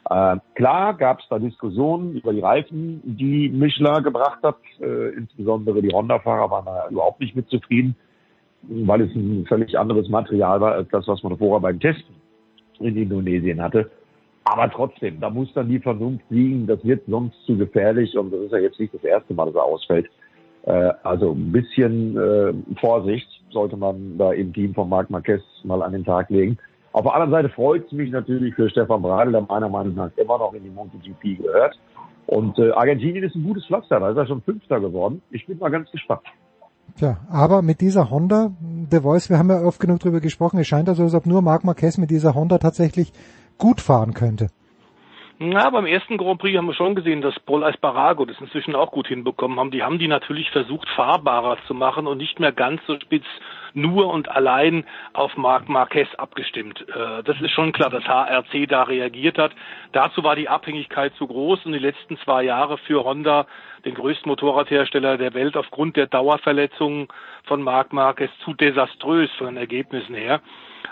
Äh, 0.08 0.36
klar 0.54 0.94
gab 0.94 1.18
es 1.18 1.26
da 1.28 1.38
Diskussionen 1.38 2.14
über 2.14 2.32
die 2.32 2.40
Reifen, 2.40 3.00
die 3.04 3.48
Michelin 3.48 4.04
gebracht 4.04 4.42
hat. 4.42 4.58
Äh, 4.80 5.10
insbesondere 5.16 5.82
die 5.82 5.92
Honda-Fahrer 5.92 6.50
waren 6.50 6.64
da 6.64 6.88
überhaupt 6.88 7.20
nicht 7.20 7.34
mit 7.34 7.48
zufrieden, 7.48 7.96
weil 8.62 9.00
es 9.02 9.14
ein 9.14 9.44
völlig 9.48 9.76
anderes 9.76 10.08
Material 10.08 10.60
war 10.60 10.72
als 10.72 10.88
das, 10.90 11.08
was 11.08 11.22
man 11.24 11.36
vorher 11.36 11.60
beim 11.60 11.80
Testen 11.80 12.14
in 12.78 12.96
Indonesien 12.96 13.60
hatte. 13.60 13.90
Aber 14.48 14.70
trotzdem, 14.70 15.18
da 15.18 15.28
muss 15.28 15.52
dann 15.54 15.68
die 15.68 15.80
Vernunft 15.80 16.24
liegen, 16.30 16.68
das 16.68 16.84
wird 16.84 17.02
sonst 17.08 17.34
zu 17.46 17.56
gefährlich 17.56 18.16
und 18.16 18.32
das 18.32 18.42
ist 18.42 18.52
ja 18.52 18.58
jetzt 18.58 18.78
nicht 18.78 18.94
das 18.94 19.02
erste 19.02 19.34
Mal, 19.34 19.46
dass 19.46 19.56
er 19.56 19.64
ausfällt. 19.64 20.08
Äh, 20.62 20.92
also 21.02 21.32
ein 21.32 21.50
bisschen 21.50 22.16
äh, 22.16 22.52
Vorsicht 22.80 23.26
sollte 23.50 23.76
man 23.76 24.16
da 24.18 24.32
im 24.32 24.52
Team 24.52 24.72
von 24.72 24.88
Marc 24.88 25.10
Marquez 25.10 25.42
mal 25.64 25.82
an 25.82 25.92
den 25.92 26.04
Tag 26.04 26.30
legen. 26.30 26.58
Auf 26.92 27.02
der 27.02 27.14
anderen 27.14 27.32
Seite 27.32 27.48
freut 27.48 27.86
es 27.86 27.92
mich 27.92 28.12
natürlich 28.12 28.54
für 28.54 28.70
Stefan 28.70 29.02
Bradl, 29.02 29.32
der 29.32 29.40
meiner 29.42 29.68
Meinung 29.68 29.94
nach 29.96 30.10
immer 30.16 30.38
noch 30.38 30.54
in 30.54 30.62
die 30.62 30.70
MotoGP 30.70 31.42
gehört. 31.42 31.76
Und 32.26 32.56
äh, 32.60 32.70
Argentinien 32.70 33.24
ist 33.24 33.34
ein 33.34 33.42
gutes 33.42 33.66
Pflaster, 33.66 33.98
da 33.98 34.10
ist 34.10 34.16
er 34.16 34.28
schon 34.28 34.42
Fünfter 34.42 34.78
geworden. 34.78 35.22
Ich 35.30 35.44
bin 35.46 35.58
mal 35.58 35.70
ganz 35.70 35.90
gespannt. 35.90 36.22
Tja, 36.96 37.18
aber 37.30 37.62
mit 37.62 37.80
dieser 37.80 38.10
Honda, 38.10 38.52
The 38.90 39.00
Voice, 39.00 39.28
wir 39.28 39.38
haben 39.38 39.50
ja 39.50 39.60
oft 39.62 39.80
genug 39.80 39.98
drüber 39.98 40.20
gesprochen, 40.20 40.58
es 40.58 40.68
scheint 40.68 40.88
also, 40.88 41.02
als 41.02 41.14
ob 41.14 41.26
nur 41.26 41.42
Marc 41.42 41.64
Marquez 41.64 41.98
mit 41.98 42.10
dieser 42.10 42.34
Honda 42.34 42.58
tatsächlich 42.58 43.12
gut 43.58 43.80
fahren 43.80 44.14
könnte. 44.14 44.48
Na, 45.38 45.68
beim 45.68 45.84
ersten 45.84 46.16
Grand 46.16 46.40
Prix 46.40 46.56
haben 46.56 46.66
wir 46.66 46.72
schon 46.72 46.94
gesehen, 46.94 47.20
dass 47.20 47.38
Paul 47.40 47.62
Espargaro 47.62 48.24
das 48.24 48.40
inzwischen 48.40 48.74
auch 48.74 48.90
gut 48.90 49.06
hinbekommen 49.08 49.60
haben. 49.60 49.70
Die 49.70 49.82
haben 49.82 49.98
die 49.98 50.08
natürlich 50.08 50.50
versucht, 50.50 50.88
fahrbarer 50.88 51.58
zu 51.66 51.74
machen 51.74 52.06
und 52.06 52.16
nicht 52.16 52.40
mehr 52.40 52.52
ganz 52.52 52.80
so 52.86 52.98
spitz 52.98 53.26
nur 53.74 54.10
und 54.10 54.30
allein 54.30 54.84
auf 55.12 55.36
Marc 55.36 55.68
Marquez 55.68 56.08
abgestimmt. 56.16 56.86
Äh, 56.88 57.22
das 57.22 57.38
ist 57.42 57.50
schon 57.50 57.72
klar, 57.72 57.90
dass 57.90 58.04
HRC 58.04 58.66
da 58.66 58.84
reagiert 58.84 59.36
hat. 59.36 59.52
Dazu 59.92 60.24
war 60.24 60.36
die 60.36 60.48
Abhängigkeit 60.48 61.14
zu 61.16 61.26
groß 61.26 61.66
und 61.66 61.72
die 61.72 61.78
letzten 61.80 62.16
zwei 62.20 62.42
Jahre 62.42 62.78
für 62.78 63.04
Honda, 63.04 63.46
den 63.84 63.94
größten 63.94 64.30
Motorradhersteller 64.30 65.18
der 65.18 65.34
Welt, 65.34 65.58
aufgrund 65.58 65.96
der 65.96 66.06
Dauerverletzungen 66.06 67.08
von 67.44 67.60
Marc 67.60 67.92
Marquez 67.92 68.30
zu 68.42 68.54
desaströs 68.54 69.28
von 69.36 69.48
den 69.48 69.56
Ergebnissen 69.58 70.14
her. 70.14 70.40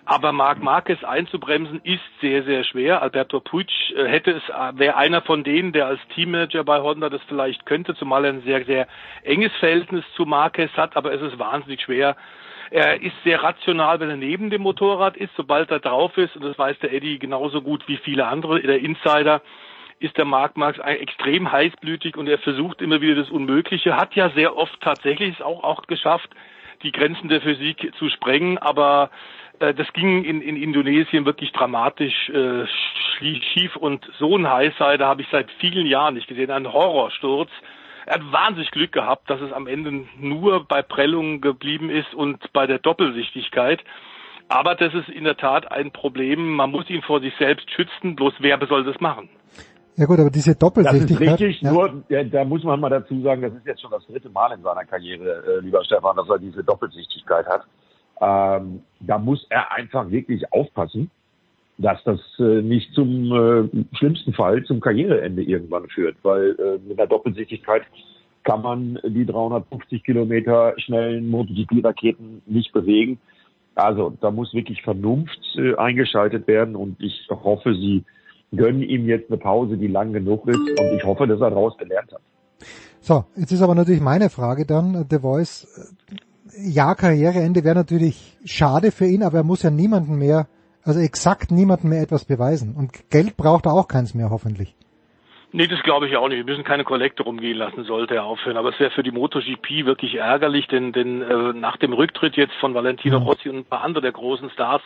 Aber 0.07 0.33
Marc 0.33 0.63
Marquez 0.63 1.03
einzubremsen 1.03 1.81
ist 1.83 2.03
sehr, 2.21 2.43
sehr 2.45 2.65
schwer. 2.65 3.01
Alberto 3.01 3.41
Puig 3.41 3.69
äh, 3.97 4.07
hätte 4.07 4.33
es, 4.33 4.43
wäre 4.79 4.97
einer 4.97 5.23
von 5.23 5.45
denen, 5.45 5.73
der 5.73 5.87
als 5.87 6.01
Teammanager 6.15 6.63
bei 6.63 6.81
Honda 6.81 7.09
das 7.09 7.23
vielleicht 7.27 7.65
könnte, 7.65 7.95
zumal 7.95 8.25
er 8.25 8.35
ein 8.35 8.43
sehr, 8.43 8.65
sehr 8.65 8.87
enges 9.23 9.53
Verhältnis 9.61 10.05
zu 10.15 10.27
Marquez 10.27 10.73
hat, 10.77 10.97
aber 10.97 11.13
es 11.13 11.23
ist 11.23 11.39
wahnsinnig 11.39 11.81
schwer. 11.81 12.17
Er 12.71 13.01
ist 13.01 13.15
sehr 13.25 13.43
rational, 13.43 14.01
wenn 14.01 14.11
er 14.11 14.17
neben 14.17 14.51
dem 14.51 14.63
Motorrad 14.63 15.17
ist, 15.17 15.33
sobald 15.37 15.71
er 15.71 15.81
drauf 15.81 16.17
ist, 16.19 16.37
und 16.37 16.45
das 16.45 16.59
weiß 16.59 16.79
der 16.81 16.93
Eddie 16.93 17.19
genauso 17.19 17.63
gut 17.63 17.87
wie 17.89 17.99
viele 17.99 18.27
andere, 18.27 18.61
der 18.61 18.81
Insider, 18.81 19.43
ist 20.01 20.19
der 20.19 20.25
Marc 20.25 20.57
Marx 20.57 20.79
extrem 20.81 21.51
heißblütig 21.51 22.17
und 22.17 22.29
er 22.29 22.39
versucht 22.39 22.83
immer 22.83 23.01
wieder 23.01 23.15
das 23.15 23.31
Unmögliche, 23.31 23.97
hat 23.97 24.15
ja 24.15 24.29
sehr 24.31 24.57
oft 24.57 24.79
tatsächlich 24.81 25.37
es 25.37 25.45
auch, 25.45 25.63
auch 25.63 25.87
geschafft, 25.87 26.29
die 26.83 26.93
Grenzen 26.93 27.29
der 27.29 27.41
Physik 27.41 27.93
zu 27.97 28.11
sprengen, 28.11 28.59
aber 28.59 29.11
äh, 29.11 29.44
das 29.59 29.93
ging 29.93 30.25
in, 30.25 30.41
in 30.41 30.57
Indonesien 30.57 31.25
wirklich 31.25 31.53
dramatisch 31.53 32.29
äh, 32.31 32.67
schief 33.19 33.77
und 33.77 34.05
so 34.19 34.37
ein 34.37 34.49
Highsider 34.49 35.07
habe 35.07 35.23
ich 35.23 35.29
seit 35.31 35.51
vielen 35.61 35.87
Jahren 35.87 36.15
nicht 36.15 36.29
gesehen, 36.29 36.51
ein 36.51 36.73
Horrorsturz. 36.73 37.51
Er 38.07 38.17
hat 38.17 38.33
wahnsinnig 38.33 38.71
Glück 38.71 38.93
gehabt, 38.93 39.31
dass 39.31 39.41
es 39.41 39.53
am 39.53 39.67
Ende 39.67 40.07
nur 40.19 40.67
bei 40.67 40.83
Prellungen 40.83 41.41
geblieben 41.41 41.89
ist 41.89 42.13
und 42.15 42.53
bei 42.53 42.67
der 42.67 42.79
Doppelsichtigkeit. 42.79 43.83
Aber 44.49 44.75
das 44.75 44.93
ist 44.93 45.09
in 45.09 45.25
der 45.25 45.39
Tat 45.39 45.71
ein 45.73 45.91
Problem. 45.91 46.55
Man 46.55 46.71
muss 46.71 46.91
ihn 46.91 47.01
vor 47.01 47.21
sich 47.21 47.33
selbst 47.39 47.71
schützen. 47.71 48.15
Bloß 48.15 48.35
wer 48.41 48.59
soll 48.67 48.85
das 48.85 49.01
machen? 49.01 49.31
Ja 49.97 50.07
gut, 50.07 50.19
aber 50.19 50.31
diese 50.31 50.55
Doppelsichtigkeit. 50.55 51.29
Das 51.29 51.41
ist 51.41 51.41
richtig, 51.41 51.63
ja. 51.63 51.73
nur 51.73 52.05
ja, 52.09 52.25
da 52.25 52.45
muss 52.45 52.63
man 52.65 52.81
mal 52.81 52.91
dazu 52.91 53.23
sagen, 53.23 53.43
das 53.43 53.55
ist 53.55 53.65
jetzt 53.65 53.81
schon 53.81 53.93
das 53.93 54.05
dritte 54.07 54.29
Mal 54.29 54.53
in 54.53 54.63
seiner 54.63 54.85
Karriere, 54.85 55.45
äh, 55.47 55.61
lieber 55.61 55.83
Stefan, 55.85 56.17
dass 56.17 56.29
er 56.29 56.39
diese 56.39 56.65
Doppelsichtigkeit 56.65 57.47
hat. 57.47 57.63
Ähm, 58.21 58.83
da 59.01 59.19
muss 59.19 59.47
er 59.51 59.73
einfach 59.73 60.11
wirklich 60.11 60.53
aufpassen, 60.53 61.11
dass 61.79 62.03
das 62.05 62.21
äh, 62.39 62.63
nicht 62.63 62.93
zum 62.95 63.33
äh, 63.33 63.97
schlimmsten 63.97 64.33
Fall 64.33 64.63
zum 64.65 64.81
Karriereende 64.81 65.43
irgendwann 65.43 65.89
führt, 65.89 66.17
weil 66.23 66.57
äh, 66.59 66.79
mit 66.89 66.99
der 66.99 67.09
Doppelsichtigkeit 67.09 67.83
kann 68.45 68.63
man 68.63 69.01
die 69.05 69.27
350 69.27 70.05
Kilometer 70.05 70.75
schnellen 70.79 71.29
MotoGP-Raketen 71.31 72.43
nicht 72.47 72.73
bewegen. 72.73 73.19
Also 73.75 74.13
da 74.21 74.31
muss 74.31 74.55
wirklich 74.55 74.83
Vernunft 74.83 75.41
äh, 75.57 75.75
eingeschaltet 75.75 76.47
werden 76.47 76.77
und 76.77 77.01
ich 77.01 77.27
hoffe, 77.31 77.75
sie 77.75 78.05
gönnen 78.55 78.83
ihm 78.83 79.09
jetzt 79.09 79.31
eine 79.31 79.39
Pause, 79.39 79.77
die 79.77 79.89
lang 79.89 80.13
genug 80.13 80.47
ist 80.47 80.59
und 80.59 80.97
ich 80.97 81.05
hoffe, 81.05 81.27
dass 81.27 81.41
er 81.41 81.51
daraus 81.51 81.77
gelernt 81.77 82.13
hat. 82.13 82.21
So, 83.01 83.25
jetzt 83.37 83.51
ist 83.51 83.63
aber 83.63 83.75
natürlich 83.75 84.01
meine 84.01 84.31
Frage 84.31 84.65
dann, 84.65 85.07
The 85.11 85.19
Voice. 85.19 85.99
Ja, 86.57 86.95
Karriereende 86.95 87.65
wäre 87.65 87.75
natürlich 87.75 88.37
schade 88.45 88.93
für 88.93 89.07
ihn, 89.07 89.23
aber 89.23 89.39
er 89.39 89.45
muss 89.45 89.63
ja 89.63 89.71
niemanden 89.71 90.17
mehr, 90.19 90.47
also 90.83 91.01
exakt 91.01 91.51
niemanden 91.51 91.89
mehr 91.89 92.03
etwas 92.03 92.25
beweisen. 92.25 92.75
Und 92.77 93.11
Geld 93.11 93.37
braucht 93.37 93.67
er 93.67 93.73
auch 93.73 93.89
keins 93.89 94.15
mehr, 94.15 94.31
hoffentlich. 94.31 94.75
Nee, 95.57 95.69
das 95.69 95.81
glaube 95.85 96.09
ich 96.09 96.17
auch 96.17 96.29
nicht. 96.29 96.39
Wir 96.39 96.45
müssen 96.45 96.65
keine 96.65 96.83
Kollekte 96.83 97.23
rumgehen 97.23 97.57
lassen, 97.57 97.85
sollte 97.85 98.17
er 98.17 98.25
aufhören. 98.25 98.57
Aber 98.57 98.71
es 98.71 98.81
wäre 98.81 98.91
für 98.91 99.05
die 99.05 99.13
MotoGP 99.13 99.87
wirklich 99.87 100.17
ärgerlich, 100.17 100.67
denn, 100.67 100.91
denn 100.91 101.23
äh, 101.23 101.53
nach 101.53 101.77
dem 101.77 101.93
Rücktritt 101.93 102.37
jetzt 102.37 102.55
von 102.55 102.75
Valentino 102.75 103.19
Rossi 103.19 103.49
und 103.49 103.59
ein 103.59 103.65
paar 103.65 103.85
andere 103.85 104.03
der 104.03 104.11
großen 104.11 104.51
Stars 104.51 104.83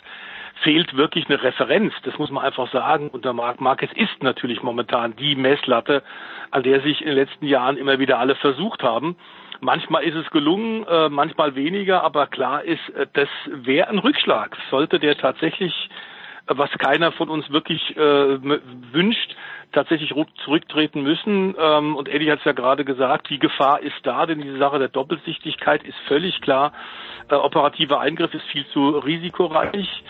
fehlt 0.62 0.94
wirklich 0.94 1.26
eine 1.30 1.42
Referenz. 1.42 1.94
Das 2.04 2.18
muss 2.18 2.30
man 2.30 2.44
einfach 2.44 2.70
sagen. 2.70 3.08
Und 3.08 3.24
der 3.24 3.32
Marc 3.32 3.62
Marquez 3.62 3.90
ist 3.94 4.22
natürlich 4.22 4.62
momentan 4.62 5.16
die 5.16 5.36
Messlatte, 5.36 6.02
an 6.50 6.62
der 6.62 6.82
sich 6.82 7.00
in 7.00 7.06
den 7.06 7.16
letzten 7.16 7.46
Jahren 7.46 7.78
immer 7.78 7.98
wieder 7.98 8.18
alle 8.18 8.34
versucht 8.34 8.82
haben. 8.82 9.16
Manchmal 9.60 10.04
ist 10.04 10.14
es 10.14 10.30
gelungen, 10.30 10.86
äh, 10.86 11.08
manchmal 11.08 11.54
weniger, 11.54 12.04
aber 12.04 12.26
klar 12.26 12.62
ist, 12.64 12.88
äh, 12.90 13.06
das 13.12 13.28
wäre 13.46 13.88
ein 13.88 13.98
Rückschlag. 13.98 14.56
Sollte 14.70 15.00
der 15.00 15.16
tatsächlich, 15.16 15.72
äh, 16.46 16.54
was 16.56 16.70
keiner 16.78 17.12
von 17.12 17.28
uns 17.28 17.50
wirklich 17.50 17.96
wünscht, 17.96 19.36
tatsächlich 19.72 20.14
zurücktreten 20.44 21.02
müssen. 21.02 21.54
Ähm, 21.58 21.96
und 21.96 22.08
Eddie 22.08 22.30
hat 22.30 22.38
es 22.38 22.44
ja 22.44 22.52
gerade 22.52 22.84
gesagt, 22.84 23.28
die 23.30 23.38
Gefahr 23.38 23.80
ist 23.80 23.98
da, 24.04 24.26
denn 24.26 24.40
diese 24.40 24.58
Sache 24.58 24.78
der 24.78 24.88
Doppelsichtigkeit 24.88 25.82
ist 25.82 25.98
völlig 26.06 26.40
klar. 26.40 26.72
Operativer 27.30 28.00
Eingriff 28.00 28.32
ist 28.32 28.46
viel 28.46 28.66
zu 28.68 28.90
risikoreich 28.90 30.02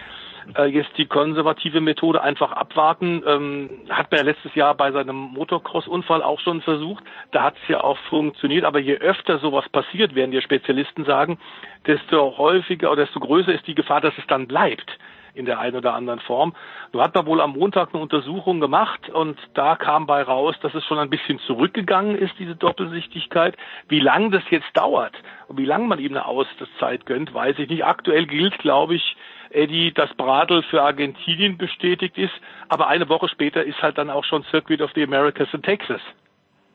äh, 0.57 0.67
jetzt 0.67 0.97
die 0.97 1.07
konservative 1.07 1.81
Methode 1.81 2.23
einfach 2.23 2.53
abwarten. 2.53 3.23
Ähm, 3.27 3.71
hat 3.91 4.11
man 4.11 4.19
ja 4.19 4.25
letztes 4.25 4.55
Jahr 4.55 4.75
bei 4.75 4.93
seinem 4.93 5.17
Motocross-Unfall 5.17 6.23
auch 6.23 6.41
schon 6.41 6.63
versucht. 6.63 7.05
Da 7.33 7.43
hat 7.43 7.55
es 7.63 7.69
ja 7.69 7.83
auch 7.83 7.99
funktioniert. 8.09 8.65
Aber 8.65 8.79
je 8.79 8.97
öfter 8.97 9.39
sowas 9.39 9.69
passiert, 9.69 10.15
werden 10.15 10.31
die 10.31 10.41
Spezialisten 10.41 11.05
sagen, 11.05 11.39
desto 11.87 12.37
häufiger 12.39 12.91
oder 12.91 13.05
desto 13.05 13.21
größer 13.21 13.53
ist 13.53 13.67
die 13.67 13.75
Gefahr, 13.75 14.01
dass 14.01 14.17
es 14.19 14.27
dann 14.27 14.47
bleibt. 14.47 14.99
in 15.35 15.45
der 15.45 15.61
einen 15.61 15.77
oder 15.77 15.95
anderen 15.95 16.19
Form. 16.21 16.55
Du 16.91 17.01
hat 17.01 17.15
man 17.15 17.27
wohl 17.27 17.41
am 17.41 17.53
Montag 17.53 17.91
eine 17.93 18.03
Untersuchung 18.03 18.61
gemacht 18.61 19.09
und 19.09 19.39
da 19.55 19.77
kam 19.77 20.07
bei 20.07 20.23
raus, 20.23 20.57
dass 20.63 20.75
es 20.75 20.85
schon 20.85 20.99
ein 20.99 21.11
bisschen 21.11 21.39
zurückgegangen 21.47 22.17
ist, 22.17 22.33
diese 22.41 22.57
Doppelsichtigkeit. 22.57 23.57
Wie 23.89 24.01
lang 24.01 24.33
das 24.33 24.43
jetzt 24.51 24.77
dauert 24.77 25.15
und 25.47 25.57
wie 25.57 25.65
lange 25.65 25.87
man 25.87 26.01
ihm 26.01 26.11
eine 26.13 26.27
Auszeit 26.27 27.07
gönnt, 27.07 27.33
weiß 27.33 27.57
ich 27.61 27.69
nicht. 27.69 27.85
Aktuell 27.85 28.27
gilt, 28.27 28.59
glaube 28.59 28.97
ich, 28.97 29.17
Eddie, 29.51 29.93
dass 29.93 30.13
Bradl 30.15 30.63
für 30.65 30.83
Argentinien 30.83 31.57
bestätigt 31.57 32.19
ist, 32.19 32.35
aber 32.69 32.89
eine 32.89 33.09
Woche 33.09 33.29
später 33.29 33.65
ist 33.65 33.81
halt 33.83 33.99
dann 33.99 34.11
auch 34.11 34.25
schon 34.25 34.45
Circuit 34.51 34.81
of 34.81 34.91
the 34.95 35.03
Americas 35.03 35.49
in 35.53 35.63
Texas. 35.63 36.01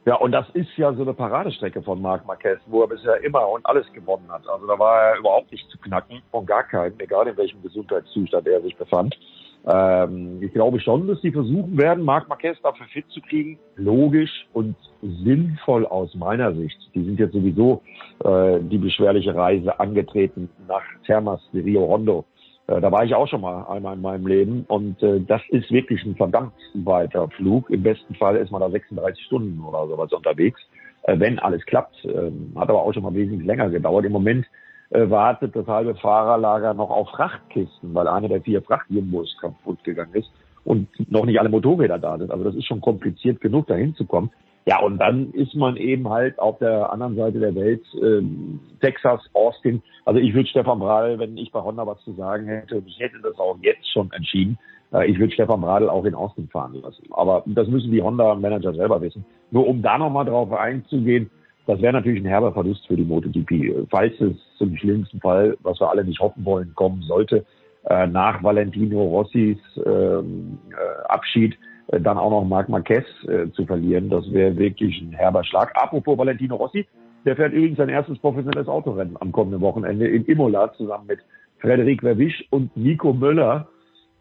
Ja, 0.06 0.16
und 0.16 0.34
das 0.34 0.50
ist 0.50 0.76
ja 0.76 0.92
so 0.94 1.04
eine 1.04 1.14
Paradestrecke 1.14 1.82
von 1.82 2.02
Marc 2.02 2.26
Marquez, 2.28 2.60
wo 2.68 2.82
er 2.82 2.88
bisher 2.90 3.24
immer 3.24 3.48
und 3.48 3.66
alles 3.66 3.92
gewonnen 3.94 4.30
hat. 4.30 4.46
Also 4.48 4.68
da 4.68 4.78
war 4.78 5.02
er 5.02 5.18
überhaupt 5.18 5.50
nicht 5.52 5.70
zu 5.70 5.78
knacken, 5.78 6.22
von 6.30 6.46
gar 6.46 6.64
keinem, 6.64 7.00
egal 7.00 7.28
in 7.28 7.38
welchem 7.38 7.62
Gesundheitszustand 7.62 8.46
er 8.48 8.62
sich 8.62 8.76
befand. 8.76 9.18
Ähm, 9.66 10.40
ich 10.42 10.52
glaube 10.52 10.82
schon, 10.82 11.08
dass 11.08 11.22
sie 11.22 11.32
versuchen 11.32 11.78
werden, 11.78 12.04
Marc 12.04 12.28
Marquez 12.28 12.58
dafür 12.62 12.86
fit 12.88 13.06
zu 13.12 13.22
kriegen. 13.22 13.58
Logisch 13.78 14.46
und 14.52 14.76
sinnvoll 15.02 15.86
aus 15.86 16.14
meiner 16.16 16.54
Sicht. 16.54 16.78
Die 16.94 17.04
sind 17.04 17.18
jetzt 17.18 17.32
sowieso 17.32 17.82
äh, 18.26 18.60
die 18.60 18.78
beschwerliche 18.78 19.34
Reise 19.34 19.80
angetreten 19.80 20.50
nach 20.68 20.84
Termas 21.06 21.40
de 21.54 21.64
Rio 21.64 21.88
Hondo. 21.88 22.26
Äh, 22.68 22.80
da 22.80 22.92
war 22.92 23.04
ich 23.04 23.14
auch 23.14 23.28
schon 23.28 23.42
mal 23.42 23.66
einmal 23.68 23.96
in 23.96 24.02
meinem 24.02 24.28
Leben 24.28 24.66
und 24.68 25.02
äh, 25.04 25.20
das 25.20 25.42
ist 25.50 25.72
wirklich 25.72 26.04
ein 26.06 26.16
verdammt 26.16 26.54
weiter 26.74 27.28
Flug. 27.30 27.70
Im 27.70 27.84
besten 27.84 28.16
Fall 28.16 28.38
ist 28.38 28.52
man 28.52 28.62
da 28.62 28.70
36 28.70 29.26
Stunden 29.26 29.62
oder 29.62 29.88
sowas 29.88 30.12
unterwegs, 30.14 30.62
äh, 31.04 31.20
wenn 31.20 31.40
alles 31.40 31.66
klappt. 31.66 32.06
Ähm, 32.06 32.54
hat 32.56 32.70
aber 32.70 32.82
auch 32.82 32.94
schon 32.94 33.04
mal 33.04 33.14
wesentlich 33.14 33.46
länger 33.46 33.70
gedauert. 33.70 34.06
Im 34.06 34.14
Moment 34.14 34.46
äh, 34.92 35.10
wartet 35.10 35.56
das 35.56 35.68
halbe 35.68 35.96
Fahrerlager 35.96 36.74
noch 36.74 36.90
auf 36.90 37.10
Frachtkisten, 37.10 37.94
weil 37.94 38.08
eine 38.08 38.30
der 38.30 38.42
vier 38.42 38.62
Frachtjumbos 38.62 39.38
kaputt 39.42 39.84
gegangen 39.84 40.14
ist 40.14 40.32
und 40.64 40.88
noch 41.12 41.26
nicht 41.26 41.40
alle 41.40 41.50
Motorräder 41.50 42.00
da 42.00 42.18
sind. 42.18 42.32
Also 42.32 42.46
das 42.46 42.56
ist 42.56 42.66
schon 42.66 42.80
kompliziert 42.80 43.42
genug, 43.42 43.68
da 43.68 43.76
hinzukommen. 43.76 44.30
Ja, 44.66 44.80
und 44.80 44.98
dann 44.98 45.32
ist 45.32 45.56
man 45.56 45.76
eben 45.76 46.10
halt 46.10 46.40
auf 46.40 46.58
der 46.60 46.92
anderen 46.92 47.16
Seite 47.16 47.40
der 47.40 47.54
Welt, 47.54 47.84
ähm, 48.02 48.60
Texas, 48.80 49.20
Austin. 49.34 49.82
Also 50.06 50.20
ich 50.20 50.34
würde 50.34 50.48
Stefan 50.48 50.80
Bradl, 50.80 51.20
wenn 51.20 51.38
ich 51.38 51.52
bei 51.52 51.62
Honda 51.62 51.86
was 51.86 52.02
zu 52.04 52.14
sagen 52.14 52.48
hätte, 52.48 52.82
ich 52.86 53.00
hätte 53.00 53.20
das 53.22 53.38
auch 53.40 53.58
jetzt 53.62 53.92
schon 53.92 54.10
entschieden, 54.14 54.58
äh, 54.94 55.10
ich 55.10 55.20
würde 55.20 55.34
Stefan 55.34 55.62
Bradl 55.62 55.90
auch 55.90 56.06
in 56.06 56.16
Austin 56.16 56.48
fahren 56.48 56.76
lassen. 56.82 57.04
Aber 57.12 57.44
das 57.46 57.68
müssen 57.68 57.92
die 57.92 58.02
Honda-Manager 58.02 58.74
selber 58.74 59.02
wissen. 59.02 59.26
Nur 59.52 59.68
um 59.68 59.82
da 59.82 59.98
nochmal 59.98 60.26
drauf 60.26 60.52
einzugehen, 60.54 61.30
das 61.66 61.82
wäre 61.82 61.94
natürlich 61.94 62.22
ein 62.22 62.28
herber 62.28 62.54
Verlust 62.54 62.86
für 62.88 62.96
die 62.96 63.06
MotoGP. 63.06 63.88
Falls 63.90 64.20
es 64.20 64.36
zum 64.58 64.76
schlimmsten 64.78 65.20
Fall, 65.20 65.58
was 65.62 65.80
wir 65.80 65.90
alle 65.90 66.04
nicht 66.04 66.20
hoffen 66.20 66.46
wollen, 66.46 66.74
kommen 66.76 67.02
sollte, 67.04 67.46
äh, 67.90 68.08
nach 68.08 68.42
Valentino 68.44 69.02
Rossis 69.02 69.58
ähm, 69.86 70.58
äh, 70.72 71.08
Abschied, 71.08 71.58
dann 72.00 72.18
auch 72.18 72.30
noch 72.30 72.44
Marc 72.46 72.70
Marquez 72.70 73.06
äh, 73.28 73.50
zu 73.52 73.66
verlieren, 73.66 74.10
das 74.10 74.32
wäre 74.32 74.56
wirklich 74.58 75.02
ein 75.02 75.12
herber 75.14 75.44
Schlag. 75.44 75.72
Apropos 75.76 76.18
Valentino 76.18 76.56
Rossi, 76.56 76.88
der 77.26 77.36
fährt 77.36 77.54
übrigens 77.54 77.78
sein 77.78 77.90
erstes 77.90 78.18
professionelles 78.20 78.68
Autorennen 78.68 79.16
am 79.20 79.32
kommenden 79.32 79.62
Wochenende 79.62 80.08
in 80.08 80.26
Imola 80.26 80.74
zusammen 80.74 81.08
mit 81.08 81.20
Frederik 81.60 82.02
Verwisch 82.02 82.46
und 82.50 82.76
Nico 82.76 83.14
Müller. 83.14 83.68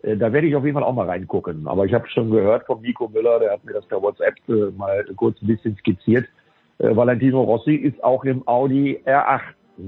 Äh, 0.03 0.17
Da 0.17 0.33
werde 0.33 0.47
ich 0.47 0.55
auf 0.57 0.65
jeden 0.65 0.75
Fall 0.75 0.85
auch 0.85 0.95
mal 0.95 1.09
reingucken. 1.09 1.67
Aber 1.67 1.85
ich 1.87 1.95
habe 1.95 2.09
schon 2.09 2.31
gehört 2.31 2.67
von 2.67 2.81
Nico 2.81 3.09
Müller, 3.09 3.41
der 3.41 3.53
hat 3.53 3.65
mir 3.65 3.73
das 3.73 3.87
per 3.87 4.01
WhatsApp 4.03 4.35
äh, 4.49 4.71
mal 4.77 5.05
kurz 5.17 5.41
ein 5.43 5.47
bisschen 5.49 5.77
skizziert. 5.77 6.27
Äh, 6.79 6.95
Valentino 6.95 7.43
Rossi 7.43 7.75
ist 7.75 8.03
auch 8.05 8.25
im 8.25 8.47
Audi 8.47 9.01
R8 9.05 9.41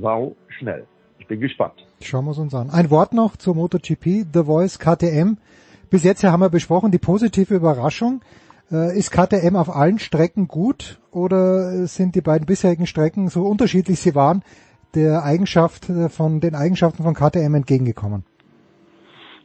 sau 0.02 0.34
schnell. 0.48 0.84
Ich 1.18 1.26
bin 1.26 1.40
gespannt. 1.40 1.74
Schauen 2.00 2.24
wir 2.24 2.32
es 2.32 2.38
uns 2.38 2.54
an. 2.54 2.70
Ein 2.70 2.90
Wort 2.90 3.14
noch 3.14 3.36
zur 3.36 3.54
MotoGP, 3.54 4.26
The 4.32 4.44
Voice 4.44 4.78
KTM. 4.78 5.38
Bis 5.90 6.04
jetzt 6.04 6.24
haben 6.24 6.40
wir 6.40 6.50
besprochen, 6.50 6.90
die 6.90 6.98
positive 6.98 7.54
Überraschung. 7.54 8.22
Äh, 8.70 8.98
ist 8.98 9.10
KTM 9.10 9.56
auf 9.56 9.74
allen 9.74 9.98
Strecken 9.98 10.48
gut 10.48 11.00
oder 11.10 11.86
sind 11.86 12.14
die 12.14 12.22
beiden 12.22 12.46
bisherigen 12.46 12.86
Strecken, 12.86 13.28
so 13.28 13.44
unterschiedlich 13.44 14.00
sie 14.00 14.14
waren, 14.14 14.42
der 14.94 15.22
Eigenschaft 15.22 15.90
äh, 15.90 16.08
von 16.08 16.40
den 16.40 16.54
Eigenschaften 16.54 17.02
von 17.02 17.14
KTM 17.14 17.54
entgegengekommen? 17.54 18.24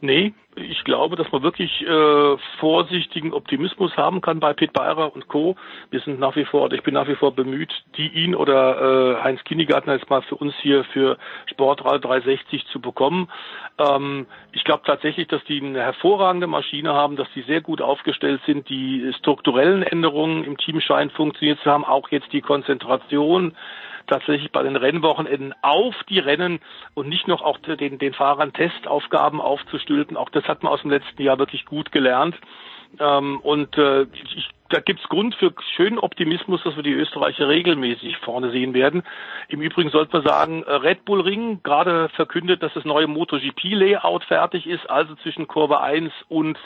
Nee, 0.02 0.34
ich 0.60 0.84
glaube, 0.84 1.16
dass 1.16 1.32
man 1.32 1.44
wirklich 1.44 1.82
äh, 1.86 2.38
vorsichtigen 2.60 3.34
Optimismus 3.34 3.96
haben 3.98 4.22
kann 4.22 4.40
bei 4.40 4.54
Pit 4.54 4.74
Beirer 4.74 5.14
und 5.14 5.28
Co. 5.28 5.56
Wir 5.90 6.00
sind 6.02 6.20
nach 6.20 6.36
wie 6.36 6.46
vor, 6.46 6.72
ich 6.72 6.84
bin 6.84 6.94
nach 6.94 7.08
wie 7.08 7.16
vor 7.16 7.34
bemüht, 7.34 7.72
die 7.98 8.08
ihn 8.08 8.36
oder 8.36 9.18
äh, 9.20 9.24
Heinz 9.24 9.44
Kinnigartner 9.44 9.94
jetzt 9.94 10.10
mal 10.10 10.22
für 10.24 10.36
uns 10.36 10.54
hier 10.62 10.84
für 10.86 11.18
Sportrad 11.48 12.04
360 12.04 12.66
zu 12.68 12.80
bekommen. 12.80 13.30
Ähm, 13.78 14.28
ich 14.52 14.64
glaube 14.64 14.84
tatsächlich, 14.86 15.28
dass 15.28 15.44
die 15.46 15.62
eine 15.62 15.82
hervorragende 15.82 16.48
Maschine 16.48 16.94
haben, 16.94 17.16
dass 17.16 17.28
die 17.36 17.44
sehr 17.44 17.62
gut 17.62 17.82
aufgestellt 17.82 18.42
sind. 18.46 18.70
Die 18.70 19.12
strukturellen 19.20 19.84
Änderungen 19.84 20.44
im 20.44 20.58
Team 20.58 20.82
scheinen 20.82 21.10
funktioniert 21.12 21.60
zu 21.62 21.72
haben, 21.72 21.86
auch 21.86 22.10
jetzt 22.10 22.32
die 22.34 22.42
Konzentration 22.42 23.56
tatsächlich 24.08 24.52
bei 24.52 24.64
den 24.64 24.76
Rennwochenenden 24.76 25.54
auf 25.62 25.96
die 26.10 26.20
Rennen 26.20 26.60
und 26.94 27.10
nicht 27.10 27.28
noch 27.28 27.42
auch 27.42 27.58
den, 27.58 28.00
den 28.00 28.14
Fahrern 28.14 28.54
Testaufgaben 28.54 29.42
aufzustülpen. 29.42 30.18
Auch 30.18 30.30
das 30.30 30.46
hat 30.46 30.64
man 30.64 30.74
aus 30.74 30.82
dem 30.82 30.92
letzten 30.92 31.22
Jahr 31.22 31.40
wirklich 31.40 31.66
gut 31.66 31.92
gelernt. 31.92 32.36
Ähm, 33.00 33.40
und 33.42 33.78
äh, 33.78 34.04
ich, 34.04 34.50
da 34.70 34.80
gibt's 34.80 35.08
Grund 35.10 35.36
für 35.36 35.54
schönen 35.76 36.00
Optimismus, 36.00 36.62
dass 36.64 36.76
wir 36.76 36.84
die 36.84 36.94
Österreicher 36.94 37.48
regelmäßig 37.48 38.18
vorne 38.18 38.52
sehen 38.52 38.74
werden. 38.74 39.04
Im 39.48 39.62
Übrigen 39.62 39.90
sollte 39.90 40.14
man 40.14 40.26
sagen, 40.26 40.64
äh, 40.64 40.74
Red 40.74 41.06
Bull 41.06 41.22
Ring 41.22 41.62
gerade 41.64 42.10
verkündet, 42.10 42.64
dass 42.64 42.74
das 42.74 42.86
neue 42.86 43.08
MotoGP-Layout 43.08 44.24
fertig 44.24 44.68
ist, 44.68 44.90
also 44.90 45.16
zwischen 45.16 45.48
Kurve 45.48 45.82
1 45.82 46.12
und 46.30 46.58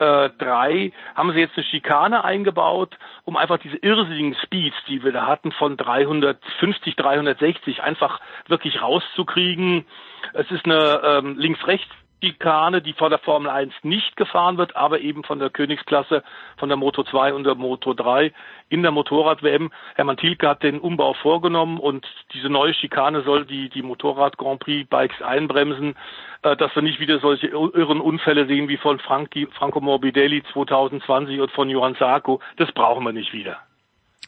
äh, 0.00 0.30
drei 0.38 0.92
haben 1.14 1.32
sie 1.32 1.40
jetzt 1.40 1.56
eine 1.56 1.64
Schikane 1.66 2.24
eingebaut, 2.24 2.96
um 3.24 3.36
einfach 3.36 3.58
diese 3.58 3.76
irrsinnigen 3.76 4.34
Speeds, 4.42 4.76
die 4.88 5.04
wir 5.04 5.12
da 5.12 5.26
hatten, 5.26 5.52
von 5.52 5.76
350, 5.76 6.96
360 6.96 7.82
einfach 7.82 8.20
wirklich 8.48 8.80
rauszukriegen. 8.80 9.84
Es 10.32 10.50
ist 10.50 10.64
eine 10.64 11.00
ähm, 11.04 11.38
links-rechts 11.38 11.94
Schikane, 12.22 12.82
die 12.82 12.92
von 12.92 13.10
der 13.10 13.18
Formel 13.18 13.50
1 13.50 13.72
nicht 13.82 14.16
gefahren 14.16 14.58
wird, 14.58 14.76
aber 14.76 15.00
eben 15.00 15.24
von 15.24 15.38
der 15.38 15.50
Königsklasse, 15.50 16.22
von 16.58 16.68
der 16.68 16.76
Moto 16.76 17.02
2 17.02 17.34
und 17.34 17.44
der 17.44 17.54
Moto 17.54 17.94
3 17.94 18.32
in 18.68 18.82
der 18.82 18.90
Motorrad-WM. 18.90 19.70
Hermann 19.94 20.16
Thielke 20.16 20.48
hat 20.48 20.62
den 20.62 20.80
Umbau 20.80 21.14
vorgenommen 21.14 21.78
und 21.78 22.06
diese 22.34 22.48
neue 22.48 22.74
Schikane 22.74 23.22
soll 23.22 23.44
die, 23.46 23.68
die 23.68 23.82
Motorrad-Grand 23.82 24.60
Prix-Bikes 24.60 25.22
einbremsen, 25.22 25.96
äh, 26.42 26.56
dass 26.56 26.74
wir 26.74 26.82
nicht 26.82 27.00
wieder 27.00 27.18
solche 27.20 27.48
irren 27.48 28.00
Unfälle 28.00 28.46
sehen 28.46 28.68
wie 28.68 28.76
von 28.76 28.98
Franki, 28.98 29.48
Franco 29.52 29.80
Morbidelli 29.80 30.42
2020 30.52 31.40
und 31.40 31.50
von 31.52 31.70
Johann 31.70 31.96
Sarko. 31.98 32.40
Das 32.56 32.70
brauchen 32.72 33.04
wir 33.04 33.12
nicht 33.12 33.32
wieder. 33.32 33.58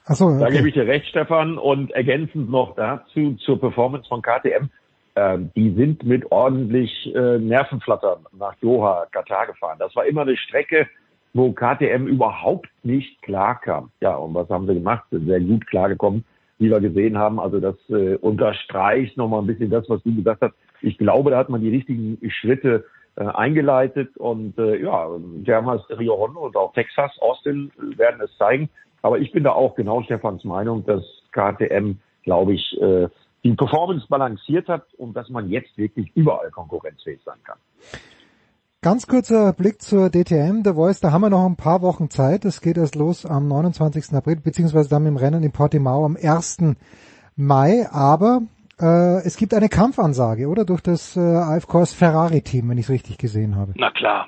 Ach 0.06 0.14
so, 0.14 0.38
Da 0.38 0.46
okay. 0.46 0.56
gebe 0.56 0.68
ich 0.68 0.74
dir 0.74 0.86
recht, 0.86 1.06
Stefan. 1.06 1.58
Und 1.58 1.92
ergänzend 1.92 2.50
noch 2.50 2.74
dazu 2.74 3.34
zur 3.44 3.60
Performance 3.60 4.08
von 4.08 4.22
KTM. 4.22 4.70
Ähm, 5.14 5.50
die 5.54 5.72
sind 5.72 6.04
mit 6.04 6.30
ordentlich 6.32 7.14
äh, 7.14 7.38
Nervenflattern 7.38 8.26
nach 8.38 8.54
Doha, 8.56 9.06
Katar 9.12 9.46
gefahren. 9.46 9.76
Das 9.78 9.94
war 9.94 10.06
immer 10.06 10.22
eine 10.22 10.36
Strecke, 10.36 10.88
wo 11.34 11.52
KTM 11.52 12.06
überhaupt 12.06 12.68
nicht 12.82 13.20
klarkam. 13.22 13.90
Ja, 14.00 14.16
und 14.16 14.34
was 14.34 14.48
haben 14.48 14.66
sie 14.66 14.74
gemacht? 14.74 15.04
Sind 15.10 15.26
sehr 15.26 15.40
gut 15.40 15.66
klargekommen, 15.66 16.24
wie 16.58 16.70
wir 16.70 16.80
gesehen 16.80 17.18
haben. 17.18 17.40
Also 17.40 17.60
das 17.60 17.76
äh, 17.90 18.16
unterstreicht 18.16 19.16
nochmal 19.16 19.42
ein 19.42 19.46
bisschen 19.46 19.70
das, 19.70 19.88
was 19.88 20.02
du 20.02 20.14
gesagt 20.14 20.40
hast. 20.40 20.54
Ich 20.80 20.96
glaube, 20.96 21.30
da 21.30 21.38
hat 21.38 21.50
man 21.50 21.60
die 21.60 21.70
richtigen 21.70 22.18
Schritte 22.30 22.84
äh, 23.16 23.24
eingeleitet 23.24 24.16
und 24.16 24.58
äh, 24.58 24.82
ja, 24.82 25.06
Termas 25.44 25.82
Rio 25.90 26.16
Hondo 26.16 26.40
und 26.40 26.56
auch 26.56 26.72
Texas, 26.72 27.12
Austin 27.20 27.70
werden 27.96 28.22
es 28.22 28.34
zeigen. 28.38 28.70
Aber 29.02 29.18
ich 29.18 29.32
bin 29.32 29.44
da 29.44 29.52
auch 29.52 29.74
genau 29.74 30.02
Stefans 30.02 30.44
Meinung, 30.44 30.86
dass 30.86 31.02
KTM, 31.32 31.98
glaube 32.24 32.54
ich, 32.54 32.80
äh, 32.80 33.08
die 33.44 33.54
Performance 33.54 34.06
balanciert 34.08 34.68
hat 34.68 34.92
und 34.94 35.14
dass 35.14 35.28
man 35.28 35.48
jetzt 35.48 35.76
wirklich 35.76 36.10
überall 36.14 36.50
konkurrenzfähig 36.50 37.20
sein 37.24 37.38
kann. 37.44 37.58
Ganz 38.84 39.06
kurzer 39.06 39.52
Blick 39.52 39.80
zur 39.80 40.10
DTM, 40.10 40.62
The 40.64 40.74
Voice, 40.74 41.00
da 41.00 41.12
haben 41.12 41.20
wir 41.20 41.30
noch 41.30 41.46
ein 41.46 41.56
paar 41.56 41.82
Wochen 41.82 42.10
Zeit. 42.10 42.44
Es 42.44 42.60
geht 42.60 42.76
erst 42.76 42.96
los 42.96 43.24
am 43.24 43.46
29. 43.46 44.12
April, 44.12 44.40
beziehungsweise 44.42 44.90
dann 44.90 45.06
im 45.06 45.16
Rennen 45.16 45.44
in 45.44 45.52
Portimao 45.52 46.04
am 46.04 46.16
1. 46.20 46.74
Mai. 47.36 47.86
Aber 47.92 48.42
äh, 48.80 49.24
es 49.24 49.36
gibt 49.36 49.54
eine 49.54 49.68
Kampfansage, 49.68 50.48
oder? 50.48 50.64
Durch 50.64 50.80
das 50.80 51.16
äh, 51.16 51.20
AF-Corps 51.20 51.94
Ferrari-Team, 51.94 52.68
wenn 52.68 52.78
ich 52.78 52.86
es 52.86 52.90
richtig 52.90 53.18
gesehen 53.18 53.54
habe. 53.54 53.72
Na 53.76 53.92
klar. 53.92 54.26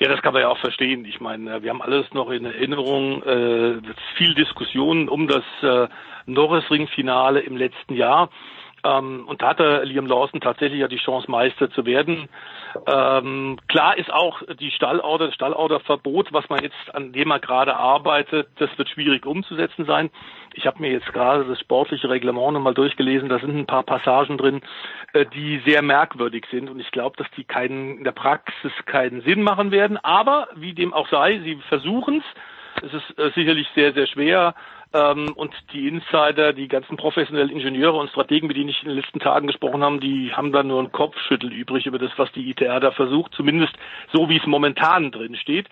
Ja, 0.00 0.08
das 0.08 0.20
kann 0.22 0.32
man 0.32 0.42
ja 0.42 0.48
auch 0.48 0.58
verstehen. 0.58 1.04
Ich 1.04 1.20
meine, 1.20 1.62
wir 1.62 1.70
haben 1.70 1.82
alles 1.82 2.12
noch 2.12 2.30
in 2.30 2.44
Erinnerung, 2.44 3.22
äh, 3.22 3.80
viel 4.18 4.34
Diskussion 4.34 5.08
um 5.08 5.28
das 5.28 5.44
äh, 5.62 5.88
Norris-Ring-Finale 6.26 7.40
im 7.40 7.56
letzten 7.56 7.94
Jahr. 7.94 8.30
Ähm, 8.86 9.24
und 9.26 9.42
da 9.42 9.48
hatte 9.48 9.82
Liam 9.84 10.06
Lawson 10.06 10.40
tatsächlich 10.40 10.80
ja 10.80 10.88
die 10.88 10.98
Chance, 10.98 11.30
Meister 11.30 11.70
zu 11.70 11.86
werden. 11.86 12.28
Ähm, 12.86 13.58
klar 13.68 13.96
ist 13.96 14.12
auch 14.12 14.42
die 14.60 14.70
Stallorder, 14.70 15.26
das 15.26 15.34
Stallorderverbot, 15.34 16.32
was 16.32 16.48
man 16.48 16.62
jetzt 16.62 16.94
an 16.94 17.12
dem 17.12 17.28
man 17.28 17.40
gerade 17.40 17.76
arbeitet, 17.76 18.48
das 18.58 18.70
wird 18.76 18.88
schwierig 18.88 19.24
umzusetzen 19.24 19.86
sein. 19.86 20.10
Ich 20.54 20.66
habe 20.66 20.80
mir 20.80 20.90
jetzt 20.90 21.12
gerade 21.12 21.44
das 21.44 21.60
sportliche 21.60 22.08
Reglement 22.08 22.52
nochmal 22.52 22.74
durchgelesen. 22.74 23.28
Da 23.28 23.38
sind 23.38 23.56
ein 23.56 23.66
paar 23.66 23.82
Passagen 23.82 24.38
drin, 24.38 24.60
äh, 25.12 25.26
die 25.26 25.60
sehr 25.66 25.82
merkwürdig 25.82 26.46
sind. 26.50 26.70
Und 26.70 26.80
ich 26.80 26.90
glaube, 26.90 27.16
dass 27.16 27.30
die 27.36 27.44
keinen, 27.44 27.98
in 27.98 28.04
der 28.04 28.12
Praxis 28.12 28.72
keinen 28.86 29.22
Sinn 29.22 29.42
machen 29.42 29.70
werden. 29.70 29.96
Aber 29.98 30.48
wie 30.54 30.74
dem 30.74 30.92
auch 30.92 31.08
sei, 31.08 31.40
sie 31.40 31.56
versuchen 31.68 32.18
es. 32.18 32.24
Es 32.82 32.92
ist 32.92 33.18
äh, 33.18 33.30
sicherlich 33.34 33.66
sehr, 33.74 33.94
sehr 33.94 34.06
schwer. 34.06 34.54
Ähm, 34.96 35.32
und 35.34 35.52
die 35.74 35.88
Insider, 35.88 36.54
die 36.54 36.68
ganzen 36.68 36.96
professionellen 36.96 37.50
Ingenieure 37.50 37.98
und 37.98 38.08
Strategen, 38.08 38.48
mit 38.48 38.56
denen 38.56 38.70
ich 38.70 38.82
in 38.82 38.88
den 38.88 38.96
letzten 38.96 39.20
Tagen 39.20 39.46
gesprochen 39.46 39.82
habe, 39.82 39.98
die 40.00 40.32
haben 40.32 40.52
da 40.52 40.62
nur 40.62 40.78
einen 40.78 40.92
Kopfschüttel 40.92 41.52
übrig 41.52 41.86
über 41.86 41.98
das, 41.98 42.12
was 42.16 42.32
die 42.32 42.48
ITR 42.50 42.80
da 42.80 42.92
versucht. 42.92 43.34
Zumindest 43.34 43.74
so, 44.12 44.28
wie 44.30 44.38
es 44.38 44.46
momentan 44.46 45.10
drin 45.10 45.36
steht. 45.36 45.68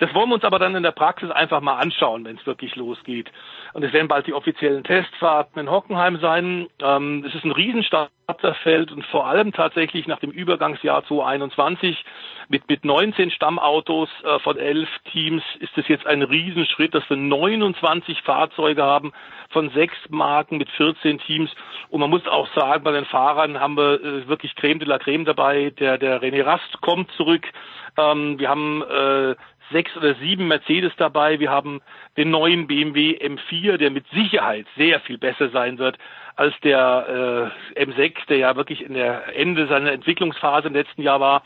Das 0.00 0.14
wollen 0.14 0.30
wir 0.30 0.36
uns 0.36 0.44
aber 0.44 0.58
dann 0.58 0.74
in 0.74 0.82
der 0.82 0.92
Praxis 0.92 1.30
einfach 1.30 1.60
mal 1.60 1.76
anschauen, 1.76 2.24
wenn 2.24 2.36
es 2.36 2.46
wirklich 2.46 2.74
losgeht. 2.74 3.30
Und 3.74 3.84
es 3.84 3.92
werden 3.92 4.08
bald 4.08 4.26
die 4.26 4.32
offiziellen 4.32 4.82
Testfahrten 4.82 5.60
in 5.60 5.70
Hockenheim 5.70 6.18
sein. 6.20 6.68
Ähm, 6.80 7.22
es 7.28 7.34
ist 7.34 7.44
ein 7.44 7.52
Riesenstarterfeld 7.52 8.92
und 8.92 9.04
vor 9.06 9.26
allem 9.26 9.52
tatsächlich 9.52 10.06
nach 10.06 10.18
dem 10.18 10.30
Übergangsjahr 10.30 11.04
2021 11.04 12.02
mit, 12.48 12.66
mit 12.68 12.82
19 12.82 13.30
Stammautos 13.30 14.08
äh, 14.24 14.38
von 14.38 14.56
elf 14.56 14.88
Teams 15.12 15.42
ist 15.60 15.76
es 15.76 15.86
jetzt 15.86 16.06
ein 16.06 16.22
Riesenschritt, 16.22 16.94
dass 16.94 17.08
wir 17.10 17.18
29 17.18 18.22
Fahrzeuge 18.22 18.82
haben 18.82 19.12
von 19.50 19.68
sechs 19.70 19.96
Marken 20.08 20.56
mit 20.56 20.70
14 20.70 21.18
Teams. 21.18 21.50
Und 21.90 22.00
man 22.00 22.08
muss 22.08 22.26
auch 22.26 22.48
sagen, 22.54 22.84
bei 22.84 22.92
den 22.92 23.04
Fahrern 23.04 23.60
haben 23.60 23.76
wir 23.76 24.02
äh, 24.02 24.28
wirklich 24.28 24.56
Creme 24.56 24.78
de 24.78 24.88
la 24.88 24.98
Creme 24.98 25.26
dabei. 25.26 25.70
Der, 25.78 25.98
der 25.98 26.22
René 26.22 26.42
Rast 26.42 26.80
kommt 26.80 27.12
zurück. 27.12 27.46
Ähm, 27.98 28.38
wir 28.38 28.48
haben 28.48 28.82
äh, 28.82 29.34
sechs 29.70 29.96
oder 29.96 30.14
sieben 30.16 30.48
Mercedes 30.48 30.92
dabei. 30.96 31.40
Wir 31.40 31.50
haben 31.50 31.80
den 32.16 32.30
neuen 32.30 32.66
BMW 32.66 33.16
M4, 33.16 33.76
der 33.76 33.90
mit 33.90 34.06
Sicherheit 34.08 34.66
sehr 34.76 35.00
viel 35.00 35.18
besser 35.18 35.50
sein 35.50 35.78
wird 35.78 35.98
als 36.36 36.54
der 36.62 37.50
äh, 37.76 37.84
M6, 37.84 38.26
der 38.28 38.38
ja 38.38 38.56
wirklich 38.56 38.82
in 38.82 38.94
der 38.94 39.36
Ende 39.36 39.66
seiner 39.66 39.92
Entwicklungsphase 39.92 40.68
im 40.68 40.74
letzten 40.74 41.02
Jahr 41.02 41.20
war 41.20 41.42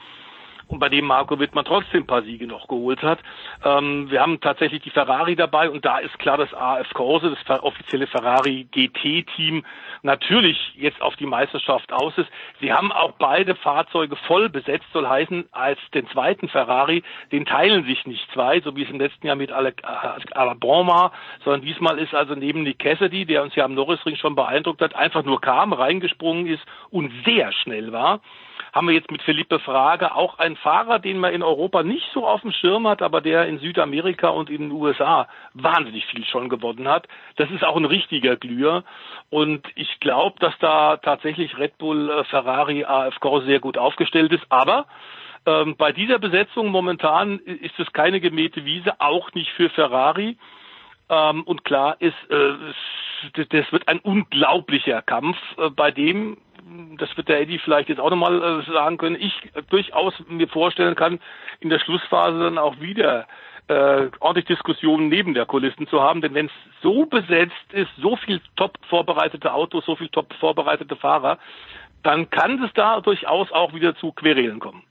und 0.69 0.78
bei 0.78 0.89
dem 0.89 1.07
Marco 1.07 1.39
Wittmann 1.39 1.65
trotzdem 1.65 2.03
ein 2.03 2.07
paar 2.07 2.23
Siege 2.23 2.47
noch 2.47 2.69
geholt 2.69 3.03
hat. 3.03 3.19
Ähm, 3.65 4.11
wir 4.11 4.20
haben 4.20 4.41
tatsächlich 4.41 4.82
die 4.82 4.91
Ferrari 4.91 5.36
dabei 5.36 5.69
und 5.70 5.85
da 5.85 5.99
ist 5.99 6.19
klar, 6.19 6.36
dass 6.36 6.53
AF 6.55 6.93
Corse, 6.95 7.36
das 7.47 7.62
offizielle 7.62 8.07
Ferrari 8.07 8.66
GT-Team, 8.70 9.65
natürlich 10.03 10.59
jetzt 10.77 11.01
auf 11.01 11.16
die 11.16 11.27
Meisterschaft 11.27 11.93
aus 11.93 12.16
ist. 12.19 12.28
Sie 12.61 12.73
haben 12.73 12.93
auch 12.93 13.12
beide 13.12 13.55
Fahrzeuge 13.55 14.16
voll 14.16 14.49
besetzt, 14.49 14.86
soll 14.93 15.09
heißen, 15.09 15.47
als 15.53 15.78
den 15.95 16.09
zweiten 16.09 16.49
Ferrari, 16.49 17.03
den 17.32 17.47
teilen 17.47 17.85
sich 17.85 18.05
nicht 18.07 18.27
zwei, 18.32 18.61
so 18.61 18.77
wie 18.77 18.82
es 18.82 18.91
im 18.91 19.01
letzten 19.01 19.27
Jahr 19.27 19.36
mit 19.36 19.51
Alabron 19.53 20.86
war, 20.86 21.12
sondern 21.45 21.62
diesmal 21.62 21.99
ist 21.99 22.15
also 22.15 22.35
neben 22.35 22.62
Nick 22.62 22.78
Cassidy, 22.78 23.24
der 23.24 23.43
uns 23.43 23.55
ja 23.55 23.65
am 23.65 23.74
Norrisring 23.74 24.16
schon 24.16 24.35
beeindruckt 24.35 24.82
hat, 24.82 24.95
einfach 24.95 25.24
nur 25.24 25.41
kam, 25.41 25.73
reingesprungen 25.73 26.47
ist 26.47 26.62
und 26.91 27.11
sehr 27.24 27.53
schnell 27.53 27.93
war 27.93 28.20
haben 28.75 28.89
wir 28.89 28.95
jetzt 28.95 29.13
mit 29.13 29.23
Felipe 29.23 29.61
Frage 29.61 30.17
auch 30.17 30.41
einen 30.41 30.57
Fahrer, 30.57 30.99
den 30.99 31.19
man 31.19 31.33
in 31.33 31.45
Europa 31.45 31.85
nicht 31.85 32.05
so 32.13 32.27
auf 32.27 32.41
dem 32.41 32.51
Schirm 32.51 32.89
hat, 32.89 33.03
aber 33.03 33.21
der 33.21 33.47
in 33.47 33.61
Südamerika 33.61 34.31
und 34.31 34.51
in 34.51 34.63
den 34.63 34.73
USA 34.73 35.29
wahnsinnig 35.53 36.05
viel 36.07 36.25
schon 36.25 36.49
gewonnen 36.49 36.89
hat. 36.89 37.07
Das 37.37 37.49
ist 37.53 37.63
auch 37.63 37.77
ein 37.77 37.85
richtiger 37.85 38.35
Glüher. 38.35 38.83
Und 39.31 39.65
ich 39.77 40.01
glaube, 40.01 40.41
dass 40.41 40.59
da 40.59 40.97
tatsächlich 40.97 41.57
Red 41.57 41.79
Bull, 41.79 42.11
äh, 42.11 42.25
Ferrari, 42.25 42.85
AFK 42.85 43.43
sehr 43.47 43.61
gut 43.61 43.79
aufgestellt 43.79 44.33
ist. 44.33 44.45
Aber 44.49 44.87
ähm, 45.47 45.77
bei 45.77 45.93
dieser 45.93 46.19
Besetzung 46.19 46.69
momentan 46.69 47.39
ist 47.39 47.79
es 47.79 47.93
keine 47.93 48.21
gemähte 48.21 48.65
Wiese, 48.65 49.01
auch 49.01 49.33
nicht 49.35 49.51
für 49.53 49.71
Ferrari. 49.71 50.37
Ähm, 51.09 51.43
und 51.43 51.65
klar 51.65 51.97
ist, 52.01 52.15
äh, 52.31 52.55
das 53.51 53.73
wird 53.73 53.89
ein 53.89 54.01
unglaublicher 54.01 55.03
Kampf, 55.03 55.37
äh, 55.59 55.71
bei 55.71 55.91
dem 55.91 56.37
das 56.99 57.15
wird 57.17 57.29
der 57.29 57.41
Eddie 57.41 57.59
vielleicht 57.59 57.89
jetzt 57.89 58.01
auch 58.01 58.11
nochmal 58.11 58.63
äh, 58.67 58.73
sagen 58.73 58.97
können, 58.97 59.17
ich 59.21 59.35
durchaus 59.69 60.15
mir 60.29 60.49
vorstellen 60.49 60.95
kann, 60.95 61.21
in 61.61 61.69
der 61.69 61.79
Schlussphase 61.79 62.39
dann 62.39 62.59
auch 62.59 62.81
wieder 62.81 63.27
äh, 63.69 64.09
ordentlich 64.21 64.47
Diskussionen 64.47 65.09
neben 65.09 65.35
der 65.35 65.47
Kulissen 65.47 65.87
zu 65.89 66.03
haben. 66.03 66.21
Denn 66.21 66.35
wenn 66.35 66.47
es 66.47 66.53
so 66.83 67.07
besetzt 67.07 67.73
ist, 67.73 67.91
so 67.99 68.17
viel 68.17 68.41
top 68.57 68.79
vorbereitete 68.89 69.53
Autos, 69.53 69.85
so 69.85 69.97
viel 69.97 70.09
top 70.09 70.33
vorbereitete 70.35 70.97
Fahrer, 70.97 71.39
dann 72.03 72.31
kann 72.31 72.63
es 72.63 72.73
da 72.75 73.01
durchaus 73.01 73.51
auch 73.53 73.75
wieder 73.75 73.95
zu 73.97 74.13
Querelen 74.13 74.61
kommen. 74.61 74.83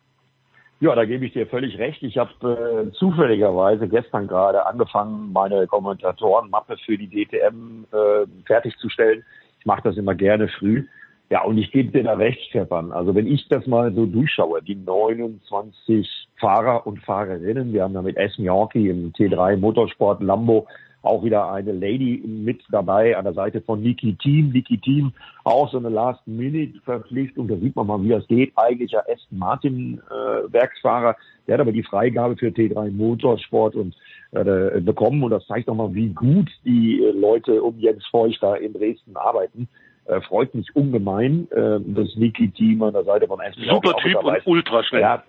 Ja, 0.84 0.94
da 0.96 1.06
gebe 1.06 1.26
ich 1.26 1.32
dir 1.32 1.48
völlig 1.48 1.80
recht. 1.80 2.04
Ich 2.04 2.18
habe 2.18 2.34
äh, 2.44 2.92
zufälligerweise 2.98 3.88
gestern 3.88 4.28
gerade 4.28 4.66
angefangen, 4.66 5.32
meine 5.32 5.66
Kommentatorenmappe 5.66 6.76
für 6.86 6.98
die 6.98 7.08
DTM 7.08 7.86
äh, 7.94 8.28
fertigzustellen. 8.46 9.24
Ich 9.62 9.66
mache 9.66 9.84
das 9.86 9.96
immer 9.96 10.14
gerne 10.14 10.50
früh. 10.50 10.86
Ja, 11.30 11.44
und 11.46 11.58
ich 11.58 11.72
gebe 11.72 11.94
dir 11.94 12.04
da 12.04 12.16
recht, 12.16 12.42
Stefan. 12.50 12.92
Also 12.92 13.16
wenn 13.16 13.28
ich 13.28 13.48
das 13.48 13.66
mal 13.66 13.94
so 13.94 14.06
durchschaue, 14.06 14.62
die 14.62 14.76
29 14.76 16.06
Fahrer 16.36 16.86
und 16.86 17.00
Fahrerinnen, 17.00 17.72
wir 17.72 17.84
haben 17.84 17.94
da 17.94 18.02
mit 18.02 18.18
Essen 18.18 18.44
Yorkie 18.44 18.90
im 18.90 19.14
T3 19.14 19.56
Motorsport 19.56 20.22
Lambo 20.22 20.68
auch 21.04 21.24
wieder 21.24 21.52
eine 21.52 21.74
Lady 21.74 22.24
mit 22.26 22.62
dabei 22.72 23.16
an 23.16 23.26
der 23.26 23.34
Seite 23.34 23.62
von 23.62 23.82
Niki 23.82 24.16
Team. 24.16 24.52
Niki 24.52 24.78
Team 24.80 25.12
auch 25.44 25.70
so 25.70 25.78
eine 25.78 25.90
Last-Minute-Verpflichtung. 25.90 27.48
Da 27.48 27.58
sieht 27.58 27.76
man 27.76 27.88
mal, 27.88 28.02
wie 28.04 28.10
das 28.10 28.26
geht. 28.28 28.54
Eigentlich 28.56 28.92
ja 28.92 29.02
Aston 29.02 29.38
Martin 29.38 30.02
äh, 30.10 30.52
Werksfahrer. 30.52 31.16
Der 31.46 31.56
hat 31.56 31.62
aber 31.62 31.74
die 31.74 31.84
Freigabe 31.84 32.38
für 32.38 32.48
T3 32.48 32.92
Motorsport 32.92 33.76
und 33.76 33.96
äh, 34.32 34.80
bekommen. 34.80 35.22
Und 35.24 35.32
das 35.32 35.46
zeigt 35.46 35.68
doch 35.68 35.76
mal, 35.76 35.94
wie 35.94 36.10
gut 36.10 36.50
die 36.66 37.04
äh, 37.04 37.12
Leute 37.12 37.62
um 37.62 37.78
Jens 37.78 38.06
Feuchter 38.08 38.60
in 38.60 38.74
Dresden 38.74 39.16
arbeiten. 39.18 39.68
Äh, 40.06 40.22
freut 40.22 40.54
mich 40.56 40.74
ungemein, 40.76 41.48
äh, 41.52 41.80
das 41.86 42.16
Niki-Team 42.16 42.82
an 42.82 42.94
der 42.94 43.04
Seite 43.04 43.28
von 43.28 43.40
Aston 43.42 43.66
Super 43.66 43.96
Typ 43.98 44.24
und 44.24 44.48
ultra 44.48 44.84
schnell. 44.84 45.02
Ja, 45.02 45.24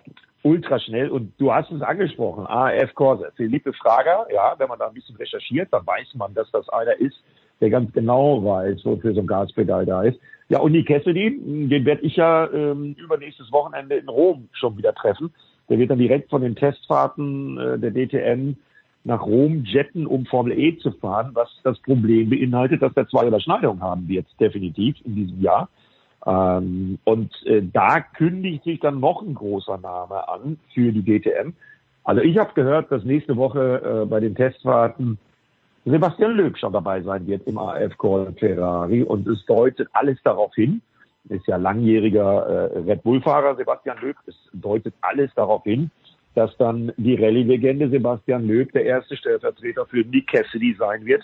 ultra 0.45 0.79
schnell. 0.79 1.09
Und 1.09 1.33
du 1.39 1.51
hast 1.51 1.71
es 1.71 1.81
angesprochen, 1.81 2.45
AF 2.45 2.93
Corse, 2.93 3.31
Philippe 3.35 3.73
Frager, 3.73 4.27
ja, 4.31 4.53
wenn 4.57 4.69
man 4.69 4.79
da 4.79 4.87
ein 4.87 4.93
bisschen 4.93 5.15
recherchiert, 5.15 5.69
dann 5.71 5.85
weiß 5.85 6.13
man, 6.15 6.33
dass 6.33 6.49
das 6.51 6.69
einer 6.69 6.97
ist, 6.99 7.15
der 7.59 7.71
ganz 7.71 7.91
genau 7.93 8.43
weiß, 8.43 8.85
wofür 8.85 9.13
so 9.13 9.21
ein 9.21 9.27
Gaspedal 9.27 9.85
da 9.85 10.03
ist. 10.03 10.19
Ja, 10.47 10.59
und 10.59 10.73
die 10.73 10.83
Cassidy, 10.83 11.39
den 11.67 11.85
werde 11.85 12.03
ich 12.03 12.15
ja 12.15 12.47
ähm, 12.53 12.95
übernächstes 12.99 13.51
Wochenende 13.51 13.95
in 13.95 14.07
Rom 14.07 14.47
schon 14.53 14.77
wieder 14.77 14.93
treffen. 14.93 15.33
Der 15.67 15.79
wird 15.79 15.89
dann 15.89 15.97
direkt 15.97 16.29
von 16.29 16.43
den 16.43 16.55
Testfahrten 16.55 17.57
äh, 17.57 17.79
der 17.79 17.91
DTM 17.91 18.53
nach 19.03 19.21
Rom 19.21 19.63
jetten, 19.63 20.05
um 20.05 20.27
Formel 20.27 20.57
E 20.57 20.77
zu 20.77 20.91
fahren, 20.91 21.31
was 21.33 21.49
das 21.63 21.79
Problem 21.79 22.29
beinhaltet, 22.29 22.83
dass 22.83 22.95
er 22.95 23.07
zwei 23.07 23.27
Überschneidungen 23.27 23.81
haben 23.81 24.07
wird, 24.07 24.27
definitiv 24.39 24.95
in 25.05 25.15
diesem 25.15 25.41
Jahr. 25.41 25.69
Ähm, 26.25 26.97
und 27.03 27.31
äh, 27.45 27.61
da 27.61 27.99
kündigt 27.99 28.63
sich 28.63 28.79
dann 28.79 28.99
noch 28.99 29.21
ein 29.21 29.35
großer 29.35 29.77
Name 29.77 30.27
an 30.27 30.57
für 30.73 30.91
die 30.91 31.03
DTM. 31.03 31.53
Also 32.03 32.21
ich 32.21 32.37
habe 32.37 32.53
gehört, 32.53 32.91
dass 32.91 33.03
nächste 33.03 33.35
Woche 33.35 34.03
äh, 34.03 34.05
bei 34.05 34.19
den 34.19 34.35
Testfahrten 34.35 35.17
Sebastian 35.85 36.31
Löb 36.31 36.57
schon 36.57 36.73
dabei 36.73 37.01
sein 37.01 37.27
wird 37.27 37.45
im 37.47 37.59
AF 37.59 37.95
Call 37.97 38.33
Ferrari 38.39 39.03
und 39.03 39.27
es 39.27 39.45
deutet 39.45 39.87
alles 39.93 40.17
darauf 40.23 40.53
hin, 40.55 40.81
ist 41.29 41.45
ja 41.47 41.57
langjähriger 41.57 42.71
äh, 42.71 42.79
Red 42.79 43.03
Bull-Fahrer 43.03 43.55
Sebastian 43.55 43.97
Löb, 44.01 44.15
es 44.25 44.35
deutet 44.53 44.95
alles 45.01 45.31
darauf 45.35 45.63
hin, 45.63 45.91
dass 46.33 46.55
dann 46.57 46.91
die 46.97 47.15
Rallye-Legende 47.15 47.89
Sebastian 47.89 48.47
Löb 48.47 48.71
der 48.71 48.85
erste 48.85 49.15
Stellvertreter 49.15 49.85
für 49.85 50.03
Nick 50.03 50.27
Cassidy 50.27 50.75
sein 50.77 51.05
wird, 51.05 51.23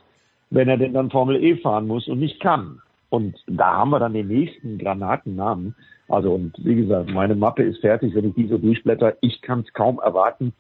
wenn 0.52 0.70
er 0.70 0.78
denn 0.78 0.94
dann 0.94 1.10
Formel 1.10 1.44
E 1.44 1.58
fahren 1.58 1.88
muss 1.88 2.08
und 2.08 2.20
nicht 2.20 2.40
kann. 2.40 2.82
Und 3.12 3.36
da 3.46 3.74
haben 3.74 3.90
wir 3.90 4.00
dann 4.00 4.14
den 4.14 4.30
nächsten 4.30 4.78
Granatennamen. 4.78 5.76
Also 6.08 6.34
und 6.34 6.54
wie 6.64 6.76
gesagt, 6.76 7.10
meine 7.10 7.36
Mappe 7.36 7.62
ist 7.64 7.82
fertig, 7.82 8.16
wenn 8.16 8.30
ich 8.30 8.36
die 8.36 8.48
so 8.48 8.58
durchblätter. 8.58 9.18
Ich 9.20 9.42
kann 9.42 9.66
es 9.68 9.74
kaum 9.74 10.00
erwarten. 10.00 10.54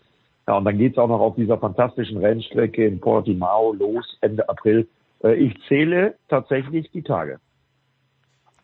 Ja, 0.48 0.58
und 0.58 0.66
dann 0.66 0.78
geht's 0.78 0.98
auch 0.98 1.08
noch 1.08 1.22
auf 1.22 1.36
dieser 1.36 1.58
fantastischen 1.58 2.18
Rennstrecke 2.18 2.86
in 2.86 3.00
Portimao 3.00 3.72
los 3.72 4.18
Ende 4.20 4.50
April. 4.50 4.90
Äh, 5.24 5.36
ich 5.36 5.56
zähle 5.70 6.16
tatsächlich 6.28 6.92
die 6.92 7.04
Tage. 7.04 7.40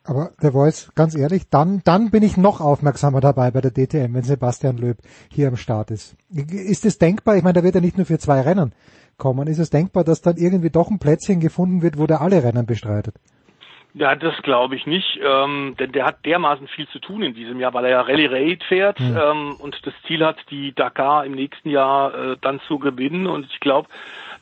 Aber 0.04 0.32
der 0.42 0.52
Voice, 0.52 0.92
ganz 0.96 1.16
ehrlich, 1.16 1.50
dann, 1.50 1.82
dann 1.86 2.12
bin 2.12 2.24
ich 2.24 2.36
noch 2.36 2.60
aufmerksamer 2.60 3.22
dabei 3.22 3.52
bei 3.52 3.62
der 3.62 3.72
DTM, 3.72 4.14
wenn 4.14 4.24
Sebastian 4.24 4.78
Löb 4.78 4.98
hier 5.32 5.48
am 5.48 5.56
Start 5.56 5.92
ist. 5.92 6.18
Ist 6.30 6.86
es 6.86 6.98
denkbar, 6.98 7.38
ich 7.38 7.44
meine, 7.44 7.54
da 7.54 7.64
wird 7.64 7.76
er 7.76 7.82
nicht 7.82 7.96
nur 7.96 8.06
für 8.06 8.20
zwei 8.20 8.42
Rennen 8.42 8.74
kommen, 9.18 9.48
ist 9.48 9.60
es 9.60 9.70
denkbar, 9.70 10.04
dass 10.04 10.22
dann 10.22 10.36
irgendwie 10.36 10.70
doch 10.70 10.90
ein 10.90 11.00
Plätzchen 11.00 11.40
gefunden 11.40 11.82
wird, 11.82 11.98
wo 11.98 12.06
der 12.06 12.20
alle 12.20 12.44
Rennen 12.44 12.66
bestreitet? 12.66 13.16
Ja, 14.00 14.16
das 14.16 14.36
glaube 14.44 14.76
ich 14.76 14.86
nicht, 14.86 15.20
ähm, 15.24 15.76
denn 15.80 15.92
der 15.92 16.06
hat 16.06 16.24
dermaßen 16.24 16.68
viel 16.68 16.88
zu 16.90 17.00
tun 17.00 17.24
in 17.24 17.34
diesem 17.34 17.60
Jahr, 17.60 17.74
weil 17.74 17.86
er 17.86 17.92
ja 17.92 18.02
Rallye 18.02 18.28
Raid 18.28 18.64
fährt 18.64 19.00
Ja. 19.00 19.32
ähm, 19.32 19.56
und 19.60 19.76
das 19.88 19.94
Ziel 20.06 20.24
hat, 20.24 20.38
die 20.52 20.72
Dakar 20.74 21.26
im 21.26 21.32
nächsten 21.32 21.70
Jahr 21.72 22.14
äh, 22.14 22.38
dann 22.42 22.60
zu 22.68 22.78
gewinnen. 22.78 23.26
Und 23.26 23.48
ich 23.52 23.60
glaube, 23.60 23.88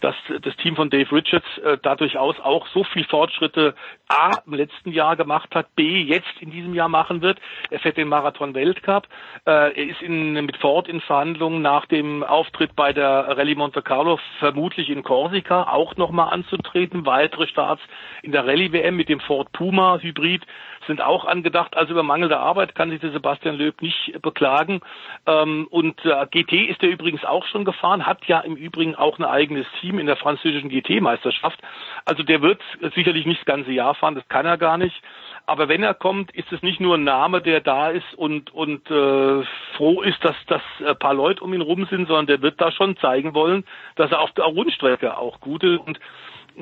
dass 0.01 0.15
das 0.41 0.55
Team 0.57 0.75
von 0.75 0.89
Dave 0.89 1.11
Richards 1.11 1.45
äh, 1.59 1.77
da 1.81 1.95
durchaus 1.95 2.39
auch 2.39 2.67
so 2.67 2.83
viel 2.83 3.05
Fortschritte 3.05 3.75
A 4.07 4.31
im 4.45 4.53
letzten 4.53 4.91
Jahr 4.91 5.15
gemacht 5.15 5.53
hat, 5.55 5.75
B 5.75 6.01
jetzt 6.01 6.41
in 6.41 6.51
diesem 6.51 6.73
Jahr 6.73 6.89
machen 6.89 7.21
wird. 7.21 7.39
Er 7.69 7.79
fährt 7.79 7.97
den 7.97 8.07
Marathon 8.07 8.53
Weltcup. 8.53 9.07
Äh, 9.45 9.51
er 9.51 9.75
ist 9.75 10.01
in, 10.01 10.33
mit 10.33 10.57
Ford 10.57 10.87
in 10.87 11.01
Verhandlungen 11.01 11.61
nach 11.61 11.85
dem 11.85 12.23
Auftritt 12.23 12.75
bei 12.75 12.93
der 12.93 13.37
Rallye 13.37 13.55
Monte 13.55 13.81
Carlo 13.81 14.19
vermutlich 14.39 14.89
in 14.89 15.03
Korsika 15.03 15.63
auch 15.63 15.95
nochmal 15.95 16.33
anzutreten. 16.33 17.05
Weitere 17.05 17.47
Starts 17.47 17.81
in 18.21 18.31
der 18.31 18.45
Rallye 18.45 18.71
WM 18.71 18.95
mit 18.95 19.09
dem 19.09 19.19
Ford 19.19 19.51
Puma 19.51 19.99
Hybrid 19.99 20.43
sind 20.87 21.01
auch 21.01 21.25
angedacht. 21.25 21.75
Also 21.75 21.91
über 21.91 22.03
mangelnde 22.03 22.39
Arbeit 22.39 22.75
kann 22.75 22.89
sich 22.89 22.99
der 22.99 23.11
Sebastian 23.11 23.55
Löb 23.55 23.81
nicht 23.81 24.21
beklagen. 24.21 24.81
Ähm, 25.25 25.67
und 25.69 26.03
äh, 26.05 26.25
GT 26.29 26.69
ist 26.69 26.83
er 26.83 26.89
übrigens 26.89 27.23
auch 27.25 27.45
schon 27.45 27.65
gefahren, 27.65 28.05
hat 28.05 28.25
ja 28.25 28.39
im 28.39 28.55
Übrigen 28.55 28.95
auch 28.95 29.19
ein 29.19 29.25
eigenes 29.25 29.65
Team 29.81 29.99
in 29.99 30.05
der 30.05 30.17
französischen 30.17 30.69
GT-Meisterschaft. 30.69 31.59
Also 32.05 32.23
der 32.23 32.41
wird 32.41 32.61
sicherlich 32.95 33.25
nicht 33.25 33.41
das 33.41 33.45
ganze 33.45 33.71
Jahr 33.71 33.95
fahren, 33.95 34.15
das 34.15 34.27
kann 34.27 34.45
er 34.45 34.57
gar 34.57 34.77
nicht. 34.77 34.95
Aber 35.47 35.67
wenn 35.69 35.83
er 35.83 35.93
kommt, 35.93 36.31
ist 36.31 36.51
es 36.51 36.61
nicht 36.63 36.79
nur 36.79 36.95
ein 36.95 37.03
Name, 37.03 37.41
der 37.41 37.61
da 37.61 37.89
ist 37.89 38.15
und 38.15 38.51
und 38.53 38.89
äh, 38.89 39.43
froh 39.77 40.01
ist, 40.01 40.23
dass 40.23 40.35
dass 40.47 40.61
ein 40.85 40.97
paar 40.97 41.13
Leute 41.13 41.43
um 41.43 41.53
ihn 41.53 41.61
rum 41.61 41.85
sind, 41.89 42.07
sondern 42.07 42.27
der 42.27 42.41
wird 42.41 42.59
da 42.59 42.71
schon 42.71 42.97
zeigen 42.97 43.33
wollen, 43.35 43.63
dass 43.95 44.11
er 44.11 44.21
auf 44.21 44.31
der 44.31 44.45
Rundstrecke 44.45 45.17
auch 45.17 45.39
gute 45.39 45.79
und 45.79 45.99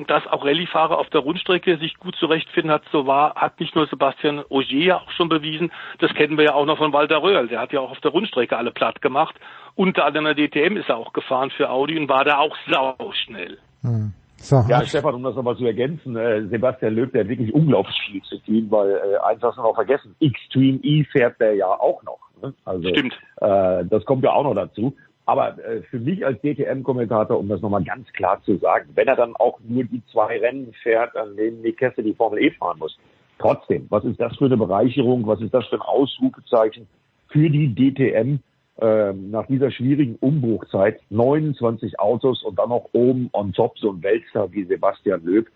dass 0.06 0.26
auch 0.26 0.44
Rallye-Fahrer 0.44 0.98
auf 0.98 1.08
der 1.10 1.20
Rundstrecke 1.20 1.78
sich 1.78 1.96
gut 1.98 2.16
zurechtfinden 2.16 2.70
hat, 2.70 2.82
so 2.90 3.06
war, 3.06 3.34
hat 3.36 3.60
nicht 3.60 3.74
nur 3.74 3.86
Sebastian 3.86 4.44
Ogier 4.48 4.84
ja 4.84 4.96
auch 4.98 5.10
schon 5.12 5.28
bewiesen, 5.28 5.70
das 5.98 6.12
kennen 6.14 6.36
wir 6.36 6.44
ja 6.44 6.54
auch 6.54 6.66
noch 6.66 6.78
von 6.78 6.92
Walter 6.92 7.22
Röhrl, 7.22 7.48
der 7.48 7.60
hat 7.60 7.72
ja 7.72 7.80
auch 7.80 7.90
auf 7.90 8.00
der 8.00 8.10
Rundstrecke 8.10 8.56
alle 8.56 8.72
platt 8.72 9.00
gemacht. 9.02 9.34
Unter 9.76 10.04
anderem 10.04 10.26
der 10.26 10.34
DTM 10.34 10.76
ist 10.76 10.88
er 10.88 10.96
auch 10.96 11.12
gefahren 11.12 11.50
für 11.50 11.70
Audi 11.70 11.98
und 11.98 12.08
war 12.08 12.24
da 12.24 12.38
auch 12.38 12.56
sauschnell. 12.68 13.58
Hm. 13.82 14.12
So, 14.36 14.62
Ja, 14.68 14.84
Stefan, 14.84 15.14
um 15.14 15.22
das 15.22 15.34
nochmal 15.36 15.56
zu 15.56 15.64
ergänzen, 15.64 16.16
äh, 16.16 16.46
Sebastian 16.48 16.94
Löb, 16.94 17.12
der 17.12 17.22
hat 17.22 17.28
wirklich 17.28 17.54
unglaublich 17.54 17.96
viel 18.06 18.22
zu 18.22 18.36
tun, 18.38 18.66
weil 18.68 18.90
äh, 18.90 19.16
eins 19.24 19.42
hast 19.42 19.56
du 19.56 19.62
noch 19.62 19.74
vergessen, 19.74 20.14
Extreme 20.20 20.78
E 20.82 21.04
fährt 21.04 21.40
der 21.40 21.54
ja 21.54 21.66
auch 21.66 22.02
noch. 22.02 22.18
Ne? 22.42 22.52
Also, 22.64 22.88
Stimmt. 22.88 23.14
Äh, 23.40 23.84
das 23.86 24.04
kommt 24.04 24.22
ja 24.22 24.32
auch 24.32 24.44
noch 24.44 24.54
dazu. 24.54 24.94
Aber 25.26 25.58
äh, 25.58 25.82
für 25.82 25.98
mich 25.98 26.24
als 26.24 26.40
DTM-Kommentator, 26.42 27.38
um 27.38 27.48
das 27.48 27.62
nochmal 27.62 27.84
ganz 27.84 28.12
klar 28.12 28.42
zu 28.44 28.56
sagen, 28.58 28.90
wenn 28.94 29.08
er 29.08 29.16
dann 29.16 29.34
auch 29.36 29.58
nur 29.66 29.84
die 29.84 30.02
zwei 30.12 30.38
Rennen 30.38 30.72
fährt, 30.82 31.16
an 31.16 31.36
denen 31.36 31.62
Nick 31.62 31.78
Kesse 31.78 32.02
die 32.02 32.14
Formel 32.14 32.42
E 32.42 32.50
fahren 32.50 32.78
muss, 32.78 32.98
trotzdem, 33.38 33.86
was 33.88 34.04
ist 34.04 34.20
das 34.20 34.36
für 34.36 34.46
eine 34.46 34.56
Bereicherung, 34.56 35.26
was 35.26 35.40
ist 35.40 35.54
das 35.54 35.66
für 35.66 35.76
ein 35.76 35.82
Ausrufezeichen 35.82 36.86
für 37.28 37.48
die 37.50 37.74
DTM 37.74 38.38
äh, 38.80 39.12
nach 39.12 39.46
dieser 39.46 39.70
schwierigen 39.70 40.16
Umbruchzeit, 40.16 41.00
29 41.10 41.98
Autos 41.98 42.42
und 42.42 42.58
dann 42.58 42.68
noch 42.68 42.90
oben 42.92 43.30
on 43.32 43.52
top 43.52 43.78
so 43.78 43.92
ein 43.92 44.02
Weltstar 44.02 44.52
wie 44.52 44.64
Sebastian 44.64 45.24
Löb. 45.24 45.48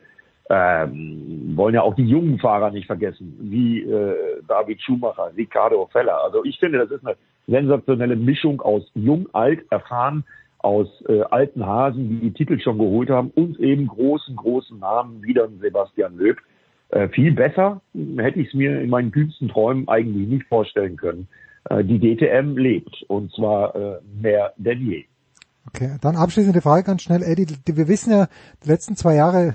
Ähm, 0.50 1.52
wollen 1.56 1.74
ja 1.74 1.82
auch 1.82 1.94
die 1.94 2.06
jungen 2.06 2.38
Fahrer 2.38 2.70
nicht 2.70 2.86
vergessen, 2.86 3.36
wie 3.42 3.82
äh, 3.82 4.40
David 4.48 4.80
Schumacher, 4.80 5.30
Ricardo 5.36 5.86
Feller. 5.92 6.22
Also 6.24 6.42
ich 6.44 6.58
finde, 6.58 6.78
das 6.78 6.90
ist 6.90 7.06
eine 7.06 7.16
sensationelle 7.48 8.14
Mischung 8.16 8.60
aus 8.60 8.82
jung, 8.94 9.26
alt, 9.32 9.60
erfahren, 9.70 10.24
aus 10.58 10.88
äh, 11.08 11.22
alten 11.22 11.64
Hasen, 11.66 12.08
die 12.08 12.20
die 12.20 12.32
Titel 12.32 12.60
schon 12.60 12.78
geholt 12.78 13.10
haben 13.10 13.30
und 13.34 13.58
eben 13.58 13.86
großen, 13.88 14.36
großen 14.36 14.78
Namen 14.78 15.22
wie 15.22 15.34
dann 15.34 15.58
Sebastian 15.60 16.16
Löb. 16.16 16.38
Äh, 16.90 17.08
viel 17.08 17.32
besser 17.32 17.80
hätte 18.16 18.40
ich 18.40 18.48
es 18.48 18.54
mir 18.54 18.80
in 18.80 18.90
meinen 18.90 19.10
kühnsten 19.10 19.48
Träumen 19.48 19.88
eigentlich 19.88 20.28
nicht 20.28 20.46
vorstellen 20.46 20.96
können. 20.96 21.28
Äh, 21.70 21.84
die 21.84 21.98
DTM 21.98 22.56
lebt 22.56 23.02
und 23.08 23.32
zwar 23.32 23.74
äh, 23.76 23.98
mehr 24.20 24.52
denn 24.56 24.80
je. 24.86 25.04
Okay, 25.68 25.96
dann 26.00 26.16
abschließende 26.16 26.60
Frage 26.62 26.82
ganz 26.84 27.02
schnell, 27.02 27.22
Eddie. 27.22 27.44
die- 27.46 27.76
Wir 27.76 27.88
wissen 27.88 28.10
ja, 28.10 28.26
die 28.64 28.68
letzten 28.70 28.96
zwei 28.96 29.14
Jahre 29.14 29.48
äh, 29.48 29.54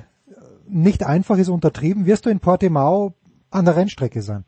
nicht 0.69 1.03
einfach 1.05 1.37
ist 1.37 1.49
untertrieben. 1.49 2.05
Wirst 2.05 2.25
du 2.25 2.29
in 2.29 2.39
Portimao 2.39 3.13
an 3.51 3.65
der 3.65 3.75
Rennstrecke 3.75 4.21
sein? 4.21 4.45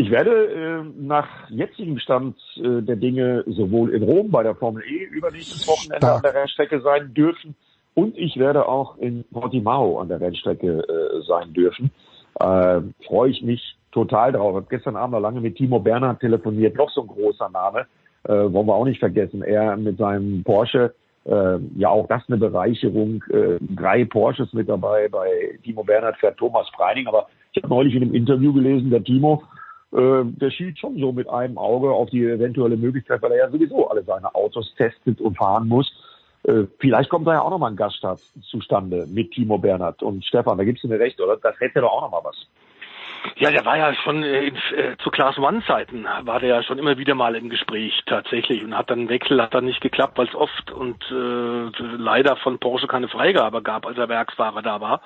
Ich 0.00 0.12
werde 0.12 0.30
äh, 0.30 0.84
nach 0.96 1.26
jetzigem 1.50 1.98
Stand 1.98 2.36
äh, 2.56 2.82
der 2.82 2.94
Dinge 2.94 3.42
sowohl 3.48 3.90
in 3.90 4.04
Rom 4.04 4.30
bei 4.30 4.44
der 4.44 4.54
Formel 4.54 4.84
E 4.84 5.02
übernächstes 5.04 5.66
Wochenende 5.66 6.06
Stark. 6.06 6.16
an 6.16 6.22
der 6.22 6.40
Rennstrecke 6.40 6.80
sein 6.80 7.12
dürfen 7.14 7.56
und 7.94 8.16
ich 8.16 8.36
werde 8.36 8.68
auch 8.68 8.96
in 8.98 9.24
Portimao 9.32 9.98
an 9.98 10.06
der 10.06 10.20
Rennstrecke 10.20 10.84
äh, 10.88 11.22
sein 11.26 11.52
dürfen. 11.52 11.90
Äh, 12.38 12.80
Freue 13.08 13.30
ich 13.30 13.42
mich 13.42 13.76
total 13.90 14.30
drauf. 14.30 14.52
Ich 14.52 14.56
habe 14.56 14.66
gestern 14.70 14.94
Abend 14.94 15.14
noch 15.14 15.20
lange 15.20 15.40
mit 15.40 15.56
Timo 15.56 15.80
Bernhard 15.80 16.20
telefoniert, 16.20 16.76
noch 16.76 16.90
so 16.90 17.00
ein 17.00 17.08
großer 17.08 17.48
Name, 17.48 17.86
äh, 18.22 18.32
wollen 18.32 18.68
wir 18.68 18.74
auch 18.74 18.84
nicht 18.84 19.00
vergessen. 19.00 19.42
Er 19.42 19.76
mit 19.76 19.98
seinem 19.98 20.44
Porsche, 20.44 20.94
äh, 21.24 21.58
ja 21.76 21.88
auch 21.88 22.06
das 22.06 22.22
eine 22.28 22.36
Bereicherung. 22.36 23.24
Äh, 23.30 23.58
drei 23.60 24.04
Porsches 24.04 24.52
mit 24.52 24.68
dabei. 24.68 25.08
Bei 25.08 25.58
Timo 25.64 25.82
Bernhard 25.82 26.18
fährt 26.18 26.36
Thomas 26.38 26.70
Preining, 26.70 27.08
aber 27.08 27.26
ich 27.52 27.60
habe 27.60 27.74
neulich 27.74 27.96
in 27.96 28.02
einem 28.02 28.14
Interview 28.14 28.52
gelesen, 28.52 28.90
der 28.90 29.02
Timo, 29.02 29.42
äh, 29.92 30.24
der 30.24 30.50
schielt 30.50 30.78
schon 30.78 30.98
so 30.98 31.12
mit 31.12 31.28
einem 31.28 31.56
Auge 31.56 31.90
auf 31.90 32.10
die 32.10 32.24
eventuelle 32.24 32.76
Möglichkeit, 32.76 33.22
weil 33.22 33.32
er 33.32 33.38
ja 33.38 33.50
sowieso 33.50 33.88
alle 33.88 34.02
seine 34.02 34.34
Autos 34.34 34.74
testet 34.76 35.20
und 35.20 35.36
fahren 35.36 35.66
muss. 35.66 35.90
Äh, 36.44 36.64
vielleicht 36.78 37.10
kommt 37.10 37.26
da 37.26 37.34
ja 37.34 37.42
auch 37.42 37.50
nochmal 37.50 37.70
ein 37.70 37.76
Gaststart 37.76 38.20
zustande 38.42 39.06
mit 39.06 39.32
Timo 39.32 39.58
Bernhard. 39.58 40.02
Und 40.02 40.24
Stefan, 40.24 40.58
da 40.58 40.64
gibst 40.64 40.84
du 40.84 40.88
mir 40.88 40.98
recht, 41.00 41.20
oder? 41.20 41.36
Das 41.36 41.58
hätte 41.58 41.80
doch 41.80 41.92
auch 41.92 42.02
nochmal 42.02 42.22
was. 42.24 42.36
Ja, 43.36 43.50
der 43.50 43.64
war 43.64 43.76
ja 43.76 43.94
schon 43.94 44.22
äh, 44.22 44.46
in, 44.46 44.56
äh, 44.56 44.96
zu 45.02 45.10
Class 45.10 45.38
One 45.38 45.62
Zeiten 45.66 46.06
war 46.22 46.40
der 46.40 46.48
ja 46.48 46.62
schon 46.62 46.78
immer 46.78 46.98
wieder 46.98 47.14
mal 47.14 47.34
im 47.36 47.48
Gespräch 47.48 47.92
tatsächlich 48.06 48.62
und 48.62 48.76
hat 48.76 48.90
dann 48.90 49.08
Wechsel 49.08 49.40
hat 49.42 49.54
dann 49.54 49.64
nicht 49.64 49.80
geklappt, 49.80 50.18
weil 50.18 50.28
es 50.28 50.34
oft 50.34 50.70
und 50.70 51.02
äh, 51.10 51.96
leider 51.96 52.36
von 52.36 52.58
Porsche 52.58 52.86
keine 52.86 53.08
Freigabe 53.08 53.62
gab, 53.62 53.86
als 53.86 53.98
er 53.98 54.08
Werksfahrer 54.08 54.62
da 54.62 54.80
war. 54.80 55.00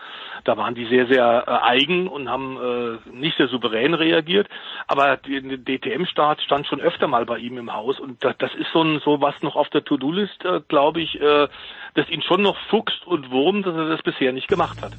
Da 0.45 0.57
waren 0.57 0.75
die 0.75 0.87
sehr 0.87 1.07
sehr 1.07 1.45
äh, 1.47 1.51
eigen 1.69 2.09
und 2.09 2.29
haben 2.29 2.57
äh, 2.57 3.11
nicht 3.11 3.37
sehr 3.37 3.49
souverän 3.49 3.95
reagiert, 3.95 4.49
aber 4.87 5.17
der 5.17 5.59
DTM-Start 5.59 6.41
stand 6.43 6.67
schon 6.67 6.81
öfter 6.81 7.09
mal 7.09 7.27
bei 7.27 7.39
ihm 7.39 7.59
im 7.59 7.73
Haus 7.73 7.99
und 8.01 8.23
das, 8.25 8.37
das 8.39 8.55
ist 8.55 8.73
so 8.73 8.83
ein 8.83 9.01
so 9.05 9.21
was 9.21 9.35
noch 9.43 9.57
auf 9.57 9.69
der 9.71 9.85
To-Do-List, 9.85 10.45
äh, 10.45 10.61
glaube 10.69 11.01
ich, 11.01 11.21
äh, 11.21 11.49
das 11.95 12.09
ihn 12.09 12.23
schon 12.23 12.43
noch 12.43 12.57
fuchst 12.71 13.07
und 13.07 13.31
wurmt, 13.31 13.67
dass 13.67 13.75
er 13.75 13.89
das 13.89 14.03
bisher 14.03 14.33
nicht 14.33 14.49
gemacht 14.49 14.83
hat. 14.83 14.93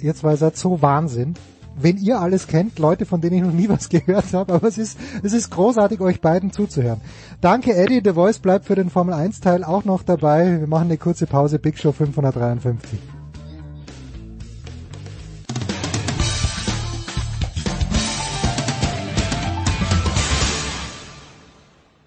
Ihr 0.00 0.14
zwei 0.14 0.36
seid 0.36 0.56
so 0.56 0.80
Wahnsinn. 0.80 1.34
Wenn 1.80 1.96
ihr 1.96 2.18
alles 2.20 2.48
kennt, 2.48 2.80
Leute, 2.80 3.06
von 3.06 3.20
denen 3.20 3.36
ich 3.36 3.42
noch 3.42 3.52
nie 3.52 3.68
was 3.68 3.88
gehört 3.88 4.32
habe, 4.32 4.54
aber 4.54 4.66
es 4.66 4.78
ist, 4.78 4.98
es 5.22 5.32
ist 5.32 5.50
großartig, 5.50 6.00
euch 6.00 6.20
beiden 6.20 6.50
zuzuhören. 6.50 7.00
Danke, 7.40 7.74
Eddie. 7.74 8.00
The 8.02 8.14
Voice 8.14 8.40
bleibt 8.40 8.64
für 8.64 8.74
den 8.74 8.90
Formel 8.90 9.14
1 9.14 9.40
Teil 9.40 9.62
auch 9.62 9.84
noch 9.84 10.02
dabei. 10.02 10.58
Wir 10.60 10.66
machen 10.66 10.86
eine 10.86 10.96
kurze 10.96 11.26
Pause. 11.26 11.60
Big 11.60 11.78
Show 11.78 11.92
553. 11.92 12.98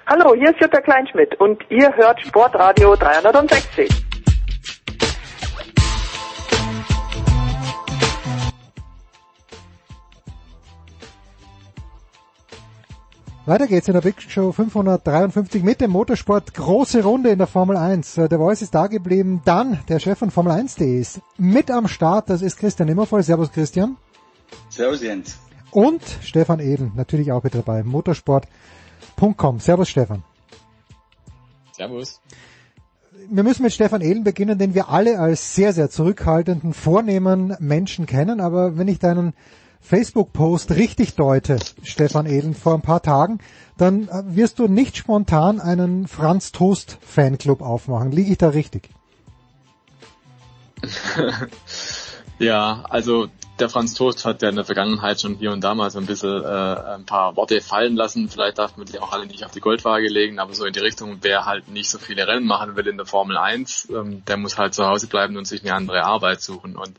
Hallo, 0.05 0.35
hier 0.35 0.49
ist 0.49 0.59
Jutta 0.59 0.81
Kleinschmidt 0.81 1.39
und 1.39 1.63
ihr 1.69 1.95
hört 1.95 2.19
Sportradio 2.19 2.97
360. 2.97 4.10
Weiter 13.47 13.65
geht's 13.65 13.87
in 13.87 13.95
der 13.95 14.01
Big 14.01 14.21
Show 14.21 14.51
553 14.51 15.63
mit 15.63 15.81
dem 15.81 15.89
Motorsport. 15.89 16.53
Große 16.53 17.01
Runde 17.03 17.31
in 17.31 17.39
der 17.39 17.47
Formel 17.47 17.75
1. 17.75 18.19
Äh, 18.19 18.29
Der 18.29 18.37
Voice 18.37 18.61
ist 18.61 18.75
da 18.75 18.85
geblieben. 18.85 19.41
Dann 19.45 19.79
der 19.89 19.97
Chef 19.97 20.19
von 20.19 20.29
Formel 20.29 20.53
1.de 20.53 20.99
ist 20.99 21.21
mit 21.39 21.71
am 21.71 21.87
Start. 21.87 22.29
Das 22.29 22.43
ist 22.43 22.57
Christian 22.57 22.87
Immervoll. 22.87 23.23
Servus 23.23 23.51
Christian. 23.51 23.97
Servus 24.69 25.01
Jens. 25.01 25.39
Und 25.71 26.03
Stefan 26.21 26.59
Edel, 26.59 26.91
natürlich 26.95 27.31
auch 27.31 27.41
mit 27.43 27.55
dabei. 27.55 27.81
Motorsport.com. 27.81 29.59
Servus 29.59 29.89
Stefan. 29.89 30.21
Servus. 31.71 32.21
Wir 33.27 33.41
müssen 33.43 33.63
mit 33.63 33.73
Stefan 33.73 34.01
Ehlen 34.01 34.23
beginnen, 34.23 34.59
den 34.59 34.75
wir 34.75 34.89
alle 34.89 35.17
als 35.17 35.55
sehr, 35.55 35.73
sehr 35.73 35.89
zurückhaltenden, 35.89 36.73
vornehmen 36.73 37.55
Menschen 37.59 38.05
kennen. 38.05 38.39
Aber 38.39 38.77
wenn 38.77 38.87
ich 38.87 38.99
deinen 38.99 39.33
Facebook-Post 39.81 40.71
richtig 40.71 41.15
deute, 41.15 41.57
Stefan 41.83 42.25
Ehlen, 42.25 42.53
vor 42.53 42.75
ein 42.75 42.81
paar 42.81 43.01
Tagen, 43.01 43.39
dann 43.77 44.07
äh, 44.07 44.23
wirst 44.35 44.59
du 44.59 44.67
nicht 44.67 44.95
spontan 44.95 45.59
einen 45.59 46.07
Franz 46.07 46.51
Toast 46.51 46.97
Fanclub 47.01 47.61
aufmachen. 47.61 48.11
Liege 48.11 48.31
ich 48.31 48.37
da 48.37 48.49
richtig? 48.49 48.89
ja, 52.39 52.83
also 52.89 53.27
der 53.59 53.69
Franz 53.69 53.93
Toast 53.93 54.25
hat 54.25 54.41
ja 54.41 54.49
in 54.49 54.55
der 54.55 54.65
Vergangenheit 54.65 55.21
schon 55.21 55.35
hier 55.35 55.51
und 55.51 55.63
da 55.63 55.75
mal 55.75 55.91
so 55.91 55.99
ein 55.99 56.05
bisschen 56.05 56.43
äh, 56.43 56.95
ein 56.95 57.05
paar 57.05 57.35
Worte 57.35 57.61
fallen 57.61 57.95
lassen. 57.95 58.27
Vielleicht 58.27 58.57
darf 58.57 58.75
man 58.75 58.87
die 58.87 58.99
auch 58.99 59.13
alle 59.13 59.27
nicht 59.27 59.45
auf 59.45 59.51
die 59.51 59.59
Goldwaage 59.59 60.07
legen, 60.07 60.39
aber 60.39 60.53
so 60.53 60.65
in 60.65 60.73
die 60.73 60.79
Richtung, 60.79 61.17
wer 61.21 61.45
halt 61.45 61.69
nicht 61.69 61.89
so 61.89 61.99
viele 61.99 62.27
Rennen 62.27 62.47
machen 62.47 62.75
will 62.75 62.87
in 62.87 62.97
der 62.97 63.05
Formel 63.05 63.37
1, 63.37 63.89
ähm, 63.91 64.25
der 64.25 64.37
muss 64.37 64.57
halt 64.57 64.73
zu 64.73 64.85
Hause 64.85 65.07
bleiben 65.07 65.37
und 65.37 65.45
sich 65.45 65.61
eine 65.61 65.75
andere 65.75 66.03
Arbeit 66.03 66.41
suchen. 66.41 66.75
Und 66.75 66.93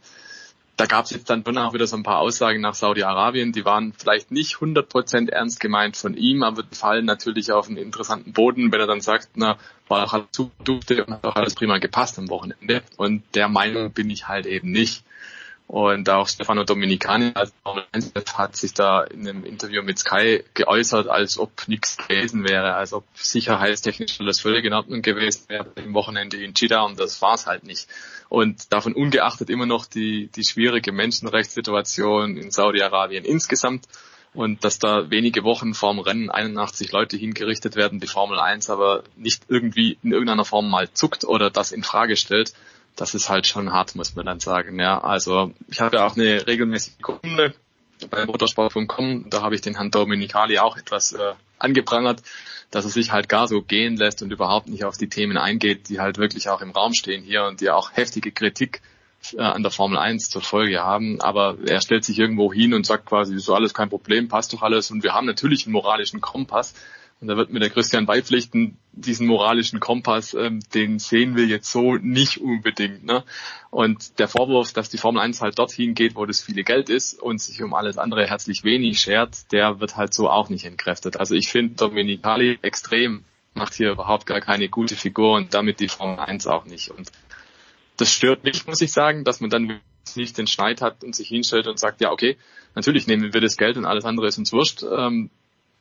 da 0.76 0.86
gab 0.86 1.04
es 1.04 1.10
jetzt 1.10 1.28
dann 1.28 1.44
auch 1.58 1.74
wieder 1.74 1.86
so 1.86 1.96
ein 1.96 2.02
paar 2.02 2.18
Aussagen 2.18 2.60
nach 2.60 2.74
Saudi-Arabien, 2.74 3.52
die 3.52 3.64
waren 3.64 3.92
vielleicht 3.92 4.30
nicht 4.30 4.56
100% 4.56 5.30
ernst 5.30 5.60
gemeint 5.60 5.96
von 5.96 6.14
ihm, 6.14 6.42
aber 6.42 6.64
fallen 6.72 7.04
natürlich 7.04 7.52
auf 7.52 7.68
einen 7.68 7.76
interessanten 7.76 8.32
Boden, 8.32 8.72
wenn 8.72 8.80
er 8.80 8.86
dann 8.86 9.00
sagt, 9.00 9.30
na, 9.34 9.58
war 9.88 10.04
doch 10.04 10.14
alles 10.14 10.26
zu 10.32 10.50
und 10.66 10.90
hat 10.90 11.24
auch 11.24 11.36
alles 11.36 11.54
prima 11.54 11.78
gepasst 11.78 12.18
am 12.18 12.30
Wochenende. 12.30 12.82
Und 12.96 13.22
der 13.34 13.48
Meinung 13.48 13.92
bin 13.92 14.08
ich 14.08 14.28
halt 14.28 14.46
eben 14.46 14.70
nicht. 14.70 15.04
Und 15.66 16.10
auch 16.10 16.28
Stefano 16.28 16.64
Dominicani 16.64 17.32
als 17.34 17.52
Formel 17.62 17.84
1 17.92 18.12
hat 18.34 18.56
sich 18.56 18.74
da 18.74 19.04
in 19.04 19.26
einem 19.26 19.44
Interview 19.44 19.82
mit 19.82 19.98
Sky 19.98 20.44
geäußert, 20.52 21.08
als 21.08 21.38
ob 21.38 21.66
nichts 21.66 21.96
gewesen 21.96 22.46
wäre, 22.46 22.74
als 22.74 22.92
ob 22.92 23.04
sicherheitstechnisch 23.14 24.20
alles 24.20 24.40
völlig 24.40 24.66
in 24.66 24.74
Ordnung 24.74 25.00
gewesen 25.00 25.44
wäre 25.48 25.66
im 25.76 25.94
Wochenende 25.94 26.36
in 26.36 26.52
Jeddah 26.54 26.82
und 26.82 27.00
das 27.00 27.22
war 27.22 27.34
es 27.34 27.46
halt 27.46 27.64
nicht. 27.64 27.88
Und 28.28 28.72
davon 28.72 28.92
ungeachtet 28.92 29.48
immer 29.48 29.66
noch 29.66 29.86
die, 29.86 30.28
die 30.28 30.44
schwierige 30.44 30.92
Menschenrechtssituation 30.92 32.36
in 32.36 32.50
Saudi-Arabien 32.50 33.24
insgesamt 33.24 33.86
und 34.34 34.64
dass 34.64 34.78
da 34.78 35.10
wenige 35.10 35.44
Wochen 35.44 35.74
vorm 35.74 35.98
Rennen 35.98 36.30
81 36.30 36.92
Leute 36.92 37.16
hingerichtet 37.16 37.76
werden, 37.76 38.00
die 38.00 38.06
Formel 38.06 38.38
1 38.38 38.70
aber 38.70 39.04
nicht 39.16 39.44
irgendwie 39.48 39.98
in 40.02 40.12
irgendeiner 40.12 40.44
Form 40.44 40.70
mal 40.70 40.90
zuckt 40.92 41.24
oder 41.24 41.50
das 41.50 41.72
in 41.72 41.82
Frage 41.82 42.16
stellt, 42.16 42.52
das 42.96 43.14
ist 43.14 43.28
halt 43.28 43.46
schon 43.46 43.72
hart, 43.72 43.94
muss 43.94 44.14
man 44.14 44.26
dann 44.26 44.40
sagen. 44.40 44.78
Ja, 44.78 45.00
also 45.00 45.52
ich 45.68 45.80
habe 45.80 45.96
ja 45.96 46.06
auch 46.06 46.16
eine 46.16 46.46
regelmäßige 46.46 47.00
Kolumne 47.00 47.54
bei 48.10 48.26
motorsport.com, 48.26 49.30
da 49.30 49.42
habe 49.42 49.54
ich 49.54 49.60
den 49.60 49.76
Herrn 49.76 49.90
Dominicali 49.90 50.58
auch 50.58 50.76
etwas 50.76 51.12
äh, 51.12 51.34
angeprangert, 51.58 52.22
dass 52.70 52.84
er 52.84 52.90
sich 52.90 53.12
halt 53.12 53.28
gar 53.28 53.46
so 53.48 53.62
gehen 53.62 53.96
lässt 53.96 54.22
und 54.22 54.32
überhaupt 54.32 54.68
nicht 54.68 54.84
auf 54.84 54.96
die 54.96 55.08
Themen 55.08 55.36
eingeht, 55.36 55.88
die 55.88 56.00
halt 56.00 56.18
wirklich 56.18 56.48
auch 56.48 56.62
im 56.62 56.70
Raum 56.70 56.94
stehen 56.94 57.22
hier 57.22 57.44
und 57.44 57.60
die 57.60 57.70
auch 57.70 57.92
heftige 57.92 58.32
Kritik 58.32 58.82
äh, 59.34 59.42
an 59.42 59.62
der 59.62 59.70
Formel 59.70 59.98
1 59.98 60.30
zur 60.30 60.42
Folge 60.42 60.80
haben. 60.80 61.20
Aber 61.20 61.56
er 61.64 61.80
stellt 61.80 62.04
sich 62.04 62.18
irgendwo 62.18 62.52
hin 62.52 62.74
und 62.74 62.86
sagt 62.86 63.06
quasi, 63.06 63.38
so 63.38 63.54
alles 63.54 63.74
kein 63.74 63.88
Problem, 63.88 64.28
passt 64.28 64.52
doch 64.52 64.62
alles. 64.62 64.90
Und 64.90 65.02
wir 65.02 65.14
haben 65.14 65.26
natürlich 65.26 65.66
einen 65.66 65.72
moralischen 65.72 66.20
Kompass. 66.20 66.74
Und 67.22 67.28
da 67.28 67.36
wird 67.36 67.50
mir 67.50 67.60
der 67.60 67.70
Christian 67.70 68.04
beipflichten, 68.04 68.78
diesen 68.90 69.28
moralischen 69.28 69.78
Kompass, 69.78 70.34
ähm, 70.34 70.58
den 70.74 70.98
sehen 70.98 71.36
wir 71.36 71.46
jetzt 71.46 71.70
so 71.70 71.94
nicht 71.94 72.40
unbedingt. 72.40 73.04
Ne? 73.04 73.22
Und 73.70 74.18
der 74.18 74.26
Vorwurf, 74.26 74.72
dass 74.72 74.90
die 74.90 74.98
Formel 74.98 75.22
1 75.22 75.40
halt 75.40 75.56
dorthin 75.56 75.94
geht, 75.94 76.16
wo 76.16 76.26
das 76.26 76.42
viele 76.42 76.64
Geld 76.64 76.88
ist 76.88 77.14
und 77.14 77.40
sich 77.40 77.62
um 77.62 77.74
alles 77.74 77.96
andere 77.96 78.26
herzlich 78.26 78.64
wenig 78.64 78.98
schert, 78.98 79.52
der 79.52 79.78
wird 79.78 79.96
halt 79.96 80.12
so 80.12 80.28
auch 80.28 80.48
nicht 80.48 80.64
entkräftet. 80.64 81.16
Also 81.16 81.36
ich 81.36 81.48
finde 81.48 81.76
Dominicali 81.76 82.58
extrem 82.60 83.22
macht 83.54 83.74
hier 83.74 83.92
überhaupt 83.92 84.26
gar 84.26 84.40
keine 84.40 84.68
gute 84.68 84.96
Figur 84.96 85.34
und 85.34 85.54
damit 85.54 85.78
die 85.78 85.88
Formel 85.88 86.18
1 86.18 86.48
auch 86.48 86.64
nicht. 86.64 86.90
Und 86.90 87.12
das 87.98 88.10
stört 88.10 88.42
mich, 88.42 88.66
muss 88.66 88.80
ich 88.80 88.90
sagen, 88.90 89.22
dass 89.22 89.40
man 89.40 89.48
dann 89.48 89.80
nicht 90.16 90.38
den 90.38 90.48
Schneid 90.48 90.82
hat 90.82 91.04
und 91.04 91.14
sich 91.14 91.28
hinstellt 91.28 91.68
und 91.68 91.78
sagt, 91.78 92.00
ja, 92.00 92.10
okay, 92.10 92.36
natürlich 92.74 93.06
nehmen 93.06 93.32
wir 93.32 93.40
das 93.40 93.56
Geld 93.56 93.76
und 93.76 93.84
alles 93.84 94.04
andere 94.04 94.26
ist 94.26 94.38
uns 94.38 94.52
wurscht. 94.52 94.82
Ähm, 94.82 95.30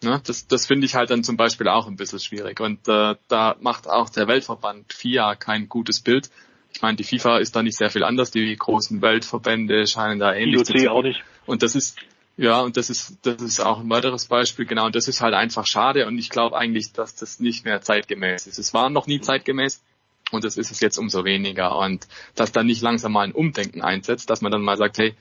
Ne, 0.03 0.19
das 0.26 0.48
das 0.48 0.65
finde 0.65 0.86
ich 0.86 0.95
halt 0.95 1.11
dann 1.11 1.23
zum 1.23 1.38
Beispiel 1.38 1.68
auch 1.68 1.88
ein 1.88 1.95
bisschen 1.95 2.19
schwierig. 2.19 2.60
Und 2.60 2.88
äh, 2.88 3.15
da 3.28 3.56
macht 3.60 3.88
auch 3.88 4.10
der 4.10 4.28
Weltverband 4.28 4.94
FIA 4.94 5.36
kein 5.36 5.69
gutes 5.69 5.99
Bild. 5.99 6.30
Ich 6.73 6.82
meine, 6.82 6.95
die 6.95 7.03
FIFA 7.03 7.38
ist 7.38 7.56
da 7.56 7.61
nicht 7.61 7.78
sehr 7.78 7.90
viel 7.91 8.03
anders. 8.03 8.32
Die 8.32 8.56
großen 8.56 9.02
Weltverbände 9.02 9.86
scheinen 9.86 10.19
da 10.19 10.34
ähnlich 10.34 10.69
IOC 10.69 10.88
auch 10.90 11.03
nicht. 11.03 11.23
Und 11.45 11.61
das 11.61 11.76
ist 11.76 11.98
ja, 12.38 12.61
und 12.61 12.78
das 12.78 12.90
ist, 12.90 13.18
das 13.23 13.41
ist 13.41 13.60
auch 13.60 13.82
ein 13.82 13.90
weiteres 13.90 14.26
Beispiel, 14.26 14.65
genau, 14.65 14.86
und 14.86 14.95
das 14.95 15.07
ist 15.07 15.22
halt 15.22 15.34
einfach 15.34 15.68
schade 15.68 16.07
und 16.07 16.18
ich 16.18 16.30
glaube 16.30 16.57
eigentlich, 16.57 16.94
dass 16.94 17.14
das 17.14 17.40
nicht 17.40 17.65
mehr 17.65 17.82
zeitgemäß 17.82 18.48
ist. 18.48 18.57
Es 18.57 18.73
war 18.73 18.90
noch 18.90 19.06
nie 19.06 19.22
zeitgemäß 19.22 19.84
und 20.32 20.44
das 20.44 20.57
ist 20.57 20.72
es 20.72 20.80
jetzt 20.80 20.98
umso 20.98 21.26
weniger 21.26 21.78
und 21.78 22.07
dass 22.34 22.52
da 22.52 22.64
nicht 22.64 22.82
langsam 22.82 23.11
mal 23.11 23.26
ein 23.28 23.34
Umdenken 23.34 23.82
einsetzt, 23.82 24.30
dass 24.30 24.41
man 24.41 24.52
dann 24.52 24.64
mal 24.64 24.78
sagt, 24.78 24.98
hey, 24.98 25.15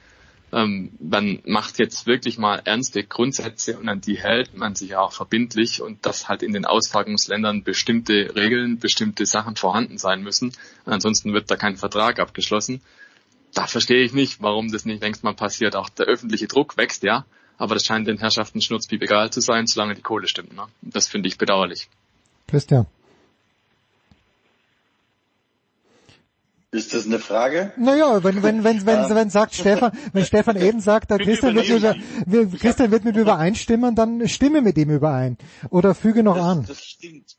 ähm, 0.53 0.93
man 0.99 1.41
macht 1.45 1.79
jetzt 1.79 2.07
wirklich 2.07 2.39
mal 2.39 2.61
ernste 2.65 3.05
Grundsätze 3.05 3.79
und 3.79 3.89
an 3.89 4.01
die 4.01 4.19
hält 4.19 4.57
man 4.57 4.75
sich 4.75 4.97
auch 4.97 5.13
verbindlich 5.13 5.81
und 5.81 6.05
dass 6.05 6.29
halt 6.29 6.43
in 6.43 6.53
den 6.53 6.65
Austragungsländern 6.65 7.63
bestimmte 7.63 8.35
Regeln, 8.35 8.79
bestimmte 8.79 9.27
Sachen 9.27 9.57
vorhanden 9.57 9.99
sein 9.99 10.23
müssen. 10.23 10.53
Ansonsten 10.85 11.33
wird 11.33 11.51
da 11.51 11.57
kein 11.57 11.77
Vertrag 11.77 12.19
abgeschlossen. 12.19 12.81
Da 13.55 13.67
verstehe 13.67 14.03
ich 14.03 14.13
nicht, 14.13 14.43
warum 14.43 14.71
das 14.71 14.85
nicht 14.85 15.03
längst 15.03 15.25
mal 15.25 15.35
passiert. 15.35 15.77
Auch 15.77 15.89
der 15.89 16.07
öffentliche 16.07 16.47
Druck 16.47 16.77
wächst, 16.77 17.03
ja, 17.03 17.25
aber 17.59 17.75
das 17.75 17.85
scheint 17.85 18.09
den 18.09 18.19
Herrschaften 18.19 18.61
schnurzpiep 18.61 19.03
egal 19.03 19.31
zu 19.31 19.41
sein, 19.41 19.67
solange 19.67 19.95
die 19.95 20.03
Kohle 20.03 20.27
stimmt. 20.29 20.55
Ne? 20.55 20.67
Das 20.83 21.09
finde 21.09 21.29
ich 21.29 21.39
bedauerlich. 21.39 21.89
Christian. 22.49 22.87
Ist 26.73 26.95
das 26.95 27.07
eine 27.07 27.19
Frage? 27.19 27.73
Naja, 27.77 28.23
wenn, 28.23 28.43
wenn, 28.45 28.63
wenn, 28.63 28.87
wenn, 28.87 28.99
Ähm. 29.01 29.15
wenn 29.15 29.31
sagt 29.31 29.55
Stefan, 29.55 29.93
wenn 30.13 30.25
Stefan 30.25 30.57
eben 30.57 30.81
sagt, 30.81 31.09
Christian 31.09 31.57
wird, 31.57 31.69
mit, 31.69 31.79
über, 32.27 32.59
Christian 32.59 32.91
wird 32.93 33.05
mit 33.05 33.17
übereinstimmen, 33.17 33.97
dann 33.97 34.29
stimme 34.29 34.63
mit 34.63 34.79
ihm 34.79 34.91
überein. 34.91 35.37
Oder 35.71 35.95
füge 35.95 36.23
noch 36.23 36.37
an. 36.37 36.65
Das 36.67 36.85
stimmt. 36.85 37.37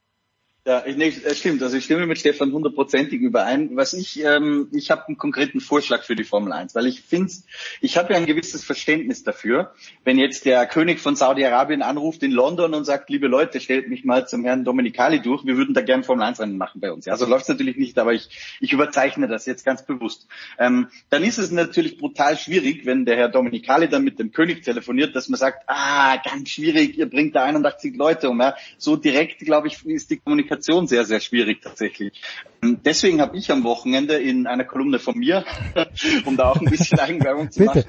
Ja, 0.64 0.84
ich, 0.86 0.96
nee, 0.96 1.12
es 1.24 1.40
stimmt. 1.40 1.64
Also 1.64 1.76
ich 1.76 1.86
stimme 1.86 2.06
mit 2.06 2.20
Stefan 2.20 2.52
hundertprozentig 2.52 3.20
überein. 3.20 3.76
Was 3.76 3.94
ich, 3.94 4.24
ähm, 4.24 4.68
ich 4.72 4.92
habe 4.92 5.08
einen 5.08 5.18
konkreten 5.18 5.60
Vorschlag 5.60 6.04
für 6.04 6.16
die 6.16 6.24
Formel 6.24 6.54
1, 6.54 6.76
weil 6.76 6.86
ich 6.86 7.02
finde, 7.02 7.34
ich 7.82 7.98
habe 7.98 8.14
ja 8.14 8.20
ein 8.20 8.28
gewisses 8.28 8.64
Verständnis 8.64 9.24
dafür, 9.24 9.74
wenn 10.04 10.20
jetzt 10.20 10.46
der 10.46 10.68
König 10.68 11.00
von 11.00 11.16
Saudi-Arabien 11.16 11.82
anruft 11.82 12.22
in 12.22 12.30
London 12.30 12.76
und 12.76 12.86
sagt, 12.86 13.10
liebe 13.10 13.26
Leute, 13.26 13.60
stellt 13.60 13.90
mich 13.90 14.06
mal 14.06 14.28
zum 14.28 14.44
Herrn 14.44 14.64
Dominicali 14.64 15.20
durch, 15.20 15.44
wir 15.48 15.58
würden 15.58 15.74
da 15.74 15.82
gerne 15.82 16.04
Formel 16.04 16.24
1 16.28 16.40
Rennen 16.40 16.58
machen 16.58 16.80
bei 16.80 16.92
uns. 16.92 17.06
Ja, 17.06 17.18
so 17.18 17.26
läuft 17.26 17.44
es 17.44 17.50
natürlich 17.50 17.78
nicht, 17.78 17.98
aber 17.98 18.14
ich, 18.14 18.30
ich 18.60 18.72
überzeichne 18.72 19.28
das 19.28 19.48
jetzt 19.48 19.66
ganz 19.66 19.84
bewusst. 19.84 20.28
Ähm, 20.60 20.90
dann 21.10 21.24
ist 21.24 21.40
es 21.40 21.50
natürlich 21.50 21.98
brutal 21.98 22.38
schwierig, 22.38 22.86
wenn 22.86 23.06
der 23.06 23.18
Herr 23.18 23.30
Dominicali 23.30 23.90
dann 23.90 24.04
mit 24.04 24.20
dem 24.20 24.32
König 24.32 24.64
telefoniert, 24.64 25.16
dass 25.16 25.28
man 25.28 25.40
sagt, 25.40 25.64
ah, 25.66 26.18
ganz 26.18 26.50
schwierig, 26.50 27.00
ihr 27.00 27.10
bringt 27.10 27.36
da 27.36 27.46
81 27.46 27.96
Leute 27.96 28.30
um. 28.30 28.40
Ja. 28.40 28.56
So 28.78 28.96
direkt, 28.96 29.40
glaube 29.40 29.68
ich, 29.68 29.84
ist 29.88 30.12
die 30.12 30.18
Kommunikation 30.18 30.51
sehr, 30.88 31.06
sehr 31.06 31.20
schwierig 31.20 31.62
tatsächlich. 31.62 32.22
Ähm, 32.62 32.80
Deswegen 32.84 33.22
habe 33.22 33.38
ich 33.38 33.52
am 33.52 33.64
Wochenende 33.64 34.16
in 34.16 34.48
einer 34.48 34.66
Kolumne 34.66 35.00
von 35.00 35.18
mir, 35.18 35.46
um 36.26 36.38
da 36.38 36.50
auch 36.50 36.60
ein 36.60 36.70
bisschen 36.70 37.00
Eigenwerbung 37.00 37.52
zu 37.52 37.64
machen, 37.64 37.86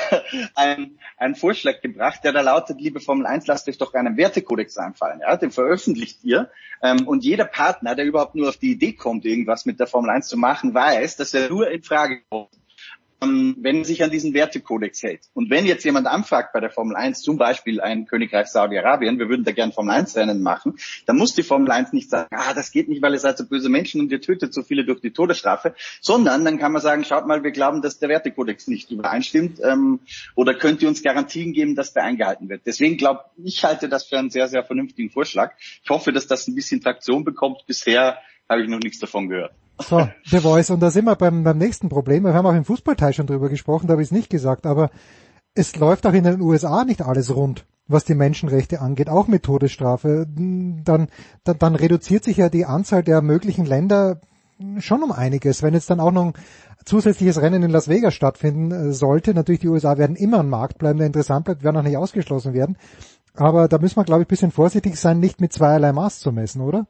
einen, 0.54 0.98
einen 1.16 1.34
Vorschlag 1.34 1.80
gebracht, 1.80 2.20
der 2.24 2.32
da 2.32 2.40
lautet, 2.40 2.80
liebe 2.80 3.00
Formel 3.00 3.26
1, 3.26 3.46
lasst 3.46 3.68
euch 3.68 3.78
doch 3.78 3.92
einen 3.94 4.16
Wertekodex 4.16 4.76
einfallen. 4.78 5.20
Ja? 5.20 5.36
Den 5.36 5.50
veröffentlicht 5.50 6.22
ihr. 6.22 6.50
Ähm, 6.82 7.06
und 7.06 7.24
jeder 7.24 7.44
Partner, 7.44 7.94
der 7.94 8.04
überhaupt 8.04 8.34
nur 8.34 8.48
auf 8.48 8.56
die 8.56 8.72
Idee 8.72 8.92
kommt, 8.92 9.24
irgendwas 9.24 9.64
mit 9.64 9.80
der 9.80 9.86
Formel 9.86 10.10
1 10.10 10.28
zu 10.28 10.36
machen, 10.36 10.74
weiß, 10.74 11.16
dass 11.16 11.34
er 11.34 11.48
nur 11.48 11.70
in 11.70 11.82
Frage 11.82 12.20
kommt, 12.28 12.50
wenn 13.20 13.78
er 13.78 13.84
sich 13.84 14.02
an 14.02 14.10
diesen 14.10 14.34
Wertekodex 14.34 15.02
hält. 15.02 15.20
Und 15.34 15.50
wenn 15.50 15.66
jetzt 15.66 15.84
jemand 15.84 16.06
anfragt 16.06 16.52
bei 16.52 16.60
der 16.60 16.70
Formel 16.70 16.96
1, 16.96 17.22
zum 17.22 17.38
Beispiel 17.38 17.80
ein 17.80 18.06
Königreich 18.06 18.48
Saudi-Arabien, 18.48 19.18
wir 19.18 19.28
würden 19.28 19.44
da 19.44 19.52
gern 19.52 19.72
Formel 19.72 19.94
1 19.94 20.16
Rennen 20.16 20.42
machen, 20.42 20.78
dann 21.06 21.16
muss 21.16 21.34
die 21.34 21.42
Formel 21.42 21.70
1 21.70 21.92
nicht 21.92 22.10
sagen, 22.10 22.28
ah, 22.32 22.54
das 22.54 22.70
geht 22.70 22.88
nicht, 22.88 23.02
weil 23.02 23.12
ihr 23.12 23.18
seid 23.18 23.38
so 23.38 23.46
böse 23.46 23.68
Menschen 23.68 24.00
und 24.00 24.12
ihr 24.12 24.20
tötet 24.20 24.52
so 24.52 24.62
viele 24.62 24.84
durch 24.84 25.00
die 25.00 25.12
Todesstrafe, 25.12 25.74
sondern 26.00 26.44
dann 26.44 26.58
kann 26.58 26.72
man 26.72 26.82
sagen, 26.82 27.04
schaut 27.04 27.26
mal, 27.26 27.42
wir 27.42 27.50
glauben, 27.50 27.82
dass 27.82 27.98
der 27.98 28.08
Wertekodex 28.08 28.68
nicht 28.68 28.90
übereinstimmt 28.90 29.60
ähm, 29.62 30.00
oder 30.34 30.54
könnt 30.54 30.82
ihr 30.82 30.88
uns 30.88 31.02
Garantien 31.02 31.52
geben, 31.52 31.74
dass 31.74 31.92
der 31.92 32.04
eingehalten 32.04 32.48
wird. 32.48 32.62
Deswegen 32.66 32.96
glaube 32.96 33.24
ich, 33.42 33.64
halte 33.64 33.88
das 33.88 34.04
für 34.04 34.18
einen 34.18 34.30
sehr, 34.30 34.48
sehr 34.48 34.64
vernünftigen 34.64 35.10
Vorschlag. 35.10 35.52
Ich 35.82 35.90
hoffe, 35.90 36.12
dass 36.12 36.26
das 36.26 36.46
ein 36.48 36.54
bisschen 36.54 36.80
Traktion 36.80 37.24
bekommt. 37.24 37.64
Bisher 37.66 38.18
habe 38.48 38.62
ich 38.62 38.68
noch 38.68 38.80
nichts 38.80 38.98
davon 38.98 39.28
gehört. 39.28 39.52
So, 39.80 40.08
The 40.26 40.40
Voice. 40.40 40.70
Und 40.70 40.80
da 40.80 40.90
sind 40.90 41.04
wir 41.04 41.16
beim, 41.16 41.42
beim 41.42 41.58
nächsten 41.58 41.88
Problem. 41.88 42.24
Wir 42.24 42.34
haben 42.34 42.46
auch 42.46 42.54
im 42.54 42.64
Fußballteil 42.64 43.12
schon 43.12 43.26
drüber 43.26 43.48
gesprochen, 43.48 43.86
da 43.86 43.92
habe 43.92 44.02
ich 44.02 44.08
es 44.08 44.12
nicht 44.12 44.30
gesagt, 44.30 44.66
aber 44.66 44.90
es 45.54 45.76
läuft 45.76 46.06
auch 46.06 46.12
in 46.12 46.24
den 46.24 46.40
USA 46.40 46.84
nicht 46.84 47.02
alles 47.02 47.34
rund, 47.34 47.66
was 47.86 48.04
die 48.04 48.14
Menschenrechte 48.14 48.80
angeht, 48.80 49.08
auch 49.08 49.28
mit 49.28 49.44
Todesstrafe. 49.44 50.26
Dann, 50.28 50.82
dann, 51.44 51.58
dann 51.58 51.74
reduziert 51.74 52.24
sich 52.24 52.36
ja 52.36 52.48
die 52.48 52.66
Anzahl 52.66 53.02
der 53.02 53.22
möglichen 53.22 53.64
Länder 53.64 54.20
schon 54.78 55.02
um 55.02 55.12
einiges. 55.12 55.62
Wenn 55.62 55.74
jetzt 55.74 55.90
dann 55.90 56.00
auch 56.00 56.12
noch 56.12 56.26
ein 56.26 56.34
zusätzliches 56.84 57.40
Rennen 57.40 57.62
in 57.62 57.70
Las 57.70 57.88
Vegas 57.88 58.14
stattfinden 58.14 58.70
äh, 58.70 58.92
sollte, 58.92 59.34
natürlich 59.34 59.60
die 59.60 59.68
USA 59.68 59.98
werden 59.98 60.16
immer 60.16 60.40
ein 60.40 60.48
Markt 60.48 60.78
bleiben, 60.78 60.98
der 60.98 61.06
interessant 61.06 61.44
bleibt, 61.44 61.64
werden 61.64 61.76
auch 61.76 61.82
nicht 61.82 61.96
ausgeschlossen 61.96 62.54
werden. 62.54 62.76
Aber 63.34 63.66
da 63.66 63.78
müssen 63.78 63.96
wir, 63.96 64.04
glaube 64.04 64.22
ich, 64.22 64.26
ein 64.26 64.28
bisschen 64.28 64.52
vorsichtig 64.52 64.96
sein, 64.96 65.18
nicht 65.18 65.40
mit 65.40 65.52
zweierlei 65.52 65.92
Maß 65.92 66.20
zu 66.20 66.30
messen, 66.30 66.60
oder? 66.60 66.86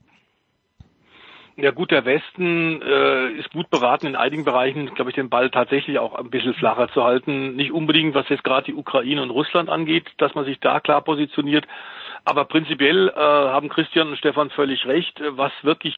Ja 1.56 1.70
gut, 1.70 1.92
der 1.92 2.04
Westen 2.04 2.82
äh, 2.82 3.30
ist 3.38 3.52
gut 3.52 3.70
beraten, 3.70 4.08
in 4.08 4.16
einigen 4.16 4.44
Bereichen, 4.44 4.92
glaube 4.94 5.10
ich, 5.10 5.14
den 5.14 5.30
Ball 5.30 5.50
tatsächlich 5.50 6.00
auch 6.00 6.16
ein 6.16 6.30
bisschen 6.30 6.54
flacher 6.54 6.88
zu 6.92 7.04
halten. 7.04 7.54
Nicht 7.54 7.70
unbedingt, 7.70 8.14
was 8.14 8.28
jetzt 8.28 8.42
gerade 8.42 8.66
die 8.66 8.74
Ukraine 8.74 9.22
und 9.22 9.30
Russland 9.30 9.68
angeht, 9.68 10.04
dass 10.18 10.34
man 10.34 10.44
sich 10.44 10.58
da 10.58 10.80
klar 10.80 11.02
positioniert. 11.02 11.64
Aber 12.24 12.44
prinzipiell 12.46 13.08
äh, 13.08 13.14
haben 13.14 13.68
Christian 13.68 14.08
und 14.08 14.18
Stefan 14.18 14.50
völlig 14.50 14.84
recht, 14.86 15.20
was 15.36 15.52
wirklich 15.62 15.94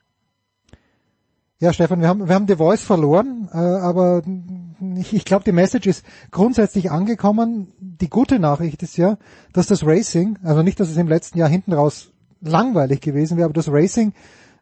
Ja, 1.59 1.73
Stefan, 1.73 2.03
wir 2.03 2.09
haben, 2.09 2.28
wir 2.28 2.35
haben 2.35 2.47
The 2.47 2.57
Voice 2.57 2.85
verloren, 2.85 3.49
äh, 3.51 3.57
aber 3.57 4.23
ich, 4.99 5.15
ich 5.15 5.24
glaube, 5.24 5.45
die 5.45 5.53
Message 5.53 5.87
ist 5.87 6.07
grundsätzlich 6.33 6.91
angekommen. 6.91 7.73
Die 7.81 8.11
gute 8.11 8.39
Nachricht 8.39 8.83
ist 8.83 8.99
ja, 8.99 9.16
dass 9.55 9.69
das 9.69 9.87
Racing, 9.87 10.39
also 10.45 10.62
nicht, 10.62 10.81
dass 10.81 10.91
es 10.91 10.99
im 10.99 11.09
letzten 11.09 11.39
Jahr 11.39 11.49
hinten 11.49 11.73
raus 11.73 12.12
langweilig 12.43 13.01
gewesen 13.01 13.39
wäre, 13.39 13.47
aber 13.47 13.55
das 13.55 13.73
Racing 13.73 14.12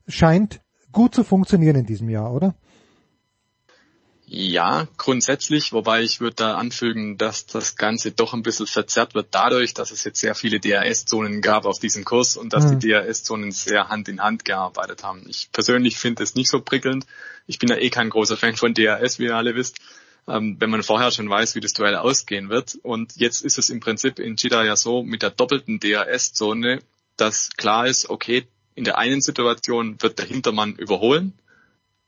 scheint 0.06 0.60
gut 0.94 1.14
zu 1.14 1.24
funktionieren 1.24 1.76
in 1.76 1.84
diesem 1.86 2.08
Jahr, 2.08 2.32
oder? 2.32 2.54
Ja, 4.26 4.88
grundsätzlich, 4.96 5.72
wobei 5.74 6.02
ich 6.02 6.20
würde 6.20 6.36
da 6.36 6.56
anfügen, 6.56 7.18
dass 7.18 7.44
das 7.44 7.76
Ganze 7.76 8.10
doch 8.10 8.32
ein 8.32 8.42
bisschen 8.42 8.66
verzerrt 8.66 9.14
wird 9.14 9.28
dadurch, 9.32 9.74
dass 9.74 9.90
es 9.90 10.02
jetzt 10.02 10.18
sehr 10.18 10.34
viele 10.34 10.60
DRS-Zonen 10.60 11.42
gab 11.42 11.66
auf 11.66 11.78
diesem 11.78 12.04
Kurs 12.04 12.36
und 12.38 12.54
dass 12.54 12.64
Mhm. 12.64 12.80
die 12.80 12.88
DRS-Zonen 12.88 13.52
sehr 13.52 13.90
Hand 13.90 14.08
in 14.08 14.22
Hand 14.22 14.46
gearbeitet 14.46 15.04
haben. 15.04 15.24
Ich 15.28 15.50
persönlich 15.52 15.98
finde 15.98 16.22
es 16.22 16.34
nicht 16.34 16.48
so 16.48 16.60
prickelnd. 16.62 17.06
Ich 17.46 17.58
bin 17.58 17.68
ja 17.68 17.76
eh 17.76 17.90
kein 17.90 18.08
großer 18.08 18.38
Fan 18.38 18.56
von 18.56 18.72
DRS, 18.72 19.18
wie 19.18 19.24
ihr 19.26 19.36
alle 19.36 19.54
wisst. 19.54 19.78
Ähm, 20.26 20.56
wenn 20.58 20.70
man 20.70 20.82
vorher 20.82 21.10
schon 21.10 21.28
weiß, 21.28 21.54
wie 21.54 21.60
das 21.60 21.74
Duell 21.74 21.94
ausgehen 21.94 22.48
wird. 22.48 22.78
Und 22.82 23.16
jetzt 23.16 23.42
ist 23.42 23.58
es 23.58 23.68
im 23.68 23.80
Prinzip 23.80 24.18
in 24.18 24.36
Jeddah 24.36 24.64
ja 24.64 24.74
so 24.74 25.02
mit 25.02 25.20
der 25.20 25.30
doppelten 25.30 25.80
DRS-Zone, 25.80 26.80
dass 27.18 27.50
klar 27.58 27.86
ist, 27.86 28.08
okay, 28.08 28.46
in 28.74 28.84
der 28.84 28.98
einen 28.98 29.20
Situation 29.20 29.96
wird 30.00 30.18
der 30.18 30.26
Hintermann 30.26 30.74
überholen 30.74 31.32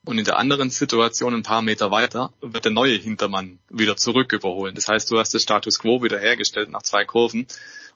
und 0.05 0.19
in 0.19 0.25
der 0.25 0.39
anderen 0.39 0.71
Situation 0.71 1.35
ein 1.35 1.43
paar 1.43 1.63
Meter 1.63 1.91
weiter 1.91 2.33
wird 2.41 2.65
der 2.65 2.73
neue 2.73 2.97
Hintermann 2.97 3.59
wieder 3.69 3.97
zurück 3.97 4.33
überholen. 4.33 4.75
Das 4.75 4.89
heißt, 4.89 5.11
du 5.11 5.19
hast 5.19 5.35
das 5.35 5.43
Status 5.43 5.79
Quo 5.79 6.03
wieder 6.03 6.19
hergestellt 6.19 6.71
nach 6.71 6.83
zwei 6.83 7.05
Kurven 7.05 7.47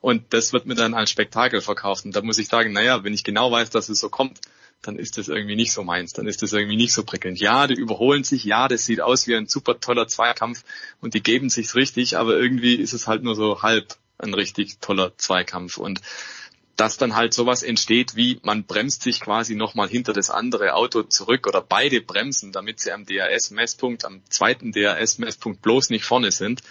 und 0.01 0.33
das 0.33 0.51
wird 0.51 0.65
mir 0.65 0.75
dann 0.75 0.93
als 0.93 1.09
Spektakel 1.09 1.61
verkauft. 1.61 2.05
Und 2.05 2.15
da 2.15 2.21
muss 2.21 2.37
ich 2.37 2.47
sagen, 2.47 2.73
naja, 2.73 3.03
wenn 3.03 3.13
ich 3.13 3.23
genau 3.23 3.51
weiß, 3.51 3.69
dass 3.69 3.89
es 3.89 3.99
so 3.99 4.09
kommt, 4.09 4.41
dann 4.81 4.97
ist 4.97 5.17
das 5.17 5.27
irgendwie 5.27 5.55
nicht 5.55 5.71
so 5.71 5.83
meins, 5.83 6.13
dann 6.13 6.27
ist 6.27 6.41
das 6.41 6.53
irgendwie 6.53 6.75
nicht 6.75 6.93
so 6.93 7.03
prickelnd. 7.03 7.39
Ja, 7.39 7.67
die 7.67 7.75
überholen 7.75 8.23
sich, 8.23 8.43
ja, 8.43 8.67
das 8.67 8.85
sieht 8.85 8.99
aus 8.99 9.27
wie 9.27 9.35
ein 9.35 9.47
super 9.47 9.79
toller 9.79 10.07
Zweikampf 10.07 10.63
und 11.01 11.13
die 11.13 11.21
geben 11.21 11.49
sich's 11.49 11.75
richtig, 11.75 12.17
aber 12.17 12.35
irgendwie 12.35 12.75
ist 12.75 12.93
es 12.93 13.07
halt 13.07 13.23
nur 13.23 13.35
so 13.35 13.61
halb 13.61 13.95
ein 14.17 14.33
richtig 14.33 14.79
toller 14.79 15.15
Zweikampf 15.17 15.77
und 15.77 16.01
dass 16.75 16.97
dann 16.97 17.15
halt 17.15 17.33
sowas 17.33 17.63
entsteht, 17.63 18.15
wie 18.15 18.39
man 18.43 18.63
bremst 18.63 19.03
sich 19.03 19.19
quasi 19.19 19.55
nochmal 19.55 19.87
hinter 19.87 20.13
das 20.13 20.29
andere 20.29 20.73
Auto 20.73 21.03
zurück 21.03 21.47
oder 21.47 21.61
beide 21.61 22.01
bremsen, 22.01 22.51
damit 22.51 22.79
sie 22.79 22.91
am 22.91 23.05
DRS-Messpunkt, 23.05 24.05
am 24.05 24.21
zweiten 24.29 24.71
DRS-Messpunkt 24.71 25.61
bloß 25.61 25.89
nicht 25.89 26.05
vorne 26.05 26.31
sind. 26.31 26.61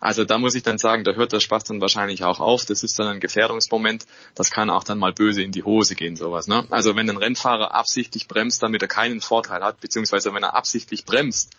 Also 0.00 0.24
da 0.24 0.38
muss 0.38 0.54
ich 0.54 0.62
dann 0.62 0.78
sagen, 0.78 1.04
da 1.04 1.12
hört 1.12 1.32
der 1.32 1.40
Spaß 1.40 1.64
dann 1.64 1.80
wahrscheinlich 1.80 2.22
auch 2.24 2.40
auf. 2.40 2.64
Das 2.64 2.82
ist 2.82 2.98
dann 2.98 3.08
ein 3.08 3.20
Gefährdungsmoment. 3.20 4.06
Das 4.34 4.50
kann 4.50 4.70
auch 4.70 4.84
dann 4.84 4.98
mal 4.98 5.12
böse 5.12 5.42
in 5.42 5.52
die 5.52 5.64
Hose 5.64 5.96
gehen, 5.96 6.16
sowas. 6.16 6.46
Ne? 6.46 6.66
Also 6.70 6.94
wenn 6.94 7.10
ein 7.10 7.16
Rennfahrer 7.16 7.74
absichtlich 7.74 8.28
bremst, 8.28 8.62
damit 8.62 8.82
er 8.82 8.88
keinen 8.88 9.20
Vorteil 9.20 9.62
hat, 9.62 9.80
beziehungsweise 9.80 10.32
wenn 10.32 10.44
er 10.44 10.54
absichtlich 10.54 11.04
bremst, 11.04 11.50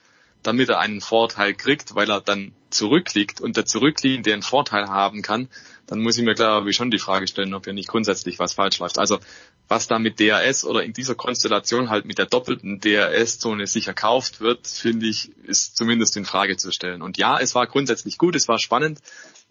damit 0.44 0.70
er 0.70 0.80
einen 0.80 1.02
Vorteil 1.02 1.54
kriegt, 1.54 1.96
weil 1.96 2.10
er 2.10 2.22
dann 2.22 2.54
zurückliegt 2.70 3.42
und 3.42 3.58
der 3.58 3.66
Zurückliegende 3.66 4.34
einen 4.34 4.44
Vorteil 4.44 4.88
haben 4.88 5.22
kann, 5.22 5.50
dann 5.88 6.00
muss 6.00 6.18
ich 6.18 6.24
mir 6.24 6.36
klar 6.36 6.66
wie 6.66 6.74
schon 6.74 6.92
die 6.92 7.00
Frage 7.00 7.28
stellen, 7.28 7.54
ob 7.54 7.66
hier 7.66 7.74
nicht 7.74 7.90
grundsätzlich 7.90 8.38
was 8.38 8.54
falsch 8.54 8.78
läuft. 8.80 9.00
Also 9.00 9.20
was 9.68 9.88
da 9.88 10.00
mit 10.00 10.20
DRS 10.20 10.64
oder 10.64 10.84
in 10.84 10.94
dieser 10.94 11.16
Konstellation 11.16 11.90
halt 11.90 12.06
mit 12.06 12.18
der 12.18 12.26
doppelten 12.26 12.80
DRS-Zone 12.80 13.68
sich 13.68 13.88
erkauft 13.88 14.40
wird, 14.40 14.68
finde 14.68 15.08
ich, 15.08 15.32
ist 15.44 15.78
zumindest 15.78 16.16
in 16.18 16.26
Frage 16.26 16.58
zu 16.58 16.72
stellen. 16.72 17.02
Und 17.02 17.18
ja, 17.18 17.40
es 17.40 17.56
war 17.56 17.68
grundsätzlich 17.68 18.18
gut, 18.18 18.36
es 18.36 18.48
war 18.48 18.60
spannend. 18.60 19.00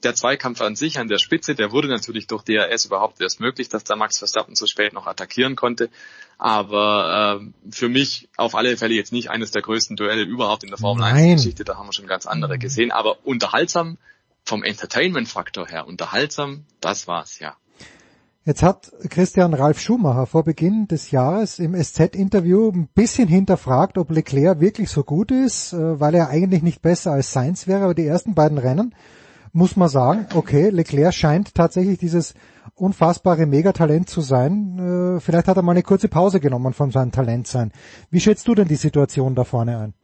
Der 0.05 0.15
Zweikampf 0.15 0.61
an 0.61 0.77
sich 0.77 0.99
an 0.99 1.09
der 1.09 1.19
Spitze, 1.19 1.57
der 1.57 1.73
wurde 1.73 1.89
natürlich 1.89 2.29
durch 2.29 2.45
DRS 2.45 2.85
überhaupt 2.85 3.20
erst 3.20 3.41
möglich, 3.41 3.69
dass 3.69 3.83
der 3.83 3.97
Max 3.97 4.19
Verstappen 4.19 4.55
so 4.55 4.66
spät 4.66 4.93
noch 4.93 5.07
attackieren 5.07 5.57
konnte. 5.57 5.91
Aber 6.39 7.41
äh, 7.41 7.73
für 7.73 7.89
mich 7.89 8.29
auf 8.37 8.55
alle 8.55 8.77
Fälle 8.77 8.95
jetzt 8.95 9.12
nicht 9.12 9.31
eines 9.31 9.51
der 9.51 9.62
größten 9.62 9.97
Duelle 9.97 10.23
überhaupt 10.23 10.62
in 10.62 10.69
der 10.69 10.79
Formel 10.79 11.01
Nein. 11.01 11.33
1 11.33 11.43
Geschichte. 11.43 11.65
Da 11.65 11.77
haben 11.77 11.89
wir 11.89 11.93
schon 11.93 12.07
ganz 12.07 12.27
andere 12.27 12.59
gesehen. 12.59 12.93
Aber 12.93 13.16
unterhaltsam 13.25 13.99
vom 14.45 14.62
Entertainment-Faktor 14.62 15.66
her, 15.66 15.87
unterhaltsam, 15.87 16.65
das 16.81 17.09
war's, 17.09 17.41
ja. 17.41 17.57
Jetzt 18.45 18.62
hat 18.62 18.91
Christian 19.11 19.53
Ralf 19.53 19.79
Schumacher 19.79 20.25
vor 20.27 20.43
Beginn 20.43 20.89
des 20.89 21.11
Jahres 21.11 21.59
im 21.59 21.75
SZ-Interview 21.75 22.70
ein 22.70 22.89
bisschen 22.95 23.29
hinterfragt, 23.29 23.99
ob 23.99 24.11
Leclerc 24.11 24.61
wirklich 24.61 24.89
so 24.89 25.05
gut 25.05 25.31
ist, 25.31 25.75
äh, 25.75 26.01
weil 26.01 26.15
er 26.15 26.31
eigentlich 26.31 26.62
nicht 26.62 26.81
besser 26.81 27.12
als 27.12 27.33
Sainz 27.33 27.66
wäre. 27.66 27.85
Aber 27.85 27.95
die 27.95 28.07
ersten 28.07 28.35
beiden 28.35 28.57
Rennen 28.57 28.95
muss 29.53 29.77
man 29.77 29.89
sagen, 29.89 30.27
okay, 30.35 30.70
Leclerc 30.70 31.15
scheint 31.15 31.55
tatsächlich 31.55 31.99
dieses 31.99 32.35
unfassbare 32.75 33.47
Megatalent 33.47 34.09
zu 34.09 34.20
sein. 34.20 35.16
Äh, 35.16 35.20
Vielleicht 35.20 35.49
hat 35.49 35.57
er 35.57 35.62
mal 35.62 35.73
eine 35.73 35.83
kurze 35.83 36.09
Pause 36.09 36.41
genommen 36.41 36.73
von 36.73 36.91
seinem 36.91 37.12
Talent 37.12 37.47
sein. 37.47 37.73
Wie 38.11 38.20
schätzt 38.20 38.47
du 38.49 38.55
denn 38.55 38.69
die 38.69 38.77
Situation 38.77 39.35
da 39.35 39.45
vorne 39.45 39.79
ein? 39.79 39.95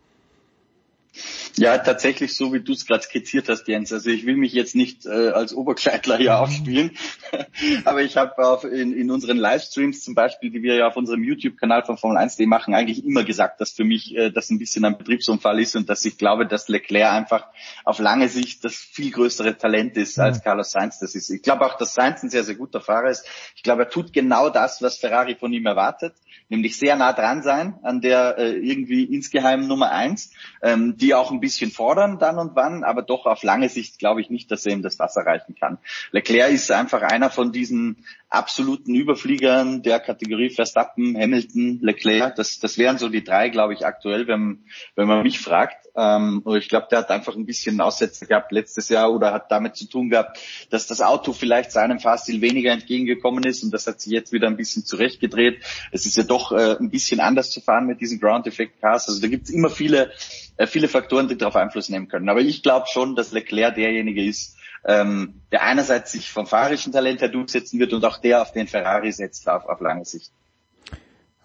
Ja, 1.56 1.78
tatsächlich 1.78 2.36
so, 2.36 2.52
wie 2.52 2.60
du 2.60 2.72
es 2.72 2.86
gerade 2.86 3.02
skizziert 3.02 3.48
hast, 3.48 3.68
Jens. 3.68 3.92
Also 3.92 4.10
ich 4.10 4.26
will 4.26 4.36
mich 4.36 4.52
jetzt 4.52 4.74
nicht 4.74 5.06
äh, 5.06 5.28
als 5.28 5.54
Obergescheitler 5.54 6.16
hier 6.16 6.38
aufspielen, 6.38 6.92
aber 7.84 8.02
ich 8.02 8.16
habe 8.16 8.68
in, 8.68 8.92
in 8.92 9.10
unseren 9.10 9.36
Livestreams 9.36 10.02
zum 10.02 10.14
Beispiel, 10.14 10.50
die 10.50 10.62
wir 10.62 10.74
ja 10.74 10.88
auf 10.88 10.96
unserem 10.96 11.22
YouTube-Kanal 11.22 11.84
von 11.84 11.96
Formel 11.96 12.18
1.de 12.18 12.46
machen, 12.46 12.74
eigentlich 12.74 13.04
immer 13.04 13.22
gesagt, 13.22 13.60
dass 13.60 13.70
für 13.70 13.84
mich 13.84 14.16
äh, 14.16 14.30
das 14.30 14.50
ein 14.50 14.58
bisschen 14.58 14.84
ein 14.84 14.98
Betriebsunfall 14.98 15.60
ist 15.60 15.76
und 15.76 15.88
dass 15.88 16.04
ich 16.04 16.18
glaube, 16.18 16.46
dass 16.46 16.68
Leclerc 16.68 17.12
einfach 17.12 17.46
auf 17.84 17.98
lange 18.00 18.28
Sicht 18.28 18.64
das 18.64 18.74
viel 18.74 19.12
größere 19.12 19.56
Talent 19.56 19.96
ist, 19.96 20.18
als 20.18 20.42
Carlos 20.42 20.72
Sainz 20.72 20.98
das 20.98 21.14
ist. 21.14 21.30
Ich 21.30 21.42
glaube 21.42 21.64
auch, 21.66 21.76
dass 21.76 21.94
Sainz 21.94 22.22
ein 22.22 22.30
sehr, 22.30 22.44
sehr 22.44 22.56
guter 22.56 22.80
Fahrer 22.80 23.10
ist. 23.10 23.24
Ich 23.54 23.62
glaube, 23.62 23.82
er 23.82 23.88
tut 23.88 24.12
genau 24.12 24.50
das, 24.50 24.82
was 24.82 24.96
Ferrari 24.96 25.36
von 25.36 25.52
ihm 25.52 25.66
erwartet, 25.66 26.14
nämlich 26.48 26.76
sehr 26.76 26.96
nah 26.96 27.12
dran 27.12 27.42
sein 27.42 27.74
an 27.82 28.00
der 28.00 28.38
äh, 28.38 28.52
irgendwie 28.52 29.04
insgeheim 29.04 29.66
Nummer 29.66 29.90
eins, 29.90 30.30
ähm, 30.62 30.96
die 30.96 31.14
auch 31.14 31.30
ein 31.30 31.40
bisschen 31.40 31.70
fordern 31.70 32.18
dann 32.18 32.38
und 32.38 32.54
wann, 32.54 32.84
aber 32.84 33.02
doch 33.02 33.26
auf 33.26 33.42
lange 33.42 33.68
Sicht 33.68 33.98
glaube 33.98 34.20
ich 34.20 34.30
nicht, 34.30 34.50
dass 34.50 34.66
er 34.66 34.72
ihm 34.72 34.82
das 34.82 34.98
Wasser 34.98 35.22
reichen 35.22 35.54
kann. 35.54 35.78
Leclerc 36.12 36.52
ist 36.52 36.70
einfach 36.70 37.02
einer 37.02 37.30
von 37.30 37.52
diesen 37.52 38.04
absoluten 38.34 38.94
Überfliegern 38.94 39.82
der 39.82 40.00
Kategorie 40.00 40.50
Verstappen, 40.50 41.16
Hamilton, 41.16 41.78
Leclerc. 41.80 42.34
Das, 42.34 42.58
das 42.58 42.76
wären 42.78 42.98
so 42.98 43.08
die 43.08 43.22
drei, 43.22 43.48
glaube 43.48 43.74
ich, 43.74 43.86
aktuell, 43.86 44.26
wenn, 44.26 44.64
wenn 44.96 45.06
man 45.06 45.22
mich 45.22 45.38
fragt. 45.38 45.86
Ähm, 45.96 46.42
ich 46.56 46.68
glaube, 46.68 46.88
der 46.90 47.00
hat 47.00 47.10
einfach 47.10 47.36
ein 47.36 47.46
bisschen 47.46 47.80
Aussätze 47.80 48.26
gehabt 48.26 48.50
letztes 48.50 48.88
Jahr 48.88 49.12
oder 49.12 49.32
hat 49.32 49.52
damit 49.52 49.76
zu 49.76 49.88
tun 49.88 50.10
gehabt, 50.10 50.40
dass 50.70 50.88
das 50.88 51.00
Auto 51.00 51.32
vielleicht 51.32 51.70
seinem 51.70 52.00
Fahrstil 52.00 52.40
weniger 52.40 52.72
entgegengekommen 52.72 53.44
ist 53.44 53.62
und 53.62 53.72
das 53.72 53.86
hat 53.86 54.00
sich 54.00 54.12
jetzt 54.12 54.32
wieder 54.32 54.48
ein 54.48 54.56
bisschen 54.56 54.84
zurechtgedreht. 54.84 55.62
Es 55.92 56.04
ist 56.04 56.16
ja 56.16 56.24
doch 56.24 56.33
äh, 56.52 56.76
ein 56.78 56.90
bisschen 56.90 57.20
anders 57.20 57.50
zu 57.50 57.60
fahren 57.60 57.86
mit 57.86 58.00
diesen 58.00 58.20
Ground 58.20 58.46
Effect 58.46 58.80
Cars. 58.80 59.08
Also 59.08 59.20
da 59.20 59.28
gibt 59.28 59.44
es 59.44 59.50
immer 59.50 59.70
viele, 59.70 60.10
äh, 60.56 60.66
viele 60.66 60.88
Faktoren, 60.88 61.28
die 61.28 61.36
darauf 61.36 61.56
Einfluss 61.56 61.88
nehmen 61.88 62.08
können. 62.08 62.28
Aber 62.28 62.40
ich 62.40 62.62
glaube 62.62 62.86
schon, 62.90 63.16
dass 63.16 63.32
Leclerc 63.32 63.74
derjenige 63.74 64.24
ist, 64.24 64.56
ähm, 64.84 65.40
der 65.50 65.62
einerseits 65.62 66.12
sich 66.12 66.30
vom 66.30 66.46
fahrischen 66.46 66.92
Talent 66.92 67.20
her 67.20 67.28
durchsetzen 67.28 67.78
wird 67.78 67.92
und 67.92 68.04
auch 68.04 68.18
der 68.18 68.42
auf 68.42 68.52
den 68.52 68.66
Ferrari 68.66 69.12
setzt 69.12 69.48
auf, 69.48 69.64
auf 69.66 69.80
lange 69.80 70.04
Sicht. 70.04 70.32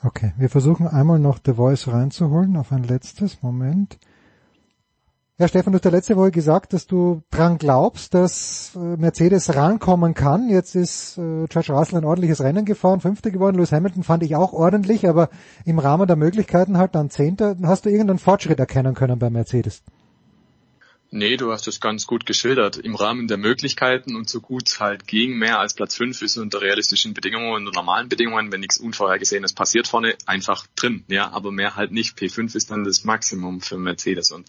Okay, 0.03 0.34
wir 0.38 0.49
versuchen 0.49 0.88
einmal 0.88 1.20
noch 1.20 1.40
The 1.45 1.53
Voice 1.53 1.88
reinzuholen 1.88 2.56
auf 2.56 2.72
ein 2.72 2.84
letztes 2.84 3.41
Moment. 3.41 3.98
Ja, 5.40 5.48
Stefan, 5.48 5.72
du 5.72 5.78
hast 5.78 5.86
ja 5.86 5.91
letzte 5.91 6.18
Woche 6.18 6.32
gesagt, 6.32 6.74
dass 6.74 6.86
du 6.86 7.24
dran 7.32 7.57
glaubst, 7.57 8.14
dass 8.14 8.76
äh, 8.76 8.80
Mercedes 8.98 9.56
rankommen 9.56 10.14
kann. 10.14 10.49
Jetzt 10.49 10.76
ist 10.76 11.18
äh, 11.18 11.45
George 11.48 11.72
Russell 11.72 11.99
ein 11.99 12.03
ordentliches 12.03 12.41
Rennen 12.41 12.66
gefahren, 12.66 12.99
Fünfter 12.99 13.32
geworden. 13.32 13.56
Lewis 13.56 13.72
Hamilton 13.72 14.03
fand 14.03 14.22
ich 14.24 14.36
auch 14.36 14.52
ordentlich, 14.52 15.07
aber 15.07 15.30
im 15.64 15.80
Rahmen 15.80 16.07
der 16.07 16.18
Möglichkeiten 16.18 16.78
halt 16.78 16.94
dann 16.94 17.10
Zehnter. 17.10 17.56
Hast 17.64 17.86
du 17.86 17.90
irgendeinen 17.90 18.20
Fortschritt 18.20 18.60
erkennen 18.60 18.95
können 18.95 19.18
bei 19.18 19.30
Mercedes? 19.30 19.82
Nee, 21.10 21.38
du 21.38 21.53
hast 21.53 21.70
es 21.70 21.80
ganz 21.80 22.06
gut 22.06 22.26
geschildert. 22.26 22.76
Im 22.76 22.95
Rahmen 22.95 23.30
der 23.30 23.38
Möglichkeiten 23.38 24.18
und 24.18 24.30
so 24.30 24.41
gut 24.41 24.68
es 24.68 24.82
halt 24.82 25.07
ging, 25.07 25.38
mehr 25.38 25.60
als 25.60 25.74
Platz 25.74 25.95
5 25.95 26.22
ist 26.22 26.38
unter 26.38 26.61
realistischen 26.61 27.14
Bedingungen, 27.14 27.53
unter 27.53 27.72
normalen 27.72 28.10
Bedingungen, 28.10 28.52
wenn 28.52 28.60
nichts 28.60 28.78
Unvorhergesehenes 28.78 29.53
passiert 29.53 29.88
vorne, 29.88 30.16
einfach 30.26 30.68
drin. 30.76 31.06
Ja, 31.07 31.32
aber 31.32 31.53
mehr 31.53 31.78
halt 31.78 31.94
nicht. 31.94 32.18
P5 32.18 32.57
ist 32.57 32.72
dann 32.72 32.84
das 32.84 33.06
Maximum 33.06 33.61
für 33.61 33.78
Mercedes 33.78 34.32
und 34.32 34.45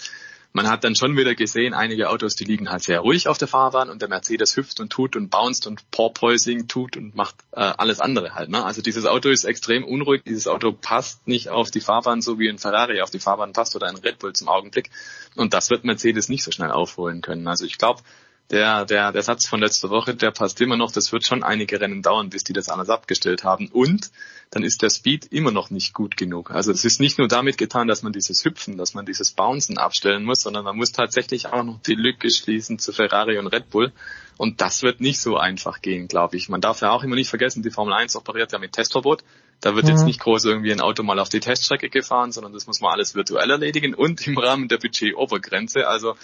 man 0.52 0.68
hat 0.68 0.82
dann 0.82 0.96
schon 0.96 1.16
wieder 1.16 1.34
gesehen, 1.34 1.74
einige 1.74 2.10
Autos, 2.10 2.34
die 2.34 2.44
liegen 2.44 2.70
halt 2.70 2.82
sehr 2.82 3.00
ruhig 3.00 3.28
auf 3.28 3.38
der 3.38 3.46
Fahrbahn 3.46 3.88
und 3.88 4.02
der 4.02 4.08
Mercedes 4.08 4.56
hüpft 4.56 4.80
und 4.80 4.90
tut 4.90 5.14
und 5.14 5.30
bounced 5.30 5.66
und 5.66 5.88
Porpoising 5.90 6.66
tut 6.66 6.96
und 6.96 7.14
macht 7.14 7.36
äh, 7.52 7.60
alles 7.60 8.00
andere 8.00 8.34
halt. 8.34 8.50
Ne? 8.50 8.64
Also 8.64 8.82
dieses 8.82 9.06
Auto 9.06 9.28
ist 9.28 9.44
extrem 9.44 9.84
unruhig, 9.84 10.22
dieses 10.24 10.48
Auto 10.48 10.72
passt 10.72 11.26
nicht 11.28 11.50
auf 11.50 11.70
die 11.70 11.80
Fahrbahn, 11.80 12.20
so 12.20 12.38
wie 12.38 12.48
ein 12.48 12.58
Ferrari 12.58 13.00
auf 13.00 13.10
die 13.10 13.20
Fahrbahn 13.20 13.52
passt 13.52 13.76
oder 13.76 13.86
ein 13.86 13.96
Red 13.96 14.18
Bull 14.18 14.32
zum 14.32 14.48
Augenblick. 14.48 14.90
Und 15.36 15.54
das 15.54 15.70
wird 15.70 15.84
Mercedes 15.84 16.28
nicht 16.28 16.42
so 16.42 16.50
schnell 16.50 16.72
aufholen 16.72 17.20
können. 17.20 17.46
Also 17.46 17.64
ich 17.64 17.78
glaube, 17.78 18.02
der, 18.50 18.84
der, 18.84 19.12
der 19.12 19.22
Satz 19.22 19.46
von 19.46 19.60
letzter 19.60 19.90
Woche, 19.90 20.14
der 20.14 20.32
passt 20.32 20.60
immer 20.60 20.76
noch. 20.76 20.90
Das 20.90 21.12
wird 21.12 21.24
schon 21.24 21.42
einige 21.42 21.80
Rennen 21.80 22.02
dauern, 22.02 22.30
bis 22.30 22.42
die 22.44 22.52
das 22.52 22.68
alles 22.68 22.90
abgestellt 22.90 23.44
haben. 23.44 23.68
Und 23.68 24.10
dann 24.50 24.64
ist 24.64 24.82
der 24.82 24.90
Speed 24.90 25.26
immer 25.32 25.52
noch 25.52 25.70
nicht 25.70 25.94
gut 25.94 26.16
genug. 26.16 26.50
Also 26.50 26.72
es 26.72 26.84
ist 26.84 26.98
nicht 26.98 27.18
nur 27.18 27.28
damit 27.28 27.58
getan, 27.58 27.86
dass 27.86 28.02
man 28.02 28.12
dieses 28.12 28.44
Hüpfen, 28.44 28.76
dass 28.76 28.94
man 28.94 29.06
dieses 29.06 29.30
Bouncen 29.30 29.78
abstellen 29.78 30.24
muss, 30.24 30.40
sondern 30.40 30.64
man 30.64 30.76
muss 30.76 30.90
tatsächlich 30.90 31.46
auch 31.46 31.62
noch 31.62 31.80
die 31.82 31.94
Lücke 31.94 32.28
schließen 32.28 32.80
zu 32.80 32.92
Ferrari 32.92 33.38
und 33.38 33.46
Red 33.46 33.70
Bull. 33.70 33.92
Und 34.36 34.60
das 34.60 34.82
wird 34.82 35.00
nicht 35.00 35.20
so 35.20 35.36
einfach 35.36 35.80
gehen, 35.80 36.08
glaube 36.08 36.36
ich. 36.36 36.48
Man 36.48 36.60
darf 36.60 36.80
ja 36.80 36.90
auch 36.90 37.04
immer 37.04 37.14
nicht 37.14 37.28
vergessen, 37.28 37.62
die 37.62 37.70
Formel 37.70 37.94
1 37.94 38.16
operiert 38.16 38.50
ja 38.50 38.58
mit 38.58 38.72
Testverbot. 38.72 39.22
Da 39.60 39.76
wird 39.76 39.84
Mhm. 39.84 39.90
jetzt 39.90 40.04
nicht 40.04 40.18
groß 40.18 40.46
irgendwie 40.46 40.72
ein 40.72 40.80
Auto 40.80 41.02
mal 41.04 41.18
auf 41.20 41.28
die 41.28 41.40
Teststrecke 41.40 41.90
gefahren, 41.90 42.32
sondern 42.32 42.52
das 42.52 42.66
muss 42.66 42.80
man 42.80 42.92
alles 42.92 43.14
virtuell 43.14 43.50
erledigen 43.50 43.94
und 43.94 44.26
im 44.26 44.38
Rahmen 44.38 44.66
der 44.68 44.78
Budgetobergrenze. 44.78 45.86
Also 45.86 46.16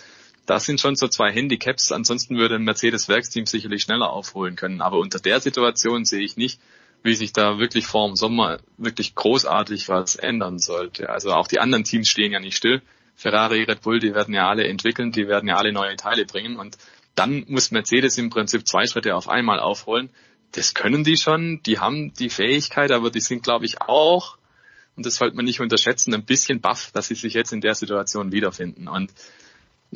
das 0.47 0.64
sind 0.64 0.81
schon 0.81 0.97
so 0.97 1.09
zwei 1.09 1.32
Handicaps. 1.32 1.93
Ansonsten 1.93 2.36
würde 2.36 2.55
ein 2.55 2.64
Mercedes-Werksteam 2.64 3.47
sicherlich 3.47 3.82
schneller 3.82 4.10
aufholen 4.10 4.56
können. 4.56 4.81
Aber 4.81 4.98
unter 4.98 5.18
der 5.18 5.40
Situation 5.40 6.05
sehe 6.05 6.24
ich 6.24 6.36
nicht, 6.36 6.60
wie 7.02 7.14
sich 7.14 7.32
da 7.32 7.59
wirklich 7.59 7.86
vor 7.86 8.09
dem 8.09 8.16
Sommer 8.16 8.59
wirklich 8.78 9.14
großartig 9.14 9.89
was 9.89 10.16
ändern 10.16 10.59
sollte. 10.59 11.10
Also 11.10 11.32
auch 11.32 11.48
die 11.48 11.60
anderen 11.60 11.85
Teams 11.85 12.09
stehen 12.09 12.32
ja 12.32 12.40
nicht 12.40 12.56
still. 12.56 12.82
Ferrari, 13.16 13.62
Red 13.62 13.82
Bull, 13.82 13.98
die 13.98 14.14
werden 14.14 14.35
ja 14.35 14.48
alle 14.48 14.66
entwickeln, 14.66 15.10
die 15.10 15.27
werden 15.27 15.48
ja 15.48 15.56
alle 15.56 15.73
neue 15.73 15.97
Teile 15.97 16.27
bringen 16.27 16.56
und 16.56 16.77
dann 17.14 17.47
muss 17.48 17.70
Mercedes 17.70 18.18
im 18.18 18.28
Prinzip 18.28 18.68
zwei 18.68 18.86
Schritte 18.86 19.16
auf 19.16 19.28
einmal 19.28 19.59
aufholen. 19.59 20.10
Das 20.52 20.74
können 20.74 21.02
die 21.02 21.16
schon, 21.16 21.62
die 21.64 21.78
haben 21.78 22.12
die 22.12 22.28
Fähigkeit, 22.28 22.93
aber 22.93 23.10
die 23.10 23.20
sind, 23.20 23.43
glaube 23.43 23.64
ich, 23.64 23.81
auch, 23.81 24.36
und 24.97 25.06
das 25.06 25.16
sollte 25.16 25.35
man 25.35 25.47
nicht 25.47 25.60
unterschätzen, 25.60 26.12
ein 26.12 26.24
bisschen 26.24 26.60
baff, 26.60 26.90
dass 26.93 27.09
sie 27.09 27.14
sich 27.14 27.32
jetzt 27.32 27.52
in 27.52 27.62
der 27.62 27.74
Situation 27.74 28.32
wiederfinden. 28.32 28.86
Und 28.86 29.12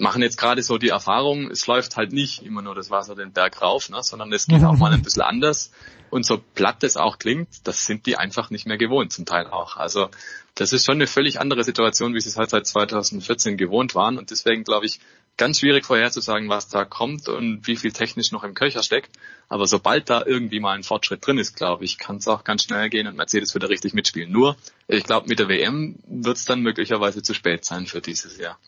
machen 0.00 0.22
jetzt 0.22 0.38
gerade 0.38 0.62
so 0.62 0.78
die 0.78 0.88
Erfahrung, 0.88 1.50
es 1.50 1.66
läuft 1.66 1.96
halt 1.96 2.12
nicht 2.12 2.42
immer 2.42 2.62
nur 2.62 2.74
das 2.74 2.90
Wasser 2.90 3.14
den 3.14 3.32
Berg 3.32 3.62
rauf, 3.62 3.88
ne, 3.90 4.02
sondern 4.02 4.32
es 4.32 4.46
geht 4.46 4.64
auch 4.64 4.76
mal 4.76 4.92
ein 4.92 5.02
bisschen 5.02 5.22
anders. 5.22 5.70
Und 6.10 6.26
so 6.26 6.42
platt 6.54 6.82
das 6.82 6.96
auch 6.96 7.18
klingt, 7.18 7.48
das 7.64 7.86
sind 7.86 8.06
die 8.06 8.16
einfach 8.16 8.50
nicht 8.50 8.66
mehr 8.66 8.78
gewohnt, 8.78 9.12
zum 9.12 9.26
Teil 9.26 9.46
auch. 9.46 9.76
Also 9.76 10.08
das 10.56 10.72
ist 10.72 10.84
schon 10.84 10.96
eine 10.96 11.06
völlig 11.06 11.38
andere 11.38 11.62
Situation, 11.62 12.14
wie 12.14 12.20
sie 12.20 12.30
es 12.30 12.36
halt 12.36 12.50
seit 12.50 12.66
2014 12.66 13.56
gewohnt 13.56 13.94
waren. 13.94 14.18
Und 14.18 14.30
deswegen 14.32 14.64
glaube 14.64 14.86
ich, 14.86 14.98
ganz 15.36 15.60
schwierig 15.60 15.84
vorherzusagen, 15.84 16.48
was 16.48 16.68
da 16.68 16.84
kommt 16.84 17.28
und 17.28 17.66
wie 17.66 17.76
viel 17.76 17.92
technisch 17.92 18.32
noch 18.32 18.42
im 18.42 18.54
Köcher 18.54 18.82
steckt. 18.82 19.10
Aber 19.48 19.66
sobald 19.66 20.10
da 20.10 20.24
irgendwie 20.26 20.60
mal 20.60 20.74
ein 20.74 20.82
Fortschritt 20.82 21.24
drin 21.24 21.38
ist, 21.38 21.54
glaube 21.54 21.84
ich, 21.84 21.98
kann 21.98 22.16
es 22.16 22.26
auch 22.26 22.42
ganz 22.42 22.64
schnell 22.64 22.90
gehen 22.90 23.06
und 23.06 23.16
Mercedes 23.16 23.54
wird 23.54 23.62
da 23.62 23.68
richtig 23.68 23.94
mitspielen. 23.94 24.32
Nur, 24.32 24.56
ich 24.88 25.04
glaube, 25.04 25.28
mit 25.28 25.38
der 25.38 25.48
WM 25.48 25.96
wird 26.06 26.36
es 26.36 26.44
dann 26.44 26.60
möglicherweise 26.60 27.22
zu 27.22 27.34
spät 27.34 27.64
sein 27.64 27.86
für 27.86 28.00
dieses 28.00 28.36
Jahr. 28.38 28.58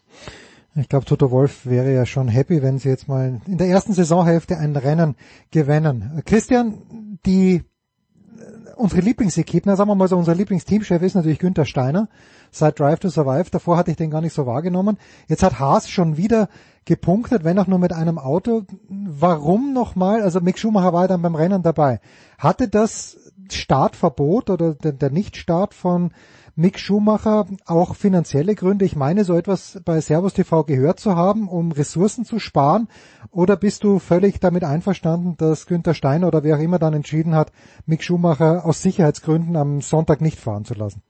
Ich 0.74 0.88
glaube, 0.88 1.04
Toto 1.04 1.30
Wolf 1.30 1.66
wäre 1.66 1.92
ja 1.92 2.06
schon 2.06 2.28
happy, 2.28 2.62
wenn 2.62 2.78
sie 2.78 2.88
jetzt 2.88 3.06
mal 3.06 3.40
in 3.46 3.58
der 3.58 3.68
ersten 3.68 3.92
Saisonhälfte 3.92 4.56
ein 4.56 4.74
Rennen 4.74 5.16
gewinnen. 5.50 6.22
Christian, 6.24 7.18
die 7.26 7.62
unsere 8.76 9.02
Lieblingsequipe, 9.02 9.68
na 9.68 9.76
sagen 9.76 9.90
wir 9.90 9.94
mal 9.94 10.08
so, 10.08 10.16
unser 10.16 10.34
Lieblingsteamchef 10.34 11.02
ist 11.02 11.14
natürlich 11.14 11.38
Günther 11.38 11.66
Steiner 11.66 12.08
seit 12.50 12.78
Drive 12.78 13.00
to 13.00 13.08
Survive. 13.08 13.50
Davor 13.50 13.76
hatte 13.76 13.90
ich 13.90 13.96
den 13.96 14.10
gar 14.10 14.20
nicht 14.20 14.34
so 14.34 14.46
wahrgenommen. 14.46 14.98
Jetzt 15.28 15.42
hat 15.42 15.58
Haas 15.58 15.88
schon 15.88 16.16
wieder 16.16 16.48
gepunktet, 16.84 17.44
wenn 17.44 17.58
auch 17.58 17.66
nur 17.66 17.78
mit 17.78 17.92
einem 17.92 18.18
Auto. 18.18 18.64
Warum 18.88 19.72
nochmal? 19.72 20.22
Also 20.22 20.40
Mick 20.40 20.58
Schumacher 20.58 20.92
war 20.92 21.06
dann 21.06 21.22
beim 21.22 21.34
Rennen 21.34 21.62
dabei. 21.62 22.00
Hatte 22.38 22.68
das 22.68 23.18
Startverbot 23.50 24.50
oder 24.50 24.74
der, 24.74 24.92
der 24.92 25.10
Nichtstart 25.10 25.74
von 25.74 26.12
Mick 26.54 26.78
Schumacher 26.78 27.46
auch 27.64 27.96
finanzielle 27.96 28.54
Gründe? 28.54 28.84
Ich 28.84 28.94
meine, 28.94 29.24
so 29.24 29.34
etwas 29.36 29.80
bei 29.86 30.00
Servus 30.02 30.34
TV 30.34 30.64
gehört 30.64 31.00
zu 31.00 31.16
haben, 31.16 31.48
um 31.48 31.72
Ressourcen 31.72 32.26
zu 32.26 32.38
sparen. 32.38 32.88
Oder 33.30 33.56
bist 33.56 33.84
du 33.84 33.98
völlig 33.98 34.38
damit 34.38 34.62
einverstanden, 34.62 35.36
dass 35.38 35.66
Günther 35.66 35.94
Steiner 35.94 36.26
oder 36.26 36.42
wer 36.42 36.56
auch 36.56 36.60
immer 36.60 36.78
dann 36.78 36.92
entschieden 36.92 37.34
hat, 37.34 37.52
Mick 37.86 38.02
Schumacher 38.02 38.66
aus 38.66 38.82
Sicherheitsgründen 38.82 39.56
am 39.56 39.80
Sonntag 39.80 40.20
nicht 40.20 40.38
fahren 40.38 40.66
zu 40.66 40.74
lassen? 40.74 41.02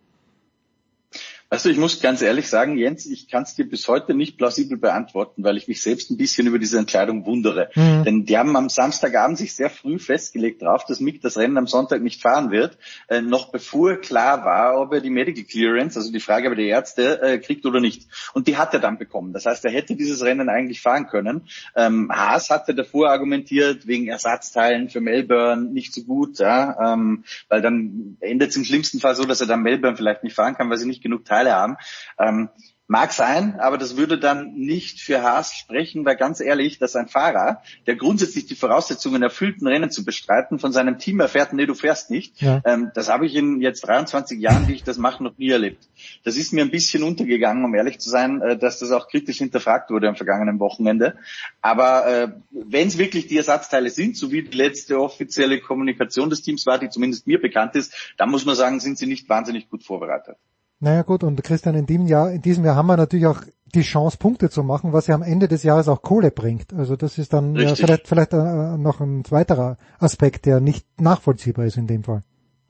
Also 1.53 1.69
ich 1.69 1.77
muss 1.77 2.01
ganz 2.01 2.23
ehrlich 2.23 2.49
sagen, 2.49 2.79
Jens, 2.79 3.05
ich 3.05 3.29
kann 3.29 3.43
es 3.43 3.55
dir 3.55 3.69
bis 3.69 3.87
heute 3.87 4.15
nicht 4.15 4.39
plausibel 4.39 4.79
beantworten, 4.79 5.45
weil 5.45 5.59
ich 5.59 5.69
mich 5.69 5.83
selbst 5.83 6.11
ein 6.11 6.17
bisschen 6.17 6.47
über 6.47 6.59
diese 6.59 6.79
Entscheidung 6.79 7.27
wundere. 7.27 7.69
Mhm. 7.75 8.05
Denn 8.05 8.25
die 8.25 8.39
haben 8.39 8.57
am 8.57 8.71
Samstagabend 8.71 9.37
sich 9.37 9.55
sehr 9.55 9.69
früh 9.69 9.99
festgelegt 9.99 10.63
darauf, 10.63 10.87
dass 10.87 11.01
Mick 11.01 11.21
das 11.21 11.37
Rennen 11.37 11.59
am 11.59 11.67
Sonntag 11.67 12.01
nicht 12.01 12.23
fahren 12.23 12.51
wird, 12.51 12.79
äh, 13.09 13.21
noch 13.21 13.53
bevor 13.53 13.97
klar 13.97 14.47
war, 14.47 14.81
ob 14.81 14.95
er 14.95 15.03
die 15.03 15.11
Medical 15.11 15.45
Clearance, 15.45 15.99
also 15.99 16.11
die 16.11 16.21
Freigabe 16.21 16.57
der 16.57 16.65
Ärzte, 16.69 17.21
äh, 17.21 17.39
kriegt 17.39 17.67
oder 17.67 17.81
nicht. 17.81 18.09
Und 18.33 18.49
die 18.49 18.57
hat 18.57 18.73
er 18.73 18.81
dann 18.81 18.97
bekommen. 18.97 19.35
Das 19.35 19.45
heißt, 19.45 19.63
er 19.67 19.73
hätte 19.73 19.95
dieses 19.95 20.25
Rennen 20.25 20.49
eigentlich 20.49 20.81
fahren 20.81 21.07
können. 21.07 21.43
Ähm, 21.77 22.11
Haas 22.11 22.49
hatte 22.49 22.75
davor 22.75 23.11
argumentiert, 23.11 23.87
wegen 23.87 24.09
Ersatzteilen 24.09 24.89
für 24.89 25.03
Melbourne 25.03 25.71
nicht 25.71 25.93
so 25.93 26.03
gut, 26.05 26.39
ja, 26.39 26.95
ähm, 26.95 27.25
weil 27.51 27.61
dann 27.61 28.17
endet 28.21 28.53
es 28.53 28.57
im 28.57 28.65
schlimmsten 28.65 29.01
Fall 29.01 29.15
so, 29.15 29.27
dass 29.27 29.43
er 29.43 29.47
dann 29.47 29.61
Melbourne 29.61 29.99
vielleicht 29.99 30.25
nicht 30.25 30.35
fahren 30.35 30.55
kann, 30.55 30.71
weil 30.71 30.79
sie 30.79 30.89
nicht 30.89 31.03
genug 31.03 31.27
Teile 31.27 31.42
Teile 31.43 31.55
haben. 31.55 31.77
Ähm, 32.19 32.49
Mag 32.93 33.13
sein, 33.15 33.59
aber 33.59 33.79
das 33.79 33.97
würde 33.97 34.19
dann 34.19 34.53
nicht 34.53 35.01
für 35.01 35.23
Haas 35.23 35.55
sprechen, 35.55 36.05
weil 36.05 36.17
ganz 36.17 36.41
ehrlich, 36.41 36.79
dass 36.79 36.95
ein 36.95 37.09
Fahrer, 37.09 37.63
der 37.87 37.97
grundsätzlich 37.97 38.45
die 38.45 38.55
Voraussetzungen 38.55 39.23
erfüllt, 39.23 39.63
ein 39.63 39.67
Rennen 39.67 39.91
zu 39.91 40.05
bestreiten, 40.05 40.59
von 40.59 40.73
seinem 40.73 40.99
Team 40.99 41.19
erfährt, 41.21 41.55
nee, 41.55 41.65
du 41.65 41.73
fährst 41.75 42.11
nicht. 42.11 42.43
Ja. 42.43 42.61
Ähm, 42.67 42.91
das 42.95 43.09
habe 43.09 43.25
ich 43.25 43.35
in 43.35 43.63
jetzt 43.63 43.87
23 43.87 44.39
Jahren, 44.39 44.69
wie 44.69 44.75
ich 44.75 44.85
das 44.85 44.99
mache, 44.99 45.25
noch 45.25 45.39
nie 45.39 45.49
erlebt. 45.49 45.89
Das 46.23 46.37
ist 46.37 46.53
mir 46.53 46.61
ein 46.61 46.71
bisschen 46.71 47.03
untergegangen, 47.03 47.65
um 47.65 47.75
ehrlich 47.75 47.99
zu 47.99 48.11
sein, 48.11 48.43
äh, 48.43 48.59
dass 48.59 48.81
das 48.81 48.91
auch 48.91 49.09
kritisch 49.09 49.39
hinterfragt 49.39 49.89
wurde 49.89 50.09
am 50.09 50.17
vergangenen 50.17 50.59
Wochenende. 50.61 51.17
Aber 51.63 52.07
äh, 52.07 52.29
wenn 52.51 52.89
es 52.89 52.99
wirklich 52.99 53.27
die 53.27 53.39
Ersatzteile 53.39 53.89
sind, 53.89 54.19
so 54.19 54.33
wie 54.33 54.43
die 54.43 54.55
letzte 54.55 55.01
offizielle 55.01 55.61
Kommunikation 55.61 56.29
des 56.29 56.43
Teams 56.43 56.67
war, 56.67 56.79
die 56.79 56.91
zumindest 56.91 57.27
mir 57.27 57.41
bekannt 57.41 57.75
ist, 57.75 57.95
dann 58.19 58.31
muss 58.31 58.45
man 58.45 58.55
sagen, 58.55 58.81
sind 58.81 58.99
sie 58.99 59.07
nicht 59.07 59.31
wahnsinnig 59.31 59.71
gut 59.71 59.83
vorbereitet. 59.83 60.37
Naja 60.83 61.03
gut, 61.03 61.23
und 61.23 61.41
Christian, 61.45 61.77
in 61.77 61.87
diesem 61.87 62.09
Jahr, 62.09 62.33
in 62.33 62.43
diesem 62.43 62.65
Jahr 62.65 62.75
haben 62.75 62.89
wir 62.89 62.97
natürlich 62.97 63.27
auch 63.27 63.43
die 63.73 63.83
Chance, 63.83 64.19
Punkte 64.19 64.51
zu 64.51 64.65
machen, 64.65 64.93
was 64.93 65.07
ja 65.07 65.15
am 65.15 65.23
Ende 65.23 65.47
des 65.47 65.63
Jahres 65.63 65.87
auch 65.87 66.03
Kohle 66.03 66.33
bringt. 66.33 66.75
Also 66.75 66.97
das 66.97 67.19
ist 67.19 67.33
dann 67.33 67.55
ja, 67.55 67.77
vielleicht, 67.77 68.09
vielleicht 68.09 68.33
äh, 68.33 68.77
noch 68.77 68.99
ein 68.99 69.23
weiterer 69.31 69.77
Aspekt, 70.01 70.45
der 70.45 70.59
nicht 70.59 70.85
nachvollziehbar 71.01 71.67
ist 71.67 71.77
in 71.77 71.87
dem 71.87 72.03
Fall. 72.03 72.23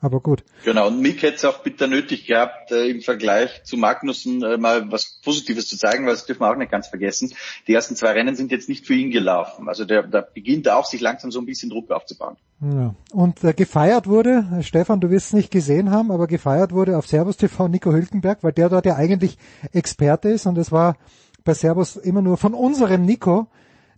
Aber 0.03 0.19
gut. 0.19 0.43
Genau, 0.65 0.89
und 0.89 1.01
Mick 1.01 1.23
hätte 1.23 1.37
es 1.37 1.45
auch 1.45 1.63
bitter 1.63 1.87
nötig 1.87 2.27
gehabt, 2.27 2.73
äh, 2.73 2.89
im 2.89 3.03
Vergleich 3.03 3.63
zu 3.63 3.77
Magnussen 3.77 4.43
äh, 4.43 4.57
mal 4.57 4.91
was 4.91 5.21
Positives 5.25 5.69
zu 5.69 5.79
zeigen, 5.79 6.07
weil 6.07 6.13
das 6.15 6.27
dürfen 6.27 6.41
wir 6.41 6.51
auch 6.51 6.57
nicht 6.57 6.73
ganz 6.73 6.89
vergessen. 6.89 7.33
Die 7.69 7.73
ersten 7.73 7.95
zwei 7.95 8.11
Rennen 8.11 8.35
sind 8.35 8.51
jetzt 8.51 8.69
nicht 8.69 8.85
für 8.85 8.95
ihn 8.95 9.13
gelaufen. 9.13 9.69
Also 9.69 9.85
der, 9.85 10.03
da 10.03 10.21
beginnt 10.21 10.69
auch 10.69 10.87
sich 10.87 11.01
langsam 11.01 11.31
so 11.31 11.39
ein 11.39 11.47
bisschen 11.47 11.71
Druck 11.71 11.93
aufzubauen. 11.93 12.37
Ja. 12.61 12.97
Und 13.13 13.45
äh, 13.45 13.53
gefeiert 13.53 14.09
wurde, 14.09 14.45
äh, 14.59 14.65
Stefan, 14.65 15.01
du 15.01 15.09
wirst 15.09 15.29
es 15.29 15.33
nicht 15.35 15.53
gesehen 15.53 15.93
haben, 15.93 16.11
aber 16.11 16.27
gefeiert 16.27 16.73
wurde 16.73 16.99
auf 16.99 17.07
Servus 17.07 17.37
TV 17.37 17.69
Nico 17.69 17.93
Hülkenberg, 17.93 18.43
weil 18.43 18.53
der 18.53 18.71
dort 18.71 18.87
ja 18.87 18.97
eigentlich 18.97 19.39
Experte 19.71 20.31
ist 20.31 20.47
und 20.47 20.59
es 20.59 20.73
war 20.73 20.97
bei 21.45 21.55
Servus 21.55 21.95
immer 21.95 22.23
nur 22.23 22.39
von 22.39 22.55
unserem 22.55 23.05
Nico, 23.05 23.47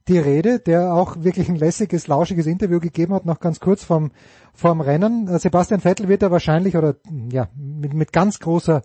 die 0.08 0.18
Rede, 0.18 0.58
der 0.58 0.92
auch 0.92 1.16
wirklich 1.22 1.48
ein 1.48 1.56
lässiges, 1.56 2.06
lauschiges 2.06 2.46
Interview 2.46 2.78
gegeben 2.78 3.14
hat, 3.14 3.24
noch 3.24 3.40
ganz 3.40 3.60
kurz 3.60 3.84
vorm, 3.84 4.10
vorm 4.52 4.80
Rennen. 4.80 5.28
Äh, 5.28 5.38
Sebastian 5.38 5.80
Vettel 5.80 6.08
wird 6.08 6.22
er 6.22 6.30
wahrscheinlich 6.30 6.76
oder 6.76 6.96
ja, 7.30 7.48
mit, 7.56 7.94
mit 7.94 8.12
ganz 8.12 8.38
großer 8.38 8.82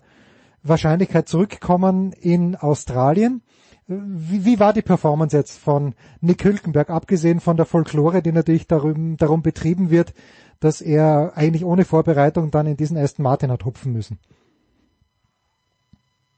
Wahrscheinlichkeit 0.62 1.28
zurückkommen 1.28 2.12
in 2.12 2.56
Australien. 2.56 3.42
Wie, 3.86 4.44
wie 4.44 4.60
war 4.60 4.72
die 4.72 4.82
Performance 4.82 5.36
jetzt 5.36 5.58
von 5.58 5.94
Nick 6.20 6.44
Hülkenberg, 6.44 6.90
abgesehen 6.90 7.40
von 7.40 7.56
der 7.56 7.66
Folklore, 7.66 8.22
die 8.22 8.32
natürlich 8.32 8.66
darum, 8.66 9.16
darum 9.16 9.42
betrieben 9.42 9.90
wird, 9.90 10.14
dass 10.60 10.80
er 10.80 11.32
eigentlich 11.34 11.64
ohne 11.64 11.84
Vorbereitung 11.84 12.50
dann 12.50 12.66
in 12.66 12.76
diesen 12.76 12.96
ersten 12.96 13.22
Martin 13.22 13.50
hat 13.50 13.64
hupfen 13.64 13.92
müssen? 13.92 14.18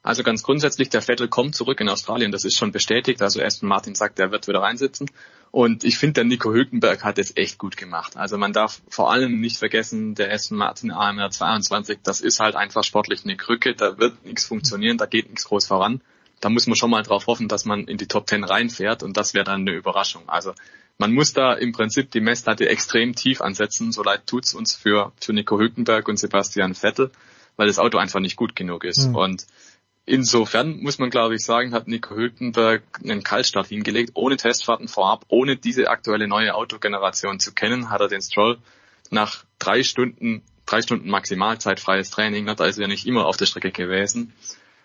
Also 0.02 0.24
ganz 0.24 0.42
grundsätzlich, 0.42 0.88
der 0.88 1.00
Vettel 1.00 1.28
kommt 1.28 1.54
zurück 1.54 1.80
in 1.80 1.88
Australien, 1.88 2.32
das 2.32 2.44
ist 2.44 2.56
schon 2.56 2.72
bestätigt. 2.72 3.22
Also 3.22 3.40
Aston 3.40 3.68
Martin 3.68 3.94
sagt, 3.94 4.18
er 4.18 4.32
wird 4.32 4.48
wieder 4.48 4.60
reinsitzen. 4.60 5.08
Und 5.52 5.84
ich 5.84 5.98
finde, 5.98 6.14
der 6.14 6.24
Nico 6.24 6.50
Hülkenberg 6.50 7.04
hat 7.04 7.18
es 7.18 7.36
echt 7.36 7.58
gut 7.58 7.76
gemacht. 7.76 8.16
Also 8.16 8.36
man 8.36 8.52
darf 8.52 8.80
vor 8.88 9.12
allem 9.12 9.40
nicht 9.40 9.58
vergessen, 9.58 10.14
der 10.14 10.32
Aston 10.32 10.58
Martin 10.58 10.90
AMR 10.90 11.30
22, 11.30 12.00
das 12.02 12.20
ist 12.20 12.40
halt 12.40 12.56
einfach 12.56 12.82
sportlich 12.82 13.24
eine 13.24 13.36
Krücke, 13.36 13.74
da 13.74 13.98
wird 13.98 14.24
nichts 14.24 14.46
funktionieren, 14.46 14.98
da 14.98 15.06
geht 15.06 15.28
nichts 15.28 15.44
groß 15.44 15.66
voran. 15.66 16.00
Da 16.40 16.48
muss 16.48 16.66
man 16.66 16.74
schon 16.74 16.90
mal 16.90 17.02
drauf 17.02 17.28
hoffen, 17.28 17.46
dass 17.46 17.64
man 17.64 17.84
in 17.84 17.98
die 17.98 18.08
Top 18.08 18.28
10 18.28 18.42
reinfährt 18.42 19.04
und 19.04 19.16
das 19.16 19.34
wäre 19.34 19.44
dann 19.44 19.60
eine 19.60 19.72
Überraschung. 19.72 20.28
Also 20.28 20.54
man 20.98 21.12
muss 21.12 21.32
da 21.32 21.52
im 21.52 21.72
Prinzip 21.72 22.10
die 22.10 22.20
Messlatte 22.20 22.68
extrem 22.68 23.14
tief 23.14 23.40
ansetzen, 23.40 23.92
so 23.92 24.02
leid 24.02 24.26
tut's 24.26 24.54
uns 24.54 24.74
für, 24.74 25.12
für 25.20 25.32
Nico 25.32 25.58
Hülkenberg 25.58 26.08
und 26.08 26.16
Sebastian 26.16 26.74
Vettel, 26.74 27.10
weil 27.56 27.66
das 27.66 27.78
Auto 27.78 27.98
einfach 27.98 28.20
nicht 28.20 28.36
gut 28.36 28.56
genug 28.56 28.84
ist. 28.84 29.08
Mhm. 29.08 29.16
Und 29.16 29.46
Insofern 30.04 30.80
muss 30.80 30.98
man, 30.98 31.10
glaube 31.10 31.36
ich, 31.36 31.44
sagen, 31.44 31.72
hat 31.72 31.86
Nico 31.86 32.16
Hülkenberg 32.16 32.82
einen 33.04 33.22
Kaltstart 33.22 33.68
hingelegt, 33.68 34.12
ohne 34.14 34.36
Testfahrten 34.36 34.88
vorab, 34.88 35.24
ohne 35.28 35.56
diese 35.56 35.88
aktuelle 35.90 36.26
neue 36.26 36.54
Autogeneration 36.54 37.38
zu 37.38 37.52
kennen, 37.52 37.88
hat 37.88 38.00
er 38.00 38.08
den 38.08 38.20
Stroll 38.20 38.58
nach 39.10 39.44
drei 39.60 39.84
Stunden, 39.84 40.42
drei 40.66 40.82
Stunden 40.82 41.08
Maximalzeit 41.08 41.78
freies 41.78 42.10
Training, 42.10 42.46
da 42.46 42.64
ist 42.64 42.78
er 42.78 42.82
ja 42.82 42.88
nicht 42.88 43.06
immer 43.06 43.26
auf 43.26 43.36
der 43.36 43.46
Strecke 43.46 43.70
gewesen. 43.70 44.32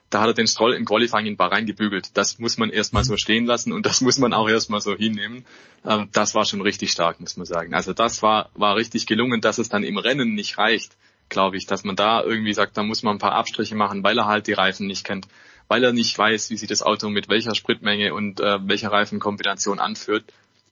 Da 0.09 0.21
hat 0.21 0.27
er 0.27 0.33
den 0.33 0.47
Stroll 0.47 0.73
im 0.73 0.85
Qualifying 0.85 1.25
in 1.25 1.35
Bahrain 1.35 1.65
gebügelt. 1.65 2.11
Das 2.15 2.39
muss 2.39 2.57
man 2.57 2.69
erstmal 2.69 3.03
so 3.03 3.17
stehen 3.17 3.45
lassen 3.45 3.73
und 3.73 3.85
das 3.85 3.99
muss 3.99 4.19
man 4.19 4.33
auch 4.33 4.47
erstmal 4.47 4.79
so 4.79 4.95
hinnehmen. 4.95 5.45
Ähm, 5.83 6.09
das 6.13 6.33
war 6.33 6.45
schon 6.45 6.61
richtig 6.61 6.91
stark, 6.91 7.19
muss 7.19 7.35
man 7.35 7.45
sagen. 7.45 7.73
Also 7.73 7.91
das 7.91 8.21
war, 8.21 8.49
war 8.53 8.75
richtig 8.75 9.05
gelungen, 9.05 9.41
dass 9.41 9.57
es 9.57 9.67
dann 9.67 9.83
im 9.83 9.97
Rennen 9.97 10.33
nicht 10.33 10.57
reicht 10.57 10.95
glaube 11.29 11.57
ich, 11.57 11.65
dass 11.65 11.83
man 11.83 11.95
da 11.95 12.23
irgendwie 12.23 12.53
sagt, 12.53 12.77
da 12.77 12.83
muss 12.83 13.03
man 13.03 13.15
ein 13.15 13.19
paar 13.19 13.33
Abstriche 13.33 13.75
machen, 13.75 14.03
weil 14.03 14.17
er 14.17 14.25
halt 14.25 14.47
die 14.47 14.53
Reifen 14.53 14.87
nicht 14.87 15.03
kennt, 15.03 15.27
weil 15.67 15.83
er 15.83 15.93
nicht 15.93 16.17
weiß, 16.17 16.49
wie 16.49 16.57
sich 16.57 16.69
das 16.69 16.83
Auto 16.83 17.09
mit 17.09 17.29
welcher 17.29 17.55
Spritmenge 17.55 18.13
und 18.13 18.39
äh, 18.39 18.59
welcher 18.67 18.91
Reifenkombination 18.91 19.79
anführt. 19.79 20.25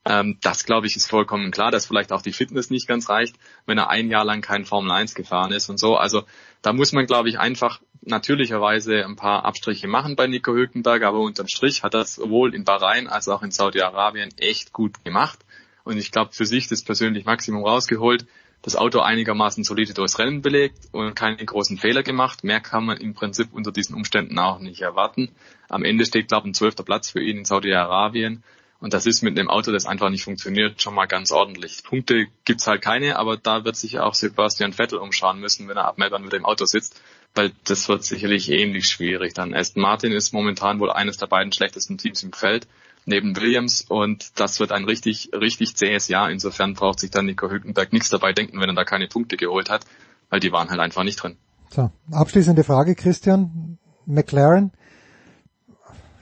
Ähm, 0.04 0.38
das, 0.40 0.64
glaube 0.64 0.86
ich, 0.86 0.96
ist 0.96 1.10
vollkommen 1.10 1.50
klar, 1.50 1.70
dass 1.70 1.86
vielleicht 1.86 2.12
auch 2.12 2.22
die 2.22 2.32
Fitness 2.32 2.70
nicht 2.70 2.86
ganz 2.86 3.08
reicht, 3.08 3.36
wenn 3.66 3.76
er 3.76 3.90
ein 3.90 4.08
Jahr 4.08 4.24
lang 4.24 4.40
kein 4.40 4.64
Formel 4.64 4.92
1 4.92 5.14
gefahren 5.14 5.52
ist 5.52 5.68
und 5.68 5.78
so. 5.78 5.96
Also 5.96 6.22
da 6.62 6.72
muss 6.72 6.92
man, 6.92 7.06
glaube 7.06 7.28
ich, 7.28 7.40
einfach 7.40 7.80
natürlicherweise 8.02 9.04
ein 9.04 9.16
paar 9.16 9.44
Abstriche 9.44 9.88
machen 9.88 10.14
bei 10.14 10.28
Nico 10.28 10.52
Hülkenberg, 10.52 11.02
aber 11.02 11.18
unterm 11.18 11.48
Strich 11.48 11.82
hat 11.82 11.94
das 11.94 12.14
sowohl 12.14 12.54
in 12.54 12.64
Bahrain 12.64 13.08
als 13.08 13.28
auch 13.28 13.42
in 13.42 13.50
Saudi-Arabien 13.50 14.30
echt 14.38 14.72
gut 14.72 15.04
gemacht. 15.04 15.40
Und 15.82 15.98
ich 15.98 16.12
glaube, 16.12 16.32
für 16.32 16.46
sich 16.46 16.68
das 16.68 16.82
persönlich 16.82 17.24
Maximum 17.24 17.64
rausgeholt 17.64 18.26
das 18.66 18.74
Auto 18.74 18.98
einigermaßen 18.98 19.62
solide 19.62 19.94
durchs 19.94 20.18
Rennen 20.18 20.42
belegt 20.42 20.88
und 20.90 21.14
keine 21.14 21.36
großen 21.36 21.78
Fehler 21.78 22.02
gemacht. 22.02 22.42
Mehr 22.42 22.58
kann 22.58 22.84
man 22.84 22.96
im 22.96 23.14
Prinzip 23.14 23.52
unter 23.52 23.70
diesen 23.70 23.94
Umständen 23.94 24.36
auch 24.40 24.58
nicht 24.58 24.80
erwarten. 24.80 25.30
Am 25.68 25.84
Ende 25.84 26.04
steht, 26.04 26.26
glaube 26.26 26.48
ich, 26.48 26.50
ein 26.50 26.54
zwölfter 26.54 26.82
Platz 26.82 27.08
für 27.08 27.22
ihn 27.22 27.38
in 27.38 27.44
Saudi-Arabien. 27.44 28.42
Und 28.80 28.92
das 28.92 29.06
ist 29.06 29.22
mit 29.22 29.38
einem 29.38 29.48
Auto, 29.48 29.70
das 29.70 29.86
einfach 29.86 30.10
nicht 30.10 30.24
funktioniert, 30.24 30.82
schon 30.82 30.96
mal 30.96 31.06
ganz 31.06 31.30
ordentlich. 31.30 31.84
Punkte 31.84 32.26
gibt's 32.44 32.66
halt 32.66 32.82
keine, 32.82 33.20
aber 33.20 33.36
da 33.36 33.64
wird 33.64 33.76
sich 33.76 34.00
auch 34.00 34.14
Sebastian 34.14 34.72
Vettel 34.72 34.98
umschauen 34.98 35.38
müssen, 35.38 35.68
wenn 35.68 35.76
er 35.76 35.84
ab 35.84 35.98
Melbourne 35.98 36.24
mit 36.24 36.32
dem 36.32 36.44
Auto 36.44 36.64
sitzt, 36.64 37.00
weil 37.36 37.52
das 37.64 37.88
wird 37.88 38.02
sicherlich 38.02 38.50
ähnlich 38.50 38.88
schwierig. 38.88 39.32
Dann 39.32 39.54
Aston 39.54 39.80
Martin 39.80 40.10
ist 40.10 40.32
momentan 40.32 40.80
wohl 40.80 40.90
eines 40.90 41.18
der 41.18 41.28
beiden 41.28 41.52
schlechtesten 41.52 41.98
Teams 41.98 42.24
im 42.24 42.32
Feld, 42.32 42.66
neben 43.06 43.34
Williams, 43.36 43.82
und 43.88 44.38
das 44.38 44.60
wird 44.60 44.72
ein 44.72 44.84
richtig, 44.84 45.30
richtig 45.32 45.76
zähes 45.76 46.08
Jahr. 46.08 46.30
Insofern 46.30 46.74
braucht 46.74 47.00
sich 47.00 47.10
dann 47.10 47.26
Nico 47.26 47.48
Hülkenberg 47.48 47.92
nichts 47.92 48.10
dabei 48.10 48.32
denken, 48.32 48.60
wenn 48.60 48.68
er 48.68 48.74
da 48.74 48.84
keine 48.84 49.06
Punkte 49.06 49.36
geholt 49.36 49.70
hat, 49.70 49.86
weil 50.28 50.40
die 50.40 50.52
waren 50.52 50.68
halt 50.68 50.80
einfach 50.80 51.04
nicht 51.04 51.22
drin. 51.22 51.36
So, 51.70 51.90
abschließende 52.10 52.64
Frage, 52.64 52.94
Christian. 52.94 53.78
McLaren, 54.08 54.70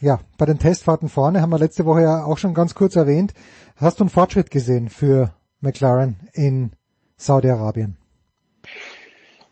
ja, 0.01 0.21
bei 0.39 0.47
den 0.47 0.59
Testfahrten 0.59 1.09
vorne 1.09 1.43
haben 1.43 1.51
wir 1.51 1.59
letzte 1.59 1.85
Woche 1.85 2.03
ja 2.03 2.25
auch 2.25 2.39
schon 2.39 2.55
ganz 2.55 2.75
kurz 2.75 2.97
erwähnt. 2.97 3.35
Hast 3.77 4.01
du 4.01 4.05
einen 4.05 4.11
Fortschritt 4.11 4.51
gesehen 4.51 4.89
für 4.89 5.35
McLaren 5.61 6.17
in 6.33 6.73
Saudi-Arabien? 7.17 7.97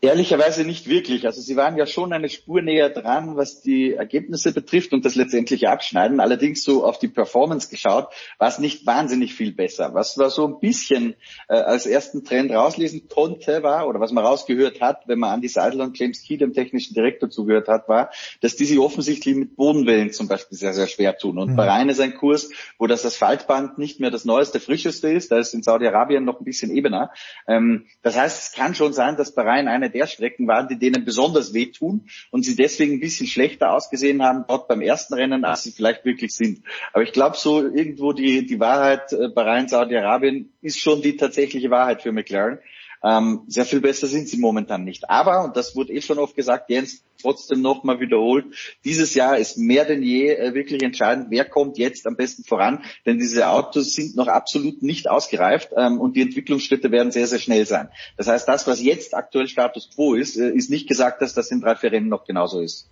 Ehrlicherweise 0.03 0.65
nicht 0.65 0.89
wirklich. 0.89 1.25
Also 1.25 1.39
sie 1.39 1.55
waren 1.55 1.77
ja 1.77 1.85
schon 1.85 2.11
eine 2.11 2.27
Spur 2.27 2.61
näher 2.61 2.89
dran, 2.89 3.37
was 3.37 3.61
die 3.61 3.93
Ergebnisse 3.93 4.51
betrifft 4.51 4.91
und 4.91 5.05
das 5.05 5.15
letztendliche 5.15 5.69
Abschneiden. 5.69 6.19
Allerdings 6.19 6.61
so 6.61 6.83
auf 6.83 6.99
die 6.99 7.07
Performance 7.07 7.69
geschaut, 7.69 8.09
war 8.37 8.49
es 8.49 8.59
nicht 8.59 8.85
wahnsinnig 8.85 9.33
viel 9.33 9.53
besser. 9.53 9.93
Was 9.93 10.17
man 10.17 10.29
so 10.29 10.45
ein 10.45 10.59
bisschen 10.59 11.15
äh, 11.47 11.53
als 11.53 11.85
ersten 11.85 12.25
Trend 12.25 12.51
rauslesen 12.51 13.07
konnte, 13.07 13.63
war, 13.63 13.87
oder 13.87 14.01
was 14.01 14.11
man 14.11 14.25
rausgehört 14.25 14.81
hat, 14.81 15.07
wenn 15.07 15.19
man 15.19 15.35
an 15.35 15.41
die 15.41 15.47
Seidel 15.47 15.79
und 15.79 15.97
James 15.97 16.21
Key, 16.21 16.35
dem 16.35 16.51
technischen 16.51 16.93
Direktor, 16.93 17.29
zugehört 17.29 17.69
hat, 17.69 17.87
war, 17.87 18.11
dass 18.41 18.57
die 18.57 18.65
sich 18.65 18.79
offensichtlich 18.79 19.35
mit 19.37 19.55
Bodenwellen 19.55 20.11
zum 20.11 20.27
Beispiel 20.27 20.57
sehr, 20.57 20.73
sehr 20.73 20.87
schwer 20.87 21.17
tun. 21.17 21.37
Und 21.37 21.51
Mhm. 21.51 21.55
Bahrain 21.55 21.87
ist 21.87 22.01
ein 22.01 22.15
Kurs, 22.15 22.49
wo 22.77 22.87
das 22.87 23.05
Asphaltband 23.05 23.77
nicht 23.77 24.01
mehr 24.01 24.11
das 24.11 24.25
neueste, 24.25 24.59
frischeste 24.59 25.07
ist. 25.07 25.31
Da 25.31 25.37
ist 25.37 25.53
in 25.53 25.63
Saudi-Arabien 25.63 26.25
noch 26.25 26.41
ein 26.41 26.43
bisschen 26.43 26.75
ebener. 26.75 27.11
Ähm, 27.47 27.85
das 28.01 28.17
heißt, 28.17 28.49
es 28.49 28.51
kann 28.51 28.75
schon 28.75 28.91
sein, 28.91 29.15
dass 29.15 29.33
Bahrain 29.33 29.69
eine 29.69 29.92
der 29.93 30.07
Strecken 30.07 30.47
waren, 30.47 30.67
die 30.67 30.77
denen 30.77 31.05
besonders 31.05 31.53
wehtun 31.53 32.07
und 32.31 32.43
sie 32.43 32.55
deswegen 32.55 32.93
ein 32.93 32.99
bisschen 32.99 33.27
schlechter 33.27 33.71
ausgesehen 33.71 34.23
haben 34.23 34.45
dort 34.47 34.67
beim 34.67 34.81
ersten 34.81 35.13
Rennen, 35.13 35.45
als 35.45 35.63
sie 35.63 35.71
vielleicht 35.71 36.05
wirklich 36.05 36.33
sind. 36.33 36.63
Aber 36.91 37.03
ich 37.03 37.13
glaube, 37.13 37.37
so 37.37 37.61
irgendwo 37.61 38.13
die, 38.13 38.45
die 38.45 38.59
Wahrheit 38.59 39.13
äh, 39.13 39.29
Bahrain, 39.29 39.67
Saudi-Arabien 39.67 40.51
ist 40.61 40.79
schon 40.79 41.01
die 41.01 41.17
tatsächliche 41.17 41.69
Wahrheit 41.69 42.01
für 42.01 42.11
McLaren. 42.11 42.59
Ähm, 43.03 43.41
sehr 43.47 43.65
viel 43.65 43.81
besser 43.81 44.07
sind 44.07 44.29
sie 44.29 44.37
momentan 44.37 44.85
nicht. 44.85 45.09
Aber, 45.09 45.43
und 45.43 45.57
das 45.57 45.75
wurde 45.75 45.91
eh 45.93 46.01
schon 46.01 46.19
oft 46.19 46.35
gesagt, 46.35 46.69
Jens, 46.69 47.03
trotzdem 47.21 47.61
nochmal 47.61 47.99
wiederholt, 47.99 48.45
dieses 48.85 49.13
Jahr 49.13 49.37
ist 49.37 49.57
mehr 49.57 49.85
denn 49.85 50.03
je 50.03 50.29
äh, 50.33 50.53
wirklich 50.53 50.83
entscheidend, 50.83 51.27
wer 51.29 51.45
kommt 51.45 51.77
jetzt 51.77 52.07
am 52.07 52.15
besten 52.15 52.43
voran, 52.43 52.83
denn 53.05 53.17
diese 53.17 53.49
Autos 53.49 53.93
sind 53.93 54.15
noch 54.15 54.27
absolut 54.27 54.83
nicht 54.83 55.09
ausgereift 55.09 55.69
ähm, 55.75 55.99
und 55.99 56.15
die 56.15 56.21
Entwicklungsschritte 56.21 56.91
werden 56.91 57.11
sehr, 57.11 57.27
sehr 57.27 57.39
schnell 57.39 57.65
sein. 57.65 57.89
Das 58.17 58.27
heißt, 58.27 58.47
das, 58.47 58.67
was 58.67 58.81
jetzt 58.81 59.15
aktuell 59.15 59.47
Status 59.47 59.89
Quo 59.93 60.13
ist, 60.13 60.37
äh, 60.37 60.51
ist 60.51 60.69
nicht 60.69 60.87
gesagt, 60.87 61.21
dass 61.21 61.33
das 61.33 61.51
in 61.51 61.61
drei, 61.61 61.75
vier 61.75 61.91
Rennen 61.91 62.09
noch 62.09 62.25
genauso 62.25 62.61
ist. 62.61 62.89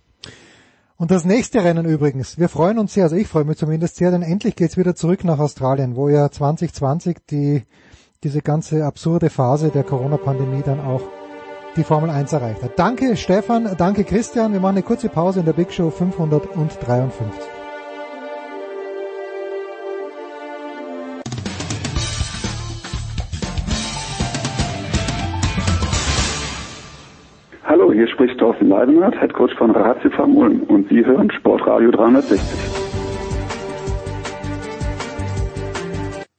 Und 0.96 1.10
das 1.10 1.24
nächste 1.24 1.64
Rennen 1.64 1.86
übrigens, 1.86 2.38
wir 2.38 2.48
freuen 2.48 2.78
uns 2.78 2.94
sehr, 2.94 3.04
also 3.04 3.16
ich 3.16 3.26
freue 3.26 3.44
mich 3.44 3.56
zumindest 3.56 3.96
sehr, 3.96 4.10
denn 4.10 4.22
endlich 4.22 4.56
geht's 4.56 4.76
wieder 4.76 4.94
zurück 4.94 5.24
nach 5.24 5.38
Australien, 5.38 5.96
wo 5.96 6.08
ja 6.08 6.30
2020 6.30 7.16
die, 7.28 7.64
diese 8.24 8.40
ganze 8.40 8.84
absurde 8.84 9.30
Phase 9.30 9.70
der 9.70 9.82
Corona-Pandemie 9.82 10.62
dann 10.64 10.80
auch 10.80 11.02
die 11.76 11.82
Formel 11.82 12.10
1 12.10 12.32
erreicht 12.32 12.62
hat. 12.62 12.78
Danke 12.78 13.16
Stefan, 13.16 13.74
danke 13.76 14.04
Christian, 14.04 14.52
wir 14.52 14.60
machen 14.60 14.76
eine 14.76 14.82
kurze 14.82 15.08
Pause 15.08 15.40
in 15.40 15.46
der 15.46 15.54
Big 15.54 15.72
Show 15.72 15.90
553. 15.90 17.26
Hallo, 27.64 27.92
hier 27.92 28.06
spricht 28.06 28.38
Thorsten 28.38 28.68
Leidenhardt, 28.68 29.20
Headcoach 29.20 29.56
von 29.56 29.70
Ratio 29.70 30.10
Farm 30.10 30.36
Ulm 30.36 30.62
und 30.64 30.88
Sie 30.90 31.04
hören 31.04 31.30
Sportradio 31.32 31.90
360. 31.90 32.40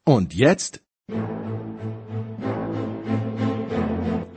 Und 0.05 0.33
jetzt 0.35 0.83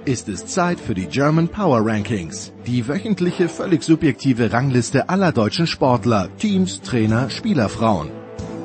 ist 0.07 0.29
es 0.29 0.47
Zeit 0.47 0.79
für 0.79 0.95
die 0.95 1.07
German 1.07 1.49
Power 1.49 1.85
Rankings, 1.85 2.53
die 2.67 2.87
wöchentliche 2.87 3.49
völlig 3.49 3.83
subjektive 3.83 4.53
Rangliste 4.53 5.09
aller 5.09 5.33
deutschen 5.33 5.67
Sportler, 5.67 6.29
Teams, 6.39 6.81
Trainer, 6.81 7.29
Spielerfrauen. 7.29 8.11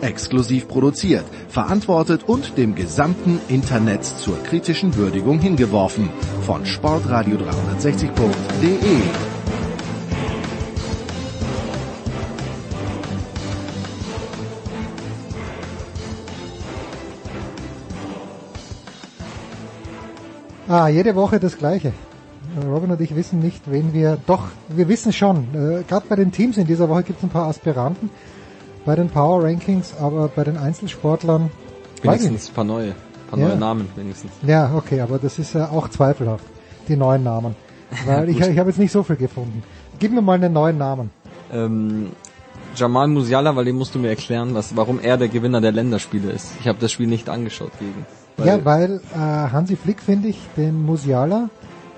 Exklusiv 0.02 0.68
produziert, 0.68 1.26
verantwortet 1.50 2.22
und 2.28 2.58
dem 2.58 2.76
gesamten 2.76 3.40
Internet 3.50 4.06
zur 4.06 4.38
kritischen 4.44 4.96
Würdigung 4.96 5.40
hingeworfen 5.40 6.10
von 6.46 6.64
sportradio360.de. 6.64 9.31
Ah, 20.72 20.88
jede 20.88 21.16
Woche 21.16 21.38
das 21.38 21.58
Gleiche. 21.58 21.92
Robin 22.66 22.92
und 22.92 23.02
ich 23.02 23.14
wissen 23.14 23.40
nicht, 23.40 23.62
wen 23.70 23.94
wir, 23.94 24.18
doch, 24.26 24.44
wir 24.70 24.88
wissen 24.88 25.12
schon, 25.12 25.48
äh, 25.54 25.84
gerade 25.84 26.06
bei 26.08 26.16
den 26.16 26.32
Teams 26.32 26.56
in 26.58 26.66
dieser 26.66 26.88
Woche 26.88 27.04
gibt 27.04 27.20
es 27.20 27.24
ein 27.24 27.30
paar 27.30 27.48
Aspiranten 27.48 28.10
bei 28.86 28.96
den 28.96 29.10
Power 29.10 29.44
Rankings, 29.44 29.94
aber 30.00 30.30
bei 30.30 30.46
den 30.46 30.56
Einzelsportlern 30.58 31.52
Wenigstens 32.02 32.50
ein 32.50 32.54
paar 32.54 32.64
neue, 32.64 32.92
ein 32.92 32.96
paar 33.30 33.40
Ja. 33.40 33.48
neue 33.50 33.58
Namen 33.58 33.90
wenigstens. 33.98 34.32
Ja, 34.48 34.72
okay, 34.74 35.02
aber 35.02 35.20
das 35.20 35.40
ist 35.40 35.54
ja 35.54 35.70
auch 35.72 35.90
zweifelhaft, 35.90 36.46
die 36.88 36.96
neuen 36.96 37.24
Namen. 37.24 37.56
Weil 38.06 38.30
ich, 38.30 38.40
ich 38.40 38.58
habe 38.58 38.70
jetzt 38.70 38.80
nicht 38.80 38.94
so 38.94 39.04
viel 39.04 39.18
gefunden. 39.18 39.64
Gib 40.00 40.14
mir 40.14 40.22
mal 40.22 40.36
einen 40.36 40.54
neuen 40.54 40.78
Namen. 40.78 41.10
Ähm, 41.52 42.12
Jamal 42.78 43.10
Musiala, 43.10 43.54
weil 43.58 43.66
dem 43.66 43.78
musst 43.78 43.94
du 43.94 44.00
mir 44.00 44.08
erklären, 44.08 44.56
was, 44.56 44.78
warum 44.78 45.02
er 45.02 45.18
der 45.18 45.28
Gewinner 45.28 45.60
der 45.60 45.74
Länderspiele 45.74 46.32
ist. 46.32 46.54
Ich 46.62 46.68
habe 46.70 46.78
das 46.80 46.94
Spiel 46.94 47.08
nicht 47.08 47.28
angeschaut 47.28 47.72
gegen. 47.80 48.06
Ja, 48.38 48.64
weil 48.66 49.02
äh, 49.14 49.18
Hansi 49.18 49.76
Flick, 49.76 50.02
finde 50.02 50.30
ich, 50.30 50.40
den 50.58 50.84
Musiala, 50.86 51.50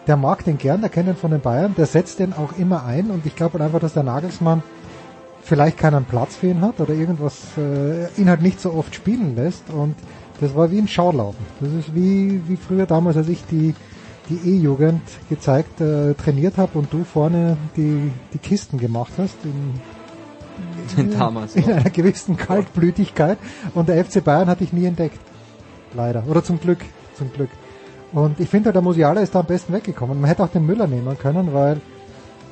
der 0.08 0.18
mag 0.18 0.44
den 0.44 0.58
gern, 0.58 0.82
der 0.82 0.90
kennt 0.90 1.08
ihn 1.08 1.16
von 1.16 1.32
den 1.32 1.42
Bayern, 1.42 1.76
der 1.78 1.86
setzt 1.86 2.20
den 2.20 2.34
auch 2.34 2.58
immer 2.58 2.86
ein 2.86 3.10
und 3.10 3.26
ich 3.26 3.36
glaube 3.36 3.54
halt 3.54 3.64
einfach, 3.64 3.80
dass 3.80 3.94
der 3.94 4.04
Nagelsmann 4.04 4.64
vielleicht 5.42 5.78
keinen 5.78 6.06
Platz 6.06 6.36
für 6.36 6.48
ihn 6.48 6.62
hat 6.62 6.80
oder 6.80 6.94
irgendwas 6.94 7.38
äh, 7.58 8.08
ihn 8.20 8.30
halt 8.30 8.42
nicht 8.42 8.60
so 8.60 8.74
oft 8.74 8.94
spielen 8.96 9.36
lässt 9.36 9.70
und 9.70 9.96
das 10.42 10.56
war 10.56 10.72
wie 10.72 10.80
ein 10.80 10.88
Schaulaufen. 10.88 11.46
Das 11.60 11.72
ist 11.72 11.96
wie, 11.96 12.42
wie 12.48 12.58
früher 12.58 12.86
damals, 12.86 13.16
als 13.18 13.30
ich 13.30 13.46
die 13.46 13.74
die 14.30 14.56
E-Jugend 14.56 15.02
gezeigt, 15.30 15.82
äh, 15.82 16.14
trainiert 16.14 16.58
habe 16.58 16.80
und 16.80 16.94
du 16.94 17.04
vorne 17.04 17.58
die, 17.76 18.12
die 18.34 18.38
Kisten 18.38 18.78
gemacht 18.78 19.14
hast 19.18 19.36
in, 19.44 21.12
Damals 21.18 21.56
in 21.56 21.64
noch. 21.64 21.70
einer 21.70 21.90
gewissen 21.90 22.38
Kaltblütigkeit 22.38 23.38
und 23.74 23.90
der 23.90 24.04
FC 24.04 24.24
Bayern 24.24 24.48
hatte 24.48 24.64
ich 24.64 24.72
nie 24.74 24.86
entdeckt. 24.86 25.20
Leider. 25.96 26.24
Oder 26.28 26.44
zum 26.44 26.60
Glück. 26.60 26.80
Zum 27.16 27.32
Glück. 27.32 27.50
Und 28.12 28.40
ich 28.40 28.50
finde, 28.50 28.72
der 28.72 28.82
Musiala 28.82 29.22
ist 29.22 29.34
da 29.34 29.40
am 29.40 29.48
besten 29.48 29.74
weggekommen. 29.74 30.22
Man 30.22 30.28
hätte 30.28 30.44
auch 30.44 30.50
den 30.50 30.66
Müller 30.66 30.88
nehmen 30.88 31.18
können, 31.18 31.54
weil 31.54 31.82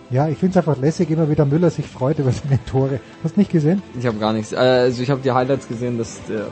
ja, 0.10 0.28
ich 0.28 0.38
finde 0.38 0.52
es 0.52 0.58
einfach 0.58 0.82
lässig, 0.82 1.10
immer 1.10 1.30
wieder 1.30 1.46
Müller 1.46 1.70
sich 1.70 1.88
freut 1.88 2.20
über 2.20 2.32
seine 2.32 2.64
Tore. 2.66 3.00
Hast 3.24 3.36
du 3.36 3.40
nicht 3.40 3.52
gesehen? 3.52 3.82
Ich 3.98 4.06
habe 4.06 4.18
gar 4.18 4.34
nichts. 4.34 4.54
Also 4.54 5.02
ich 5.02 5.10
habe 5.10 5.22
die 5.22 5.32
Highlights 5.32 5.68
gesehen, 5.68 5.98
dass 5.98 6.20
der 6.28 6.48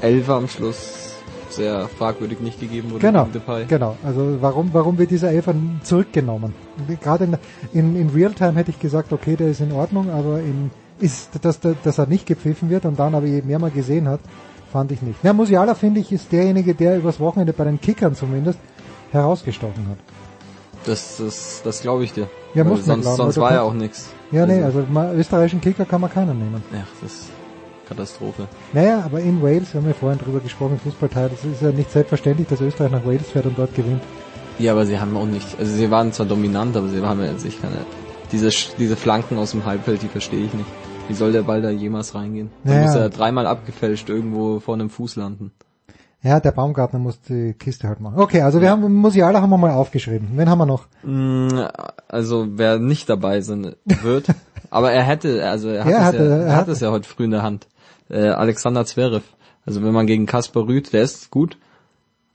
Elfer 0.00 0.34
am 0.34 0.48
Schluss 0.48 1.14
sehr 1.50 1.86
fragwürdig 1.88 2.40
nicht 2.40 2.60
gegeben 2.60 2.90
wurde. 2.90 3.06
Genau, 3.06 3.28
genau. 3.68 3.96
Also 4.04 4.38
warum, 4.40 4.70
warum 4.72 4.98
wird 4.98 5.10
dieser 5.10 5.30
Elfer 5.30 5.54
zurückgenommen? 5.82 6.52
Gerade 7.00 7.24
in, 7.24 7.36
in, 7.72 7.96
in 7.96 8.08
Realtime 8.10 8.54
hätte 8.54 8.70
ich 8.70 8.80
gesagt, 8.80 9.12
okay, 9.12 9.36
der 9.36 9.48
ist 9.48 9.60
in 9.60 9.70
Ordnung, 9.70 10.10
aber 10.10 10.40
in, 10.40 10.70
ist, 10.98 11.30
dass, 11.42 11.60
dass 11.60 11.98
er 11.98 12.06
nicht 12.06 12.26
gepfiffen 12.26 12.70
wird 12.70 12.86
und 12.86 12.98
dann 12.98 13.14
aber 13.14 13.26
je 13.26 13.42
mehr 13.42 13.58
man 13.58 13.72
gesehen 13.72 14.08
hat, 14.08 14.20
fand 14.74 14.90
ich 14.90 15.02
nicht. 15.02 15.22
Ja, 15.22 15.32
Musiala 15.32 15.76
finde 15.76 16.00
ich 16.00 16.10
ist 16.10 16.32
derjenige, 16.32 16.74
der 16.74 16.98
übers 16.98 17.20
Wochenende 17.20 17.52
bei 17.52 17.62
den 17.62 17.80
Kickern 17.80 18.16
zumindest 18.16 18.58
herausgestochen 19.12 19.86
hat. 19.88 19.98
Das, 20.84 21.18
das, 21.18 21.62
das 21.62 21.80
glaube 21.80 22.02
ich 22.02 22.12
dir. 22.12 22.28
Ja, 22.54 22.64
Weil 22.64 22.72
muss 22.72 22.84
sonst, 22.84 23.02
glauben, 23.02 23.16
sonst 23.16 23.36
war 23.38 23.52
ja 23.52 23.62
auch 23.62 23.72
nichts. 23.72 24.10
Ja, 24.32 24.44
nee, 24.44 24.60
also 24.60 24.84
mal, 24.90 25.14
österreichischen 25.14 25.60
Kicker 25.60 25.84
kann 25.84 26.00
man 26.00 26.10
keinen 26.10 26.36
nehmen. 26.40 26.60
Ja, 26.72 26.84
das 27.00 27.12
ist 27.12 27.28
Katastrophe. 27.88 28.48
Naja, 28.72 29.02
aber 29.04 29.20
in 29.20 29.40
Wales, 29.40 29.72
wir 29.72 29.80
haben 29.80 29.86
ja 29.86 29.94
vorhin 29.94 30.18
drüber 30.18 30.40
gesprochen, 30.40 30.80
Fußballteil, 30.82 31.28
das 31.28 31.44
ist 31.44 31.62
ja 31.62 31.70
nicht 31.70 31.92
selbstverständlich, 31.92 32.48
dass 32.48 32.60
Österreich 32.60 32.90
nach 32.90 33.06
Wales 33.06 33.30
fährt 33.30 33.46
und 33.46 33.56
dort 33.56 33.72
gewinnt. 33.76 34.02
Ja, 34.58 34.72
aber 34.72 34.86
sie 34.86 34.98
haben 34.98 35.16
auch 35.16 35.26
nicht, 35.26 35.46
also 35.56 35.72
sie 35.72 35.88
waren 35.92 36.12
zwar 36.12 36.26
dominant, 36.26 36.76
aber 36.76 36.88
sie 36.88 37.00
haben 37.00 37.22
ja 37.22 37.38
sich 37.38 37.62
keine, 37.62 37.78
diese, 38.32 38.50
diese 38.76 38.96
Flanken 38.96 39.38
aus 39.38 39.52
dem 39.52 39.64
Halbfeld, 39.64 40.02
die 40.02 40.08
verstehe 40.08 40.44
ich 40.46 40.52
nicht. 40.52 40.68
Wie 41.08 41.14
soll 41.14 41.32
der 41.32 41.42
Ball 41.42 41.60
da 41.60 41.70
jemals 41.70 42.14
reingehen? 42.14 42.50
Da 42.64 42.70
Naja. 42.72 42.86
muss 42.86 42.94
er 42.96 43.10
dreimal 43.10 43.46
abgefälscht 43.46 44.08
irgendwo 44.08 44.60
vor 44.60 44.74
einem 44.74 44.88
Fuß 44.90 45.16
landen. 45.16 45.52
Ja, 46.22 46.40
der 46.40 46.52
Baumgartner 46.52 46.98
muss 46.98 47.20
die 47.20 47.52
Kiste 47.52 47.86
halt 47.86 48.00
machen. 48.00 48.18
Okay, 48.18 48.40
also 48.40 48.62
wir 48.62 48.70
haben 48.70 48.90
Musiala 48.94 49.42
haben 49.42 49.50
wir 49.50 49.58
mal 49.58 49.72
aufgeschrieben. 49.72 50.28
Wen 50.32 50.48
haben 50.48 50.58
wir 50.58 50.64
noch? 50.66 50.86
Mm, 51.02 51.48
Also 52.08 52.46
wer 52.52 52.78
nicht 52.78 53.10
dabei 53.10 53.42
sein 53.42 53.74
wird, 53.84 54.28
aber 54.70 54.92
er 54.92 55.02
hätte, 55.02 55.46
also 55.46 55.68
er 55.68 55.84
hat, 55.84 55.90
Ja, 55.92 55.98
es, 55.98 56.04
hatte- 56.04 56.16
ja, 56.16 56.24
er 56.24 56.38
er 56.46 56.52
hat 56.52 56.60
hatte- 56.62 56.70
es 56.72 56.80
ja 56.80 56.90
heute 56.90 57.06
früh 57.06 57.24
in 57.24 57.30
der 57.32 57.42
Hand. 57.42 57.66
Äh, 58.08 58.28
Alexander 58.28 58.86
Zverev. 58.86 59.24
Also 59.66 59.82
wenn 59.82 59.92
man 59.92 60.06
gegen 60.06 60.24
Kasper 60.24 60.66
Rüth, 60.66 60.92
der 60.94 61.02
ist 61.02 61.30
gut, 61.30 61.58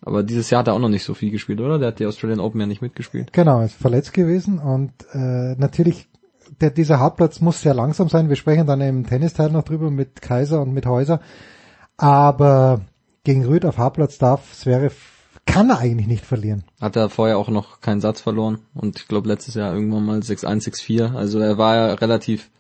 aber 0.02 0.22
dieses 0.22 0.50
Jahr 0.52 0.60
hat 0.60 0.68
er 0.68 0.74
auch 0.76 0.80
noch 0.80 0.90
nicht 0.90 1.04
so 1.04 1.16
viel 1.16 1.32
gespielt, 1.32 1.60
oder? 1.60 1.80
Der 1.80 1.88
hat 1.90 2.00
die 2.00 2.06
Australian 2.06 2.40
Open 2.40 2.60
ja 2.62 2.68
nicht 2.68 2.82
mitgespielt. 2.84 3.34
Genau, 3.34 3.62
ist 3.62 3.74
verletzt 3.74 4.14
gewesen 4.14 4.60
und 4.60 4.92
äh, 5.14 5.56
natürlich 5.56 6.08
der, 6.62 6.72
dieser 6.72 7.00
Hartplatz 7.00 7.42
muss 7.42 7.62
sehr 7.62 7.74
langsam 7.74 8.10
sein. 8.10 8.30
Wir 8.30 8.36
sprechen 8.36 8.68
dann 8.68 8.82
im 8.82 9.06
Tennisteil 9.06 9.50
noch 9.50 9.64
drüber 9.64 9.92
mit 9.92 10.22
Kaiser 10.22 10.62
und 10.62 10.74
mit 10.74 10.86
Häuser. 10.86 11.20
Aber 11.98 12.82
gegen 13.24 13.46
Rüd 13.46 13.66
auf 13.66 13.78
Hartplatz 13.78 14.18
darf 14.18 14.54
Zverev, 14.54 14.96
kann 15.46 15.70
er 15.70 15.80
eigentlich 15.80 16.08
nicht 16.08 16.26
verlieren. 16.26 16.64
Hat 16.80 16.96
er 16.96 17.10
vorher 17.10 17.38
auch 17.38 17.50
noch 17.50 17.82
keinen 17.82 18.02
Satz 18.02 18.22
verloren 18.22 18.60
und 18.74 19.00
ich 19.00 19.08
glaube 19.08 19.28
letztes 19.28 19.56
Jahr 19.56 19.74
irgendwann 19.74 20.06
mal 20.06 20.20
6-1, 20.20 20.70
6-4. 20.70 21.16
Also 21.16 21.40
er 21.40 21.58
war 21.58 21.76
ja 21.76 21.94
relativ 21.96 22.52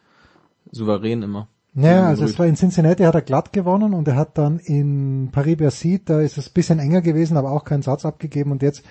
souverän 0.72 1.22
immer. 1.22 1.48
Naja, 1.74 2.08
also 2.08 2.24
Rüd. 2.24 2.32
es 2.32 2.40
war 2.40 2.48
in 2.48 2.56
Cincinnati 2.56 3.04
hat 3.04 3.16
er 3.16 3.22
glatt 3.22 3.54
gewonnen 3.54 3.94
und 3.94 4.08
er 4.08 4.16
hat 4.16 4.38
dann 4.38 4.60
in 4.60 5.30
Paris-Bercy, 5.32 6.02
da 6.04 6.20
ist 6.20 6.38
es 6.38 6.48
ein 6.48 6.54
bisschen 6.54 6.80
enger 6.80 7.02
gewesen, 7.02 7.38
aber 7.38 7.52
auch 7.52 7.64
keinen 7.64 7.84
Satz 7.84 8.06
abgegeben 8.06 8.52
und 8.52 8.64
jetzt, 8.64 8.84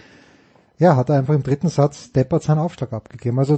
ja, 0.78 0.96
hat 0.96 1.08
er 1.10 1.16
einfach 1.18 1.34
im 1.34 1.42
dritten 1.42 1.68
Satz 1.68 2.12
deppert 2.12 2.42
seinen 2.42 2.58
Aufschlag 2.58 2.92
abgegeben. 2.92 3.38
Also 3.38 3.56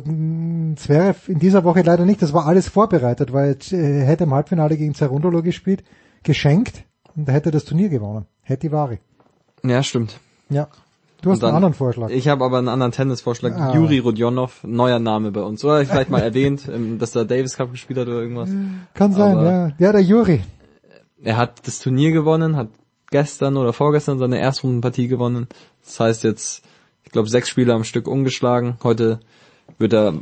Zverev 0.76 1.28
in 1.30 1.38
dieser 1.38 1.64
Woche 1.64 1.82
leider 1.82 2.04
nicht, 2.04 2.22
das 2.22 2.32
war 2.32 2.46
alles 2.46 2.68
vorbereitet, 2.68 3.32
weil 3.32 3.56
er 3.72 3.78
äh, 3.78 4.04
hätte 4.06 4.24
im 4.24 4.34
Halbfinale 4.34 4.76
gegen 4.76 4.94
Cerundolo 4.94 5.42
gespielt, 5.42 5.84
geschenkt 6.22 6.84
und 7.16 7.28
er 7.28 7.34
hätte 7.34 7.50
das 7.50 7.64
Turnier 7.64 7.88
gewonnen. 7.88 8.26
Hätte 8.42 8.68
die 8.68 8.72
Ware. 8.72 8.98
Ja, 9.62 9.82
stimmt. 9.82 10.18
Ja. 10.48 10.68
Du 11.22 11.30
hast 11.30 11.42
dann- 11.42 11.48
einen 11.50 11.56
anderen 11.56 11.74
Vorschlag. 11.74 12.08
Ich 12.08 12.28
habe 12.28 12.42
aber 12.44 12.56
einen 12.58 12.68
anderen 12.68 12.92
Tennisvorschlag. 12.92 13.52
Ah. 13.54 13.74
Juri 13.74 13.98
Rodionov, 13.98 14.64
neuer 14.64 14.98
Name 14.98 15.30
bei 15.32 15.42
uns. 15.42 15.62
Oder 15.62 15.84
vielleicht 15.84 16.08
mal 16.08 16.22
erwähnt, 16.22 16.66
ähm, 16.72 16.98
dass 16.98 17.14
er 17.14 17.26
Davis 17.26 17.56
Cup 17.58 17.70
gespielt 17.72 17.98
hat 17.98 18.06
oder 18.08 18.20
irgendwas. 18.22 18.48
Kann 18.94 19.12
sein, 19.12 19.36
Aber 19.36 19.44
ja. 19.50 19.72
Ja, 19.78 19.92
der 19.92 20.00
Juri. 20.02 20.40
Er 21.22 21.36
hat 21.36 21.66
das 21.66 21.80
Turnier 21.80 22.12
gewonnen, 22.12 22.56
hat 22.56 22.68
gestern 23.10 23.58
oder 23.58 23.74
vorgestern 23.74 24.18
seine 24.18 24.38
Erstrundenpartie 24.38 25.08
gewonnen. 25.08 25.48
Das 25.84 26.00
heißt 26.00 26.24
jetzt, 26.24 26.62
ich 27.10 27.12
glaube, 27.12 27.28
sechs 27.28 27.48
Spiele 27.48 27.74
am 27.74 27.82
Stück 27.82 28.06
ungeschlagen. 28.06 28.76
Heute 28.84 29.18
wird 29.78 29.92
er 29.92 30.14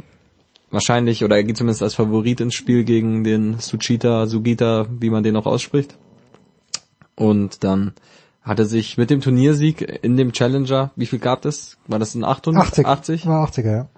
wahrscheinlich, 0.71 1.23
oder 1.23 1.37
er 1.37 1.45
geht 1.45 1.59
zumindest 1.59 1.83
als 1.83 1.95
Favorit 1.95 2.41
ins 2.41 2.55
Spiel 2.55 2.83
gegen 2.83 3.25
den 3.25 3.59
Suchita, 3.59 4.27
Sugita, 4.27 4.87
wie 4.99 5.11
man 5.11 5.23
den 5.23 5.37
auch 5.37 5.45
ausspricht. 5.45 5.99
Und 7.15 7.63
dann 7.63 7.93
hat 8.41 8.59
er 8.59 8.65
sich 8.65 8.97
mit 8.97 9.11
dem 9.11 9.21
Turniersieg 9.21 9.83
in 10.01 10.17
dem 10.17 10.33
Challenger, 10.33 10.91
wie 10.97 11.05
viel 11.05 11.19
gab 11.19 11.45
es? 11.45 11.77
War 11.89 11.99
das 11.99 12.15
ein 12.15 12.25
800? 12.25 12.69
80. 12.69 12.87
80? 12.87 13.27
War 13.27 13.47
80er, 13.47 13.71
ja. 13.71 13.89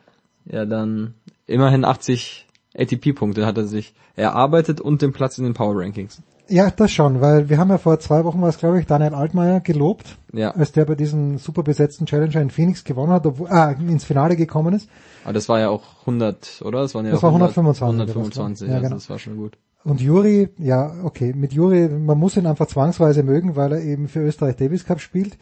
Ja, 0.46 0.64
dann 0.64 1.14
immerhin 1.46 1.84
80 1.84 2.48
ATP-Punkte 2.76 3.46
hat 3.46 3.56
er 3.56 3.68
sich 3.68 3.94
erarbeitet 4.16 4.80
und 4.80 5.00
den 5.00 5.12
Platz 5.12 5.38
in 5.38 5.44
den 5.44 5.54
Power 5.54 5.80
Rankings. 5.80 6.22
Ja, 6.50 6.70
das 6.70 6.90
schon, 6.90 7.20
weil 7.20 7.48
wir 7.48 7.58
haben 7.58 7.70
ja 7.70 7.78
vor 7.78 7.98
zwei 8.00 8.24
Wochen 8.24 8.42
was, 8.42 8.58
glaube 8.58 8.80
ich, 8.80 8.86
Daniel 8.86 9.14
Altmaier 9.14 9.60
gelobt, 9.60 10.16
Ja. 10.32 10.50
als 10.50 10.72
der 10.72 10.84
bei 10.84 10.96
diesem 10.96 11.38
super 11.38 11.62
besetzten 11.62 12.06
Challenger 12.06 12.40
in 12.40 12.50
Phoenix 12.50 12.82
gewonnen 12.82 13.12
hat, 13.12 13.24
obwohl, 13.24 13.48
ah, 13.48 13.70
ins 13.70 14.04
Finale 14.04 14.34
gekommen 14.36 14.74
ist. 14.74 14.88
Aber 15.24 15.32
das 15.32 15.48
war 15.48 15.60
ja 15.60 15.68
auch 15.68 15.82
100, 16.06 16.62
oder? 16.64 16.82
Das 16.82 16.94
waren 16.94 17.06
ja 17.06 17.12
Das 17.12 17.22
war 17.22 17.30
100 17.30 17.50
125, 17.56 18.14
125, 18.16 18.68
ja, 18.68 18.74
also 18.74 18.84
genau. 18.84 18.94
das 18.96 19.08
war 19.08 19.18
schon 19.20 19.36
gut. 19.36 19.58
Und 19.84 20.00
Juri, 20.00 20.48
ja, 20.58 20.92
okay, 21.04 21.32
mit 21.34 21.52
Juri, 21.52 21.88
man 21.88 22.18
muss 22.18 22.36
ihn 22.36 22.46
einfach 22.46 22.66
zwangsweise 22.66 23.22
mögen, 23.22 23.54
weil 23.56 23.72
er 23.72 23.82
eben 23.82 24.08
für 24.08 24.20
Österreich 24.20 24.56
Davis 24.56 24.84
Cup 24.84 25.00
spielt. 25.00 25.38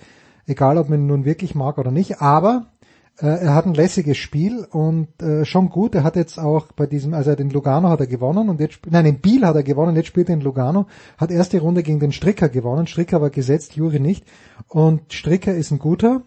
Egal, 0.47 0.79
ob 0.79 0.89
man 0.91 1.01
ihn 1.01 1.07
nun 1.07 1.25
wirklich 1.25 1.55
mag 1.55 1.79
oder 1.79 1.91
nicht, 1.91 2.21
aber 2.21 2.67
er 3.27 3.55
hat 3.55 3.67
ein 3.67 3.75
lässiges 3.75 4.17
Spiel 4.17 4.65
und 4.71 5.21
äh, 5.23 5.45
schon 5.45 5.71
gut. 5.71 5.95
Er 5.95 6.05
hat 6.05 6.15
jetzt 6.15 6.39
auch 6.39 6.67
bei 6.73 6.87
diesem, 6.87 7.15
also 7.15 7.35
den 7.35 7.51
Lugano 7.51 7.89
hat 7.89 8.01
er 8.01 8.07
gewonnen 8.07 8.49
und 8.49 8.61
jetzt, 8.61 8.81
nein, 8.89 9.07
in 9.07 9.21
Biel 9.21 9.45
hat 9.45 9.57
er 9.57 9.65
gewonnen, 9.65 9.97
jetzt 9.97 10.07
spielt 10.07 10.29
er 10.29 10.35
in 10.35 10.41
Lugano, 10.41 10.87
hat 11.17 11.31
erste 11.31 11.61
Runde 11.61 11.83
gegen 11.83 11.99
den 11.99 12.13
Stricker 12.13 12.49
gewonnen. 12.49 12.87
Stricker 12.87 13.21
war 13.21 13.31
gesetzt, 13.31 13.75
Juri 13.75 13.99
nicht. 13.99 14.25
Und 14.69 15.13
Stricker 15.13 15.55
ist 15.55 15.73
ein 15.73 15.81
guter, 15.81 16.23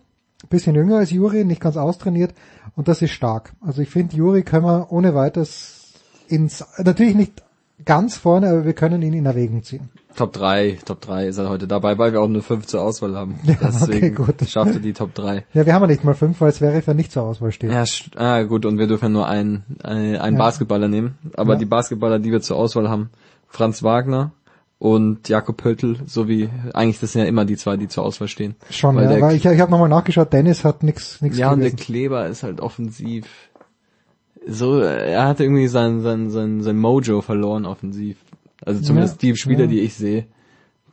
bisschen 0.49 0.75
jünger 0.75 0.97
als 0.97 1.11
Juri, 1.11 1.45
nicht 1.45 1.61
ganz 1.61 1.77
austrainiert 1.77 2.33
und 2.75 2.87
das 2.87 3.01
ist 3.01 3.11
stark. 3.11 3.53
Also 3.61 3.81
ich 3.81 3.89
finde, 3.89 4.15
Juri 4.15 4.43
können 4.43 4.65
wir 4.65 4.91
ohne 4.91 5.15
weiteres 5.15 5.93
ins, 6.27 6.65
natürlich 6.77 7.15
nicht 7.15 7.43
ganz 7.85 8.17
vorne, 8.17 8.49
aber 8.49 8.65
wir 8.65 8.73
können 8.73 9.01
ihn 9.01 9.13
in 9.13 9.25
Erwägung 9.25 9.63
ziehen. 9.63 9.89
Top 10.15 10.33
3, 10.33 10.79
Top 10.85 11.01
3 11.01 11.27
ist 11.27 11.37
er 11.37 11.49
heute 11.49 11.67
dabei, 11.67 11.97
weil 11.97 12.11
wir 12.13 12.21
auch 12.21 12.27
nur 12.27 12.41
5 12.43 12.65
zur 12.67 12.81
Auswahl 12.81 13.15
haben. 13.15 13.39
Ja, 13.43 13.55
Deswegen 13.61 14.17
okay, 14.19 14.33
gut. 14.39 14.49
schafft 14.49 14.73
er 14.73 14.79
die 14.79 14.93
Top 14.93 15.13
3. 15.13 15.45
Ja, 15.53 15.65
wir 15.65 15.73
haben 15.73 15.81
ja 15.83 15.87
nicht 15.87 16.03
mal 16.03 16.13
fünf, 16.15 16.39
weil 16.41 16.53
Zverev 16.53 16.85
ja 16.87 16.93
nicht 16.93 17.11
zur 17.11 17.23
Auswahl 17.23 17.51
steht. 17.51 17.71
Ja, 17.71 17.83
ah, 18.15 18.43
gut, 18.43 18.65
und 18.65 18.77
wir 18.77 18.87
dürfen 18.87 19.05
ja 19.05 19.09
nur 19.09 19.27
einen, 19.27 19.63
einen, 19.83 20.17
einen 20.17 20.37
Ja. 20.37 20.43
Basketballer 20.43 20.87
nehmen. 20.87 21.17
Aber 21.35 21.53
Ja. 21.53 21.59
die 21.59 21.65
Basketballer, 21.65 22.19
die 22.19 22.31
wir 22.31 22.41
zur 22.41 22.57
Auswahl 22.57 22.89
haben, 22.89 23.09
Franz 23.47 23.83
Wagner 23.83 24.31
und 24.79 25.29
Jakob 25.29 25.57
Pöltl, 25.57 25.97
sowie 26.05 26.49
eigentlich 26.73 26.99
das 26.99 27.11
sind 27.13 27.21
ja 27.21 27.27
immer 27.27 27.45
die 27.45 27.55
zwei, 27.57 27.77
die 27.77 27.87
zur 27.87 28.03
Auswahl 28.03 28.27
stehen. 28.27 28.55
Schon, 28.69 28.95
Weil 28.95 29.11
ja, 29.11 29.21
weil 29.21 29.35
ich, 29.35 29.45
ich 29.45 29.59
habe 29.59 29.71
nochmal 29.71 29.89
nachgeschaut, 29.89 30.33
Dennis 30.33 30.65
hat 30.65 30.83
nix 30.83 31.21
nix 31.21 31.37
Ja, 31.37 31.51
und 31.51 31.59
der 31.59 31.69
gewesen. 31.71 31.83
Kleber 31.85 32.27
ist 32.27 32.43
halt 32.43 32.59
offensiv. 32.61 33.27
So, 34.47 34.79
er 34.79 35.27
hat 35.27 35.39
irgendwie 35.39 35.67
sein, 35.67 36.01
sein, 36.01 36.31
sein, 36.31 36.63
sein 36.63 36.77
Mojo 36.79 37.21
verloren 37.21 37.65
offensiv. 37.67 38.17
Also 38.63 38.81
zumindest 38.81 39.21
Ja, 39.23 39.29
die 39.29 39.37
Spieler, 39.37 39.61
ja. 39.61 39.67
die 39.67 39.79
ich 39.79 39.95
sehe, 39.95 40.25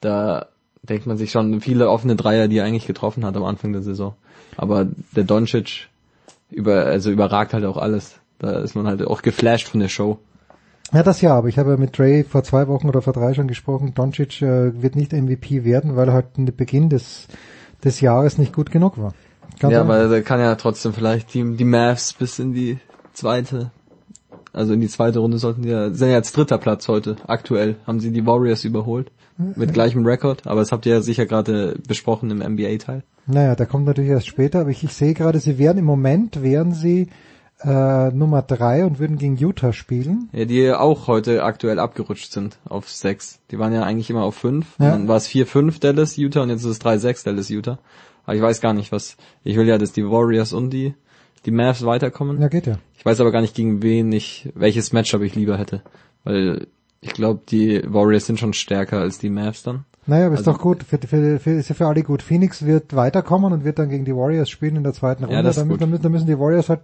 da 0.00 0.46
denkt 0.82 1.06
man 1.06 1.16
sich 1.16 1.30
schon 1.30 1.60
viele 1.60 1.90
offene 1.90 2.16
Dreier, 2.16 2.48
die 2.48 2.58
er 2.58 2.64
eigentlich 2.64 2.86
getroffen 2.86 3.24
hat 3.24 3.36
am 3.36 3.44
Anfang 3.44 3.72
der 3.72 3.82
Saison. 3.82 4.14
Aber 4.56 4.86
der 5.14 5.24
Doncic 5.24 5.88
über, 6.50 6.86
also 6.86 7.10
überragt 7.10 7.52
halt 7.52 7.64
auch 7.64 7.76
alles. 7.76 8.16
Da 8.38 8.60
ist 8.60 8.74
man 8.74 8.86
halt 8.86 9.02
auch 9.02 9.22
geflasht 9.22 9.68
von 9.68 9.80
der 9.80 9.88
Show. 9.88 10.18
Ja, 10.92 11.02
das 11.02 11.20
ja, 11.20 11.34
aber 11.34 11.48
ich 11.48 11.58
habe 11.58 11.70
ja 11.70 11.76
mit 11.76 11.98
Dre 11.98 12.24
vor 12.24 12.44
zwei 12.44 12.66
Wochen 12.68 12.88
oder 12.88 13.02
vor 13.02 13.12
drei 13.12 13.34
schon 13.34 13.48
gesprochen, 13.48 13.92
Doncic 13.94 14.40
äh, 14.40 14.80
wird 14.80 14.96
nicht 14.96 15.12
MVP 15.12 15.64
werden, 15.64 15.96
weil 15.96 16.08
er 16.08 16.14
halt 16.14 16.26
in 16.38 16.46
Beginn 16.46 16.88
des, 16.88 17.28
des 17.84 18.00
Jahres 18.00 18.38
nicht 18.38 18.54
gut 18.54 18.70
genug 18.70 18.96
war. 18.96 19.12
Ganz 19.60 19.72
ja, 19.72 19.82
einfach. 19.82 19.94
weil 19.94 20.12
er 20.12 20.22
kann 20.22 20.40
ja 20.40 20.54
trotzdem 20.54 20.94
vielleicht 20.94 21.34
die, 21.34 21.56
die 21.56 21.64
Mavs 21.64 22.14
bis 22.14 22.38
in 22.38 22.54
die 22.54 22.78
zweite, 23.12 23.70
also 24.58 24.72
in 24.72 24.80
die 24.80 24.88
zweite 24.88 25.20
Runde 25.20 25.38
sollten 25.38 25.62
die 25.62 25.68
ja, 25.68 25.90
sind 25.90 26.08
ja 26.08 26.16
jetzt 26.16 26.36
dritter 26.36 26.58
Platz 26.58 26.88
heute. 26.88 27.16
Aktuell 27.26 27.76
haben 27.86 28.00
sie 28.00 28.10
die 28.10 28.26
Warriors 28.26 28.64
überholt. 28.64 29.12
Mit 29.54 29.72
gleichem 29.72 30.04
Rekord, 30.04 30.48
aber 30.48 30.58
das 30.58 30.72
habt 30.72 30.84
ihr 30.84 30.94
ja 30.94 31.00
sicher 31.00 31.24
gerade 31.24 31.78
besprochen 31.86 32.28
im 32.32 32.38
NBA-Teil. 32.38 33.04
Naja, 33.28 33.54
der 33.54 33.66
kommt 33.66 33.86
natürlich 33.86 34.10
erst 34.10 34.26
später, 34.26 34.62
aber 34.62 34.70
ich, 34.70 34.82
ich 34.82 34.92
sehe 34.92 35.14
gerade, 35.14 35.38
sie 35.38 35.58
wären 35.58 35.78
im 35.78 35.84
Moment, 35.84 36.42
wären 36.42 36.72
sie 36.72 37.06
äh, 37.62 38.10
Nummer 38.10 38.42
drei 38.42 38.84
und 38.84 38.98
würden 38.98 39.16
gegen 39.16 39.36
Utah 39.36 39.72
spielen. 39.72 40.28
Ja, 40.32 40.44
die 40.44 40.72
auch 40.72 41.06
heute 41.06 41.44
aktuell 41.44 41.78
abgerutscht 41.78 42.32
sind 42.32 42.58
auf 42.68 42.90
sechs. 42.90 43.38
Die 43.52 43.60
waren 43.60 43.72
ja 43.72 43.84
eigentlich 43.84 44.10
immer 44.10 44.24
auf 44.24 44.34
fünf. 44.34 44.66
Ja. 44.80 44.90
Dann 44.90 45.06
war 45.06 45.16
es 45.16 45.28
4-5 45.28 45.78
Dallas 45.78 46.16
Utah 46.16 46.42
und 46.42 46.50
jetzt 46.50 46.64
ist 46.64 46.70
es 46.70 46.80
3-6 46.80 47.24
Dallas 47.24 47.48
Utah. 47.48 47.78
Aber 48.24 48.34
ich 48.34 48.42
weiß 48.42 48.60
gar 48.60 48.72
nicht, 48.72 48.90
was. 48.90 49.16
Ich 49.44 49.56
will 49.56 49.68
ja, 49.68 49.78
dass 49.78 49.92
die 49.92 50.04
Warriors 50.04 50.52
und 50.52 50.70
die 50.70 50.94
die 51.46 51.50
Mavs 51.50 51.84
weiterkommen. 51.84 52.40
Ja, 52.40 52.48
geht 52.48 52.66
ja. 52.66 52.78
Ich 52.96 53.04
weiß 53.04 53.20
aber 53.20 53.30
gar 53.32 53.40
nicht, 53.40 53.54
gegen 53.54 53.82
wen 53.82 54.10
ich, 54.12 54.50
welches 54.54 54.92
Matchup 54.92 55.22
ich 55.22 55.34
lieber 55.34 55.56
hätte. 55.58 55.82
Weil 56.24 56.66
ich 57.00 57.12
glaube, 57.12 57.40
die 57.48 57.82
Warriors 57.86 58.26
sind 58.26 58.40
schon 58.40 58.52
stärker 58.52 58.98
als 59.00 59.18
die 59.18 59.30
Mavs 59.30 59.62
dann. 59.62 59.84
Naja, 60.06 60.26
aber 60.26 60.34
ist 60.34 60.40
Also- 60.40 60.52
doch 60.52 60.58
gut, 60.60 60.82
für, 60.82 60.98
für, 60.98 61.38
für, 61.38 61.50
ist 61.52 61.68
ja 61.68 61.74
für 61.74 61.86
alle 61.86 62.02
gut. 62.02 62.22
Phoenix 62.22 62.64
wird 62.64 62.96
weiterkommen 62.96 63.52
und 63.52 63.64
wird 63.64 63.78
dann 63.78 63.88
gegen 63.90 64.04
die 64.04 64.16
Warriors 64.16 64.48
spielen 64.50 64.76
in 64.76 64.82
der 64.82 64.94
zweiten 64.94 65.22
Ja, 65.22 65.28
Runde. 65.28 65.42
das 65.42 65.56
ist 65.56 65.60
dann, 65.62 65.68
gut. 65.68 65.80
dann, 65.80 66.12
müssen- 66.12 66.26
die 66.26 66.38
Warriors 66.38 66.68
halt, 66.70 66.80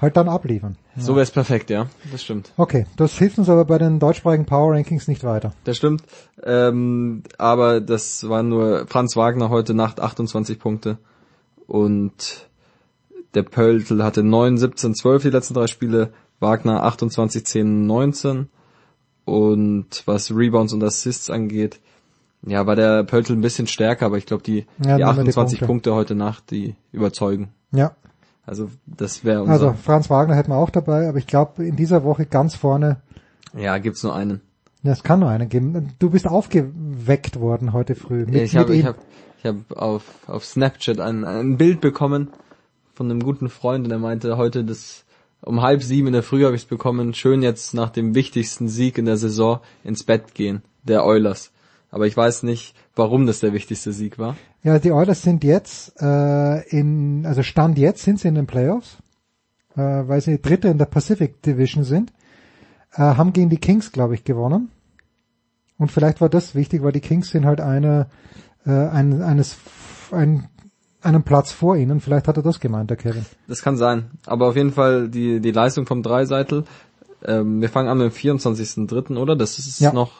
halt 0.00 0.16
dann 0.16 0.28
abliefern. 0.28 0.76
So 0.96 1.14
wäre 1.14 1.22
es 1.24 1.30
perfekt, 1.32 1.70
ja. 1.70 1.86
Das 2.12 2.22
stimmt. 2.22 2.52
Okay, 2.56 2.86
das 2.96 3.18
hilft 3.18 3.38
uns 3.38 3.48
aber 3.48 3.64
bei 3.64 3.78
den 3.78 3.98
deutschsprachigen 3.98 4.46
Power 4.46 4.74
Rankings 4.74 5.08
nicht 5.08 5.24
weiter. 5.24 5.52
Das 5.64 5.76
stimmt. 5.76 6.02
Ähm, 6.44 7.22
aber 7.36 7.80
das 7.80 8.28
war 8.28 8.42
nur 8.44 8.86
Franz 8.86 9.16
Wagner 9.16 9.50
heute 9.50 9.74
Nacht 9.74 10.00
28 10.00 10.58
Punkte 10.58 10.98
und 11.66 12.48
der 13.34 13.42
Pöltl 13.42 14.02
hatte 14.02 14.22
9, 14.22 14.58
17, 14.58 14.94
12 14.94 15.22
die 15.22 15.30
letzten 15.30 15.54
drei 15.54 15.66
Spiele, 15.66 16.12
Wagner 16.40 16.82
28, 16.82 17.46
10, 17.46 17.86
19 17.86 18.48
und 19.24 20.02
was 20.06 20.30
Rebounds 20.34 20.72
und 20.72 20.82
Assists 20.82 21.30
angeht, 21.30 21.80
ja, 22.44 22.66
war 22.66 22.74
der 22.74 23.04
Pöltl 23.04 23.32
ein 23.34 23.40
bisschen 23.40 23.68
stärker, 23.68 24.06
aber 24.06 24.18
ich 24.18 24.26
glaube 24.26 24.42
die, 24.42 24.66
Ja, 24.84 24.96
die 24.96 25.04
nehmen 25.04 25.16
wir 25.16 25.24
die 25.24 25.30
28 25.30 25.34
Punkte. 25.60 25.66
Punkte. 25.66 25.94
heute 25.94 26.14
Nacht, 26.14 26.50
die 26.50 26.74
überzeugen. 26.90 27.50
Ja. 27.70 27.92
Also 28.44 28.68
das 28.86 29.24
wäre 29.24 29.42
unser. 29.42 29.52
Also 29.52 29.74
Franz 29.80 30.10
Wagner 30.10 30.34
hätten 30.34 30.50
wir 30.50 30.56
auch 30.56 30.70
dabei, 30.70 31.08
aber 31.08 31.18
ich 31.18 31.28
glaube 31.28 31.64
in 31.64 31.76
dieser 31.76 32.02
Woche 32.02 32.26
ganz 32.26 32.56
vorne, 32.56 33.00
ja, 33.56 33.78
gibt's 33.78 34.02
nur 34.02 34.16
einen. 34.16 34.40
ja, 34.82 34.90
es 34.90 35.04
kann 35.04 35.20
nur 35.20 35.28
einen 35.28 35.48
geben. 35.48 35.92
Du 36.00 36.10
bist 36.10 36.26
aufgeweckt 36.26 37.38
worden 37.38 37.72
heute 37.72 37.94
früh. 37.94 38.26
Mit, 38.26 38.34
ich 38.34 38.56
habe 38.56 38.74
ich 38.74 38.80
ihm. 38.80 38.86
hab, 38.86 38.96
ich 39.38 39.46
hab 39.46 39.76
auf, 39.76 40.02
auf 40.26 40.44
Snapchat 40.44 40.98
ein, 40.98 41.24
ein 41.24 41.56
Bild 41.56 41.80
bekommen 41.80 42.30
von 42.94 43.10
einem 43.10 43.20
guten 43.20 43.48
Freund 43.48 43.86
und 43.86 43.90
er 43.90 43.98
meinte 43.98 44.36
heute 44.36 44.64
das 44.64 45.04
um 45.44 45.60
halb 45.60 45.82
sieben 45.82 46.06
in 46.06 46.12
der 46.12 46.22
Früh 46.22 46.44
habe 46.44 46.54
ich 46.54 46.62
es 46.62 46.68
bekommen, 46.68 47.14
schön 47.14 47.42
jetzt 47.42 47.74
nach 47.74 47.90
dem 47.90 48.14
wichtigsten 48.14 48.68
Sieg 48.68 48.96
in 48.96 49.06
der 49.06 49.16
Saison 49.16 49.60
ins 49.82 50.04
Bett 50.04 50.34
gehen, 50.34 50.62
der 50.84 51.04
Oilers. 51.04 51.50
aber 51.90 52.06
ich 52.06 52.16
weiß 52.16 52.44
nicht, 52.44 52.74
warum 52.94 53.26
das 53.26 53.40
der 53.40 53.52
wichtigste 53.52 53.92
Sieg 53.92 54.18
war. 54.18 54.36
Ja, 54.62 54.78
die 54.78 54.92
Oilers 54.92 55.22
sind 55.22 55.44
jetzt 55.44 56.00
äh, 56.00 56.68
in, 56.68 57.26
also 57.26 57.42
Stand 57.42 57.78
jetzt 57.78 58.02
sind 58.02 58.20
sie 58.20 58.28
in 58.28 58.34
den 58.34 58.46
Playoffs, 58.46 58.98
äh, 59.76 59.80
weil 59.80 60.20
sie 60.20 60.40
Dritte 60.40 60.68
in 60.68 60.78
der 60.78 60.86
Pacific 60.86 61.42
Division 61.42 61.84
sind, 61.84 62.12
äh, 62.94 63.02
haben 63.02 63.32
gegen 63.32 63.50
die 63.50 63.58
Kings, 63.58 63.92
glaube 63.92 64.14
ich, 64.14 64.24
gewonnen. 64.24 64.70
Und 65.76 65.90
vielleicht 65.90 66.20
war 66.20 66.28
das 66.28 66.54
wichtig, 66.54 66.82
weil 66.82 66.92
die 66.92 67.00
Kings 67.00 67.30
sind 67.30 67.44
halt 67.44 67.60
eine, 67.60 68.06
äh, 68.64 68.70
ein, 68.70 69.20
eines, 69.20 69.56
ein, 70.12 70.48
einen 71.02 71.22
Platz 71.22 71.52
vor 71.52 71.76
ihnen. 71.76 72.00
Vielleicht 72.00 72.28
hat 72.28 72.36
er 72.36 72.42
das 72.42 72.60
gemeint, 72.60 72.90
der 72.90 72.96
Kevin. 72.96 73.24
Das 73.48 73.62
kann 73.62 73.76
sein. 73.76 74.10
Aber 74.26 74.48
auf 74.48 74.56
jeden 74.56 74.72
Fall 74.72 75.08
die, 75.08 75.40
die 75.40 75.50
Leistung 75.52 75.86
vom 75.86 76.02
Dreiseitel. 76.02 76.64
Ähm, 77.24 77.60
wir 77.60 77.68
fangen 77.68 77.88
an 77.88 77.98
mit 77.98 78.12
dem 78.12 78.16
24.3., 78.16 79.16
oder? 79.18 79.36
Das 79.36 79.58
ist 79.58 79.80
Ja. 79.80 79.92
noch 79.92 80.12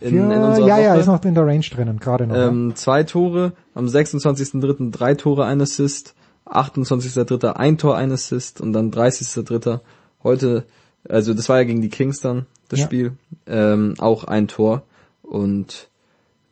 in, 0.00 0.10
Für, 0.10 0.16
in 0.34 0.42
unserer 0.42 0.66
ja, 0.68 0.74
Woche. 0.76 0.82
ja, 0.84 0.94
ist 0.96 1.06
noch 1.06 1.24
in 1.24 1.34
der 1.34 1.46
Range 1.46 1.64
drinnen, 1.64 1.98
gerade 1.98 2.26
noch. 2.26 2.36
ähm, 2.36 2.72
zwei 2.76 3.02
Tore, 3.02 3.52
am 3.74 3.86
26.3. 3.86 4.90
drei 4.90 5.14
Tore, 5.14 5.46
ein 5.46 5.60
Assist, 5.60 6.14
28.3. 6.46 7.52
ein 7.54 7.78
Tor, 7.78 7.96
ein 7.96 8.12
Assist 8.12 8.60
und 8.60 8.72
dann 8.72 8.90
30.3. 8.92 9.80
heute, 10.22 10.64
also 11.08 11.32
das 11.34 11.48
war 11.48 11.58
ja 11.58 11.64
gegen 11.64 11.80
die 11.82 11.88
Kings 11.88 12.20
dann, 12.20 12.46
das 12.68 12.80
Ja. 12.80 12.84
Spiel, 12.86 13.12
ähm, 13.46 13.94
auch 13.98 14.24
ein 14.24 14.48
Tor 14.48 14.82
und 15.22 15.88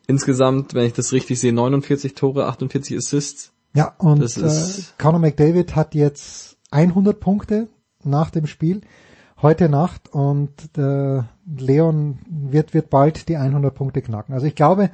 insgesamt, 0.07 0.75
wenn 0.75 0.87
ich 0.87 0.93
das 0.93 1.13
richtig 1.13 1.41
sehe, 1.41 1.53
49 1.53 2.15
Tore, 2.15 2.47
48 2.47 2.97
Assists. 2.97 3.53
Ja, 3.75 3.95
und 3.99 4.21
das 4.21 4.37
ist, 4.37 4.79
äh, 4.79 4.83
Conor 4.99 5.21
McDavid 5.21 5.75
hat 5.75 5.95
jetzt 5.95 6.57
100 6.71 7.19
Punkte 7.19 7.69
nach 8.03 8.31
dem 8.31 8.47
Spiel 8.47 8.83
heute 9.43 9.69
Nacht 9.69 10.13
und 10.13 10.53
äh, 10.77 11.23
Leon 11.47 12.19
wird 12.29 12.73
wird 12.73 12.91
bald 12.91 13.29
die 13.29 13.37
100 13.37 13.75
Punkte 13.75 14.01
knacken. 14.01 14.35
Also 14.35 14.47
ich 14.47 14.55
glaube, 14.55 14.91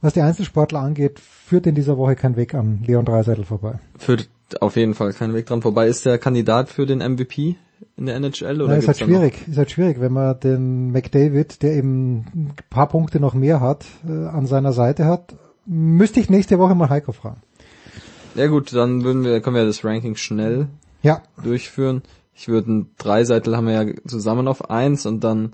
was 0.00 0.14
die 0.14 0.20
Einzelsportler 0.20 0.80
angeht, 0.80 1.20
führt 1.20 1.66
in 1.66 1.74
dieser 1.74 1.96
Woche 1.98 2.16
kein 2.16 2.36
Weg 2.36 2.54
an 2.54 2.82
Leon 2.86 3.04
Dreiseitel 3.04 3.44
vorbei. 3.44 3.78
führt 3.98 4.28
auf 4.60 4.76
jeden 4.76 4.94
Fall 4.94 5.12
kein 5.12 5.34
Weg 5.34 5.46
dran 5.46 5.62
vorbei. 5.62 5.88
Ist 5.88 6.04
der 6.04 6.18
Kandidat 6.18 6.68
für 6.68 6.86
den 6.86 6.98
MVP 6.98 7.56
in 8.02 8.06
der 8.06 8.16
NHL 8.16 8.60
oder 8.62 8.72
Ja, 8.72 8.78
ist 8.78 8.88
halt 8.88 8.98
schwierig, 8.98 9.46
ist 9.48 9.56
halt 9.58 9.70
schwierig, 9.70 10.00
wenn 10.00 10.12
man 10.12 10.38
den 10.40 10.90
McDavid, 10.90 11.62
der 11.62 11.74
eben 11.74 12.24
ein 12.34 12.52
paar 12.68 12.88
Punkte 12.88 13.20
noch 13.20 13.34
mehr 13.34 13.60
hat, 13.60 13.84
äh, 14.08 14.26
an 14.26 14.46
seiner 14.46 14.72
Seite 14.72 15.04
hat. 15.06 15.34
Müsste 15.66 16.18
ich 16.18 16.28
nächste 16.28 16.58
Woche 16.58 16.74
mal 16.74 16.88
Heiko 16.90 17.12
fragen. 17.12 17.40
Ja 18.34 18.48
gut, 18.48 18.72
dann 18.74 19.04
würden 19.04 19.24
wir, 19.24 19.40
können 19.40 19.56
wir 19.56 19.64
das 19.64 19.84
Ranking 19.84 20.16
schnell 20.16 20.66
Ja. 21.02 21.22
durchführen. 21.42 22.02
Ich 22.34 22.48
würde 22.48 22.68
einen 22.70 22.90
Dreiseitel 22.98 23.56
haben 23.56 23.66
wir 23.66 23.82
ja 23.84 23.92
zusammen 24.06 24.48
auf 24.48 24.70
eins 24.70 25.06
und 25.06 25.22
dann 25.22 25.52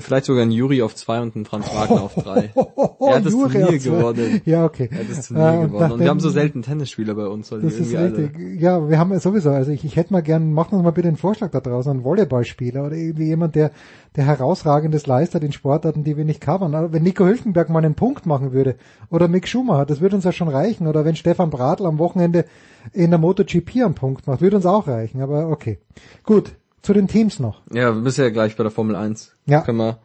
vielleicht 0.00 0.26
sogar 0.26 0.42
einen 0.42 0.50
Juri 0.50 0.82
auf 0.82 0.94
zwei 0.94 1.20
und 1.20 1.36
einen 1.36 1.44
Franz 1.44 1.66
Wagner 1.74 2.02
auf 2.02 2.14
drei. 2.14 2.50
er 3.00 3.14
hat 3.16 3.24
das 3.24 3.32
Juri 3.32 3.52
Turnier 3.52 3.78
gewonnen. 3.78 4.40
Ja, 4.44 4.64
okay. 4.64 4.88
Er 4.90 4.98
hat 4.98 5.10
das 5.10 5.30
Äh, 5.30 5.34
Turnier 5.34 5.60
und 5.60 5.66
gewonnen. 5.72 5.92
Und 5.92 6.00
wir 6.00 6.08
haben 6.08 6.20
so 6.20 6.30
selten 6.30 6.62
Tennisspieler 6.62 7.14
bei 7.14 7.26
uns, 7.26 7.50
weil 7.52 7.60
Das 7.60 7.74
ist 7.74 7.92
irgendwie 7.92 7.96
alle 7.96 8.18
richtig. 8.18 8.60
Ja, 8.60 8.88
wir 8.88 8.98
haben 8.98 9.12
ja 9.12 9.20
sowieso, 9.20 9.50
also 9.50 9.70
ich, 9.70 9.84
ich 9.84 9.96
hätte 9.96 10.12
mal 10.12 10.22
gern, 10.22 10.52
machen 10.52 10.74
uns 10.74 10.84
mal 10.84 10.90
bitte 10.90 11.08
einen 11.08 11.16
Vorschlag 11.16 11.50
da 11.50 11.60
draußen, 11.60 11.90
einen 11.90 12.04
Volleyballspieler 12.04 12.84
oder 12.86 12.96
irgendwie 12.96 13.26
jemand, 13.26 13.54
der, 13.54 13.70
der 14.16 14.24
herausragendes 14.26 15.06
leistet 15.06 15.44
in 15.44 15.52
Sportarten, 15.52 16.04
die 16.04 16.16
wir 16.16 16.24
nicht 16.24 16.40
covern. 16.40 16.74
Aber 16.74 16.92
wenn 16.92 17.02
Nico 17.02 17.24
Hülkenberg 17.24 17.68
mal 17.70 17.84
einen 17.84 17.94
Punkt 17.94 18.26
machen 18.26 18.52
würde 18.52 18.76
oder 19.10 19.28
Mick 19.28 19.46
Schumacher, 19.48 19.86
das 19.86 20.00
würde 20.00 20.16
uns 20.16 20.24
ja 20.24 20.32
schon 20.32 20.48
reichen. 20.48 20.86
Oder 20.86 21.04
wenn 21.04 21.16
Stefan 21.16 21.50
Bradl 21.50 21.86
am 21.86 21.98
Wochenende 21.98 22.44
in 22.92 23.10
der 23.10 23.18
MotoGP 23.18 23.76
einen 23.76 23.94
Punkt 23.94 24.26
macht, 24.26 24.40
würde 24.40 24.56
uns 24.56 24.66
auch 24.66 24.86
reichen. 24.86 25.20
Aber 25.20 25.48
okay. 25.48 25.78
Gut, 26.24 26.52
zu 26.84 26.92
den 26.92 27.08
Teams 27.08 27.40
noch. 27.40 27.62
Ja, 27.72 27.94
wir 27.94 28.00
müssen 28.00 28.20
ja 28.20 28.30
gleich 28.30 28.56
bei 28.56 28.62
der 28.62 28.70
Formel 28.70 28.94
1. 28.94 29.32
Ja. 29.46 29.62
Können 29.62 29.78
wir 29.78 29.98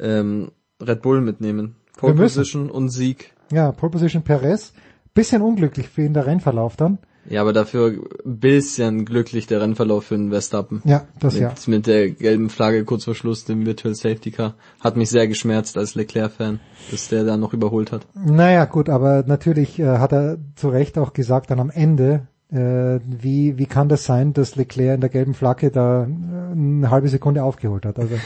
ähm, 0.00 0.50
Red 0.80 1.02
Bull 1.02 1.20
mitnehmen. 1.20 1.76
Pole. 1.96 2.14
Position 2.14 2.70
und 2.70 2.88
Sieg. 2.88 3.32
Ja, 3.52 3.70
Pole 3.70 3.90
Position 3.90 4.22
Perez. 4.22 4.72
Bisschen 5.14 5.42
unglücklich 5.42 5.88
für 5.90 6.02
ihn 6.02 6.14
der 6.14 6.26
Rennverlauf 6.26 6.74
dann. 6.76 6.98
Ja, 7.28 7.42
aber 7.42 7.52
dafür 7.52 7.92
ein 8.24 8.38
bisschen 8.40 9.04
glücklich 9.04 9.46
der 9.46 9.60
Rennverlauf 9.60 10.06
für 10.06 10.16
den 10.16 10.30
Verstappen. 10.30 10.82
Ja, 10.84 11.06
das 11.20 11.34
mit, 11.34 11.42
ja. 11.42 11.54
Mit 11.66 11.86
der 11.86 12.10
gelben 12.10 12.50
Flagge 12.50 12.84
kurz 12.84 13.04
vor 13.04 13.14
Schluss, 13.14 13.44
dem 13.44 13.64
Virtual 13.64 13.94
Safety 13.94 14.30
Car. 14.32 14.54
Hat 14.80 14.96
mich 14.96 15.10
sehr 15.10 15.28
geschmerzt 15.28 15.76
als 15.76 15.94
Leclerc-Fan, 15.94 16.58
dass 16.90 17.08
der 17.08 17.24
da 17.24 17.36
noch 17.36 17.52
überholt 17.52 17.92
hat. 17.92 18.06
Naja, 18.14 18.64
gut, 18.64 18.88
aber 18.88 19.22
natürlich 19.26 19.78
äh, 19.78 19.98
hat 19.98 20.12
er 20.12 20.38
zu 20.56 20.70
Recht 20.70 20.98
auch 20.98 21.12
gesagt 21.12 21.50
dann 21.50 21.60
am 21.60 21.70
Ende, 21.70 22.26
wie, 22.54 23.56
wie 23.56 23.66
kann 23.66 23.88
das 23.88 24.04
sein, 24.04 24.34
dass 24.34 24.56
Leclerc 24.56 24.96
in 24.96 25.00
der 25.00 25.08
gelben 25.08 25.32
Flagge 25.32 25.70
da 25.70 26.04
äh, 26.04 26.52
eine 26.52 26.90
halbe 26.90 27.08
Sekunde 27.08 27.42
aufgeholt 27.44 27.86
hat. 27.86 27.98
Also 27.98 28.16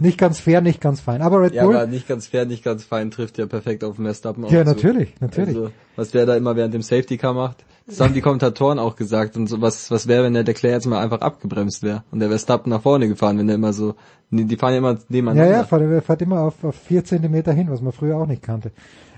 nicht 0.00 0.16
ganz 0.16 0.40
fair, 0.40 0.62
nicht 0.62 0.80
ganz 0.80 1.00
fein. 1.00 1.20
Aber 1.20 1.42
Red 1.42 1.52
Ja, 1.52 1.64
Bull, 1.64 1.76
aber 1.76 1.86
nicht 1.86 2.08
ganz 2.08 2.26
fair, 2.26 2.46
nicht 2.46 2.64
ganz 2.64 2.84
fein, 2.84 3.10
trifft 3.10 3.36
ja 3.36 3.44
perfekt 3.46 3.84
auf 3.84 3.96
den 3.96 4.06
Verstappen. 4.06 4.44
Ja, 4.44 4.64
zu. 4.64 4.70
natürlich, 4.70 5.20
natürlich. 5.20 5.56
Also, 5.56 5.70
was 5.96 6.10
der 6.12 6.24
da 6.24 6.34
immer 6.34 6.56
während 6.56 6.72
dem 6.72 6.80
Safety 6.80 7.18
Car 7.18 7.34
macht, 7.34 7.64
das 7.86 8.00
haben 8.00 8.14
die 8.14 8.22
Kommentatoren 8.22 8.78
auch 8.78 8.96
gesagt. 8.96 9.36
Und 9.36 9.46
so, 9.48 9.60
was, 9.60 9.90
was 9.90 10.06
wäre, 10.06 10.24
wenn 10.24 10.32
der 10.32 10.44
Leclerc 10.44 10.72
jetzt 10.72 10.86
mal 10.86 11.02
einfach 11.02 11.20
abgebremst 11.20 11.82
wäre 11.82 12.04
und 12.10 12.20
der 12.20 12.30
Verstappen 12.30 12.70
nach 12.70 12.80
vorne 12.80 13.08
gefahren, 13.08 13.38
wenn 13.38 13.46
der 13.46 13.56
immer 13.56 13.74
so, 13.74 13.96
die 14.30 14.56
fahren 14.56 14.72
ja 14.72 14.78
immer 14.78 14.92
ja, 14.92 14.98
nebeneinander. 15.08 15.56
ja, 15.58 15.64
fährt, 15.64 15.82
er 15.82 16.00
fährt 16.02 16.22
immer 16.22 16.40
auf, 16.40 16.64
auf 16.64 16.74
vier 16.74 17.04
Zentimeter 17.04 17.52
hin, 17.52 17.68
was 17.68 17.82
man 17.82 17.92
früher 17.92 18.16
auch 18.16 18.26
nicht 18.26 18.42
kannte. 18.42 18.72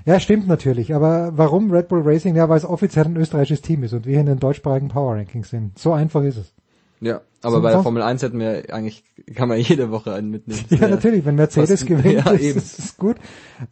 Ja, 0.07 0.19
stimmt 0.20 0.47
natürlich. 0.49 0.95
Aber 0.95 1.33
warum 1.37 1.70
Red 1.70 1.89
Bull 1.89 2.01
Racing? 2.03 2.35
Ja, 2.37 2.49
weil 2.49 2.57
es 2.59 2.65
offiziell 2.65 3.05
ein 3.05 3.16
österreichisches 3.16 3.61
Team 3.61 3.83
ist 3.83 3.93
und 3.93 4.07
wir 4.07 4.19
in 4.19 4.27
den 4.27 4.39
deutschsprachigen 4.39 4.89
Power 4.89 5.16
Rankings 5.16 5.51
sind. 5.51 5.78
So 5.78 5.93
einfach 5.93 6.23
ist 6.23 6.37
es. 6.39 6.53
Ja, 7.01 7.20
aber 7.43 7.57
So, 7.57 7.62
bei 7.62 7.70
der 7.73 7.83
Formel 7.83 8.03
1 8.03 8.23
hätten 8.23 8.39
wir 8.39 8.73
eigentlich, 8.73 9.05
kann 9.35 9.49
man 9.51 9.59
jede 9.61 9.91
Woche 9.91 10.15
einen 10.15 10.31
mitnehmen. 10.31 10.65
Ja, 10.70 10.89
natürlich, 10.89 11.27
wenn 11.27 11.35
Mercedes 11.35 11.83
Was- 11.83 11.87
gewinnt, 11.87 12.15
ja, 12.24 12.31
ist, 12.31 12.41
eben. 12.43 12.57
ist, 12.59 12.78
ist 12.78 12.97
gut. 12.99 13.16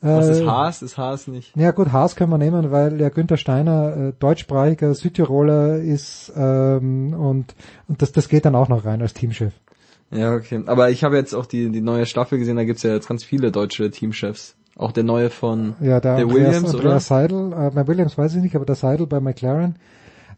Was 0.03 0.29
ist 0.29 0.41
Äh, 0.41 0.47
Haas? 0.47 0.83
Ist 0.83 0.99
Haas 0.99 1.27
nicht? 1.29 1.57
Ja 1.57 1.71
gut, 1.71 1.91
Haas 1.93 2.17
können 2.17 2.31
wir 2.31 2.37
nehmen, 2.39 2.71
weil 2.71 2.99
der 2.99 3.09
Günther 3.11 3.39
Steiner 3.39 3.97
äh, 3.97 4.13
deutschsprachiger 4.19 4.93
Südtiroler 4.95 5.79
ist 5.79 6.33
ähm, 6.37 7.15
und, 7.15 7.55
und 7.89 8.03
das, 8.03 8.13
das 8.13 8.29
geht 8.29 8.45
dann 8.45 8.57
auch 8.57 8.69
noch 8.69 8.85
rein 8.85 9.01
als 9.01 9.15
Teamchef. 9.15 9.55
Ja, 10.11 10.35
okay. 10.35 10.63
Aber 10.67 10.91
ich 10.91 11.03
habe 11.03 11.17
jetzt 11.17 11.33
auch 11.33 11.47
die, 11.47 11.71
die 11.71 11.81
neue 11.81 12.05
Staffel 12.07 12.39
gesehen, 12.39 12.57
da 12.57 12.65
gibt's 12.65 12.83
ja 12.83 12.93
jetzt 12.93 13.09
ganz 13.09 13.25
viele 13.25 13.51
deutsche 13.53 13.91
Teamchefs. 13.91 14.55
Auch 14.77 14.93
der 14.93 15.05
neue 15.05 15.31
von 15.31 15.75
Ja, 15.81 16.01
der, 16.01 16.17
der 16.17 16.25
Andreas, 16.25 16.35
Williams, 16.35 16.75
Andreas 16.75 17.07
Seidel, 17.07 17.53
äh, 17.53 17.71
bei 17.71 17.87
Williams 17.87 18.19
weiß 18.19 18.35
ich 18.35 18.43
nicht, 18.43 18.57
aber 18.57 18.65
der 18.65 18.75
Seidel 18.75 19.07
bei 19.07 19.21
McLaren. 19.21 19.77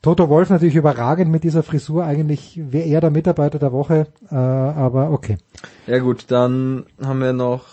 Toto 0.02 0.28
Wolf 0.28 0.50
natürlich 0.50 0.76
überragend 0.76 1.30
mit 1.30 1.42
dieser 1.42 1.62
Frisur, 1.62 2.04
eigentlich 2.04 2.60
wäre 2.70 2.86
er 2.86 3.00
der 3.00 3.10
Mitarbeiter 3.10 3.58
der 3.58 3.72
Woche, 3.72 4.06
äh, 4.30 4.34
aber 4.34 5.10
okay. 5.10 5.38
oder? 5.86 5.96
Ja 5.96 6.02
gut, 6.02 6.26
dann 6.28 6.84
haben 7.02 7.20
wir 7.20 7.32
noch 7.32 7.64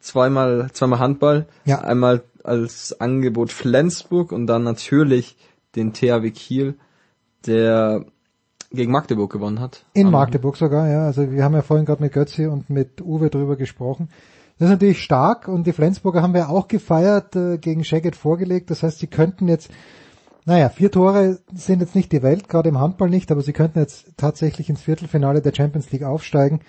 zweimal, 0.00 0.68
zweimal 0.72 0.98
Handball. 0.98 1.46
Ja. 1.64 1.80
Einmal 1.80 2.22
als 2.42 3.00
Angebot 3.00 3.50
Flensburg 3.50 4.32
und 4.32 4.46
dann 4.46 4.62
natürlich 4.62 5.36
den 5.76 5.92
THW 5.92 6.30
Kiel, 6.30 6.74
der 7.46 8.04
gegen 8.70 8.92
Magdeburg 8.92 9.32
gewonnen 9.32 9.60
hat. 9.60 9.84
In 9.94 10.10
Magdeburg 10.10 10.56
sogar, 10.56 10.88
ja. 10.88 11.06
Also 11.06 11.30
wir 11.30 11.42
haben 11.42 11.54
ja 11.54 11.62
vorhin 11.62 11.86
gerade 11.86 12.02
mit 12.02 12.12
Götzi 12.12 12.46
und 12.46 12.70
mit 12.70 13.00
Uwe 13.00 13.30
drüber 13.30 13.56
gesprochen. 13.56 14.08
Das 14.58 14.66
ist 14.66 14.72
natürlich 14.72 15.02
stark 15.02 15.48
und 15.48 15.66
die 15.66 15.72
Flensburger 15.72 16.22
haben 16.22 16.34
wir 16.34 16.48
auch 16.48 16.68
gefeiert, 16.68 17.34
äh, 17.36 17.58
gegen 17.58 17.84
Shagget 17.84 18.14
vorgelegt. 18.16 18.70
Das 18.70 18.82
heißt, 18.82 18.98
sie 19.00 19.08
könnten 19.08 19.48
jetzt, 19.48 19.68
naja, 20.44 20.68
vier 20.68 20.90
Tore 20.90 21.38
sind 21.52 21.80
jetzt 21.80 21.94
nicht 21.96 22.12
die 22.12 22.22
Welt, 22.22 22.48
gerade 22.48 22.68
im 22.68 22.78
Handball 22.78 23.10
nicht, 23.10 23.32
aber 23.32 23.40
sie 23.42 23.52
könnten 23.52 23.78
jetzt 23.80 24.06
tatsächlich 24.16 24.70
ins 24.70 24.82
Viertelfinale 24.82 25.42
der 25.42 25.54
Champions 25.54 25.90
League 25.90 26.04
aufsteigen. 26.04 26.60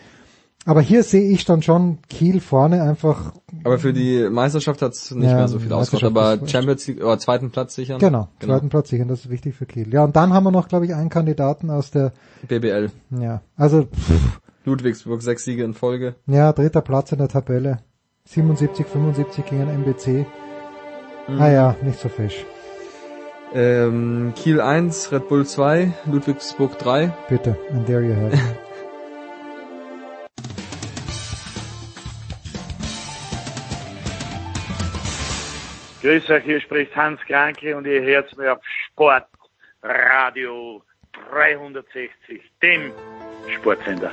Aber 0.68 0.82
hier 0.82 1.04
sehe 1.04 1.30
ich 1.30 1.46
dann 1.46 1.62
schon 1.62 2.00
Kiel 2.10 2.40
vorne 2.42 2.82
einfach, 2.82 3.34
Aber 3.64 3.78
für 3.78 3.94
die 3.94 4.28
Meisterschaft 4.32 4.82
hat's 4.82 5.12
nicht 5.12 5.30
Ja, 5.30 5.36
mehr 5.36 5.48
so 5.48 5.60
viel 5.60 5.72
ausgemacht, 5.72 6.06
aber 6.06 6.40
Champions 6.48 6.88
League, 6.88 7.04
oder 7.04 7.20
zweiten 7.20 7.52
Platz 7.52 7.76
sichern. 7.76 8.00
genau, 8.00 8.30
zweiten 8.40 8.70
Platz 8.70 8.90
sichern, 8.90 9.08
das 9.08 9.20
ist 9.26 9.30
wichtig 9.30 9.54
für 9.54 9.68
Kiel. 9.68 9.94
Ja, 9.94 10.06
und 10.06 10.16
dann 10.16 10.34
haben 10.34 10.44
wir 10.44 10.50
noch, 10.50 10.68
glaube 10.68 10.88
ich, 10.88 10.96
einen 10.96 11.10
Kandidaten 11.10 11.70
aus 11.70 11.92
der, 11.92 12.14
BBL. 12.48 12.90
ja, 13.12 13.42
also, 13.56 13.84
pff, 13.84 14.40
Ludwigsburg, 14.66 15.22
sechs 15.22 15.46
Siege 15.46 15.64
in 15.64 15.74
Folge. 15.74 16.16
Ja, 16.26 16.52
dritter 16.54 16.82
Platz 16.82 17.12
in 17.12 17.20
der 17.20 17.28
Tabelle. 17.28 17.80
77, 18.26 18.86
75 18.86 19.46
gegen 19.46 19.70
MBC. 19.70 20.26
Ah 21.28 21.50
ja, 21.50 21.76
nicht 21.82 22.00
so 22.00 22.10
fesch. 22.10 22.46
Ähm, 23.54 24.34
Kiel 24.36 24.60
1, 24.60 25.12
Red 25.12 25.28
Bull 25.28 25.46
2, 25.46 25.94
Ludwigsburg 26.06 26.78
3. 26.80 27.14
Bitte, 27.30 27.58
and 27.72 27.86
there 27.86 28.02
you 28.02 28.16
have 28.16 28.34
it. 28.34 28.40
Grüß 36.02 36.30
euch, 36.30 36.44
hier 36.44 36.62
spricht 36.62 36.96
Hans 36.96 37.20
Kranke 37.22 37.76
und 37.76 37.88
ihr 37.88 38.02
hört 38.04 38.38
mir 38.38 38.54
auf 38.54 38.60
Sport 38.64 39.26
Radio 39.82 40.84
360, 41.32 42.42
dem 42.62 42.92
Sportsender. 43.50 44.12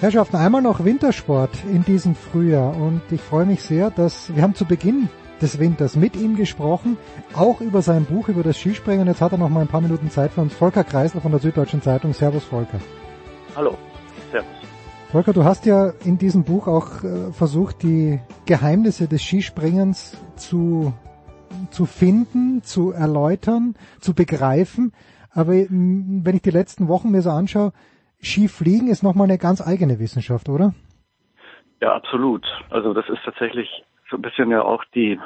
Herrschaften, 0.00 0.36
einmal 0.36 0.60
noch 0.60 0.84
Wintersport 0.84 1.64
in 1.64 1.82
diesem 1.82 2.14
Frühjahr 2.14 2.76
und 2.76 3.00
ich 3.10 3.20
freue 3.20 3.46
mich 3.46 3.62
sehr, 3.62 3.90
dass 3.90 4.34
wir 4.34 4.42
haben 4.42 4.54
zu 4.54 4.66
Beginn 4.66 5.08
des 5.40 5.58
Winters 5.58 5.96
mit 5.96 6.16
ihm 6.16 6.36
gesprochen, 6.36 6.96
auch 7.34 7.60
über 7.60 7.82
sein 7.82 8.04
Buch 8.04 8.28
über 8.28 8.42
das 8.42 8.58
Skispringen. 8.58 9.06
Jetzt 9.06 9.20
hat 9.20 9.32
er 9.32 9.38
noch 9.38 9.48
mal 9.48 9.60
ein 9.60 9.68
paar 9.68 9.80
Minuten 9.80 10.10
Zeit 10.10 10.32
für 10.32 10.40
uns. 10.42 10.54
Volker 10.54 10.84
Kreisler 10.84 11.20
von 11.20 11.30
der 11.30 11.40
Süddeutschen 11.40 11.82
Zeitung. 11.82 12.12
Servus 12.12 12.44
Volker. 12.44 12.78
Hallo. 13.54 13.76
Servus. 14.30 14.50
Volker, 15.12 15.32
du 15.32 15.44
hast 15.44 15.66
ja 15.66 15.92
in 16.04 16.18
diesem 16.18 16.44
Buch 16.44 16.66
auch 16.66 17.02
äh, 17.04 17.32
versucht, 17.32 17.82
die 17.82 18.20
Geheimnisse 18.44 19.08
des 19.08 19.22
Skispringens 19.22 20.16
zu, 20.36 20.92
zu 21.70 21.86
finden, 21.86 22.62
zu 22.62 22.92
erläutern, 22.92 23.74
zu 24.00 24.14
begreifen. 24.14 24.92
Aber 25.32 25.52
mh, 25.52 26.24
wenn 26.24 26.36
ich 26.36 26.42
die 26.42 26.50
letzten 26.50 26.88
Wochen 26.88 27.10
mir 27.10 27.22
so 27.22 27.30
anschaue, 27.30 27.72
Skifliegen 28.22 28.88
ist 28.88 29.02
nochmal 29.02 29.28
eine 29.28 29.38
ganz 29.38 29.60
eigene 29.60 29.98
Wissenschaft, 29.98 30.48
oder? 30.48 30.74
Ja, 31.80 31.94
absolut. 31.94 32.46
Also 32.70 32.94
das 32.94 33.08
ist 33.08 33.20
tatsächlich 33.24 33.84
so 34.10 34.16
ein 34.16 34.22
bisschen 34.22 34.50
ja 34.50 34.62
auch 34.62 34.84
die, 34.94 35.18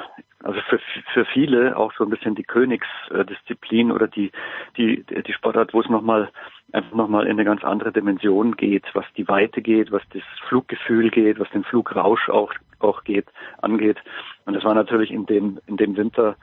also 0.43 0.59
für, 0.69 0.79
für 1.13 1.25
viele 1.25 1.77
auch 1.77 1.93
so 1.97 2.03
ein 2.03 2.09
bisschen 2.09 2.35
die 2.35 2.43
Königsdisziplin 2.43 3.91
oder 3.91 4.07
die, 4.07 4.31
die, 4.75 5.03
die 5.03 5.33
Sportart, 5.33 5.73
wo 5.73 5.81
es 5.81 5.89
nochmal 5.89 6.31
einfach 6.73 6.95
nochmal 6.95 7.25
in 7.25 7.31
eine 7.31 7.45
ganz 7.45 7.63
andere 7.63 7.91
Dimension 7.91 8.55
geht, 8.55 8.85
was 8.93 9.05
die 9.17 9.27
Weite 9.27 9.61
geht, 9.61 9.91
was 9.91 10.03
das 10.13 10.23
Fluggefühl 10.47 11.09
geht, 11.09 11.39
was 11.39 11.49
den 11.51 11.63
Flugrausch 11.63 12.29
auch, 12.29 12.53
auch 12.79 13.03
geht, 13.03 13.25
angeht. 13.61 13.97
Und 14.45 14.53
das 14.55 14.63
war 14.63 14.73
natürlich 14.73 15.11
in 15.11 15.25
dem, 15.25 15.59
in 15.67 15.77
dem 15.77 15.95
Winter 15.97 16.35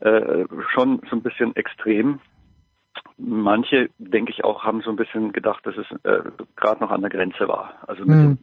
äh, 0.00 0.44
schon 0.72 1.00
so 1.08 1.16
ein 1.16 1.22
bisschen 1.22 1.54
extrem. 1.56 2.20
Manche, 3.16 3.90
denke 3.98 4.32
ich 4.32 4.44
auch, 4.44 4.64
haben 4.64 4.80
so 4.82 4.90
ein 4.90 4.96
bisschen 4.96 5.32
gedacht, 5.32 5.64
dass 5.66 5.76
es 5.76 5.86
äh, 6.04 6.22
gerade 6.56 6.80
noch 6.82 6.90
an 6.90 7.02
der 7.02 7.10
Grenze 7.10 7.48
war. 7.48 7.74
Also 7.86 8.04
mit, 8.04 8.16
Mhm. 8.16 8.22
dem, 8.22 8.38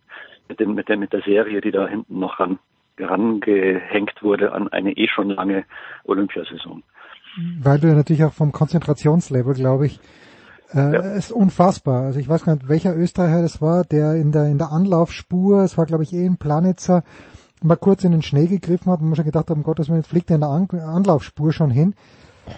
mit, 0.49 0.59
dem, 0.59 0.73
mit, 0.75 0.89
der, 0.89 0.97
mit 0.97 1.13
der 1.13 1.21
Serie, 1.21 1.61
die 1.61 1.71
da 1.71 1.87
hinten 1.87 2.19
noch 2.19 2.39
ran, 2.39 2.59
rangehängt 2.99 4.21
wurde 4.23 4.53
an 4.53 4.67
eine 4.69 4.91
eh 4.93 5.07
schon 5.07 5.29
lange 5.29 5.65
Olympiasaison. 6.05 6.83
Weil 7.61 7.79
du 7.79 7.87
ja 7.87 7.93
natürlich 7.93 8.23
auch 8.23 8.33
vom 8.33 8.51
Konzentrationslevel, 8.51 9.53
glaube 9.53 9.85
ich, 9.87 9.99
äh, 10.73 11.17
ist 11.17 11.31
unfassbar. 11.31 12.03
Also 12.03 12.19
ich 12.19 12.27
weiß 12.27 12.43
gar 12.43 12.55
nicht, 12.55 12.69
welcher 12.69 12.95
Österreicher 12.95 13.41
das 13.41 13.61
war, 13.61 13.83
der 13.83 14.15
in 14.15 14.31
der 14.31 14.45
in 14.45 14.57
der 14.57 14.71
Anlaufspur, 14.71 15.63
es 15.63 15.77
war 15.77 15.85
glaube 15.85 16.03
ich 16.03 16.13
eh 16.13 16.25
in 16.25 16.37
Planitzer, 16.37 17.03
mal 17.61 17.77
kurz 17.77 18.03
in 18.03 18.11
den 18.11 18.21
Schnee 18.21 18.47
gegriffen 18.47 18.91
hat 18.91 19.01
und 19.01 19.07
man 19.07 19.15
schon 19.15 19.25
gedacht 19.25 19.49
hat, 19.49 19.57
um 19.57 19.63
Gottes 19.63 19.89
Willen, 19.89 20.03
fliegt 20.03 20.29
er 20.29 20.35
in 20.35 20.41
der 20.41 20.49
An 20.49 20.67
Anlaufspur 20.69 21.53
schon 21.53 21.71
hin. 21.71 21.95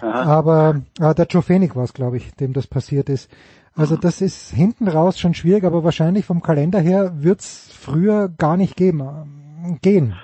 Aber 0.00 0.82
äh, 1.00 1.14
der 1.14 1.26
Joe 1.26 1.42
Fenig 1.42 1.74
war 1.74 1.84
es, 1.84 1.94
glaube 1.94 2.16
ich, 2.16 2.34
dem 2.34 2.52
das 2.52 2.66
passiert 2.66 3.08
ist. 3.08 3.28
Also 3.74 3.96
das 3.96 4.20
ist 4.20 4.50
hinten 4.50 4.88
raus 4.88 5.18
schon 5.18 5.34
schwierig, 5.34 5.64
aber 5.64 5.84
wahrscheinlich 5.84 6.24
vom 6.24 6.42
Kalender 6.42 6.80
her 6.80 7.12
wird's 7.22 7.68
früher 7.72 8.28
gar 8.28 8.56
nicht 8.56 8.76
geben, 8.76 9.78
gehen. 9.80 10.14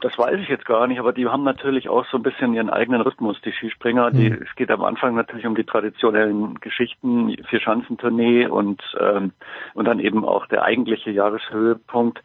Das 0.00 0.16
weiß 0.16 0.38
ich 0.40 0.48
jetzt 0.48 0.64
gar 0.64 0.86
nicht, 0.86 1.00
aber 1.00 1.12
die 1.12 1.26
haben 1.26 1.42
natürlich 1.42 1.88
auch 1.88 2.06
so 2.06 2.18
ein 2.18 2.22
bisschen 2.22 2.54
ihren 2.54 2.70
eigenen 2.70 3.00
Rhythmus, 3.00 3.40
die 3.42 3.52
Skispringer. 3.52 4.10
Die, 4.10 4.30
Mhm. 4.30 4.42
Es 4.42 4.54
geht 4.54 4.70
am 4.70 4.84
Anfang 4.84 5.14
natürlich 5.14 5.46
um 5.46 5.56
die 5.56 5.64
traditionellen 5.64 6.54
Geschichten, 6.60 7.36
Vierschanzentournee 7.48 8.46
und, 8.46 8.80
ähm, 9.00 9.32
und 9.74 9.84
dann 9.86 9.98
eben 9.98 10.24
auch 10.24 10.46
der 10.46 10.62
eigentliche 10.62 11.10
Jahreshöhepunkt. 11.10 12.22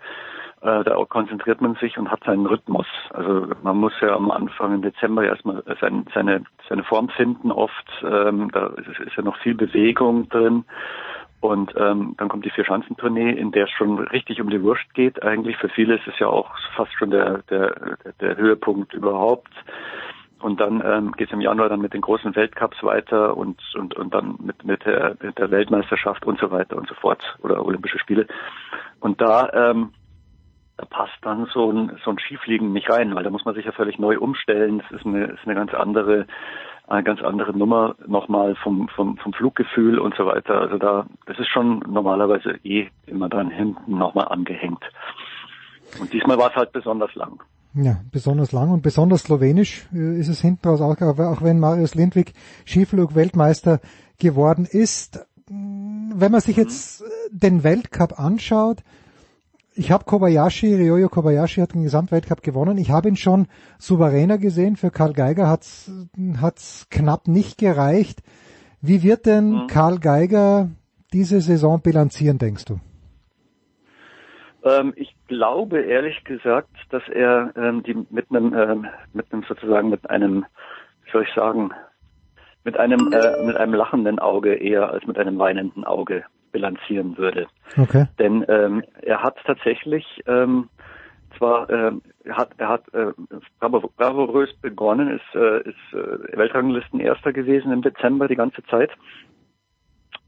Äh, 0.61 0.83
da 0.83 0.95
konzentriert 1.05 1.59
man 1.61 1.75
sich 1.75 1.97
und 1.97 2.09
hat 2.09 2.23
seinen 2.23 2.45
Rhythmus. 2.45 2.87
Also 3.09 3.47
man 3.63 3.77
muss 3.77 3.93
ja 4.01 4.15
am 4.15 4.31
Anfang 4.31 4.75
im 4.75 4.81
Dezember 4.81 5.25
erstmal 5.25 5.61
sein, 5.81 6.05
seine, 6.13 6.43
seine 6.69 6.83
Form 6.83 7.09
finden 7.09 7.51
oft. 7.51 7.89
Ähm, 8.01 8.49
da 8.53 8.67
ist, 8.67 8.99
ist 8.99 9.15
ja 9.17 9.23
noch 9.23 9.37
viel 9.37 9.55
Bewegung 9.55 10.29
drin. 10.29 10.63
Und 11.43 11.73
ähm, 11.75 12.15
dann 12.17 12.29
kommt 12.29 12.45
die 12.45 12.51
Vierschanzentournee, 12.51 13.31
in 13.31 13.51
der 13.51 13.65
es 13.65 13.71
schon 13.71 13.99
richtig 13.99 14.39
um 14.39 14.49
die 14.49 14.63
Wurst 14.63 14.93
geht. 14.93 15.21
Eigentlich 15.23 15.57
für 15.57 15.67
viele 15.67 15.95
ist 15.95 16.07
es 16.07 16.17
ja 16.17 16.27
auch 16.27 16.49
fast 16.73 16.93
schon 16.93 17.11
der, 17.11 17.39
der, 17.49 17.97
der 18.21 18.37
Höhepunkt 18.37 18.93
überhaupt. 18.93 19.51
Und 20.39 20.61
dann 20.61 20.81
ähm, 20.85 21.11
geht 21.11 21.27
es 21.27 21.33
im 21.33 21.41
Januar 21.41 21.67
dann 21.67 21.81
mit 21.81 21.93
den 21.93 21.99
großen 21.99 22.33
Weltcups 22.33 22.81
weiter 22.81 23.35
und, 23.35 23.61
und, 23.75 23.93
und 23.93 24.13
dann 24.13 24.37
mit, 24.41 24.63
mit, 24.63 24.85
der, 24.85 25.17
mit 25.21 25.37
der 25.37 25.51
Weltmeisterschaft 25.51 26.25
und 26.25 26.39
so 26.39 26.49
weiter 26.49 26.77
und 26.77 26.87
so 26.87 26.95
fort 26.95 27.21
oder 27.41 27.65
Olympische 27.65 27.99
Spiele. 27.99 28.25
Und 29.01 29.19
da, 29.19 29.49
ähm, 29.51 29.91
da 30.77 30.85
passt 30.85 31.17
dann 31.23 31.47
so 31.47 31.69
ein, 31.73 31.99
so 32.05 32.11
ein 32.11 32.19
Skifliegen 32.19 32.71
nicht 32.71 32.89
rein, 32.89 33.13
weil 33.15 33.23
da 33.25 33.29
muss 33.29 33.43
man 33.43 33.53
sich 33.53 33.65
ja 33.65 33.73
völlig 33.73 33.99
neu 33.99 34.17
umstellen. 34.17 34.77
Das 34.79 34.91
ist 34.97 35.05
eine, 35.05 35.25
ist 35.25 35.43
eine 35.43 35.55
ganz 35.55 35.73
andere 35.73 36.25
eine 36.87 37.03
ganz 37.03 37.21
andere 37.21 37.57
Nummer 37.57 37.95
nochmal 38.05 38.55
vom, 38.55 38.89
vom, 38.89 39.17
vom 39.17 39.33
Fluggefühl 39.33 39.99
und 39.99 40.15
so 40.15 40.25
weiter. 40.25 40.59
Also 40.59 40.77
da, 40.77 41.05
das 41.25 41.39
ist 41.39 41.47
schon 41.49 41.79
normalerweise 41.87 42.59
eh 42.63 42.87
immer 43.07 43.29
dann 43.29 43.49
hinten 43.49 43.97
nochmal 43.97 44.27
angehängt. 44.27 44.83
Und 45.99 46.11
diesmal 46.11 46.37
war 46.37 46.49
es 46.49 46.55
halt 46.55 46.71
besonders 46.71 47.13
lang. 47.15 47.41
Ja, 47.75 48.01
besonders 48.11 48.51
lang 48.51 48.69
und 48.69 48.83
besonders 48.83 49.23
slowenisch 49.23 49.87
äh, 49.93 50.19
ist 50.19 50.27
es 50.27 50.41
hinten 50.41 50.67
raus 50.67 50.81
auch, 50.81 51.01
auch 51.01 51.41
wenn 51.41 51.59
Marius 51.59 51.95
Lindwig 51.95 52.33
Skiflug-Weltmeister 52.65 53.79
geworden 54.19 54.67
ist. 54.69 55.25
Wenn 55.47 56.31
man 56.31 56.41
sich 56.41 56.55
jetzt 56.57 57.01
äh, 57.01 57.05
den 57.31 57.63
Weltcup 57.63 58.19
anschaut, 58.19 58.83
ich 59.75 59.91
habe 59.91 60.05
Kobayashi, 60.05 60.75
Ryoyo 60.75 61.09
Kobayashi 61.09 61.61
hat 61.61 61.73
den 61.73 61.83
Gesamtweltcup 61.83 62.41
gewonnen. 62.41 62.77
Ich 62.77 62.91
habe 62.91 63.09
ihn 63.09 63.15
schon 63.15 63.47
souveräner 63.77 64.37
gesehen. 64.37 64.75
Für 64.75 64.91
Karl 64.91 65.13
Geiger 65.13 65.47
hat's 65.47 65.91
hat's 66.41 66.87
knapp 66.89 67.27
nicht 67.27 67.57
gereicht. 67.57 68.21
Wie 68.81 69.03
wird 69.03 69.25
denn 69.25 69.67
Karl 69.67 69.99
Geiger 69.99 70.69
diese 71.13 71.41
Saison 71.41 71.81
bilanzieren, 71.81 72.37
denkst 72.37 72.65
du? 72.65 72.79
Ähm, 74.63 74.93
ich 74.95 75.15
glaube 75.27 75.81
ehrlich 75.81 76.23
gesagt, 76.23 76.75
dass 76.89 77.03
er 77.09 77.53
ähm, 77.55 77.83
die 77.83 77.95
mit 78.09 78.29
einem 78.29 78.53
ähm, 78.53 78.85
mit 79.13 79.31
einem 79.31 79.43
sozusagen 79.43 79.89
mit 79.89 80.09
einem, 80.09 80.45
wie 81.05 81.11
soll 81.11 81.23
ich 81.23 81.33
sagen, 81.33 81.71
mit 82.63 82.77
einem 82.77 83.11
äh, 83.11 83.45
mit 83.45 83.57
einem 83.57 83.73
lachenden 83.73 84.19
Auge 84.19 84.55
eher 84.55 84.89
als 84.91 85.05
mit 85.05 85.17
einem 85.17 85.37
weinenden 85.37 85.83
Auge 85.83 86.23
bilanzieren 86.53 87.17
würde. 87.17 87.47
Okay. 87.77 88.05
Denn 88.19 88.45
ähm, 88.47 88.83
er 89.01 89.21
hat 89.21 89.37
tatsächlich 89.43 90.05
ähm, 90.25 90.69
zwar 91.37 91.69
er 91.69 92.37
hat 92.37 92.51
er 92.57 92.69
hat 92.69 92.93
äh, 92.93 93.11
bravo- 93.59 93.91
bravourös 93.97 94.53
begonnen, 94.61 95.09
ist 95.19 95.35
äh, 95.35 95.59
ist 95.67 95.93
äh, 95.93 96.37
Weltranglisten 96.37 97.01
erster 97.01 97.33
gewesen 97.33 97.73
im 97.73 97.81
Dezember 97.81 98.27
die 98.29 98.35
ganze 98.37 98.63
Zeit 98.63 98.91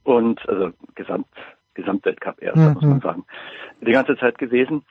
und 0.03 0.47
also 0.49 0.71
Gesamt 0.95 1.27
Gesamtweltcup 1.75 2.41
erster 2.41 2.71
muss 2.73 2.83
man 2.83 2.97
Mhm. 2.97 3.01
sagen 3.01 3.25
die 3.81 3.91
ganze 3.91 4.17
Zeit 4.17 4.37
gewesen 4.37 4.83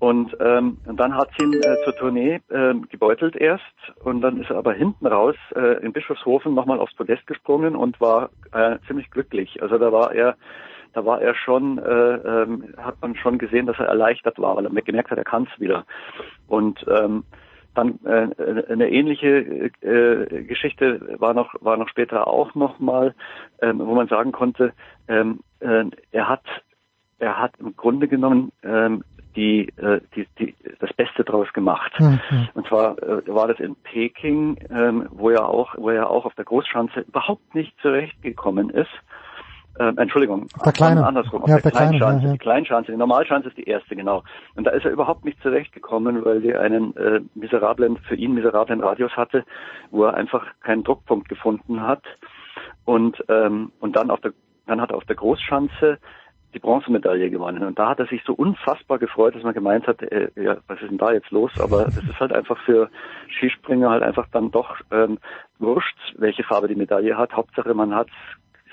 und, 0.00 0.34
ähm, 0.40 0.78
und 0.86 0.98
dann 0.98 1.14
hat 1.14 1.28
sie 1.36 1.42
ihn 1.42 1.60
äh, 1.60 1.76
zur 1.84 1.94
Tournee 1.94 2.40
ähm, 2.50 2.88
gebeutelt 2.88 3.36
erst 3.36 3.62
und 4.02 4.22
dann 4.22 4.40
ist 4.40 4.48
er 4.48 4.56
aber 4.56 4.72
hinten 4.72 5.06
raus 5.06 5.36
äh, 5.54 5.84
in 5.84 5.92
Bischofshofen 5.92 6.54
nochmal 6.54 6.80
aufs 6.80 6.94
Podest 6.94 7.26
gesprungen 7.26 7.76
und 7.76 8.00
war 8.00 8.30
äh, 8.52 8.78
ziemlich 8.86 9.10
glücklich. 9.10 9.62
Also 9.62 9.76
da 9.76 9.92
war 9.92 10.12
er 10.14 10.38
da 10.92 11.04
war 11.04 11.20
er 11.20 11.34
schon, 11.34 11.78
äh, 11.78 11.82
ähm, 11.82 12.74
hat 12.76 13.00
man 13.00 13.16
schon 13.16 13.38
gesehen, 13.38 13.66
dass 13.66 13.78
er 13.78 13.86
erleichtert 13.86 14.38
war, 14.38 14.56
weil 14.56 14.66
er 14.66 14.82
gemerkt 14.82 15.10
hat, 15.10 15.18
er 15.18 15.24
kann 15.24 15.48
es 15.52 15.60
wieder. 15.60 15.84
Und 16.48 16.84
ähm, 16.88 17.24
dann 17.74 18.00
äh, 18.04 18.72
eine 18.72 18.90
ähnliche 18.90 19.70
äh, 19.80 20.42
Geschichte 20.42 21.16
war 21.20 21.34
noch 21.34 21.54
war 21.60 21.76
noch 21.76 21.88
später 21.88 22.26
auch 22.26 22.54
noch 22.54 22.80
mal, 22.80 23.14
ähm, 23.62 23.78
wo 23.78 23.94
man 23.94 24.08
sagen 24.08 24.32
konnte, 24.32 24.72
ähm, 25.06 25.40
äh, 25.60 25.84
er 26.10 26.28
hat 26.28 26.42
er 27.20 27.38
hat 27.38 27.52
im 27.60 27.76
Grunde 27.76 28.08
genommen 28.08 28.50
ähm, 28.64 29.04
die, 29.36 29.68
äh, 29.76 30.00
die, 30.16 30.26
die 30.38 30.54
das 30.80 30.92
Beste 30.94 31.22
draus 31.22 31.52
gemacht. 31.52 31.92
Mhm. 32.00 32.48
Und 32.54 32.66
zwar 32.66 33.00
äh, 33.02 33.22
war 33.28 33.46
das 33.46 33.60
in 33.60 33.76
Peking, 33.76 34.56
ähm, 34.70 35.06
wo 35.10 35.30
er 35.30 35.48
auch 35.48 35.74
wo 35.76 35.90
er 35.90 36.10
auch 36.10 36.24
auf 36.24 36.34
der 36.34 36.44
Großschanze 36.44 37.00
überhaupt 37.00 37.54
nicht 37.54 37.72
zurechtgekommen 37.80 38.70
ist. 38.70 38.90
Ähm, 39.78 39.96
Entschuldigung, 39.98 40.46
der 40.64 41.06
andersrum, 41.06 41.42
auf 41.42 41.48
Ja, 41.48 41.58
der, 41.58 41.70
kleinen, 41.70 41.96
Kleinschanze. 41.98 42.22
ja, 42.22 42.26
ja. 42.28 42.32
Die 42.32 42.38
Kleinschanze, 42.38 42.92
die 42.92 42.98
Normalschanze 42.98 43.48
ist 43.48 43.56
die 43.56 43.64
erste, 43.64 43.96
genau. 43.96 44.22
Und 44.56 44.64
da 44.64 44.70
ist 44.72 44.84
er 44.84 44.90
überhaupt 44.90 45.24
nicht 45.24 45.40
zurechtgekommen, 45.42 46.24
weil 46.24 46.40
die 46.40 46.54
einen 46.54 46.96
äh, 46.96 47.20
miserablen, 47.34 47.96
für 48.08 48.16
ihn 48.16 48.34
miserablen 48.34 48.82
Radius 48.82 49.16
hatte, 49.16 49.44
wo 49.90 50.04
er 50.04 50.14
einfach 50.14 50.44
keinen 50.60 50.84
Druckpunkt 50.84 51.28
gefunden 51.28 51.82
hat. 51.82 52.02
Und 52.84 53.22
ähm, 53.28 53.72
und 53.80 53.96
dann 53.96 54.10
auf 54.10 54.20
der 54.20 54.32
dann 54.66 54.80
hat 54.80 54.90
er 54.90 54.96
auf 54.96 55.04
der 55.04 55.16
Großschanze 55.16 55.98
die 56.54 56.58
Bronzemedaille 56.58 57.30
gewonnen. 57.30 57.62
Und 57.62 57.78
da 57.78 57.90
hat 57.90 58.00
er 58.00 58.06
sich 58.06 58.22
so 58.24 58.32
unfassbar 58.32 58.98
gefreut, 58.98 59.34
dass 59.34 59.42
man 59.42 59.54
gemeint 59.54 59.86
hat, 59.86 60.02
äh, 60.02 60.30
ja, 60.36 60.56
was 60.66 60.80
ist 60.80 60.90
denn 60.90 60.98
da 60.98 61.12
jetzt 61.12 61.30
los? 61.30 61.52
Aber 61.60 61.86
es 61.86 61.96
ist 61.96 62.18
halt 62.18 62.32
einfach 62.32 62.58
für 62.64 62.90
Skispringer 63.36 63.90
halt 63.90 64.02
einfach 64.02 64.26
dann 64.32 64.50
doch 64.50 64.76
ähm, 64.90 65.18
wurscht, 65.58 65.96
welche 66.18 66.42
Farbe 66.42 66.68
die 66.68 66.74
Medaille 66.74 67.16
hat. 67.16 67.32
Hauptsache, 67.32 67.72
man 67.74 67.94
hat 67.94 68.08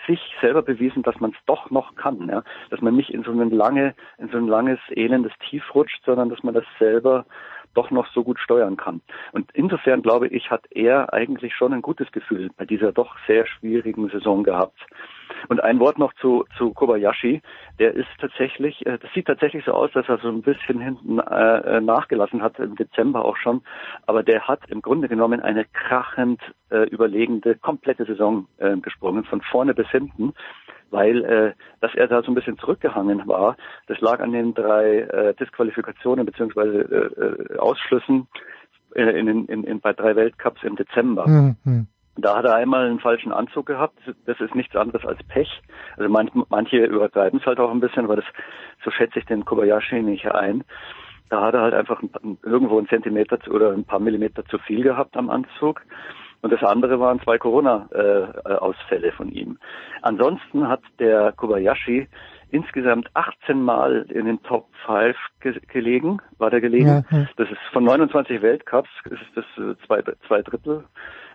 sich 0.07 0.19
selber 0.41 0.61
bewiesen, 0.61 1.03
dass 1.03 1.19
man 1.19 1.31
es 1.31 1.45
doch 1.45 1.69
noch 1.69 1.95
kann, 1.95 2.27
ja, 2.29 2.43
dass 2.69 2.81
man 2.81 2.95
nicht 2.95 3.11
in 3.11 3.23
so 3.23 3.31
ein 3.31 3.51
lange, 3.51 3.93
in 4.17 4.29
so 4.29 4.37
ein 4.37 4.47
langes 4.47 4.79
elendes 4.89 5.33
Tief 5.49 5.63
rutscht, 5.75 6.03
sondern 6.05 6.29
dass 6.29 6.43
man 6.43 6.53
das 6.53 6.65
selber 6.79 7.25
doch 7.77 7.91
noch 7.91 8.07
so 8.07 8.23
gut 8.23 8.39
steuern 8.39 8.75
kann. 8.75 9.01
Und 9.33 9.51
insofern 9.53 10.01
glaube 10.01 10.27
ich, 10.27 10.49
hat 10.49 10.65
er 10.71 11.13
eigentlich 11.13 11.53
schon 11.55 11.73
ein 11.73 11.83
gutes 11.83 12.11
Gefühl 12.11 12.49
bei 12.57 12.65
dieser 12.65 12.91
doch 12.91 13.15
sehr 13.27 13.45
schwierigen 13.45 14.09
Saison 14.09 14.43
gehabt. 14.43 14.79
Und 15.47 15.63
ein 15.63 15.79
Wort 15.79 15.99
noch 15.99 16.13
zu, 16.13 16.45
zu 16.57 16.73
Kobayashi. 16.73 17.41
Der 17.79 17.93
ist 17.93 18.07
tatsächlich, 18.19 18.85
äh, 18.85 18.97
das 18.97 19.11
sieht 19.13 19.27
tatsächlich 19.27 19.63
so 19.65 19.73
aus, 19.73 19.91
dass 19.91 20.09
er 20.09 20.17
so 20.17 20.29
ein 20.29 20.41
bisschen 20.41 20.79
hinten 20.79 21.19
äh, 21.19 21.77
äh, 21.77 21.81
nachgelassen 21.81 22.41
hat, 22.41 22.57
im 22.59 22.75
Dezember 22.75 23.23
auch 23.23 23.37
schon. 23.37 23.61
Aber 24.07 24.23
der 24.23 24.47
hat 24.47 24.61
im 24.69 24.81
Grunde 24.81 25.07
genommen 25.07 25.41
eine 25.41 25.65
krachend 25.65 26.41
äh, 26.69 26.83
überlegende 26.89 27.55
komplette 27.55 28.05
Saison 28.05 28.47
äh, 28.57 28.75
gesprungen, 28.77 29.23
von 29.23 29.41
vorne 29.41 29.73
bis 29.73 29.87
hinten, 29.89 30.33
weil 30.89 31.23
äh, 31.25 31.53
dass 31.81 31.93
er 31.95 32.07
da 32.07 32.21
so 32.21 32.31
ein 32.31 32.35
bisschen 32.35 32.57
zurückgehangen 32.57 33.27
war, 33.27 33.57
das 33.87 33.99
lag 34.01 34.19
an 34.19 34.31
den 34.31 34.53
drei 34.53 34.99
äh, 34.99 35.33
Disqualifikationen 35.35 36.25
beziehungsweise 36.25 36.79
äh, 36.79 37.53
äh, 37.53 37.57
Ausschlüssen 37.57 38.27
äh, 38.95 39.19
in, 39.19 39.27
in, 39.27 39.45
in, 39.45 39.63
in, 39.63 39.79
bei 39.79 39.93
drei 39.93 40.15
Weltcups 40.15 40.63
im 40.63 40.75
Dezember. 40.75 41.25
Hm, 41.25 41.55
hm. 41.63 41.87
Da 42.19 42.37
hat 42.37 42.45
er 42.45 42.55
einmal 42.55 42.87
einen 42.87 42.99
falschen 42.99 43.31
Anzug 43.31 43.67
gehabt. 43.67 43.99
Das 44.25 44.39
ist 44.39 44.55
nichts 44.55 44.75
anderes 44.75 45.05
als 45.05 45.21
Pech. 45.27 45.61
Also 45.97 46.09
manch, 46.09 46.31
manche 46.49 46.77
übertreiben 46.77 47.39
es 47.39 47.45
halt 47.45 47.59
auch 47.59 47.69
ein 47.69 47.79
bisschen, 47.79 48.05
aber 48.05 48.15
das, 48.15 48.25
so 48.83 48.89
schätze 48.89 49.19
ich 49.19 49.25
den 49.25 49.45
Kobayashi 49.45 50.01
nicht 50.01 50.25
ein. 50.25 50.63
Da 51.29 51.41
hat 51.41 51.53
er 51.53 51.61
halt 51.61 51.73
einfach 51.75 52.01
ein, 52.01 52.37
irgendwo 52.43 52.79
einen 52.79 52.87
Zentimeter 52.87 53.39
zu, 53.39 53.51
oder 53.51 53.71
ein 53.71 53.83
paar 53.83 53.99
Millimeter 53.99 54.43
zu 54.45 54.57
viel 54.57 54.81
gehabt 54.81 55.15
am 55.15 55.29
Anzug. 55.29 55.81
Und 56.41 56.53
das 56.53 56.63
andere 56.63 56.99
waren 56.99 57.21
zwei 57.21 57.37
Corona-Ausfälle 57.37 59.11
von 59.11 59.29
ihm. 59.29 59.57
Ansonsten 60.01 60.67
hat 60.67 60.81
der 60.99 61.31
Kobayashi 61.33 62.07
insgesamt 62.51 63.09
18 63.13 63.61
Mal 63.61 64.05
in 64.09 64.25
den 64.25 64.41
Top 64.43 64.67
5 64.85 65.15
ge 65.41 65.59
gelegen, 65.67 66.19
war 66.37 66.49
der 66.49 66.61
gelegen. 66.61 66.87
Ja, 66.87 67.03
ja. 67.17 67.27
Das 67.35 67.49
ist 67.49 67.59
von 67.73 67.83
29 67.83 68.41
Weltcups, 68.41 68.89
ist 69.05 69.21
das 69.35 69.45
äh, 69.57 69.75
zwei, 69.85 70.01
zwei 70.27 70.41
Drittel. 70.41 70.85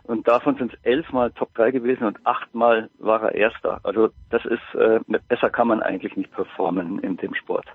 Und 0.05 0.27
davon 0.27 0.57
sind 0.57 0.73
es 0.73 0.81
elfmal 0.83 1.31
Top 1.33 1.55
3 1.55 1.71
gewesen 1.71 2.05
und 2.05 2.19
achtmal 2.25 2.89
war 2.99 3.23
er 3.23 3.35
Erster. 3.35 3.81
Also 3.85 4.09
das 4.31 4.45
ist, 4.45 4.75
äh, 4.75 5.01
besser 5.29 5.51
kann 5.51 5.69
man 5.69 5.83
eigentlich 5.83 6.17
nicht 6.17 6.33
performen 6.33 6.99
in 7.01 7.17
dem 7.19 7.35
Sport. 7.35 7.67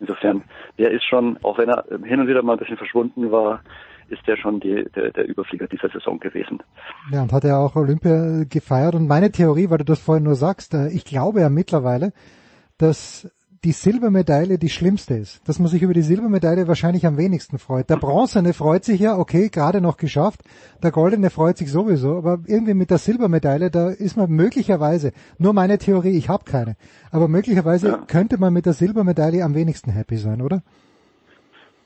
Insofern, 0.00 0.42
der 0.78 0.90
ist 0.90 1.04
schon, 1.04 1.38
auch 1.42 1.58
wenn 1.58 1.68
er 1.68 1.84
hin 2.04 2.20
und 2.20 2.26
wieder 2.26 2.42
mal 2.42 2.54
ein 2.54 2.58
bisschen 2.58 2.78
verschwunden 2.78 3.30
war, 3.30 3.60
ist 4.08 4.26
der 4.26 4.36
schon 4.36 4.60
die, 4.60 4.84
der, 4.96 5.12
der 5.12 5.28
Überflieger 5.28 5.66
dieser 5.68 5.88
Saison 5.88 6.18
gewesen. 6.18 6.62
Ja, 7.12 7.22
und 7.22 7.32
hat 7.32 7.44
er 7.44 7.58
auch 7.58 7.76
Olympia 7.76 8.44
gefeiert. 8.44 8.94
Und 8.94 9.06
meine 9.06 9.30
Theorie, 9.30 9.70
weil 9.70 9.78
du 9.78 9.84
das 9.84 10.00
vorhin 10.00 10.24
nur 10.24 10.34
sagst, 10.34 10.74
äh, 10.74 10.88
ich 10.88 11.04
glaube 11.04 11.40
ja 11.40 11.48
mittlerweile, 11.48 12.12
dass 12.78 13.30
die 13.64 13.72
Silbermedaille 13.72 14.58
die 14.58 14.70
schlimmste 14.70 15.14
ist. 15.14 15.46
Dass 15.46 15.58
man 15.58 15.68
sich 15.68 15.82
über 15.82 15.92
die 15.92 16.02
Silbermedaille 16.02 16.66
wahrscheinlich 16.66 17.06
am 17.06 17.18
wenigsten 17.18 17.58
freut. 17.58 17.90
Der 17.90 17.96
Bronzene 17.96 18.54
freut 18.54 18.84
sich 18.84 19.00
ja, 19.00 19.18
okay, 19.18 19.50
gerade 19.50 19.80
noch 19.82 19.98
geschafft. 19.98 20.40
Der 20.82 20.90
Goldene 20.90 21.28
freut 21.28 21.58
sich 21.58 21.70
sowieso. 21.70 22.16
Aber 22.16 22.38
irgendwie 22.46 22.72
mit 22.74 22.90
der 22.90 22.98
Silbermedaille, 22.98 23.70
da 23.70 23.90
ist 23.90 24.16
man 24.16 24.30
möglicherweise, 24.30 25.12
nur 25.38 25.52
meine 25.52 25.76
Theorie, 25.76 26.16
ich 26.16 26.28
habe 26.30 26.44
keine, 26.44 26.76
aber 27.10 27.28
möglicherweise 27.28 27.88
Ja. 27.88 27.96
könnte 28.06 28.38
man 28.38 28.52
mit 28.52 28.64
der 28.64 28.72
Silbermedaille 28.72 29.44
am 29.44 29.54
wenigsten 29.54 29.90
happy 29.90 30.16
sein, 30.16 30.40
oder? 30.40 30.62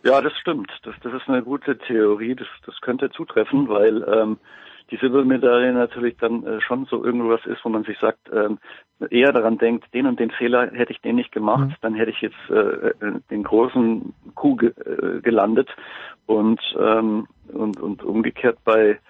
Ja, 0.05 0.21
das 0.21 0.35
stimmt. 0.39 0.71
Das, 0.85 0.95
das 1.03 1.15
ist 1.15 1.29
eine 1.29 1.43
gute 1.43 1.79
Theorie. 1.79 2.35
Das, 2.37 2.47
das 2.67 2.81
könnte 2.83 3.11
zutreffen, 3.11 3.69
weil 3.69 4.03
ähm, 4.05 4.37
die 4.95 5.01
Silbermedaille 5.01 5.73
natürlich 5.73 6.17
dann 6.19 6.47
äh, 6.47 6.61
schon 6.61 6.85
so 6.87 7.05
irgendwas 7.05 7.45
ist, 7.47 7.65
wo 7.65 7.69
man 7.69 7.83
sich 7.83 7.99
sagt, 7.99 8.31
ähm, 8.33 8.59
eher 9.11 9.33
daran 9.33 9.59
denkt, 9.59 9.93
den 9.93 10.07
und 10.07 10.21
den 10.21 10.31
Fehler 10.31 10.71
hätte 10.73 10.93
ich 10.93 11.01
den 11.01 11.17
nicht 11.17 11.33
gemacht, 11.33 11.69
Mhm. 11.69 11.75
dann 11.81 11.95
hätte 11.95 12.13
ich 12.13 12.21
jetzt 12.21 12.37
äh, 12.49 12.55
äh, 12.55 13.21
den 13.31 13.43
großen 13.43 14.15
Coup 14.37 14.59
ge 14.59 14.71
äh, 14.71 15.21
gelandet 15.21 15.69
und, 16.27 16.61
ähm, 16.79 17.27
und 17.53 17.81
und 17.81 18.05
umgekehrt 18.05 18.59
bei 18.65 19.01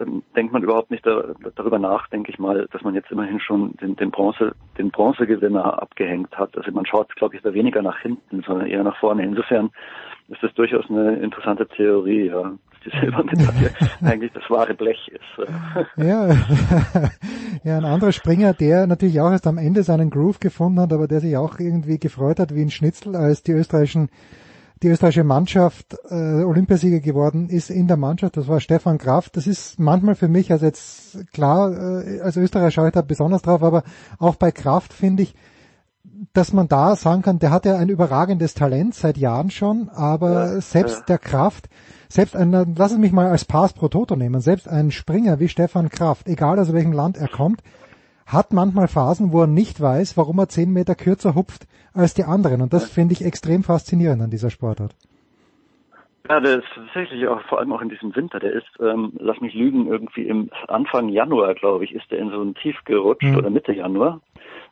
ähm, 0.00 0.24
denkt 0.34 0.52
man 0.52 0.64
überhaupt 0.64 0.90
nicht 0.90 1.06
da, 1.06 1.34
darüber 1.54 1.78
nach, 1.78 2.08
denke 2.08 2.32
ich 2.32 2.38
mal, 2.40 2.66
dass 2.72 2.82
man 2.82 2.94
jetzt 2.94 3.12
immerhin 3.12 3.38
schon 3.38 3.76
den, 3.76 3.94
den 3.94 4.10
Bronze, 4.10 4.54
den 4.76 4.90
Bronzegewinner 4.90 5.80
abgehängt 5.80 6.36
hat. 6.36 6.56
Also 6.56 6.72
man 6.72 6.86
schaut, 6.86 7.14
glaube 7.14 7.36
ich, 7.36 7.42
da 7.42 7.54
weniger 7.54 7.82
nach 7.82 8.00
hinten, 8.00 8.42
sondern 8.42 8.66
eher 8.66 8.82
nach 8.82 8.98
vorne. 8.98 9.22
Insofern 9.22 9.70
ist 10.28 10.42
das 10.42 10.52
durchaus 10.54 10.88
eine 10.90 11.16
interessante 11.16 11.68
Theorie, 11.68 12.26
ja, 12.26 12.52
die 12.84 12.90
Silbermedaille 13.00 13.70
eigentlich 14.02 14.32
das 14.32 14.44
wahre 14.48 14.74
Blech 14.74 15.08
ist. 15.08 15.48
Ja, 15.96 16.28
ja, 17.64 17.76
ein 17.76 17.84
anderer 17.84 18.12
Springer, 18.12 18.54
der 18.54 18.86
natürlich 18.86 19.20
auch 19.20 19.30
erst 19.30 19.46
am 19.46 19.58
Ende 19.58 19.82
seinen 19.82 20.10
Groove 20.10 20.40
gefunden 20.40 20.80
hat, 20.80 20.92
aber 20.92 21.08
der 21.08 21.20
sich 21.20 21.36
auch 21.36 21.58
irgendwie 21.58 21.98
gefreut 21.98 22.38
hat 22.38 22.54
wie 22.54 22.62
ein 22.62 22.70
Schnitzel, 22.70 23.16
als 23.16 23.42
die 23.42 23.52
österreichischen 23.52 24.08
die 24.82 24.88
österreichische 24.88 25.24
Mannschaft 25.24 25.96
äh, 26.10 26.42
Olympiasieger 26.42 27.00
geworden 27.00 27.48
ist 27.48 27.70
in 27.70 27.86
der 27.86 27.96
Mannschaft, 27.96 28.36
das 28.36 28.48
war 28.48 28.60
Stefan 28.60 28.98
Kraft. 28.98 29.36
Das 29.36 29.46
ist 29.46 29.78
manchmal 29.78 30.16
für 30.16 30.28
mich, 30.28 30.50
also 30.50 30.66
jetzt 30.66 31.32
klar, 31.32 31.72
äh, 32.04 32.20
als 32.20 32.36
Österreicher 32.36 32.70
schaue 32.72 32.88
ich 32.88 32.94
da 32.94 33.02
besonders 33.02 33.42
drauf, 33.42 33.62
aber 33.62 33.84
auch 34.18 34.34
bei 34.34 34.50
Kraft 34.50 34.92
finde 34.92 35.22
ich, 35.22 35.34
dass 36.32 36.52
man 36.52 36.68
da 36.68 36.96
sagen 36.96 37.22
kann, 37.22 37.38
der 37.38 37.50
hat 37.50 37.64
ja 37.64 37.76
ein 37.76 37.88
überragendes 37.88 38.54
Talent 38.54 38.94
seit 38.94 39.16
Jahren 39.18 39.50
schon, 39.50 39.88
aber 39.88 40.54
Ja, 40.54 40.60
selbst 40.60 41.00
ja. 41.00 41.04
der 41.06 41.18
Kraft, 41.18 41.68
selbst 42.12 42.36
ein, 42.36 42.52
lass 42.76 42.92
es 42.92 42.98
mich 42.98 43.12
mal 43.12 43.28
als 43.28 43.44
Pass 43.44 43.72
pro 43.72 43.88
Toto 43.88 44.16
nehmen, 44.16 44.40
selbst 44.40 44.68
ein 44.68 44.90
Springer 44.90 45.40
wie 45.40 45.48
Stefan 45.48 45.88
Kraft, 45.88 46.28
egal 46.28 46.58
aus 46.58 46.72
welchem 46.72 46.92
Land 46.92 47.16
er 47.16 47.28
kommt, 47.28 47.62
hat 48.26 48.52
manchmal 48.52 48.88
Phasen, 48.88 49.32
wo 49.32 49.42
er 49.42 49.46
nicht 49.46 49.80
weiß, 49.80 50.16
warum 50.16 50.38
er 50.38 50.48
zehn 50.48 50.72
Meter 50.72 50.94
kürzer 50.94 51.34
hupft 51.34 51.66
als 51.94 52.14
die 52.14 52.24
anderen. 52.24 52.60
Und 52.62 52.72
das 52.72 52.90
finde 52.90 53.14
ich 53.14 53.24
extrem 53.24 53.62
faszinierend 53.62 54.22
an 54.22 54.30
dieser 54.30 54.50
Sportart. 54.50 54.94
Ja, 56.28 56.38
der 56.40 56.58
ist 56.58 56.68
tatsächlich 56.74 57.26
auch, 57.26 57.40
vor 57.48 57.58
allem 57.58 57.72
auch 57.72 57.82
in 57.82 57.88
diesem 57.88 58.14
Winter, 58.14 58.38
der 58.38 58.52
ist, 58.52 58.68
ähm, 58.80 59.12
lass 59.18 59.40
mich 59.40 59.54
lügen, 59.54 59.86
irgendwie 59.88 60.22
im 60.28 60.50
Anfang 60.68 61.08
Januar, 61.08 61.54
glaube 61.54 61.84
ich, 61.84 61.94
ist 61.94 62.10
der 62.10 62.20
in 62.20 62.30
so 62.30 62.40
ein 62.40 62.54
Tief 62.54 62.76
gerutscht 62.84 63.24
Mhm. 63.24 63.36
oder 63.36 63.50
Mitte 63.50 63.72
Januar 63.72 64.20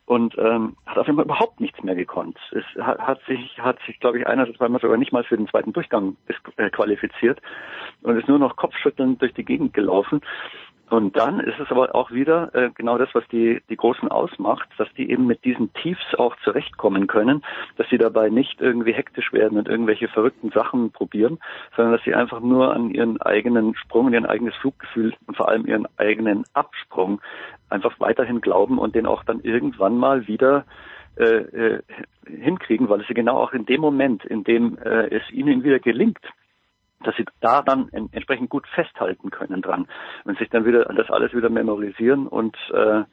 und 0.05 0.35
ähm, 0.37 0.75
hat 0.85 0.97
auf 0.97 1.07
einmal 1.07 1.25
überhaupt 1.25 1.59
nichts 1.59 1.81
mehr 1.83 1.95
gekonnt. 1.95 2.37
Es 2.51 2.65
hat, 2.83 2.99
hat 2.99 3.19
sich, 3.27 3.57
hat 3.59 3.77
sich, 3.85 3.99
glaube 3.99 4.19
ich, 4.19 4.27
einer, 4.27 4.51
zweimal 4.55 4.81
sogar 4.81 4.97
nicht 4.97 5.13
mal 5.13 5.23
für 5.23 5.37
den 5.37 5.47
zweiten 5.47 5.73
Durchgang 5.73 6.17
äh, 6.57 6.69
qualifiziert 6.69 7.39
und 8.01 8.17
ist 8.17 8.27
nur 8.27 8.39
noch 8.39 8.55
kopfschüttelnd 8.55 9.21
durch 9.21 9.33
die 9.33 9.45
Gegend 9.45 9.73
gelaufen. 9.73 10.21
Und 10.91 11.15
dann 11.15 11.39
ist 11.39 11.57
es 11.57 11.71
aber 11.71 11.95
auch 11.95 12.11
wieder 12.11 12.53
äh, 12.53 12.69
genau 12.75 12.97
das, 12.97 13.07
was 13.13 13.23
die, 13.31 13.61
die 13.69 13.77
Großen 13.77 14.09
ausmacht, 14.09 14.67
dass 14.77 14.89
die 14.97 15.09
eben 15.09 15.25
mit 15.25 15.45
diesen 15.45 15.71
Tiefs 15.71 16.03
auch 16.17 16.35
zurechtkommen 16.43 17.07
können, 17.07 17.45
dass 17.77 17.87
sie 17.89 17.97
dabei 17.97 18.27
nicht 18.27 18.59
irgendwie 18.59 18.91
hektisch 18.91 19.31
werden 19.31 19.57
und 19.57 19.69
irgendwelche 19.69 20.09
verrückten 20.09 20.51
Sachen 20.51 20.91
probieren, 20.91 21.39
sondern 21.77 21.93
dass 21.93 22.03
sie 22.03 22.13
einfach 22.13 22.41
nur 22.41 22.73
an 22.73 22.89
ihren 22.89 23.21
eigenen 23.21 23.73
Sprung, 23.75 24.07
und 24.07 24.13
ihr 24.13 24.29
eigenes 24.29 24.53
Fluggefühl 24.55 25.13
und 25.27 25.37
vor 25.37 25.47
allem 25.47 25.65
ihren 25.65 25.87
eigenen 25.95 26.43
Absprung 26.51 27.21
einfach 27.69 27.97
weiterhin 27.99 28.41
glauben 28.41 28.77
und 28.77 28.93
den 28.93 29.05
auch 29.05 29.23
dann 29.23 29.39
irgendwann 29.39 29.97
mal 29.97 30.27
wieder 30.27 30.65
äh, 31.15 31.23
äh, 31.23 31.79
hinkriegen, 32.27 32.89
weil 32.89 33.05
sie 33.07 33.13
genau 33.13 33.37
auch 33.37 33.53
in 33.53 33.65
dem 33.65 33.79
Moment, 33.79 34.25
in 34.25 34.43
dem 34.43 34.77
äh, 34.79 35.07
es 35.07 35.23
ihnen 35.31 35.63
wieder 35.63 35.79
gelingt, 35.79 36.19
dass 37.03 37.15
sie 37.15 37.25
da 37.41 37.61
dann 37.61 37.89
en 37.91 38.09
entsprechend 38.11 38.49
gut 38.49 38.67
festhalten 38.67 39.29
können 39.29 39.61
dran 39.61 39.87
und 40.25 40.37
sich 40.37 40.49
dann 40.49 40.65
wieder 40.65 40.85
das 40.85 41.09
alles 41.09 41.33
wieder 41.33 41.49
memorisieren 41.49 42.27
und 42.27 42.55
äh, 42.73 43.03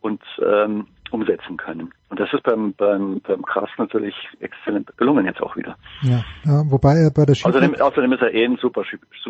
und 0.00 0.22
ähm, 0.40 0.86
umsetzen 1.10 1.56
können. 1.56 1.92
Und 2.10 2.20
das 2.20 2.32
ist 2.32 2.42
beim 2.42 2.74
beim 2.74 3.20
beim 3.26 3.42
Krass 3.42 3.70
natürlich 3.78 4.14
exzellent 4.40 4.96
gelungen 4.96 5.24
jetzt 5.26 5.40
auch 5.42 5.56
wieder. 5.56 5.76
Ja, 6.02 6.22
ja 6.44 6.62
wobei 6.66 6.94
er 6.94 7.10
bei 7.10 7.24
der 7.24 7.34
Skiflug, 7.34 7.56
Außerdem, 7.56 7.80
außerdem 7.80 8.12
ist 8.12 8.22
er 8.22 8.34
eh 8.34 8.44
ein 8.44 8.56
super, 8.56 8.82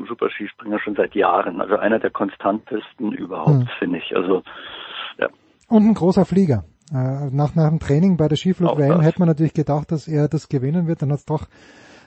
super 0.09 0.31
Skispringer 0.31 0.79
schon 0.81 0.95
seit 0.95 1.15
Jahren. 1.15 1.61
Also 1.61 1.77
einer 1.77 1.99
der 1.99 2.11
konstantesten 2.11 3.13
überhaupt, 3.13 3.61
Hm. 3.61 3.69
finde 3.79 3.99
ich. 3.99 4.15
Also 4.17 4.43
ja, 5.19 5.29
und 5.69 5.87
ein 5.87 5.95
großer 5.95 6.25
Flieger. 6.25 6.65
Äh, 6.93 7.31
nach, 7.33 7.55
nach 7.57 7.69
dem 7.69 7.81
Training 7.81 8.17
bei 8.17 8.29
der 8.29 8.37
Skiflug 8.37 8.71
Auch 8.71 8.79
WM 8.79 8.99
das. 8.99 9.07
hätte 9.07 9.19
man 9.19 9.29
natürlich 9.29 9.55
gedacht, 9.55 9.91
dass 9.91 10.07
er 10.07 10.29
das 10.29 10.49
gewinnen 10.49 10.87
wird. 10.87 11.03
Dann 11.03 11.11
hat 11.11 11.19
es 11.19 11.25
doch 11.27 11.47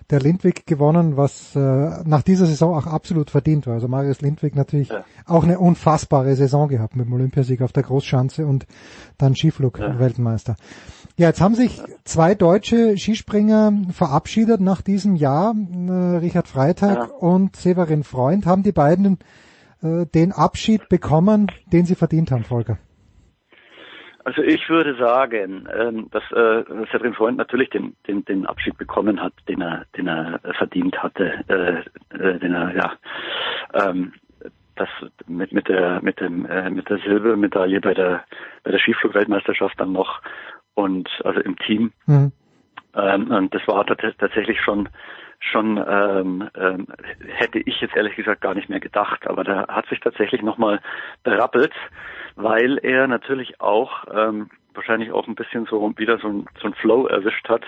der 0.09 0.19
Lindwig 0.19 0.65
gewonnen, 0.65 1.17
was 1.17 1.55
äh, 1.55 1.59
nach 1.59 2.23
dieser 2.23 2.45
Saison 2.47 2.75
auch 2.75 2.87
absolut 2.87 3.29
verdient 3.29 3.67
war. 3.67 3.75
Also 3.75 3.87
Marius 3.87 4.21
Lindwig 4.21 4.55
natürlich 4.55 4.89
auch 5.25 5.43
eine 5.43 5.59
unfassbare 5.59 6.35
Saison 6.35 6.67
gehabt 6.67 6.95
mit 6.95 7.05
dem 7.05 7.13
Olympiasieg 7.13 7.61
auf 7.61 7.71
der 7.71 7.83
Großschanze 7.83 8.45
und 8.45 8.65
dann 9.17 9.35
Skiflug-Weltmeister. 9.35 10.55
Ja, 11.17 11.27
jetzt 11.27 11.41
haben 11.41 11.53
sich 11.55 11.81
zwei 12.05 12.33
deutsche 12.33 12.97
Skispringer 12.97 13.73
verabschiedet 13.91 14.61
nach 14.61 14.81
diesem 14.81 15.15
Jahr. 15.15 15.53
Äh, 15.53 15.91
Richard 16.17 16.47
Freitag 16.47 16.95
Ja. 16.97 17.03
und 17.19 17.55
Severin 17.55 18.03
Freund. 18.03 18.45
Haben 18.45 18.63
die 18.63 18.71
beiden 18.71 19.19
äh, 19.83 20.05
den 20.07 20.31
Abschied 20.31 20.89
bekommen, 20.89 21.47
den 21.71 21.85
sie 21.85 21.95
verdient 21.95 22.31
haben, 22.31 22.43
Volker? 22.45 22.77
Also 24.29 24.43
ich 24.43 24.69
würde 24.69 24.95
sagen, 24.95 25.67
ähm, 25.75 26.07
dass 26.11 26.21
äh, 26.31 26.63
Cedrin 26.91 27.15
Freund 27.15 27.37
natürlich 27.37 27.71
den, 27.71 27.95
den, 28.07 28.23
den 28.25 28.45
Abschied 28.45 28.77
bekommen 28.77 29.19
hat, 29.19 29.33
den 29.47 29.59
er, 29.59 29.85
den 29.97 30.05
er 30.05 30.39
verdient 30.55 31.01
hatte, 31.01 31.43
äh, 31.47 31.79
äh, 32.15 32.37
den 32.37 32.53
er 32.53 32.75
ja 32.75 32.93
ähm, 33.73 34.13
das 34.75 34.87
mit 35.25 35.51
mit 35.51 35.67
der 35.67 35.99
mit 36.03 36.19
dem 36.19 36.47
mit 36.69 36.87
der 36.89 36.99
Silbermedaille 36.99 37.81
bei 37.81 37.95
der 37.95 38.23
bei 38.63 38.69
der 38.69 38.79
Skiflugweltmeisterschaft 38.79 39.79
dann 39.79 39.93
noch 39.93 40.21
und 40.75 41.09
also 41.23 41.39
im 41.41 41.57
Team 41.57 41.91
Mhm. 42.05 42.31
ähm, 42.93 43.31
und 43.31 43.53
das 43.53 43.67
war 43.67 43.83
tats- 43.85 44.15
tatsächlich 44.19 44.61
schon 44.61 44.89
schon 45.39 45.77
ähm, 45.77 46.49
ähm, 46.55 46.87
hätte 47.27 47.59
ich 47.59 47.79
jetzt 47.81 47.95
ehrlich 47.95 48.15
gesagt 48.15 48.41
gar 48.41 48.53
nicht 48.53 48.69
mehr 48.69 48.79
gedacht, 48.79 49.25
aber 49.27 49.43
da 49.43 49.67
hat 49.67 49.87
sich 49.87 49.99
tatsächlich 49.99 50.41
nochmal 50.41 50.79
berappelt, 51.23 51.73
weil 52.35 52.77
er 52.79 53.07
natürlich 53.07 53.61
auch 53.61 54.05
ähm, 54.13 54.49
wahrscheinlich 54.73 55.11
auch 55.11 55.27
ein 55.27 55.35
bisschen 55.35 55.65
so 55.65 55.93
wieder 55.97 56.19
so 56.19 56.27
ein, 56.27 56.45
so 56.61 56.67
ein 56.67 56.73
Flow 56.73 57.07
erwischt 57.07 57.47
hat, 57.49 57.63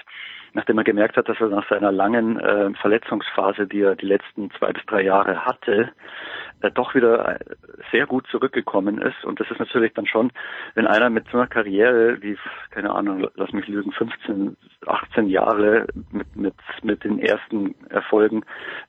nachdem 0.53 0.77
er 0.77 0.83
gemerkt 0.83 1.17
hat, 1.17 1.29
dass 1.29 1.39
er 1.39 1.47
nach 1.47 1.67
seiner 1.69 1.91
langen 1.91 2.39
äh, 2.39 2.73
Verletzungsphase, 2.75 3.67
die 3.67 3.81
er 3.81 3.95
die 3.95 4.05
letzten 4.05 4.51
zwei 4.51 4.73
bis 4.73 4.85
drei 4.85 5.03
Jahre 5.03 5.45
hatte, 5.45 5.91
doch 6.69 6.95
wieder 6.95 7.35
äh, 7.35 7.39
sehr 7.91 8.05
gut 8.05 8.27
zurückgekommen 8.27 9.01
ist. 9.01 9.23
Und 9.25 9.39
das 9.39 9.49
ist 9.49 9.59
natürlich 9.59 9.93
dann 9.93 10.05
schon, 10.05 10.31
wenn 10.75 10.87
einer 10.87 11.09
mit 11.09 11.27
so 11.31 11.37
einer 11.37 11.47
Karriere 11.47 12.21
wie, 12.21 12.37
keine 12.71 12.91
Ahnung, 12.91 13.27
lass 13.35 13.51
mich 13.51 13.67
lügen, 13.67 13.91
15, 13.91 14.55
18 14.85 15.27
Jahre 15.27 15.87
mit, 16.11 16.35
mit, 16.35 16.55
mit 16.83 17.03
den 17.03 17.19
ersten 17.19 17.75
Erfolgen 17.89 18.43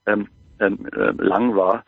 ähm, 0.06 0.28
ähm, 0.60 0.86
äh, 0.94 1.10
lang 1.22 1.56
war, 1.56 1.84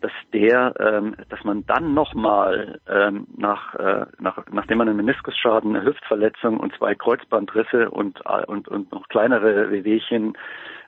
dass 0.00 0.12
der, 0.32 0.74
ähm, 0.78 1.16
dass 1.28 1.42
man 1.44 1.64
dann 1.66 1.94
nochmal 1.94 2.80
ähm, 2.88 3.26
nach, 3.36 3.74
äh, 3.74 4.06
nach, 4.18 4.38
nachdem 4.50 4.78
man 4.78 4.88
einen 4.88 4.98
Meniskusschaden, 4.98 5.74
eine 5.74 5.84
Hüftverletzung 5.84 6.58
und 6.58 6.74
zwei 6.76 6.94
Kreuzbandrisse 6.94 7.90
und 7.90 8.20
äh, 8.26 8.44
und 8.46 8.68
und 8.68 8.92
noch 8.92 9.08
kleinere 9.08 9.70
Wehwehchen, 9.70 10.36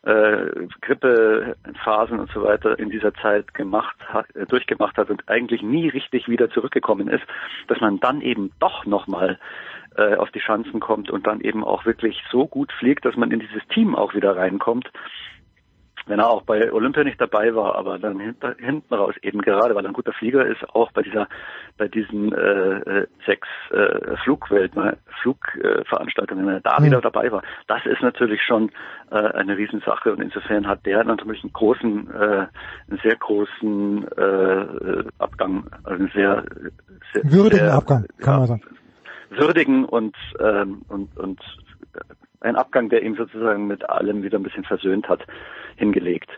äh, 0.09 0.67
Grippephasen 0.81 2.19
und 2.19 2.31
so 2.33 2.43
weiter 2.43 2.79
in 2.79 2.89
dieser 2.89 3.13
Zeit 3.15 3.53
gemacht 3.53 3.97
hat, 4.07 4.35
äh, 4.35 4.47
durchgemacht 4.47 4.97
hat 4.97 5.11
und 5.11 5.29
eigentlich 5.29 5.63
nie 5.63 5.89
richtig 5.89 6.29
wieder 6.29 6.51
zurückgekommen 6.51 7.09
ist, 7.09 7.25
dass 7.67 7.81
man 7.81 8.01
dann 8.01 8.23
eben 8.23 8.51
doch 8.59 8.87
nochmal 8.87 9.39
äh, 9.97 10.15
auf 10.15 10.31
die 10.31 10.39
Chancen 10.39 10.81
kommt 10.81 11.11
und 11.11 11.27
dann 11.27 11.41
eben 11.41 11.63
auch 11.63 11.85
wirklich 11.85 12.23
so 12.31 12.47
gut 12.47 12.73
fliegt, 12.73 13.05
dass 13.05 13.17
man 13.17 13.31
in 13.31 13.41
dieses 13.41 13.67
Team 13.69 13.95
auch 13.95 14.15
wieder 14.15 14.35
reinkommt 14.35 14.91
wenn 16.09 16.19
er 16.19 16.29
auch 16.31 16.43
bei 16.43 16.73
Olympia 16.73 17.05
nicht 17.05 17.21
dabei 17.21 17.55
war, 17.55 17.75
aber 17.77 17.99
dann 17.99 18.19
hinter, 18.19 18.55
hinten 18.59 18.93
raus 18.95 19.15
eben 19.23 19.41
gerade, 19.43 19.75
weil 19.75 19.85
er 19.85 19.91
ein 19.91 19.95
guter 19.95 20.13
Flieger 20.13 20.47
ist, 20.47 20.63
auch 20.75 20.91
bei 20.93 21.03
dieser, 21.03 21.29
bei 21.77 21.89
diesen 21.89 22.33
äh, 22.33 22.79
äh, 22.79 23.07
sechs 23.27 23.49
äh, 23.71 24.17
Flugwelt, 24.25 24.73
Flugveranstaltungen, 25.23 26.47
wenn 26.47 26.55
er 26.55 26.61
da 26.61 26.81
Mhm. 26.81 26.85
wieder 26.87 27.01
dabei 27.01 27.31
war, 27.31 27.43
das 27.67 27.85
ist 27.87 28.03
natürlich 28.03 28.43
schon 28.43 28.71
äh, 29.11 29.15
eine 29.17 29.57
Riesensache 29.57 30.13
und 30.13 30.21
insofern 30.21 30.67
hat 30.67 30.85
der 30.87 31.05
natürlich 31.05 31.43
einen 31.43 31.53
großen, 31.53 32.11
äh, 32.15 32.47
einen 32.89 33.01
sehr 33.03 33.17
großen 33.17 34.09
äh, 34.17 35.05
Abgang, 35.19 35.65
also 35.85 36.03
einen 36.03 36.11
sehr, 36.15 36.45
sehr 37.13 37.23
Würdigen 37.25 37.67
sehr, 37.67 37.75
Abgang, 37.75 38.07
kann 38.19 38.39
man 38.39 38.47
sagen. 38.49 38.63
würdigen 39.31 39.85
und 39.85 40.17
ähm, 40.41 40.83
und 40.89 41.17
und 41.17 41.41
ein 42.41 42.57
Abgang, 42.57 42.89
der 42.89 43.03
ihm 43.03 43.17
sozusagen 43.17 43.67
mit 43.67 43.89
allem 43.89 44.23
wieder 44.23 44.39
ein 44.39 44.43
bisschen 44.43 44.65
versöhnt 44.65 45.09
hat, 45.09 45.25
hingelegt. 45.77 46.31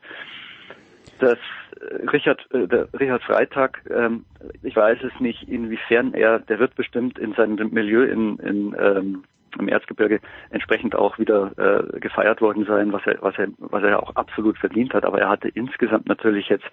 Das 1.18 1.38
äh, 1.80 2.06
Richard, 2.06 2.46
äh, 2.52 2.66
der 2.66 2.88
Richard 2.98 3.22
Freitag, 3.22 3.82
ähm, 3.90 4.24
ich 4.62 4.76
weiß 4.76 4.98
es 5.02 5.20
nicht, 5.20 5.48
inwiefern 5.48 6.14
er, 6.14 6.38
der 6.38 6.58
wird 6.58 6.74
bestimmt 6.74 7.18
in 7.18 7.34
seinem 7.34 7.56
Milieu 7.72 8.04
in, 8.04 8.38
in 8.38 8.76
ähm, 8.78 9.24
im 9.58 9.68
Erzgebirge 9.68 10.20
entsprechend 10.50 10.94
auch 10.94 11.18
wieder 11.18 11.52
äh, 11.56 12.00
gefeiert 12.00 12.40
worden 12.40 12.64
sein, 12.66 12.92
was 12.92 13.02
er, 13.06 13.18
was 13.20 13.36
er, 13.38 13.48
was 13.58 13.82
er 13.82 14.02
auch 14.02 14.14
absolut 14.16 14.58
verdient 14.58 14.94
hat. 14.94 15.04
Aber 15.04 15.20
er 15.20 15.28
hatte 15.28 15.48
insgesamt 15.48 16.06
natürlich 16.08 16.48
jetzt 16.48 16.66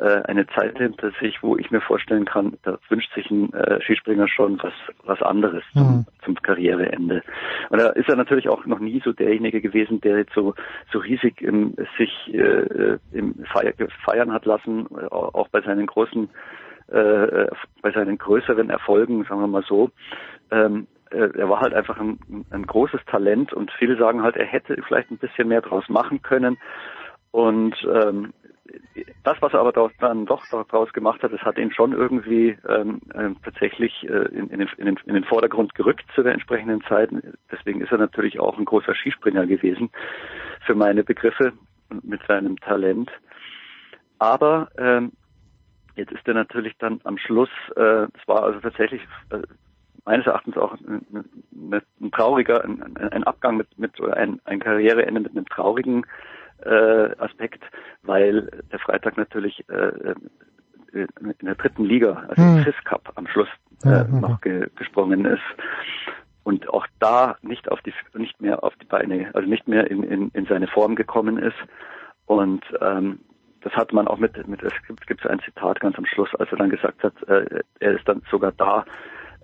äh, 0.00 0.22
eine 0.24 0.46
Zeit 0.48 0.78
hinter 0.78 1.10
sich, 1.20 1.42
wo 1.42 1.56
ich 1.56 1.70
mir 1.70 1.80
vorstellen 1.80 2.24
kann, 2.24 2.56
da 2.62 2.78
wünscht 2.88 3.12
sich 3.14 3.30
ein 3.30 3.52
äh, 3.52 3.80
Skispringer 3.82 4.28
schon 4.28 4.58
was, 4.62 4.72
was 5.04 5.22
anderes 5.22 5.62
zum, 5.72 6.06
zum 6.24 6.34
Karriereende. 6.36 7.22
Und 7.68 7.80
da 7.80 7.90
ist 7.90 8.08
er 8.08 8.16
natürlich 8.16 8.48
auch 8.48 8.64
noch 8.66 8.78
nie 8.78 9.00
so 9.04 9.12
derjenige 9.12 9.60
gewesen, 9.60 10.00
der 10.00 10.18
jetzt 10.18 10.34
so, 10.34 10.54
so 10.92 10.98
riesig 10.98 11.40
im, 11.42 11.74
sich 11.98 12.34
äh, 12.34 12.98
im 13.12 13.34
Feier, 13.52 13.72
feiern 14.04 14.32
hat 14.32 14.46
lassen, 14.46 14.86
äh, 14.96 15.06
auch 15.06 15.48
bei 15.48 15.60
seinen 15.60 15.86
großen, 15.86 16.28
äh, 16.88 17.46
bei 17.82 17.90
seinen 17.92 18.18
größeren 18.18 18.70
Erfolgen, 18.70 19.24
sagen 19.24 19.40
wir 19.40 19.46
mal 19.46 19.64
so. 19.66 19.90
Ähm, 20.50 20.86
äh, 20.86 20.99
er 21.10 21.48
war 21.48 21.60
halt 21.60 21.74
einfach 21.74 21.98
ein, 21.98 22.18
ein 22.50 22.66
großes 22.66 23.00
Talent 23.06 23.52
und 23.52 23.70
viele 23.72 23.96
sagen 23.96 24.22
halt, 24.22 24.36
er 24.36 24.46
hätte 24.46 24.80
vielleicht 24.86 25.10
ein 25.10 25.18
bisschen 25.18 25.48
mehr 25.48 25.60
draus 25.60 25.88
machen 25.88 26.22
können. 26.22 26.58
Und 27.32 27.76
ähm, 27.84 28.32
das, 29.24 29.36
was 29.40 29.52
er 29.52 29.60
aber 29.60 29.72
dort 29.72 29.92
dann 30.00 30.26
doch 30.26 30.44
daraus 30.50 30.92
gemacht 30.92 31.22
hat, 31.22 31.32
das 31.32 31.40
hat 31.42 31.58
ihn 31.58 31.72
schon 31.72 31.92
irgendwie 31.92 32.56
ähm, 32.68 33.00
ähm, 33.14 33.36
tatsächlich 33.44 33.92
äh, 34.04 34.28
in, 34.32 34.48
in, 34.50 34.60
den, 34.60 34.96
in, 35.06 35.14
den, 35.14 35.24
Vordergrund 35.24 35.74
gerückt 35.74 36.04
zu 36.14 36.22
der 36.22 36.32
entsprechenden 36.32 36.82
Zeit. 36.82 37.10
Deswegen 37.50 37.80
ist 37.80 37.92
er 37.92 37.98
natürlich 37.98 38.38
auch 38.38 38.58
ein 38.58 38.64
großer 38.64 38.94
Skispringer 38.94 39.46
gewesen 39.46 39.90
für 40.64 40.74
meine 40.74 41.04
Begriffe 41.04 41.52
mit 42.02 42.20
seinem 42.26 42.56
Talent. 42.58 43.10
Aber 44.18 44.68
ähm, 44.78 45.12
jetzt 45.96 46.12
ist 46.12 46.26
er 46.26 46.34
natürlich 46.34 46.76
dann 46.78 47.00
am 47.04 47.18
Schluss, 47.18 47.50
äh, 47.76 48.04
es 48.04 48.28
war 48.28 48.44
also 48.44 48.60
tatsächlich 48.60 49.02
äh, 49.30 49.42
meines 50.04 50.26
Erachtens 50.26 50.56
auch 50.56 50.72
ein, 50.72 51.04
ein, 51.52 52.10
trauriger, 52.12 52.64
ein, 52.64 52.96
ein 52.96 53.24
Abgang 53.24 53.56
mit, 53.56 53.78
mit 53.78 53.98
oder 54.00 54.16
ein, 54.16 54.40
ein 54.44 54.60
Karriereende 54.60 55.20
mit 55.20 55.32
einem 55.32 55.46
traurigen 55.46 56.06
äh, 56.64 57.16
Aspekt, 57.18 57.62
weil 58.02 58.50
der 58.72 58.78
Freitag 58.78 59.16
natürlich 59.16 59.64
äh, 59.68 60.14
in 60.92 61.34
der 61.42 61.54
dritten 61.54 61.84
Liga, 61.84 62.24
also 62.28 62.42
im 62.42 62.56
Hm. 62.56 62.64
FIS 62.64 62.84
Cup 62.84 63.12
am 63.14 63.26
Schluss 63.28 63.48
äh, 63.84 64.00
okay. 64.00 64.20
noch 64.20 64.40
ge 64.40 64.68
gesprungen 64.76 65.24
ist 65.24 65.42
und 66.42 66.68
auch 66.68 66.86
da 66.98 67.36
nicht 67.42 67.70
auf 67.70 67.80
die 67.82 67.94
nicht 68.14 68.40
mehr 68.40 68.64
auf 68.64 68.74
die 68.76 68.86
Beine, 68.86 69.30
also 69.34 69.48
nicht 69.48 69.68
mehr 69.68 69.90
in, 69.90 70.02
in, 70.02 70.28
in 70.30 70.46
seine 70.46 70.66
Form 70.66 70.96
gekommen 70.96 71.38
ist 71.38 71.56
und 72.26 72.64
ähm, 72.80 73.20
das 73.62 73.72
hat 73.74 73.92
man 73.92 74.08
auch 74.08 74.18
mit, 74.18 74.46
mit 74.48 74.62
es 74.62 74.72
gibt, 74.86 75.06
gibt 75.06 75.26
ein 75.26 75.40
Zitat 75.40 75.80
ganz 75.80 75.96
am 75.98 76.06
Schluss, 76.06 76.34
als 76.38 76.50
er 76.50 76.58
dann 76.58 76.70
gesagt 76.70 77.02
hat, 77.02 77.14
äh, 77.28 77.62
er 77.78 77.92
ist 77.92 78.08
dann 78.08 78.22
sogar 78.30 78.52
da, 78.52 78.84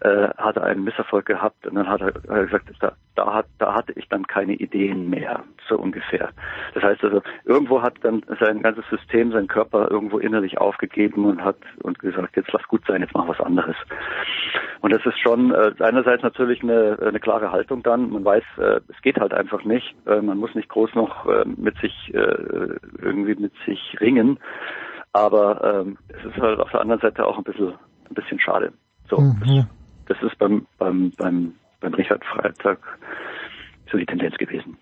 äh, 0.01 0.29
hat 0.37 0.57
er 0.57 0.65
einen 0.65 0.85
Misserfolg 0.85 1.27
gehabt 1.27 1.67
und 1.67 1.75
dann 1.75 1.89
hat 1.89 2.01
er, 2.01 2.09
hat 2.09 2.29
er 2.29 2.45
gesagt, 2.45 2.71
da, 2.81 2.93
da, 3.15 3.35
hat, 3.35 3.47
da 3.59 3.75
hatte 3.75 3.93
ich 3.97 4.09
dann 4.09 4.27
keine 4.27 4.55
Ideen 4.55 5.09
mehr, 5.09 5.45
so 5.69 5.79
ungefähr. 5.79 6.31
Das 6.75 6.83
heißt 6.83 7.03
also, 7.05 7.23
irgendwo 7.45 7.83
hat 7.83 7.95
dann 8.03 8.23
sein 8.41 8.63
ganzes 8.63 8.85
System, 8.91 9.33
sein 9.33 9.49
Körper 9.49 9.91
irgendwo 9.91 10.19
innerlich 10.19 10.59
aufgegeben 10.59 11.25
und 11.25 11.43
hat 11.43 11.57
und 11.83 11.99
gesagt, 11.99 12.37
jetzt 12.37 12.53
lass 12.53 12.67
gut 12.69 12.83
sein, 12.87 13.01
jetzt 13.01 13.15
mach 13.15 13.29
was 13.29 13.41
anderes. 13.41 13.77
Und 14.81 14.93
das 14.93 15.05
ist 15.07 15.19
schon 15.19 15.53
äh, 15.53 15.73
einerseits 15.81 16.23
natürlich 16.23 16.63
eine, 16.63 16.99
eine 17.01 17.21
klare 17.21 17.51
Haltung 17.51 17.83
dann. 17.83 18.11
Man 18.11 18.25
weiß, 18.25 18.45
äh, 18.59 18.81
es 18.89 19.01
geht 19.03 19.19
halt 19.19 19.33
einfach 19.33 19.65
nicht. 19.65 19.95
Äh, 20.07 20.21
man 20.21 20.39
muss 20.39 20.55
nicht 20.55 20.69
groß 20.69 20.95
noch 20.95 21.27
äh, 21.27 21.45
mit 21.47 21.77
sich 21.79 22.15
äh, 22.15 22.77
irgendwie 23.01 23.35
mit 23.35 23.53
sich 23.65 23.97
ringen. 24.01 24.39
Aber 25.13 25.85
ähm, 25.87 25.97
es 26.09 26.25
ist 26.27 26.37
halt 26.37 26.61
auf 26.61 26.71
der 26.71 26.83
anderen 26.83 27.01
Seite 27.01 27.25
auch 27.25 27.39
ein 27.39 27.45
bisschen 27.45 27.73
ein 28.09 28.15
bisschen 28.15 28.39
schade. 28.39 28.73
So, 29.09 29.19
Hm, 29.19 29.41
ja. 29.45 29.67
Das 30.07 30.17
ist 30.23 30.39
beim 30.39 30.67
beim 30.79 31.13
beim 31.17 31.53
beim 31.81 31.95
Richard 31.95 32.23
Freitag 32.25 32.79
so 33.91 33.99
die 33.99 34.07
Tendenz 34.07 34.37
gewesen. 34.37 34.77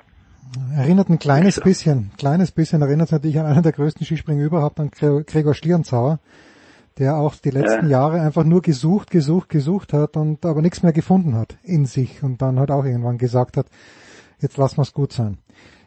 Erinnert 0.76 1.09
ein 1.10 1.18
kleines 1.18 1.60
bisschen, 1.60 2.12
kleines 2.16 2.52
bisschen 2.52 2.80
erinnert 2.82 3.10
natürlich 3.10 3.38
an 3.40 3.46
einen 3.46 3.62
der 3.62 3.72
größten 3.72 4.06
Skispringer 4.06 4.44
überhaupt, 4.44 4.78
an 4.78 4.90
Gre- 4.90 5.24
Gregor 5.24 5.55
Schlierenzauer, 5.55 6.20
der 6.98 7.16
auch 7.16 7.34
die 7.36 7.51
letzten 7.51 7.86
Ja. 7.88 8.02
Jahre 8.02 8.20
einfach 8.20 8.44
nur 8.44 8.62
gesucht, 8.62 9.10
gesucht, 9.10 9.48
gesucht 9.48 9.92
hat 9.92 10.16
und 10.16 10.46
aber 10.46 10.62
nichts 10.62 10.82
mehr 10.84 10.92
gefunden 10.92 11.34
hat 11.34 11.56
in 11.64 11.86
sich 11.86 12.22
und 12.22 12.40
dann 12.40 12.59
halt 12.60 12.70
auch 12.70 12.84
irgendwann 12.84 13.18
gesagt 13.18 13.56
hat, 13.56 13.66
jetzt 14.38 14.56
lassen 14.56 14.76
wir 14.78 14.82
es 14.82 14.92
gut 14.92 15.12
sein. 15.12 15.38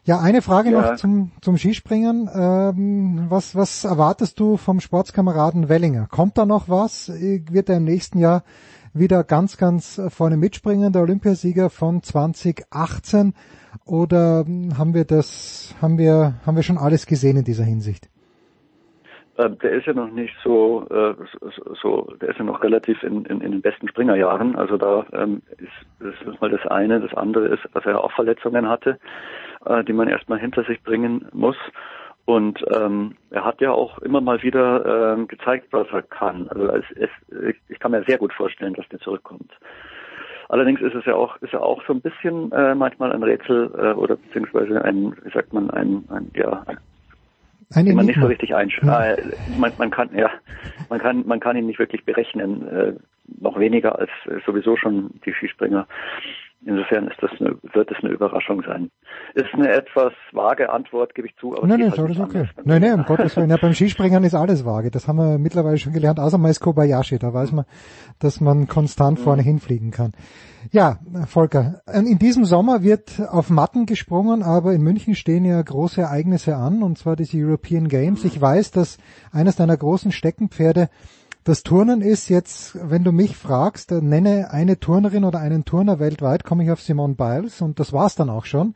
Ja, 0.04 0.20
eine 0.20 0.42
Frage 0.42 0.70
Ja. 0.70 0.80
noch 0.82 0.96
zum, 0.96 1.32
zum 1.40 1.56
Skispringen. 1.58 2.28
Ähm, 2.34 3.26
was, 3.28 3.54
was 3.54 3.84
erwartest 3.84 4.38
du 4.40 4.56
vom 4.56 4.80
Sportskameraden 4.80 5.68
Wellinger? 5.68 6.06
Kommt 6.08 6.36
da 6.38 6.44
noch 6.46 6.68
was? 6.68 7.08
Äh, 7.08 7.42
Wird 7.50 7.68
er 7.70 7.76
im 7.78 7.84
nächsten 7.84 8.18
Jahr 8.18 8.42
wieder 8.94 9.24
ganz, 9.24 9.56
ganz 9.56 10.00
vorne 10.08 10.36
mitspringen, 10.36 10.92
der 10.92 11.02
Olympiasieger 11.02 11.70
von 11.70 12.02
2018? 12.02 13.34
Oder 13.84 14.44
hm, 14.46 14.78
haben 14.78 14.94
wir 14.94 15.04
das, 15.04 15.74
haben 15.80 15.98
wir, 15.98 16.34
haben 16.44 16.56
wir 16.56 16.62
schon 16.62 16.78
alles 16.78 17.06
gesehen 17.06 17.36
in 17.36 17.44
dieser 17.44 17.64
Hinsicht? 17.64 18.08
Äh, 19.38 19.50
der 19.50 19.70
ist 19.70 19.86
ja 19.86 19.94
noch 19.94 20.10
nicht 20.10 20.34
so, 20.42 20.84
äh, 20.90 21.14
so, 21.40 21.74
so, 21.80 22.14
der 22.20 22.30
ist 22.30 22.38
ja 22.38 22.44
noch 22.44 22.62
relativ 22.62 23.02
in, 23.04 23.24
in, 23.26 23.40
in 23.40 23.52
den 23.52 23.62
besten 23.62 23.88
Springerjahren. 23.88 24.56
Also 24.56 24.76
da 24.76 25.06
ähm, 25.12 25.42
ist 25.58 25.70
das 26.00 26.14
ist 26.26 26.40
mal 26.40 26.50
das 26.50 26.66
eine. 26.66 27.00
Das 27.00 27.14
andere 27.14 27.46
ist, 27.48 27.62
dass 27.72 27.86
er 27.86 28.02
auch 28.02 28.12
Verletzungen 28.12 28.68
hatte, 28.68 28.98
äh, 29.64 29.84
die 29.84 29.92
man 29.92 30.08
erstmal 30.08 30.40
hinter 30.40 30.64
sich 30.64 30.82
bringen 30.82 31.26
muss. 31.32 31.56
Und 32.28 32.62
ähm, 32.76 33.14
er 33.30 33.42
hat 33.42 33.58
ja 33.62 33.72
auch 33.72 34.00
immer 34.00 34.20
mal 34.20 34.42
wieder 34.42 35.14
ähm, 35.14 35.28
gezeigt, 35.28 35.68
was 35.70 35.86
er 35.94 36.02
kann. 36.02 36.46
Also 36.48 36.68
es, 36.72 36.84
es, 36.96 37.56
ich, 37.70 37.78
kann 37.80 37.92
mir 37.92 38.04
sehr 38.04 38.18
gut 38.18 38.34
vorstellen, 38.34 38.74
dass 38.74 38.86
der 38.90 38.98
zurückkommt. 38.98 39.50
Allerdings 40.50 40.82
ist 40.82 40.94
es 40.94 41.06
ja 41.06 41.14
auch, 41.14 41.36
ist 41.38 41.54
ja 41.54 41.60
auch 41.60 41.82
so 41.86 41.94
ein 41.94 42.02
bisschen 42.02 42.52
äh, 42.52 42.74
manchmal 42.74 43.12
ein 43.12 43.22
Rätsel 43.22 43.70
äh, 43.74 43.94
oder 43.94 44.16
beziehungsweise 44.16 44.84
ein, 44.84 45.16
wie 45.24 45.30
sagt 45.30 45.54
man, 45.54 45.70
ein, 45.70 46.04
ein 46.10 46.30
ja, 46.34 46.66
Ein 47.74 47.86
den 47.86 47.96
man 47.96 48.04
nicht 48.04 48.20
so 48.20 48.26
richtig 48.26 48.54
einschätzen. 48.54 48.88
Ja. 48.88 49.14
Äh, 49.14 49.22
man, 49.56 49.72
man 49.78 49.90
kann 49.90 50.14
ja, 50.14 50.28
man 50.90 51.00
kann 51.00 51.26
man 51.26 51.40
kann 51.40 51.56
ihn 51.56 51.64
nicht 51.64 51.78
wirklich 51.78 52.04
berechnen, 52.04 52.68
äh, 52.68 52.92
noch 53.40 53.58
weniger 53.58 53.98
als 53.98 54.10
äh, 54.26 54.38
sowieso 54.44 54.76
schon 54.76 55.18
die 55.24 55.32
Skispringer. 55.32 55.86
Insofern 56.66 57.06
ist 57.06 57.22
das 57.22 57.30
eine, 57.38 57.56
wird 57.72 57.90
es 57.90 57.96
eine 58.02 58.12
Überraschung 58.12 58.62
sein. 58.66 58.90
Ist 59.34 59.54
eine 59.54 59.70
etwas 59.70 60.12
vage 60.32 60.70
Antwort, 60.70 61.14
gebe 61.14 61.28
ich 61.28 61.36
zu, 61.36 61.56
aber 61.56 61.66
Nein, 61.66 61.80
nein, 61.80 61.92
ist 61.92 61.98
nicht 61.98 62.20
okay. 62.20 62.48
Nein, 62.64 62.82
nein, 62.82 62.94
um 62.94 63.04
Gottes 63.04 63.36
Willen. 63.36 63.50
Ja, 63.50 63.56
beim 63.60 63.74
Skispringen 63.74 64.24
ist 64.24 64.34
alles 64.34 64.64
vage. 64.64 64.90
Das 64.90 65.06
haben 65.06 65.18
wir 65.18 65.38
mittlerweile 65.38 65.78
schon 65.78 65.92
gelernt, 65.92 66.18
außer 66.18 66.36
mal 66.36 66.50
ist 66.50 66.60
Kobayashi. 66.60 67.18
Da 67.20 67.32
weiß 67.32 67.52
man, 67.52 67.64
dass 68.18 68.40
man 68.40 68.66
konstant 68.66 69.20
vorne 69.20 69.42
hinfliegen 69.42 69.92
kann. 69.92 70.12
Ja, 70.72 70.98
Volker, 71.26 71.80
in 71.94 72.18
diesem 72.18 72.44
Sommer 72.44 72.82
wird 72.82 73.20
auf 73.30 73.50
Matten 73.50 73.86
gesprungen, 73.86 74.42
aber 74.42 74.72
in 74.72 74.82
München 74.82 75.14
stehen 75.14 75.44
ja 75.44 75.62
große 75.62 76.00
Ereignisse 76.00 76.56
an, 76.56 76.82
und 76.82 76.98
zwar 76.98 77.14
diese 77.14 77.38
European 77.38 77.86
Games. 77.86 78.24
Ich 78.24 78.40
weiß, 78.40 78.72
dass 78.72 78.98
eines 79.30 79.54
deiner 79.56 79.76
großen 79.76 80.10
Steckenpferde 80.10 80.88
das 81.44 81.62
Turnen 81.62 82.02
ist 82.02 82.28
jetzt, 82.28 82.76
wenn 82.90 83.04
du 83.04 83.12
mich 83.12 83.36
fragst, 83.36 83.90
nenne 83.90 84.50
eine 84.50 84.78
Turnerin 84.78 85.24
oder 85.24 85.38
einen 85.38 85.64
Turner 85.64 85.98
weltweit, 85.98 86.44
komme 86.44 86.64
ich 86.64 86.70
auf 86.70 86.82
Simone 86.82 87.14
Biles 87.14 87.62
und 87.62 87.80
das 87.80 87.92
war's 87.92 88.16
dann 88.16 88.28
auch 88.28 88.44
schon. 88.44 88.74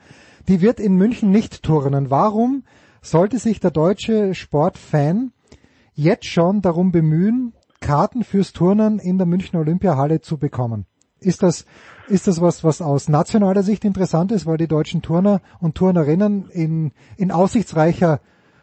Die 0.48 0.60
wird 0.60 0.80
in 0.80 0.96
München 0.96 1.30
nicht 1.30 1.62
turnen. 1.62 2.10
Warum 2.10 2.64
sollte 3.02 3.38
sich 3.38 3.60
der 3.60 3.70
deutsche 3.72 4.34
Sportfan 4.34 5.32
jetzt 5.94 6.26
schon 6.26 6.62
darum 6.62 6.92
bemühen, 6.92 7.52
Karten 7.80 8.24
fürs 8.24 8.52
Turnen 8.52 8.98
in 8.98 9.18
der 9.18 9.26
Münchner 9.26 9.60
Olympiahalle 9.60 10.20
zu 10.20 10.38
bekommen? 10.38 10.86
Ist 11.20 11.42
das, 11.42 11.66
ist 12.08 12.26
das 12.26 12.40
was, 12.40 12.64
was 12.64 12.80
aus 12.80 13.08
nationaler 13.08 13.62
Sicht 13.62 13.84
interessant 13.84 14.32
ist, 14.32 14.46
weil 14.46 14.56
die 14.56 14.66
deutschen 14.66 15.02
Turner 15.02 15.40
und 15.60 15.74
Turnerinnen 15.74 16.48
in, 16.50 16.92
in 17.16 17.30
aussichtsreicher 17.30 18.20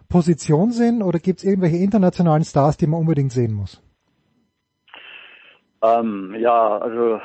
Position 0.10 0.72
sind 0.72 1.04
oder 1.04 1.20
gibt 1.20 1.40
es 1.40 1.46
irgendwelche 1.46 1.78
internationalen 1.78 2.44
Stars, 2.44 2.78
die 2.78 2.88
man 2.88 3.00
unbedingt 3.00 3.32
sehen 3.32 3.54
muss? 3.54 3.82
Ähm, 5.84 6.36
ja, 6.38 6.78
also 6.78 7.20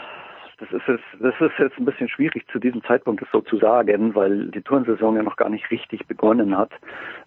das 0.59 0.71
ist 0.71 0.87
jetzt, 0.87 1.03
das 1.19 1.35
ist 1.41 1.59
jetzt 1.59 1.77
ein 1.79 1.85
bisschen 1.85 2.09
schwierig 2.09 2.47
zu 2.53 2.61
diesem 2.61 2.83
Zeitpunkt 2.85 3.21
das 3.21 3.29
so 3.33 3.41
zu 3.41 3.57
sagen, 3.59 4.15
weil 4.15 4.47
die 4.53 4.63
Turnsaison 4.63 5.17
ja 5.17 5.23
noch 5.25 5.35
gar 5.37 5.49
nicht 5.49 5.69
richtig 5.73 6.07
begonnen 6.07 6.57
hat. 6.57 6.71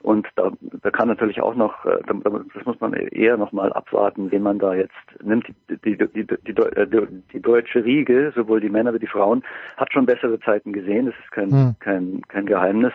Und 0.01 0.27
da, 0.37 0.51
da 0.81 0.91
kann 0.91 1.09
natürlich 1.09 1.41
auch 1.41 1.53
noch, 1.55 1.85
äh, 1.85 1.99
da- 2.07 2.13
da- 2.29 2.41
das 2.53 2.65
muss 2.65 2.79
man 2.79 2.93
eher 2.93 3.35
noch 3.35 3.51
mal 3.51 3.73
abwarten, 3.73 4.31
wen 4.31 4.43
man 4.43 4.59
da 4.59 4.73
jetzt 4.75 4.93
nimmt. 5.21 5.45
Die, 5.69 5.75
die, 5.77 5.97
die, 5.97 6.07
die, 6.07 6.25
die, 6.25 6.61
äh, 6.61 6.87
die, 6.87 7.05
die 7.33 7.41
deutsche 7.41 7.83
Riege, 7.83 8.31
sowohl 8.33 8.61
die 8.61 8.69
Männer 8.69 8.93
wie 8.93 8.99
die 8.99 9.07
Frauen, 9.07 9.43
hat 9.75 9.91
schon 9.91 10.05
bessere 10.05 10.39
Zeiten 10.39 10.71
gesehen. 10.71 11.07
Das 11.07 11.15
ist 11.21 11.31
kein, 11.31 11.51
Hm. 11.51 11.75
kein, 11.79 12.21
kein 12.29 12.45
Geheimnis. 12.45 12.93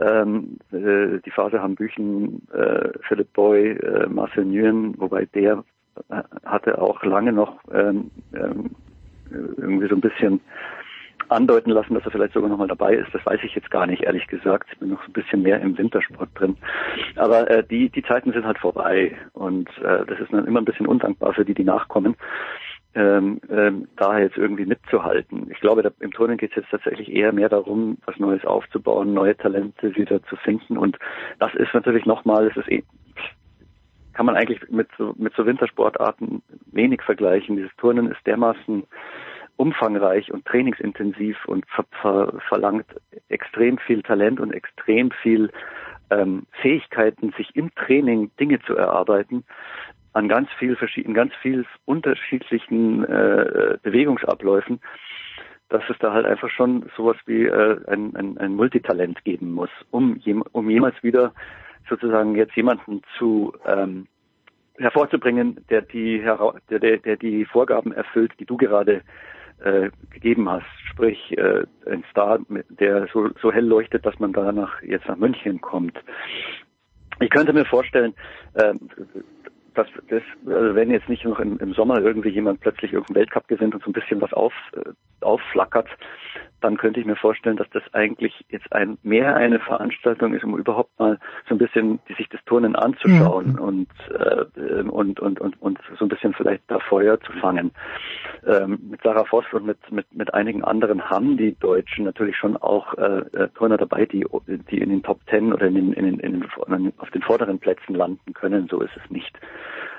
Ähm, 0.00 0.58
äh, 0.72 1.20
die 1.24 1.30
Phase 1.30 1.62
haben 1.62 1.76
Büchen, 1.76 2.42
äh, 2.52 2.88
Philipp 3.06 3.32
Boy, 3.32 3.70
äh, 3.78 4.08
Marcel 4.08 4.44
Nguyen, 4.44 4.94
wobei 4.98 5.26
der 5.26 5.62
hatte 6.44 6.80
auch 6.80 7.02
lange 7.04 7.32
noch 7.32 7.58
ähm, 7.72 8.10
ähm, 8.34 8.70
irgendwie 9.30 9.88
so 9.88 9.94
ein 9.94 10.00
bisschen 10.00 10.40
andeuten 11.28 11.70
lassen, 11.70 11.94
dass 11.94 12.04
er 12.04 12.10
vielleicht 12.10 12.34
sogar 12.34 12.50
nochmal 12.50 12.68
dabei 12.68 12.94
ist. 12.94 13.12
Das 13.12 13.24
weiß 13.24 13.40
ich 13.42 13.54
jetzt 13.54 13.70
gar 13.70 13.86
nicht, 13.86 14.02
ehrlich 14.02 14.26
gesagt. 14.26 14.68
Ich 14.72 14.78
bin 14.78 14.90
noch 14.90 15.02
so 15.02 15.08
ein 15.08 15.12
bisschen 15.12 15.42
mehr 15.42 15.60
im 15.60 15.76
Wintersport 15.76 16.28
drin. 16.34 16.56
Aber 17.16 17.50
äh, 17.50 17.64
die, 17.64 17.88
die 17.90 18.02
Zeiten 18.02 18.32
sind 18.32 18.44
halt 18.44 18.58
vorbei 18.58 19.16
und 19.32 19.68
äh, 19.78 20.04
das 20.06 20.20
ist 20.20 20.32
dann 20.32 20.46
immer 20.46 20.60
ein 20.60 20.66
bisschen 20.66 20.86
undankbar 20.86 21.32
für 21.34 21.44
die, 21.44 21.54
die 21.54 21.64
nachkommen. 21.64 22.16
Ähm, 22.96 23.40
ähm, 23.50 23.88
da 23.96 24.20
jetzt 24.20 24.36
irgendwie 24.36 24.66
mitzuhalten. 24.66 25.50
Ich 25.50 25.58
glaube, 25.58 25.82
da, 25.82 25.90
im 25.98 26.12
Turnen 26.12 26.36
geht 26.36 26.50
es 26.50 26.56
jetzt 26.58 26.70
tatsächlich 26.70 27.10
eher 27.12 27.32
mehr 27.32 27.48
darum, 27.48 27.98
was 28.06 28.16
Neues 28.20 28.44
aufzubauen, 28.44 29.12
neue 29.12 29.36
Talente 29.36 29.96
wieder 29.96 30.22
zu 30.22 30.36
finden. 30.36 30.78
Und 30.78 30.96
das 31.40 31.52
ist 31.56 31.74
natürlich 31.74 32.06
nochmal, 32.06 32.46
es 32.46 32.56
ist 32.56 32.70
eh, 32.70 32.84
kann 34.14 34.26
man 34.26 34.36
eigentlich 34.36 34.60
mit 34.70 34.88
so, 34.96 35.14
mit 35.16 35.34
so 35.34 35.44
Wintersportarten 35.44 36.42
wenig 36.72 37.02
vergleichen. 37.02 37.56
Dieses 37.56 37.74
Turnen 37.76 38.10
ist 38.10 38.26
dermaßen 38.26 38.84
umfangreich 39.56 40.32
und 40.32 40.44
trainingsintensiv 40.46 41.36
und 41.46 41.64
ver 41.68 41.84
ver 42.00 42.40
verlangt 42.48 42.86
extrem 43.28 43.78
viel 43.78 44.02
Talent 44.02 44.40
und 44.40 44.52
extrem 44.52 45.10
viel 45.22 45.50
ähm, 46.10 46.46
Fähigkeiten, 46.60 47.32
sich 47.36 47.54
im 47.54 47.74
Training 47.74 48.30
Dinge 48.38 48.60
zu 48.62 48.76
erarbeiten 48.76 49.44
an 50.12 50.28
ganz 50.28 50.48
viel 50.58 50.76
verschiedenen, 50.76 51.14
ganz 51.14 51.34
viel 51.42 51.66
unterschiedlichen 51.84 53.04
äh, 53.04 53.78
Bewegungsabläufen, 53.82 54.80
dass 55.68 55.82
es 55.88 55.96
da 55.98 56.12
halt 56.12 56.24
einfach 56.24 56.50
schon 56.50 56.88
sowas 56.96 57.16
wie 57.26 57.46
äh, 57.46 57.80
ein, 57.88 58.14
ein, 58.14 58.38
ein 58.38 58.54
Multitalent 58.54 59.24
geben 59.24 59.52
muss, 59.52 59.70
um, 59.90 60.16
jem, 60.18 60.42
um 60.52 60.70
jemals 60.70 60.94
wieder 61.02 61.32
sozusagen 61.88 62.34
jetzt 62.34 62.56
jemanden 62.56 63.02
zu 63.18 63.52
ähm, 63.66 64.06
hervorzubringen, 64.78 65.64
der 65.70 65.82
die 65.82 66.18
der, 66.20 66.78
der, 66.78 66.98
der 66.98 67.16
die 67.16 67.44
Vorgaben 67.44 67.92
erfüllt, 67.92 68.32
die 68.38 68.44
du 68.44 68.56
gerade 68.56 69.02
äh, 69.62 69.90
gegeben 70.10 70.48
hast. 70.50 70.66
Sprich, 70.90 71.36
äh, 71.38 71.64
ein 71.86 72.04
Star, 72.10 72.38
der 72.68 73.06
so, 73.12 73.30
so 73.40 73.52
hell 73.52 73.64
leuchtet, 73.64 74.04
dass 74.04 74.18
man 74.18 74.32
danach 74.32 74.82
jetzt 74.82 75.06
nach 75.08 75.16
München 75.16 75.60
kommt. 75.60 75.96
Ich 77.20 77.30
könnte 77.30 77.52
mir 77.52 77.64
vorstellen, 77.64 78.14
äh, 78.54 78.74
dass 79.74 79.88
das, 80.08 80.22
also 80.46 80.74
wenn 80.74 80.90
jetzt 80.90 81.08
nicht 81.08 81.24
noch 81.24 81.40
im, 81.40 81.58
im 81.58 81.72
Sommer 81.72 82.00
irgendwie 82.00 82.28
jemand 82.28 82.60
plötzlich 82.60 82.92
irgendeinen 82.92 83.16
Weltcup 83.16 83.48
gewinnt 83.48 83.74
und 83.74 83.82
so 83.82 83.90
ein 83.90 83.94
bisschen 83.94 84.20
was 84.20 84.32
auf, 84.32 84.52
äh, 84.76 84.90
aufflackert, 85.20 85.88
dann 86.64 86.78
könnte 86.78 86.98
ich 86.98 87.04
mir 87.04 87.16
vorstellen, 87.16 87.58
dass 87.58 87.68
das 87.70 87.82
eigentlich 87.92 88.32
jetzt 88.48 88.72
ein 88.72 88.96
mehr 89.02 89.36
eine 89.36 89.60
Veranstaltung 89.60 90.32
ist, 90.32 90.44
um 90.44 90.56
überhaupt 90.56 90.98
mal 90.98 91.18
so 91.46 91.54
ein 91.54 91.58
bisschen 91.58 92.00
die, 92.08 92.14
sich 92.14 92.26
das 92.30 92.42
Turnen 92.46 92.74
anzuschauen 92.74 93.58
und, 93.58 93.88
äh, 94.10 94.80
und, 94.80 95.20
und, 95.20 95.40
und, 95.40 95.60
und 95.60 95.78
so 95.98 96.06
ein 96.06 96.08
bisschen 96.08 96.32
vielleicht 96.32 96.62
da 96.68 96.78
Feuer 96.78 97.20
zu 97.20 97.32
fangen. 97.32 97.70
Ähm, 98.46 98.78
mit 98.90 99.02
Sarah 99.02 99.24
Voss 99.24 99.44
und 99.52 99.66
mit, 99.66 99.78
mit, 99.92 100.06
mit 100.14 100.32
einigen 100.32 100.64
anderen 100.64 101.10
haben 101.10 101.36
die 101.36 101.54
Deutschen 101.58 102.06
natürlich 102.06 102.38
schon 102.38 102.56
auch 102.56 102.94
äh, 102.94 103.18
äh, 103.18 103.48
Turner 103.54 103.76
dabei, 103.76 104.06
die, 104.06 104.24
die 104.70 104.78
in 104.78 104.88
den 104.88 105.02
Top 105.02 105.20
Ten 105.26 105.52
oder 105.52 105.66
in 105.66 105.74
den, 105.74 105.92
in 105.92 106.06
den, 106.06 106.20
in 106.20 106.40
den, 106.40 106.92
auf 106.96 107.10
den 107.10 107.20
vorderen 107.20 107.58
Plätzen 107.58 107.94
landen 107.94 108.32
können. 108.32 108.68
So 108.70 108.80
ist 108.80 108.96
es 108.96 109.10
nicht. 109.10 109.38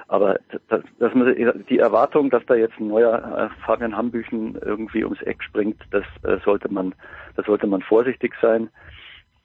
Aber 0.07 0.39
das, 0.69 0.83
das, 0.99 1.11
die 1.69 1.79
Erwartung, 1.79 2.29
dass 2.29 2.45
da 2.45 2.55
jetzt 2.55 2.79
ein 2.79 2.87
neuer 2.87 3.51
äh, 3.51 3.65
Fabian 3.65 3.97
Hambüchen 3.97 4.55
irgendwie 4.63 5.03
ums 5.03 5.21
Eck 5.21 5.43
springt, 5.43 5.81
das 5.91 6.03
äh, 6.23 6.37
sollte 6.43 6.71
man, 6.71 6.93
das 7.35 7.45
sollte 7.45 7.67
man 7.67 7.81
vorsichtig 7.81 8.33
sein. 8.41 8.69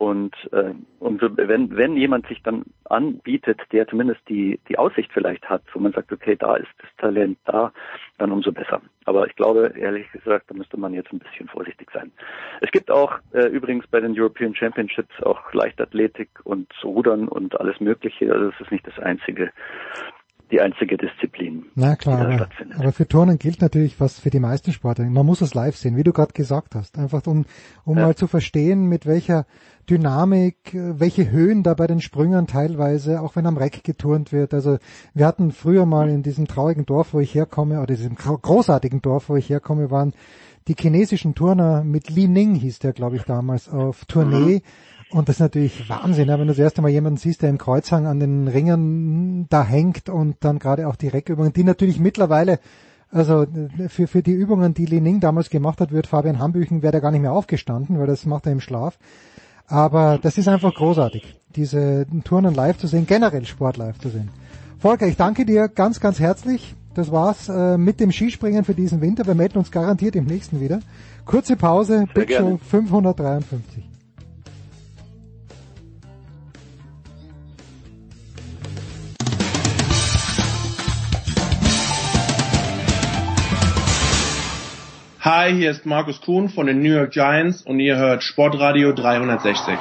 Und 0.01 0.35
äh, 0.53 0.73
umso, 0.99 1.37
wenn, 1.37 1.77
wenn 1.77 1.95
jemand 1.95 2.27
sich 2.27 2.43
dann 2.43 2.65
anbietet, 2.85 3.61
der 3.71 3.87
zumindest 3.87 4.23
die, 4.31 4.59
die 4.67 4.79
Aussicht 4.79 5.11
vielleicht 5.13 5.47
hat, 5.47 5.63
wo 5.75 5.79
man 5.79 5.93
sagt, 5.93 6.11
okay, 6.11 6.37
da 6.37 6.57
ist 6.57 6.71
das 6.79 6.89
Talent 6.97 7.39
da, 7.45 7.71
dann 8.17 8.33
umso 8.33 8.51
besser. 8.51 8.81
Aber 9.05 9.27
ich 9.27 9.37
glaube, 9.37 9.75
ehrlich 9.77 10.11
gesagt, 10.11 10.51
da 10.51 10.55
müsste 10.55 10.79
man 10.79 10.95
jetzt 10.95 11.13
ein 11.13 11.19
bisschen 11.19 11.49
vorsichtig 11.49 11.91
sein. 11.93 12.11
Es 12.63 12.71
gibt 12.71 12.91
auch 12.91 13.19
äh, 13.35 13.49
übrigens 13.49 13.87
bei 13.89 14.01
den 14.01 14.19
European 14.19 14.55
Championships 14.55 15.23
auch 15.23 15.53
Leichtathletik 15.53 16.31
und 16.45 16.73
Rudern 16.83 17.29
und 17.29 17.61
alles 17.61 17.79
Mögliche. 17.79 18.33
Also 18.33 18.49
es 18.49 18.59
ist 18.59 18.73
nicht 18.73 18.87
das 18.87 18.99
einzige, 19.01 19.53
die 20.51 20.61
einzige 20.61 20.97
Disziplin. 20.97 21.65
Na 21.75 21.97
klar, 21.97 22.17
die 22.17 22.23
da 22.23 22.29
aber, 22.29 22.37
stattfindet. 22.39 22.79
aber 22.81 22.93
für 22.93 23.07
Turnen 23.07 23.39
gilt 23.39 23.61
natürlich 23.61 24.01
was 24.01 24.19
für 24.19 24.31
die 24.31 24.41
meisten 24.41 24.73
Sportler. 24.73 25.05
Man 25.09 25.25
muss 25.27 25.41
es 25.41 25.55
live 25.55 25.77
sehen, 25.77 25.97
wie 25.97 26.03
du 26.03 26.13
gerade 26.13 26.33
gesagt 26.33 26.75
hast. 26.75 26.99
Einfach 26.99 27.27
um, 27.27 27.45
um 27.85 27.97
Ja. 27.97 28.07
mal 28.07 28.15
zu 28.17 28.27
verstehen, 28.27 28.87
mit 28.87 29.07
welcher 29.07 29.47
Dynamik, 29.89 30.75
äh, 30.75 30.99
welche 31.01 31.31
Höhen 31.31 31.63
da 31.63 31.75
bei 31.75 31.87
den 31.87 32.01
Sprüngen 32.01 32.47
teilweise, 32.47 33.21
auch 33.21 33.37
wenn 33.37 33.47
am 33.47 33.57
Reck 33.57 33.83
geturnt 33.85 34.33
wird. 34.33 34.55
Also 34.55 34.79
wir 35.15 35.27
hatten 35.27 35.51
früher 35.53 35.87
mal 35.87 36.09
in 36.09 36.23
diesem 36.23 36.47
traurigen 36.47 36.87
Dorf, 36.87 37.13
wo 37.15 37.21
ich 37.21 37.35
herkomme, 37.35 37.79
oder 37.79 37.87
diesem 37.95 38.15
gro- 38.15 38.39
großartigen 38.39 39.03
Dorf, 39.03 39.29
wo 39.29 39.37
ich 39.37 39.49
herkomme, 39.49 39.91
waren 39.91 40.13
die 40.69 40.75
chinesischen 40.79 41.35
Turner 41.35 41.83
mit 41.83 42.11
Li 42.11 42.29
Ning 42.29 42.55
hieß 42.55 42.79
der, 42.81 42.93
glaube 42.93 43.17
ich, 43.17 43.23
damals, 43.23 43.69
auf 43.69 44.05
Tournee. 44.05 44.63
Und 45.11 45.29
das 45.29 45.37
ist 45.37 45.41
natürlich 45.41 45.89
Wahnsinn, 45.89 46.29
wenn 46.29 46.39
du 46.39 46.47
das 46.47 46.59
erste 46.59 46.83
Mal 46.83 46.91
jemanden 46.91 47.17
siehst, 47.17 47.43
der 47.43 47.51
im 47.51 47.59
Kreuzhang 47.59 48.07
an 48.07 48.21
den 48.21 48.47
Ringen 48.47 49.47
da 49.51 49.65
hängt 49.65 50.09
und 50.09 50.37
dann 50.41 50.59
gerade 50.59 50.87
auch 50.87 50.95
die 50.95 51.09
Reckübungen, 51.09 51.53
die 51.53 51.65
natürlich 51.65 51.99
mittlerweile, 51.99 52.61
also 53.11 53.45
für, 53.89 54.07
für 54.07 54.23
die 54.23 54.33
Übungen, 54.33 54.73
die 54.73 54.87
Li 54.87 55.01
Ning 55.01 55.19
damals 55.19 55.51
gemacht 55.51 55.81
hat, 55.81 55.91
wird 55.91 56.07
Fabian 56.07 56.39
Hambüchen, 56.39 56.83
wäre 56.83 56.95
er 56.95 57.01
gar 57.01 57.11
nicht 57.11 57.23
mehr 57.23 57.33
aufgestanden, 57.33 57.99
weil 57.99 58.07
das 58.07 58.25
macht 58.25 58.47
er 58.47 58.53
im 58.53 58.61
Schlaf. 58.61 58.99
Aber 59.67 60.19
das 60.23 60.39
ist 60.39 60.47
einfach 60.47 60.75
großartig, 60.75 61.37
diese 61.57 62.07
Turnen 62.25 62.55
live 62.55 62.79
zu 62.79 62.87
sehen, 62.87 63.07
generell 63.07 63.47
Sport 63.47 63.77
live 63.79 63.99
zu 63.99 64.11
sehen. 64.11 64.29
Volker, 64.79 65.07
ich 65.07 65.17
danke 65.17 65.45
dir 65.45 65.69
ganz, 65.69 66.01
ganz 66.01 66.21
herzlich. 66.21 66.75
Das 66.95 67.13
war's 67.13 67.49
äh, 67.49 67.79
mit 67.79 68.01
dem 68.01 68.11
Skispringen 68.11 68.65
für 68.65 68.75
diesen 68.75 69.01
Winter. 69.01 69.27
Wir 69.27 69.35
melden 69.35 69.59
uns 69.59 69.71
garantiert 69.71 70.17
im 70.17 70.25
nächsten 70.25 70.61
wieder. 70.61 70.81
Kurze 71.25 71.57
Pause, 71.57 71.99
Sehr 71.99 72.07
Big 72.15 72.33
Show 72.33 72.45
gerne. 72.45 72.59
553. 72.59 73.90
Hi, 85.23 85.53
hier 85.55 85.71
ist 85.71 85.85
Markus 85.85 86.23
Kuhn 86.23 86.49
von 86.49 86.67
den 86.67 86.81
New 86.81 86.95
York 86.95 87.11
Giants 87.11 87.61
und 87.61 87.79
ihr 87.79 87.99
hört 87.99 88.23
Sportradio 88.23 88.95
360. 88.95 89.77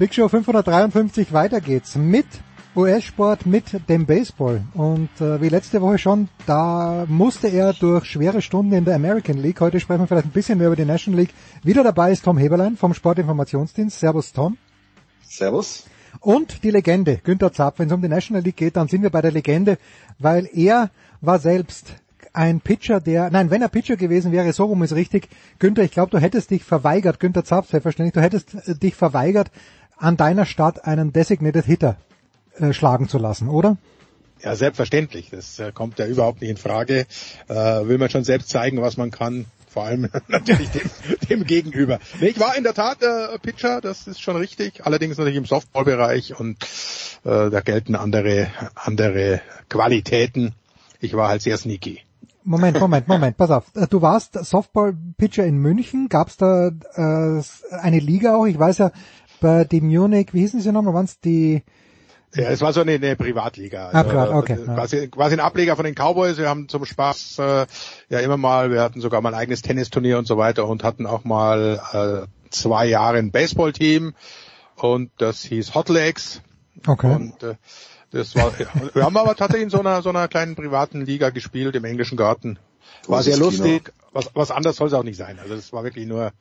Big 0.00 0.12
Show 0.12 0.26
553, 0.28 1.32
weiter 1.32 1.60
geht's 1.60 1.94
mit 1.94 2.26
US-Sport 2.74 3.46
mit 3.46 3.88
dem 3.88 4.04
Baseball. 4.04 4.62
Und 4.74 5.10
äh, 5.20 5.40
wie 5.40 5.48
letzte 5.48 5.80
Woche 5.80 5.98
schon, 5.98 6.28
da 6.44 7.04
musste 7.06 7.46
er 7.46 7.72
durch 7.72 8.04
schwere 8.04 8.42
Stunden 8.42 8.72
in 8.72 8.84
der 8.84 8.96
American 8.96 9.38
League. 9.38 9.60
Heute 9.60 9.78
sprechen 9.78 10.00
wir 10.00 10.06
vielleicht 10.08 10.26
ein 10.26 10.32
bisschen 10.32 10.58
mehr 10.58 10.66
über 10.66 10.76
die 10.76 10.84
National 10.84 11.20
League. 11.20 11.34
Wieder 11.62 11.84
dabei 11.84 12.10
ist 12.10 12.24
Tom 12.24 12.36
Heberlein 12.36 12.76
vom 12.76 12.94
Sportinformationsdienst. 12.94 14.00
Servus 14.00 14.32
Tom. 14.32 14.58
Servus. 15.22 15.84
Und 16.20 16.62
die 16.62 16.70
Legende, 16.70 17.20
Günther 17.22 17.52
Zapf. 17.52 17.78
Wenn 17.78 17.88
es 17.88 17.92
um 17.92 18.02
die 18.02 18.08
National 18.08 18.42
League 18.42 18.56
geht, 18.56 18.76
dann 18.76 18.88
sind 18.88 19.02
wir 19.02 19.10
bei 19.10 19.22
der 19.22 19.32
Legende, 19.32 19.78
weil 20.18 20.48
er 20.52 20.90
war 21.20 21.38
selbst 21.38 21.94
ein 22.32 22.60
Pitcher, 22.60 23.00
der, 23.00 23.30
nein, 23.30 23.50
wenn 23.50 23.62
er 23.62 23.68
Pitcher 23.68 23.96
gewesen 23.96 24.32
wäre, 24.32 24.52
so 24.52 24.64
rum 24.64 24.82
ist 24.82 24.94
richtig. 24.94 25.28
Günther, 25.58 25.84
ich 25.84 25.92
glaube, 25.92 26.10
du 26.10 26.18
hättest 26.18 26.50
dich 26.50 26.64
verweigert, 26.64 27.20
Günther 27.20 27.44
Zapf, 27.44 27.70
selbstverständlich, 27.70 28.14
du 28.14 28.20
hättest 28.20 28.54
äh, 28.68 28.74
dich 28.74 28.94
verweigert, 28.96 29.50
an 29.96 30.16
deiner 30.16 30.44
Stadt 30.44 30.84
einen 30.84 31.12
Designated 31.12 31.64
Hitter 31.64 31.96
äh, 32.58 32.72
schlagen 32.72 33.08
zu 33.08 33.18
lassen, 33.18 33.48
oder? 33.48 33.76
Ja, 34.42 34.56
selbstverständlich. 34.56 35.30
Das 35.30 35.58
äh, 35.58 35.72
kommt 35.72 35.98
ja 35.98 36.06
überhaupt 36.06 36.40
nicht 36.40 36.50
in 36.50 36.56
Frage. 36.56 37.06
Äh, 37.48 37.54
will 37.54 37.98
man 37.98 38.10
schon 38.10 38.24
selbst 38.24 38.50
zeigen, 38.50 38.82
was 38.82 38.96
man 38.96 39.10
kann. 39.10 39.46
Vor 39.74 39.84
allem 39.84 40.08
natürlich 40.28 40.70
dem, 40.70 40.88
dem 41.28 41.44
Gegenüber. 41.44 41.98
Nee, 42.20 42.28
ich 42.28 42.38
war 42.38 42.56
in 42.56 42.62
der 42.62 42.74
Tat 42.74 43.02
äh, 43.02 43.36
Pitcher, 43.40 43.80
das 43.80 44.06
ist 44.06 44.22
schon 44.22 44.36
richtig. 44.36 44.86
Allerdings 44.86 45.18
natürlich 45.18 45.36
im 45.36 45.46
Softballbereich 45.46 46.38
und 46.38 46.62
äh, 47.24 47.50
da 47.50 47.60
gelten 47.60 47.96
andere, 47.96 48.46
andere 48.76 49.40
Qualitäten. 49.68 50.54
Ich 51.00 51.14
war 51.14 51.28
halt 51.28 51.42
sehr 51.42 51.58
sneaky. 51.58 52.02
Moment, 52.44 52.78
Moment, 52.78 53.08
Moment, 53.08 53.36
pass 53.36 53.50
auf. 53.50 53.64
Äh, 53.74 53.88
Du 53.88 54.00
warst 54.00 54.34
Softball-Pitcher 54.34 55.44
in 55.44 55.56
München. 55.56 56.08
Gab 56.08 56.28
es 56.28 56.36
da 56.36 56.68
äh, 56.68 57.42
eine 57.76 57.98
Liga 57.98 58.36
auch? 58.36 58.46
Ich 58.46 58.58
weiß 58.58 58.78
ja, 58.78 58.92
bei 59.40 59.64
die 59.64 59.80
Munich, 59.80 60.28
wie 60.34 60.40
hießen 60.40 60.60
sie 60.60 60.70
nochmal? 60.70 60.94
Waren 60.94 61.06
es 61.06 61.18
die 61.18 61.64
Ja, 62.34 62.50
es 62.50 62.60
war 62.60 62.72
so 62.72 62.80
eine, 62.80 62.92
eine 62.92 63.16
Privatliga. 63.16 63.90
Ah, 63.92 64.02
privat, 64.02 64.30
okay, 64.30 64.58
ja. 64.66 64.74
Quasi, 64.74 65.08
quasi 65.08 65.36
ein 65.36 65.40
Ableger 65.40 65.76
von 65.76 65.84
den 65.84 65.94
Cowboys. 65.94 66.36
Wir 66.36 66.48
haben 66.48 66.68
zum 66.68 66.84
Spaß 66.84 67.38
äh, 67.38 67.66
ja 68.08 68.18
immer 68.20 68.36
mal, 68.36 68.70
wir 68.70 68.82
hatten 68.82 69.00
sogar 69.00 69.20
mal 69.20 69.34
ein 69.34 69.40
eigenes 69.40 69.62
Tennisturnier 69.62 70.18
und 70.18 70.26
so 70.26 70.36
weiter 70.36 70.66
und 70.66 70.82
hatten 70.82 71.06
auch 71.06 71.24
mal 71.24 72.26
äh, 72.26 72.50
zwei 72.50 72.86
Jahre 72.86 73.18
ein 73.18 73.30
Baseballteam 73.30 74.14
und 74.76 75.10
das 75.18 75.42
hieß 75.42 75.74
Hot 75.74 75.88
Legs. 75.88 76.42
Okay. 76.86 77.14
Und 77.14 77.42
äh, 77.42 77.54
das 78.10 78.34
war, 78.34 78.52
wir 78.94 79.04
haben 79.04 79.16
aber 79.16 79.34
tatsächlich 79.36 79.64
in 79.64 79.70
so 79.70 79.80
einer 79.80 80.02
so 80.02 80.10
einer 80.10 80.28
kleinen 80.28 80.56
privaten 80.56 81.04
Liga 81.04 81.30
gespielt 81.30 81.74
im 81.76 81.84
englischen 81.84 82.16
Garten. 82.16 82.58
War 83.06 83.22
sehr 83.22 83.38
Großes 83.38 83.62
Kino. 83.62 83.72
lustig. 83.72 83.92
Was, 84.12 84.30
was 84.34 84.50
anders 84.50 84.76
soll 84.76 84.88
es 84.88 84.94
auch 84.94 85.02
nicht 85.02 85.16
sein. 85.16 85.38
Also 85.40 85.56
das 85.56 85.72
war 85.72 85.82
wirklich 85.84 86.06
nur 86.06 86.32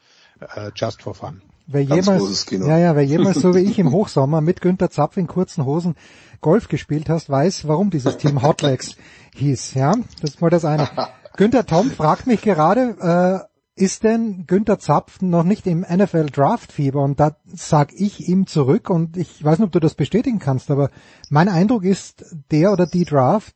äh, 0.55 0.71
just 0.75 1.01
for 1.01 1.15
fun. 1.15 1.41
Wer 1.65 1.81
jemals, 1.81 2.45
ja, 2.51 2.77
ja, 2.77 2.95
wer 2.95 3.03
jemals 3.03 3.37
so 3.37 3.55
wie 3.55 3.59
ich 3.59 3.79
im 3.79 3.91
Hochsommer 3.91 4.41
mit 4.41 4.61
Günter 4.61 4.89
Zapf 4.89 5.17
in 5.17 5.27
kurzen 5.27 5.65
Hosen 5.65 5.95
Golf 6.41 6.67
gespielt 6.67 7.09
hast, 7.09 7.29
weiß, 7.29 7.67
warum 7.67 7.89
dieses 7.89 8.17
Team 8.17 8.41
Hotlegs 8.41 8.95
hieß, 9.35 9.75
ja. 9.75 9.93
Das 10.21 10.31
ist 10.31 10.41
mal 10.41 10.49
das 10.49 10.65
eine. 10.65 10.89
Günter 11.37 11.65
Tom 11.65 11.89
fragt 11.89 12.27
mich 12.27 12.41
gerade, 12.41 13.47
äh, 13.47 13.53
ist 13.75 14.03
denn 14.03 14.45
Günter 14.45 14.77
Zapf 14.77 15.21
noch 15.21 15.43
nicht 15.43 15.65
im 15.65 15.81
NFL 15.81 16.27
Draft 16.27 16.71
Fieber? 16.71 17.01
Und 17.01 17.19
da 17.19 17.37
sag 17.45 17.91
ich 17.93 18.27
ihm 18.27 18.45
zurück 18.45 18.89
und 18.89 19.17
ich 19.17 19.43
weiß 19.43 19.57
nicht, 19.57 19.65
ob 19.65 19.71
du 19.71 19.79
das 19.79 19.95
bestätigen 19.95 20.39
kannst, 20.39 20.69
aber 20.69 20.91
mein 21.29 21.49
Eindruck 21.49 21.83
ist, 21.83 22.23
der 22.51 22.71
oder 22.71 22.85
die 22.85 23.05
Draft 23.05 23.55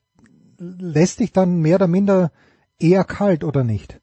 lässt 0.57 1.19
dich 1.19 1.33
dann 1.33 1.59
mehr 1.59 1.75
oder 1.75 1.87
minder 1.87 2.31
eher 2.79 3.03
kalt 3.03 3.43
oder 3.43 3.63
nicht? 3.63 3.99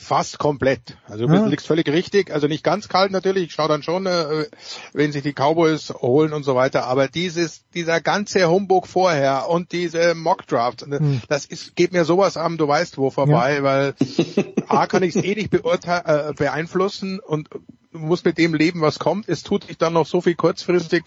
Fast 0.00 0.38
komplett. 0.38 0.96
Also 1.08 1.26
du 1.26 1.34
Ja. 1.34 1.46
liegst 1.46 1.66
völlig 1.66 1.86
richtig. 1.88 2.32
Also 2.32 2.46
nicht 2.46 2.64
ganz 2.64 2.88
kalt 2.88 3.12
natürlich. 3.12 3.44
Ich 3.44 3.52
schaue 3.52 3.68
dann 3.68 3.82
schon, 3.82 4.06
äh, 4.06 4.46
wenn 4.92 5.12
sich 5.12 5.22
die 5.22 5.32
Cowboys 5.34 5.90
holen 6.00 6.32
und 6.32 6.42
so 6.42 6.54
weiter. 6.54 6.86
Aber 6.86 7.06
dieses, 7.08 7.62
dieser 7.74 8.00
ganze 8.00 8.48
Humbug 8.50 8.86
vorher 8.86 9.48
und 9.48 9.72
diese 9.72 10.14
Mock 10.14 10.46
Draft, 10.46 10.82
Hm. 10.82 11.20
das 11.28 11.44
ist, 11.44 11.76
geht 11.76 11.92
mir 11.92 12.04
sowas 12.04 12.36
am, 12.36 12.56
du 12.56 12.66
weißt 12.66 12.96
wo 12.98 13.10
vorbei, 13.10 13.62
weil 13.62 13.94
A 14.68 14.86
kann 14.86 15.02
ich 15.02 15.14
es 15.14 15.22
eh 15.22 15.34
nicht 15.34 15.50
beurteilen, 15.50 16.30
äh, 16.30 16.32
beeinflussen 16.34 17.20
und 17.20 17.48
muss 17.92 18.24
mit 18.24 18.38
dem 18.38 18.54
leben, 18.54 18.80
was 18.82 19.00
kommt. 19.00 19.28
Es 19.28 19.42
tut 19.42 19.64
sich 19.64 19.76
dann 19.76 19.92
noch 19.92 20.06
so 20.06 20.20
viel 20.20 20.36
kurzfristig 20.36 21.04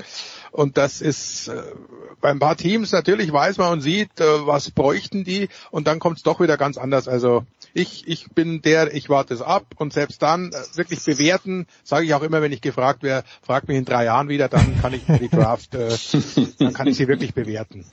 und 0.51 0.77
das 0.77 0.99
ist 1.01 1.47
äh, 1.47 1.61
bei 2.21 2.29
ein 2.29 2.39
paar 2.39 2.57
Teams 2.57 2.91
natürlich 2.91 3.31
weiß 3.31 3.57
man 3.57 3.71
und 3.71 3.81
sieht, 3.81 4.19
äh, 4.19 4.45
was 4.45 4.69
bräuchten 4.69 5.23
die 5.23 5.47
und 5.71 5.87
dann 5.87 5.99
kommt 5.99 6.17
es 6.17 6.23
doch 6.23 6.39
wieder 6.41 6.57
ganz 6.57 6.77
anders. 6.77 7.07
Also 7.07 7.45
ich, 7.73 8.07
ich 8.07 8.29
bin 8.29 8.61
der, 8.61 8.93
ich 8.93 9.09
warte 9.09 9.33
es 9.33 9.41
ab 9.41 9.65
und 9.77 9.93
selbst 9.93 10.21
dann 10.21 10.51
äh, 10.51 10.77
wirklich 10.77 11.03
bewerten, 11.03 11.65
sage 11.83 12.05
ich 12.05 12.13
auch 12.13 12.21
immer, 12.21 12.41
wenn 12.41 12.51
ich 12.51 12.61
gefragt 12.61 13.03
werde, 13.03 13.27
frag 13.41 13.67
mich 13.67 13.77
in 13.77 13.85
drei 13.85 14.05
Jahren 14.05 14.29
wieder, 14.29 14.47
dann 14.47 14.77
kann 14.77 14.93
ich 14.93 15.03
die 15.05 15.29
Draft, 15.29 15.73
äh, 15.75 15.89
dann 16.59 16.73
kann 16.73 16.87
ich 16.87 16.97
sie 16.97 17.07
wirklich 17.07 17.33
bewerten. 17.33 17.85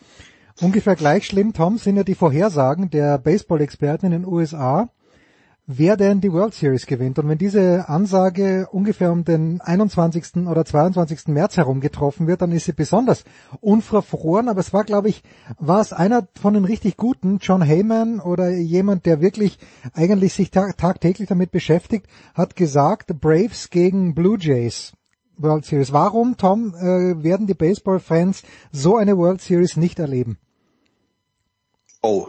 Ungefähr 0.60 0.96
gleich 0.96 1.26
schlimm, 1.26 1.54
Tom, 1.54 1.78
sind 1.78 1.96
ja 1.96 2.04
die 2.04 2.14
Vorhersagen 2.14 2.90
der 2.90 3.16
Baseball-Experten 3.18 4.06
in 4.06 4.12
den 4.12 4.26
USA, 4.26 4.90
wer 5.78 5.96
denn 5.96 6.20
die 6.20 6.32
World 6.32 6.54
Series 6.54 6.86
gewinnt. 6.86 7.18
Und 7.18 7.28
wenn 7.28 7.38
diese 7.38 7.88
Ansage 7.88 8.68
ungefähr 8.72 9.12
um 9.12 9.24
den 9.24 9.60
21. 9.60 10.46
oder 10.48 10.64
22. 10.64 11.28
März 11.28 11.56
herum 11.56 11.80
getroffen 11.80 12.26
wird, 12.26 12.42
dann 12.42 12.52
ist 12.52 12.64
sie 12.64 12.72
besonders 12.72 13.24
unverfroren. 13.60 14.48
Aber 14.48 14.60
es 14.60 14.72
war, 14.72 14.84
glaube 14.84 15.08
ich, 15.08 15.22
war 15.58 15.80
es 15.80 15.92
einer 15.92 16.26
von 16.40 16.54
den 16.54 16.64
richtig 16.64 16.96
guten, 16.96 17.38
John 17.40 17.62
Heyman 17.62 18.20
oder 18.20 18.50
jemand, 18.50 19.06
der 19.06 19.20
wirklich 19.20 19.58
eigentlich 19.92 20.34
sich 20.34 20.50
tag 20.50 20.76
tagtäglich 20.76 21.28
damit 21.28 21.52
beschäftigt, 21.52 22.06
hat 22.34 22.56
gesagt, 22.56 23.20
Braves 23.20 23.70
gegen 23.70 24.14
Blue 24.14 24.38
Jays. 24.38 24.92
World 25.36 25.64
Series. 25.64 25.92
Warum, 25.92 26.36
Tom, 26.36 26.74
äh, 26.74 27.22
werden 27.22 27.46
die 27.46 27.54
Baseball-Fans 27.54 28.42
so 28.72 28.96
eine 28.96 29.16
World 29.16 29.40
Series 29.40 29.76
nicht 29.76 29.98
erleben? 29.98 30.36
Oh, 32.02 32.28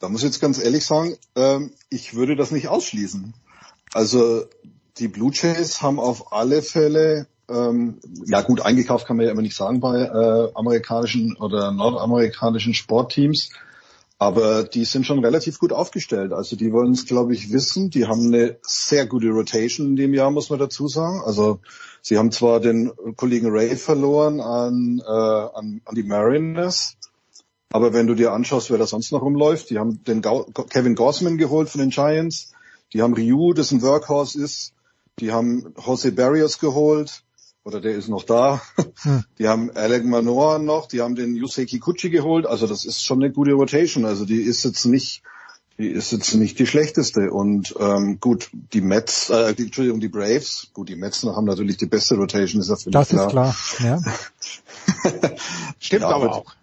da 0.00 0.08
muss 0.08 0.22
ich 0.22 0.26
jetzt 0.26 0.40
ganz 0.40 0.58
ehrlich 0.58 0.84
sagen, 0.84 1.16
ähm, 1.36 1.72
ich 1.90 2.14
würde 2.14 2.34
das 2.34 2.50
nicht 2.50 2.68
ausschließen. 2.68 3.34
Also 3.92 4.44
die 4.98 5.08
Blue 5.08 5.30
Jays 5.32 5.82
haben 5.82 6.00
auf 6.00 6.32
alle 6.32 6.62
Fälle, 6.62 7.26
ähm, 7.48 8.00
ja 8.26 8.40
gut, 8.40 8.62
eingekauft 8.62 9.06
kann 9.06 9.16
man 9.16 9.26
ja 9.26 9.32
immer 9.32 9.42
nicht 9.42 9.56
sagen 9.56 9.80
bei 9.80 10.00
äh, 10.00 10.52
amerikanischen 10.54 11.36
oder 11.36 11.70
nordamerikanischen 11.72 12.74
Sportteams, 12.74 13.50
aber 14.18 14.64
die 14.64 14.84
sind 14.84 15.06
schon 15.06 15.24
relativ 15.24 15.58
gut 15.58 15.72
aufgestellt. 15.72 16.32
Also 16.32 16.56
die 16.56 16.72
wollen 16.72 16.92
es, 16.92 17.06
glaube 17.06 17.34
ich, 17.34 17.52
wissen. 17.52 17.90
Die 17.90 18.06
haben 18.06 18.26
eine 18.26 18.58
sehr 18.62 19.06
gute 19.06 19.28
Rotation 19.28 19.88
in 19.88 19.96
dem 19.96 20.14
Jahr, 20.14 20.30
muss 20.30 20.50
man 20.50 20.58
dazu 20.58 20.88
sagen. 20.88 21.22
Also 21.24 21.60
sie 22.02 22.18
haben 22.18 22.30
zwar 22.30 22.60
den 22.60 22.92
Kollegen 23.16 23.48
Ray 23.50 23.76
verloren 23.76 24.40
an, 24.40 25.02
äh, 25.04 25.10
an, 25.10 25.80
an 25.84 25.94
die 25.94 26.02
Mariners, 26.02 26.96
aber 27.72 27.92
wenn 27.92 28.06
du 28.06 28.14
dir 28.14 28.32
anschaust, 28.32 28.70
wer 28.70 28.78
da 28.78 28.86
sonst 28.86 29.12
noch 29.12 29.22
rumläuft, 29.22 29.70
die 29.70 29.78
haben 29.78 30.02
den 30.04 30.22
Gau 30.22 30.44
Kevin 30.68 30.94
Gossman 30.94 31.38
geholt 31.38 31.68
von 31.68 31.80
den 31.80 31.90
Giants, 31.90 32.52
die 32.92 33.02
haben 33.02 33.14
Ryu, 33.14 33.52
das 33.52 33.70
ein 33.70 33.82
Workhorse 33.82 34.42
ist, 34.42 34.72
die 35.20 35.32
haben 35.32 35.72
Jose 35.84 36.12
Barrios 36.12 36.58
geholt, 36.58 37.22
oder 37.62 37.80
der 37.80 37.94
ist 37.94 38.08
noch 38.08 38.24
da, 38.24 38.60
die 39.38 39.46
haben 39.46 39.70
Alec 39.70 40.04
Manoa 40.04 40.58
noch, 40.58 40.88
die 40.88 41.00
haben 41.02 41.14
den 41.14 41.36
Yusei 41.36 41.66
Kikuchi 41.66 42.10
geholt, 42.10 42.46
also 42.46 42.66
das 42.66 42.84
ist 42.84 43.04
schon 43.04 43.22
eine 43.22 43.32
gute 43.32 43.52
Rotation, 43.52 44.04
also 44.04 44.24
die 44.24 44.40
ist 44.42 44.64
jetzt 44.64 44.86
nicht, 44.86 45.22
die 45.78 45.88
ist 45.88 46.10
jetzt 46.10 46.34
nicht 46.34 46.58
die 46.58 46.66
schlechteste 46.66 47.30
und 47.30 47.74
ähm, 47.78 48.18
gut, 48.18 48.50
die 48.52 48.80
Mets, 48.80 49.30
äh, 49.30 49.54
die, 49.54 49.64
Entschuldigung, 49.64 50.00
die 50.00 50.08
Braves, 50.08 50.68
gut, 50.72 50.88
die 50.88 50.96
Mets 50.96 51.22
haben 51.22 51.44
natürlich 51.46 51.76
die 51.76 51.86
beste 51.86 52.16
Rotation, 52.16 52.60
ist 52.60 52.68
ja 52.70 52.76
völlig 52.76 52.92
Das 52.94 53.08
klar. 53.10 53.50
ist 53.50 53.76
klar. 53.76 54.00
Ja. 54.02 55.30
Stimmt 55.78 56.02
Ja, 56.02 56.08
aber 56.08 56.24
aber- 56.24 56.34
auch. 56.36 56.54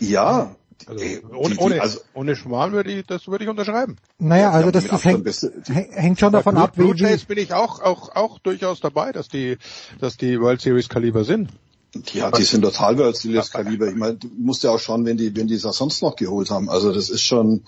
Ja, 0.00 0.54
Also, 0.86 1.04
ohne, 1.36 1.54
die- 1.54 1.60
ohne, 1.60 1.80
also- 1.82 2.00
ohne 2.14 2.36
Schmarrn 2.36 2.72
würde 2.72 2.92
ich, 2.92 3.06
das 3.06 3.26
würde 3.26 3.44
ich 3.44 3.50
unterschreiben. 3.50 3.96
Naja, 4.18 4.50
also 4.52 4.66
Ja, 4.66 4.72
das, 4.72 4.86
das 4.86 5.04
hängt, 5.04 5.26
hängt 5.66 6.20
schon 6.20 6.32
davon 6.32 6.54
Blue, 6.54 6.64
ab, 6.64 6.74
Blue 6.76 6.94
wie, 6.94 7.00
Jays 7.00 7.22
wie 7.22 7.34
bin 7.34 7.38
ich 7.38 7.52
auch, 7.52 7.80
auch, 7.80 8.14
auch 8.14 8.38
durchaus 8.38 8.80
dabei, 8.80 9.10
dass 9.12 9.28
die, 9.28 9.58
dass 10.00 10.16
die 10.16 10.40
World 10.40 10.60
Series 10.60 10.88
Kaliber 10.88 11.24
sind. 11.24 11.50
Ja, 12.12 12.30
die 12.30 12.44
sind 12.44 12.62
total 12.62 12.96
World 12.98 13.16
Series 13.16 13.50
Kaliber. 13.50 13.88
Ich 13.88 13.96
meine, 13.96 14.14
du 14.14 14.28
musst 14.38 14.62
ja 14.62 14.70
auch 14.70 14.78
schauen, 14.78 15.04
wenn 15.04 15.16
die, 15.16 15.34
wenn 15.34 15.48
die 15.48 15.58
das 15.58 15.76
sonst 15.78 16.00
noch 16.02 16.14
geholt 16.16 16.50
haben. 16.50 16.68
Also 16.70 16.92
das 16.92 17.08
ist 17.10 17.22
schon, 17.22 17.64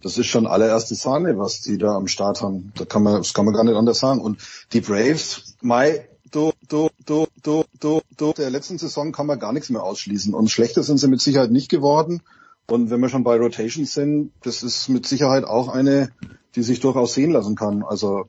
das 0.00 0.16
ist 0.16 0.26
schon 0.26 0.46
allererste 0.46 0.94
Sahne, 0.94 1.36
was 1.38 1.60
die 1.60 1.76
da 1.76 1.94
am 1.96 2.06
Start 2.08 2.40
haben. 2.40 2.72
Da 2.76 2.84
kann 2.86 3.02
man, 3.02 3.16
das 3.18 3.34
kann 3.34 3.44
man 3.44 3.52
gar 3.52 3.64
nicht 3.64 3.76
anders 3.76 3.98
sagen. 3.98 4.20
Und 4.20 4.38
die 4.72 4.80
Braves, 4.80 5.56
Mai, 5.60 6.08
du, 6.34 6.52
du, 6.68 6.88
du, 7.06 7.26
du, 7.42 7.64
du, 7.80 8.00
du, 8.16 8.32
der 8.32 8.50
letzten 8.50 8.78
Saison 8.78 9.12
kann 9.12 9.26
man 9.26 9.38
gar 9.38 9.52
nichts 9.52 9.70
mehr 9.70 9.82
ausschließen. 9.82 10.34
Und 10.34 10.50
schlechter 10.50 10.82
sind 10.82 10.98
sie 10.98 11.08
mit 11.08 11.20
Sicherheit 11.20 11.50
nicht 11.50 11.68
geworden. 11.68 12.22
Und 12.66 12.90
wenn 12.90 13.00
wir 13.00 13.08
schon 13.08 13.24
bei 13.24 13.36
Rotations 13.36 13.92
sind, 13.92 14.32
das 14.42 14.62
ist 14.62 14.88
mit 14.88 15.06
Sicherheit 15.06 15.44
auch 15.44 15.68
eine, 15.68 16.10
die 16.56 16.62
sich 16.62 16.80
durchaus 16.80 17.14
sehen 17.14 17.30
lassen 17.30 17.56
kann. 17.56 17.82
Also, 17.82 18.26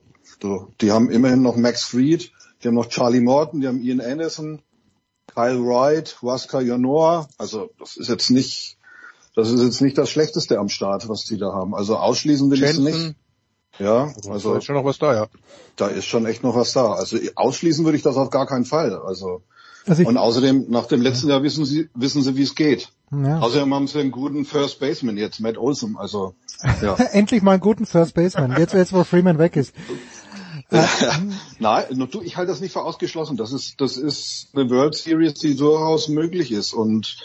die 0.80 0.92
haben 0.92 1.10
immerhin 1.10 1.42
noch 1.42 1.56
Max 1.56 1.84
Fried, 1.84 2.32
die 2.62 2.68
haben 2.68 2.74
noch 2.74 2.88
Charlie 2.88 3.20
Morton, 3.20 3.60
die 3.60 3.68
haben 3.68 3.80
Ian 3.80 4.00
Anderson, 4.00 4.60
Kyle 5.26 5.58
Wright, 5.64 6.18
Huasca 6.22 6.60
Yanoa. 6.60 7.28
Also 7.38 7.70
das 7.78 7.96
ist 7.96 8.08
jetzt 8.08 8.30
nicht, 8.30 8.76
das 9.34 9.50
ist 9.50 9.62
jetzt 9.62 9.80
nicht 9.80 9.96
das 9.96 10.10
Schlechteste 10.10 10.58
am 10.58 10.68
Start, 10.68 11.08
was 11.08 11.24
die 11.24 11.38
da 11.38 11.52
haben. 11.52 11.74
Also 11.74 11.96
ausschließen 11.96 12.50
will 12.50 12.62
ich 12.62 12.70
es 12.70 12.78
nicht. 12.78 13.14
Ja, 13.78 14.12
Also 14.30 14.52
da 14.52 14.58
ist 14.58 14.64
schon 14.64 14.74
noch 14.76 14.84
was 14.84 14.98
da, 14.98 15.14
ja. 15.14 15.26
da 15.76 15.88
ist 15.88 16.04
schon 16.06 16.24
echt 16.26 16.42
noch 16.42 16.54
was 16.56 16.72
da. 16.72 16.92
Also 16.92 17.18
ausschließen 17.34 17.84
würde 17.84 17.96
ich 17.96 18.02
das 18.02 18.16
auf 18.16 18.30
gar 18.30 18.46
keinen 18.46 18.64
Fall. 18.64 18.94
Also 18.96 19.42
Also 19.86 20.02
ich- 20.02 20.08
und 20.08 20.16
außerdem, 20.16 20.66
nach 20.68 20.86
dem 20.86 21.02
letzten 21.02 21.28
Jahr 21.28 21.42
wissen 21.42 21.64
sie, 21.64 21.88
wissen 21.94 22.22
sie, 22.22 22.36
wie 22.36 22.42
es 22.42 22.54
geht. 22.54 22.88
Ja. 23.12 23.38
Außerdem 23.38 23.72
haben 23.74 23.86
sie 23.86 24.00
einen 24.00 24.10
guten 24.10 24.44
First 24.44 24.80
Baseman 24.80 25.16
jetzt, 25.16 25.40
Matt 25.40 25.56
Olson, 25.58 25.96
also, 25.96 26.34
ja. 26.82 26.94
Endlich 27.12 27.42
mal 27.42 27.52
einen 27.52 27.60
guten 27.60 27.86
First 27.86 28.14
Baseman. 28.14 28.56
Jetzt, 28.58 28.74
jetzt 28.74 28.92
wo 28.92 29.04
Freeman 29.04 29.38
weg 29.38 29.56
ist. 29.56 29.72
Nein, 31.58 31.84
nur 31.92 32.08
du, 32.08 32.22
ich 32.22 32.36
halte 32.36 32.50
das 32.50 32.60
nicht 32.60 32.72
für 32.72 32.82
ausgeschlossen. 32.82 33.36
Das 33.36 33.52
ist, 33.52 33.80
das 33.80 33.96
ist 33.96 34.48
eine 34.54 34.68
World 34.70 34.94
Series, 34.94 35.34
die 35.34 35.54
durchaus 35.54 36.08
möglich 36.08 36.50
ist. 36.50 36.72
Und 36.72 37.16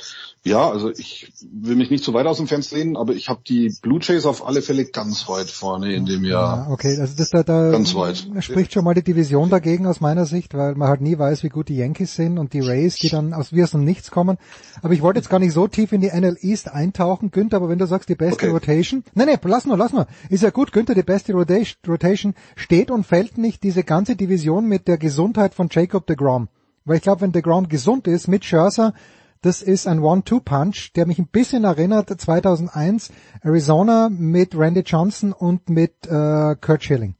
ja, 0.43 0.71
also 0.71 0.89
ich 0.89 1.31
will 1.51 1.75
mich 1.75 1.91
nicht 1.91 2.03
zu 2.03 2.15
weit 2.15 2.25
aus 2.25 2.37
dem 2.37 2.47
Fenster 2.47 2.75
lehnen, 2.75 2.97
aber 2.97 3.13
ich 3.13 3.29
habe 3.29 3.41
die 3.47 3.71
Blue 3.83 3.99
Jays 4.01 4.25
auf 4.25 4.45
alle 4.45 4.63
Fälle 4.63 4.85
ganz 4.85 5.29
weit 5.29 5.51
vorne 5.51 5.93
in 5.93 6.07
dem 6.07 6.23
Jahr. 6.23 6.65
Ja, 6.65 6.73
okay, 6.73 6.97
also 6.99 7.13
das 7.15 7.29
da, 7.29 7.43
da 7.43 7.69
Ganz 7.69 7.93
weit. 7.93 8.25
spricht 8.39 8.73
schon 8.73 8.83
mal 8.83 8.95
die 8.95 9.03
Division 9.03 9.51
dagegen 9.51 9.85
aus 9.85 10.01
meiner 10.01 10.25
Sicht, 10.25 10.55
weil 10.55 10.73
man 10.73 10.87
halt 10.87 11.01
nie 11.01 11.19
weiß, 11.19 11.43
wie 11.43 11.49
gut 11.49 11.69
die 11.69 11.77
Yankees 11.77 12.15
sind 12.15 12.39
und 12.39 12.53
die 12.53 12.59
Rays, 12.59 12.95
die 12.95 13.09
dann 13.09 13.35
aus 13.35 13.53
wie 13.53 13.61
aus 13.61 13.71
dem 13.71 13.83
Nichts 13.83 14.09
kommen. 14.09 14.39
Aber 14.81 14.95
ich 14.95 15.03
wollte 15.03 15.19
jetzt 15.19 15.29
gar 15.29 15.39
nicht 15.39 15.53
so 15.53 15.67
tief 15.67 15.91
in 15.91 16.01
die 16.01 16.09
NL 16.09 16.37
East 16.41 16.71
eintauchen, 16.71 17.29
Günther, 17.29 17.57
aber 17.57 17.69
wenn 17.69 17.77
du 17.77 17.85
sagst, 17.85 18.09
die 18.09 18.15
beste 18.15 18.49
Rotation, 18.49 19.03
nein, 19.13 19.27
nein, 19.27 19.39
lass 19.43 19.65
nur, 19.65 19.77
lass 19.77 19.93
nur, 19.93 20.07
ist 20.29 20.41
ja 20.41 20.49
gut, 20.49 20.71
Günther, 20.71 20.95
die 20.95 21.03
beste 21.03 21.33
Rotation, 21.33 21.77
Rotation 21.87 22.33
steht 22.55 22.89
und 22.89 23.05
fällt 23.05 23.37
nicht 23.37 23.61
diese 23.61 23.83
ganze 23.83 24.15
Division 24.15 24.65
mit 24.65 24.87
der 24.87 24.97
Gesundheit 24.97 25.53
von 25.53 25.67
Jacob 25.69 26.07
de 26.07 26.15
Grom. 26.15 26.47
Weil 26.83 26.97
ich 26.97 27.03
glaube, 27.03 27.21
wenn 27.21 27.31
de 27.31 27.43
Grom 27.43 27.69
gesund 27.69 28.07
ist 28.07 28.27
mit 28.27 28.43
Scherzer, 28.43 28.95
das 29.41 29.61
ist 29.61 29.87
ein 29.87 29.99
One-Two-Punch, 29.99 30.93
der 30.95 31.07
mich 31.07 31.17
ein 31.17 31.27
bisschen 31.27 31.63
erinnert 31.63 32.09
2001 32.09 33.11
Arizona 33.41 34.09
mit 34.09 34.55
Randy 34.55 34.81
Johnson 34.81 35.33
und 35.33 35.69
mit 35.69 35.93
äh, 36.05 36.55
Kurt 36.55 36.83
Schilling. 36.83 37.15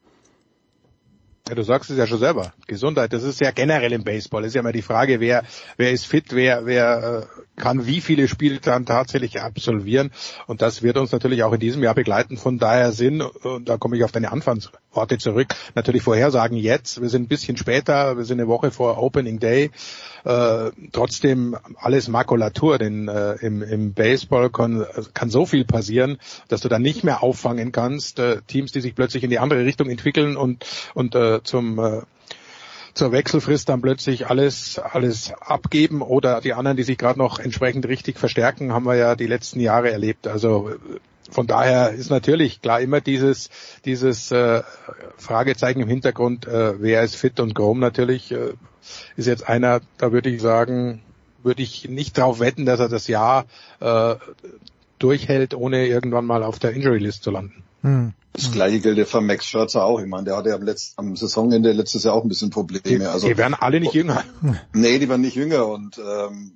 Ja, 1.50 1.56
du 1.56 1.64
sagst 1.64 1.90
es 1.90 1.98
ja 1.98 2.06
schon 2.06 2.20
selber. 2.20 2.54
Gesundheit, 2.68 3.12
das 3.14 3.24
ist 3.24 3.42
ja 3.42 3.52
generell 3.52 3.92
im 3.94 4.04
Baseball. 4.04 4.44
Das 4.44 4.50
ist 4.50 4.56
ja 4.56 4.62
immer 4.62 4.72
die 4.72 4.84
Frage, 4.84 5.20
wer, 5.20 5.44
wer 5.76 5.92
ist 5.92 6.06
fit, 6.06 6.28
wer, 6.30 6.66
wer 6.68 7.28
äh, 7.28 7.60
kann 7.60 7.88
wie 7.88 8.00
viele 8.00 8.28
Spiele 8.28 8.60
dann 8.60 8.86
tatsächlich 8.86 9.42
absolvieren. 9.42 10.12
Und 10.46 10.62
das 10.62 10.84
wird 10.84 10.98
uns 10.98 11.12
natürlich 11.12 11.44
auch 11.44 11.54
in 11.54 11.60
diesem 11.60 11.82
Jahr 11.82 11.96
begleiten. 11.96 12.38
Von 12.38 12.60
daher 12.60 12.92
sind, 12.92 13.22
und 13.22 13.68
da 13.68 13.78
komme 13.78 13.98
ich 13.98 14.04
auf 14.04 14.12
deine 14.12 14.32
Anfangsworte 14.92 15.18
zurück, 15.18 15.56
natürlich 15.74 16.04
Vorhersagen 16.04 16.58
jetzt. 16.58 17.02
Wir 17.02 17.10
sind 17.10 17.24
ein 17.24 17.28
bisschen 17.28 17.56
später, 17.56 18.18
wir 18.18 18.26
sind 18.26 18.40
eine 18.40 18.50
Woche 18.50 18.72
vor 18.72 19.02
Opening 19.02 19.40
Day. 19.40 19.72
Äh, 20.26 20.72
trotzdem 20.92 21.58
alles 21.78 22.10
Makulatur, 22.10 22.78
denn 22.78 23.08
äh, 23.08 23.34
im, 23.36 23.62
im 23.62 23.94
Baseball 23.94 24.50
kann, 24.50 24.86
kann 25.14 25.30
so 25.30 25.46
viel 25.46 25.64
passieren, 25.66 26.18
dass 26.50 26.62
du 26.62 26.68
dann 26.68 26.82
nicht 26.82 27.04
mehr 27.04 27.24
auffangen 27.24 27.72
kannst. 27.72 28.20
Äh, 28.20 28.42
Teams, 28.48 28.72
die 28.72 28.82
sich 28.82 28.94
plötzlich 28.94 29.24
in 29.24 29.30
die 29.30 29.40
andere 29.40 29.64
Richtung 29.64 29.90
entwickeln 29.90 30.36
und, 30.36 30.66
und 30.94 31.16
äh, 31.16 31.42
zum 31.44 31.80
äh, 31.80 32.02
zur 32.94 33.14
Wechselfrist 33.14 33.70
dann 33.70 33.82
plötzlich 33.82 34.28
alles 34.28 34.78
alles 34.78 35.32
abgeben 35.40 36.02
oder 36.02 36.42
die 36.42 36.54
anderen, 36.54 36.76
die 36.76 36.84
sich 36.84 36.98
gerade 36.98 37.20
noch 37.20 37.40
entsprechend 37.40 37.88
richtig 37.88 38.20
verstärken, 38.20 38.74
haben 38.74 38.86
wir 38.86 38.96
ja 38.96 39.16
die 39.16 39.28
letzten 39.28 39.62
Jahre 39.62 39.92
erlebt. 39.92 40.28
Also 40.28 40.70
äh, 40.70 41.00
von 41.32 41.48
daher 41.48 41.92
ist 41.92 42.10
natürlich 42.10 42.62
klar 42.62 42.82
immer 42.82 43.02
dieses 43.02 43.50
dieses 43.86 44.32
äh, 44.32 44.62
Fragezeichen 45.18 45.82
im 45.82 45.88
Hintergrund, 45.88 46.48
äh, 46.48 46.80
wer 46.82 47.04
ist 47.04 47.16
fit 47.16 47.40
und 47.40 47.56
Grom 47.56 47.80
natürlich 47.80 48.32
äh, 48.32 48.54
ist 49.16 49.28
jetzt 49.28 49.48
einer, 49.48 49.82
da 49.98 50.12
würde 50.12 50.30
ich 50.30 50.42
sagen, 50.42 51.02
würde 51.44 51.62
ich 51.62 51.90
nicht 51.90 52.18
darauf 52.18 52.40
wetten, 52.40 52.66
dass 52.66 52.80
er 52.80 52.90
das 52.90 53.08
Jahr 53.08 53.46
äh, 53.80 54.16
durchhält, 55.00 55.54
ohne 55.54 55.88
irgendwann 55.88 56.26
mal 56.26 56.44
auf 56.44 56.60
der 56.60 56.72
Injury 56.72 57.00
List 57.00 57.24
zu 57.24 57.32
landen. 57.32 57.64
Hm. 57.82 58.14
Das 58.34 58.52
gleiche 58.52 58.80
gilt 58.80 58.98
ja 58.98 59.06
für 59.06 59.20
Max 59.20 59.46
Scherzer 59.46 59.84
auch. 59.84 60.00
Ich 60.00 60.08
meine, 60.08 60.24
der 60.24 60.38
hatte 60.38 60.50
ja 60.50 60.56
am, 60.56 60.64
letzten, 60.64 61.00
am 61.00 61.16
Saisonende 61.16 61.74
letztes 61.74 62.04
Jahr 62.06 62.14
auch 62.14 62.24
ein 62.24 62.30
bisschen 62.30 62.50
Probleme. 62.50 62.82
Die, 62.84 63.06
also, 63.06 63.28
die 63.28 63.38
werden 63.38 63.56
alle 63.56 63.80
nicht 63.80 63.94
jünger. 63.94 64.24
Nee, 64.74 65.00
die 65.00 65.10
werden 65.10 65.22
nicht 65.22 65.36
jünger 65.36 65.68
und 65.68 65.98
ähm, 65.98 66.54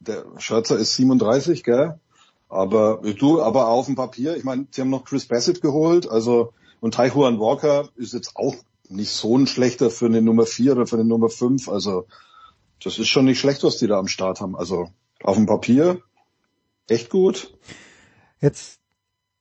der 0.00 0.24
Scherzer 0.38 0.78
ist 0.78 0.94
37, 0.94 1.62
gell? 1.62 1.98
Aber 2.48 3.00
du, 3.18 3.42
aber 3.42 3.68
auf 3.68 3.86
dem 3.86 3.96
Papier, 3.96 4.36
ich 4.36 4.44
meine, 4.44 4.66
sie 4.70 4.80
haben 4.80 4.90
noch 4.90 5.04
Chris 5.04 5.26
Bassett 5.26 5.60
geholt, 5.60 6.08
also 6.08 6.52
und 6.80 6.94
Tai 6.94 7.08
Juan 7.08 7.40
Walker 7.40 7.88
ist 7.96 8.12
jetzt 8.12 8.36
auch 8.36 8.54
nicht 8.90 9.10
so 9.10 9.38
ein 9.38 9.46
schlechter 9.46 9.90
für 9.90 10.06
eine 10.06 10.20
Nummer 10.20 10.44
4 10.44 10.72
oder 10.72 10.86
für 10.86 10.96
eine 10.96 11.06
Nummer 11.06 11.30
5. 11.30 11.68
Also 11.68 12.06
das 12.82 12.98
ist 12.98 13.08
schon 13.08 13.24
nicht 13.24 13.40
schlecht, 13.40 13.64
was 13.64 13.78
die 13.78 13.86
da 13.86 13.98
am 13.98 14.08
Start 14.08 14.40
haben. 14.40 14.54
Also 14.54 14.90
auf 15.22 15.36
dem 15.36 15.46
Papier 15.46 16.02
echt 16.86 17.08
gut. 17.08 17.56
Jetzt 18.40 18.80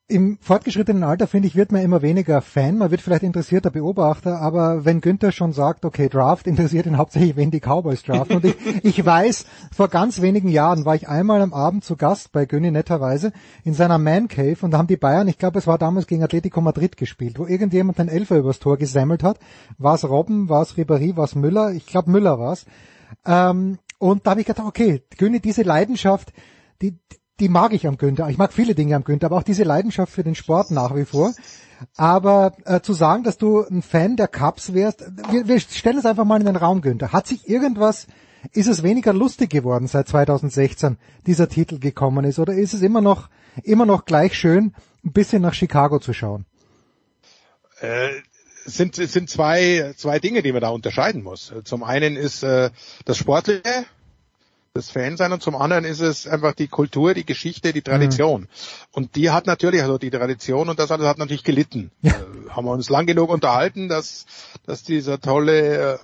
im 0.10 0.38
fortgeschrittenen 0.42 1.04
Alter, 1.04 1.28
finde 1.28 1.48
ich, 1.48 1.56
wird 1.56 1.72
man 1.72 1.82
immer 1.82 2.02
weniger 2.02 2.42
Fan, 2.42 2.78
man 2.78 2.92
wird 2.92 3.02
vielleicht 3.02 3.24
interessierter 3.24 3.72
Beobachter, 3.72 4.42
aber 4.42 4.84
wenn 4.84 5.00
Günther 5.00 5.32
schon 5.32 5.54
sagt, 5.54 5.86
okay, 5.86 6.10
Draft 6.10 6.46
interessiert 6.46 6.86
ihn 6.86 6.98
hauptsächlich, 7.00 7.38
wenn 7.38 7.52
die 7.52 7.62
Cowboys 7.62 8.04
draften. 8.04 8.38
Und 8.38 8.46
ich, 8.46 8.56
ich 8.84 9.06
weiß, 9.06 9.46
vor 9.74 9.88
ganz 9.88 10.22
wenigen 10.22 10.50
Jahren 10.50 10.84
war 10.86 10.96
ich 10.96 11.08
einmal 11.08 11.42
am 11.42 11.54
Abend 11.54 11.86
zu 11.86 11.96
Gast 11.96 12.34
bei 12.34 12.46
Günni 12.46 12.70
netterweise 12.70 13.32
in 13.64 13.74
seiner 13.74 13.98
Man 13.98 14.28
Cave 14.28 14.58
und 14.62 14.72
da 14.72 14.78
haben 14.78 14.88
die 14.88 14.98
Bayern, 14.98 15.30
ich 15.30 15.38
glaube, 15.38 15.60
es 15.60 15.68
war 15.68 15.78
damals 15.78 16.06
gegen 16.06 16.24
Atletico 16.24 16.60
Madrid 16.60 16.98
gespielt, 16.98 17.40
wo 17.40 17.46
irgendjemand 17.46 18.00
einen 18.00 18.10
Elfer 18.10 18.38
übers 18.38 18.60
Tor 18.60 18.78
gesammelt 18.78 19.24
hat. 19.24 19.40
War 19.78 19.96
es 19.96 20.08
Robben, 20.08 20.50
war 20.50 20.64
es 20.64 20.76
Ribéry, 20.76 21.16
war 21.16 21.26
es 21.26 21.36
Müller? 21.36 21.72
Ich 21.72 21.86
glaube, 21.86 22.12
Müller 22.12 22.40
war 22.40 22.54
es. 22.54 22.66
Ähm, 23.26 23.80
und 24.00 24.28
da 24.28 24.32
habe 24.32 24.42
ich 24.42 24.48
gedacht, 24.48 24.68
okay, 24.68 25.02
Günni, 25.18 25.40
diese 25.40 25.64
Leidenschaft, 25.64 26.34
die, 26.82 27.00
die 27.40 27.50
mag 27.50 27.74
ich 27.74 27.88
am 27.88 27.98
Günther. 27.98 28.30
Ich 28.30 28.38
mag 28.38 28.54
viele 28.54 28.76
Dinge 28.76 28.96
am 28.96 29.04
Günther, 29.04 29.28
aber 29.28 29.38
auch 29.38 29.44
diese 29.44 29.64
Leidenschaft 29.64 30.12
für 30.12 30.24
den 30.24 30.36
Sport 30.36 30.72
nach 30.72 30.96
wie 30.96 31.06
vor. 31.06 31.34
Aber 31.98 32.54
äh, 32.66 32.82
zu 32.82 32.94
sagen, 32.94 33.24
dass 33.24 33.38
du 33.38 33.64
ein 33.64 33.82
Fan 33.82 34.16
der 34.16 34.28
Cups 34.28 34.74
wärst, 34.74 35.04
wir, 35.32 35.48
wir 35.48 35.60
stellen 35.60 35.98
es 35.98 36.06
einfach 36.06 36.26
mal 36.26 36.40
in 36.40 36.46
den 36.46 36.56
Raum, 36.56 36.82
Günther. 36.82 37.12
Hat 37.12 37.28
sich 37.28 37.50
irgendwas, 37.50 38.08
ist 38.52 38.68
es 38.68 38.84
weniger 38.84 39.14
lustig 39.14 39.50
geworden 39.50 39.88
seit 39.88 40.08
2016, 40.08 40.98
dieser 41.26 41.50
Titel 41.50 41.80
gekommen 41.80 42.24
ist, 42.26 42.40
oder 42.40 42.54
ist 42.54 42.74
es 42.74 42.82
immer 42.82 43.02
noch, 43.02 43.30
immer 43.64 43.86
noch 43.86 44.06
gleich 44.06 44.38
schön, 44.38 44.74
ein 45.04 45.12
bisschen 45.12 45.42
nach 45.42 45.54
Chicago 45.54 46.00
zu 46.00 46.14
schauen? 46.14 46.46
Äh, 47.82 48.10
es 48.66 48.78
sind, 48.78 48.96
sind 48.96 49.30
zwei, 49.30 49.94
zwei 49.98 50.20
Dinge, 50.20 50.42
die 50.42 50.54
man 50.54 50.62
da 50.62 50.70
unterscheiden 50.70 51.24
muss. 51.24 51.54
Zum 51.66 51.84
einen 51.84 52.16
ist 52.16 52.44
äh, 52.44 52.70
das 53.04 53.18
Sportliche, 53.18 53.86
das 54.76 54.90
Fansein 54.90 55.32
und 55.32 55.44
zum 55.44 55.56
anderen 55.56 55.86
ist 55.86 56.00
es 56.00 56.26
einfach 56.26 56.54
die 56.56 56.68
Kultur, 56.68 57.14
die 57.14 57.28
Geschichte, 57.28 57.74
die 57.74 57.84
Tradition. 57.84 58.42
Mhm. 58.42 58.48
Und 58.92 59.16
die 59.16 59.30
hat 59.30 59.46
natürlich, 59.46 59.84
also 59.84 60.00
die 60.00 60.10
Tradition 60.10 60.68
und 60.68 60.80
das 60.80 60.90
alles 60.90 61.06
hat 61.06 61.20
natürlich 61.20 61.44
gelitten. 61.44 61.92
Ja. 62.02 62.14
Äh, 62.14 62.16
haben 62.50 62.66
wir 62.66 62.72
uns 62.72 62.90
lang 62.90 63.06
genug 63.06 63.30
unterhalten, 63.30 63.88
dass, 63.88 64.26
dass 64.66 64.84
dieser 64.84 65.22
tolle, 65.22 65.94
äh, 65.94 65.98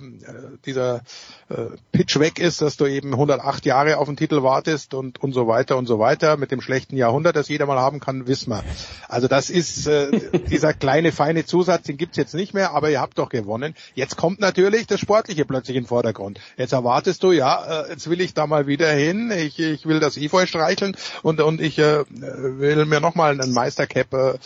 dieser 0.66 1.02
äh, 1.48 1.66
Pitch 1.90 2.18
weg 2.20 2.38
ist, 2.38 2.62
dass 2.62 2.76
du 2.76 2.86
eben 2.86 3.12
108 3.12 3.66
Jahre 3.66 3.98
auf 3.98 4.06
den 4.06 4.16
Titel 4.16 4.44
wartest 4.44 4.94
und, 4.94 5.20
und 5.20 5.32
so 5.32 5.48
weiter 5.48 5.76
und 5.76 5.86
so 5.86 5.98
weiter. 5.98 6.36
Mit 6.36 6.52
dem 6.52 6.60
schlechten 6.60 6.96
Jahrhundert, 6.96 7.34
das 7.34 7.48
jeder 7.48 7.66
mal 7.66 7.78
haben 7.78 7.98
kann, 7.98 8.28
wissen 8.28 8.50
wir. 8.50 8.62
Also 9.08 9.26
das 9.26 9.50
ist 9.50 9.88
äh, 9.88 10.10
dieser 10.50 10.74
kleine, 10.74 11.10
feine 11.10 11.44
Zusatz, 11.44 11.84
den 11.84 11.96
gibt's 11.96 12.16
jetzt 12.16 12.34
nicht 12.34 12.54
mehr, 12.54 12.72
aber 12.72 12.90
ihr 12.90 13.00
habt 13.00 13.18
doch 13.18 13.30
gewonnen. 13.30 13.74
Jetzt 13.94 14.16
kommt 14.16 14.38
natürlich 14.38 14.86
das 14.86 15.00
Sportliche 15.00 15.44
plötzlich 15.44 15.76
in 15.76 15.82
den 15.82 15.88
Vordergrund. 15.88 16.38
Jetzt 16.56 16.72
erwartest 16.72 17.24
du, 17.24 17.32
ja, 17.32 17.84
äh, 17.84 17.90
jetzt 17.90 18.08
will 18.08 18.20
ich 18.20 18.34
da 18.34 18.46
mal 18.46 18.59
wieder 18.66 18.90
hin, 18.92 19.30
ich, 19.30 19.58
ich 19.58 19.86
will 19.86 20.00
das 20.00 20.16
Efeu 20.16 20.46
streicheln 20.46 20.96
und, 21.22 21.40
und 21.40 21.60
ich 21.60 21.78
äh, 21.78 22.04
will 22.08 22.84
mir 22.86 23.00
nochmal 23.00 23.40
einen 23.40 23.52
Meistercap 23.52 24.12
äh, 24.12 24.38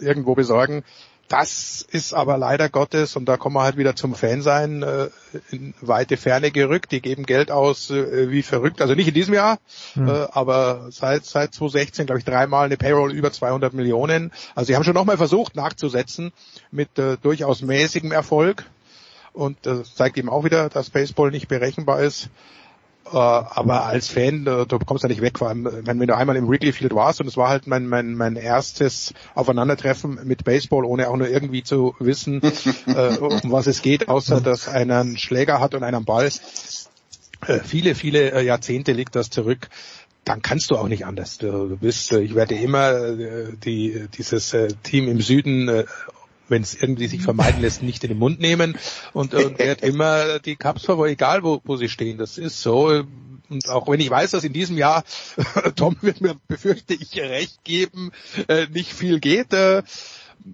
irgendwo 0.00 0.34
besorgen. 0.34 0.84
Das 1.28 1.84
ist 1.90 2.12
aber 2.12 2.36
leider 2.36 2.68
Gottes, 2.68 3.16
und 3.16 3.24
da 3.24 3.38
kommen 3.38 3.56
wir 3.56 3.62
halt 3.62 3.78
wieder 3.78 3.96
zum 3.96 4.14
Fansein, 4.14 4.82
äh, 4.82 5.08
in 5.50 5.72
weite 5.80 6.18
Ferne 6.18 6.50
gerückt. 6.50 6.92
Die 6.92 7.00
geben 7.00 7.24
Geld 7.24 7.50
aus 7.50 7.90
äh, 7.90 8.30
wie 8.30 8.42
verrückt. 8.42 8.82
Also 8.82 8.94
nicht 8.94 9.08
in 9.08 9.14
diesem 9.14 9.32
Jahr, 9.32 9.58
mhm. 9.94 10.08
äh, 10.08 10.26
aber 10.32 10.88
seit, 10.90 11.24
seit 11.24 11.54
2016, 11.54 12.06
glaube 12.06 12.18
ich, 12.18 12.24
dreimal 12.26 12.66
eine 12.66 12.76
Payroll 12.76 13.12
über 13.12 13.32
200 13.32 13.72
Millionen. 13.72 14.32
Also 14.54 14.66
sie 14.66 14.76
haben 14.76 14.84
schon 14.84 14.94
nochmal 14.94 15.16
versucht 15.16 15.56
nachzusetzen 15.56 16.32
mit 16.70 16.98
äh, 16.98 17.16
durchaus 17.16 17.62
mäßigem 17.62 18.12
Erfolg. 18.12 18.66
Und 19.32 19.56
das 19.62 19.94
zeigt 19.94 20.18
eben 20.18 20.28
auch 20.28 20.44
wieder, 20.44 20.68
dass 20.68 20.90
Baseball 20.90 21.30
nicht 21.30 21.48
berechenbar 21.48 22.00
ist. 22.00 22.28
Uh, 23.06 23.18
aber 23.18 23.84
als 23.84 24.08
Fan, 24.08 24.46
du, 24.46 24.64
du 24.66 24.78
kommst 24.78 25.04
da 25.04 25.08
nicht 25.08 25.20
weg, 25.20 25.38
vor 25.38 25.48
allem, 25.48 25.64
wenn, 25.64 26.00
wenn 26.00 26.06
du 26.06 26.16
einmal 26.16 26.36
im 26.36 26.48
Wrigley 26.48 26.72
Field 26.72 26.94
warst 26.94 27.20
und 27.20 27.26
es 27.26 27.36
war 27.36 27.50
halt 27.50 27.66
mein, 27.66 27.86
mein, 27.86 28.14
mein 28.14 28.36
erstes 28.36 29.12
Aufeinandertreffen 29.34 30.20
mit 30.24 30.44
Baseball, 30.44 30.84
ohne 30.86 31.10
auch 31.10 31.16
nur 31.16 31.28
irgendwie 31.28 31.62
zu 31.62 31.94
wissen, 31.98 32.40
uh, 32.88 33.24
um 33.42 33.52
was 33.52 33.66
es 33.66 33.82
geht, 33.82 34.08
außer 34.08 34.40
dass 34.40 34.68
einer 34.68 35.00
einen 35.00 35.18
Schläger 35.18 35.60
hat 35.60 35.74
und 35.74 35.82
einen 35.82 36.04
Ball. 36.06 36.30
Uh, 37.46 37.58
viele, 37.62 37.94
viele 37.94 38.42
Jahrzehnte 38.42 38.92
liegt 38.92 39.14
das 39.16 39.30
zurück 39.30 39.68
dann 40.24 40.40
kannst 40.40 40.70
du 40.70 40.78
auch 40.78 40.88
nicht 40.88 41.04
anders. 41.04 41.36
Du 41.36 41.76
bist, 41.76 42.10
ich 42.12 42.34
werde 42.34 42.54
immer 42.54 43.12
die, 43.12 44.06
dieses 44.16 44.56
Team 44.82 45.06
im 45.06 45.20
Süden 45.20 45.84
wenn 46.48 46.62
es 46.62 46.74
irgendwie 46.74 47.06
sich 47.06 47.22
vermeiden 47.22 47.60
lässt, 47.60 47.82
nicht 47.82 48.04
in 48.04 48.08
den 48.08 48.18
Mund 48.18 48.40
nehmen 48.40 48.76
und, 49.12 49.34
und 49.34 49.60
er 49.60 49.72
hat 49.72 49.82
immer 49.82 50.38
die 50.38 50.56
Cups 50.56 50.84
vor, 50.86 51.06
egal 51.06 51.42
wo, 51.42 51.60
wo 51.64 51.76
sie 51.76 51.88
stehen. 51.88 52.18
Das 52.18 52.38
ist 52.38 52.60
so. 52.60 53.04
Und 53.48 53.68
auch 53.68 53.88
wenn 53.88 54.00
ich 54.00 54.10
weiß, 54.10 54.32
dass 54.32 54.44
in 54.44 54.52
diesem 54.52 54.78
Jahr, 54.78 55.04
Tom 55.76 55.96
wird 56.00 56.20
mir, 56.20 56.36
befürchte 56.48 56.94
ich, 56.94 57.16
recht 57.20 57.62
geben, 57.64 58.10
äh, 58.48 58.66
nicht 58.72 58.92
viel 58.92 59.20
geht, 59.20 59.52
äh, 59.52 59.82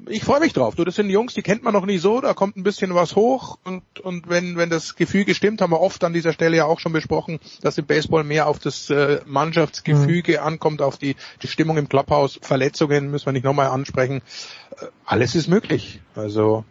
ich 0.08 0.24
freue 0.24 0.40
mich 0.40 0.52
drauf. 0.52 0.76
Du, 0.76 0.84
das 0.84 0.94
sind 0.94 1.10
Jungs, 1.10 1.34
die 1.34 1.42
kennt 1.42 1.64
man 1.64 1.72
noch 1.72 1.86
nie 1.86 1.98
so, 1.98 2.20
da 2.20 2.34
kommt 2.34 2.56
ein 2.56 2.62
bisschen 2.62 2.94
was 2.94 3.16
hoch 3.16 3.58
und, 3.64 3.82
und 4.00 4.28
wenn, 4.28 4.56
wenn 4.56 4.70
das 4.70 4.96
Gefüge 4.96 5.34
stimmt, 5.34 5.60
haben 5.60 5.72
wir 5.72 5.80
oft 5.80 6.02
an 6.04 6.12
dieser 6.12 6.32
Stelle 6.32 6.56
ja 6.56 6.64
auch 6.64 6.80
schon 6.80 6.92
besprochen, 6.92 7.40
dass 7.62 7.78
im 7.78 7.86
Baseball 7.86 8.24
mehr 8.24 8.46
auf 8.46 8.58
das 8.58 8.90
äh, 8.90 9.20
Mannschaftsgefüge 9.26 10.38
mhm. 10.40 10.46
ankommt, 10.46 10.82
auf 10.82 10.98
die, 10.98 11.16
die 11.42 11.48
Stimmung 11.48 11.76
im 11.76 11.88
Clubhaus, 11.88 12.38
Verletzungen 12.42 13.10
müssen 13.10 13.26
wir 13.26 13.32
nicht 13.32 13.44
nochmal 13.44 13.68
ansprechen. 13.68 14.22
Äh, 14.80 14.86
alles 15.04 15.34
ist 15.34 15.48
möglich. 15.48 16.00
Also 16.14 16.64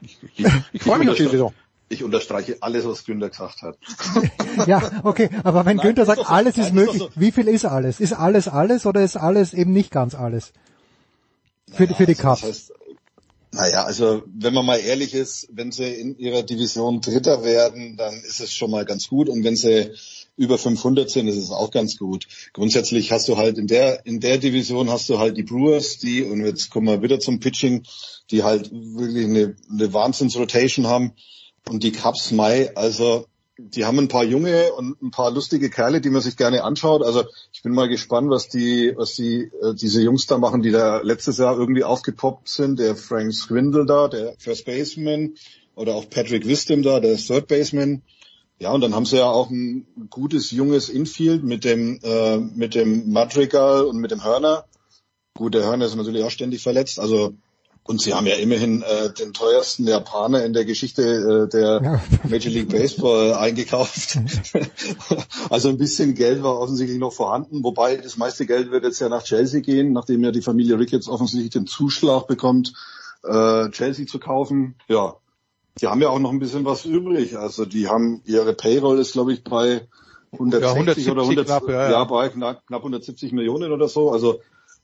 ich, 0.00 0.18
ich, 0.36 0.46
ich 0.72 0.82
freue 0.82 0.98
mich 0.98 1.08
auf 1.08 1.16
die 1.16 1.28
Saison. 1.28 1.54
Ich 1.88 2.02
unterstreiche 2.02 2.56
alles, 2.60 2.86
was 2.86 3.04
Günther 3.04 3.28
gesagt 3.28 3.60
hat. 3.60 3.76
ja, 4.66 4.80
okay, 5.02 5.28
aber 5.44 5.66
wenn 5.66 5.76
Nein, 5.76 5.86
Günther 5.88 6.06
sagt, 6.06 6.30
alles 6.30 6.56
ist 6.56 6.72
möglich, 6.72 7.06
wie 7.14 7.32
viel 7.32 7.48
ist 7.48 7.66
alles? 7.66 8.00
Ist 8.00 8.14
alles 8.14 8.48
alles 8.48 8.86
oder 8.86 9.02
ist 9.02 9.16
alles 9.16 9.52
eben 9.52 9.72
nicht 9.72 9.90
ganz 9.90 10.14
alles? 10.14 10.54
Für, 11.70 11.84
naja, 11.84 11.94
für 11.94 12.06
die 12.06 12.14
Cups. 12.14 12.44
Also 12.44 12.46
das 12.46 12.56
heißt, 12.56 12.72
naja, 13.54 13.84
also 13.84 14.22
wenn 14.26 14.54
man 14.54 14.64
mal 14.64 14.78
ehrlich 14.78 15.12
ist, 15.12 15.46
wenn 15.52 15.72
sie 15.72 15.84
in 15.84 16.16
ihrer 16.18 16.42
Division 16.42 17.02
Dritter 17.02 17.44
werden, 17.44 17.98
dann 17.98 18.14
ist 18.14 18.40
es 18.40 18.54
schon 18.54 18.70
mal 18.70 18.86
ganz 18.86 19.08
gut. 19.08 19.28
Und 19.28 19.44
wenn 19.44 19.56
sie 19.56 19.92
über 20.36 20.56
500 20.56 21.10
sind, 21.10 21.28
ist 21.28 21.36
es 21.36 21.50
auch 21.50 21.70
ganz 21.70 21.98
gut. 21.98 22.26
Grundsätzlich 22.54 23.12
hast 23.12 23.28
du 23.28 23.36
halt 23.36 23.58
in 23.58 23.66
der, 23.66 24.06
in 24.06 24.20
der 24.20 24.38
Division 24.38 24.88
hast 24.88 25.10
du 25.10 25.18
halt 25.18 25.36
die 25.36 25.42
Brewers, 25.42 25.98
die, 25.98 26.22
und 26.22 26.44
jetzt 26.44 26.70
kommen 26.70 26.86
wir 26.86 27.02
wieder 27.02 27.20
zum 27.20 27.40
Pitching, 27.40 27.82
die 28.30 28.42
halt 28.42 28.70
wirklich 28.72 29.26
eine, 29.26 29.54
eine 29.70 29.92
Wahnsinns-Rotation 29.92 30.86
haben 30.86 31.12
und 31.68 31.82
die 31.82 31.92
Cubs 31.92 32.30
Mai, 32.30 32.74
also 32.74 33.26
die 33.58 33.84
haben 33.84 33.98
ein 33.98 34.08
paar 34.08 34.24
junge 34.24 34.72
und 34.72 35.00
ein 35.02 35.10
paar 35.10 35.30
lustige 35.30 35.70
Kerle, 35.70 36.00
die 36.00 36.10
man 36.10 36.22
sich 36.22 36.36
gerne 36.36 36.64
anschaut. 36.64 37.02
Also 37.02 37.24
ich 37.52 37.62
bin 37.62 37.72
mal 37.72 37.88
gespannt, 37.88 38.30
was 38.30 38.48
die, 38.48 38.92
was 38.96 39.14
die 39.14 39.50
äh, 39.62 39.74
diese 39.74 40.02
Jungs 40.02 40.26
da 40.26 40.38
machen, 40.38 40.62
die 40.62 40.70
da 40.70 41.00
letztes 41.02 41.38
Jahr 41.38 41.56
irgendwie 41.56 41.84
aufgepoppt 41.84 42.48
sind. 42.48 42.78
Der 42.78 42.96
Frank 42.96 43.34
Swindle 43.34 43.84
da, 43.84 44.08
der 44.08 44.34
First 44.38 44.64
Baseman, 44.64 45.34
oder 45.74 45.94
auch 45.94 46.08
Patrick 46.08 46.46
Wisdom 46.46 46.82
da, 46.82 47.00
der 47.00 47.16
Third 47.16 47.48
Baseman. 47.48 48.02
Ja, 48.58 48.72
und 48.72 48.80
dann 48.80 48.94
haben 48.94 49.06
sie 49.06 49.16
ja 49.16 49.26
auch 49.26 49.50
ein 49.50 49.86
gutes 50.08 50.50
junges 50.50 50.88
Infield 50.88 51.42
mit 51.42 51.64
dem 51.64 51.98
äh, 52.02 52.38
mit 52.38 52.74
dem 52.74 53.10
Madrigal 53.10 53.84
und 53.84 53.98
mit 53.98 54.10
dem 54.10 54.24
Hörner. 54.24 54.66
Gut, 55.34 55.54
der 55.54 55.64
Hörner 55.64 55.86
ist 55.86 55.96
natürlich 55.96 56.22
auch 56.22 56.30
ständig 56.30 56.62
verletzt. 56.62 57.00
Also 57.00 57.34
und 57.84 58.00
sie 58.00 58.14
haben 58.14 58.26
ja 58.26 58.36
immerhin 58.36 58.82
äh, 58.82 59.12
den 59.12 59.32
teuersten 59.32 59.86
Japaner 59.86 60.44
in 60.44 60.52
der 60.52 60.64
Geschichte 60.64 61.02
äh, 61.02 61.48
der. 61.48 62.00
Major 62.28 62.52
League 62.52 62.68
Baseball 62.68 63.34
eingekauft. 63.34 64.18
also 65.50 65.68
ein 65.68 65.78
bisschen 65.78 66.14
Geld 66.14 66.42
war 66.42 66.58
offensichtlich 66.58 66.98
noch 66.98 67.12
vorhanden, 67.12 67.64
wobei 67.64 67.96
das 67.96 68.16
meiste 68.16 68.46
Geld 68.46 68.70
wird 68.70 68.84
jetzt 68.84 69.00
ja 69.00 69.08
nach 69.08 69.24
Chelsea 69.24 69.60
gehen, 69.60 69.92
nachdem 69.92 70.22
ja 70.22 70.30
die 70.30 70.42
Familie 70.42 70.78
Ricketts 70.78 71.08
offensichtlich 71.08 71.50
den 71.50 71.66
Zuschlag 71.66 72.28
bekommt, 72.28 72.72
äh, 73.24 73.68
Chelsea 73.70 74.06
zu 74.06 74.20
kaufen. 74.20 74.76
Ja, 74.88 75.16
die 75.80 75.88
haben 75.88 76.00
ja 76.00 76.10
auch 76.10 76.20
noch 76.20 76.30
ein 76.30 76.38
bisschen 76.38 76.64
was 76.64 76.84
übrig. 76.84 77.36
Also 77.36 77.64
die 77.64 77.88
haben 77.88 78.22
ihre 78.24 78.54
Payroll 78.54 79.00
ist 79.00 79.12
glaube 79.12 79.32
ich 79.32 79.42
bei 79.42 79.88
160 80.32 81.06
ja, 81.06 81.12
oder 81.12 81.22
100, 81.22 81.46
knapp, 81.46 81.68
ja, 81.68 81.74
ja. 81.74 81.90
ja 81.90 82.04
bei 82.04 82.28
knapp, 82.28 82.66
knapp 82.66 82.80
170 82.80 83.32
Millionen 83.32 83.72
oder 83.72 83.88
so. 83.88 84.10
Also 84.12 84.40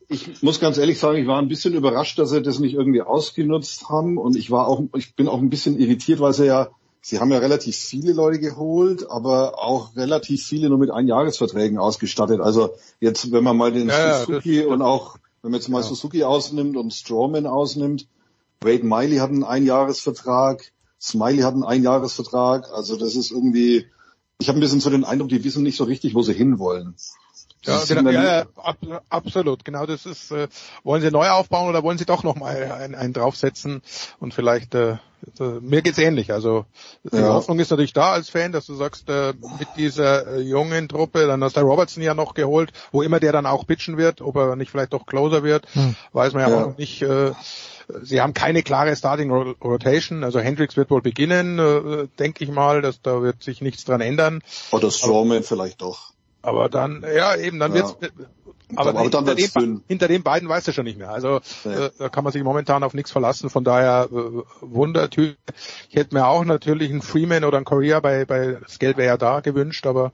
ich 0.09 0.43
muss 0.43 0.59
ganz 0.59 0.79
ehrlich 0.79 0.99
sagen, 0.99 1.19
ich 1.19 1.27
war 1.27 1.39
ein 1.39 1.49
bisschen 1.49 1.75
überrascht, 1.75 2.19
dass 2.19 2.31
sie 2.31 2.41
das 2.41 2.59
nicht 2.59 2.75
irgendwie 2.75 3.03
ausgenutzt 3.03 3.91
haben 3.91 4.17
und 4.17 4.37
ich 4.37 4.51
war 4.51 4.67
auch, 4.67 4.83
ich 4.97 5.15
bin 5.15 5.29
auch 5.29 5.39
ein 5.39 5.51
bisschen 5.51 5.79
irritiert, 5.79 6.21
weil 6.21 6.33
sie 6.33 6.47
ja, 6.47 6.69
sie 7.03 7.21
haben 7.21 7.31
ja 7.31 7.39
relativ 7.39 7.77
viele 7.77 8.15
Leute 8.15 8.39
geholt, 8.39 9.11
aber 9.11 9.63
auch 9.63 9.95
relativ 9.97 10.43
viele 10.43 10.71
nur 10.71 10.79
mit 10.79 10.91
Einjahresverträgen 10.91 11.79
ausgestattet. 11.79 12.41
Also 12.41 12.71
jetzt, 13.01 13.31
wenn 13.33 13.45
man 13.45 13.57
mal 13.59 13.71
den 13.71 13.89
ja, 13.89 14.21
Suzuki 14.21 14.65
und 14.65 14.81
auch, 14.81 15.17
wenn 15.43 15.51
man 15.51 15.61
jetzt 15.61 15.69
mal 15.69 15.83
ja. 15.83 15.87
Suzuki 15.87 16.25
ausnimmt 16.25 16.79
und 16.79 16.95
Strawman 16.95 17.47
ausnimmt, 17.47 18.07
Wade 18.63 18.85
Miley 18.85 19.19
hat 19.19 19.31
einen 19.31 19.45
Einjahresvertrag, 19.45 20.73
Smiley 21.01 21.43
hat 21.43 21.53
einen 21.53 21.65
Einjahresvertrag, 21.65 22.73
also 22.73 22.97
das 22.97 23.15
ist 23.15 23.31
irgendwie, 23.31 23.87
ich 24.41 24.49
habe 24.49 24.59
ein 24.59 24.61
bisschen 24.61 24.81
so 24.81 24.89
den 24.89 25.05
Eindruck, 25.05 25.29
die 25.29 25.45
wissen 25.45 25.63
nicht 25.63 25.77
so 25.77 25.85
richtig, 25.85 26.15
wo 26.15 26.23
sie 26.23 26.33
hinwollen. 26.33 26.95
Ja, 27.65 27.83
genau, 27.87 28.11
ja, 28.11 28.47
ab, 28.57 28.77
absolut. 29.09 29.65
Genau, 29.65 29.85
das 29.85 30.07
ist, 30.07 30.31
äh, 30.31 30.49
wollen 30.85 31.03
Sie 31.03 31.11
neu 31.11 31.29
aufbauen 31.29 31.69
oder 31.69 31.83
wollen 31.83 31.99
Sie 31.99 32.05
doch 32.05 32.23
nochmal 32.23 32.71
einen, 32.71 32.95
einen 32.95 33.13
draufsetzen 33.13 33.83
und 34.21 34.33
vielleicht, 34.33 34.75
äh, 34.75 34.93
äh, 35.41 35.61
mir 35.61 35.83
geht's 35.83 35.99
ähnlich. 35.99 36.33
Also 36.33 36.67
die 37.03 37.17
ja. 37.17 37.35
Hoffnung 37.35 37.59
ist 37.59 37.71
natürlich 37.71 37.93
da 37.93 38.13
als 38.13 38.31
Fan, 38.31 38.53
dass 38.53 38.67
du 38.67 38.75
sagst, 38.75 39.09
äh, 39.09 39.35
mit 39.59 39.69
dieser 39.77 40.37
äh, 40.37 40.41
jungen 40.41 40.89
Truppe, 40.89 41.27
dann 41.27 41.43
hast 41.43 41.57
du 41.57 41.61
Robertson 41.61 42.03
ja 42.03 42.15
noch 42.15 42.35
geholt, 42.35 42.73
wo 42.93 43.03
immer 43.03 43.19
der 43.19 43.33
dann 43.33 43.47
auch 43.47 43.67
pitchen 43.67 43.97
wird, 43.97 44.21
ob 44.21 44.37
er 44.37 44.55
nicht 44.55 44.71
vielleicht 44.71 44.93
doch 44.93 45.07
Closer 45.07 45.43
wird, 45.43 45.67
hm. 45.75 45.97
weiß 46.13 46.35
man 46.35 46.43
ja, 46.43 46.51
ja, 46.51 46.65
auch 46.65 46.79
nicht. 46.79 47.03
Äh, 47.03 47.33
Sie 48.03 48.21
haben 48.21 48.35
keine 48.35 48.63
klare 48.63 48.95
Starting 48.95 49.31
Rotation. 49.31 50.23
Also 50.23 50.41
Hendricks 50.41 50.77
wird 50.77 50.91
wohl 50.91 51.01
beginnen, 51.01 51.59
äh, 51.59 52.07
denke 52.19 52.45
ich 52.45 52.51
mal. 52.51 52.83
Dass, 52.83 53.01
da 53.01 53.23
wird 53.23 53.43
sich 53.43 53.63
nichts 53.63 53.85
dran 53.85 54.03
ändern. 54.03 54.43
Oder 54.73 54.91
Strawman 54.91 55.43
vielleicht 55.43 55.81
doch. 55.81 56.13
Aber 56.49 56.69
dann, 56.69 57.05
ja, 57.15 57.37
eben, 57.37 57.59
dann 57.59 57.75
ja. 57.75 57.79
wird's, 57.79 57.97
aber, 58.77 58.91
aber 58.91 59.03
hinter, 59.03 59.23
den, 59.23 59.83
hinter, 59.87 60.09
den, 60.09 60.23
beiden 60.23 60.49
weiß 60.49 60.67
er 60.67 60.75
schon 60.75 60.85
nicht 60.85 60.99
mehr. 60.99 61.11
Also 61.11 61.41
ja. 61.65 61.87
äh, 61.87 61.91
da 61.99 62.09
kann 62.09 62.25
man 62.25 62.33
sich 62.33 62.43
momentan 62.43 62.83
auf 62.83 62.93
nichts 62.93 63.11
verlassen. 63.11 63.49
Von 63.49 63.65
daher 63.65 64.09
äh, 64.13 64.43
Wundertyp. 64.61 65.37
Ich 65.89 65.97
hätte 65.97 66.15
mir 66.15 66.27
auch 66.27 66.45
natürlich 66.45 66.91
einen 66.91 67.03
Freeman 67.03 67.45
oder 67.45 67.57
einen 67.57 67.65
Korea 67.65 68.01
bei, 68.01 68.25
bei 68.27 68.59
das 68.63 68.79
Geld 68.79 68.99
wäre 68.99 69.09
ja 69.09 69.17
da 69.17 69.41
gewünscht, 69.41 69.87
aber 69.87 70.13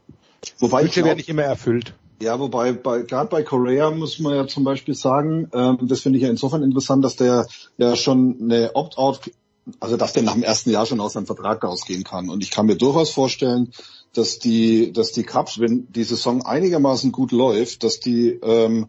wobei 0.59 0.83
Wünsche 0.83 1.05
werden 1.05 1.17
nicht 1.17 1.29
immer 1.29 1.43
erfüllt. 1.43 1.95
Ja, 2.23 2.39
wobei 2.39 2.73
bei 2.73 3.03
gerade 3.03 3.29
bei 3.29 3.43
Korea 3.43 3.91
muss 3.91 4.21
man 4.21 4.35
ja 4.35 4.47
zum 4.47 4.63
Beispiel 4.63 4.95
sagen, 4.95 5.51
ähm, 5.53 5.79
das 5.83 6.01
finde 6.01 6.19
ich 6.19 6.25
ja 6.25 6.31
insofern 6.31 6.63
interessant, 6.63 7.05
dass 7.05 7.17
der 7.17 7.47
ja 7.77 7.97
schon 7.97 8.39
eine 8.41 8.71
Opt-out, 8.75 9.33
also 9.81 9.97
dass 9.97 10.13
der 10.13 10.23
nach 10.23 10.35
dem 10.35 10.45
ersten 10.45 10.71
Jahr 10.71 10.87
schon 10.87 11.01
aus 11.01 11.15
seinem 11.15 11.27
Vertrag 11.27 11.65
rausgehen 11.65 12.05
kann. 12.05 12.31
Und 12.31 12.43
ich 12.43 12.53
kann 12.53 12.67
mir 12.67 12.77
durchaus 12.77 13.11
vorstellen, 13.11 13.73
dass 14.15 14.39
die, 14.39 14.93
dass 14.93 15.13
die 15.13 15.25
Cubs, 15.25 15.59
wenn 15.59 15.87
die 15.93 16.05
Saison 16.05 16.47
einigermaßen 16.47 17.13
gut 17.13 17.33
läuft, 17.33 17.83
dass 17.83 18.01
die, 18.01 18.39
ähm, 18.43 18.87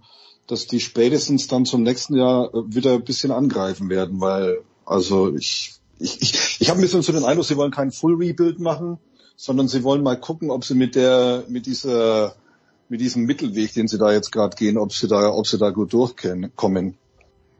dass 0.47 0.67
die 0.67 0.79
spätestens 0.79 1.47
dann 1.47 1.65
zum 1.65 1.83
nächsten 1.83 2.15
Jahr 2.15 2.51
wieder 2.53 2.93
ein 2.93 3.03
bisschen 3.03 3.31
angreifen 3.31 3.89
werden, 3.89 4.21
weil, 4.21 4.59
also 4.85 5.35
ich, 5.35 5.73
ich, 5.99 6.21
ich, 6.21 6.57
ich 6.59 6.69
habe 6.69 6.79
ein 6.79 6.81
bisschen 6.81 7.01
so 7.01 7.11
den 7.11 7.25
Eindruck, 7.25 7.45
sie 7.45 7.57
wollen 7.57 7.71
kein 7.71 7.91
Full 7.91 8.15
Rebuild 8.15 8.59
machen, 8.59 8.99
sondern 9.35 9.67
sie 9.67 9.83
wollen 9.83 10.03
mal 10.03 10.19
gucken, 10.19 10.51
ob 10.51 10.63
sie 10.63 10.75
mit 10.75 10.95
der, 10.95 11.43
mit 11.49 11.65
dieser, 11.65 12.35
mit 12.87 13.01
diesem 13.01 13.23
Mittelweg, 13.23 13.73
den 13.73 13.87
sie 13.87 13.97
da 13.97 14.11
jetzt 14.11 14.31
gerade 14.31 14.55
gehen, 14.55 14.77
ob 14.77 14.93
sie 14.93 15.07
da, 15.07 15.29
ob 15.31 15.47
sie 15.47 15.57
da 15.57 15.71
gut 15.71 15.91
durchkommen. 15.93 16.97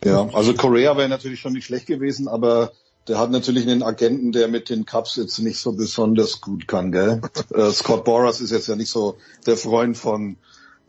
Ja, 0.03 0.30
also 0.34 0.53
Korea 0.53 0.95
wäre 0.98 1.10
natürlich 1.10 1.40
schon 1.40 1.53
nicht 1.53 1.66
schlecht 1.66 1.88
gewesen, 1.88 2.27
aber 2.27 2.72
der 3.08 3.19
hat 3.19 3.32
natürlich 3.32 3.67
einen 3.67 3.84
Agenten, 3.84 4.32
der 4.32 4.48
mit 4.48 4.69
den 4.69 4.85
Cups 4.85 5.16
jetzt 5.16 5.40
nicht 5.40 5.59
so 5.59 5.74
besonders 5.74 6.42
gut 6.42 6.67
kann, 6.67 6.92
gell? 6.92 7.22
äh, 7.53 7.72
Scott 7.72 8.03
Boras 8.03 8.42
ist 8.42 8.51
jetzt 8.51 8.67
ja 8.67 8.75
nicht 8.75 8.90
so 8.90 9.17
der 9.45 9.58
Freund 9.58 9.98
von 9.98 10.38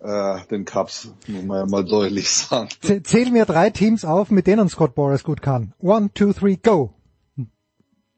äh, 0.03 0.39
den 0.51 0.65
Cups, 0.65 1.09
muss 1.27 1.45
man 1.45 1.59
ja 1.59 1.67
mal 1.67 1.85
deutlich 1.85 2.31
sagen. 2.31 2.69
Zähl 3.05 3.31
mir 3.31 3.45
drei 3.45 3.70
Teams 3.70 4.05
auf, 4.05 4.31
mit 4.31 4.47
denen 4.47 4.69
Scott 4.69 4.95
Boras 4.95 5.25
gut 5.25 5.43
kann. 5.43 5.73
One, 5.81 6.11
two, 6.15 6.33
three, 6.33 6.57
go. 6.57 6.93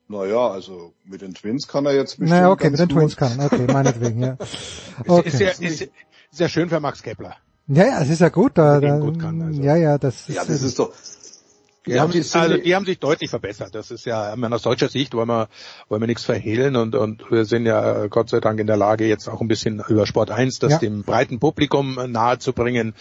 Naja, 0.09 0.49
also 0.49 0.95
mit 1.05 1.21
den 1.21 1.35
Twins 1.35 1.69
kann 1.69 1.85
er 1.85 1.95
jetzt 1.95 2.19
bestimmt 2.19 2.31
Naja, 2.31 2.51
okay, 2.51 2.71
mit 2.71 2.81
den 2.81 2.89
gut. 2.89 2.99
Twins 2.99 3.17
kann 3.17 3.39
Okay, 3.41 3.67
meinetwegen, 3.73 4.23
ja. 4.23 4.37
Okay. 5.07 5.29
Ist, 5.29 5.41
ist, 5.41 5.61
ist, 5.61 5.81
ist 5.83 6.41
ja 6.41 6.49
schön 6.49 6.71
für 6.71 6.81
Max 6.81 7.03
Kepler. 7.03 7.37
Ja, 7.67 7.85
ja, 7.85 8.01
es 8.01 8.09
ist 8.09 8.21
ja 8.21 8.31
gut. 8.31 8.53
Da, 8.55 8.81
da, 8.81 8.99
gut 8.99 9.21
kann, 9.21 9.43
also. 9.43 9.61
Ja, 9.61 9.77
ja, 9.77 9.99
das 9.99 10.29
ist, 10.31 10.37
ja, 10.37 10.45
das 10.45 10.63
ist 10.63 10.79
doch, 10.79 10.95
die, 11.89 12.01
haben 12.01 12.13
sich, 12.13 12.35
also 12.35 12.57
die 12.57 12.75
haben 12.75 12.85
sich 12.85 12.99
deutlich 12.99 13.31
verbessert. 13.31 13.75
Das 13.75 13.91
ist 13.91 14.07
ja, 14.07 14.35
aus 14.35 14.63
deutscher 14.63 14.89
Sicht 14.89 15.15
wollen 15.15 15.29
wir, 15.29 15.49
wollen 15.89 16.03
wir 16.03 16.07
nichts 16.07 16.25
verhehlen 16.25 16.77
und, 16.77 16.95
und 16.95 17.31
wir 17.31 17.45
sind 17.45 17.67
ja 17.67 18.07
Gott 18.07 18.29
sei 18.29 18.41
Dank 18.41 18.61
in 18.61 18.67
der 18.67 18.77
Lage, 18.77 19.07
jetzt 19.07 19.29
auch 19.29 19.41
ein 19.41 19.49
bisschen 19.49 19.83
über 19.89 20.07
Sport 20.07 20.31
1 20.31 20.59
das 20.59 20.73
ja. 20.73 20.79
dem 20.79 21.03
breiten 21.03 21.39
Publikum 21.39 21.99
nahe 22.09 22.39
zu 22.39 22.53
bringen. 22.53 22.95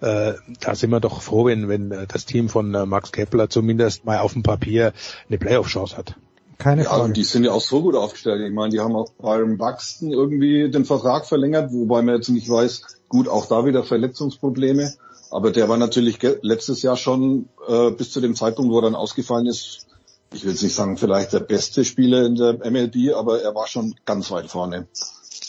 Äh, 0.00 0.34
da 0.60 0.74
sind 0.74 0.90
wir 0.90 1.00
doch 1.00 1.22
froh, 1.22 1.46
wenn, 1.46 1.68
wenn 1.68 1.90
das 2.08 2.26
Team 2.26 2.48
von 2.48 2.74
äh, 2.74 2.86
Max 2.86 3.12
Kepler 3.12 3.48
zumindest 3.48 4.04
mal 4.04 4.18
auf 4.18 4.32
dem 4.32 4.42
Papier 4.42 4.92
eine 5.28 5.38
Playoff-Chance 5.38 5.96
hat. 5.96 6.16
Keine 6.60 6.84
Frage. 6.84 6.98
Ja, 6.98 7.04
und 7.04 7.16
die 7.16 7.24
sind 7.24 7.44
ja 7.44 7.52
auch 7.52 7.60
so 7.62 7.82
gut 7.82 7.96
aufgestellt. 7.96 8.42
Ich 8.46 8.52
meine, 8.52 8.70
die 8.70 8.80
haben 8.80 8.94
auch 8.94 9.10
Byron 9.12 9.56
Buxton 9.56 10.12
irgendwie 10.12 10.70
den 10.70 10.84
Vertrag 10.84 11.26
verlängert, 11.26 11.72
wobei 11.72 12.02
man 12.02 12.16
jetzt 12.16 12.28
nicht 12.28 12.48
weiß, 12.48 12.82
gut, 13.08 13.28
auch 13.28 13.46
da 13.46 13.64
wieder 13.64 13.82
Verletzungsprobleme. 13.82 14.92
Aber 15.30 15.52
der 15.52 15.68
war 15.68 15.76
natürlich 15.76 16.18
letztes 16.42 16.82
Jahr 16.82 16.96
schon 16.96 17.48
äh, 17.68 17.90
bis 17.90 18.10
zu 18.10 18.20
dem 18.20 18.34
Zeitpunkt, 18.34 18.72
wo 18.72 18.78
er 18.78 18.82
dann 18.82 18.94
ausgefallen 18.94 19.46
ist, 19.46 19.86
ich 20.32 20.44
will 20.44 20.52
jetzt 20.52 20.62
nicht 20.62 20.74
sagen, 20.74 20.96
vielleicht 20.96 21.32
der 21.32 21.40
beste 21.40 21.84
Spieler 21.84 22.24
in 22.24 22.36
der 22.36 22.58
MLB, 22.70 23.14
aber 23.14 23.42
er 23.42 23.54
war 23.54 23.66
schon 23.66 23.94
ganz 24.04 24.30
weit 24.30 24.46
vorne. 24.46 24.86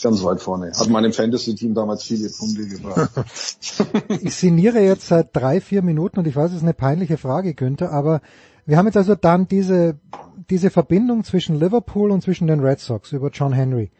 Ganz 0.02 0.24
weit 0.24 0.40
vorne. 0.40 0.72
Hat 0.74 0.88
meinem 0.88 1.12
Fantasy-Team 1.12 1.74
damals 1.74 2.02
viele 2.02 2.28
Punkte 2.28 2.66
gebracht. 2.66 3.10
ich 4.20 4.34
sinniere 4.34 4.80
jetzt 4.80 5.06
seit 5.06 5.28
drei, 5.32 5.60
vier 5.60 5.82
Minuten 5.82 6.18
und 6.18 6.26
ich 6.26 6.34
weiß, 6.34 6.50
es 6.50 6.56
ist 6.58 6.62
eine 6.62 6.74
peinliche 6.74 7.18
Frage, 7.18 7.54
Günther, 7.54 7.92
aber 7.92 8.20
wir 8.66 8.76
haben 8.76 8.86
jetzt 8.86 8.96
also 8.96 9.14
dann 9.14 9.46
diese, 9.46 10.00
diese 10.50 10.70
Verbindung 10.70 11.22
zwischen 11.22 11.58
Liverpool 11.58 12.10
und 12.10 12.22
zwischen 12.22 12.48
den 12.48 12.60
Red 12.60 12.80
Sox 12.80 13.12
über 13.12 13.30
John 13.30 13.52
Henry 13.52 13.92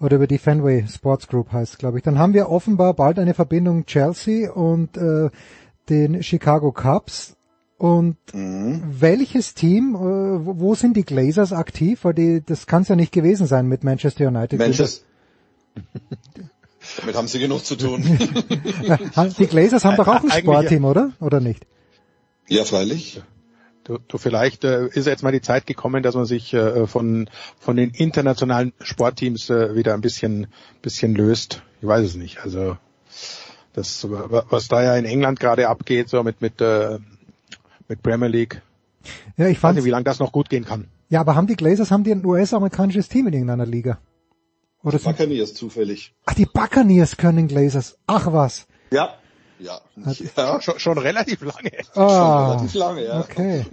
oder 0.00 0.16
über 0.16 0.26
die 0.26 0.38
Fenway 0.38 0.86
Sports 0.86 1.26
Group 1.28 1.52
heißt, 1.52 1.78
glaube 1.78 1.98
ich. 1.98 2.04
Dann 2.04 2.18
haben 2.18 2.34
wir 2.34 2.50
offenbar 2.50 2.94
bald 2.94 3.18
eine 3.18 3.34
Verbindung 3.34 3.86
Chelsea 3.86 4.50
und 4.50 4.96
äh, 4.96 5.30
den 5.88 6.22
Chicago 6.22 6.72
Cubs. 6.72 7.34
Und 7.78 8.16
welches 8.32 9.54
Team, 9.54 9.94
äh, 9.94 9.98
wo 9.98 10.74
sind 10.74 10.96
die 10.96 11.04
Glazers 11.04 11.52
aktiv? 11.52 12.00
Weil 12.02 12.14
die, 12.14 12.42
das 12.44 12.66
kann 12.66 12.82
es 12.82 12.88
ja 12.88 12.96
nicht 12.96 13.12
gewesen 13.12 13.46
sein 13.46 13.66
mit 13.66 13.84
Manchester 13.84 14.26
United. 14.26 14.58
Manchester. 14.58 15.04
Damit 17.00 17.16
haben 17.16 17.28
sie 17.28 17.38
genug 17.38 17.64
zu 17.64 17.76
tun. 17.76 18.02
die 19.38 19.46
Glazers 19.46 19.84
haben 19.84 19.96
doch 19.96 20.08
auch 20.08 20.22
ein 20.22 20.30
Sportteam, 20.30 20.84
oder? 20.84 21.12
Oder 21.20 21.40
nicht? 21.40 21.66
ja, 22.48 22.64
freilich. 22.64 23.22
Du, 23.88 23.98
du 24.06 24.18
vielleicht 24.18 24.64
äh, 24.64 24.86
ist 24.88 25.06
jetzt 25.06 25.22
mal 25.22 25.32
die 25.32 25.40
Zeit 25.40 25.66
gekommen, 25.66 26.02
dass 26.02 26.14
man 26.14 26.26
sich 26.26 26.52
äh, 26.52 26.86
von 26.86 27.28
von 27.58 27.74
den 27.76 27.90
internationalen 27.90 28.74
Sportteams 28.80 29.48
äh, 29.48 29.74
wieder 29.74 29.94
ein 29.94 30.02
bisschen 30.02 30.46
bisschen 30.82 31.14
löst. 31.14 31.62
Ich 31.80 31.88
weiß 31.88 32.04
es 32.04 32.14
nicht. 32.14 32.40
Also 32.44 32.76
das 33.72 34.06
was 34.08 34.68
da 34.68 34.82
ja 34.82 34.94
in 34.96 35.06
England 35.06 35.40
gerade 35.40 35.68
abgeht, 35.68 36.10
so 36.10 36.22
mit 36.22 36.42
mit 36.42 36.60
äh, 36.60 36.98
mit 37.88 38.02
Premier 38.02 38.28
League. 38.28 38.60
Ja, 39.38 39.46
ich 39.46 39.52
Ich 39.52 39.56
weiß 39.56 39.60
fand. 39.60 39.76
nicht, 39.76 39.84
wie 39.86 39.90
lange 39.90 40.04
das 40.04 40.18
noch 40.18 40.32
gut 40.32 40.50
gehen 40.50 40.66
kann. 40.66 40.88
Ja, 41.08 41.20
aber 41.20 41.34
haben 41.34 41.46
die 41.46 41.56
Glazers, 41.56 41.90
haben 41.90 42.04
die 42.04 42.12
ein 42.12 42.24
US-amerikanisches 42.26 43.08
Team 43.08 43.26
in 43.28 43.32
irgendeiner 43.32 43.64
Liga? 43.64 43.96
Oder 44.82 44.98
sind, 44.98 45.16
Buccaneers 45.16 45.54
zufällig. 45.54 46.12
ach, 46.26 46.34
die 46.34 46.44
Buccaneers 46.44 47.16
können 47.16 47.48
Glazers. 47.48 47.96
Ach 48.06 48.30
was. 48.32 48.66
Ja. 48.90 49.14
Ja. 49.58 49.80
Ja, 50.36 50.60
schon, 50.60 50.78
schon 50.78 50.98
relativ 50.98 51.42
lange. 51.42 51.72
Ah, 51.94 52.52
relativ 52.52 52.74
lange, 52.74 53.04
ja. 53.04 53.20
Okay. 53.20 53.64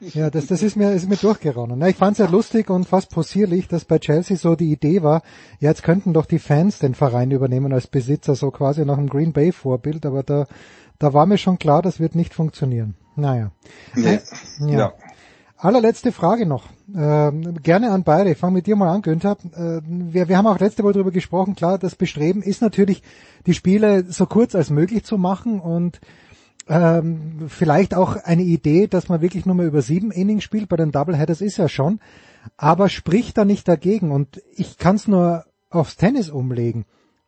Ja, 0.00 0.30
das, 0.30 0.46
das 0.46 0.62
ist 0.62 0.76
mir, 0.76 0.92
ist 0.92 1.08
mir 1.08 1.16
durchgeronnen. 1.16 1.82
Ich 1.86 1.96
fand 1.96 2.12
es 2.12 2.18
ja 2.18 2.26
lustig 2.26 2.70
und 2.70 2.88
fast 2.88 3.10
possierlich, 3.10 3.68
dass 3.68 3.84
bei 3.84 3.98
Chelsea 3.98 4.36
so 4.36 4.56
die 4.56 4.72
Idee 4.72 5.02
war, 5.02 5.22
ja, 5.60 5.70
jetzt 5.70 5.82
könnten 5.82 6.12
doch 6.14 6.26
die 6.26 6.38
Fans 6.38 6.78
den 6.78 6.94
Verein 6.94 7.30
übernehmen 7.30 7.72
als 7.72 7.86
Besitzer, 7.86 8.34
so 8.34 8.50
quasi 8.50 8.84
nach 8.84 8.96
dem 8.96 9.08
Green 9.08 9.32
Bay 9.32 9.52
Vorbild, 9.52 10.06
aber 10.06 10.22
da, 10.22 10.46
da 10.98 11.12
war 11.12 11.26
mir 11.26 11.38
schon 11.38 11.58
klar, 11.58 11.82
das 11.82 12.00
wird 12.00 12.14
nicht 12.14 12.34
funktionieren. 12.34 12.94
Naja. 13.16 13.50
Nee. 13.94 14.20
Ja. 14.60 14.78
Ja. 14.78 14.92
Allerletzte 15.66 16.12
Frage 16.12 16.46
noch. 16.46 16.68
Ähm, 16.94 17.60
gerne 17.60 17.90
an 17.90 18.04
beide. 18.04 18.30
Ich 18.30 18.38
fange 18.38 18.52
mit 18.52 18.68
dir 18.68 18.76
mal 18.76 18.94
an, 18.94 19.02
Günther. 19.02 19.36
Äh, 19.52 19.80
wir, 19.84 20.28
wir 20.28 20.38
haben 20.38 20.46
auch 20.46 20.60
letzte 20.60 20.84
Woche 20.84 20.92
darüber 20.92 21.10
gesprochen. 21.10 21.56
Klar, 21.56 21.76
das 21.76 21.96
Bestreben 21.96 22.40
ist 22.40 22.62
natürlich, 22.62 23.02
die 23.46 23.52
Spiele 23.52 24.04
so 24.08 24.26
kurz 24.26 24.54
als 24.54 24.70
möglich 24.70 25.02
zu 25.02 25.18
machen 25.18 25.58
und 25.58 26.00
ähm, 26.68 27.46
vielleicht 27.48 27.96
auch 27.96 28.14
eine 28.14 28.44
Idee, 28.44 28.86
dass 28.86 29.08
man 29.08 29.22
wirklich 29.22 29.44
nur 29.44 29.56
mal 29.56 29.66
über 29.66 29.82
sieben 29.82 30.12
Innings 30.12 30.44
spielt. 30.44 30.68
Bei 30.68 30.76
den 30.76 30.92
Doubleheaders 30.92 31.40
ist 31.40 31.56
ja 31.56 31.68
schon. 31.68 31.98
Aber 32.56 32.88
spricht 32.88 33.36
da 33.36 33.44
nicht 33.44 33.66
dagegen. 33.66 34.12
Und 34.12 34.40
ich 34.54 34.78
kann 34.78 34.94
es 34.94 35.08
nur 35.08 35.46
aufs 35.68 35.96
Tennis 35.96 36.30
umlegen. 36.30 36.84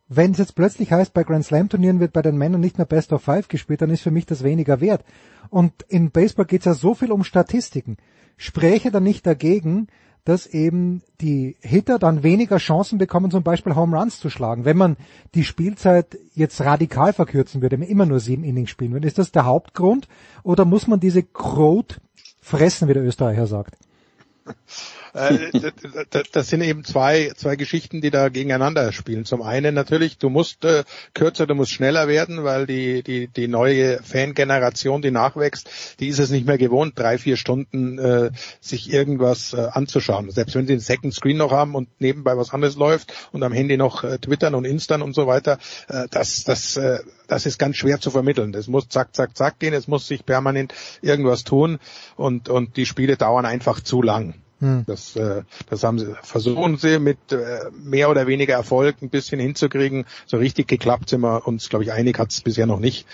Wenn 0.06 0.30
es 0.30 0.38
jetzt 0.38 0.54
plötzlich 0.54 0.92
heißt, 0.92 1.12
bei 1.12 1.24
Grand 1.24 1.44
Slam 1.44 1.68
Turnieren 1.68 1.98
wird 1.98 2.12
bei 2.12 2.22
den 2.22 2.38
Männern 2.38 2.60
nicht 2.60 2.78
mehr 2.78 2.86
Best 2.86 3.12
of 3.12 3.20
Five 3.20 3.48
gespielt, 3.48 3.82
dann 3.82 3.90
ist 3.90 4.02
für 4.02 4.12
mich 4.12 4.26
das 4.26 4.44
weniger 4.44 4.80
wert. 4.80 5.04
Und 5.50 5.72
in 5.88 6.12
Baseball 6.12 6.46
geht 6.46 6.60
es 6.60 6.66
ja 6.66 6.74
so 6.74 6.94
viel 6.94 7.10
um 7.10 7.24
Statistiken. 7.24 7.96
Spräche 8.38 8.90
dann 8.90 9.02
nicht 9.02 9.26
dagegen, 9.26 9.88
dass 10.24 10.46
eben 10.46 11.02
die 11.20 11.56
Hitter 11.60 11.98
dann 11.98 12.22
weniger 12.22 12.58
Chancen 12.58 12.98
bekommen, 12.98 13.30
zum 13.30 13.42
Beispiel 13.42 13.74
Home 13.74 13.98
Runs 13.98 14.20
zu 14.20 14.30
schlagen. 14.30 14.64
Wenn 14.64 14.76
man 14.76 14.96
die 15.34 15.44
Spielzeit 15.44 16.18
jetzt 16.34 16.60
radikal 16.60 17.12
verkürzen 17.12 17.62
würde, 17.62 17.76
immer 17.76 18.06
nur 18.06 18.20
sieben 18.20 18.44
Innings 18.44 18.70
spielen 18.70 18.92
würde, 18.92 19.08
ist 19.08 19.18
das 19.18 19.32
der 19.32 19.44
Hauptgrund? 19.44 20.08
Oder 20.42 20.64
muss 20.64 20.86
man 20.86 21.00
diese 21.00 21.22
Krot 21.22 22.00
fressen, 22.40 22.88
wie 22.88 22.94
der 22.94 23.04
Österreicher 23.04 23.46
sagt? 23.46 23.76
Äh, 25.14 25.50
das 26.32 26.48
sind 26.48 26.62
eben 26.62 26.84
zwei, 26.84 27.32
zwei 27.36 27.56
Geschichten, 27.56 28.00
die 28.00 28.10
da 28.10 28.28
gegeneinander 28.28 28.92
spielen. 28.92 29.24
Zum 29.24 29.42
einen 29.42 29.74
natürlich, 29.74 30.18
du 30.18 30.28
musst 30.28 30.64
äh, 30.64 30.84
kürzer, 31.14 31.46
du 31.46 31.54
musst 31.54 31.72
schneller 31.72 32.08
werden, 32.08 32.44
weil 32.44 32.66
die, 32.66 33.02
die, 33.02 33.28
die 33.28 33.48
neue 33.48 34.02
Fangeneration, 34.02 35.02
die 35.02 35.10
nachwächst, 35.10 35.68
die 36.00 36.08
ist 36.08 36.18
es 36.18 36.30
nicht 36.30 36.46
mehr 36.46 36.58
gewohnt, 36.58 36.98
drei, 36.98 37.18
vier 37.18 37.36
Stunden 37.36 37.98
äh, 37.98 38.30
sich 38.60 38.92
irgendwas 38.92 39.52
äh, 39.52 39.68
anzuschauen. 39.70 40.30
Selbst 40.30 40.54
wenn 40.54 40.66
sie 40.66 40.74
einen 40.74 40.80
Second 40.80 41.14
Screen 41.14 41.36
noch 41.36 41.52
haben 41.52 41.74
und 41.74 41.88
nebenbei 42.00 42.36
was 42.36 42.52
anderes 42.52 42.76
läuft 42.76 43.12
und 43.32 43.42
am 43.42 43.52
Handy 43.52 43.76
noch 43.76 44.04
äh, 44.04 44.18
twittern 44.18 44.54
und 44.54 44.64
instan 44.64 45.02
und 45.02 45.14
so 45.14 45.26
weiter, 45.26 45.58
äh, 45.88 46.06
das, 46.10 46.44
das, 46.44 46.76
äh, 46.76 46.98
das 47.26 47.46
ist 47.46 47.58
ganz 47.58 47.76
schwer 47.76 48.00
zu 48.00 48.10
vermitteln. 48.10 48.52
Das 48.52 48.68
muss 48.68 48.88
zack, 48.88 49.14
zack, 49.14 49.36
zack 49.36 49.58
gehen, 49.58 49.74
es 49.74 49.88
muss 49.88 50.06
sich 50.06 50.24
permanent 50.24 50.74
irgendwas 51.02 51.44
tun 51.44 51.78
und, 52.16 52.48
und 52.48 52.76
die 52.76 52.86
Spiele 52.86 53.16
dauern 53.16 53.46
einfach 53.46 53.80
zu 53.80 54.02
lang. 54.02 54.34
Hm. 54.60 54.84
Das, 54.86 55.14
äh, 55.14 55.42
das 55.70 55.84
haben 55.84 55.98
sie, 55.98 56.14
versuchen 56.22 56.78
sie 56.78 56.98
mit 56.98 57.18
äh, 57.30 57.70
mehr 57.72 58.10
oder 58.10 58.26
weniger 58.26 58.54
Erfolg 58.54 58.96
ein 59.02 59.10
bisschen 59.10 59.38
hinzukriegen. 59.38 60.04
So 60.26 60.36
richtig 60.36 60.66
geklappt 60.66 61.10
sind 61.10 61.20
wir 61.20 61.46
uns, 61.46 61.68
glaube 61.68 61.84
ich, 61.84 61.92
einig 61.92 62.18
hat 62.18 62.32
es 62.32 62.40
bisher 62.40 62.66
noch 62.66 62.80
nicht. 62.80 63.06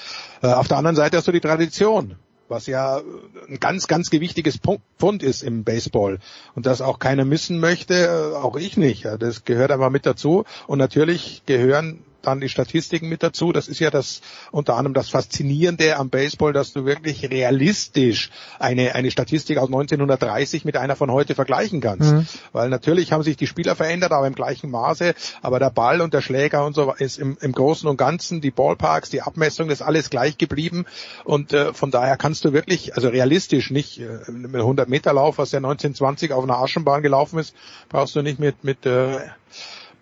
Äh, 0.43 0.49
auf 0.49 0.69
der 0.69 0.79
anderen 0.79 0.97
Seite 0.97 1.19
hast 1.19 1.29
du 1.29 1.33
die 1.33 1.41
Tradition, 1.41 2.17
was 2.49 2.67
ja 2.67 3.03
ein 3.49 3.61
ganz, 3.61 3.89
ganz 3.89 4.09
gewichtiges 4.09 4.59
Pfund 4.99 5.23
ist 5.23 5.43
im 5.43 5.65
Baseball. 5.65 6.19
Und 6.55 6.65
das 6.65 6.81
auch 6.81 6.99
keiner 6.99 7.27
missen 7.27 7.61
möchte, 7.61 7.95
äh, 7.95 8.37
auch 8.37 8.57
ich 8.57 8.79
nicht. 8.79 9.05
Das 9.05 9.45
gehört 9.45 9.71
aber 9.71 9.91
mit 9.91 10.07
dazu. 10.07 10.45
Und 10.67 10.79
natürlich 10.79 11.43
gehören 11.45 11.99
dann 12.27 12.41
die 12.41 12.49
Statistiken 12.49 13.09
mit 13.09 13.23
dazu. 13.23 13.53
Das 13.53 13.69
ist 13.69 13.79
ja 13.79 13.91
das 13.91 14.21
unter 14.51 14.77
anderem 14.77 14.95
das 14.95 15.09
Faszinierende 15.09 15.97
am 15.97 16.11
Baseball, 16.11 16.53
dass 16.53 16.73
du 16.73 16.85
wirklich 16.85 17.31
realistisch 17.31 18.31
eine, 18.59 18.95
eine 18.95 19.11
Statistik 19.11 19.59
aus 19.59 19.67
1930 19.67 20.65
mit 20.65 20.77
einer 20.77 20.97
von 20.97 21.11
heute 21.11 21.35
vergleichen 21.35 21.81
kannst. 21.81 22.13
Mhm. 22.13 22.27
Weil 22.53 22.69
natürlich 22.69 23.13
haben 23.13 23.23
sich 23.23 23.37
die 23.37 23.47
Spieler 23.47 23.77
verändert, 23.77 24.13
aber 24.13 24.27
im 24.27 24.35
gleichen 24.35 24.71
Maße. 24.71 25.15
Aber 25.43 25.59
der 25.59 25.71
Ball 25.71 26.01
und 26.01 26.15
der 26.15 26.21
Schläger 26.21 26.65
und 26.65 26.75
so 26.75 26.93
ist 26.93 27.19
im, 27.19 27.37
im 27.41 27.53
Großen 27.53 27.89
und 27.89 27.97
Ganzen, 27.97 28.41
die 28.41 28.51
Ballparks, 28.51 29.11
die 29.11 29.23
Abmessung, 29.23 29.69
das 29.69 29.81
ist 29.81 29.87
alles 29.87 30.11
gleich 30.11 30.39
geblieben. 30.39 30.87
Und 31.25 31.53
äh, 31.53 31.73
von 31.73 31.91
daher 31.91 32.17
kannst 32.17 32.45
du 32.45 32.53
wirklich, 32.53 32.95
also 32.95 33.09
realistisch 33.09 33.71
nicht, 33.71 34.01
äh, 34.01 34.31
mit 34.31 34.61
100 34.61 34.89
Meter 34.89 35.13
Lauf, 35.13 35.39
was 35.39 35.53
ja 35.53 35.59
1920 35.59 36.33
auf 36.33 36.45
einer 36.45 36.59
Aschenbahn 36.59 37.03
gelaufen 37.03 37.39
ist, 37.39 37.55
brauchst 37.89 38.17
du 38.17 38.23
nicht 38.23 38.39
mit, 38.39 38.65
mit 38.65 38.87
äh, 38.87 39.19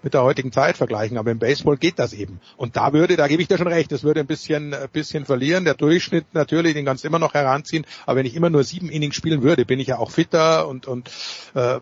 mit 0.02 0.14
der 0.14 0.22
heutigen 0.22 0.52
Zeit 0.52 0.76
vergleichen, 0.76 1.18
aber 1.18 1.30
im 1.30 1.38
Baseball 1.38 1.76
geht 1.76 1.98
das 1.98 2.12
eben. 2.12 2.40
Und 2.56 2.76
da 2.76 2.92
würde, 2.92 3.16
da 3.16 3.28
gebe 3.28 3.42
ich 3.42 3.48
dir 3.48 3.58
schon 3.58 3.68
recht, 3.68 3.92
das 3.92 4.02
würde 4.02 4.20
ein 4.20 4.26
bisschen, 4.26 4.74
ein 4.74 4.88
bisschen 4.92 5.24
verlieren. 5.24 5.64
Der 5.64 5.74
Durchschnitt 5.74 6.26
natürlich, 6.32 6.74
den 6.74 6.84
kannst 6.84 7.04
du 7.04 7.08
immer 7.08 7.18
noch 7.18 7.34
heranziehen, 7.34 7.86
aber 8.06 8.18
wenn 8.18 8.26
ich 8.26 8.34
immer 8.34 8.50
nur 8.50 8.64
sieben 8.64 8.88
Innings 8.88 9.14
spielen 9.14 9.42
würde, 9.42 9.64
bin 9.64 9.80
ich 9.80 9.88
ja 9.88 9.98
auch 9.98 10.10
fitter 10.10 10.68
und, 10.68 10.86
und 10.86 11.10
äh, 11.54 11.80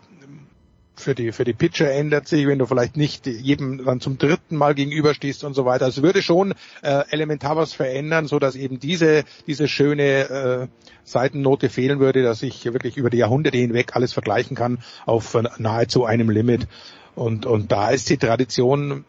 für 1.01 1.15
die, 1.15 1.31
für 1.31 1.43
die 1.43 1.53
Pitcher 1.53 1.91
ändert 1.91 2.27
sich, 2.27 2.47
wenn 2.47 2.59
du 2.59 2.65
vielleicht 2.65 2.95
nicht 2.95 3.25
jedem 3.27 3.83
dann 3.83 3.99
zum 3.99 4.17
dritten 4.17 4.55
Mal 4.55 4.75
gegenüberstehst 4.75 5.43
und 5.43 5.53
so 5.53 5.65
weiter. 5.65 5.85
Also 5.85 6.01
es 6.01 6.03
würde 6.03 6.21
schon 6.21 6.53
äh, 6.81 7.03
elementar 7.09 7.57
was 7.57 7.73
verändern, 7.73 8.27
so 8.27 8.39
dass 8.39 8.55
eben 8.55 8.79
diese, 8.79 9.23
diese 9.47 9.67
schöne 9.67 10.03
äh, 10.03 10.67
Seitennote 11.03 11.69
fehlen 11.69 11.99
würde, 11.99 12.23
dass 12.23 12.43
ich 12.43 12.65
wirklich 12.65 12.97
über 12.97 13.09
die 13.09 13.17
Jahrhunderte 13.17 13.57
hinweg 13.57 13.95
alles 13.95 14.13
vergleichen 14.13 14.55
kann 14.55 14.79
auf 15.05 15.33
äh, 15.35 15.43
nahezu 15.57 16.05
einem 16.05 16.29
Limit. 16.29 16.67
Und, 17.15 17.45
und 17.45 17.71
da 17.71 17.89
ist 17.89 18.09
die 18.09 18.17
Tradition, 18.17 19.05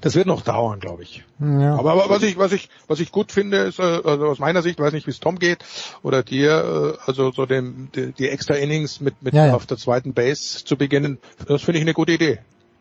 das 0.00 0.14
wird 0.14 0.26
noch 0.26 0.42
dauern, 0.42 0.80
glaube 0.80 1.02
ich. 1.02 1.24
Ja. 1.40 1.76
Aber, 1.76 1.92
aber 1.92 2.08
was 2.08 2.22
ich, 2.22 2.36
was 2.38 2.52
ich, 2.52 2.68
was 2.88 3.00
ich 3.00 3.12
gut 3.12 3.30
finde, 3.32 3.58
ist, 3.58 3.78
äh, 3.78 3.82
also 3.82 4.26
aus 4.26 4.38
meiner 4.38 4.62
Sicht, 4.62 4.78
weiß 4.78 4.92
nicht, 4.92 5.06
wie 5.06 5.10
es 5.12 5.20
Tom 5.20 5.38
geht 5.38 5.58
oder 6.02 6.22
dir, 6.22 6.96
äh, 6.98 7.08
also 7.08 7.30
so 7.32 7.46
dem, 7.46 7.88
die, 7.94 8.12
die 8.12 8.28
extra 8.28 8.54
Innings 8.54 9.00
mit, 9.00 9.22
mit 9.22 9.34
Ja, 9.34 9.46
ja. 9.48 9.54
auf 9.54 9.66
der 9.66 9.76
zweiten 9.76 10.12
Base 10.12 10.64
zu 10.64 10.76
beginnen, 10.76 11.18
das 11.46 11.62
finde 11.62 11.78
ich 11.78 11.84
eine 11.84 11.94
gute 11.94 12.12
Idee. 12.12 12.38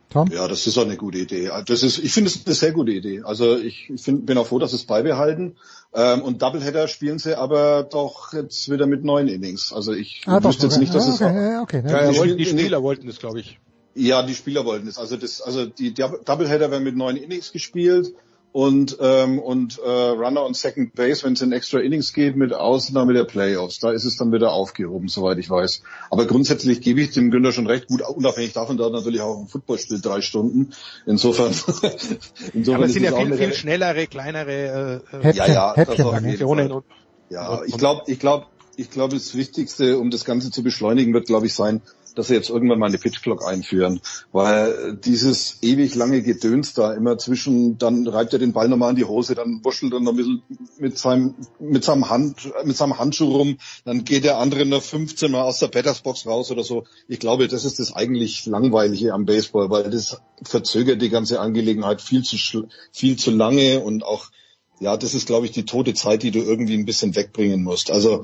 Tom? 0.10 0.30
Ja, 0.30 0.46
das 0.50 0.68
ist 0.68 0.78
auch 0.78 0.84
eine 0.86 0.98
gute 0.98 1.20
Idee. 1.20 1.50
Das 1.66 1.84
ist, 1.84 1.98
ich 1.98 2.12
finde 2.12 2.30
es 2.30 2.46
eine 2.46 2.54
sehr 2.54 2.74
gute 2.74 2.92
Idee. 2.92 3.22
Also 3.24 3.58
ich 3.58 3.94
find, 3.96 4.26
bin 4.26 4.38
auch 4.38 4.46
froh, 4.46 4.60
dass 4.60 4.72
sie 4.72 4.76
es 4.76 4.84
beibehalten. 4.84 5.56
Ähm, 5.94 6.22
und 6.22 6.42
Doubleheader 6.42 6.90
spielen 6.90 7.18
sie 7.18 7.38
aber 7.38 7.84
doch 7.84 8.34
jetzt 8.34 8.70
wieder 8.70 8.88
mit 8.88 9.06
neun 9.06 9.30
Innings. 9.30 9.72
Also 9.72 9.94
ich 9.94 10.24
Ah, 10.26 10.42
doch, 10.42 10.50
wüsste 10.50 10.66
jetzt 10.66 10.74
okay. 10.74 10.82
nicht, 10.82 10.94
dass 10.94 11.08
Ah, 11.08 11.14
es 11.14 11.22
okay, 11.22 11.58
okay. 11.62 11.84
Ja, 11.90 12.04
ja, 12.06 12.12
Die 12.12 12.18
wollten, 12.18 12.38
die 12.38 12.46
Spieler 12.46 12.84
wollten 12.84 13.08
das, 13.08 13.20
glaube 13.20 13.40
ich. 13.40 13.58
Ja, 13.94 14.24
die 14.24 14.36
Spieler 14.36 14.66
wollten 14.66 14.88
es. 14.88 14.98
Also 14.98 15.18
das, 15.18 15.42
also 15.42 15.66
die 15.66 15.94
Dou- 15.94 16.18
Doubleheader 16.24 16.72
werden 16.72 16.84
mit 16.84 16.96
neun 16.96 17.18
Innings 17.18 17.52
gespielt 17.52 18.14
und 18.54 18.98
ähm, 19.00 19.40
und 19.40 19.80
äh, 19.80 19.90
Runner 19.90 20.44
und 20.46 20.58
Second 20.58 20.94
Base, 20.94 21.24
wenn 21.24 21.34
es 21.34 21.42
in 21.42 21.52
extra 21.54 21.80
Innings 21.80 22.12
geht, 22.14 22.36
mit 22.36 22.54
Ausnahme 22.54 23.14
der 23.14 23.24
Playoffs. 23.24 23.80
Da 23.80 23.92
ist 23.92 24.04
es 24.04 24.18
dann 24.18 24.32
wieder 24.34 24.52
aufgehoben, 24.52 25.08
soweit 25.08 25.38
ich 25.38 25.50
weiß. 25.50 25.84
Aber 26.10 26.26
grundsätzlich 26.26 26.82
gebe 26.82 27.00
ich 27.02 27.12
dem 27.12 27.32
Günther 27.32 27.54
schon 27.54 27.68
recht. 27.68 27.88
Gut, 27.88 28.02
unabhängig 28.02 28.52
davon, 28.54 28.78
da 28.78 28.86
hat 28.86 28.92
natürlich 28.94 29.22
auch 29.22 29.40
ein 29.42 29.48
Football 29.48 29.78
spielt 29.78 30.06
drei 30.06 30.22
Stunden. 30.22 30.72
Insofern, 31.06 31.52
insofern 32.54 32.76
Aber 32.76 32.86
es 32.86 32.94
sind 32.94 33.04
ja 33.04 33.16
viel, 33.16 33.34
viel 33.34 33.46
Re- 33.48 33.54
schnellere, 33.54 34.08
kleinere 34.08 35.02
äh, 35.12 35.18
Häppchen, 35.24 35.36
ja, 35.36 35.48
ja, 35.54 35.76
Häppchen 35.76 36.06
das 36.06 36.84
Ja, 37.30 37.62
ich 37.66 37.78
glaube, 37.78 38.02
ich 38.08 38.20
glaube, 38.20 38.46
ich 38.76 38.90
glaube, 38.90 39.14
das 39.16 39.36
Wichtigste, 39.36 39.98
um 40.00 40.10
das 40.12 40.26
Ganze 40.26 40.50
zu 40.52 40.64
beschleunigen, 40.64 41.14
wird, 41.14 41.28
glaube 41.28 41.46
ich, 41.46 41.54
sein, 41.54 41.82
dass 42.16 42.28
sie 42.28 42.34
jetzt 42.34 42.50
irgendwann 42.50 42.80
mal 42.80 42.88
eine 42.88 42.98
Pitch 42.98 43.22
Clock 43.22 43.46
einführen, 43.46 44.02
weil 44.32 44.98
dieses 45.04 45.58
ewig 45.62 45.96
lange 45.96 46.22
Gedöns 46.22 46.74
da 46.74 46.94
immer 46.94 47.18
zwischen, 47.18 47.78
dann 47.78 48.08
reibt 48.08 48.34
er 48.34 48.40
den 48.40 48.54
Ball 48.54 48.68
nochmal 48.68 48.92
in 48.92 48.96
die 48.96 49.06
Hose, 49.06 49.36
dann 49.36 49.62
wuschelt 49.64 49.94
er 49.94 50.00
noch 50.00 50.12
ein 50.12 50.18
bisschen 50.18 50.42
mit 50.78 50.98
seinem 50.98 51.36
mit 51.60 51.84
seinem 51.84 52.10
Hand 52.10 52.52
mit 52.66 52.78
seinem 52.78 52.98
Handschuh 52.98 53.30
rum, 53.30 53.58
dann 53.86 54.04
geht 54.04 54.24
der 54.24 54.38
andere 54.38 54.66
noch 54.66 54.84
15 54.84 55.32
Mal 55.32 55.44
aus 55.44 55.60
der 55.60 55.68
Battersbox 55.68 56.26
raus 56.26 56.52
oder 56.52 56.64
so. 56.64 56.84
Ich 57.08 57.20
glaube, 57.20 57.48
das 57.48 57.66
ist 57.66 57.80
das 57.80 57.96
eigentlich 57.96 58.46
langweilige 58.46 59.14
am 59.14 59.26
Baseball, 59.26 59.70
weil 59.70 59.90
das 59.90 60.22
verzögert 60.44 61.02
die 61.02 61.10
ganze 61.10 61.40
Angelegenheit 61.40 62.02
viel 62.02 62.24
zu 62.24 62.68
viel 62.92 63.18
zu 63.18 63.32
lange 63.32 63.80
und 63.80 64.04
auch 64.04 64.32
ja, 64.82 64.98
das 64.98 65.14
ist, 65.14 65.28
glaube 65.28 65.46
ich, 65.46 65.52
die 65.52 65.66
tote 65.66 65.94
Zeit, 65.94 66.24
die 66.24 66.32
du 66.32 66.40
irgendwie 66.40 66.74
ein 66.74 66.86
bisschen 66.86 67.16
wegbringen 67.16 67.64
musst. 67.64 67.92
Also 67.92 68.24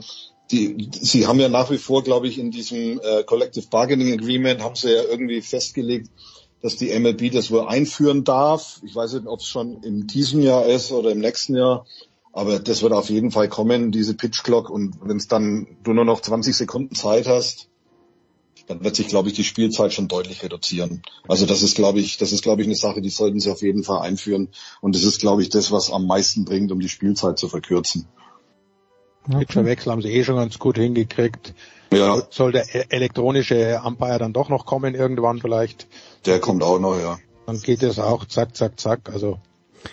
die, 0.52 0.90
Sie 0.92 1.28
haben 1.28 1.40
ja 1.40 1.50
nach 1.50 1.70
wie 1.72 1.78
vor, 1.78 2.04
glaube 2.04 2.28
ich, 2.28 2.40
in 2.40 2.52
diesem 2.52 3.00
äh, 3.00 3.24
Collective 3.24 3.68
Bargaining 3.70 4.14
Agreement 4.14 4.62
haben 4.62 4.76
Sie 4.76 4.90
ja 4.90 5.04
irgendwie 5.04 5.42
festgelegt, 5.42 6.10
dass 6.62 6.76
die 6.76 6.98
MLB 6.98 7.32
das 7.32 7.52
wohl 7.52 7.68
einführen 7.68 8.24
darf. 8.24 8.82
Ich 8.84 8.96
weiß 8.96 9.14
nicht, 9.14 9.28
ob 9.28 9.40
es 9.40 9.48
schon 9.48 9.84
in 9.84 10.08
diesem 10.08 10.42
Jahr 10.42 10.66
ist 10.66 10.92
oder 10.92 11.12
im 11.12 11.20
nächsten 11.20 11.56
Jahr. 11.56 11.86
Aber 12.34 12.60
das 12.60 12.82
wird 12.82 12.94
auf 12.94 13.10
jeden 13.10 13.32
Fall 13.32 13.50
kommen, 13.50 13.92
diese 13.92 14.14
Pitch 14.14 14.44
Clock. 14.44 14.70
Und 14.70 14.98
wenn 15.02 15.18
es 15.18 15.28
dann 15.28 15.68
du 15.84 15.94
nur 15.94 16.06
noch 16.06 16.22
20 16.22 16.56
Sekunden 16.56 16.96
Zeit 16.96 17.28
hast, 17.28 17.70
dann 18.68 18.84
wird 18.84 18.96
sich, 18.96 19.08
glaube 19.08 19.30
ich, 19.30 19.34
die 19.34 19.44
Spielzeit 19.44 19.94
schon 19.94 20.08
deutlich 20.08 20.44
reduzieren. 20.44 21.02
Also 21.28 21.46
das 21.46 21.64
ist, 21.64 21.76
glaube 21.76 22.00
ich, 22.00 22.18
das 22.18 22.32
ist, 22.32 22.44
glaube 22.44 22.62
ich, 22.62 22.68
eine 22.68 22.76
Sache, 22.76 23.02
die 23.02 23.10
sollten 23.10 23.40
sie 23.40 23.50
auf 23.50 23.62
jeden 23.62 23.84
Fall 23.84 24.02
einführen. 24.02 24.50
Und 24.82 24.94
das 24.94 25.04
ist, 25.04 25.20
glaube 25.20 25.42
ich, 25.42 25.50
das, 25.50 25.72
was 25.72 25.92
am 25.92 26.06
meisten 26.06 26.46
bringt, 26.46 26.72
um 26.72 26.80
die 26.80 26.90
Spielzeit 26.90 27.40
zu 27.40 27.48
verkürzen. 27.48 28.08
Okay. 29.30 29.40
Pitcherwechsel 29.40 29.92
haben 29.92 30.02
sie 30.02 30.12
eh 30.12 30.24
schon 30.24 30.36
ganz 30.36 30.58
gut 30.60 30.78
hingekriegt. 30.78 31.54
Ja. 31.92 32.22
Soll 32.30 32.52
der 32.52 32.64
e- 32.76 32.86
elektronische 32.90 33.82
Umpire 33.86 34.20
dann 34.20 34.34
doch 34.34 34.50
noch 34.50 34.66
kommen 34.66 34.94
irgendwann 34.96 35.40
vielleicht? 35.40 35.88
Der 36.26 36.40
kommt 36.40 36.64
auch 36.64 36.80
noch, 36.80 36.98
ja. 37.00 37.18
Dann 37.46 37.60
geht 37.62 37.82
es 37.84 37.98
auch 38.00 38.26
zack, 38.26 38.56
zack, 38.56 38.80
zack. 38.80 39.10
Also 39.12 39.40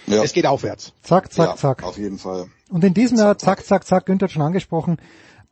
Ja. 0.07 0.23
es 0.23 0.33
geht 0.33 0.47
aufwärts. 0.47 0.93
Zack, 1.03 1.33
zack, 1.33 1.49
ja, 1.51 1.57
zack. 1.57 1.83
Auf 1.85 1.99
jeden 1.99 2.19
Fall. 2.19 2.47
Und 2.71 2.83
in 2.83 2.95
diesem 2.95 3.19
Jahr, 3.19 3.39
zack, 3.39 3.65
zack, 3.65 3.87
zack, 3.87 4.07
Günther 4.07 4.25
hat 4.27 4.33
schon 4.33 4.43
angesprochen, 4.43 4.97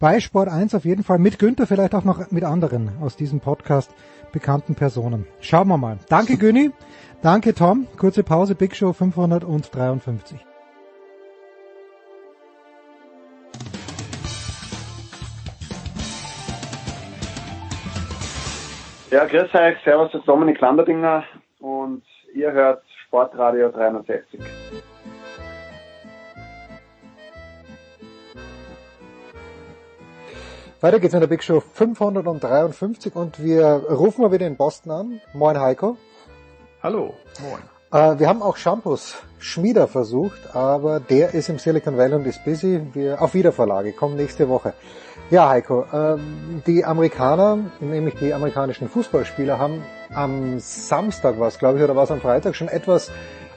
bei 0.00 0.18
Sport 0.18 0.48
1 0.48 0.74
auf 0.74 0.84
jeden 0.84 1.04
Fall 1.04 1.18
mit 1.20 1.38
Günther, 1.38 1.66
vielleicht 1.68 1.94
auch 1.94 2.02
noch 2.02 2.32
mit 2.32 2.42
anderen 2.42 2.90
aus 3.00 3.14
diesem 3.14 3.38
Podcast 3.38 3.90
bekannten 4.32 4.74
Personen. 4.74 5.26
Schauen 5.40 5.68
wir 5.68 5.78
mal. 5.78 5.98
Danke 6.08 6.36
Güni, 6.38 6.72
danke 7.22 7.54
Tom, 7.54 7.86
kurze 7.96 8.24
Pause, 8.24 8.56
Big 8.56 8.74
Show 8.74 8.92
553. 8.92 10.40
Ja, 19.12 19.26
grüß 19.26 19.54
euch, 19.54 19.76
servus, 19.84 20.10
das 20.10 20.20
ist 20.20 20.26
Dominik 20.26 20.58
Landerdinger 20.58 21.24
und 21.60 22.02
ihr 22.32 22.50
hört 22.50 22.82
Sportradio 23.04 23.68
360. 23.68 24.40
Weiter 30.80 30.98
geht's 30.98 31.12
mit 31.12 31.22
der 31.22 31.26
Big 31.26 31.42
Show 31.42 31.60
553 31.60 33.14
und 33.14 33.44
wir 33.44 33.84
rufen 33.90 34.22
mal 34.22 34.32
wieder 34.32 34.46
in 34.46 34.56
Boston 34.56 34.90
an. 34.92 35.20
Moin 35.34 35.60
Heiko. 35.60 35.98
Hallo. 36.82 37.12
Moin. 37.42 37.62
Äh, 37.92 38.18
wir 38.18 38.26
haben 38.26 38.40
auch 38.40 38.56
Shampoos 38.56 39.22
Schmieder 39.38 39.88
versucht, 39.88 40.56
aber 40.56 41.00
der 41.00 41.34
ist 41.34 41.50
im 41.50 41.58
Silicon 41.58 41.98
Valley 41.98 42.14
und 42.14 42.26
ist 42.26 42.42
busy. 42.46 42.80
Wir 42.94 43.20
auf 43.20 43.34
Wiederverlage, 43.34 43.92
kommen 43.92 44.16
nächste 44.16 44.48
Woche. 44.48 44.72
Ja, 45.30 45.48
Heiko, 45.48 45.86
ähm, 45.92 46.62
die 46.66 46.84
Amerikaner, 46.84 47.58
nämlich 47.80 48.14
die 48.16 48.34
amerikanischen 48.34 48.88
Fußballspieler, 48.88 49.58
haben 49.58 49.82
am 50.14 50.58
Samstag 50.58 51.36
was, 51.38 51.58
glaube 51.58 51.78
ich, 51.78 51.84
oder 51.84 51.96
was 51.96 52.10
am 52.10 52.20
Freitag 52.20 52.54
schon 52.54 52.68
etwas 52.68 53.10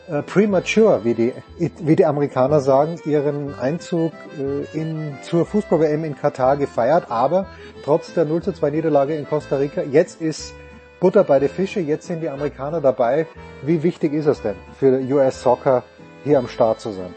äh, 0.07 0.21
premature, 0.21 1.03
wie 1.03 1.13
die, 1.13 1.33
wie 1.57 1.95
die 1.95 2.05
Amerikaner 2.05 2.61
sagen, 2.61 2.99
ihren 3.05 3.57
Einzug 3.59 4.13
äh, 4.39 4.79
in, 4.79 5.17
zur 5.23 5.45
Fußball-WM 5.45 6.05
in 6.05 6.15
Katar 6.15 6.57
gefeiert, 6.57 7.09
aber 7.09 7.47
trotz 7.83 8.13
der 8.13 8.25
0 8.25 8.43
zu 8.43 8.53
2 8.53 8.69
Niederlage 8.69 9.15
in 9.15 9.27
Costa 9.27 9.57
Rica, 9.57 9.81
jetzt 9.81 10.21
ist 10.21 10.53
Butter 10.99 11.23
bei 11.23 11.39
den 11.39 11.49
Fische, 11.49 11.79
jetzt 11.79 12.07
sind 12.07 12.21
die 12.21 12.29
Amerikaner 12.29 12.81
dabei. 12.81 13.27
Wie 13.63 13.83
wichtig 13.83 14.13
ist 14.13 14.27
es 14.27 14.41
denn 14.41 14.55
für 14.79 14.99
US 15.13 15.41
Soccer 15.41 15.83
hier 16.23 16.39
am 16.39 16.47
Start 16.47 16.79
zu 16.79 16.91
sein? 16.91 17.13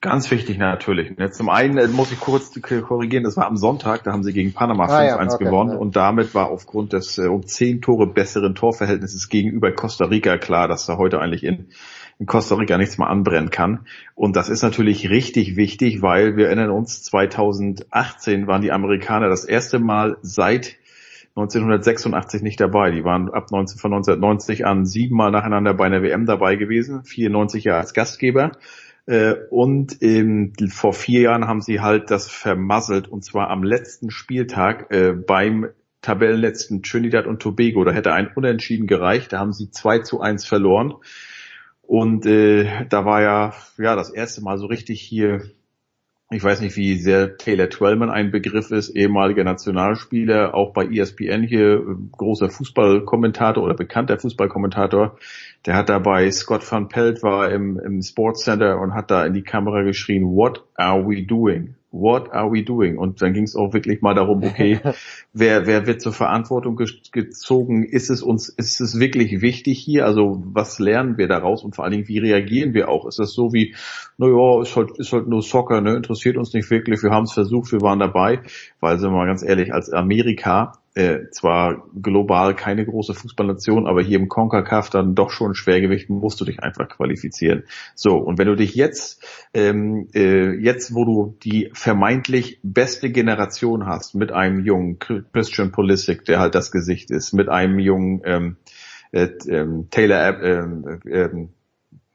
Ganz 0.00 0.30
wichtig 0.30 0.58
natürlich. 0.58 1.16
Ne? 1.18 1.32
Zum 1.32 1.48
einen 1.48 1.76
äh, 1.76 1.88
muss 1.88 2.12
ich 2.12 2.20
kurz 2.20 2.52
korrigieren, 2.60 3.24
das 3.24 3.36
war 3.36 3.46
am 3.46 3.56
Sonntag, 3.56 4.04
da 4.04 4.12
haben 4.12 4.22
sie 4.22 4.32
gegen 4.32 4.52
Panama 4.52 4.86
5-1 4.86 4.90
Ah, 4.90 5.04
ja, 5.04 5.20
okay, 5.20 5.44
gewonnen 5.44 5.72
ja. 5.72 5.76
und 5.76 5.96
damit 5.96 6.36
war 6.36 6.50
aufgrund 6.50 6.92
des 6.92 7.18
äh, 7.18 7.26
um 7.26 7.44
zehn 7.44 7.82
Tore 7.82 8.06
besseren 8.06 8.54
Torverhältnisses 8.54 9.28
gegenüber 9.28 9.72
Costa 9.72 10.04
Rica 10.04 10.38
klar, 10.38 10.68
dass 10.68 10.86
da 10.86 10.98
heute 10.98 11.20
eigentlich 11.20 11.42
in, 11.42 11.66
in 12.20 12.26
Costa 12.26 12.54
Rica 12.54 12.78
nichts 12.78 12.96
mehr 12.98 13.08
anbrennen 13.08 13.50
kann. 13.50 13.86
Und 14.14 14.36
das 14.36 14.48
ist 14.48 14.62
natürlich 14.62 15.10
richtig 15.10 15.56
wichtig, 15.56 16.00
weil 16.00 16.36
wir 16.36 16.46
erinnern 16.46 16.70
uns, 16.70 17.02
2018 17.02 18.46
waren 18.46 18.62
die 18.62 18.70
Amerikaner 18.70 19.28
das 19.28 19.44
erste 19.44 19.80
Mal 19.80 20.16
seit 20.22 20.76
1986 21.30 22.42
nicht 22.42 22.60
dabei. 22.60 22.92
Die 22.92 23.04
waren 23.04 23.30
ab 23.30 23.50
19, 23.50 23.78
von 23.78 23.92
1990 23.94 24.64
an 24.64 24.86
siebenmal 24.86 25.32
nacheinander 25.32 25.74
bei 25.74 25.86
einer 25.86 26.02
WM 26.02 26.24
dabei 26.24 26.54
gewesen, 26.54 27.02
94 27.02 27.64
Jahre 27.64 27.80
als 27.80 27.94
Gastgeber. 27.94 28.52
Äh, 29.08 29.36
Und 29.48 30.02
ähm, 30.02 30.52
vor 30.70 30.92
vier 30.92 31.22
Jahren 31.22 31.48
haben 31.48 31.62
sie 31.62 31.80
halt 31.80 32.10
das 32.10 32.30
vermasselt 32.30 33.08
und 33.08 33.24
zwar 33.24 33.48
am 33.48 33.62
letzten 33.62 34.10
Spieltag 34.10 34.92
äh, 34.92 35.12
beim 35.12 35.68
Tabellenletzten 36.02 36.82
Trinidad 36.82 37.26
und 37.26 37.40
Tobago. 37.40 37.84
Da 37.84 37.92
hätte 37.92 38.12
ein 38.12 38.30
Unentschieden 38.34 38.86
gereicht. 38.86 39.32
Da 39.32 39.38
haben 39.38 39.54
sie 39.54 39.70
2 39.70 40.00
zu 40.00 40.20
1 40.20 40.44
verloren. 40.44 40.94
Und 41.80 42.26
äh, 42.26 42.86
da 42.90 43.06
war 43.06 43.22
ja 43.22 43.54
ja 43.78 43.96
das 43.96 44.10
erste 44.10 44.42
Mal 44.42 44.58
so 44.58 44.66
richtig 44.66 45.00
hier 45.00 45.40
ich 46.30 46.44
weiß 46.44 46.60
nicht, 46.60 46.76
wie 46.76 46.98
sehr 46.98 47.38
Taylor 47.38 47.70
Twellman 47.70 48.10
ein 48.10 48.30
Begriff 48.30 48.70
ist, 48.70 48.90
ehemaliger 48.90 49.44
Nationalspieler, 49.44 50.54
auch 50.54 50.74
bei 50.74 50.84
ESPN 50.84 51.42
hier, 51.42 51.76
äh, 51.76 51.94
großer 52.12 52.50
Fußballkommentator 52.50 53.62
oder 53.62 53.74
bekannter 53.74 54.18
Fußballkommentator. 54.18 55.16
Der 55.66 55.74
hat 55.74 55.88
dabei, 55.88 56.30
Scott 56.30 56.70
van 56.70 56.88
Pelt 56.88 57.22
war 57.22 57.50
im, 57.50 57.78
im 57.78 58.00
Sports 58.00 58.44
Center 58.44 58.80
und 58.80 58.94
hat 58.94 59.10
da 59.10 59.26
in 59.26 59.34
die 59.34 59.42
Kamera 59.42 59.82
geschrien, 59.82 60.24
what 60.24 60.64
are 60.76 61.06
we 61.06 61.24
doing? 61.24 61.74
What 61.90 62.32
are 62.32 62.52
we 62.52 62.62
doing? 62.62 62.98
Und 62.98 63.22
dann 63.22 63.32
ging 63.32 63.44
es 63.44 63.56
auch 63.56 63.72
wirklich 63.72 64.02
mal 64.02 64.14
darum, 64.14 64.44
okay, 64.44 64.78
wer, 65.32 65.66
wer 65.66 65.86
wird 65.86 66.02
zur 66.02 66.12
Verantwortung 66.12 66.76
ge 66.76 66.86
gezogen? 67.12 67.82
Ist 67.82 68.10
es 68.10 68.22
uns, 68.22 68.50
ist 68.50 68.80
es 68.80 69.00
wirklich 69.00 69.40
wichtig 69.40 69.78
hier? 69.78 70.04
Also 70.04 70.42
was 70.44 70.78
lernen 70.78 71.16
wir 71.16 71.28
daraus 71.28 71.64
und 71.64 71.74
vor 71.74 71.84
allen 71.84 71.92
Dingen, 71.92 72.08
wie 72.08 72.18
reagieren 72.18 72.74
wir 72.74 72.90
auch? 72.90 73.06
Ist 73.06 73.18
das 73.18 73.32
so 73.32 73.54
wie, 73.54 73.74
naja, 74.18 74.60
ist 74.60 74.76
halt, 74.76 74.98
ist 74.98 75.12
halt 75.14 75.28
nur 75.28 75.42
Soccer, 75.42 75.80
ne? 75.80 75.96
interessiert 75.96 76.36
uns 76.36 76.52
nicht 76.52 76.70
wirklich, 76.70 77.02
wir 77.02 77.10
haben 77.10 77.24
es 77.24 77.32
versucht, 77.32 77.72
wir 77.72 77.80
waren 77.80 78.00
dabei, 78.00 78.42
weil 78.80 78.98
sind 78.98 79.10
wir 79.10 79.16
mal 79.16 79.26
ganz 79.26 79.42
ehrlich, 79.42 79.72
als 79.72 79.90
Amerika 79.90 80.72
äh, 80.94 81.30
zwar 81.30 81.84
global 82.02 82.56
keine 82.56 82.84
große 82.84 83.14
Fußballnation, 83.14 83.86
aber 83.86 84.02
hier 84.02 84.18
im 84.18 84.28
CONCACAF 84.28 84.90
dann 84.90 85.14
doch 85.14 85.30
schon 85.30 85.54
Schwergewicht 85.54 86.10
musst 86.10 86.40
du 86.40 86.44
dich 86.44 86.60
einfach 86.60 86.88
qualifizieren. 86.88 87.62
So, 87.94 88.16
und 88.16 88.36
wenn 88.38 88.48
du 88.48 88.56
dich 88.56 88.74
jetzt, 88.74 89.24
ähm, 89.54 90.08
äh, 90.12 90.54
jetzt 90.56 90.94
wo 90.94 91.04
du 91.04 91.36
die 91.44 91.70
vermeintlich 91.72 92.58
beste 92.64 93.10
Generation 93.10 93.86
hast, 93.86 94.16
mit 94.16 94.32
einem 94.32 94.64
jungen 94.64 94.98
Christian 94.98 95.70
Pulisic, 95.70 96.24
der 96.24 96.40
halt 96.40 96.56
das 96.56 96.72
Gesicht 96.72 97.12
ist, 97.12 97.32
mit 97.32 97.48
einem 97.48 97.78
jungen 97.78 98.22
ähm, 98.24 98.56
äh, 99.12 99.28
ähm, 99.48 99.88
Taylor, 99.90 100.42
ähm, 100.42 101.00
ähm, 101.06 101.48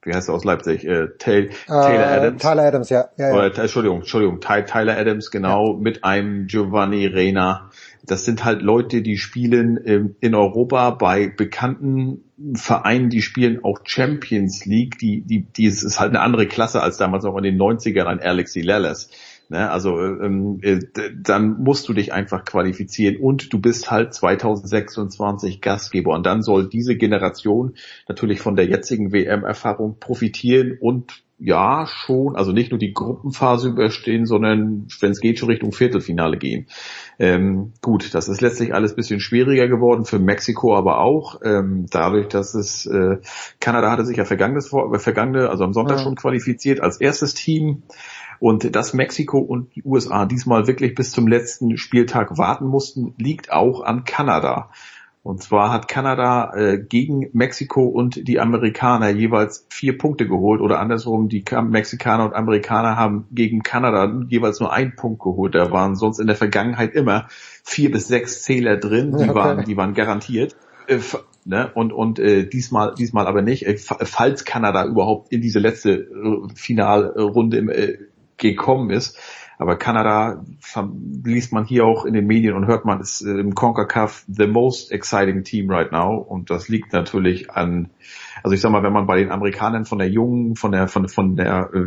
wie 0.06 0.14
heißt 0.14 0.30
er 0.30 0.35
aus 0.35 0.43
Leipzig, 0.43 0.85
äh, 0.85 1.07
Tay- 1.17 1.49
Taylor 1.67 1.99
Äh, 1.99 2.17
Adams. 2.17 2.41
Tyler 2.41 2.64
Adams, 2.64 2.90
ja. 2.90 3.06
ja, 3.17 3.27
ja. 3.30 3.33
Oder, 3.33 3.57
Entschuldigung, 3.57 3.99
Entschuldigung, 3.99 4.40
Ty, 4.41 4.64
Tyler 4.65 4.98
Adams, 4.98 5.32
genau, 5.32 5.73
mit 5.73 6.03
einem 6.03 6.48
Giovanni 6.48 7.07
Reina. 7.07 7.69
Das 8.06 8.25
sind 8.25 8.43
halt 8.43 8.61
Leute, 8.61 9.01
die 9.01 9.17
spielen 9.17 9.80
ähm, 9.85 10.15
in 10.19 10.35
Europa 10.35 10.90
bei 10.91 11.27
bekannten 11.27 12.25
Vereinen, 12.56 13.09
die 13.09 13.22
spielen 13.22 13.64
auch 13.64 13.80
Champions 13.85 14.65
League, 14.65 14.98
die, 14.98 15.22
die, 15.22 15.43
die 15.43 15.65
ist 15.65 15.99
halt 15.99 16.09
eine 16.09 16.19
andere 16.19 16.48
Klasse 16.48 16.82
als 16.82 16.98
damals 16.98 17.23
auch 17.23 17.38
in 17.38 17.43
den 17.43 17.57
90ern 17.57 18.03
ein 18.06 18.19
Alexi 18.19 18.59
Lalas. 18.61 19.09
Ne, 19.50 19.70
also 19.70 20.00
ähm, 20.00 20.60
äh, 20.62 20.80
dann 21.22 21.62
musst 21.62 21.88
du 21.90 21.94
dich 21.94 22.14
einfach 22.14 22.46
qualifizieren 22.46 23.18
und 23.18 23.52
du 23.52 23.60
bist 23.60 23.92
halt 23.92 24.14
2026 24.14 25.60
Gastgeber 25.62 26.14
und 26.14 26.26
dann 26.26 26.42
soll 26.42 26.70
diese 26.70 26.96
Generation 26.96 27.76
natürlich 28.08 28.40
von 28.40 28.56
der 28.56 28.66
jetzigen 28.66 29.12
WM-Erfahrung 29.12 30.00
profitieren 30.00 30.78
und 30.80 31.24
ja 31.40 31.86
schon, 31.88 32.38
also 32.38 32.54
nicht 32.54 32.72
nur 32.72 32.80
die 32.80 32.94
Gruppenphase 32.94 33.70
überstehen, 33.70 34.26
sondern 34.26 34.88
wenn 35.02 35.12
es 35.12 35.20
geht 35.20 35.40
schon 35.40 35.50
Richtung 35.50 35.74
Viertelfinale 35.74 36.38
gehen. 36.38 36.68
Ähm, 37.20 37.74
gut, 37.82 38.14
das 38.14 38.30
ist 38.30 38.40
letztlich 38.40 38.74
alles 38.74 38.96
bisschen 38.96 39.20
schwieriger 39.20 39.68
geworden 39.68 40.06
für 40.06 40.20
Mexiko, 40.20 40.76
aber 40.76 41.00
auch 41.00 41.42
ähm, 41.44 41.88
dadurch, 41.92 42.28
dass 42.30 42.54
es 42.54 42.86
äh, 42.86 43.18
Kanada 43.60 43.92
hatte 43.92 44.06
sich 44.06 44.16
ja 44.18 44.26
vergangenes 44.26 44.72
äh, 44.72 45.00
vergangene, 45.00 45.50
also 45.50 45.66
am 45.66 45.74
Sonntag 45.74 45.98
Ja. 45.98 46.04
schon 46.04 46.16
qualifiziert 46.16 46.80
als 46.80 47.02
erstes 47.02 47.34
Team. 47.34 47.84
Und 48.46 48.76
dass 48.76 48.94
Mexiko 48.94 49.38
und 49.40 49.74
die 49.74 49.84
USA 49.86 50.26
diesmal 50.26 50.68
wirklich 50.68 50.96
bis 50.96 51.12
zum 51.12 51.28
letzten 51.30 51.78
Spieltag 51.78 52.38
warten 52.38 52.66
mussten, 52.68 53.14
liegt 53.18 53.54
auch 53.54 53.80
an 53.82 54.04
Kanada. 54.04 54.70
Und 55.22 55.42
zwar 55.42 55.72
hat 55.72 55.88
Kanada 55.88 56.54
äh, 56.54 56.78
gegen 56.78 57.30
Mexiko 57.32 57.86
und 57.86 58.28
die 58.28 58.42
Amerikaner 58.42 59.08
jeweils 59.12 59.66
vier 59.70 59.98
Punkte 59.98 60.28
geholt 60.28 60.60
oder 60.60 60.82
andersrum, 60.82 61.30
die 61.30 61.46
Mexikaner 61.70 62.26
und 62.26 62.34
Amerikaner 62.36 62.98
haben 62.98 63.28
gegen 63.32 63.64
Kanada 63.64 64.12
jeweils 64.28 64.60
nur 64.60 64.74
einen 64.74 64.98
Punkt 64.98 65.22
geholt. 65.24 65.56
Da 65.56 65.72
waren 65.72 65.96
sonst 65.96 66.20
in 66.20 66.28
der 66.28 66.36
Vergangenheit 66.36 66.94
immer 66.96 67.28
vier 67.64 67.92
bis 67.92 68.10
sechs 68.10 68.42
Zähler 68.42 68.76
drin, 68.76 69.16
die 69.18 69.24
Okay. 69.24 69.36
waren, 69.36 69.64
die 69.64 69.78
waren 69.78 69.94
garantiert. 69.94 70.58
Äh, 70.88 71.00
ne? 71.46 71.72
Und, 71.74 71.94
und 71.94 72.20
äh, 72.20 72.44
diesmal, 72.46 72.94
diesmal 72.94 73.26
aber 73.28 73.42
nicht. 73.42 73.66
Äh, 73.66 73.78
fa- 73.78 74.00
falls 74.04 74.44
Kanada 74.44 74.86
überhaupt 74.86 75.32
in 75.32 75.40
diese 75.40 75.60
letzte 75.60 75.92
äh, 75.94 76.54
Finalrunde 76.56 77.56
im, 77.58 77.70
äh, 77.70 77.98
gekommen 78.52 78.90
ist, 78.90 79.18
Aber 79.58 79.78
Kanada 79.78 80.44
liest 81.24 81.54
man 81.54 81.66
hier 81.66 81.86
auch 81.86 82.06
in 82.06 82.14
den 82.14 82.26
Medien 82.26 82.54
und 82.54 82.68
hört 82.68 82.86
man, 82.86 83.00
ist 83.00 83.22
äh, 83.22 83.40
im 83.40 83.56
CONCACAF 83.56 84.26
the 84.28 84.48
most 84.48 84.92
exciting 84.92 85.44
team 85.44 85.70
right 85.70 85.92
now. 85.92 86.18
Und 86.18 86.50
das 86.50 86.70
liegt 86.70 86.92
natürlich 86.92 87.52
an, 87.52 87.90
also 88.44 88.54
ich 88.56 88.62
sag 88.62 88.72
mal, 88.72 88.84
wenn 88.84 88.94
man 88.94 89.06
bei 89.06 89.20
den 89.20 89.32
Amerikanern 89.32 89.86
von 89.86 90.00
der 90.00 90.10
jungen, 90.10 90.56
von 90.56 90.72
der, 90.72 90.88
von, 90.88 91.08
von 91.08 91.36
der, 91.36 91.70
äh, 91.74 91.80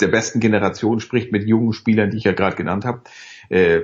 der 0.00 0.08
besten 0.08 0.40
Generation 0.40 1.00
spricht 1.00 1.32
mit 1.32 1.44
jungen 1.44 1.72
Spielern, 1.72 2.10
die 2.10 2.16
ich 2.16 2.24
ja 2.24 2.32
gerade 2.32 2.56
genannt 2.56 2.84
habe, 2.84 3.02
äh, 3.48 3.82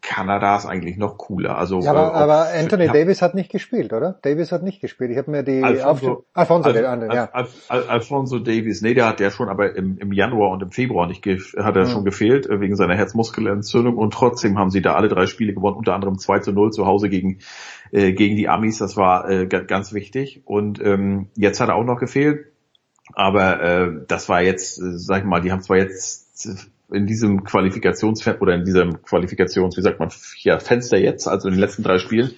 Kanada 0.00 0.56
ist 0.56 0.66
eigentlich 0.66 0.96
noch 0.96 1.18
cooler. 1.18 1.58
Also, 1.58 1.80
ja, 1.80 1.90
aber, 1.90 2.14
äh, 2.14 2.22
aber 2.22 2.46
Anthony 2.54 2.86
hab, 2.86 2.94
Davis 2.94 3.20
hat 3.20 3.34
nicht 3.34 3.50
gespielt, 3.50 3.92
oder? 3.92 4.18
Davis 4.22 4.52
hat 4.52 4.62
nicht 4.62 4.80
gespielt. 4.80 5.10
Ich 5.10 5.18
habe 5.18 5.30
mir 5.30 5.42
die 5.42 5.62
Alfonso, 5.62 6.24
Alfonso, 6.32 6.70
Al, 6.70 7.08
ja. 7.12 7.28
Al, 7.32 7.48
Al, 7.68 7.82
Alfonso 7.88 8.38
Davis, 8.38 8.80
nee, 8.80 8.94
der 8.94 9.06
hat 9.06 9.20
ja 9.20 9.30
schon, 9.30 9.48
aber 9.48 9.74
im, 9.76 9.98
im 9.98 10.12
Januar 10.12 10.50
und 10.50 10.62
im 10.62 10.70
Februar 10.70 11.06
nicht 11.08 11.26
hat 11.26 11.76
er 11.76 11.84
hm. 11.84 11.90
schon 11.90 12.04
gefehlt 12.04 12.48
äh, 12.48 12.60
wegen 12.60 12.76
seiner 12.76 12.96
Herzmuskelentzündung 12.96 13.96
und 13.96 14.14
trotzdem 14.14 14.58
haben 14.58 14.70
sie 14.70 14.82
da 14.82 14.94
alle 14.94 15.08
drei 15.08 15.26
Spiele 15.26 15.52
gewonnen, 15.52 15.76
unter 15.76 15.94
anderem 15.94 16.18
2 16.18 16.40
zu 16.40 16.52
0 16.52 16.72
zu 16.72 16.86
Hause 16.86 17.08
gegen 17.08 17.38
äh, 17.90 18.12
gegen 18.12 18.36
die 18.36 18.48
Amis. 18.48 18.78
Das 18.78 18.96
war 18.96 19.28
äh, 19.28 19.46
ganz 19.46 19.92
wichtig 19.92 20.42
und 20.44 20.80
ähm, 20.80 21.28
jetzt 21.34 21.60
hat 21.60 21.68
er 21.68 21.74
auch 21.74 21.84
noch 21.84 21.98
gefehlt, 21.98 22.46
aber 23.14 23.62
äh, 23.62 23.90
das 24.06 24.28
war 24.28 24.42
jetzt, 24.42 24.78
äh, 24.78 24.96
sag 24.96 25.18
ich 25.18 25.24
mal, 25.24 25.40
die 25.40 25.50
haben 25.50 25.62
zwar 25.62 25.78
jetzt 25.78 26.70
in 26.90 27.06
diesem 27.06 27.44
Qualifikationsfenster 27.44 28.42
oder 28.42 28.54
in 28.54 28.64
diesem 28.64 29.02
Qualifikations, 29.02 29.76
wie 29.76 29.82
sagt 29.82 30.00
man, 30.00 30.10
ja, 30.42 30.58
Fenster 30.58 30.98
jetzt, 30.98 31.26
also 31.28 31.48
in 31.48 31.54
den 31.54 31.60
letzten 31.60 31.82
drei 31.82 31.98
Spielen, 31.98 32.32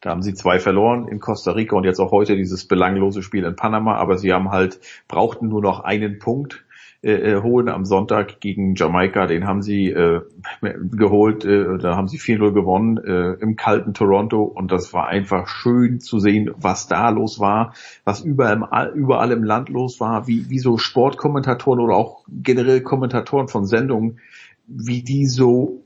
da 0.00 0.10
haben 0.10 0.22
sie 0.22 0.34
zwei 0.34 0.58
verloren 0.58 1.08
in 1.08 1.18
Costa 1.18 1.52
Rica 1.52 1.76
und 1.76 1.84
jetzt 1.84 1.98
auch 1.98 2.12
heute 2.12 2.36
dieses 2.36 2.66
belanglose 2.66 3.22
Spiel 3.22 3.44
in 3.44 3.56
Panama, 3.56 3.96
aber 3.96 4.18
sie 4.18 4.32
haben 4.32 4.50
halt, 4.50 4.78
brauchten 5.08 5.48
nur 5.48 5.62
noch 5.62 5.80
einen 5.80 6.18
Punkt 6.18 6.63
äh, 7.04 7.32
äh, 7.32 7.42
holen 7.42 7.68
am 7.68 7.84
Sonntag 7.84 8.40
gegen 8.40 8.76
Jamaika. 8.76 9.26
Den 9.26 9.46
haben 9.46 9.60
sie 9.60 9.90
äh, 9.90 10.22
geholt, 10.62 11.44
äh, 11.44 11.76
da 11.76 11.96
haben 11.96 12.08
sie 12.08 12.18
4-0 12.18 12.52
gewonnen 12.52 12.96
äh, 12.96 13.34
im 13.42 13.56
kalten 13.56 13.92
Toronto 13.92 14.42
und 14.42 14.72
das 14.72 14.94
war 14.94 15.06
einfach 15.06 15.46
schön 15.46 16.00
zu 16.00 16.18
sehen, 16.18 16.52
was 16.56 16.88
da 16.88 17.10
los 17.10 17.38
war, 17.38 17.74
was 18.04 18.22
überall, 18.22 18.90
überall 18.94 19.32
im 19.32 19.44
Land 19.44 19.68
los 19.68 20.00
war, 20.00 20.26
wie, 20.26 20.48
wie 20.48 20.58
so 20.58 20.78
Sportkommentatoren 20.78 21.78
oder 21.78 21.94
auch 21.94 22.24
generell 22.28 22.80
Kommentatoren 22.80 23.48
von 23.48 23.66
Sendungen, 23.66 24.18
wie 24.66 25.02
die 25.02 25.26
so 25.26 25.82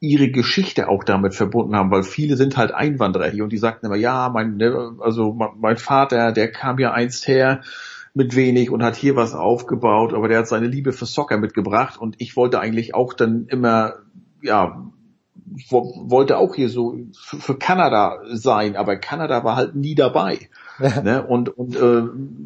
ihre 0.00 0.30
Geschichte 0.30 0.88
auch 0.88 1.04
damit 1.04 1.34
verbunden 1.34 1.76
haben, 1.76 1.90
weil 1.90 2.02
viele 2.02 2.38
sind 2.38 2.56
halt 2.56 2.72
Einwanderer 2.72 3.28
hier 3.28 3.44
und 3.44 3.52
die 3.52 3.58
sagten 3.58 3.84
immer, 3.84 3.96
ja, 3.96 4.30
mein, 4.30 4.56
ne, 4.56 4.96
also 5.00 5.36
mein 5.60 5.76
Vater, 5.76 6.32
der 6.32 6.50
kam 6.50 6.78
ja 6.78 6.92
einst 6.92 7.28
her 7.28 7.60
mit 8.14 8.36
wenig 8.36 8.70
und 8.70 8.82
hat 8.82 8.96
hier 8.96 9.16
was 9.16 9.34
aufgebaut, 9.34 10.12
aber 10.12 10.28
der 10.28 10.38
hat 10.38 10.48
seine 10.48 10.66
Liebe 10.66 10.92
für 10.92 11.06
Soccer 11.06 11.38
mitgebracht 11.38 11.98
und 11.98 12.16
ich 12.18 12.36
wollte 12.36 12.60
eigentlich 12.60 12.94
auch 12.94 13.14
dann 13.14 13.46
immer, 13.46 13.94
ja, 14.42 14.86
wollte 15.70 16.38
auch 16.38 16.54
hier 16.54 16.68
so 16.68 16.96
für 17.12 17.58
Kanada 17.58 18.20
sein, 18.30 18.76
aber 18.76 18.96
Kanada 18.96 19.44
war 19.44 19.56
halt 19.56 19.74
nie 19.74 19.94
dabei. 19.94 20.48
ne? 21.02 21.24
Und, 21.26 21.48
und 21.56 21.76
äh, 21.76 22.02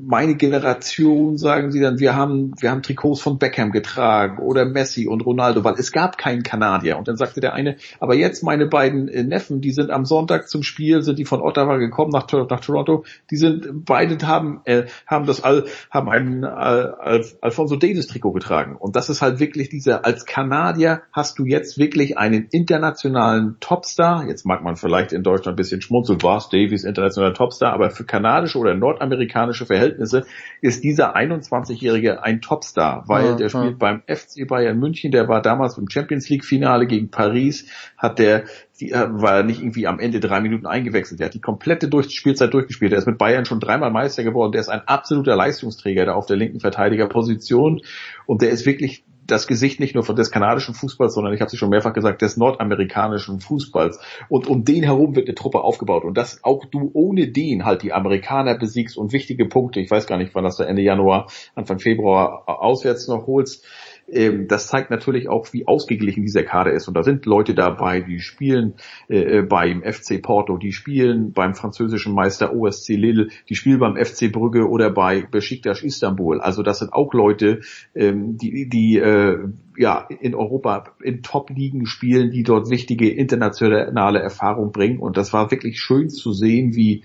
meine 0.06 0.36
Generation, 0.36 1.38
sagen 1.38 1.72
sie 1.72 1.80
dann, 1.80 1.98
wir 1.98 2.14
haben, 2.14 2.52
wir 2.60 2.70
haben 2.70 2.82
Trikots 2.82 3.20
von 3.20 3.38
Beckham 3.38 3.72
getragen 3.72 4.38
oder 4.38 4.64
Messi 4.64 5.06
und 5.06 5.24
Ronaldo, 5.24 5.64
weil 5.64 5.74
es 5.74 5.92
gab 5.92 6.18
keinen 6.18 6.42
Kanadier. 6.42 6.98
Und 6.98 7.08
dann 7.08 7.16
sagte 7.16 7.40
der 7.40 7.54
eine, 7.54 7.76
aber 7.98 8.14
jetzt 8.14 8.42
meine 8.42 8.66
beiden 8.66 9.08
äh, 9.08 9.24
Neffen, 9.24 9.60
die 9.60 9.72
sind 9.72 9.90
am 9.90 10.04
Sonntag 10.04 10.48
zum 10.48 10.62
Spiel, 10.62 11.02
sind 11.02 11.18
die 11.18 11.24
von 11.24 11.40
Ottawa 11.40 11.76
gekommen 11.76 12.10
nach, 12.12 12.30
nach 12.30 12.60
Toronto, 12.60 13.04
die 13.30 13.36
sind 13.36 13.84
beide 13.84 14.16
haben, 14.26 14.60
äh, 14.64 14.84
haben 15.06 15.26
das 15.26 15.42
all, 15.42 15.64
haben 15.90 16.08
ein 16.08 16.42
äh, 16.42 16.46
Al 16.46 17.24
Alfonso 17.40 17.76
Davis 17.76 18.06
Trikot 18.06 18.32
getragen. 18.32 18.76
Und 18.76 18.96
das 18.96 19.08
ist 19.08 19.22
halt 19.22 19.40
wirklich 19.40 19.68
dieser, 19.68 20.04
als 20.04 20.26
Kanadier 20.26 21.02
hast 21.12 21.38
du 21.38 21.44
jetzt 21.44 21.78
wirklich 21.78 22.18
einen 22.18 22.46
internationalen 22.50 23.56
Topstar. 23.60 24.26
Jetzt 24.26 24.44
mag 24.46 24.62
man 24.62 24.76
vielleicht 24.76 25.12
in 25.12 25.22
Deutschland 25.22 25.54
ein 25.54 25.56
bisschen 25.56 25.80
schmunzeln, 25.80 26.22
was 26.22 26.48
Davis 26.48 26.84
internationaler 26.84 27.34
Topstar, 27.34 27.72
aber 27.72 27.90
für 27.90 28.04
kanadische 28.26 28.58
oder 28.58 28.74
nordamerikanische 28.74 29.66
Verhältnisse 29.66 30.26
ist 30.60 30.82
dieser 30.82 31.16
21-Jährige 31.16 32.22
ein 32.22 32.40
Topstar, 32.40 33.04
weil 33.06 33.26
ja, 33.26 33.36
der 33.36 33.48
spielt 33.48 33.64
ja. 33.64 33.76
beim 33.78 34.02
FC 34.06 34.46
Bayern 34.46 34.78
München, 34.78 35.12
der 35.12 35.28
war 35.28 35.42
damals 35.42 35.78
im 35.78 35.88
Champions 35.88 36.28
League 36.28 36.44
Finale 36.44 36.86
gegen 36.86 37.10
Paris, 37.10 37.66
hat 37.96 38.18
der 38.18 38.44
die, 38.80 38.90
äh, 38.90 39.06
war 39.10 39.42
nicht 39.42 39.60
irgendwie 39.60 39.86
am 39.86 40.00
Ende 40.00 40.20
drei 40.20 40.40
Minuten 40.40 40.66
eingewechselt. 40.66 41.20
Der 41.20 41.26
hat 41.26 41.34
die 41.34 41.40
komplette 41.40 41.88
durch 41.88 42.10
Spielzeit 42.10 42.52
durchgespielt. 42.52 42.92
Der 42.92 42.98
ist 42.98 43.06
mit 43.06 43.16
Bayern 43.16 43.46
schon 43.46 43.60
dreimal 43.60 43.90
Meister 43.90 44.22
geworden. 44.22 44.52
Der 44.52 44.60
ist 44.60 44.68
ein 44.68 44.82
absoluter 44.86 45.34
Leistungsträger 45.34 46.04
da 46.04 46.12
auf 46.12 46.26
der 46.26 46.36
linken 46.36 46.60
Verteidigerposition. 46.60 47.80
Und 48.26 48.42
der 48.42 48.50
ist 48.50 48.66
wirklich 48.66 49.02
das 49.26 49.46
Gesicht 49.46 49.80
nicht 49.80 49.94
nur 49.94 50.04
von 50.04 50.16
des 50.16 50.30
kanadischen 50.30 50.74
Fußballs, 50.74 51.14
sondern 51.14 51.34
ich 51.34 51.40
habe 51.40 51.50
es 51.50 51.58
schon 51.58 51.70
mehrfach 51.70 51.92
gesagt, 51.92 52.22
des 52.22 52.36
nordamerikanischen 52.36 53.40
Fußballs. 53.40 53.98
Und 54.28 54.46
um 54.46 54.64
den 54.64 54.82
herum 54.82 55.16
wird 55.16 55.26
eine 55.26 55.34
Truppe 55.34 55.60
aufgebaut. 55.60 56.04
Und 56.04 56.16
dass 56.16 56.42
auch 56.44 56.64
du 56.64 56.90
ohne 56.92 57.28
den 57.28 57.64
halt 57.64 57.82
die 57.82 57.92
Amerikaner 57.92 58.56
besiegst 58.58 58.96
und 58.96 59.12
wichtige 59.12 59.46
Punkte, 59.46 59.80
ich 59.80 59.90
weiß 59.90 60.06
gar 60.06 60.18
nicht, 60.18 60.34
wann 60.34 60.44
das 60.44 60.60
Ende 60.60 60.82
Januar, 60.82 61.28
Anfang 61.54 61.78
Februar 61.78 62.44
auswärts 62.46 63.08
noch 63.08 63.26
holst, 63.26 63.64
ähm, 64.08 64.46
das 64.48 64.68
zeigt 64.68 64.90
natürlich 64.90 65.28
auch, 65.28 65.52
wie 65.52 65.66
ausgeglichen 65.66 66.22
dieser 66.22 66.44
Kader 66.44 66.72
ist. 66.72 66.88
Und 66.88 66.94
da 66.94 67.02
sind 67.02 67.26
Leute 67.26 67.54
dabei, 67.54 68.00
die 68.00 68.20
spielen 68.20 68.74
äh, 69.08 69.38
äh 69.38 69.42
beim 69.42 69.82
FC 69.82 70.22
Porto, 70.22 70.56
die 70.56 70.72
spielen 70.72 71.32
beim 71.32 71.54
französischen 71.54 72.14
Meister 72.14 72.54
OSC 72.54 72.90
Lille, 72.90 73.28
die 73.48 73.56
spielen 73.56 73.80
beim 73.80 73.96
FC 73.96 74.30
Brügge 74.30 74.68
oder 74.68 74.90
bei 74.90 75.22
Besiktas 75.22 75.82
Istanbul. 75.82 76.40
Also 76.40 76.62
das 76.62 76.78
sind 76.78 76.92
auch 76.92 77.12
Leute, 77.14 77.60
ähm, 77.94 78.36
die, 78.36 78.68
die 78.68 78.98
äh, 78.98 79.38
ja 79.76 80.06
in 80.20 80.34
Europa 80.34 80.84
in 81.02 81.22
Top-Ligen 81.22 81.86
spielen, 81.86 82.30
die 82.30 82.42
dort 82.42 82.70
wichtige 82.70 83.10
internationale 83.10 84.20
Erfahrung 84.20 84.72
bringen. 84.72 85.00
Und 85.00 85.16
das 85.16 85.32
war 85.32 85.50
wirklich 85.50 85.80
schön 85.80 86.08
zu 86.08 86.32
sehen, 86.32 86.74
wie 86.74 87.02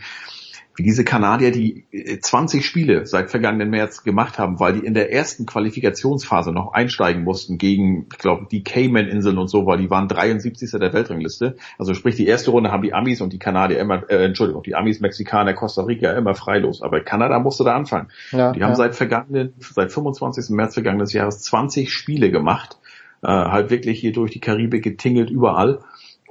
wie 0.75 0.83
diese 0.83 1.03
Kanadier, 1.03 1.51
die 1.51 1.85
20 2.21 2.59
äh, 2.59 2.63
Spiele 2.63 3.05
seit 3.05 3.29
vergangenen 3.29 3.69
März 3.69 4.03
gemacht 4.03 4.39
haben, 4.39 4.59
weil 4.59 4.73
die 4.73 4.85
in 4.85 4.93
der 4.93 5.11
ersten 5.11 5.45
Qualifikationsphase 5.45 6.51
noch 6.51 6.73
einsteigen 6.73 7.23
mussten 7.23 7.57
gegen, 7.57 8.07
ich 8.11 8.17
glaube, 8.17 8.47
die 8.49 8.63
Cayman-Inseln 8.63 9.37
und 9.37 9.49
so, 9.49 9.65
weil 9.65 9.79
die 9.79 9.89
waren 9.89 10.07
73. 10.07 10.71
der 10.71 10.93
Weltrangliste. 10.93 11.57
Also 11.77 11.93
sprich, 11.93 12.15
die 12.15 12.25
erste 12.25 12.51
Runde 12.51 12.71
haben 12.71 12.83
die 12.83 12.93
Amis 12.93 13.21
und 13.21 13.33
die 13.33 13.39
Kanadier 13.39 13.79
immer, 13.79 14.09
äh, 14.09 14.25
Entschuldigung, 14.25 14.63
die 14.63 14.75
Amis, 14.75 15.01
Mexikaner, 15.01 15.53
Costa 15.53 15.83
Rica 15.83 16.13
immer 16.13 16.35
freilos. 16.35 16.81
Aber 16.81 17.01
Kanada 17.01 17.39
musste 17.39 17.63
da 17.63 17.75
anfangen. 17.75 18.07
Ja, 18.31 18.53
die 18.53 18.63
haben 18.63 18.71
ja. 18.71 18.75
seit 18.75 18.95
vergangenen, 18.95 19.53
seit 19.59 19.91
25. 19.91 20.55
März 20.55 20.73
vergangenes 20.75 21.11
Jahres 21.11 21.39
20 21.41 21.91
Spiele 21.91 22.31
gemacht, 22.31 22.77
äh, 23.23 23.27
halt 23.27 23.69
wirklich 23.69 23.99
hier 23.99 24.13
durch 24.13 24.31
die 24.31 24.39
Karibik 24.39 24.83
getingelt 24.83 25.29
überall 25.29 25.79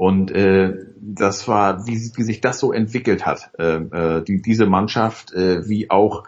und 0.01 0.31
äh, 0.31 0.73
das 0.99 1.47
war, 1.47 1.87
wie, 1.87 1.93
wie 2.17 2.23
sich 2.23 2.41
das 2.41 2.59
so 2.59 2.73
entwickelt 2.73 3.27
hat, 3.27 3.51
äh, 3.59 3.75
äh, 3.75 4.25
die, 4.25 4.41
diese 4.41 4.65
Mannschaft, 4.65 5.35
äh, 5.35 5.69
wie 5.69 5.91
auch 5.91 6.25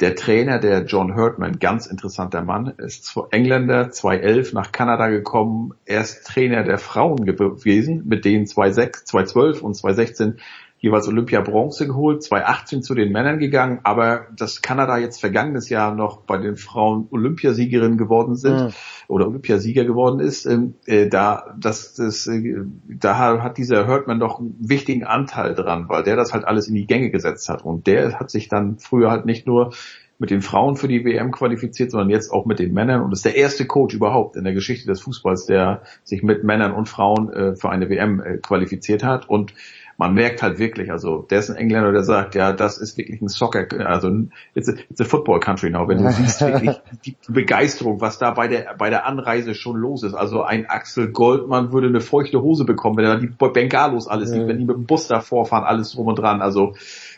der 0.00 0.14
Trainer, 0.14 0.58
der 0.58 0.84
John 0.84 1.16
Hurtman, 1.16 1.58
ganz 1.58 1.86
interessanter 1.86 2.42
Mann, 2.42 2.74
ist 2.76 3.18
Engländer, 3.30 3.90
2011 3.90 4.52
nach 4.52 4.72
Kanada 4.72 5.08
gekommen, 5.08 5.72
er 5.86 6.02
ist 6.02 6.26
Trainer 6.26 6.64
der 6.64 6.76
Frauen 6.76 7.24
gewesen, 7.24 8.02
mit 8.04 8.26
denen 8.26 8.46
2006, 8.46 9.06
2012 9.06 9.62
und 9.62 9.74
2016 9.74 10.36
jeweils 10.84 11.08
Olympia 11.08 11.40
Bronze 11.40 11.86
geholt, 11.86 12.22
2018 12.22 12.82
zu 12.82 12.94
den 12.94 13.10
Männern 13.10 13.38
gegangen, 13.38 13.80
aber 13.84 14.26
dass 14.36 14.60
Kanada 14.60 14.98
jetzt 14.98 15.18
vergangenes 15.18 15.70
Jahr 15.70 15.94
noch 15.94 16.18
bei 16.18 16.36
den 16.36 16.56
Frauen 16.56 17.08
Olympiasiegerin 17.10 17.96
geworden 17.96 18.36
sind 18.36 18.60
mhm. 18.60 18.72
oder 19.08 19.26
Olympiasieger 19.26 19.86
geworden 19.86 20.20
ist, 20.20 20.44
ähm, 20.44 20.74
äh, 20.84 21.08
da 21.08 21.54
das, 21.58 21.94
das 21.94 22.26
äh, 22.26 22.64
da 22.86 23.42
hat 23.42 23.56
dieser 23.56 23.86
Hurtman 23.86 24.20
doch 24.20 24.38
einen 24.38 24.56
wichtigen 24.60 25.04
Anteil 25.04 25.54
dran, 25.54 25.88
weil 25.88 26.02
der 26.02 26.16
das 26.16 26.34
halt 26.34 26.44
alles 26.44 26.68
in 26.68 26.74
die 26.74 26.86
Gänge 26.86 27.10
gesetzt 27.10 27.48
hat. 27.48 27.64
Und 27.64 27.86
der 27.86 28.20
hat 28.20 28.30
sich 28.30 28.50
dann 28.50 28.78
früher 28.78 29.10
halt 29.10 29.24
nicht 29.24 29.46
nur 29.46 29.72
mit 30.18 30.30
den 30.30 30.42
Frauen 30.42 30.76
für 30.76 30.88
die 30.88 31.04
WM 31.04 31.32
qualifiziert, 31.32 31.90
sondern 31.90 32.10
jetzt 32.10 32.30
auch 32.30 32.46
mit 32.46 32.58
den 32.58 32.72
Männern. 32.72 33.02
Und 33.02 33.12
ist 33.12 33.24
der 33.24 33.36
erste 33.36 33.66
Coach 33.66 33.94
überhaupt 33.94 34.36
in 34.36 34.44
der 34.44 34.52
Geschichte 34.52 34.86
des 34.86 35.00
Fußballs, 35.00 35.46
der 35.46 35.82
sich 36.02 36.22
mit 36.22 36.44
Männern 36.44 36.72
und 36.72 36.88
Frauen 36.88 37.32
äh, 37.32 37.56
für 37.56 37.70
eine 37.70 37.88
WM 37.88 38.20
äh, 38.20 38.38
qualifiziert 38.38 39.02
hat. 39.02 39.28
Und 39.28 39.54
man 39.96 40.14
merkt 40.14 40.42
halt 40.42 40.58
wirklich, 40.58 40.90
also 40.90 41.22
der 41.22 41.38
ist 41.38 41.50
ein 41.50 41.56
Engländer, 41.56 41.92
der 41.92 42.02
sagt, 42.02 42.34
ja, 42.34 42.52
das 42.52 42.78
ist 42.78 42.96
wirklich 42.98 43.20
ein 43.20 43.28
Soccer, 43.28 43.66
also 43.86 44.10
it's 44.54 44.68
a, 44.68 44.72
it's 44.90 45.00
a 45.00 45.04
football 45.04 45.40
country 45.40 45.70
now, 45.70 45.86
wenn 45.88 45.98
du 45.98 46.10
siehst 46.12 46.40
wirklich 46.40 46.76
die 47.04 47.16
Begeisterung, 47.28 48.00
was 48.00 48.18
da 48.18 48.32
bei 48.32 48.48
der, 48.48 48.74
bei 48.76 48.90
der 48.90 49.06
Anreise 49.06 49.54
schon 49.54 49.76
los 49.76 50.02
ist. 50.02 50.14
Also 50.14 50.42
ein 50.42 50.66
Axel 50.68 51.08
Goldmann 51.08 51.72
würde 51.72 51.88
eine 51.88 52.00
feuchte 52.00 52.42
Hose 52.42 52.64
bekommen, 52.64 52.96
wenn 52.96 53.04
er 53.04 53.18
die 53.18 53.28
Bengalos 53.28 54.08
alles 54.08 54.30
sieht, 54.30 54.46
wenn 54.46 54.58
die 54.58 54.64
mit 54.64 54.76
dem 54.76 54.86
Bus 54.86 55.06
da 55.06 55.20
vorfahren, 55.20 55.64
alles 55.64 55.92
drum 55.92 56.06
und 56.08 56.18
dran. 56.18 56.42
Also 56.42 56.74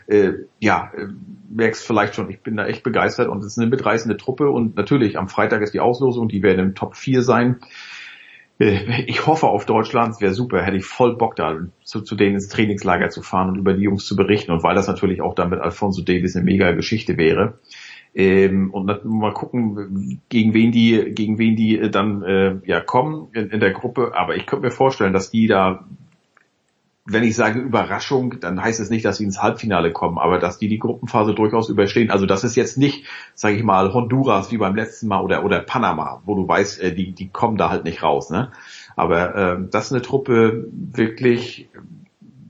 äh, 0.07 0.33
ja, 0.61 0.91
äh, 0.97 1.07
merkst 1.49 1.87
vielleicht 1.87 2.15
schon, 2.15 2.31
ich 2.31 2.41
bin 2.41 2.57
da 2.57 2.67
echt 2.67 2.83
begeistert 2.83 3.29
und 3.29 3.39
es 3.41 3.53
ist 3.53 3.59
eine 3.59 3.69
mitreißende 3.69 4.17
Truppe 4.17 4.51
und 4.51 4.77
natürlich 4.77 5.19
am 5.19 5.29
Freitag 5.29 5.63
ist 5.63 5.75
die 5.75 5.81
Auslosung, 5.81 6.29
die 6.29 6.43
werden 6.43 6.61
im 6.61 6.75
Top 6.75 6.97
4 6.97 7.23
sein. 7.23 7.61
Äh, 8.59 9.02
ich 9.07 9.26
hoffe 9.26 9.47
auf 9.47 9.67
Deutschland, 9.67 10.15
es 10.15 10.20
wäre 10.20 10.35
super, 10.35 10.62
hätte 10.62 10.76
ich 10.76 10.85
voll 10.85 11.17
Bock 11.17 11.36
da 11.36 11.57
zu, 11.85 12.02
zu 12.02 12.15
denen 12.17 12.35
ins 12.35 12.49
Trainingslager 12.49 13.10
zu 13.10 13.23
fahren 13.23 13.51
und 13.51 13.57
über 13.57 13.75
die 13.75 13.83
Jungs 13.83 14.07
zu 14.07 14.17
berichten 14.17 14.52
und 14.52 14.62
weil 14.62 14.75
das 14.75 14.89
natürlich 14.89 15.20
auch 15.20 15.35
dann 15.35 15.51
mit 15.51 15.60
Alfonso 15.60 16.02
Davis 16.02 16.36
eine 16.36 16.44
mega 16.44 16.73
Geschichte 16.73 17.17
wäre. 17.17 17.59
Ähm, 18.15 18.70
und 18.70 19.05
mal 19.05 19.35
gucken, 19.35 20.23
gegen 20.31 20.55
wen 20.55 20.73
die, 20.73 21.12
gegen 21.15 21.39
wen 21.39 21.55
die 21.55 21.78
äh, 21.78 21.91
dann 21.91 22.23
äh, 22.23 22.57
ja 22.65 22.81
kommen 22.81 23.28
in, 23.35 23.51
in 23.51 23.60
der 23.60 23.73
Gruppe. 23.73 24.12
Aber 24.15 24.36
ich 24.36 24.47
könnte 24.47 24.65
mir 24.65 24.70
vorstellen, 24.70 25.12
dass 25.12 25.31
die 25.31 25.47
da 25.47 25.85
wenn 27.07 27.23
ich 27.23 27.36
sage 27.36 27.60
Überraschung, 27.60 28.41
dann 28.41 28.60
heißt 28.60 28.81
es 28.81 28.91
nicht, 28.91 29.05
dass 29.05 29.18
sie 29.18 29.25
ins 29.25 29.41
Halbfinale 29.41 29.93
kommen, 29.93 30.18
aber 30.18 30.39
dass 30.39 30.59
die 30.59 30.68
die 30.68 30.81
Gruppenphase 30.81 31.35
durchaus 31.35 31.68
überstehen. 31.68 32.10
Also 32.10 32.26
das 32.26 32.43
ist 32.43 32.57
jetzt 32.57 32.76
nicht, 32.78 33.05
sage 33.35 33.57
ich 33.57 33.62
mal, 33.62 33.94
Honduras 33.94 34.51
wie 34.51 34.59
beim 34.59 34.75
letzten 34.75 35.07
Mal 35.07 35.23
oder 35.23 35.44
oder 35.44 35.60
Panama, 35.60 36.20
wo 36.26 36.35
du 36.35 36.49
weißt, 36.49 36.83
äh, 36.83 36.94
die 36.94 37.12
die 37.12 37.28
kommen 37.28 37.57
da 37.57 37.70
halt 37.70 37.85
nicht 37.85 38.02
raus. 38.02 38.31
Ne? 38.31 38.51
Aber 38.97 39.35
äh, 39.36 39.59
das 39.70 39.86
ist 39.86 39.93
eine 39.93 40.02
Truppe 40.02 40.67
wirklich, 40.73 41.68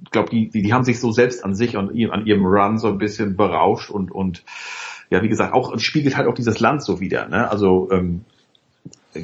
ich 0.05 0.11
glaube, 0.11 0.31
die, 0.31 0.49
die 0.49 0.63
die 0.63 0.73
haben 0.73 0.85
sich 0.85 1.01
so 1.01 1.13
selbst 1.13 1.45
an 1.45 1.55
sich 1.55 1.77
und 1.77 1.91
an 2.11 2.27
ihrem 2.27 2.47
Run 2.47 2.79
so 2.79 2.89
ein 2.89 2.99
bisschen 2.99 3.37
berauscht 3.37 3.91
und 3.91 4.11
und 4.11 4.43
ja, 5.11 5.23
wie 5.23 5.29
gesagt, 5.29 5.53
auch 5.53 5.79
spiegelt 5.79 6.17
halt 6.17 6.27
auch 6.29 6.35
dieses 6.35 6.61
Land 6.61 6.83
so 6.83 6.99
wieder. 6.99 7.29
Ne? 7.29 7.49
Also 7.49 7.91
ähm, 7.93 8.25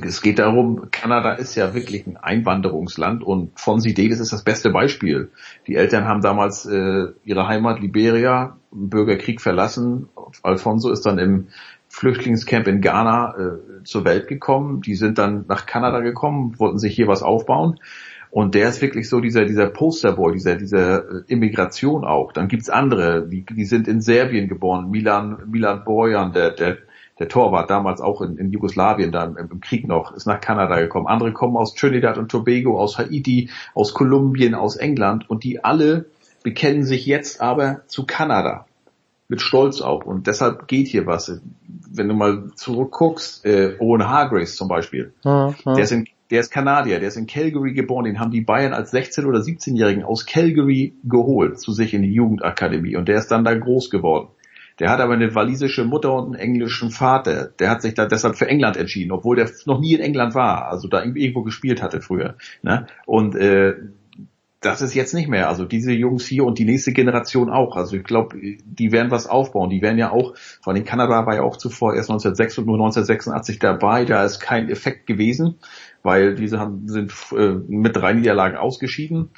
es 0.05 0.23
geht 0.23 0.39
darum, 0.39 0.91
Kanada 0.91 1.33
ist 1.35 1.55
ja 1.55 1.75
wirklich 1.75 2.07
ein 2.07 2.17
Einwanderungsland 2.17 3.23
und 3.23 3.59
Fonzie 3.59 3.95
Davis 3.95 4.21
ist 4.21 4.33
das 4.33 4.43
beste 4.43 4.71
Beispiel. 4.71 5.31
Die 5.67 5.77
Eltern 5.77 6.07
haben 6.07 6.21
damals 6.21 6.67
äh, 6.67 7.09
ihre 7.25 7.49
Heimat 7.49 7.81
Liberia, 7.81 8.57
im 8.73 8.89
Bürgerkrieg 8.89 9.41
verlassen. 9.41 10.09
Alfonso 10.43 10.91
ist 10.91 11.05
dann 11.05 11.19
im 11.19 11.49
Flüchtlingscamp 11.89 12.67
in 12.69 12.81
Ghana 12.81 13.35
äh, 13.37 13.85
zur 13.85 14.05
Welt 14.05 14.29
gekommen. 14.29 14.81
Die 14.81 14.95
sind 14.95 15.19
dann 15.19 15.45
nach 15.49 15.67
Kanada 15.67 16.01
gekommen, 16.01 16.59
wollten 16.59 16.79
sich 16.79 16.95
hier 16.95 17.07
was 17.07 17.23
aufbauen. 17.23 17.79
Und 18.31 18.55
der 18.55 18.71
ist 18.71 18.81
wirklich 18.81 19.11
so 19.11 19.21
dieser, 19.21 19.45
dieser 19.45 19.67
Posterboy, 19.67 20.33
dieser, 20.33 20.57
dieser 20.57 21.01
äh, 21.01 21.23
Immigration 21.27 22.07
auch. 22.07 22.33
Dann 22.33 22.49
gibt's 22.49 22.71
andere, 22.71 23.29
die, 23.29 23.45
die 23.45 23.67
sind 23.67 23.89
in 23.89 24.01
Serbien 24.01 24.49
geboren. 24.49 24.91
Milan, 24.91 25.37
Milan 25.51 25.85
Bojan, 25.85 26.33
der, 26.33 26.53
der 26.53 26.79
der 27.23 27.29
Torwart 27.29 27.71
damals 27.71 28.01
auch 28.01 28.21
in, 28.21 28.37
in 28.37 28.51
Jugoslawien, 28.51 29.13
dann 29.13 29.37
im, 29.37 29.49
im, 29.53 29.61
Krieg 29.61 29.87
noch, 29.87 30.13
ist 30.13 30.27
nach 30.27 30.41
Kanada 30.41 30.81
gekommen. 30.81 31.07
Andere 31.07 31.33
kommen 31.33 31.57
aus 31.57 31.73
Trinidad 31.73 32.19
und 32.19 32.33
Tobago, 32.33 32.81
aus 32.81 32.99
Haiti, 32.99 33.49
aus 33.75 33.95
Kolumbien, 33.95 34.57
aus 34.57 34.75
England 34.75 35.31
und 35.31 35.45
die 35.45 35.63
alle 35.63 36.07
bekennen 36.43 36.83
sich 36.83 37.07
jetzt 37.07 37.41
aber 37.41 37.83
zu 37.87 38.07
Kanada. 38.07 38.67
Mit 39.29 39.41
Stolz 39.41 39.81
auch. 39.81 40.05
Und 40.05 40.27
deshalb 40.27 40.67
geht 40.67 40.89
hier 40.89 41.07
was. 41.07 41.41
Wenn 41.93 42.09
du 42.09 42.15
mal 42.15 42.51
zurückguckst, 42.57 43.47
äh, 43.47 43.77
Owen 43.79 44.09
Hargraves 44.09 44.57
zum 44.57 44.67
Beispiel, 44.67 45.15
Mhm. 45.25 45.55
der 45.65 45.79
ist 45.85 45.93
in 45.93 46.09
der 46.33 46.41
ist 46.41 46.51
Kanadier, 46.51 46.99
der 46.99 47.09
ist 47.09 47.17
in 47.17 47.27
Calgary 47.27 47.73
geboren, 47.73 48.05
den 48.05 48.19
haben 48.19 48.31
die 48.31 48.41
Bayern 48.41 48.73
als 48.73 48.93
16- 48.93 49.27
oder 49.27 49.41
17-Jährigen 49.41 50.03
aus 50.03 50.27
Calgary 50.27 50.95
geholt 51.05 51.61
zu 51.61 51.73
sich 51.73 51.95
in 51.95 52.03
die 52.03 52.13
Jugendakademie 52.13 52.97
und 52.97 53.07
der 53.07 53.19
ist 53.19 53.29
dann 53.29 53.45
da 53.45 53.55
groß 53.55 53.91
geworden. 53.91 54.29
Der 54.79 54.91
hat 54.91 55.01
aber 55.01 55.15
eine 55.15 55.35
walisische 55.35 55.85
Mutter 55.85 56.13
und 56.15 56.27
einen 56.27 56.35
englischen 56.35 56.91
Vater. 56.91 57.51
Der 57.59 57.71
hat 57.71 57.83
sich 57.83 57.95
da 57.95 58.07
deshalb 58.07 58.37
für 58.37 58.49
England 58.49 58.77
entschieden, 58.77 59.13
obwohl 59.13 59.37
der 59.37 59.51
noch 59.67 59.81
nie 59.81 59.95
in 59.95 60.01
England 60.01 60.35
war, 60.35 60.69
also 60.69 60.89
da 60.89 61.03
irgendwo 61.05 61.43
gespielt 61.43 61.83
hatte 61.83 62.01
früher. 62.01 62.37
Ne? 62.63 62.87
Und 63.07 63.35
äh, 63.35 63.75
das 64.63 64.81
ist 64.81 64.95
jetzt 64.95 65.13
nicht 65.13 65.29
mehr. 65.29 65.49
Also 65.49 65.65
diese 65.65 65.93
Jungs 65.93 66.25
hier 66.25 66.45
und 66.45 66.59
die 66.59 66.65
nächste 66.65 66.93
Generation 66.93 67.51
auch. 67.51 67.77
Also 67.77 67.97
ich 67.97 68.05
glaube, 68.05 68.39
die 68.41 68.93
werden 68.93 69.11
was 69.11 69.27
aufbauen. 69.27 69.71
Die 69.71 69.83
werden 69.83 69.99
ja 69.99 70.11
auch, 70.11 70.35
vor 70.63 70.73
allem 70.73 70.85
Kanada 70.85 71.27
war 71.27 71.35
ja 71.35 71.43
auch 71.43 71.57
zuvor 71.57 71.95
erst 71.95 72.11
1906 72.11 72.59
und 72.59 72.67
nur 72.67 72.77
1986 72.77 73.59
dabei. 73.59 74.05
Da 74.05 74.25
ist 74.25 74.39
kein 74.39 74.71
Effekt 74.71 75.07
gewesen, 75.07 75.57
weil 76.03 76.37
diese 76.37 76.61
haben, 76.61 76.87
sind 76.87 77.13
äh, 77.37 77.55
mit 77.67 77.97
drei 77.97 78.13
Niederlagen 78.13 78.57
ausgeschieden 78.57 79.31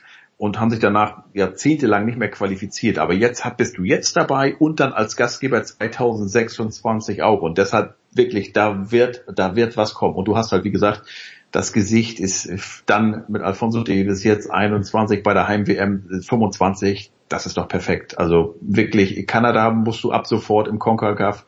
und 0.44 0.60
haben 0.60 0.68
sich 0.68 0.78
danach 0.78 1.22
jahrzehntelang 1.32 2.04
nicht 2.04 2.18
mehr 2.18 2.30
qualifiziert. 2.30 2.98
Aber 2.98 3.14
jetzt 3.14 3.42
bist 3.56 3.78
du 3.78 3.82
jetzt 3.82 4.14
dabei 4.14 4.54
und 4.54 4.78
dann 4.78 4.92
als 4.92 5.16
Gastgeber 5.16 5.64
2026 5.64 7.22
auch. 7.22 7.40
Und 7.40 7.56
deshalb 7.56 7.94
wirklich, 8.12 8.52
da 8.52 8.92
wird, 8.92 9.24
da 9.34 9.56
wird 9.56 9.78
was 9.78 9.94
kommen. 9.94 10.14
Und 10.16 10.28
du 10.28 10.36
hast 10.36 10.52
halt, 10.52 10.64
wie 10.64 10.70
gesagt, 10.70 11.04
das 11.50 11.72
Gesicht 11.72 12.20
ist 12.20 12.50
dann 12.84 13.24
mit 13.28 13.40
Alfonso 13.40 13.82
Davis 13.84 14.22
jetzt 14.22 14.50
21 14.50 15.22
bei 15.22 15.32
der 15.32 15.48
Heim-WM 15.48 16.20
25. 16.20 17.10
Das 17.30 17.46
ist 17.46 17.56
doch 17.56 17.66
perfekt. 17.66 18.18
Also 18.18 18.56
wirklich, 18.60 19.26
Kanada 19.26 19.70
musst 19.70 20.04
du 20.04 20.12
ab 20.12 20.26
sofort 20.26 20.68
im 20.68 20.78
CONCACAF 20.78 21.46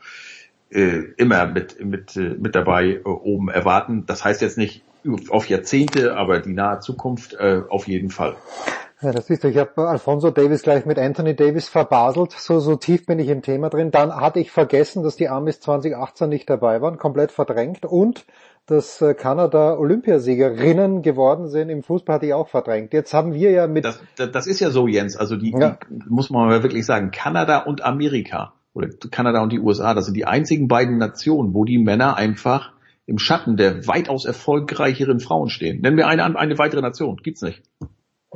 äh, 0.71 1.03
immer 1.19 1.45
mit, 1.45 1.85
mit, 1.85 2.17
äh, 2.17 2.35
mit 2.41 2.55
dabei 2.55 2.93
äh, 2.93 3.01
oben 3.03 3.51
erwarten. 3.51 4.05
Das 4.07 4.25
heißt 4.25 4.41
jetzt 4.41 4.57
nicht 4.57 4.85
auf 5.29 5.51
Jahrzehnte, 5.51 6.17
aber 6.17 6.41
die 6.41 6.55
nahe 6.55 6.81
Zukunft 6.81 7.39
auf 7.39 7.87
jeden 7.87 8.11
Fall. 8.11 8.35
Ja, 9.03 9.13
das 9.13 9.29
ist, 9.29 9.45
ich 9.45 9.59
habe 9.59 9.89
Alfonso 9.89 10.31
Davis 10.31 10.63
gleich 10.63 10.87
mit 10.87 10.99
Anthony 10.99 11.37
Davis 11.37 11.69
verbaselt, 11.69 12.33
so, 12.33 12.61
so 12.61 12.77
tief 12.77 13.05
bin 13.05 13.19
ich 13.19 13.29
im 13.29 13.43
Thema 13.43 13.69
drin. 13.69 13.91
Dann 13.91 14.15
hatte 14.15 14.41
ich 14.41 14.51
vergessen, 14.51 15.03
dass 15.03 15.17
die 15.17 15.29
Amis 15.29 15.61
2018 15.61 16.31
nicht 16.31 16.49
dabei 16.49 16.81
waren, 16.81 16.97
komplett 16.97 17.31
verdrängt 17.31 17.85
und 17.85 18.25
dass 18.65 19.03
äh, 19.03 19.13
Kanada 19.13 19.77
Olympiasiegerinnen 19.77 21.03
geworden 21.03 21.49
sind 21.49 21.69
im 21.69 21.83
Fußball 21.83 22.17
hatte 22.17 22.27
ich 22.27 22.35
auch 22.35 22.49
verdrängt. 22.49 22.95
Jetzt 22.95 23.13
haben 23.13 23.35
wir 23.35 23.51
ja 23.51 23.67
mit... 23.67 23.85
Das, 23.85 24.01
das, 24.17 24.33
das 24.33 24.47
ist 24.47 24.61
ja 24.61 24.71
so, 24.71 24.89
Jens, 24.89 25.17
also 25.17 25.37
die, 25.37 25.53
Ja. 25.53 25.79
die 25.91 26.09
muss 26.09 26.31
man 26.31 26.49
mal 26.49 26.63
wirklich 26.63 26.87
sagen, 26.87 27.11
Kanada 27.11 27.59
und 27.59 27.85
Amerika 27.85 28.55
oder 28.73 28.89
Kanada 29.11 29.43
und 29.43 29.53
die 29.53 29.61
USA, 29.61 29.93
das 29.93 30.07
sind 30.07 30.17
die 30.17 30.25
einzigen 30.25 30.69
beiden 30.69 30.97
Nationen, 30.97 31.53
wo 31.53 31.65
die 31.65 31.79
Männer 31.79 32.17
einfach 32.17 32.73
im 33.05 33.19
Schatten 33.19 33.57
der 33.57 33.87
weitaus 33.87 34.25
erfolgreicheren 34.25 35.21
Frauen 35.21 35.51
stehen. 35.51 35.83
Nennen 35.83 35.99
wir 35.99 36.09
eine, 36.09 36.25
eine 36.37 36.59
weitere 36.59 36.81
Nation, 36.81 37.19
gibt's 37.23 37.43
nicht. 37.43 37.63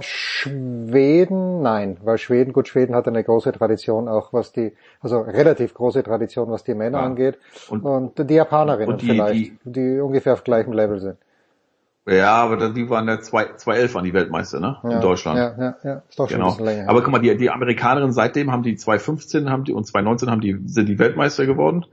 Schweden, 0.03 1.63
nein, 1.63 1.97
weil 2.03 2.19
Schweden, 2.19 2.53
gut, 2.53 2.69
Schweden 2.69 2.95
hat 2.95 3.07
eine 3.09 3.23
große 3.25 3.53
Tradition 3.53 4.09
auch, 4.09 4.33
was 4.33 4.53
die, 4.53 4.73
also 5.01 5.21
relativ 5.21 5.75
große 5.75 6.03
Tradition, 6.03 6.51
was 6.51 6.65
die 6.65 6.75
Männer 6.75 6.99
Ja. 6.99 7.05
angeht. 7.05 7.39
Und- 7.69 7.83
Und, 7.85 8.31
die 8.31 8.35
Japanerinnen 8.35 8.93
und 8.93 9.03
die- 9.03 9.07
vielleicht, 9.07 9.53
die, 9.65 9.99
ungefähr 10.01 10.33
auf 10.35 10.45
gleichem 10.45 10.73
Level 10.73 11.01
sind. 11.01 11.17
Ja, 12.09 12.33
aber 12.37 12.71
die 12.71 12.89
waren 12.89 13.07
ja 13.07 13.21
2011 13.21 13.95
waren 13.95 14.05
die 14.05 14.15
Weltmeister, 14.15 14.59
ne? 14.59 14.79
Ja, 14.83 14.91
In 14.91 15.01
Deutschland. 15.01 15.39
Ja, 15.39 15.55
ja, 15.59 15.77
ja, 15.85 16.03
ist 16.09 16.19
doch 16.19 16.29
schon 16.29 16.37
ein 16.37 16.41
Genau. 16.41 16.51
bisschen 16.53 16.65
länger. 16.65 16.89
Aber 16.89 17.03
guck 17.03 17.13
mal, 17.13 17.19
die, 17.21 17.37
die 17.37 17.51
Amerikanerinnen 17.51 18.13
seitdem 18.13 18.51
haben 18.51 18.63
die 18.63 18.75
2015 18.77 19.51
haben 19.51 19.65
die 19.65 19.73
und 19.73 19.85
2019 19.87 20.31
haben 20.31 20.41
die, 20.41 20.59
sind 20.67 20.89
die 20.89 20.99
Weltmeister 20.99 21.47
geworden. 21.47 21.85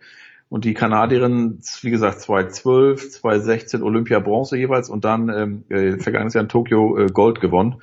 Und 0.49 0.63
die 0.63 0.73
Kanadierinnen, 0.73 1.59
wie 1.81 1.89
gesagt, 1.89 2.21
2012, 2.21 3.11
2016 3.11 3.83
Olympia 3.83 4.19
Bronze 4.19 4.57
jeweils 4.57 4.89
und 4.89 5.03
dann 5.03 5.29
ähm, 5.29 5.63
äh, 5.69 5.97
vergangenes 5.97 6.33
Jahr 6.35 6.43
in 6.43 6.49
Tokio 6.49 6.97
äh, 6.97 7.07
Gold 7.07 7.41
gewonnen. 7.41 7.81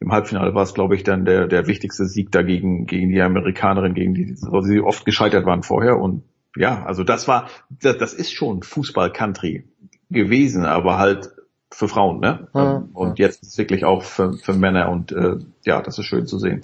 Im 0.00 0.12
Halbfinale 0.12 0.54
war 0.54 0.64
es, 0.64 0.74
glaube 0.74 0.96
ich, 0.96 1.02
dann 1.02 1.24
der, 1.24 1.46
der 1.46 1.66
wichtigste 1.66 2.04
Sieg 2.04 2.30
dagegen 2.30 2.84
gegen 2.84 3.08
die 3.08 3.22
Amerikanerin, 3.22 3.94
gegen 3.94 4.12
die 4.12 4.36
wo 4.42 4.60
sie 4.60 4.80
oft 4.80 5.06
gescheitert 5.06 5.46
waren 5.46 5.62
vorher. 5.62 5.98
Und 5.98 6.24
ja, 6.56 6.84
also 6.84 7.04
das 7.04 7.26
war, 7.26 7.48
das, 7.70 7.96
das 7.96 8.12
ist 8.12 8.32
schon 8.32 8.62
Fußball-Country 8.62 9.64
gewesen, 10.10 10.66
aber 10.66 10.98
halt 10.98 11.30
für 11.70 11.88
Frauen, 11.88 12.20
ne? 12.20 12.48
Ja, 12.54 12.84
und 12.92 13.18
jetzt 13.18 13.42
ist 13.42 13.52
es 13.52 13.58
wirklich 13.58 13.84
auch 13.84 14.02
für, 14.02 14.34
für 14.34 14.52
Männer 14.52 14.90
und 14.90 15.10
äh, 15.10 15.38
ja, 15.64 15.82
das 15.82 15.98
ist 15.98 16.04
schön 16.04 16.26
zu 16.26 16.38
sehen. 16.38 16.62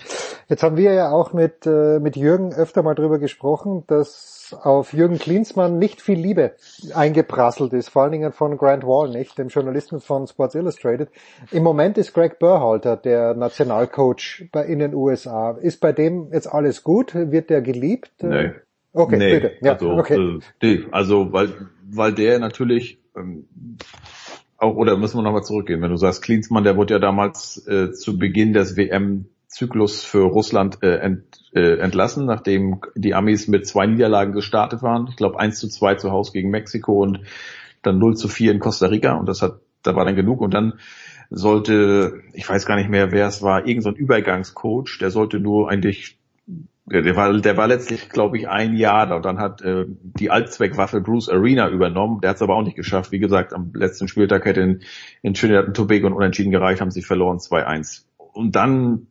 Jetzt 0.49 0.63
haben 0.63 0.77
wir 0.77 0.93
ja 0.93 1.11
auch 1.11 1.33
mit, 1.33 1.67
äh, 1.67 1.99
mit 1.99 2.17
Jürgen 2.17 2.53
öfter 2.53 2.83
mal 2.83 2.95
drüber 2.95 3.19
gesprochen, 3.19 3.83
dass 3.89 4.40
auf 4.55 4.93
Jürgen 4.93 5.19
Klinsmann 5.19 5.79
nicht 5.79 6.01
viel 6.01 6.19
Liebe 6.19 6.53
eingeprasselt 6.95 7.73
ist, 7.73 7.89
vor 7.89 8.03
allen 8.03 8.13
Dingen 8.13 8.33
von 8.33 8.57
Grant 8.57 8.85
Wall, 8.85 9.11
nicht, 9.11 9.39
dem 9.39 9.49
Journalisten 9.49 10.01
von 10.01 10.27
Sports 10.27 10.55
Illustrated. 10.55 11.09
Im 11.51 11.63
Moment 11.63 11.99
ist 11.99 12.15
Greg 12.15 12.39
Burhalter 12.39 12.97
der 12.97 13.35
Nationalcoach 13.35 14.49
bei, 14.53 14.65
in 14.65 14.79
den 14.79 14.95
USA. 14.95 15.53
Ist 15.53 15.81
bei 15.81 15.93
dem 15.93 16.33
jetzt 16.33 16.47
alles 16.47 16.83
gut? 16.83 17.15
Wird 17.15 17.51
der 17.51 17.63
geliebt? 17.63 18.13
Nee. 18.23 18.53
Okay, 18.93 19.17
nee, 19.17 19.35
bitte. 19.35 19.53
Ja, 19.61 19.75
also, 19.75 19.91
okay. 19.93 20.15
äh, 20.15 20.41
nee, 20.63 20.85
also 20.91 21.33
weil, 21.33 21.51
weil 21.89 22.13
der 22.13 22.39
natürlich 22.41 22.99
ähm, 23.17 23.47
auch, 24.61 24.77
oder 24.77 24.97
müssen 24.97 25.19
wir 25.19 25.23
nochmal 25.23 25.43
zurückgehen, 25.43 25.81
wenn 25.81 25.91
du 25.91 25.97
sagst, 25.97 26.23
Klinsmann, 26.23 26.65
der 26.65 26.77
wurde 26.77 26.95
ja 26.95 27.01
damals 27.01 27.67
äh, 27.67 27.93
zu 27.93 28.19
Beginn 28.19 28.53
des 28.53 28.77
WM-Zyklus 28.77 30.05
für 30.05 30.25
Russland 30.25 30.83
äh, 30.83 30.97
ent, 30.97 31.40
äh, 31.55 31.79
entlassen, 31.79 32.27
nachdem 32.27 32.81
die 32.95 33.15
Amis 33.15 33.49
mit 33.49 33.67
zwei 33.67 33.87
Niederlagen 33.87 34.33
gestartet 34.33 34.83
waren. 34.83 35.09
Ich 35.09 35.17
glaube 35.17 35.39
1 35.39 35.59
zu 35.59 35.69
2 35.69 35.97
zu 35.97 36.11
Hause 36.11 36.33
gegen 36.33 36.51
Mexiko 36.51 37.03
und 37.03 37.21
dann 37.83 37.99
0 37.99 38.17
zu 38.17 38.29
4 38.29 38.53
in 38.53 38.59
Costa 38.59 38.87
Rica 38.87 39.15
und 39.15 39.27
das 39.27 39.43
hat, 39.43 39.61
da 39.83 39.97
war 39.97 40.05
dann 40.05 40.17
genug 40.17 40.41
und 40.41 40.55
dann 40.55 40.75
sollte, 41.31 42.21
ich 42.33 42.49
weiß 42.49 42.67
gar 42.67 42.77
nicht 42.77 42.91
mehr, 42.91 43.13
wer 43.13 43.29
es 43.29 43.41
war, 43.43 43.61
irgendein 43.67 43.95
so 43.95 43.99
Übergangscoach, 43.99 44.99
der 45.01 45.11
sollte 45.11 45.39
nur 45.39 45.71
eigentlich 45.71 46.19
der, 46.91 47.03
der 47.03 47.17
war, 47.17 47.33
der 47.33 47.57
war 47.57 47.69
letztlich, 47.69 48.09
glaube 48.09 48.37
ich, 48.37 48.49
ein 48.49 48.75
Jahr 48.75 49.07
da 49.07 49.17
und 49.17 49.25
dann 49.25 49.39
hat 49.39 49.63
äh, 49.63 49.85
die 49.89 50.31
Allzweckwaffe 50.31 51.01
Bruce 51.01 51.29
Arena 51.29 51.69
übernommen. 51.69 52.21
Der 52.21 52.31
hat 52.31 52.37
es 52.37 52.43
aber 52.43 52.57
auch 52.57 52.65
nicht 52.65 52.77
geschafft. 52.77 53.13
Wie 53.13 53.21
gesagt, 53.21 53.53
am 53.53 53.73
letzten 53.75 54.09
Spieltag 54.09 54.45
hätte 54.45 54.61
in, 54.61 54.83
in 55.23 55.35
Trinidad 55.35 55.69
und 55.69 55.77
Tobago 55.77 56.09
und 56.09 56.15
Unentschieden 56.15 56.51
gereicht, 56.51 56.81
haben 56.81 56.91
sie 56.91 57.03
verloren 57.03 57.39
2-1. 57.39 58.03
Und 58.17 58.57
dann, 58.57 59.07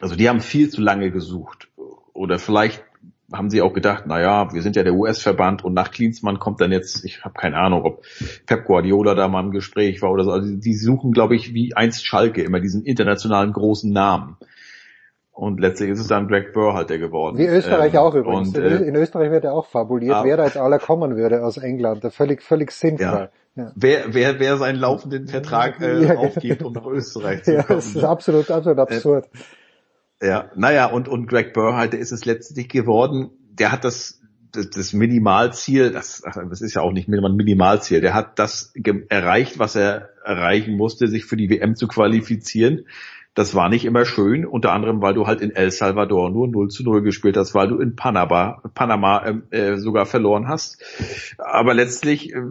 also 0.00 0.14
die 0.14 0.28
haben 0.28 0.40
viel 0.40 0.68
zu 0.68 0.80
lange 0.80 1.10
gesucht. 1.10 1.68
Oder 2.14 2.38
vielleicht 2.38 2.82
haben 3.32 3.50
sie 3.50 3.60
auch 3.62 3.72
gedacht, 3.72 4.04
na 4.06 4.20
ja, 4.20 4.52
wir 4.52 4.62
sind 4.62 4.76
ja 4.76 4.82
der 4.82 4.94
US-Verband 4.94 5.64
und 5.64 5.74
nach 5.74 5.90
Klinsmann 5.90 6.38
kommt 6.38 6.60
dann 6.60 6.72
jetzt, 6.72 7.04
ich 7.04 7.24
habe 7.24 7.34
keine 7.34 7.56
Ahnung, 7.56 7.82
ob 7.82 8.04
Pep 8.46 8.64
Guardiola 8.64 9.14
da 9.14 9.28
mal 9.28 9.44
im 9.44 9.50
Gespräch 9.50 10.00
war 10.02 10.10
oder 10.12 10.24
so. 10.24 10.30
Also 10.30 10.54
die 10.54 10.74
suchen, 10.74 11.12
glaube 11.12 11.34
ich, 11.34 11.52
wie 11.52 11.74
einst 11.74 12.06
Schalke 12.06 12.42
immer 12.42 12.60
diesen 12.60 12.84
internationalen 12.84 13.52
großen 13.52 13.92
Namen. 13.92 14.36
Und 15.32 15.58
letztlich 15.58 15.90
ist 15.90 15.98
es 15.98 16.06
dann 16.06 16.28
Greg 16.28 16.52
Burhalter 16.52 16.96
geworden. 16.96 17.38
Wie 17.38 17.46
Österreich 17.46 17.94
ähm, 17.94 17.98
auch 17.98 18.14
übrigens. 18.14 18.56
Und, 18.56 18.62
äh, 18.62 18.76
in 18.76 18.94
Österreich 18.94 19.32
wird 19.32 19.42
ja 19.42 19.50
auch 19.50 19.66
fabuliert, 19.66 20.14
ah. 20.14 20.24
wer 20.24 20.36
da 20.36 20.44
jetzt 20.44 20.56
aller 20.56 20.78
kommen 20.78 21.16
würde 21.16 21.44
aus 21.44 21.56
England. 21.56 22.04
Völlig, 22.12 22.40
völlig 22.40 22.70
sinnfrei. 22.70 23.30
ja. 23.56 23.72
Wer, 23.74 24.14
wer, 24.14 24.38
wer 24.38 24.56
seinen 24.58 24.78
laufenden 24.78 25.26
Vertrag 25.26 25.80
äh, 25.80 26.04
Ja, 26.06 26.16
aufgibt, 26.18 26.62
um 26.62 26.72
nach 26.72 26.86
Österreich 26.86 27.42
zu 27.42 27.54
Ja, 27.54 27.62
kommen. 27.64 27.78
das 27.78 27.96
ist 27.96 28.04
absolut, 28.04 28.48
absolut 28.48 28.78
absurd. 28.78 29.28
Ja, 30.22 30.50
naja, 30.54 30.86
und, 30.86 31.08
und 31.08 31.26
Greg 31.26 31.52
Burhalter 31.52 31.98
ist 31.98 32.12
es 32.12 32.24
letztlich 32.24 32.68
geworden. 32.68 33.30
Der 33.50 33.72
hat 33.72 33.84
das, 33.84 34.20
das, 34.52 34.70
das 34.70 34.92
Minimalziel, 34.92 35.90
das, 35.90 36.22
das 36.22 36.60
ist 36.60 36.74
ja 36.74 36.82
auch 36.82 36.92
nicht 36.92 37.08
ein 37.08 37.36
Minimalziel, 37.36 38.00
der 38.00 38.14
hat 38.14 38.38
das 38.38 38.72
erreicht, 39.08 39.58
was 39.58 39.76
er 39.76 40.10
erreichen 40.24 40.76
musste, 40.76 41.08
sich 41.08 41.24
für 41.24 41.36
die 41.36 41.50
WM 41.50 41.76
zu 41.76 41.88
qualifizieren. 41.88 42.86
Das 43.34 43.56
war 43.56 43.68
nicht 43.68 43.84
immer 43.84 44.04
schön, 44.04 44.46
unter 44.46 44.72
anderem, 44.72 45.02
weil 45.02 45.14
du 45.14 45.26
halt 45.26 45.40
in 45.40 45.50
El 45.50 45.72
Salvador 45.72 46.30
nur 46.30 46.46
0 46.46 46.68
zu 46.68 46.84
0 46.84 47.02
gespielt 47.02 47.36
hast, 47.36 47.52
weil 47.52 47.66
du 47.66 47.80
in 47.80 47.96
Panama, 47.96 48.62
Panama 48.74 49.26
ähm, 49.26 49.42
äh, 49.50 49.76
sogar 49.76 50.06
verloren 50.06 50.46
hast. 50.46 50.80
Aber 51.38 51.74
letztlich 51.74 52.32
äh, 52.32 52.42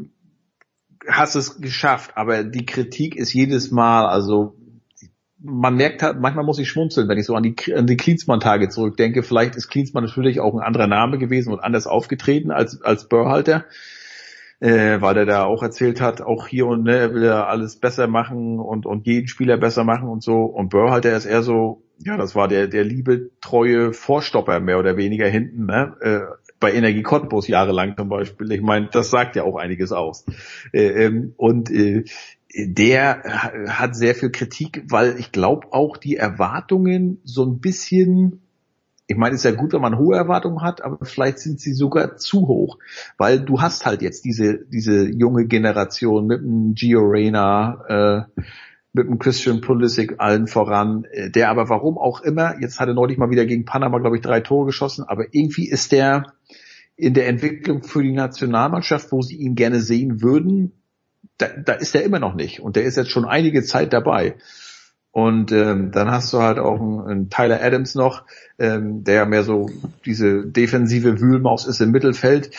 hast 1.07 1.35
es 1.35 1.61
geschafft. 1.61 2.11
Aber 2.15 2.43
die 2.43 2.65
Kritik 2.65 3.15
ist 3.15 3.33
jedes 3.33 3.71
Mal, 3.71 4.05
also 4.07 4.57
man 5.43 5.75
merkt 5.75 6.01
halt, 6.01 6.19
manchmal 6.19 6.45
muss 6.45 6.57
ich 6.57 6.69
schmunzeln, 6.69 7.09
wenn 7.09 7.17
ich 7.17 7.25
so 7.25 7.35
an 7.35 7.43
die, 7.43 7.55
an 7.75 7.85
die 7.85 7.97
Klinsmann-Tage 7.97 8.69
zurückdenke. 8.69 9.23
Vielleicht 9.23 9.55
ist 9.55 9.67
Klinsmann 9.67 10.05
natürlich 10.05 10.39
auch 10.39 10.53
ein 10.53 10.61
anderer 10.61 10.87
Name 10.87 11.17
gewesen 11.17 11.51
und 11.51 11.59
anders 11.59 11.85
aufgetreten 11.85 12.49
als, 12.49 12.81
als 12.81 13.09
Börhalter, 13.09 13.65
äh, 14.61 15.01
weil 15.01 15.17
er 15.17 15.25
da 15.25 15.43
auch 15.43 15.61
erzählt 15.61 15.99
hat, 15.99 16.21
auch 16.21 16.47
hier 16.47 16.65
und 16.67 16.83
ne, 16.83 16.97
er 16.97 17.13
will 17.13 17.25
ja 17.25 17.45
alles 17.45 17.75
besser 17.75 18.07
machen 18.07 18.59
und, 18.59 18.85
und 18.85 19.05
jeden 19.05 19.27
Spieler 19.27 19.57
besser 19.57 19.83
machen 19.83 20.07
und 20.07 20.23
so. 20.23 20.43
Und 20.43 20.69
Börhalter 20.69 21.15
ist 21.15 21.25
eher 21.25 21.43
so, 21.43 21.83
ja, 21.99 22.15
das 22.15 22.35
war 22.35 22.47
der, 22.47 22.67
der 22.67 22.85
liebe, 22.85 23.29
treue 23.41 23.91
Vorstopper 23.91 24.61
mehr 24.61 24.79
oder 24.79 24.95
weniger 24.95 25.27
hinten, 25.27 25.65
ne? 25.65 25.95
Äh, 25.99 26.19
bei 26.63 26.71
Energie 26.71 27.03
Cottbus 27.03 27.49
jahrelang 27.49 27.97
zum 27.97 28.07
Beispiel. 28.07 28.49
Ich 28.53 28.61
meine, 28.61 28.87
das 28.89 29.09
sagt 29.09 29.35
ja 29.35 29.43
auch 29.43 29.57
einiges 29.57 29.91
aus. 29.91 30.25
Äh, 30.71 31.05
ähm, 31.05 31.33
und 31.35 31.69
äh, 31.69 32.05
der 32.55 33.23
ha- 33.25 33.51
hat 33.79 33.95
sehr 33.95 34.15
viel 34.15 34.31
Kritik, 34.31 34.83
weil 34.89 35.17
ich 35.19 35.31
glaube 35.31 35.67
auch 35.71 35.97
die 35.97 36.15
Erwartungen 36.15 37.19
so 37.23 37.43
ein 37.45 37.59
bisschen, 37.59 38.41
ich 39.07 39.17
meine, 39.17 39.35
es 39.35 39.43
ist 39.43 39.51
ja 39.51 39.57
gut, 39.57 39.73
wenn 39.73 39.81
man 39.81 39.97
hohe 39.97 40.15
Erwartungen 40.15 40.61
hat, 40.61 40.83
aber 40.83 41.03
vielleicht 41.05 41.39
sind 41.39 41.59
sie 41.59 41.73
sogar 41.73 42.17
zu 42.17 42.47
hoch, 42.47 42.77
weil 43.17 43.39
du 43.39 43.61
hast 43.61 43.85
halt 43.85 44.01
jetzt 44.01 44.23
diese 44.25 44.65
diese 44.65 45.09
junge 45.09 45.45
Generation 45.45 46.27
mit 46.27 46.41
dem 46.41 46.73
Gio 46.75 47.01
Reyna, 47.01 48.27
äh, 48.37 48.41
mit 48.93 49.07
dem 49.07 49.17
Christian 49.17 49.61
Pulisic 49.61 50.15
allen 50.19 50.45
voran, 50.47 51.05
äh, 51.11 51.31
der 51.31 51.49
aber 51.49 51.69
warum 51.69 51.97
auch 51.97 52.21
immer, 52.21 52.59
jetzt 52.61 52.79
hat 52.79 52.87
er 52.87 52.93
neulich 52.93 53.17
mal 53.17 53.31
wieder 53.31 53.45
gegen 53.45 53.65
Panama, 53.65 53.97
glaube 53.97 54.17
ich, 54.17 54.21
drei 54.21 54.41
Tore 54.41 54.67
geschossen, 54.67 55.03
aber 55.07 55.25
irgendwie 55.31 55.67
ist 55.67 55.91
der 55.91 56.33
in 56.95 57.15
der 57.15 57.27
Entwicklung 57.27 57.81
für 57.81 58.03
die 58.03 58.11
Nationalmannschaft, 58.11 59.11
wo 59.11 59.23
sie 59.23 59.37
ihn 59.37 59.55
gerne 59.55 59.79
sehen 59.81 60.21
würden, 60.21 60.73
da, 61.37 61.47
da 61.47 61.73
ist 61.73 61.95
er 61.95 62.03
immer 62.03 62.19
noch 62.19 62.35
nicht. 62.35 62.59
Und 62.59 62.75
der 62.75 62.83
ist 62.83 62.97
jetzt 62.97 63.11
schon 63.11 63.25
einige 63.25 63.63
Zeit 63.63 63.93
dabei. 63.93 64.35
Und 65.11 65.51
ähm, 65.51 65.91
dann 65.91 66.09
hast 66.09 66.33
du 66.33 66.39
halt 66.39 66.57
auch 66.57 66.79
einen, 66.79 67.01
einen 67.01 67.29
Tyler 67.29 67.61
Adams 67.61 67.93
noch, 67.93 68.23
ähm, 68.57 69.03
der 69.03 69.25
mehr 69.27 69.43
so 69.43 69.69
diese 70.05 70.45
defensive 70.45 71.21
Wühlmaus 71.21 71.67
ist 71.67 71.81
im 71.81 71.91
Mittelfeld. 71.91 72.49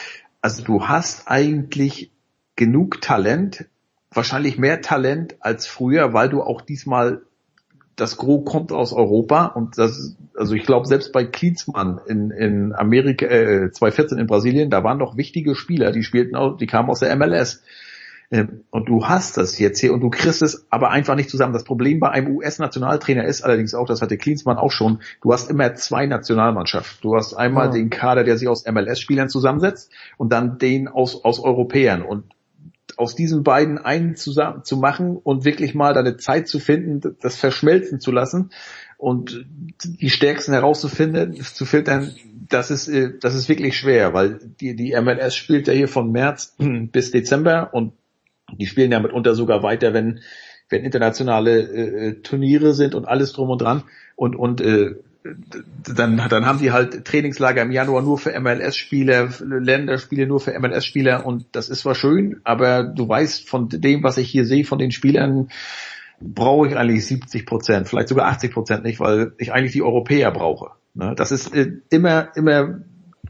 Also 0.41 0.63
du 0.63 0.87
hast 0.87 1.27
eigentlich 1.27 2.13
genug 2.55 3.01
Talent, 3.01 3.67
wahrscheinlich 4.13 4.57
mehr 4.57 4.83
Talent 4.83 5.35
als 5.41 5.67
früher, 5.67 6.13
weil 6.13 6.29
du 6.29 6.43
auch 6.43 6.61
diesmal 6.61 7.23
das 7.97 8.17
Gros 8.17 8.45
kommt 8.45 8.73
aus 8.73 8.93
Europa 8.93 9.47
und 9.47 9.79
das, 9.79 10.17
also 10.37 10.55
ich 10.55 10.65
glaube 10.65 10.87
selbst 10.87 11.13
bei 11.13 11.25
Klinsmann 11.25 12.01
in, 12.07 12.31
in 12.31 12.73
Amerika, 12.73 13.27
äh, 13.27 13.71
2014 13.71 14.19
in 14.19 14.27
Brasilien, 14.27 14.71
da 14.71 14.83
waren 14.83 14.99
doch 14.99 15.17
wichtige 15.17 15.55
Spieler, 15.55 15.93
die 15.93 16.03
spielten 16.03 16.35
auch, 16.35 16.57
die 16.57 16.67
kamen 16.67 16.91
aus 16.91 17.01
der 17.01 17.15
MLS. 17.17 17.63
Ähm, 18.31 18.65
Und 18.71 18.89
du 18.89 19.07
hast 19.07 19.37
das 19.37 19.59
jetzt 19.59 19.81
hier 19.81 19.93
und 19.93 20.01
du 20.01 20.11
kriegst 20.11 20.43
es 20.43 20.67
aber 20.71 20.91
einfach 20.91 21.15
nicht 21.15 21.31
zusammen. 21.31 21.53
Das 21.53 21.65
Problem 21.65 22.01
bei 22.01 22.11
einem 22.11 22.37
US-Nationaltrainer 22.37 23.25
ist 23.25 23.43
allerdings 23.43 23.75
auch, 23.75 23.87
das 23.87 24.03
hatte 24.03 24.17
Klinsmann 24.17 24.57
auch 24.57 24.73
schon, 24.73 25.01
du 25.23 25.33
hast 25.33 25.51
immer 25.51 25.75
zwei 25.75 26.07
Nationalmannschaften. 26.07 26.99
Du 27.03 27.17
hast 27.17 27.35
einmal 27.35 27.67
Ja. 27.67 27.73
den 27.73 27.91
Kader, 27.91 28.25
der 28.25 28.39
sich 28.39 28.49
aus 28.49 28.65
MLS-Spielern 28.67 29.29
zusammensetzt 29.29 29.91
und 30.17 30.33
dann 30.33 30.59
den 30.59 30.89
aus, 30.89 31.25
aus 31.25 31.39
Europäern. 31.41 32.03
Und 32.03 32.25
aus 32.97 33.15
diesen 33.15 33.43
beiden 33.43 33.79
einen 33.79 34.15
zusammen 34.15 34.63
zu 34.65 34.77
machen 34.77 35.17
und 35.17 35.45
wirklich 35.45 35.75
mal 35.75 35.95
deine 35.95 36.17
Zeit 36.17 36.47
zu 36.49 36.61
finden, 36.61 37.17
das 37.21 37.37
verschmelzen 37.37 37.99
zu 37.99 38.13
lassen 38.13 38.51
und 38.99 39.47
die 39.85 40.11
Stärksten 40.11 40.53
herauszufinden, 40.53 41.35
zu 41.43 41.65
filtern, 41.65 42.15
das 42.49 42.71
ist, 42.71 42.89
äh, 42.89 43.13
das 43.21 43.35
ist 43.35 43.49
wirklich 43.49 43.77
schwer, 43.77 44.15
weil 44.15 44.39
die, 44.61 44.77
die 44.77 44.95
MLS 45.01 45.35
spielt 45.35 45.67
ja 45.67 45.73
hier 45.73 45.89
von 45.89 46.13
März 46.13 46.55
bis 46.93 47.11
Dezember 47.11 47.71
und 47.73 47.95
die 48.53 48.67
spielen 48.67 48.93
ja 48.93 49.01
mitunter 49.01 49.35
sogar 49.35 49.63
weiter, 49.63 49.95
wenn, 49.95 50.21
wenn 50.69 50.85
internationale 50.85 51.61
äh, 51.61 52.23
Turniere 52.23 52.75
sind 52.75 52.95
und 52.95 53.07
alles 53.07 53.33
drum 53.33 53.51
und 53.51 53.63
dran 53.63 53.85
und, 54.17 54.37
und 54.37 54.61
äh, 54.61 54.97
dann, 55.97 56.21
dann 56.29 56.45
haben 56.45 56.59
die 56.59 56.71
halt 56.71 57.07
Trainingslager 57.07 57.63
im 57.63 57.71
Januar 57.71 58.03
nur 58.03 58.19
für 58.19 58.39
MLS-Spieler, 58.39 59.31
Länderspiele 59.41 60.27
nur 60.27 60.39
für 60.39 60.59
MLS-Spieler 60.59 61.25
und 61.25 61.47
das 61.53 61.71
ist 61.71 61.81
zwar 61.81 61.95
schön, 61.95 62.41
aber 62.45 62.85
du 62.85 63.09
weißt 63.09 63.49
von 63.49 63.71
dem, 63.71 64.03
was 64.03 64.19
ich 64.19 64.31
hier 64.31 64.45
sehe, 64.45 64.65
von 64.65 64.79
den 64.79 64.91
Spielern, 64.91 65.49
brauche 66.21 66.69
ich 66.69 66.77
eigentlich 66.77 67.07
70 67.07 67.47
Prozent, 67.47 67.89
vielleicht 67.89 68.09
sogar 68.09 68.27
80 68.27 68.53
Prozent 68.53 68.85
nicht, 68.85 69.01
weil 69.01 69.33
ich 69.39 69.53
eigentlich 69.53 69.73
die 69.73 69.83
Europäer 69.83 70.31
brauche. 70.31 70.73
Ne? 70.95 71.15
Das 71.17 71.33
ist 71.33 71.55
äh, 71.55 71.73
immer, 71.91 72.29
immer, 72.37 72.81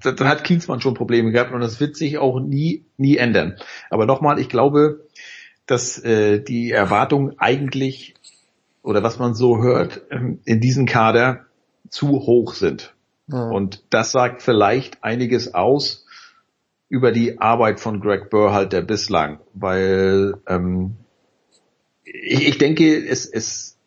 dann 0.05 0.29
hat 0.29 0.45
Klinsmann 0.45 0.81
schon 0.81 0.95
Probleme 0.95 1.33
gehabt 1.33 1.53
und 1.53 1.61
das 1.61 1.81
wird 1.81 1.97
sich 1.97 2.19
auch 2.19 2.41
nie, 2.41 2.85
nie 2.97 3.17
ändern. 3.17 3.57
Aber 3.91 4.07
nochmal, 4.07 4.39
ich 4.39 4.49
glaube, 4.49 5.07
dass 5.67 5.99
äh, 5.99 6.41
die 6.41 6.71
Erwartungen 6.71 7.35
eigentlich 7.39 8.15
oder 8.83 9.03
was 9.03 9.19
man 9.19 9.35
so 9.35 9.63
hört 9.63 10.03
ähm, 10.11 10.41
in 10.45 10.61
diesem 10.61 10.87
Kader 10.87 11.47
zu 11.89 12.09
hoch 12.09 12.55
sind. 12.55 12.95
Ja. 13.29 13.49
Und 13.49 13.83
das 13.91 14.13
sagt 14.13 14.43
vielleicht 14.43 15.03
einiges 15.03 15.55
aus 15.55 16.07
über 16.89 17.11
die 17.11 17.41
Arbeit 17.41 17.81
von 17.81 18.01
Greg 18.01 18.29
Burhalter 18.31 18.83
bislang, 18.83 19.41
weil 19.55 20.35
ähm, 20.47 20.97
ich, 22.05 22.47
ich 22.47 22.59
denke, 22.59 22.97
es, 22.97 23.27
es, 23.27 23.79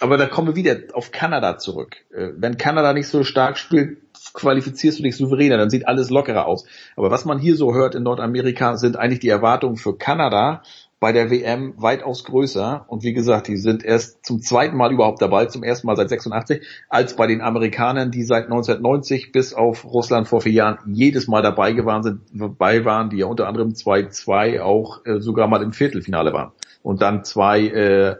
aber 0.00 0.18
da 0.18 0.26
kommen 0.26 0.48
wir 0.48 0.56
wieder 0.56 0.76
auf 0.92 1.10
Kanada 1.10 1.56
zurück. 1.56 1.96
Äh, 2.12 2.28
Wenn 2.36 2.58
Kanada 2.58 2.92
nicht 2.92 3.08
so 3.08 3.24
stark 3.24 3.56
spielt, 3.56 3.98
qualifizierst 4.32 4.98
du 4.98 5.02
dich 5.02 5.16
souveräner, 5.16 5.56
dann 5.56 5.70
sieht 5.70 5.86
alles 5.88 6.10
lockerer 6.10 6.46
aus. 6.46 6.64
Aber 6.96 7.10
was 7.10 7.24
man 7.24 7.38
hier 7.38 7.56
so 7.56 7.74
hört 7.74 7.94
in 7.94 8.02
Nordamerika, 8.02 8.76
sind 8.76 8.96
eigentlich 8.96 9.20
die 9.20 9.28
Erwartungen 9.28 9.76
für 9.76 9.96
Kanada 9.96 10.62
bei 11.02 11.10
der 11.10 11.30
WM 11.32 11.74
weitaus 11.78 12.22
größer. 12.22 12.84
Und 12.86 13.02
wie 13.02 13.12
gesagt, 13.12 13.48
die 13.48 13.56
sind 13.56 13.84
erst 13.84 14.24
zum 14.24 14.40
zweiten 14.40 14.76
Mal 14.76 14.92
überhaupt 14.92 15.20
dabei, 15.20 15.46
zum 15.46 15.64
ersten 15.64 15.88
Mal 15.88 15.96
seit 15.96 16.08
86, 16.08 16.64
als 16.88 17.16
bei 17.16 17.26
den 17.26 17.40
Amerikanern, 17.40 18.12
die 18.12 18.22
seit 18.22 18.44
1990 18.44 19.32
bis 19.32 19.52
auf 19.52 19.84
Russland 19.84 20.28
vor 20.28 20.42
vier 20.42 20.52
Jahren 20.52 20.78
jedes 20.94 21.26
Mal 21.26 21.42
dabei 21.42 21.72
gewesen 21.72 22.02
sind, 22.04 22.20
dabei 22.32 22.84
waren, 22.84 23.10
die 23.10 23.16
ja 23.16 23.26
unter 23.26 23.48
anderem 23.48 23.70
2-2 23.70 24.60
auch 24.60 25.04
äh, 25.04 25.20
sogar 25.20 25.48
mal 25.48 25.62
im 25.62 25.72
Viertelfinale 25.72 26.32
waren. 26.32 26.52
Und 26.84 27.02
dann 27.02 27.24
2 27.24 27.60
äh, 27.66 28.16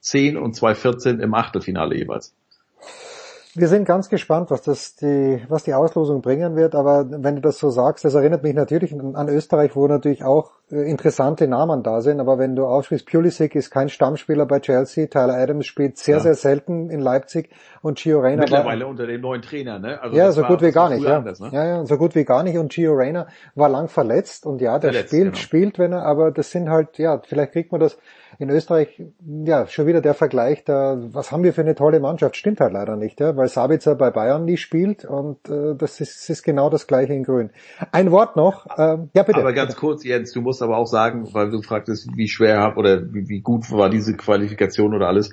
10 0.00 0.36
und 0.36 0.54
2-14 0.54 1.20
im 1.20 1.34
Achtelfinale 1.34 1.96
jeweils. 1.96 2.34
Wir 3.54 3.66
sind 3.66 3.84
ganz 3.84 4.08
gespannt, 4.08 4.50
was 4.52 4.62
das 4.62 4.94
die, 4.94 5.42
was 5.48 5.64
die 5.64 5.74
Auslosung 5.74 6.22
bringen 6.22 6.54
wird, 6.54 6.76
aber 6.76 7.06
wenn 7.10 7.34
du 7.34 7.40
das 7.40 7.58
so 7.58 7.70
sagst, 7.70 8.04
das 8.04 8.14
erinnert 8.14 8.44
mich 8.44 8.54
natürlich 8.54 8.94
an 8.94 9.28
Österreich, 9.28 9.74
wo 9.74 9.88
natürlich 9.88 10.22
auch 10.22 10.52
äh, 10.70 10.88
interessante 10.88 11.48
Namen 11.48 11.82
da 11.82 12.00
sind, 12.00 12.20
aber 12.20 12.38
wenn 12.38 12.54
du 12.54 12.64
aufschließt, 12.66 13.06
Pulisic 13.10 13.56
ist 13.56 13.70
kein 13.70 13.88
Stammspieler 13.88 14.46
bei 14.46 14.60
Chelsea, 14.60 15.06
Tyler 15.08 15.34
Adams 15.34 15.66
spielt 15.66 15.98
sehr, 15.98 16.16
Ja. 16.16 16.20
sehr 16.20 16.34
selten 16.34 16.90
in 16.90 17.00
Leipzig 17.00 17.50
und 17.82 17.98
Gio 17.98 18.20
Reyna 18.20 18.42
war, 18.42 18.48
Mittlerweile 18.50 18.86
unter 18.86 19.06
dem 19.06 19.20
neuen 19.20 19.42
Trainer, 19.42 19.80
ne? 19.80 20.00
Also 20.00 20.16
ja, 20.16 20.30
so 20.30 20.42
war- 20.42 20.48
gut 20.48 20.62
wie 20.62 20.70
gar 20.70 20.90
war 20.90 20.96
nicht, 20.96 21.04
ja. 21.04 21.16
anders, 21.16 21.40
ne? 21.40 21.48
ja. 21.52 21.64
Ja, 21.66 21.84
so 21.86 21.96
gut 21.96 22.14
wie 22.14 22.24
gar 22.24 22.44
nicht. 22.44 22.56
Und 22.56 22.70
Gio 22.72 22.94
Reyna 22.94 23.26
war 23.56 23.68
lang 23.68 23.88
verletzt 23.88 24.46
und 24.46 24.60
ja, 24.60 24.78
der 24.78 24.92
Verletzt, 24.92 25.08
spielt, 25.10 25.24
genau. 25.32 25.36
spielt, 25.36 25.78
wenn 25.80 25.92
er, 25.92 26.04
aber 26.04 26.30
das 26.30 26.52
sind 26.52 26.70
halt, 26.70 26.98
ja, 26.98 27.20
vielleicht 27.24 27.52
kriegt 27.52 27.72
man 27.72 27.80
das 27.80 27.98
in 28.38 28.48
Österreich, 28.48 29.02
ja, 29.44 29.66
schon 29.66 29.86
wieder 29.86 30.00
der 30.00 30.14
Vergleich, 30.14 30.64
da, 30.64 30.96
was 31.00 31.32
haben 31.32 31.42
wir 31.42 31.52
für 31.52 31.62
eine 31.62 31.74
tolle 31.74 31.98
Mannschaft, 31.98 32.36
stimmt 32.36 32.60
halt 32.60 32.72
leider 32.72 32.96
nicht, 32.96 33.18
ja, 33.20 33.36
weil 33.40 33.48
Sabitzer 33.48 33.94
bei 33.94 34.10
Bayern 34.10 34.44
nie 34.44 34.58
spielt 34.58 35.06
und 35.06 35.48
äh, 35.48 35.74
das 35.74 35.98
ist, 36.02 36.28
ist 36.28 36.42
genau 36.42 36.68
das 36.68 36.86
gleiche 36.86 37.14
in 37.14 37.24
Grün. 37.24 37.48
Ein 37.90 38.10
Wort 38.10 38.36
noch, 38.36 38.66
ähm, 38.76 39.08
ja 39.14 39.22
bitte. 39.22 39.40
Aber 39.40 39.54
ganz 39.54 39.76
kurz, 39.76 40.04
Jens, 40.04 40.32
du 40.32 40.42
musst 40.42 40.60
aber 40.62 40.76
auch 40.76 40.86
sagen, 40.86 41.32
weil 41.32 41.50
du 41.50 41.62
fragtest, 41.62 42.14
wie 42.14 42.28
schwer 42.28 42.74
oder 42.76 43.14
wie, 43.14 43.30
wie 43.30 43.40
gut 43.40 43.70
war 43.72 43.88
diese 43.88 44.14
Qualifikation 44.14 44.94
oder 44.94 45.08
alles. 45.08 45.32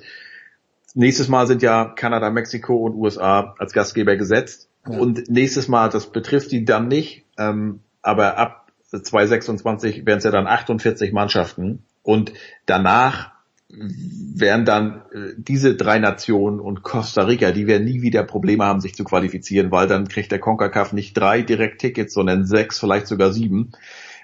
Nächstes 0.94 1.28
Mal 1.28 1.46
sind 1.46 1.60
ja 1.60 1.84
Kanada, 1.84 2.30
Mexiko 2.30 2.76
und 2.76 2.94
USA 2.94 3.54
als 3.58 3.74
Gastgeber 3.74 4.16
gesetzt. 4.16 4.70
Ja. 4.88 4.98
Und 4.98 5.28
nächstes 5.28 5.68
Mal, 5.68 5.90
das 5.90 6.06
betrifft 6.06 6.50
die 6.50 6.64
dann 6.64 6.88
nicht, 6.88 7.26
ähm, 7.36 7.80
aber 8.00 8.38
ab 8.38 8.72
2026 8.90 10.06
werden 10.06 10.18
es 10.18 10.24
ja 10.24 10.30
dann 10.30 10.46
48 10.46 11.12
Mannschaften. 11.12 11.84
Und 12.02 12.32
danach 12.64 13.32
wären 13.70 14.64
dann 14.64 15.02
äh, 15.12 15.34
diese 15.36 15.76
drei 15.76 15.98
Nationen 15.98 16.58
und 16.58 16.82
Costa 16.82 17.24
Rica, 17.24 17.52
die 17.52 17.66
werden 17.66 17.84
nie 17.84 18.00
wieder 18.00 18.22
Probleme 18.24 18.64
haben, 18.64 18.80
sich 18.80 18.94
zu 18.94 19.04
qualifizieren, 19.04 19.70
weil 19.70 19.86
dann 19.86 20.08
kriegt 20.08 20.32
der 20.32 20.40
CONCACAF 20.40 20.92
nicht 20.94 21.14
drei 21.14 21.42
Direkttickets, 21.42 22.14
sondern 22.14 22.46
sechs, 22.46 22.78
vielleicht 22.78 23.06
sogar 23.06 23.32
sieben, 23.32 23.72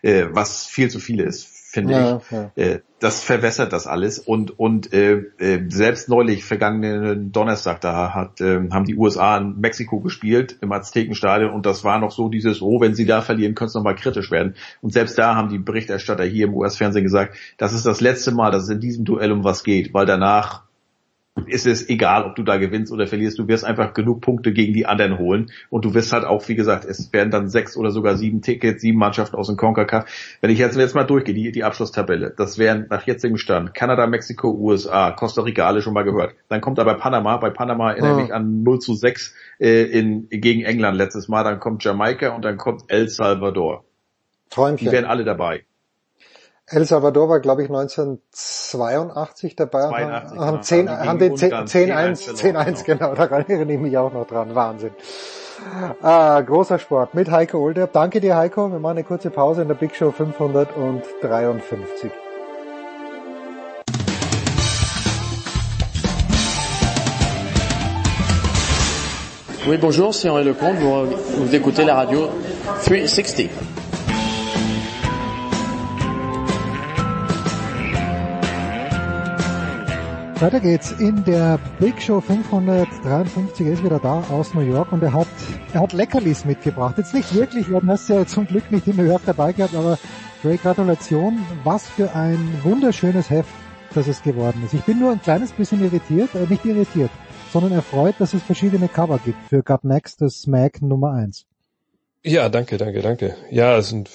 äh, 0.02 0.26
was 0.30 0.66
viel 0.66 0.90
zu 0.90 0.98
viel 0.98 1.20
ist 1.20 1.53
finde 1.74 1.92
ja, 1.92 2.16
ich. 2.16 2.30
Ja. 2.30 2.50
Äh, 2.54 2.80
das 3.00 3.22
verwässert 3.22 3.72
das 3.72 3.86
alles 3.86 4.18
und 4.18 4.58
und 4.58 4.92
äh, 4.94 5.16
äh, 5.38 5.68
selbst 5.68 6.08
neulich 6.08 6.44
vergangenen 6.44 7.32
Donnerstag 7.32 7.80
da 7.82 8.14
hat 8.14 8.40
äh, 8.40 8.60
haben 8.70 8.86
die 8.86 8.96
USA 8.96 9.36
in 9.36 9.60
Mexiko 9.60 10.00
gespielt 10.00 10.56
im 10.62 10.72
Aztekenstadion 10.72 11.52
und 11.52 11.66
das 11.66 11.84
war 11.84 11.98
noch 11.98 12.12
so 12.12 12.28
dieses 12.28 12.62
oh 12.62 12.80
wenn 12.80 12.94
sie 12.94 13.04
da 13.04 13.20
verlieren 13.20 13.54
könnte 13.54 13.70
es 13.70 13.74
noch 13.74 13.82
mal 13.82 13.96
kritisch 13.96 14.30
werden 14.30 14.54
und 14.80 14.92
selbst 14.92 15.18
da 15.18 15.34
haben 15.34 15.50
die 15.50 15.58
Berichterstatter 15.58 16.24
hier 16.24 16.46
im 16.46 16.54
US-Fernsehen 16.54 17.04
gesagt 17.04 17.36
das 17.58 17.74
ist 17.74 17.84
das 17.84 18.00
letzte 18.00 18.32
Mal 18.32 18.50
dass 18.50 18.62
es 18.62 18.70
in 18.70 18.80
diesem 18.80 19.04
Duell 19.04 19.32
um 19.32 19.44
was 19.44 19.64
geht 19.64 19.92
weil 19.92 20.06
danach 20.06 20.62
ist 21.46 21.66
es 21.66 21.88
egal, 21.88 22.24
ob 22.24 22.36
du 22.36 22.44
da 22.44 22.58
gewinnst 22.58 22.92
oder 22.92 23.06
verlierst. 23.08 23.38
Du 23.38 23.48
wirst 23.48 23.64
einfach 23.64 23.92
genug 23.92 24.20
Punkte 24.20 24.52
gegen 24.52 24.72
die 24.72 24.86
anderen 24.86 25.18
holen. 25.18 25.50
Und 25.68 25.84
du 25.84 25.92
wirst 25.92 26.12
halt 26.12 26.24
auch, 26.24 26.48
wie 26.48 26.54
gesagt, 26.54 26.84
es 26.84 27.12
werden 27.12 27.30
dann 27.30 27.48
sechs 27.48 27.76
oder 27.76 27.90
sogar 27.90 28.16
sieben 28.16 28.40
Tickets, 28.40 28.80
sieben 28.80 28.98
Mannschaften 28.98 29.36
aus 29.36 29.48
dem 29.48 29.56
CONCACAF. 29.56 30.36
Wenn 30.40 30.50
ich 30.50 30.58
jetzt, 30.58 30.76
jetzt 30.76 30.94
mal 30.94 31.04
durchgehe, 31.04 31.34
die, 31.34 31.50
die 31.50 31.64
Abschlusstabelle, 31.64 32.32
das 32.36 32.58
wären 32.58 32.86
nach 32.88 33.04
jetzigem 33.04 33.36
Stand 33.36 33.74
Kanada, 33.74 34.06
Mexiko, 34.06 34.50
USA, 34.50 35.10
Costa 35.10 35.42
Rica, 35.42 35.66
alle 35.66 35.82
schon 35.82 35.94
mal 35.94 36.04
gehört. 36.04 36.34
Dann 36.48 36.60
kommt 36.60 36.78
aber 36.78 36.94
Panama. 36.94 37.36
Bei 37.38 37.50
Panama 37.50 37.90
erinnere 37.90 38.22
ich 38.22 38.32
an 38.32 38.62
0 38.62 38.78
zu 38.78 38.94
6 38.94 39.34
äh, 39.58 39.82
in, 39.82 40.28
gegen 40.28 40.62
England 40.62 40.96
letztes 40.96 41.28
Mal. 41.28 41.42
Dann 41.42 41.58
kommt 41.58 41.82
Jamaika 41.82 42.28
und 42.28 42.44
dann 42.44 42.58
kommt 42.58 42.84
El 42.88 43.08
Salvador. 43.08 43.84
Träumchen. 44.50 44.86
Die 44.86 44.92
wären 44.92 45.04
alle 45.04 45.24
dabei. 45.24 45.64
El 46.66 46.86
Salvador 46.86 47.28
war, 47.28 47.40
glaube 47.40 47.62
ich, 47.62 47.68
1982 47.68 49.54
dabei. 49.54 49.90
82, 49.90 50.38
haben, 50.38 50.62
10, 50.62 50.88
haben, 50.88 51.08
haben 51.08 51.18
den 51.18 51.34
10-1, 51.34 52.36
10-1, 52.36 52.84
genau, 52.84 53.14
da 53.14 53.26
erinnere 53.26 53.70
ich 53.70 53.78
mich 53.78 53.98
auch 53.98 54.14
noch 54.14 54.26
dran. 54.26 54.54
Wahnsinn. 54.54 54.92
Ah, 56.00 56.40
großer 56.40 56.78
Sport 56.78 57.12
mit 57.14 57.30
Heiko 57.30 57.58
Older. 57.58 57.86
Danke 57.86 58.22
dir, 58.22 58.36
Heiko. 58.36 58.72
Wir 58.72 58.78
machen 58.78 58.96
eine 58.96 59.04
kurze 59.04 59.28
Pause 59.30 59.60
in 59.62 59.68
der 59.68 59.74
Big 59.74 59.94
Show 59.94 60.10
553. 60.10 62.10
Oui, 69.66 69.78
bonjour, 69.78 70.12
c'est 70.14 70.30
Henri 70.30 70.44
Lecomte. 70.44 70.78
Vous, 70.78 71.08
vous 71.38 71.54
écoutez 71.54 71.84
la 71.84 71.94
radio 71.94 72.30
360. 72.84 73.50
Weiter 80.40 80.58
geht's 80.60 80.90
in 80.92 81.24
der 81.24 81.58
Big 81.78 82.02
Show 82.02 82.20
553. 82.20 83.66
Er 83.66 83.72
ist 83.72 83.84
wieder 83.84 84.00
da 84.00 84.24
aus 84.30 84.52
New 84.52 84.60
York 84.62 84.90
und 84.92 85.02
er 85.02 85.12
hat, 85.12 85.28
er 85.72 85.80
hat 85.80 85.92
Leckerlis 85.92 86.44
mitgebracht. 86.44 86.98
Jetzt 86.98 87.14
nicht 87.14 87.32
wirklich, 87.34 87.68
wir 87.68 87.76
haben 87.76 87.86
das 87.86 88.08
ja 88.08 88.26
zum 88.26 88.46
Glück 88.46 88.70
nicht 88.70 88.86
in 88.88 88.96
New 88.96 89.04
York 89.04 89.22
dabei 89.24 89.52
gehabt, 89.52 89.74
aber 89.74 89.96
Ray, 90.42 90.56
Gratulation. 90.56 91.38
Was 91.62 91.88
für 91.88 92.14
ein 92.14 92.38
wunderschönes 92.64 93.30
Heft, 93.30 93.48
das 93.94 94.08
es 94.08 94.22
geworden 94.22 94.60
ist. 94.64 94.74
Ich 94.74 94.82
bin 94.82 94.98
nur 94.98 95.12
ein 95.12 95.22
kleines 95.22 95.52
bisschen 95.52 95.82
irritiert, 95.82 96.34
äh, 96.34 96.46
nicht 96.48 96.64
irritiert, 96.64 97.10
sondern 97.52 97.72
erfreut, 97.72 98.16
dass 98.18 98.34
es 98.34 98.42
verschiedene 98.42 98.88
Cover 98.88 99.20
gibt 99.24 99.38
für 99.48 99.62
Gut 99.62 99.84
Next, 99.84 100.20
das 100.20 100.46
Mag 100.46 100.82
Nummer 100.82 101.12
1. 101.12 101.46
Ja, 102.24 102.48
danke, 102.48 102.76
danke, 102.76 103.02
danke. 103.02 103.36
Ja, 103.50 103.76
es 103.76 103.90
sind 103.90 104.08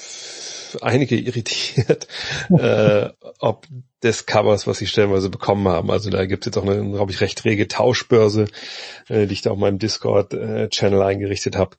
einige 0.81 1.15
irritiert, 1.15 2.07
äh, 2.49 3.09
ob 3.39 3.67
des 4.03 4.25
Covers, 4.25 4.65
was 4.65 4.77
sie 4.77 4.87
stellenweise 4.87 5.29
bekommen 5.29 5.67
haben. 5.67 5.91
Also 5.91 6.09
da 6.09 6.25
gibt 6.25 6.43
es 6.43 6.47
jetzt 6.47 6.57
auch 6.57 6.69
eine, 6.69 6.89
glaube 6.91 7.11
ich, 7.11 7.19
recht 7.19 7.43
rege 7.43 7.67
Tauschbörse, 7.67 8.45
äh, 9.09 9.27
die 9.27 9.33
ich 9.33 9.41
da 9.41 9.51
auf 9.51 9.57
meinem 9.57 9.77
Discord-Channel 9.77 11.01
äh, 11.01 11.03
eingerichtet 11.03 11.57
habe. 11.57 11.75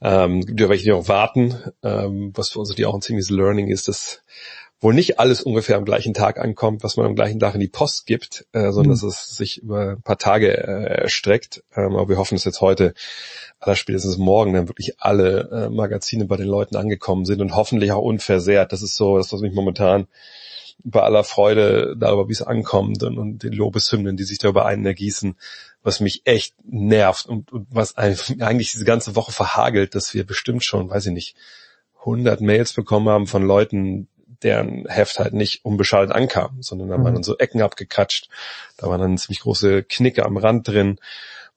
Ähm, 0.00 0.42
ja 0.58 0.68
welche, 0.68 0.84
die 0.84 0.92
auch 0.92 1.08
warten, 1.08 1.56
ähm, 1.82 2.32
was 2.34 2.50
für 2.50 2.60
uns 2.60 2.70
natürlich 2.70 2.86
auch 2.86 2.94
ein 2.94 3.02
ziemliches 3.02 3.30
Learning 3.30 3.68
ist, 3.68 3.88
dass 3.88 4.22
wohl 4.80 4.94
nicht 4.94 5.18
alles 5.18 5.42
ungefähr 5.42 5.76
am 5.76 5.84
gleichen 5.84 6.14
Tag 6.14 6.38
ankommt, 6.38 6.84
was 6.84 6.96
man 6.96 7.06
am 7.06 7.16
gleichen 7.16 7.40
Tag 7.40 7.54
in 7.54 7.60
die 7.60 7.68
Post 7.68 8.06
gibt, 8.06 8.46
äh, 8.52 8.70
sondern 8.70 8.86
mhm. 8.86 8.90
dass 8.90 9.02
es 9.02 9.36
sich 9.36 9.58
über 9.58 9.90
ein 9.90 10.02
paar 10.02 10.18
Tage 10.18 10.56
äh, 10.56 11.02
erstreckt. 11.02 11.64
Ähm, 11.74 11.96
aber 11.96 12.08
wir 12.08 12.16
hoffen, 12.16 12.36
dass 12.36 12.44
jetzt 12.44 12.60
heute, 12.60 12.94
aller 13.58 13.74
spätestens 13.74 14.18
morgen, 14.18 14.52
dann 14.52 14.68
wirklich 14.68 15.00
alle 15.00 15.50
äh, 15.50 15.68
Magazine 15.68 16.26
bei 16.26 16.36
den 16.36 16.46
Leuten 16.46 16.76
angekommen 16.76 17.24
sind 17.24 17.40
und 17.40 17.56
hoffentlich 17.56 17.90
auch 17.90 18.02
unversehrt. 18.02 18.72
Das 18.72 18.82
ist 18.82 18.94
so, 18.94 19.16
das 19.16 19.32
was 19.32 19.40
mich 19.40 19.52
momentan 19.52 20.06
bei 20.84 21.02
aller 21.02 21.24
Freude 21.24 21.96
darüber, 21.98 22.28
wie 22.28 22.32
es 22.32 22.42
ankommt 22.42 23.02
und, 23.02 23.18
und 23.18 23.42
den 23.42 23.52
Lobeshymnen, 23.52 24.16
die 24.16 24.22
sich 24.22 24.38
darüber 24.38 24.64
einen 24.64 24.86
ergießen, 24.86 25.36
was 25.82 25.98
mich 25.98 26.22
echt 26.24 26.54
nervt 26.64 27.26
und, 27.26 27.52
und 27.52 27.66
was 27.70 27.96
eigentlich 27.96 28.70
diese 28.70 28.84
ganze 28.84 29.16
Woche 29.16 29.32
verhagelt, 29.32 29.96
dass 29.96 30.14
wir 30.14 30.24
bestimmt 30.24 30.64
schon, 30.64 30.88
weiß 30.88 31.06
ich 31.06 31.12
nicht, 31.12 31.36
100 32.00 32.40
Mails 32.40 32.72
bekommen 32.74 33.08
haben 33.08 33.26
von 33.26 33.42
Leuten, 33.42 34.08
deren 34.42 34.86
Heft 34.86 35.18
halt 35.18 35.34
nicht 35.34 35.64
unbeschadet 35.64 36.12
ankam, 36.12 36.62
sondern 36.62 36.88
da 36.88 36.98
mhm. 36.98 37.04
waren 37.04 37.14
dann 37.14 37.22
so 37.22 37.36
Ecken 37.38 37.62
abgekatscht, 37.62 38.28
da 38.76 38.88
waren 38.88 39.00
dann 39.00 39.18
ziemlich 39.18 39.40
große 39.40 39.82
Knicke 39.84 40.24
am 40.24 40.36
Rand 40.36 40.68
drin. 40.68 40.98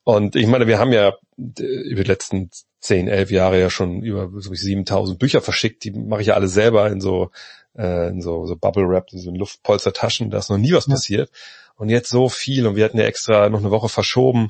Und 0.04 0.36
ich 0.36 0.48
meine, 0.48 0.68
wir 0.68 0.80
haben 0.80 0.92
ja 0.92 1.14
über 1.38 2.04
die 2.04 2.10
letzten 2.10 2.50
zehn, 2.80 3.08
elf 3.08 3.30
Jahre 3.30 3.60
ja 3.60 3.70
schon 3.70 4.02
über 4.02 4.30
so 4.42 4.54
7000 4.54 5.20
Bücher 5.20 5.42
verschickt, 5.42 5.84
die 5.84 5.92
mache 5.92 6.22
ich 6.22 6.28
ja 6.28 6.34
alle 6.34 6.48
selber 6.48 6.90
in 6.90 7.00
so 7.00 7.30
äh, 7.78 8.10
in 8.10 8.22
so, 8.22 8.46
so 8.46 8.56
Bubble 8.56 8.88
Wrap, 8.88 9.12
in 9.14 9.20
so 9.20 9.32
Luftpolstertaschen, 9.32 10.30
da 10.30 10.40
ist 10.40 10.50
noch 10.50 10.58
nie 10.58 10.74
was 10.74 10.88
ja. 10.88 10.94
passiert. 10.94 11.32
Und 11.76 11.90
jetzt 11.90 12.10
so 12.10 12.30
viel 12.30 12.68
und 12.68 12.76
wir 12.76 12.86
hatten 12.86 13.00
ja 13.00 13.06
extra 13.06 13.50
noch 13.50 13.60
eine 13.60 13.72
Woche 13.72 13.90
verschoben, 13.90 14.50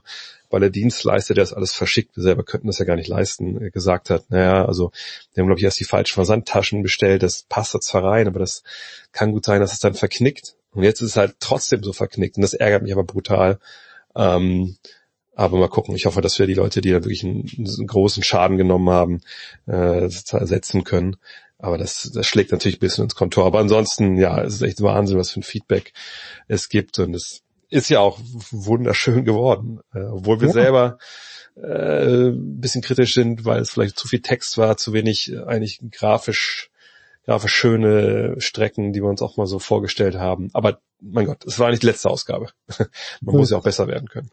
weil 0.51 0.61
der 0.61 0.69
Dienstleister, 0.69 1.33
der 1.33 1.43
das 1.43 1.53
alles 1.53 1.73
verschickt, 1.73 2.15
wir 2.15 2.23
selber 2.23 2.43
könnten 2.43 2.67
das 2.67 2.79
ja 2.79 2.85
gar 2.85 2.95
nicht 2.95 3.07
leisten, 3.07 3.61
äh, 3.61 3.71
gesagt 3.71 4.09
hat, 4.09 4.29
naja, 4.29 4.65
also 4.65 4.91
wir 5.33 5.41
haben 5.41 5.47
glaube 5.47 5.59
ich 5.59 5.65
erst 5.65 5.79
die 5.79 5.85
falschen 5.85 6.15
Versandtaschen 6.15 6.83
bestellt, 6.83 7.23
das 7.23 7.43
passt 7.43 7.73
da 7.75 7.79
zwar 7.79 8.03
rein, 8.03 8.27
aber 8.27 8.39
das 8.39 8.63
kann 9.11 9.31
gut 9.31 9.45
sein, 9.45 9.61
dass 9.61 9.73
es 9.73 9.79
dann 9.79 9.93
verknickt. 9.93 10.55
Und 10.73 10.83
jetzt 10.83 11.01
ist 11.01 11.11
es 11.11 11.17
halt 11.17 11.35
trotzdem 11.39 11.83
so 11.83 11.93
verknickt 11.93 12.37
und 12.37 12.43
das 12.43 12.53
ärgert 12.53 12.83
mich 12.83 12.93
aber 12.93 13.03
brutal. 13.03 13.59
Ähm, 14.15 14.77
aber 15.33 15.57
mal 15.57 15.69
gucken. 15.69 15.95
Ich 15.95 16.05
hoffe, 16.05 16.21
dass 16.21 16.39
wir 16.39 16.47
die 16.47 16.53
Leute, 16.53 16.81
die 16.81 16.91
da 16.91 16.97
wirklich 16.97 17.23
einen, 17.23 17.49
einen 17.57 17.87
großen 17.87 18.23
Schaden 18.23 18.57
genommen 18.57 18.89
haben, 18.89 19.21
äh, 19.67 20.03
ersetzen 20.03 20.83
können. 20.83 21.17
Aber 21.57 21.77
das, 21.77 22.11
das 22.13 22.27
schlägt 22.27 22.51
natürlich 22.51 22.77
ein 22.77 22.81
bisschen 22.81 23.05
ins 23.05 23.15
Kontor. 23.15 23.45
Aber 23.45 23.59
ansonsten, 23.59 24.17
ja, 24.17 24.41
es 24.41 24.55
ist 24.55 24.61
echt 24.61 24.81
Wahnsinn, 24.81 25.17
was 25.17 25.31
für 25.31 25.39
ein 25.39 25.43
Feedback 25.43 25.93
es 26.47 26.69
gibt. 26.69 26.99
Und 26.99 27.15
es 27.15 27.43
ist 27.71 27.89
ja 27.89 27.99
auch 27.99 28.19
wunderschön 28.51 29.25
geworden. 29.25 29.79
Äh, 29.93 30.03
obwohl 30.03 30.41
wir 30.41 30.49
ja. 30.49 30.53
selber 30.53 30.97
äh, 31.55 32.29
ein 32.29 32.59
bisschen 32.59 32.81
kritisch 32.81 33.15
sind, 33.15 33.45
weil 33.45 33.61
es 33.61 33.71
vielleicht 33.71 33.97
zu 33.97 34.07
viel 34.07 34.21
Text 34.21 34.57
war, 34.57 34.77
zu 34.77 34.93
wenig 34.93 35.31
äh, 35.31 35.43
eigentlich 35.43 35.81
grafisch, 35.89 36.69
grafisch 37.25 37.53
schöne 37.53 38.35
Strecken, 38.39 38.93
die 38.93 39.01
wir 39.01 39.09
uns 39.09 39.21
auch 39.21 39.37
mal 39.37 39.47
so 39.47 39.57
vorgestellt 39.57 40.15
haben. 40.15 40.49
Aber 40.53 40.79
mein 40.99 41.25
Gott, 41.25 41.45
es 41.45 41.57
war 41.59 41.71
nicht 41.71 41.81
die 41.81 41.87
letzte 41.87 42.09
Ausgabe. 42.09 42.49
Man 43.21 43.33
ja. 43.35 43.39
muss 43.39 43.49
ja 43.49 43.57
auch 43.57 43.63
besser 43.63 43.87
werden 43.87 44.09
können. 44.09 44.29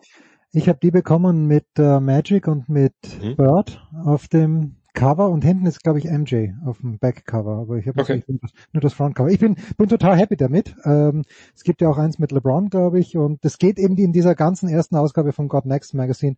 Ich 0.51 0.69
habe 0.69 0.79
die 0.83 0.91
bekommen 0.91 1.47
mit 1.47 1.67
äh, 1.77 2.01
Magic 2.01 2.49
und 2.49 2.69
mit 2.69 2.95
mhm. 3.23 3.37
Bird 3.37 3.87
auf 4.05 4.29
dem 4.29 4.78
Cover 4.99 5.29
und 5.29 5.45
hinten 5.45 5.65
ist, 5.67 5.85
glaube 5.85 6.01
ich, 6.01 6.07
MJ 6.07 6.49
auf 6.67 6.79
dem 6.79 6.99
Backcover, 6.99 7.59
aber 7.59 7.77
ich 7.77 7.87
habe 7.87 8.01
okay. 8.01 8.25
nur 8.73 8.81
das 8.81 8.95
Frontcover. 8.95 9.31
Ich 9.31 9.39
bin, 9.39 9.55
bin 9.77 9.89
total 9.89 10.19
happy 10.19 10.37
damit. 10.37 10.75
Ähm, 10.85 11.23
es 11.55 11.63
gibt 11.63 11.81
ja 11.81 11.89
auch 11.89 11.99
eins 11.99 12.19
mit 12.19 12.33
LeBron, 12.33 12.69
glaube 12.69 12.99
ich, 12.99 13.17
und 13.17 13.45
es 13.45 13.59
geht 13.59 13.79
eben 13.79 13.97
in 13.97 14.13
dieser 14.13 14.35
ganzen 14.35 14.69
ersten 14.69 14.97
Ausgabe 14.97 15.33
von 15.33 15.47
God 15.47 15.67
Next 15.67 15.95
Magazine 15.95 16.35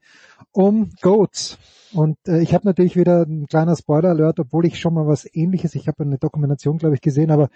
um 0.53 0.91
Goats. 1.01 1.57
Und 1.95 2.19
äh, 2.29 2.41
ich 2.43 2.53
habe 2.53 2.67
natürlich 2.67 2.97
wieder 2.97 3.23
ein 3.23 3.47
kleiner 3.47 3.77
Spoiler-Alert, 3.77 4.41
obwohl 4.41 4.67
ich 4.67 4.79
schon 4.79 4.93
mal 4.93 5.07
was 5.07 5.27
ähnliches, 5.33 5.75
ich 5.75 5.89
habe 5.89 6.03
eine 6.03 6.19
Dokumentation, 6.19 6.77
glaube 6.77 6.97
ich, 6.97 7.01
gesehen, 7.01 7.31
aber 7.31 7.49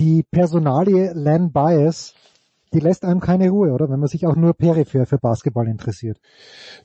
die 0.00 0.22
Personalie 0.22 1.12
Len 1.12 1.52
Bias 1.52 2.14
die 2.72 2.80
lässt 2.80 3.04
einem 3.04 3.20
keine 3.20 3.50
Ruhe, 3.50 3.72
oder? 3.72 3.90
Wenn 3.90 4.00
man 4.00 4.08
sich 4.08 4.26
auch 4.26 4.36
nur 4.36 4.54
peripher 4.54 5.06
für 5.06 5.18
Basketball 5.18 5.68
interessiert. 5.68 6.18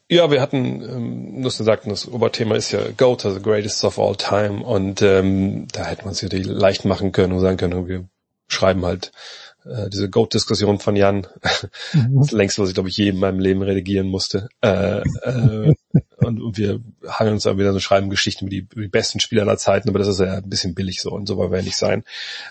Ja, 0.09 0.29
wir 0.31 0.41
hatten, 0.41 0.81
ähm, 0.81 1.41
nur 1.41 1.51
zu 1.51 1.63
sagen, 1.63 1.89
das 1.89 2.07
Oberthema 2.07 2.55
ist 2.55 2.71
ja 2.71 2.79
GOAT, 2.95 3.25
also 3.25 3.39
Greatest 3.41 3.83
of 3.83 3.99
All 3.99 4.15
Time. 4.15 4.63
Und 4.63 5.01
ähm, 5.01 5.67
da 5.71 5.85
hätte 5.85 6.03
man 6.03 6.13
es 6.13 6.21
natürlich 6.23 6.47
leicht 6.47 6.85
machen 6.85 7.11
können 7.11 7.33
und 7.33 7.39
sagen 7.39 7.57
können, 7.57 7.87
wir 7.87 8.07
schreiben 8.47 8.85
halt 8.85 9.11
äh, 9.65 9.89
diese 9.89 10.09
GOAT-Diskussion 10.09 10.79
von 10.79 10.95
Jan. 10.95 11.27
Mhm. 11.93 12.19
Das 12.19 12.31
längste, 12.31 12.61
was 12.61 12.69
ich, 12.69 12.75
glaube 12.75 12.89
ich, 12.89 12.97
je 12.97 13.09
in 13.09 13.17
meinem 13.17 13.39
Leben 13.39 13.61
redigieren 13.61 14.07
musste. 14.07 14.49
Äh, 14.61 15.01
äh, 15.23 15.73
und, 16.17 16.41
und 16.41 16.57
wir 16.57 16.81
hangeln 17.07 17.35
uns 17.35 17.43
dann 17.43 17.57
wieder 17.57 17.73
so 17.73 17.79
schreiben 17.79 18.09
Geschichten 18.09 18.45
über 18.45 18.51
die, 18.51 18.67
über 18.71 18.81
die 18.81 18.87
besten 18.87 19.19
Spieler 19.19 19.43
aller 19.43 19.57
Zeiten, 19.57 19.89
aber 19.89 19.99
das 19.99 20.07
ist 20.07 20.19
ja 20.19 20.35
ein 20.35 20.49
bisschen 20.49 20.75
billig 20.75 21.01
so 21.01 21.11
und 21.11 21.27
so 21.27 21.37
wollen 21.37 21.51
wir 21.51 21.59
ja 21.59 21.63
nicht 21.63 21.77
sein. 21.77 22.03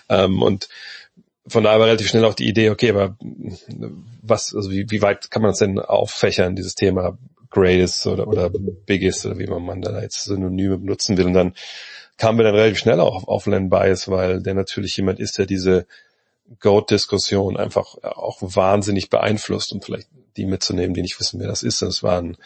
Ähm, 0.09 0.41
und 0.41 0.69
von 1.47 1.63
daher 1.63 1.79
war 1.79 1.87
relativ 1.87 2.07
schnell 2.07 2.25
auch 2.25 2.33
die 2.33 2.47
Idee, 2.47 2.69
okay, 2.69 2.89
aber 2.89 3.17
was, 4.21 4.53
also 4.53 4.71
wie, 4.71 4.89
wie 4.89 5.01
weit 5.01 5.31
kann 5.31 5.41
man 5.41 5.51
das 5.51 5.59
denn 5.59 5.79
auffächern, 5.79 6.55
dieses 6.55 6.75
Thema 6.75 7.17
Greatest 7.49 8.05
oder, 8.07 8.27
oder 8.27 8.49
Biggest 8.85 9.25
oder 9.25 9.37
wie 9.39 9.47
man 9.47 9.81
da 9.81 10.01
jetzt 10.01 10.23
Synonyme 10.25 10.77
benutzen 10.77 11.17
will. 11.17 11.25
Und 11.25 11.33
dann 11.33 11.53
kamen 12.17 12.37
wir 12.37 12.43
dann 12.43 12.55
relativ 12.55 12.79
schnell 12.79 12.99
auch 12.99 13.27
auf 13.27 13.45
Len 13.45 13.69
Bias, 13.69 14.09
weil 14.09 14.41
der 14.41 14.53
natürlich 14.53 14.97
jemand 14.97 15.19
ist, 15.19 15.37
der 15.37 15.45
diese 15.45 15.87
Goat-Diskussion 16.59 17.57
einfach 17.57 17.95
auch 18.03 18.37
wahnsinnig 18.41 19.09
beeinflusst, 19.09 19.73
um 19.73 19.81
vielleicht 19.81 20.07
die 20.37 20.45
mitzunehmen, 20.45 20.93
die 20.93 21.01
nicht 21.01 21.19
wissen, 21.19 21.39
wer 21.39 21.47
das 21.47 21.63
ist. 21.63 21.81
Das 21.81 22.03
war 22.03 22.21
ein 22.21 22.37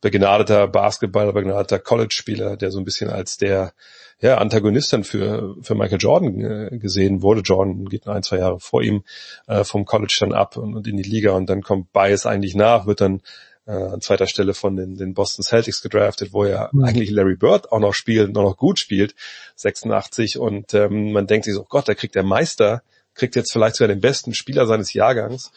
begnadeter 0.00 0.68
Basketballer, 0.68 1.32
begnadeter 1.32 1.78
College-Spieler, 1.78 2.56
der 2.56 2.70
so 2.70 2.78
ein 2.78 2.84
bisschen 2.84 3.10
als 3.10 3.38
der 3.38 3.72
ja, 4.20 4.38
Antagonist 4.38 4.92
dann 4.92 5.04
für, 5.04 5.56
für 5.60 5.74
Michael 5.74 5.98
Jordan 6.00 6.40
äh, 6.40 6.78
gesehen 6.78 7.22
wurde. 7.22 7.42
Jordan 7.42 7.84
geht 7.84 8.06
ein, 8.08 8.22
zwei 8.22 8.38
Jahre 8.38 8.60
vor 8.60 8.82
ihm 8.82 9.04
äh, 9.46 9.62
vom 9.64 9.84
College 9.84 10.16
dann 10.20 10.32
ab 10.32 10.56
und, 10.56 10.74
und 10.74 10.86
in 10.86 10.96
die 10.96 11.02
Liga 11.02 11.32
und 11.32 11.50
dann 11.50 11.62
kommt 11.62 11.92
Bias 11.92 12.24
eigentlich 12.24 12.54
nach, 12.54 12.86
wird 12.86 13.02
dann 13.02 13.20
äh, 13.66 13.72
an 13.72 14.00
zweiter 14.00 14.26
Stelle 14.26 14.54
von 14.54 14.76
den, 14.76 14.96
den 14.96 15.12
Boston 15.12 15.42
Celtics 15.42 15.82
gedraftet, 15.82 16.32
wo 16.32 16.44
er 16.44 16.70
mhm. 16.72 16.84
eigentlich 16.84 17.10
Larry 17.10 17.36
Bird 17.36 17.72
auch 17.72 17.80
noch 17.80 17.92
spielt, 17.92 18.32
noch, 18.32 18.42
noch 18.42 18.56
gut 18.56 18.78
spielt, 18.78 19.14
86 19.56 20.38
und 20.38 20.72
ähm, 20.72 21.12
man 21.12 21.26
denkt 21.26 21.44
sich 21.44 21.54
so, 21.54 21.62
oh 21.62 21.66
Gott, 21.68 21.88
da 21.88 21.94
kriegt 21.94 22.14
der 22.14 22.22
Meister, 22.22 22.82
kriegt 23.14 23.36
jetzt 23.36 23.52
vielleicht 23.52 23.76
sogar 23.76 23.88
den 23.88 24.00
besten 24.00 24.34
Spieler 24.34 24.66
seines 24.66 24.92
Jahrgangs. 24.94 25.52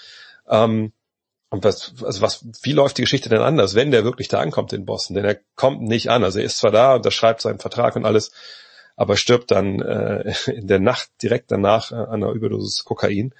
Ähm, 0.49 0.91
und 1.49 1.63
was, 1.63 1.93
also 2.03 2.21
was, 2.21 2.45
wie 2.61 2.73
läuft 2.73 2.97
die 2.97 3.01
Geschichte 3.01 3.29
denn 3.29 3.41
anders, 3.41 3.73
wenn 3.73 3.91
der 3.91 4.03
wirklich 4.03 4.27
da 4.27 4.39
ankommt 4.39 4.71
in 4.71 4.85
Boston? 4.85 5.15
Denn 5.15 5.25
er 5.25 5.39
kommt 5.55 5.81
nicht 5.81 6.09
an. 6.09 6.23
Also 6.23 6.39
er 6.39 6.45
ist 6.45 6.57
zwar 6.57 6.71
da, 6.71 6.95
unterschreibt 6.95 7.41
seinen 7.41 7.59
Vertrag 7.59 7.95
und 7.95 8.05
alles, 8.05 8.31
aber 8.95 9.17
stirbt 9.17 9.49
dann 9.49 9.81
äh, 9.81 10.33
in 10.51 10.67
der 10.67 10.79
Nacht 10.79 11.09
direkt 11.21 11.51
danach 11.51 11.91
äh, 11.91 11.95
an 11.95 12.23
einer 12.23 12.31
Überdosis 12.31 12.83
Kokain. 12.85 13.33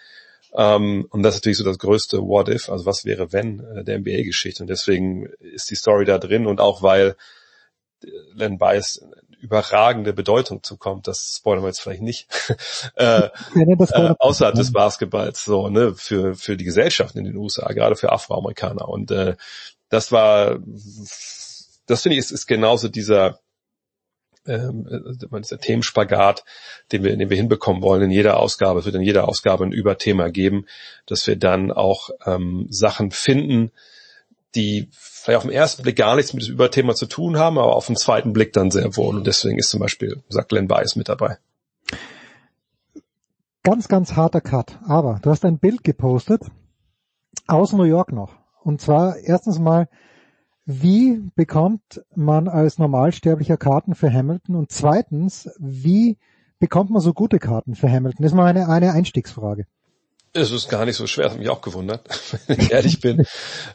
Ähm, 0.56 1.06
und 1.12 1.22
das 1.22 1.36
ist 1.36 1.42
natürlich 1.42 1.60
so 1.60 1.64
das 1.64 1.78
größte 1.78 2.22
What 2.22 2.50
If, 2.50 2.70
also 2.70 2.88
was 2.88 3.06
wäre 3.06 3.32
wenn 3.32 3.60
äh, 3.60 3.84
der 3.84 4.00
NBA-Geschichte. 4.00 4.64
Und 4.64 4.70
deswegen 4.70 5.28
ist 5.40 5.70
die 5.70 5.76
Story 5.76 6.06
da 6.06 6.18
drin 6.18 6.48
und 6.48 6.60
auch 6.60 6.82
weil 6.82 7.16
äh, 8.04 8.08
Len 8.34 8.58
Bias 8.58 9.06
überragende 9.40 10.14
Bedeutung 10.14 10.64
zukommt, 10.64 11.08
das 11.08 11.36
spoilern 11.38 11.64
wir 11.64 11.70
jetzt 11.70 11.82
vielleicht 11.82 12.02
nicht, 12.02 12.28
äh, 12.96 13.30
äh, 13.56 14.14
außerhalb 14.20 14.56
des 14.56 14.72
Basketballs, 14.72 15.44
so, 15.46 15.70
ne, 15.70 15.94
für, 15.96 16.36
für 16.36 16.58
die 16.58 16.66
Gesellschaften 16.66 17.20
in 17.20 17.26
den 17.26 17.38
USA, 17.38 17.72
gerade 17.74 17.96
für 17.96 18.12
Afroamerikaner. 18.12 18.88
Und 18.88 19.12
äh, 19.12 19.36
das 19.90 20.12
war, 20.12 20.60
das 21.88 22.02
finde 22.02 22.16
ich, 22.16 22.20
ist, 22.20 22.32
ist 22.32 22.48
genauso 22.48 22.90
dieser, 22.90 23.40
ähm, 24.46 24.88
äh, 24.88 25.40
dieser 25.42 25.60
Themenspagat, 25.60 26.44
den 26.92 27.04
wir, 27.04 27.16
den 27.16 27.30
wir 27.30 27.38
hinbekommen 27.38 27.82
wollen 27.82 28.04
in 28.04 28.12
jeder 28.12 28.40
Ausgabe. 28.40 28.80
Es 28.80 28.86
wird 28.86 28.96
in 28.96 29.02
jeder 29.02 29.28
Ausgabe 29.28 29.66
ein 29.66 29.72
Überthema 29.72 30.30
geben, 30.30 30.66
dass 31.06 31.28
wir 31.28 31.36
dann 31.36 31.72
auch 31.72 32.10
ähm, 32.26 32.68
Sachen 32.70 33.12
finden, 33.12 33.72
die 34.56 34.90
vielleicht 34.92 35.38
auf 35.38 35.44
den 35.44 35.52
ersten 35.52 35.84
Blick 35.84 35.96
gar 35.96 36.16
nichts 36.16 36.34
mit 36.34 36.48
dem 36.48 36.54
Überthema 36.54 36.96
zu 36.96 37.06
tun 37.06 37.38
haben, 37.38 37.58
aber 37.58 37.76
auf 37.76 37.88
den 37.88 37.96
zweiten 37.96 38.34
Blick 38.34 38.54
dann 38.54 38.72
sehr 38.72 38.96
wohl. 38.98 39.18
Und 39.18 39.28
deswegen 39.28 39.58
ist 39.58 39.70
zum 39.70 39.80
Beispiel, 39.80 40.24
sagt 40.30 40.50
Glenn 40.50 40.70
Weiss 40.70 40.96
mit 40.96 41.10
dabei. 41.10 41.38
Ganz, 43.64 43.88
ganz 43.88 44.16
harter 44.16 44.42
Cut. 44.42 44.80
Aber 44.88 45.20
du 45.22 45.30
hast 45.30 45.46
ein 45.46 45.60
Bild 45.60 45.84
gepostet 45.84 46.44
aus 47.48 47.74
New 47.74 47.84
York 47.84 48.12
noch. 48.12 48.36
Und 48.64 48.82
zwar 48.82 49.18
erstens 49.18 49.60
mal, 49.60 49.88
wie 50.66 51.22
bekommt 51.36 52.04
man 52.16 52.48
als 52.48 52.78
Normalsterblicher 52.78 53.58
Karten 53.58 53.96
für 53.96 54.12
Hamilton? 54.12 54.56
Und 54.56 54.72
zweitens, 54.72 55.50
wie 55.60 56.18
bekommt 56.60 56.92
man 56.92 57.02
so 57.02 57.14
gute 57.14 57.40
Karten 57.40 57.76
für 57.76 57.90
Hamilton? 57.90 58.24
Das 58.24 58.32
ist 58.32 58.36
mal 58.36 58.46
eine, 58.46 58.70
eine 58.70 58.92
Einstiegsfrage. 58.94 59.66
Es 60.34 60.52
ist 60.52 60.70
gar 60.70 60.86
nicht 60.86 60.96
so 60.96 61.08
schwer, 61.08 61.26
das 61.26 61.34
hat 61.34 61.40
mich 61.40 61.50
auch 61.50 61.62
gewundert, 61.62 62.08
wenn 62.48 62.60
ich 62.60 62.72
ehrlich 62.72 63.00
bin. 63.00 63.26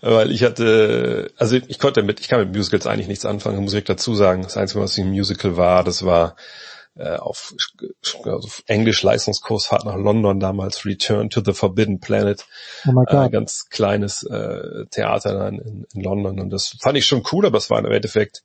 Weil 0.00 0.30
ich 0.30 0.44
hatte, 0.44 1.32
also 1.36 1.56
ich 1.56 1.78
konnte 1.78 2.02
mit, 2.02 2.20
ich 2.20 2.28
kann 2.28 2.40
mit 2.40 2.54
Musicals 2.54 2.86
eigentlich 2.86 3.08
nichts 3.08 3.24
anfangen, 3.24 3.62
muss 3.62 3.74
ich 3.74 3.84
dazu 3.84 4.14
sagen. 4.14 4.42
Das 4.42 4.56
Einzige, 4.56 4.80
was 4.80 4.96
ich 4.96 5.04
im 5.04 5.10
Musical 5.10 5.56
war, 5.56 5.82
das 5.84 6.04
war 6.04 6.36
äh, 6.96 7.16
auf 7.16 7.54
also 8.24 8.48
Englisch 8.66 9.02
Leistungskursfahrt 9.02 9.84
nach 9.84 9.96
London 9.96 10.38
damals, 10.38 10.84
Return 10.84 11.28
to 11.28 11.42
the 11.44 11.52
Forbidden 11.52 11.98
Planet. 11.98 12.46
Oh 12.86 12.92
my 12.92 13.04
God. 13.04 13.26
Äh, 13.26 13.30
ganz 13.30 13.68
kleines 13.68 14.22
äh, 14.22 14.86
Theater 14.90 15.34
dann 15.34 15.58
in, 15.58 15.86
in 15.92 16.00
London. 16.02 16.38
Und 16.38 16.50
das 16.50 16.76
fand 16.80 16.96
ich 16.96 17.06
schon 17.06 17.24
cool, 17.32 17.46
aber 17.46 17.58
es 17.58 17.70
war 17.70 17.80
im 17.80 17.90
Endeffekt, 17.90 18.44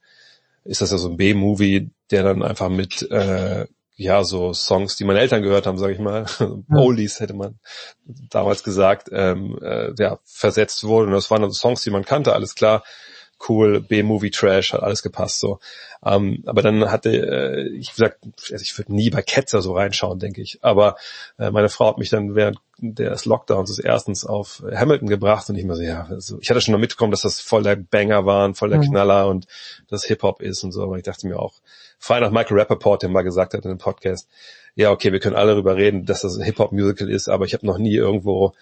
ist 0.64 0.82
das 0.82 0.92
ja 0.92 0.98
so 0.98 1.10
ein 1.10 1.18
B-Movie, 1.18 1.92
der 2.10 2.24
dann 2.24 2.42
einfach 2.42 2.70
mit 2.70 3.10
äh, 3.12 3.68
ja, 4.00 4.24
so 4.24 4.54
Songs, 4.54 4.96
die 4.96 5.04
meine 5.04 5.20
Eltern 5.20 5.42
gehört 5.42 5.68
haben, 5.68 5.78
sage 5.78 5.92
ich 5.92 6.00
mal, 6.00 6.26
Oldies 6.74 7.20
hätte 7.20 7.34
man 7.34 7.60
damals 8.06 8.64
gesagt, 8.64 9.10
ähm, 9.12 9.60
äh, 9.62 9.92
ja, 10.00 10.20
versetzt 10.26 10.86
wurde. 10.86 11.08
Und 11.08 11.14
das 11.14 11.30
waren 11.30 11.42
dann 11.42 11.52
Songs, 11.52 11.82
die 11.82 11.90
man 11.90 12.06
kannte, 12.06 12.34
alles 12.34 12.56
klar, 12.56 12.84
cool, 13.48 13.80
B-Movie 13.82 14.32
Trash, 14.32 14.74
hat 14.74 14.84
alles 14.84 15.04
gepasst 15.04 15.40
so. 15.40 15.60
Ähm, 16.04 16.44
aber 16.46 16.62
dann 16.62 16.92
hatte 16.92 17.10
äh, 17.10 17.68
ich 17.76 17.92
gesagt, 17.92 18.20
also 18.52 18.62
ich 18.62 18.78
würde 18.78 18.94
nie 18.94 19.10
bei 19.10 19.22
Ketzer 19.22 19.62
so 19.62 19.74
reinschauen, 19.74 20.20
denke 20.20 20.42
ich. 20.42 20.60
Aber 20.62 20.96
äh, 21.38 21.52
meine 21.52 21.70
Frau 21.70 21.88
hat 21.88 21.98
mich 21.98 22.10
dann 22.10 22.36
während 22.36 22.60
des 22.82 23.26
Lockdowns 23.26 23.76
des 23.76 23.80
erstens 23.80 24.26
auf 24.26 24.64
Hamilton 24.74 25.10
gebracht 25.10 25.50
und 25.50 25.56
ich 25.56 25.66
mir 25.66 25.76
so, 25.76 25.82
ja, 25.82 26.08
also 26.10 26.38
ich 26.40 26.50
hatte 26.50 26.62
schon 26.62 26.72
noch 26.72 26.80
mitbekommen, 26.80 27.12
dass 27.12 27.22
das 27.22 27.42
voll 27.42 27.64
der 27.64 27.76
Banger 27.76 28.26
war 28.26 28.46
und 28.46 28.56
voll 28.56 28.70
der 28.70 28.80
mhm. 28.80 28.86
Knaller 28.86 29.28
und 29.28 29.48
das 29.90 30.06
Hip-Hop 30.06 30.42
ist 30.42 30.64
und 30.64 30.72
so, 30.72 30.84
aber 30.84 30.98
ich 30.98 31.04
dachte 31.04 31.28
mir 31.28 31.40
auch, 31.40 31.56
vor 31.98 32.16
allem 32.16 32.24
nach 32.24 32.32
Michael 32.32 32.58
Rappaport, 32.58 33.02
der 33.02 33.10
mal 33.10 33.24
gesagt 33.24 33.54
hat 33.54 33.66
in 33.66 33.70
dem 33.70 33.78
Podcast, 33.78 34.30
ja, 34.76 34.92
okay, 34.92 35.12
wir 35.12 35.20
können 35.20 35.36
alle 35.36 35.52
darüber 35.52 35.76
reden, 35.76 36.06
dass 36.06 36.22
das 36.22 36.38
ein 36.38 36.44
Hip-Hop-Musical 36.44 37.10
ist, 37.10 37.28
aber 37.28 37.44
ich 37.44 37.54
habe 37.54 37.66
noch 37.66 37.78
nie 37.78 37.96
irgendwo 37.96 38.54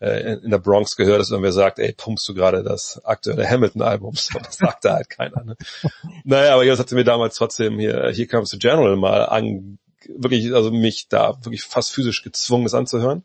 äh, 0.00 0.34
in 0.34 0.50
der 0.50 0.58
Bronx 0.58 0.96
gehört, 0.96 1.20
dass 1.20 1.30
irgendwer 1.30 1.52
sagt, 1.52 1.78
ey, 1.78 1.92
pumpst 1.92 2.28
du 2.28 2.34
gerade 2.34 2.62
das 2.62 3.00
aktuelle 3.04 3.48
Hamilton-Album? 3.48 4.14
Das 4.42 4.56
sagt 4.58 4.84
da 4.84 4.94
halt 4.94 5.10
keiner. 5.10 5.44
Ne? 5.44 5.56
naja, 6.24 6.54
aber 6.54 6.64
jetzt 6.64 6.78
hat 6.78 6.88
sie 6.88 6.94
mir 6.94 7.04
damals 7.04 7.36
trotzdem 7.36 7.78
hier, 7.78 8.10
hier 8.10 8.28
Comes 8.28 8.50
the 8.50 8.58
General 8.58 8.96
mal 8.96 9.26
an, 9.26 9.78
wirklich, 10.08 10.54
also 10.54 10.70
mich 10.70 11.08
da 11.08 11.36
wirklich 11.42 11.62
fast 11.62 11.92
physisch 11.92 12.22
gezwungen, 12.22 12.64
das 12.64 12.74
anzuhören. 12.74 13.24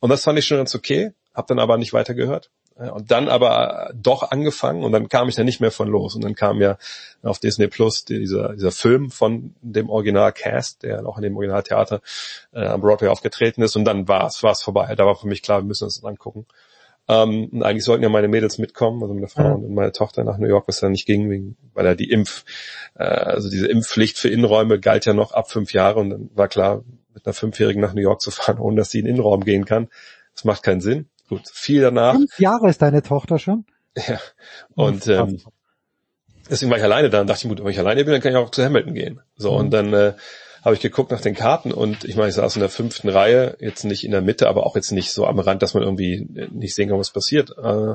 Und 0.00 0.10
das 0.10 0.24
fand 0.24 0.38
ich 0.38 0.46
schon 0.46 0.58
ganz 0.58 0.74
okay, 0.74 1.12
hab 1.32 1.46
dann 1.46 1.58
aber 1.58 1.78
nicht 1.78 1.92
weitergehört. 1.92 2.50
Und 2.76 3.12
dann 3.12 3.28
aber 3.28 3.92
doch 3.94 4.32
angefangen 4.32 4.82
und 4.82 4.90
dann 4.90 5.08
kam 5.08 5.28
ich 5.28 5.36
da 5.36 5.44
nicht 5.44 5.60
mehr 5.60 5.70
von 5.70 5.86
los. 5.86 6.16
Und 6.16 6.24
dann 6.24 6.34
kam 6.34 6.60
ja 6.60 6.76
auf 7.22 7.38
Disney 7.38 7.68
Plus 7.68 8.04
dieser, 8.04 8.54
dieser 8.54 8.72
Film 8.72 9.12
von 9.12 9.54
dem 9.62 9.88
Original-Cast, 9.88 10.82
der 10.82 11.06
auch 11.06 11.16
in 11.16 11.22
dem 11.22 11.36
Originaltheater 11.36 12.00
äh, 12.52 12.66
am 12.66 12.80
Broadway 12.80 13.08
aufgetreten 13.08 13.62
ist. 13.62 13.76
Und 13.76 13.84
dann 13.84 14.08
war 14.08 14.26
es 14.26 14.42
war's 14.42 14.62
vorbei. 14.62 14.92
Da 14.96 15.06
war 15.06 15.14
für 15.14 15.28
mich 15.28 15.42
klar, 15.42 15.60
wir 15.60 15.66
müssen 15.66 15.84
uns 15.84 16.00
das 16.00 16.04
angucken. 16.04 16.46
Ähm, 17.06 17.50
und 17.52 17.62
eigentlich 17.62 17.84
sollten 17.84 18.02
ja 18.02 18.08
meine 18.08 18.28
Mädels 18.28 18.58
mitkommen, 18.58 19.02
also 19.02 19.14
meine 19.14 19.28
Frau 19.28 19.54
und 19.54 19.74
meine 19.74 19.92
Tochter 19.92 20.24
nach 20.24 20.38
New 20.38 20.48
York, 20.48 20.66
was 20.66 20.80
dann 20.80 20.92
nicht 20.92 21.06
ging, 21.06 21.30
wegen, 21.30 21.56
weil 21.74 21.84
ja 21.84 21.94
die 21.94 22.10
Impf, 22.10 22.44
äh, 22.94 23.04
also 23.04 23.50
diese 23.50 23.68
Impfpflicht 23.68 24.18
für 24.18 24.30
Innenräume 24.30 24.80
galt 24.80 25.04
ja 25.04 25.12
noch 25.12 25.32
ab 25.32 25.50
fünf 25.50 25.72
Jahre 25.74 26.00
und 26.00 26.10
dann 26.10 26.30
war 26.34 26.48
klar, 26.48 26.82
mit 27.12 27.26
einer 27.26 27.34
Fünfjährigen 27.34 27.80
nach 27.80 27.94
New 27.94 28.00
York 28.00 28.20
zu 28.20 28.30
fahren, 28.30 28.58
ohne 28.58 28.76
dass 28.76 28.90
sie 28.90 28.98
in 28.98 29.04
den 29.04 29.16
Innenraum 29.16 29.44
gehen 29.44 29.64
kann. 29.64 29.88
Das 30.34 30.44
macht 30.44 30.62
keinen 30.62 30.80
Sinn. 30.80 31.08
Gut, 31.28 31.48
viel 31.52 31.80
danach. 31.80 32.14
Fünf 32.14 32.38
Jahre 32.38 32.68
ist 32.68 32.82
deine 32.82 33.02
Tochter 33.02 33.38
schon? 33.38 33.64
Ja. 33.96 34.18
Und 34.74 35.06
ähm, 35.06 35.40
deswegen 36.50 36.70
war 36.70 36.78
ich 36.78 36.84
alleine 36.84 37.10
da 37.10 37.20
und 37.20 37.28
dachte 37.28 37.46
ich, 37.46 37.48
gut, 37.48 37.62
wenn 37.62 37.70
ich 37.70 37.78
alleine 37.78 38.04
bin, 38.04 38.12
dann 38.12 38.20
kann 38.20 38.32
ich 38.32 38.38
auch 38.38 38.50
zu 38.50 38.64
Hamilton 38.64 38.94
gehen. 38.94 39.20
So, 39.36 39.52
mhm. 39.52 39.58
und 39.58 39.70
dann 39.70 39.92
äh, 39.92 40.14
habe 40.64 40.74
ich 40.74 40.80
geguckt 40.80 41.10
nach 41.10 41.20
den 41.20 41.34
Karten 41.34 41.72
und 41.72 42.04
ich 42.04 42.16
meine, 42.16 42.30
ich 42.30 42.34
saß 42.34 42.56
in 42.56 42.60
der 42.60 42.70
fünften 42.70 43.08
Reihe, 43.08 43.56
jetzt 43.60 43.84
nicht 43.84 44.04
in 44.04 44.10
der 44.10 44.22
Mitte, 44.22 44.48
aber 44.48 44.66
auch 44.66 44.76
jetzt 44.76 44.92
nicht 44.92 45.12
so 45.12 45.26
am 45.26 45.38
Rand, 45.38 45.62
dass 45.62 45.74
man 45.74 45.82
irgendwie 45.82 46.26
nicht 46.50 46.74
sehen 46.74 46.88
kann, 46.88 46.98
was 46.98 47.10
passiert. 47.10 47.50
Äh, 47.56 47.94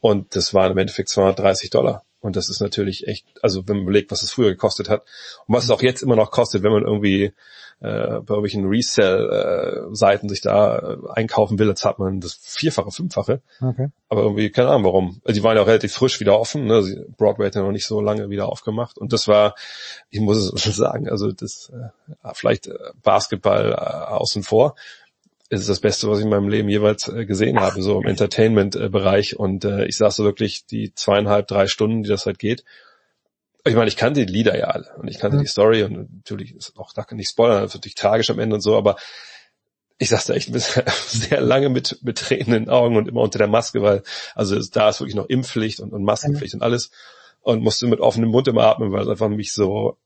und 0.00 0.34
das 0.34 0.54
waren 0.54 0.72
im 0.72 0.78
Endeffekt 0.78 1.08
230 1.10 1.70
Dollar. 1.70 2.04
Und 2.20 2.36
das 2.36 2.48
ist 2.48 2.60
natürlich 2.60 3.06
echt, 3.06 3.26
also 3.42 3.68
wenn 3.68 3.76
man 3.76 3.84
überlegt, 3.84 4.10
was 4.10 4.22
es 4.22 4.32
früher 4.32 4.50
gekostet 4.50 4.88
hat 4.88 5.02
und 5.46 5.54
was 5.54 5.64
es 5.64 5.70
auch 5.70 5.82
jetzt 5.82 6.02
immer 6.02 6.16
noch 6.16 6.30
kostet, 6.30 6.62
wenn 6.62 6.72
man 6.72 6.84
irgendwie 6.84 7.32
äh, 7.80 8.20
bei 8.20 8.34
irgendwelchen 8.34 8.66
Resell-Seiten 8.66 10.28
sich 10.28 10.40
da 10.40 10.78
äh, 10.78 10.96
einkaufen 11.12 11.58
will, 11.58 11.68
jetzt 11.68 11.84
hat 11.84 11.98
man 11.98 12.20
das 12.20 12.34
Vierfache, 12.40 12.90
Fünffache. 12.90 13.42
Okay. 13.60 13.88
Aber 14.08 14.22
irgendwie, 14.22 14.50
keine 14.50 14.70
Ahnung 14.70 14.84
warum. 14.84 15.20
Die 15.28 15.42
waren 15.42 15.56
ja 15.56 15.62
auch 15.62 15.66
relativ 15.66 15.92
frisch 15.92 16.18
wieder 16.20 16.40
offen. 16.40 16.64
Ne? 16.64 17.06
Broadway 17.18 17.46
hat 17.46 17.54
ja 17.54 17.62
noch 17.62 17.72
nicht 17.72 17.86
so 17.86 18.00
lange 18.00 18.30
wieder 18.30 18.48
aufgemacht. 18.48 18.96
Und 18.96 19.12
das 19.12 19.28
war, 19.28 19.54
ich 20.10 20.20
muss 20.20 20.52
es 20.52 20.62
sagen, 20.76 21.08
also 21.08 21.32
das 21.32 21.70
äh, 21.70 22.30
vielleicht 22.32 22.68
äh, 22.68 22.78
Basketball 23.02 23.72
äh, 23.72 23.74
außen 23.74 24.42
vor 24.42 24.74
ist 25.48 25.60
es 25.60 25.66
das 25.66 25.80
Beste, 25.80 26.08
was 26.08 26.18
ich 26.18 26.24
in 26.24 26.30
meinem 26.30 26.48
Leben 26.48 26.68
jeweils 26.68 27.06
äh, 27.08 27.24
gesehen 27.24 27.60
habe, 27.60 27.80
so 27.80 28.00
im 28.00 28.08
Entertainment-Bereich. 28.08 29.38
Und 29.38 29.64
äh, 29.64 29.84
ich 29.84 29.96
saß 29.96 30.16
so 30.16 30.24
wirklich 30.24 30.66
die 30.66 30.92
zweieinhalb, 30.92 31.46
drei 31.46 31.68
Stunden, 31.68 32.02
die 32.02 32.08
das 32.08 32.26
halt 32.26 32.38
geht, 32.38 32.64
ich 33.66 33.74
meine, 33.74 33.88
ich 33.88 33.96
kannte 33.96 34.24
die 34.24 34.32
Lieder 34.32 34.58
ja 34.58 34.66
alle 34.66 34.88
und 34.98 35.08
ich 35.08 35.18
kannte 35.18 35.36
mhm. 35.36 35.42
die 35.42 35.48
Story 35.48 35.82
und 35.82 36.14
natürlich 36.14 36.54
ist 36.54 36.76
auch 36.76 36.92
da 36.92 37.04
kann 37.04 37.18
ich 37.18 37.28
spoilern, 37.28 37.62
das 37.62 37.72
ist 37.72 37.74
natürlich 37.76 37.94
tragisch 37.94 38.30
am 38.30 38.38
Ende 38.38 38.56
und 38.56 38.62
so, 38.62 38.76
aber 38.76 38.96
ich 39.98 40.08
saß 40.10 40.26
da 40.26 40.34
echt 40.34 40.52
sehr 41.06 41.40
lange 41.40 41.68
mit, 41.68 41.98
mit 42.02 42.18
Tränen 42.18 42.54
in 42.54 42.64
den 42.64 42.68
Augen 42.68 42.96
und 42.96 43.08
immer 43.08 43.22
unter 43.22 43.38
der 43.38 43.48
Maske, 43.48 43.82
weil 43.82 44.02
also 44.34 44.58
da 44.58 44.88
ist 44.88 45.00
wirklich 45.00 45.14
noch 45.14 45.28
Impfpflicht 45.28 45.80
und, 45.80 45.92
und 45.92 46.04
Maskenpflicht 46.04 46.54
mhm. 46.54 46.60
und 46.60 46.64
alles 46.64 46.90
und 47.40 47.62
musste 47.62 47.86
mit 47.86 48.00
offenem 48.00 48.30
Mund 48.30 48.48
immer 48.48 48.64
atmen, 48.64 48.92
weil 48.92 49.02
es 49.02 49.08
einfach 49.08 49.28
mich 49.28 49.52
so 49.52 49.98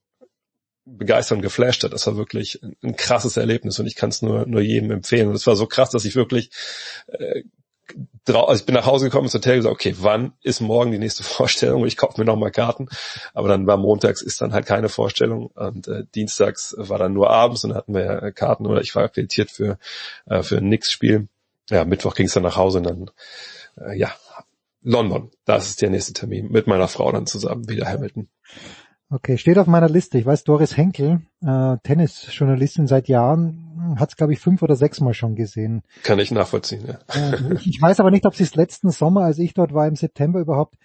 begeistert 0.84 1.36
und 1.36 1.42
geflasht 1.42 1.84
hat. 1.84 1.92
Das 1.92 2.06
war 2.06 2.16
wirklich 2.16 2.62
ein, 2.62 2.76
ein 2.82 2.96
krasses 2.96 3.36
Erlebnis 3.36 3.78
und 3.78 3.86
ich 3.86 3.96
kann 3.96 4.10
es 4.10 4.22
nur, 4.22 4.46
nur 4.46 4.60
jedem 4.60 4.90
empfehlen. 4.90 5.28
Und 5.28 5.34
es 5.34 5.46
war 5.46 5.56
so 5.56 5.66
krass, 5.66 5.90
dass 5.90 6.04
ich 6.04 6.16
wirklich 6.16 6.50
äh, 7.06 7.42
also 8.26 8.54
ich 8.54 8.66
bin 8.66 8.74
nach 8.74 8.86
Hause 8.86 9.06
gekommen 9.06 9.24
ins 9.24 9.34
Hotel 9.34 9.56
gesagt, 9.56 9.74
okay, 9.74 9.94
wann 10.00 10.32
ist 10.42 10.60
morgen 10.60 10.92
die 10.92 10.98
nächste 10.98 11.22
Vorstellung? 11.24 11.86
Ich 11.86 11.96
kaufe 11.96 12.20
mir 12.20 12.24
nochmal 12.24 12.50
Karten. 12.50 12.88
Aber 13.34 13.48
dann 13.48 13.66
war 13.66 13.76
montags 13.76 14.22
ist 14.22 14.40
dann 14.40 14.52
halt 14.52 14.66
keine 14.66 14.88
Vorstellung 14.88 15.46
und 15.48 15.88
äh, 15.88 16.04
dienstags 16.14 16.74
war 16.78 16.98
dann 16.98 17.12
nur 17.12 17.30
abends 17.30 17.64
und 17.64 17.74
hatten 17.74 17.94
wir 17.94 18.02
ja 18.02 18.30
Karten 18.30 18.66
oder 18.66 18.80
ich 18.80 18.94
war 18.94 19.04
akkreditiert 19.04 19.50
für, 19.50 19.78
äh, 20.26 20.42
für 20.42 20.58
ein 20.58 20.68
Nix-Spiel. 20.68 21.28
Ja, 21.70 21.84
Mittwoch 21.84 22.14
ging 22.14 22.26
es 22.26 22.34
dann 22.34 22.42
nach 22.42 22.56
Hause 22.56 22.78
und 22.78 22.84
dann, 22.84 23.10
äh, 23.76 23.96
ja, 23.96 24.12
London. 24.82 25.30
Das 25.44 25.68
ist 25.68 25.82
der 25.82 25.90
nächste 25.90 26.12
Termin 26.12 26.50
mit 26.50 26.66
meiner 26.66 26.88
Frau 26.88 27.10
dann 27.12 27.26
zusammen 27.26 27.68
wieder 27.68 27.86
Hamilton. 27.86 28.28
Okay, 29.12 29.38
steht 29.38 29.58
auf 29.58 29.66
meiner 29.66 29.88
Liste. 29.88 30.18
Ich 30.18 30.26
weiß, 30.26 30.44
Doris 30.44 30.76
Henkel, 30.76 31.22
äh, 31.42 31.76
Tennisjournalistin 31.82 32.86
seit 32.86 33.08
Jahren, 33.08 33.69
hat 33.98 34.10
es, 34.10 34.16
glaube 34.16 34.32
ich, 34.32 34.40
fünf 34.40 34.62
oder 34.62 34.76
sechs 34.76 35.00
Mal 35.00 35.14
schon 35.14 35.34
gesehen. 35.34 35.82
Kann 36.02 36.18
ich 36.18 36.30
nachvollziehen, 36.30 36.84
ja. 36.86 36.98
Äh, 37.08 37.54
ich, 37.54 37.66
ich, 37.66 37.82
weiß 37.82 38.00
aber 38.00 38.10
nicht, 38.10 38.26
ob 38.26 38.34
sie 38.34 38.44
es 38.44 38.54
letzten 38.54 38.90
Sommer, 38.90 39.22
als 39.22 39.38
ich 39.38 39.54
dort 39.54 39.74
war, 39.74 39.86
im 39.86 39.96
September 39.96 40.40
überhaupt, 40.40 40.76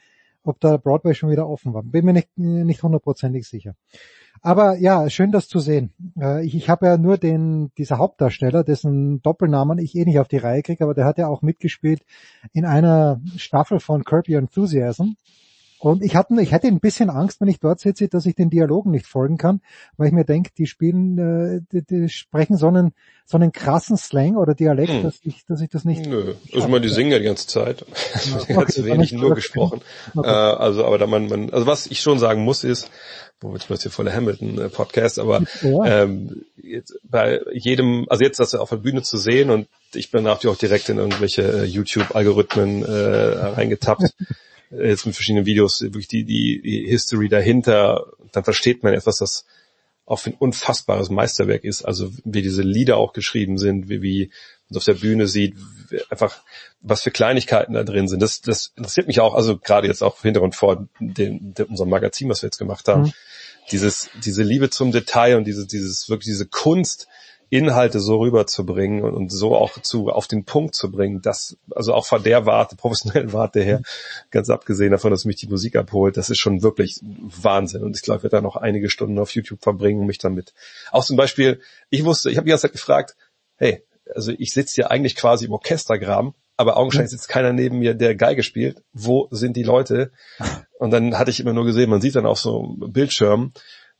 ob 0.44 0.60
da 0.60 0.78
Broadway 0.78 1.14
schon 1.14 1.30
wieder 1.30 1.48
offen 1.48 1.74
war. 1.74 1.84
Bin 1.84 2.06
mir 2.06 2.14
nicht, 2.14 2.30
nicht 2.38 2.84
hundertprozentig 2.84 3.48
sicher. 3.48 3.76
Aber 4.42 4.78
ja, 4.78 5.10
schön 5.10 5.32
das 5.32 5.48
zu 5.48 5.60
sehen. 5.60 5.94
Äh, 6.20 6.46
ich 6.46 6.56
ich 6.56 6.70
habe 6.70 6.86
ja 6.86 6.98
nur 6.98 7.18
den, 7.18 7.72
dieser 7.78 7.98
Hauptdarsteller, 7.98 8.64
dessen 8.64 9.22
Doppelnamen 9.22 9.80
ich 9.80 9.96
eh 9.96 10.06
nicht 10.06 10.20
auf 10.20 10.28
die 10.28 10.38
Reihe 10.38 10.62
kriege, 10.62 10.84
aber 10.84 10.94
der 10.94 11.06
hat 11.06 11.18
ja 11.18 11.28
auch 11.28 11.42
mitgespielt 11.42 12.02
in 12.54 12.66
einer 12.66 13.22
Staffel 13.38 13.80
von 13.80 14.04
Curb 14.04 14.30
Your 14.30 14.40
Enthusiasm. 14.40 15.16
Und 15.86 16.02
ich 16.02 16.16
hatte, 16.16 16.34
ich 16.42 16.52
hätte 16.52 16.66
ein 16.66 16.80
bisschen 16.80 17.12
Angst, 17.12 17.40
wenn 17.42 17.48
ich 17.48 17.60
dort 17.60 17.80
sitze, 17.80 18.08
dass 18.08 18.26
ich 18.26 18.34
den 18.34 18.50
Dialogen 18.50 18.90
nicht 18.90 19.06
folgen 19.06 19.38
kann, 19.38 19.62
weil 19.98 20.08
ich 20.08 20.14
mir 20.14 20.26
denke, 20.26 20.50
die 20.58 20.66
spielen, 20.66 21.20
äh, 21.20 21.62
die, 21.72 21.86
die 21.86 22.10
sprechen 22.10 22.58
so 22.58 22.70
einen, 22.70 22.94
so 23.24 23.38
einen 23.38 23.52
krassen 23.52 23.96
Slang 23.96 24.36
oder 24.36 24.56
Dialekt, 24.56 24.94
hm. 24.94 25.04
dass 25.04 25.20
ich, 25.22 25.46
dass 25.46 25.62
ich 25.62 25.70
das 25.70 25.86
nicht. 25.86 26.08
Nö, 26.08 26.34
also 26.52 26.68
man, 26.70 26.82
die 26.82 26.90
singen 26.90 27.12
ja 27.12 27.20
die 27.20 27.26
ganze 27.26 27.46
Zeit. 27.46 27.86
Ja, 28.48 28.56
Ganz 28.56 28.80
okay, 28.80 28.86
wenig 28.88 29.12
nur 29.12 29.36
gesprochen. 29.36 29.82
Okay. 30.16 30.28
Äh, 30.28 30.32
also, 30.32 30.86
aber 30.86 30.98
da 30.98 31.06
man, 31.06 31.28
man, 31.28 31.52
also 31.52 31.68
was 31.68 31.86
ich 31.86 32.02
schon 32.02 32.18
sagen 32.18 32.44
muss 32.44 32.64
ist, 32.64 32.90
wo 33.40 33.54
jetzt 33.54 33.84
hier 33.84 33.92
voller 33.92 34.12
Hamilton 34.12 34.58
äh, 34.58 34.70
Podcast, 34.70 35.20
aber 35.20 35.44
ja. 35.62 35.86
ähm, 35.86 36.46
jetzt 36.56 36.98
bei 37.04 37.42
jedem, 37.54 38.08
also 38.10 38.24
jetzt 38.24 38.40
das 38.40 38.56
auf 38.56 38.72
der 38.72 38.78
Bühne 38.78 39.04
zu 39.04 39.20
sehen 39.20 39.52
und 39.52 39.68
ich 39.96 40.12
bin 40.12 40.24
natürlich 40.24 40.56
auch 40.56 40.60
direkt 40.60 40.90
in 40.90 40.98
irgendwelche 40.98 41.42
äh, 41.42 41.64
YouTube-Algorithmen 41.66 42.84
äh, 42.84 42.90
reingetappt. 42.90 44.04
jetzt 44.72 45.06
mit 45.06 45.16
verschiedenen 45.16 45.46
Videos, 45.46 45.82
wirklich 45.82 46.08
die, 46.08 46.24
die, 46.24 46.86
History 46.88 47.30
dahinter, 47.30 48.06
dann 48.32 48.44
versteht 48.44 48.84
man 48.84 48.94
etwas, 48.94 49.18
das 49.18 49.46
auch 50.06 50.24
ein 50.26 50.36
unfassbares 50.38 51.10
Meisterwerk 51.10 51.64
ist. 51.64 51.84
Also 51.84 52.12
wie 52.24 52.42
diese 52.42 52.62
Lieder 52.62 52.98
auch 52.98 53.14
geschrieben 53.14 53.58
sind, 53.58 53.90
wie, 53.90 54.02
wie 54.02 54.32
man 54.70 54.78
auf 54.78 54.84
der 54.84 54.94
Bühne 54.94 55.28
sieht, 55.28 55.56
einfach 56.10 56.42
was 56.82 57.02
für 57.02 57.12
Kleinigkeiten 57.12 57.74
da 57.74 57.84
drin 57.84 58.08
sind. 58.08 58.22
Das, 58.22 58.42
das 58.42 58.72
interessiert 58.76 59.08
mich 59.08 59.20
auch, 59.20 59.34
also 59.34 59.58
gerade 59.58 59.88
jetzt 59.88 60.04
auch 60.04 60.22
Hintergrund 60.22 60.56
vor 60.56 60.88
dem, 61.00 61.54
dem, 61.54 61.66
unserem 61.68 61.90
Magazin, 61.90 62.30
was 62.30 62.44
wir 62.44 62.48
jetzt 62.48 62.60
gemacht 62.60 62.88
haben. 62.88 63.04
Mhm. 63.04 63.14
Dieses, 63.72 64.10
diese 64.24 64.44
Liebe 64.44 64.70
zum 64.70 64.92
Detail 64.92 65.38
und 65.38 65.46
diese, 65.46 65.66
dieses, 65.66 66.08
wirklich 66.08 66.28
diese 66.28 66.46
Kunst, 66.46 67.08
Inhalte 67.50 68.00
so 68.00 68.20
rüberzubringen 68.20 69.04
und, 69.04 69.14
und 69.14 69.32
so 69.32 69.56
auch 69.56 69.80
zu 69.80 70.10
auf 70.10 70.28
den 70.28 70.46
Punkt 70.46 70.76
zu 70.76 70.92
bringen, 70.92 71.22
dass 71.22 71.58
also 71.72 71.94
auch 71.94 72.06
von 72.06 72.24
der 72.24 72.46
Warte, 72.46 72.76
professionellen 72.78 73.34
Warte 73.34 73.62
her, 73.62 73.82
ganz 74.32 74.50
abgesehen 74.50 74.92
davon, 74.92 75.12
dass 75.12 75.26
mich 75.26 75.38
die 75.38 75.48
Musik 75.48 75.76
abholt, 75.76 76.18
das 76.18 76.30
ist 76.30 76.40
schon 76.40 76.64
wirklich 76.64 77.00
Wahnsinn. 77.04 77.84
Und 77.84 77.96
ich 77.96 78.02
glaube, 78.02 78.20
ich 78.20 78.24
werde 78.24 78.38
da 78.38 78.42
noch 78.42 78.56
einige 78.56 78.90
Stunden 78.90 79.20
auf 79.20 79.32
YouTube 79.32 79.62
verbringen 79.62 80.02
und 80.02 80.08
mich 80.08 80.18
damit. 80.18 80.54
Auch 80.92 81.04
zum 81.04 81.18
Beispiel, 81.18 81.62
ich 81.90 82.04
wusste, 82.04 82.30
ich 82.32 82.38
habe 82.38 82.46
die 82.46 82.50
ganze 82.50 82.64
Zeit 82.64 82.74
gefragt, 82.74 83.16
hey, 83.58 83.84
also 84.14 84.32
ich 84.32 84.54
sitze 84.54 84.76
hier 84.76 84.92
eigentlich 84.92 85.16
quasi 85.16 85.46
im 85.46 85.54
Orchestergraben, 85.54 86.34
aber 86.58 86.78
augenscheinlich 86.78 87.12
sitzt 87.12 87.28
keiner 87.28 87.54
neben 87.54 87.80
mir, 87.80 87.96
der 87.96 88.16
Geige 88.16 88.44
spielt. 88.44 88.84
Wo 88.94 89.28
sind 89.32 89.58
die 89.58 89.64
Leute? 89.64 90.12
Und 90.80 90.92
dann 90.92 91.18
hatte 91.18 91.32
ich 91.32 91.40
immer 91.40 91.54
nur 91.54 91.66
gesehen, 91.66 91.90
man 91.90 92.02
sieht 92.02 92.16
dann 92.16 92.26
auf 92.26 92.40
so 92.40 92.76
Bildschirmen, 92.78 93.54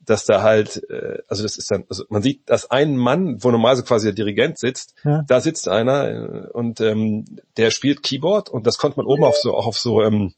dass 0.06 0.26
da 0.26 0.42
halt, 0.42 0.90
äh, 0.90 1.20
also 1.28 1.44
das 1.44 1.58
ist 1.58 1.70
dann, 1.72 1.86
also 1.90 2.06
man 2.10 2.22
sieht, 2.22 2.50
dass 2.50 2.70
ein 2.72 2.96
Mann, 2.98 3.44
wo 3.44 3.52
normalerweise 3.52 3.84
quasi 3.84 4.08
der 4.08 4.14
Dirigent 4.14 4.58
sitzt, 4.58 4.96
ja. 5.04 5.24
da 5.28 5.42
sitzt 5.42 5.68
einer 5.68 6.10
äh, 6.10 6.52
und 6.52 6.82
ähm, 6.82 7.26
der 7.58 7.72
spielt 7.72 8.04
Keyboard 8.04 8.50
und 8.50 8.68
das 8.68 8.78
konnte 8.78 8.98
man 8.98 9.06
oben 9.06 9.24
auf 9.24 9.38
so 9.38 9.56
auch 9.56 9.68
auf 9.68 9.78
so 9.78 10.02
ähm, 10.02 10.34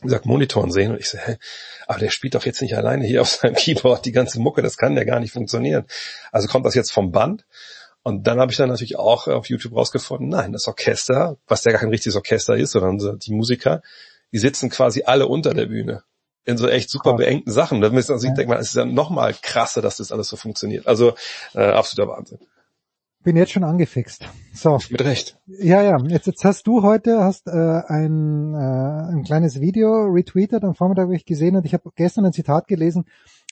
wie 0.00 0.08
gesagt, 0.08 0.26
Monitoren 0.26 0.70
sehen 0.70 0.92
und 0.92 1.00
ich 1.00 1.08
so, 1.08 1.18
hä, 1.18 1.36
aber 1.86 1.98
der 1.98 2.10
spielt 2.10 2.34
doch 2.34 2.44
jetzt 2.44 2.60
nicht 2.60 2.76
alleine 2.76 3.06
hier 3.06 3.22
auf 3.22 3.28
seinem 3.28 3.54
Keyboard 3.56 4.04
die 4.04 4.12
ganze 4.12 4.40
Mucke, 4.40 4.62
das 4.62 4.76
kann 4.76 4.96
ja 4.96 5.04
gar 5.04 5.20
nicht 5.20 5.32
funktionieren. 5.32 5.86
Also 6.32 6.48
kommt 6.48 6.66
das 6.66 6.74
jetzt 6.74 6.92
vom 6.92 7.12
Band? 7.12 7.46
Und 8.02 8.26
dann 8.28 8.38
habe 8.38 8.52
ich 8.52 8.58
dann 8.58 8.68
natürlich 8.68 8.98
auch 8.98 9.26
auf 9.26 9.48
YouTube 9.48 9.74
rausgefunden, 9.74 10.28
nein, 10.28 10.52
das 10.52 10.68
Orchester, 10.68 11.38
was 11.48 11.64
ja 11.64 11.72
gar 11.72 11.80
kein 11.80 11.90
richtiges 11.90 12.14
Orchester 12.14 12.56
ist, 12.56 12.72
sondern 12.72 13.18
die 13.18 13.32
Musiker, 13.32 13.82
die 14.32 14.38
sitzen 14.38 14.70
quasi 14.70 15.02
alle 15.04 15.26
unter 15.26 15.54
der 15.54 15.66
Bühne 15.66 16.04
in 16.46 16.56
so 16.56 16.68
echt 16.68 16.88
super 16.88 17.14
beengten 17.14 17.52
Sachen. 17.52 17.80
Da 17.80 17.90
müssen 17.90 18.12
also 18.12 18.26
ich 18.26 18.34
denke 18.34 18.52
mal, 18.52 18.60
es 18.60 18.68
ist 18.68 18.76
dann 18.76 18.94
noch 18.94 19.10
mal 19.10 19.34
krasser, 19.34 19.82
dass 19.82 19.98
das 19.98 20.12
alles 20.12 20.28
so 20.28 20.36
funktioniert. 20.36 20.86
Also 20.86 21.14
äh, 21.54 21.64
absoluter 21.64 22.10
Wahnsinn. 22.10 22.38
Bin 23.24 23.36
jetzt 23.36 23.50
schon 23.50 23.64
angefixt. 23.64 24.24
So. 24.54 24.78
Mit 24.88 25.04
Recht. 25.04 25.36
Ja, 25.46 25.82
ja. 25.82 25.98
Jetzt, 26.06 26.28
jetzt 26.28 26.44
hast 26.44 26.68
du 26.68 26.82
heute 26.82 27.24
hast 27.24 27.48
äh, 27.48 27.50
ein, 27.50 28.54
äh, 28.54 29.12
ein 29.12 29.24
kleines 29.24 29.60
Video 29.60 30.04
retweetet 30.04 30.62
am 30.62 30.76
Vormittag 30.76 31.06
habe 31.06 31.16
ich 31.16 31.24
gesehen 31.24 31.56
und 31.56 31.66
ich 31.66 31.74
habe 31.74 31.90
gestern 31.96 32.24
ein 32.24 32.32
Zitat 32.32 32.68
gelesen 32.68 33.06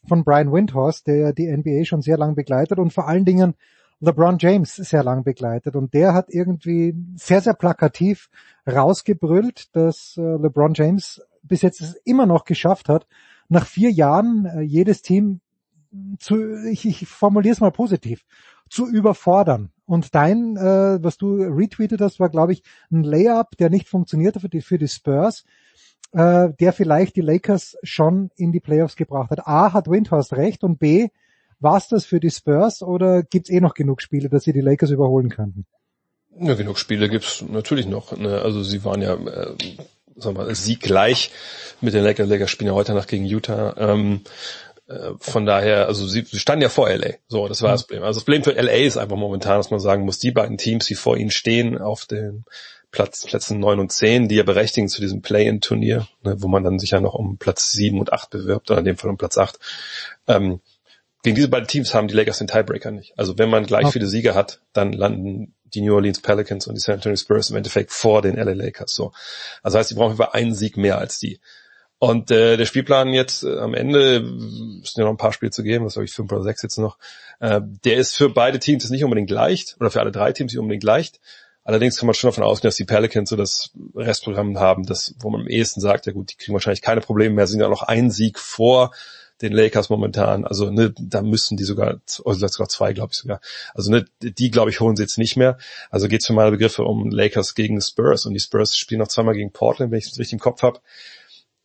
von 0.06 0.22
Brian 0.22 0.52
Windhorst, 0.52 1.08
der 1.08 1.32
die 1.32 1.50
NBA 1.50 1.84
schon 1.84 2.02
sehr 2.02 2.16
lang 2.16 2.36
begleitet 2.36 2.78
und 2.78 2.92
vor 2.92 3.08
allen 3.08 3.24
Dingen 3.24 3.54
LeBron 3.98 4.38
James 4.38 4.76
sehr 4.76 5.02
lang 5.02 5.24
begleitet 5.24 5.74
und 5.74 5.92
der 5.94 6.14
hat 6.14 6.26
irgendwie 6.28 6.94
sehr, 7.16 7.40
sehr 7.40 7.54
plakativ 7.54 8.28
rausgebrüllt, 8.70 9.74
dass 9.74 10.16
äh, 10.16 10.20
LeBron 10.20 10.74
James 10.74 11.20
bis 11.44 11.62
jetzt 11.62 11.80
es 11.80 11.94
immer 12.04 12.26
noch 12.26 12.44
geschafft 12.44 12.88
hat, 12.88 13.06
nach 13.48 13.66
vier 13.66 13.90
Jahren 13.90 14.46
äh, 14.46 14.60
jedes 14.62 15.02
Team 15.02 15.40
zu, 16.18 16.64
ich, 16.66 16.86
ich 16.86 17.06
formuliere 17.06 17.52
es 17.52 17.60
mal 17.60 17.70
positiv, 17.70 18.24
zu 18.68 18.88
überfordern. 18.88 19.70
Und 19.86 20.14
dein, 20.14 20.56
äh, 20.56 21.02
was 21.02 21.18
du 21.18 21.36
retweetet 21.36 22.00
hast, 22.00 22.18
war, 22.18 22.30
glaube 22.30 22.52
ich, 22.52 22.62
ein 22.90 23.04
Layup, 23.04 23.56
der 23.58 23.70
nicht 23.70 23.88
funktionierte 23.88 24.40
für 24.40 24.48
die, 24.48 24.62
für 24.62 24.78
die 24.78 24.88
Spurs, 24.88 25.44
äh, 26.12 26.48
der 26.58 26.72
vielleicht 26.72 27.16
die 27.16 27.20
Lakers 27.20 27.76
schon 27.82 28.30
in 28.36 28.50
die 28.50 28.60
Playoffs 28.60 28.96
gebracht 28.96 29.30
hat. 29.30 29.46
A, 29.46 29.72
hat 29.72 29.88
Windhorst 29.88 30.32
recht 30.32 30.64
und 30.64 30.78
B, 30.78 31.08
war 31.60 31.76
es 31.76 31.88
das 31.88 32.04
für 32.04 32.20
die 32.20 32.30
Spurs 32.30 32.82
oder 32.82 33.22
gibt's 33.22 33.50
eh 33.50 33.60
noch 33.60 33.74
genug 33.74 34.02
Spiele, 34.02 34.28
dass 34.28 34.44
sie 34.44 34.52
die 34.52 34.60
Lakers 34.60 34.90
überholen 34.90 35.28
könnten? 35.28 35.66
Ja, 36.38 36.54
genug 36.54 36.78
Spiele 36.78 37.08
gibt's 37.08 37.42
natürlich 37.42 37.86
noch. 37.86 38.16
Ne? 38.16 38.40
Also 38.42 38.62
sie 38.62 38.84
waren 38.84 39.02
ja 39.02 39.14
äh, 39.14 39.54
sagen 40.16 40.36
wir, 40.36 40.54
Sieg 40.54 40.80
gleich 40.80 41.30
mit 41.80 41.94
den 41.94 42.04
Lakers. 42.04 42.28
Lakers 42.28 42.50
spielen 42.50 42.68
ja 42.68 42.74
heute 42.74 42.94
Nacht 42.94 43.08
gegen 43.08 43.24
Utah. 43.24 43.74
Ähm, 43.78 44.22
äh, 44.86 45.10
von 45.18 45.46
daher, 45.46 45.86
also 45.86 46.06
sie, 46.06 46.22
sie 46.22 46.38
standen 46.38 46.62
ja 46.62 46.68
vor 46.68 46.90
LA. 46.90 47.14
So, 47.28 47.48
das 47.48 47.62
war 47.62 47.72
das 47.72 47.84
Problem. 47.84 48.02
Also 48.02 48.20
das 48.20 48.24
Problem 48.24 48.44
für 48.44 48.52
LA 48.52 48.84
ist 48.84 48.96
einfach 48.96 49.16
momentan, 49.16 49.58
dass 49.58 49.70
man 49.70 49.80
sagen 49.80 50.04
muss, 50.04 50.18
die 50.18 50.30
beiden 50.30 50.58
Teams, 50.58 50.86
die 50.86 50.94
vor 50.94 51.16
ihnen 51.16 51.30
stehen, 51.30 51.78
auf 51.78 52.06
den 52.06 52.44
Platz, 52.90 53.24
Plätzen 53.26 53.58
9 53.58 53.80
und 53.80 53.90
10, 53.90 54.28
die 54.28 54.36
ja 54.36 54.44
berechtigen 54.44 54.88
zu 54.88 55.00
diesem 55.00 55.20
Play-in-Turnier, 55.20 56.06
ne, 56.22 56.36
wo 56.38 56.48
man 56.48 56.62
dann 56.62 56.78
sich 56.78 56.92
ja 56.92 57.00
noch 57.00 57.14
um 57.14 57.38
Platz 57.38 57.72
7 57.72 57.98
und 57.98 58.12
8 58.12 58.30
bewirbt, 58.30 58.70
oder 58.70 58.78
in 58.78 58.84
dem 58.84 58.96
Fall 58.96 59.10
um 59.10 59.16
Platz 59.16 59.36
8. 59.36 59.58
Ähm, 60.28 60.60
gegen 61.24 61.36
diese 61.36 61.48
beiden 61.48 61.66
Teams 61.66 61.94
haben 61.94 62.06
die 62.06 62.14
Lakers 62.14 62.38
den 62.38 62.46
Tiebreaker 62.46 62.90
nicht. 62.90 63.18
Also 63.18 63.38
wenn 63.38 63.48
man 63.48 63.64
gleich 63.64 63.86
okay. 63.86 63.92
viele 63.94 64.06
Siege 64.06 64.34
hat, 64.34 64.60
dann 64.74 64.92
landen 64.92 65.54
die 65.64 65.80
New 65.80 65.94
Orleans 65.94 66.20
Pelicans 66.20 66.66
und 66.66 66.74
die 66.74 66.80
San 66.80 66.96
Antonio 66.96 67.16
Spurs 67.16 67.48
im 67.50 67.56
Endeffekt 67.56 67.92
vor 67.92 68.20
den 68.20 68.36
LA 68.36 68.52
Lakers. 68.52 68.94
So, 68.94 69.12
also 69.62 69.78
heißt, 69.78 69.90
die 69.90 69.94
brauchen 69.94 70.14
über 70.14 70.34
einen 70.34 70.54
Sieg 70.54 70.76
mehr 70.76 70.98
als 70.98 71.18
die. 71.18 71.40
Und 71.98 72.30
äh, 72.30 72.58
der 72.58 72.66
Spielplan 72.66 73.14
jetzt 73.14 73.42
äh, 73.42 73.58
am 73.58 73.72
Ende, 73.72 74.16
es 74.82 74.94
ja 74.94 75.04
noch 75.04 75.10
ein 75.10 75.16
paar 75.16 75.32
Spiele 75.32 75.50
zu 75.50 75.62
geben, 75.62 75.86
was 75.86 75.96
habe 75.96 76.04
ich, 76.04 76.12
fünf 76.12 76.30
oder 76.30 76.42
sechs 76.42 76.60
jetzt 76.60 76.76
noch, 76.76 76.98
äh, 77.40 77.62
der 77.62 77.96
ist 77.96 78.14
für 78.14 78.28
beide 78.28 78.58
Teams 78.58 78.88
nicht 78.90 79.02
unbedingt 79.02 79.30
leicht, 79.30 79.76
oder 79.80 79.90
für 79.90 80.00
alle 80.00 80.12
drei 80.12 80.32
Teams 80.32 80.52
nicht 80.52 80.60
unbedingt 80.60 80.84
leicht. 80.84 81.20
Allerdings 81.62 81.96
kann 81.96 82.06
man 82.06 82.14
schon 82.14 82.28
davon 82.28 82.44
ausgehen, 82.44 82.68
dass 82.68 82.76
die 82.76 82.84
Pelicans 82.84 83.30
so 83.30 83.36
das 83.36 83.70
Restprogramm 83.94 84.58
haben, 84.58 84.84
das, 84.84 85.14
wo 85.20 85.30
man 85.30 85.40
am 85.40 85.48
ehesten 85.48 85.80
sagt, 85.80 86.04
ja 86.04 86.12
gut, 86.12 86.30
die 86.30 86.36
kriegen 86.36 86.52
wahrscheinlich 86.52 86.82
keine 86.82 87.00
Probleme 87.00 87.34
mehr, 87.34 87.46
sind 87.46 87.60
ja 87.60 87.68
noch 87.70 87.82
ein 87.82 88.10
Sieg 88.10 88.38
vor 88.38 88.90
den 89.42 89.52
Lakers 89.52 89.90
momentan. 89.90 90.44
Also 90.44 90.70
ne, 90.70 90.94
da 90.98 91.22
müssen 91.22 91.56
die 91.56 91.64
sogar, 91.64 92.00
oder 92.24 92.48
sogar 92.48 92.68
zwei, 92.68 92.92
glaube 92.92 93.10
ich 93.12 93.18
sogar. 93.18 93.40
Also 93.74 93.90
ne, 93.90 94.04
die, 94.20 94.50
glaube 94.50 94.70
ich, 94.70 94.80
holen 94.80 94.96
sie 94.96 95.02
jetzt 95.02 95.18
nicht 95.18 95.36
mehr. 95.36 95.58
Also 95.90 96.08
geht 96.08 96.20
es 96.20 96.26
für 96.26 96.32
meine 96.32 96.52
Begriffe 96.52 96.84
um 96.84 97.10
Lakers 97.10 97.54
gegen 97.54 97.80
Spurs. 97.80 98.26
Und 98.26 98.34
die 98.34 98.40
Spurs 98.40 98.76
spielen 98.76 99.00
noch 99.00 99.08
zweimal 99.08 99.34
gegen 99.34 99.52
Portland, 99.52 99.92
wenn 99.92 99.98
ich 99.98 100.06
es 100.06 100.18
richtig 100.18 100.34
im 100.34 100.38
Kopf 100.38 100.62
habe. 100.62 100.80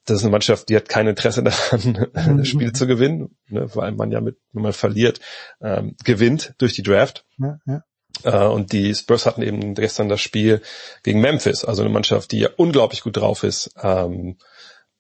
Das 0.06 0.18
ist 0.18 0.24
eine 0.24 0.32
Mannschaft, 0.32 0.70
die 0.70 0.76
hat 0.76 0.90
kein 0.90 1.08
Interesse 1.08 1.44
daran, 2.14 2.38
mhm. 2.38 2.46
Spiele 2.46 2.74
zu 2.74 2.88
gewinnen, 2.88 3.36
ne, 3.48 3.70
weil 3.76 3.92
man 3.92 4.12
ja 4.12 4.22
mit, 4.22 4.38
wenn 4.54 4.64
man 4.64 4.74
verliert, 4.74 5.20
ähm, 5.62 5.96
gewinnt 6.04 6.56
durch 6.58 6.74
die 6.74 6.84
Draft. 6.84 7.26
Ja, 7.38 7.60
ja. 7.66 7.84
Uh, 8.26 8.52
und 8.52 8.74
die 8.74 8.94
Spurs 8.96 9.26
hatten 9.26 9.42
eben 9.42 9.76
gestern 9.76 10.10
das 10.10 10.20
Spiel 10.20 10.62
gegen 11.04 11.22
Memphis, 11.22 11.64
also 11.64 11.84
eine 11.84 11.92
Mannschaft, 11.92 12.34
die 12.34 12.40
ja 12.40 12.50
unglaublich 12.58 13.02
gut 13.02 13.16
drauf 13.16 13.44
ist. 13.44 13.72
Ähm, 13.82 14.38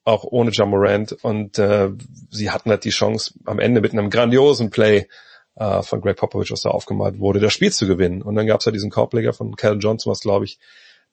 auch 0.10 0.24
ohne 0.24 0.52
John 0.52 0.70
Morant. 0.70 1.14
Und 1.24 1.60
äh, 1.60 1.90
sie 2.30 2.52
hatten 2.52 2.70
halt 2.70 2.84
die 2.84 2.90
Chance, 2.90 3.34
am 3.46 3.60
Ende 3.60 3.82
mit 3.82 3.94
einem 3.94 4.10
grandiosen 4.10 4.70
Play 4.70 5.08
äh, 5.56 5.82
von 5.82 6.02
Greg 6.02 6.18
Popovich, 6.18 6.52
was 6.52 6.62
da 6.62 6.70
aufgemalt 6.70 7.20
wurde, 7.20 7.40
das 7.40 7.54
Spiel 7.54 7.72
zu 7.72 7.88
gewinnen. 7.88 8.22
Und 8.22 8.36
dann 8.36 8.48
gab 8.48 8.60
es 8.60 8.66
ja 8.66 8.72
diesen 8.72 8.90
Korbleger 8.90 9.34
von 9.34 9.56
Cal 9.56 9.78
Johnson, 9.80 10.12
was 10.12 10.22
glaube 10.22 10.46
ich 10.46 10.60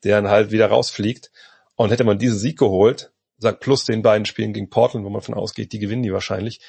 der 0.04 0.20
dann 0.20 0.30
halt 0.30 0.50
wieder 0.50 0.68
rausfliegt. 0.68 1.30
Und 1.74 1.90
hätte 1.90 2.04
man 2.04 2.18
diesen 2.18 2.38
Sieg 2.38 2.58
geholt, 2.58 3.12
sagt 3.38 3.60
plus 3.60 3.84
den 3.84 4.02
beiden 4.02 4.24
Spielen 4.24 4.52
gegen 4.52 4.70
Portland, 4.70 5.04
wo 5.04 5.10
man 5.10 5.20
von 5.20 5.34
ausgeht, 5.34 5.72
die 5.72 5.78
gewinnen 5.78 6.02
die 6.02 6.12
wahrscheinlich. 6.12 6.60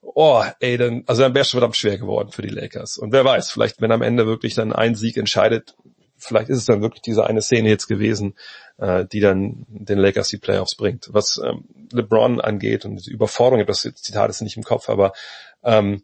Oh, 0.00 0.42
ey, 0.58 0.76
dann, 0.76 1.04
also 1.06 1.22
dann 1.22 1.34
wäre 1.34 1.42
es 1.42 1.50
schon 1.50 1.58
verdammt 1.58 1.76
schwer 1.76 1.96
geworden 1.96 2.32
für 2.32 2.42
die 2.42 2.48
Lakers. 2.48 2.98
Und 2.98 3.12
wer 3.12 3.24
weiß, 3.24 3.52
vielleicht, 3.52 3.80
wenn 3.80 3.92
am 3.92 4.02
Ende 4.02 4.26
wirklich 4.26 4.54
dann 4.54 4.72
ein 4.72 4.96
Sieg 4.96 5.16
entscheidet, 5.16 5.76
vielleicht 6.22 6.48
ist 6.48 6.58
es 6.58 6.64
dann 6.64 6.82
wirklich 6.82 7.02
diese 7.02 7.26
eine 7.26 7.42
Szene 7.42 7.68
jetzt 7.68 7.86
gewesen, 7.86 8.34
äh, 8.78 9.04
die 9.04 9.20
dann 9.20 9.66
den 9.68 9.98
Lakers 9.98 10.28
die 10.28 10.38
Playoffs 10.38 10.74
bringt. 10.74 11.08
Was 11.12 11.40
ähm, 11.44 11.64
LeBron 11.92 12.40
angeht 12.40 12.84
und 12.84 13.06
die 13.06 13.10
Überforderung, 13.10 13.64
das 13.66 13.88
Zitat 13.96 14.30
ist 14.30 14.42
nicht 14.42 14.56
im 14.56 14.62
Kopf, 14.62 14.88
aber 14.88 15.12
ähm, 15.62 16.02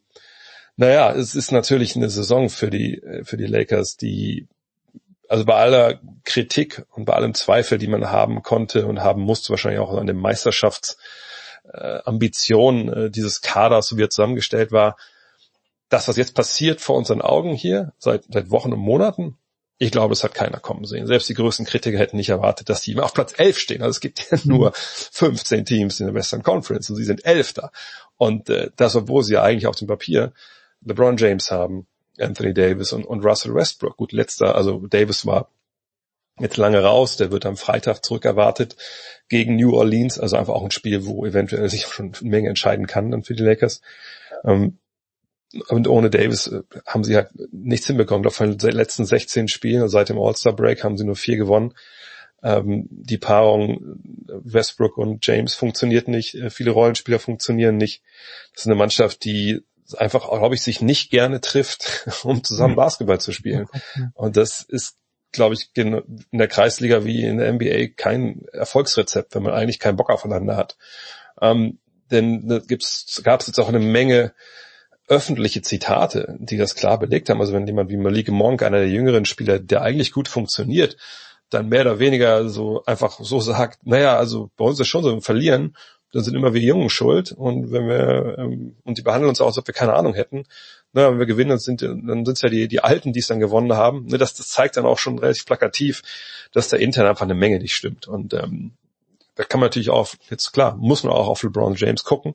naja, 0.76 1.12
es 1.12 1.34
ist 1.34 1.50
natürlich 1.50 1.96
eine 1.96 2.08
Saison 2.08 2.50
für 2.50 2.70
die, 2.70 3.02
für 3.24 3.36
die 3.36 3.46
Lakers, 3.46 3.96
die 3.96 4.46
also 5.28 5.44
bei 5.44 5.54
aller 5.54 6.00
Kritik 6.24 6.84
und 6.90 7.04
bei 7.04 7.12
allem 7.12 7.34
Zweifel, 7.34 7.78
die 7.78 7.86
man 7.86 8.10
haben 8.10 8.42
konnte 8.42 8.86
und 8.86 9.00
haben 9.00 9.22
musste, 9.22 9.50
wahrscheinlich 9.50 9.80
auch 9.80 9.94
an 9.94 10.06
den 10.06 10.16
Meisterschaftsambitionen 10.16 12.88
äh, 12.88 13.04
äh, 13.04 13.10
dieses 13.10 13.42
Kaders, 13.42 13.96
wie 13.96 14.02
er 14.02 14.10
zusammengestellt 14.10 14.72
war, 14.72 14.96
das, 15.90 16.08
was 16.08 16.16
jetzt 16.16 16.34
passiert 16.34 16.80
vor 16.80 16.96
unseren 16.96 17.22
Augen 17.22 17.54
hier, 17.54 17.92
seit, 17.98 18.24
seit 18.30 18.50
Wochen 18.50 18.72
und 18.72 18.80
Monaten, 18.80 19.38
ich 19.78 19.92
glaube, 19.92 20.12
es 20.12 20.24
hat 20.24 20.34
keiner 20.34 20.58
kommen 20.58 20.84
sehen. 20.84 21.06
Selbst 21.06 21.28
die 21.28 21.34
größten 21.34 21.64
Kritiker 21.64 21.98
hätten 21.98 22.16
nicht 22.16 22.30
erwartet, 22.30 22.68
dass 22.68 22.82
die 22.82 22.98
auf 22.98 23.14
Platz 23.14 23.34
11 23.36 23.58
stehen. 23.58 23.82
Also 23.82 23.90
es 23.90 24.00
gibt 24.00 24.28
ja 24.30 24.38
nur 24.44 24.72
15 24.74 25.64
Teams 25.64 26.00
in 26.00 26.06
der 26.06 26.14
Western 26.14 26.42
Conference 26.42 26.90
und 26.90 26.96
sie 26.96 27.04
sind 27.04 27.24
Elfter. 27.24 27.70
Und 28.16 28.50
äh, 28.50 28.70
das, 28.76 28.96
obwohl 28.96 29.22
sie 29.22 29.34
ja 29.34 29.42
eigentlich 29.42 29.68
auf 29.68 29.76
dem 29.76 29.86
Papier 29.86 30.32
LeBron 30.84 31.16
James 31.16 31.50
haben, 31.52 31.86
Anthony 32.18 32.52
Davis 32.52 32.92
und, 32.92 33.04
und 33.04 33.24
Russell 33.24 33.54
Westbrook. 33.54 33.96
Gut, 33.96 34.12
letzter, 34.12 34.56
also 34.56 34.84
Davis 34.88 35.24
war 35.24 35.48
jetzt 36.40 36.56
lange 36.56 36.82
raus, 36.82 37.16
der 37.16 37.30
wird 37.30 37.46
am 37.46 37.56
Freitag 37.56 38.04
zurück 38.04 38.24
erwartet 38.24 38.76
gegen 39.28 39.56
New 39.56 39.74
Orleans, 39.74 40.18
also 40.18 40.36
einfach 40.36 40.54
auch 40.54 40.64
ein 40.64 40.70
Spiel, 40.70 41.04
wo 41.04 41.24
eventuell 41.24 41.68
sich 41.68 41.86
schon 41.86 42.12
eine 42.20 42.30
Menge 42.30 42.48
entscheiden 42.48 42.86
kann 42.86 43.10
dann 43.10 43.22
für 43.22 43.34
die 43.34 43.42
Lakers. 43.42 43.80
Ähm, 44.44 44.78
und 45.68 45.88
ohne 45.88 46.10
Davis 46.10 46.46
äh, 46.48 46.62
haben 46.86 47.04
sie 47.04 47.16
halt 47.16 47.30
nichts 47.52 47.86
hinbekommen. 47.86 48.20
Ich 48.26 48.34
glaube, 48.36 48.52
von 48.52 48.58
den 48.58 48.76
letzten 48.76 49.04
16 49.04 49.48
Spielen, 49.48 49.88
seit 49.88 50.08
dem 50.08 50.18
All-Star-Break, 50.18 50.84
haben 50.84 50.96
sie 50.96 51.04
nur 51.04 51.16
vier 51.16 51.36
gewonnen. 51.36 51.74
Ähm, 52.42 52.86
die 52.90 53.18
Paarung 53.18 53.98
Westbrook 54.26 54.96
und 54.98 55.26
James 55.26 55.54
funktioniert 55.54 56.08
nicht. 56.08 56.34
Äh, 56.34 56.50
viele 56.50 56.70
Rollenspieler 56.70 57.18
funktionieren 57.18 57.76
nicht. 57.76 58.02
Das 58.52 58.62
ist 58.62 58.66
eine 58.66 58.76
Mannschaft, 58.76 59.24
die 59.24 59.62
einfach, 59.96 60.28
glaube 60.28 60.54
ich, 60.54 60.62
sich 60.62 60.82
nicht 60.82 61.10
gerne 61.10 61.40
trifft, 61.40 62.06
um 62.22 62.44
zusammen 62.44 62.76
Basketball 62.76 63.20
zu 63.20 63.32
spielen. 63.32 63.66
Und 64.14 64.36
das 64.36 64.62
ist, 64.62 64.96
glaube 65.32 65.54
ich, 65.54 65.70
in 65.74 66.02
der 66.30 66.48
Kreisliga 66.48 67.04
wie 67.04 67.24
in 67.24 67.38
der 67.38 67.52
NBA 67.52 67.94
kein 67.96 68.42
Erfolgsrezept, 68.52 69.34
wenn 69.34 69.42
man 69.42 69.54
eigentlich 69.54 69.78
keinen 69.78 69.96
Bock 69.96 70.10
aufeinander 70.10 70.56
hat. 70.56 70.76
Ähm, 71.40 71.78
denn 72.10 72.48
da 72.48 72.60
gab 73.22 73.40
es 73.40 73.46
jetzt 73.46 73.58
auch 73.58 73.68
eine 73.68 73.80
Menge 73.80 74.32
öffentliche 75.08 75.62
Zitate, 75.62 76.36
die 76.38 76.56
das 76.56 76.74
klar 76.74 76.98
belegt 76.98 77.30
haben. 77.30 77.40
Also 77.40 77.52
wenn 77.52 77.66
jemand 77.66 77.90
wie 77.90 77.96
Malik 77.96 78.28
Monk, 78.30 78.62
einer 78.62 78.78
der 78.78 78.90
jüngeren 78.90 79.24
Spieler, 79.24 79.58
der 79.58 79.82
eigentlich 79.82 80.12
gut 80.12 80.28
funktioniert, 80.28 80.96
dann 81.50 81.68
mehr 81.68 81.80
oder 81.80 81.98
weniger 81.98 82.48
so 82.48 82.82
einfach 82.84 83.18
so 83.20 83.40
sagt, 83.40 83.86
naja, 83.86 84.16
also 84.18 84.50
bei 84.56 84.64
uns 84.66 84.78
ist 84.78 84.88
schon 84.88 85.02
so, 85.02 85.14
wir 85.14 85.22
verlieren 85.22 85.74
dann 86.12 86.24
sind 86.24 86.34
immer 86.34 86.54
wir 86.54 86.60
Jungen 86.60 86.90
schuld 86.90 87.32
und 87.32 87.70
wenn 87.70 87.86
wir 87.86 88.38
ähm, 88.38 88.76
und 88.84 88.98
die 88.98 89.02
behandeln 89.02 89.28
uns 89.28 89.40
auch, 89.40 89.46
als 89.46 89.58
ob 89.58 89.66
wir 89.66 89.74
keine 89.74 89.94
Ahnung 89.94 90.14
hätten. 90.14 90.44
Ne, 90.94 91.10
wenn 91.10 91.18
wir 91.18 91.26
gewinnen, 91.26 91.50
dann 91.50 91.58
sind 91.58 91.82
dann 91.82 92.24
sind 92.24 92.30
es 92.30 92.40
ja 92.40 92.48
die 92.48 92.66
die 92.66 92.80
Alten, 92.80 93.12
die 93.12 93.20
es 93.20 93.26
dann 93.26 93.40
gewonnen 93.40 93.74
haben. 93.74 94.06
Ne, 94.06 94.16
das, 94.16 94.34
das 94.34 94.48
zeigt 94.48 94.76
dann 94.78 94.86
auch 94.86 94.98
schon 94.98 95.18
relativ 95.18 95.44
plakativ, 95.44 96.02
dass 96.52 96.68
da 96.68 96.78
intern 96.78 97.06
einfach 97.06 97.26
eine 97.26 97.34
Menge 97.34 97.58
nicht 97.58 97.74
stimmt. 97.74 98.08
Und 98.08 98.32
ähm, 98.32 98.72
da 99.34 99.44
kann 99.44 99.60
man 99.60 99.66
natürlich 99.66 99.90
auch 99.90 100.08
jetzt 100.30 100.52
klar 100.52 100.76
muss 100.76 101.04
man 101.04 101.12
auch 101.12 101.28
auf 101.28 101.42
LeBron 101.42 101.74
James 101.74 102.04
gucken. 102.04 102.34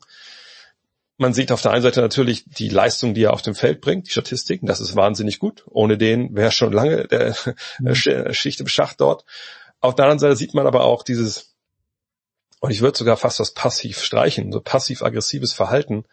Man 1.17 1.33
sieht 1.33 1.51
auf 1.51 1.61
der 1.61 1.71
einen 1.71 1.83
Seite 1.83 2.01
natürlich 2.01 2.45
die 2.45 2.69
Leistung, 2.69 3.13
die 3.13 3.23
er 3.23 3.33
auf 3.33 3.41
dem 3.41 3.55
Feld 3.55 3.81
bringt, 3.81 4.07
die 4.07 4.11
Statistiken, 4.11 4.65
das 4.65 4.81
ist 4.81 4.95
wahnsinnig 4.95 5.39
gut. 5.39 5.63
Ohne 5.67 5.97
den 5.97 6.35
wäre 6.35 6.51
schon 6.51 6.73
lange 6.73 7.07
der 7.07 7.35
mhm. 7.79 8.33
Schicht 8.33 8.59
im 8.59 8.67
Schacht 8.67 8.99
dort. 8.99 9.23
Auf 9.79 9.95
der 9.95 10.05
anderen 10.05 10.19
Seite 10.19 10.35
sieht 10.35 10.53
man 10.53 10.65
aber 10.65 10.85
auch 10.85 11.03
dieses 11.03 11.53
und 12.63 12.71
ich 12.71 12.79
würde 12.79 12.97
sogar 12.97 13.17
fast 13.17 13.41
das 13.41 13.51
passiv 13.51 14.01
streichen, 14.01 14.53
so 14.53 14.61
passiv-aggressives 14.61 15.51
Verhalten, 15.51 16.05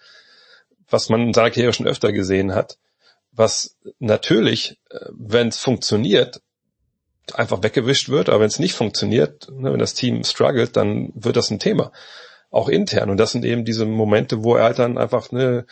was 0.89 1.09
man 1.09 1.29
in 1.29 1.33
seiner 1.33 1.53
Karriere 1.53 1.73
schon 1.73 1.87
öfter 1.87 2.11
gesehen 2.11 2.57
hat, 2.57 2.77
was 3.31 3.77
natürlich, 4.01 4.81
äh, 4.91 4.99
wenn 5.12 5.47
es 5.47 5.59
funktioniert, 5.59 6.43
einfach 7.35 7.62
weggewischt 7.62 8.09
wird, 8.09 8.29
aber 8.29 8.41
wenn 8.41 8.49
es 8.49 8.59
nicht 8.59 8.75
funktioniert, 8.75 9.49
ne, 9.49 9.73
wenn 9.73 9.79
das 9.79 9.95
Team 9.95 10.25
struggelt, 10.25 10.77
dann 10.77 11.12
wird 11.15 11.37
das 11.37 11.53
ein 11.53 11.61
Thema, 11.61 11.93
auch 12.51 12.69
intern. 12.69 13.11
Und 13.11 13.17
das 13.17 13.33
sind 13.33 13.45
eben 13.45 13.65
diese 13.65 13.87
Momente, 13.87 14.43
wo 14.43 14.57
er 14.57 14.65
halt 14.65 14.79
dann 14.79 14.99
einfach 14.99 15.31
eine, 15.33 15.67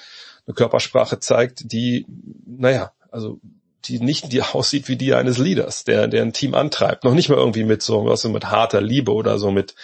eine 0.46 0.54
Körpersprache 0.54 1.18
zeigt, 1.18 1.72
die, 1.72 2.06
naja, 2.46 2.92
also 3.10 3.40
die 3.84 4.00
nicht 4.00 4.32
die 4.32 4.42
aussieht 4.52 4.88
wie 4.88 4.96
die 4.96 5.14
eines 5.14 5.38
Leaders, 5.38 5.84
der, 5.84 6.08
der 6.08 6.22
ein 6.22 6.32
Team 6.32 6.54
antreibt. 6.54 7.04
Noch 7.04 7.14
nicht 7.14 7.28
mal 7.28 7.38
irgendwie 7.38 7.64
mit 7.64 7.82
so, 7.82 8.04
was 8.04 8.22
so 8.22 8.28
mit 8.28 8.46
harter 8.46 8.80
Liebe 8.80 9.12
oder 9.12 9.38
so 9.38 9.50
mit 9.50 9.74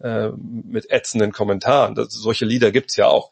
äh, 0.00 0.30
mit 0.36 0.90
ätzenden 0.90 1.32
Kommentaren. 1.32 1.94
Das, 1.94 2.12
solche 2.12 2.44
Lieder 2.44 2.72
gibt's 2.72 2.96
ja 2.96 3.06
auch. 3.06 3.30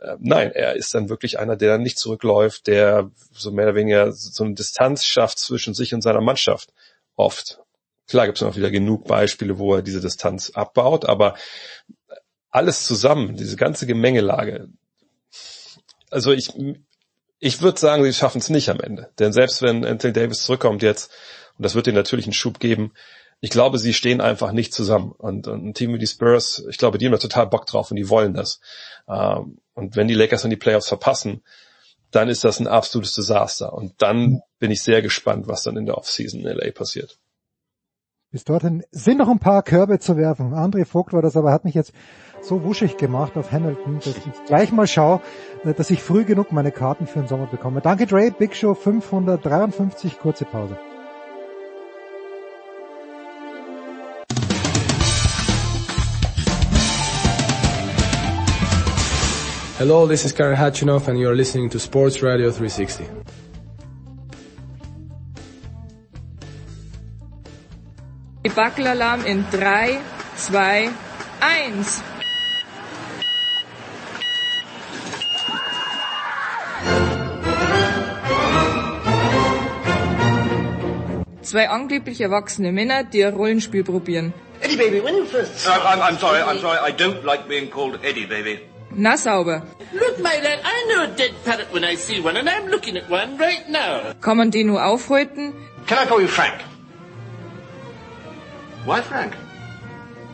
Äh, 0.00 0.16
nein, 0.20 0.52
er 0.52 0.74
ist 0.74 0.94
dann 0.94 1.08
wirklich 1.08 1.38
einer, 1.38 1.56
der 1.56 1.72
dann 1.72 1.82
nicht 1.82 1.98
zurückläuft, 1.98 2.66
der 2.66 3.10
so 3.32 3.50
mehr 3.50 3.66
oder 3.66 3.74
weniger 3.74 4.12
so 4.12 4.44
eine 4.44 4.54
Distanz 4.54 5.04
schafft 5.04 5.38
zwischen 5.38 5.74
sich 5.74 5.94
und 5.94 6.02
seiner 6.02 6.20
Mannschaft. 6.20 6.72
Oft. 7.16 7.60
Klar 8.08 8.26
gibt's 8.26 8.40
noch 8.40 8.56
wieder 8.56 8.70
genug 8.70 9.06
Beispiele, 9.06 9.58
wo 9.58 9.74
er 9.74 9.82
diese 9.82 10.00
Distanz 10.00 10.50
abbaut, 10.50 11.04
aber 11.04 11.34
alles 12.58 12.84
zusammen, 12.84 13.36
diese 13.36 13.56
ganze 13.56 13.86
Gemengelage. 13.86 14.68
Also 16.10 16.32
ich, 16.32 16.50
ich 17.38 17.62
würde 17.62 17.78
sagen, 17.78 18.02
sie 18.02 18.12
schaffen 18.12 18.38
es 18.38 18.50
nicht 18.50 18.68
am 18.68 18.80
Ende. 18.80 19.10
Denn 19.20 19.32
selbst 19.32 19.62
wenn 19.62 19.84
Anthony 19.84 20.12
Davis 20.12 20.42
zurückkommt 20.42 20.82
jetzt, 20.82 21.12
und 21.56 21.64
das 21.64 21.76
wird 21.76 21.86
ihnen 21.86 21.96
natürlich 21.96 22.26
einen 22.26 22.32
Schub 22.32 22.58
geben, 22.58 22.92
ich 23.40 23.50
glaube, 23.50 23.78
sie 23.78 23.94
stehen 23.94 24.20
einfach 24.20 24.50
nicht 24.50 24.74
zusammen. 24.74 25.12
Und, 25.12 25.46
und 25.46 25.64
ein 25.64 25.74
Team 25.74 25.94
wie 25.94 25.98
die 25.98 26.08
Spurs, 26.08 26.64
ich 26.68 26.78
glaube, 26.78 26.98
die 26.98 27.06
haben 27.06 27.12
da 27.12 27.18
total 27.18 27.46
Bock 27.46 27.66
drauf 27.66 27.92
und 27.92 27.96
die 27.96 28.08
wollen 28.08 28.34
das. 28.34 28.60
Ähm, 29.08 29.58
und 29.74 29.94
wenn 29.94 30.08
die 30.08 30.14
Lakers 30.14 30.42
dann 30.42 30.50
die 30.50 30.56
Playoffs 30.56 30.88
verpassen, 30.88 31.44
dann 32.10 32.28
ist 32.28 32.42
das 32.42 32.58
ein 32.58 32.66
absolutes 32.66 33.14
Desaster. 33.14 33.72
Und 33.72 34.02
dann 34.02 34.40
bin 34.58 34.72
ich 34.72 34.82
sehr 34.82 35.00
gespannt, 35.00 35.46
was 35.46 35.62
dann 35.62 35.76
in 35.76 35.86
der 35.86 35.96
Offseason 35.96 36.40
in 36.40 36.48
LA 36.48 36.72
passiert. 36.72 37.18
Bis 38.30 38.44
dorthin 38.44 38.84
sind 38.90 39.16
noch 39.16 39.30
ein 39.30 39.38
paar 39.38 39.62
Körbe 39.62 40.00
zu 40.00 40.18
werfen. 40.18 40.52
André 40.52 40.84
Vogt 40.84 41.14
war 41.14 41.22
das, 41.22 41.34
aber 41.34 41.50
hat 41.50 41.64
mich 41.64 41.74
jetzt 41.74 41.94
so 42.42 42.62
wuschig 42.62 42.98
gemacht 42.98 43.38
auf 43.38 43.52
Hamilton, 43.52 44.00
dass 44.04 44.18
ich 44.18 44.44
gleich 44.46 44.70
mal 44.70 44.86
schaue, 44.86 45.22
äh, 45.64 45.72
dass 45.72 45.88
ich 45.88 46.02
früh 46.02 46.24
genug 46.24 46.52
meine 46.52 46.70
Karten 46.70 47.06
für 47.06 47.20
den 47.20 47.26
Sommer 47.26 47.46
bekomme. 47.46 47.80
Danke 47.80 48.04
Dre, 48.04 48.30
Big 48.30 48.54
Show 48.54 48.74
553, 48.74 50.18
kurze 50.18 50.44
Pause. 50.44 50.76
Hello, 59.78 60.06
this 60.06 60.26
is 60.26 60.34
Karen 60.34 60.58
Hatchinoff 60.58 61.08
and 61.08 61.18
you're 61.18 61.34
listening 61.34 61.70
to 61.70 61.78
Sports 61.78 62.22
Radio 62.22 62.50
360. 62.50 63.06
Debackelalarm 68.48 69.26
in 69.26 69.44
3, 69.50 70.00
2, 70.36 70.88
1. 71.40 72.02
Zwei 81.42 81.68
angeblich 81.68 82.22
erwachsene 82.22 82.72
Männer, 82.72 83.04
die 83.04 83.22
ein 83.22 83.34
Rollenspiel 83.34 83.84
probieren. 83.84 84.32
Eddie, 84.62 84.76
baby, 84.76 85.00
when 85.04 85.14
you 85.16 85.26
first... 85.26 85.66
Uh, 85.66 85.72
I'm, 85.84 86.00
I'm 86.00 86.18
sorry, 86.18 86.40
I'm 86.40 86.58
sorry, 86.58 86.78
I 86.80 86.90
don't 86.90 87.22
like 87.24 87.48
being 87.48 87.68
called 87.70 88.00
Eddie, 88.02 88.24
baby. 88.24 88.60
Na 88.92 89.16
sauber. 89.16 89.62
Look, 89.92 90.18
my 90.20 90.40
lad, 90.40 90.60
I 90.64 90.86
know 90.88 91.04
a 91.04 91.08
dead 91.14 91.34
parrot 91.44 91.70
when 91.70 91.84
I 91.84 91.96
see 91.96 92.18
one, 92.20 92.38
and 92.38 92.48
I'm 92.48 92.68
looking 92.68 92.96
at 92.96 93.10
one 93.10 93.36
right 93.36 93.68
now. 93.68 94.14
Kann 94.22 94.38
man 94.38 94.50
den 94.50 94.68
nur 94.68 94.82
aufhalten? 94.82 95.52
Can 95.86 95.98
I 95.98 96.06
call 96.06 96.22
you 96.22 96.28
Frank? 96.28 96.54
Why 98.88 99.02
Frank? 99.02 99.36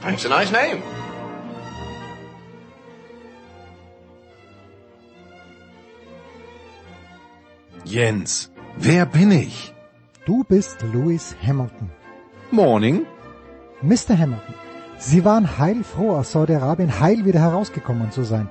Frank's 0.00 0.24
a 0.26 0.28
nice 0.28 0.52
name. 0.52 0.80
Jens, 7.84 8.52
wer 8.76 9.06
bin 9.06 9.32
ich? 9.32 9.74
Du 10.24 10.44
bist 10.44 10.82
Lewis 10.92 11.34
Hamilton. 11.44 11.90
Morning. 12.52 13.06
Mr. 13.82 14.16
Hamilton, 14.16 14.54
Sie 14.98 15.24
waren 15.24 15.58
heilfroh, 15.58 16.12
aus 16.12 16.30
Saudi-Arabien 16.30 17.00
heil 17.00 17.24
wieder 17.24 17.40
herausgekommen 17.40 18.12
zu 18.12 18.22
sein. 18.22 18.48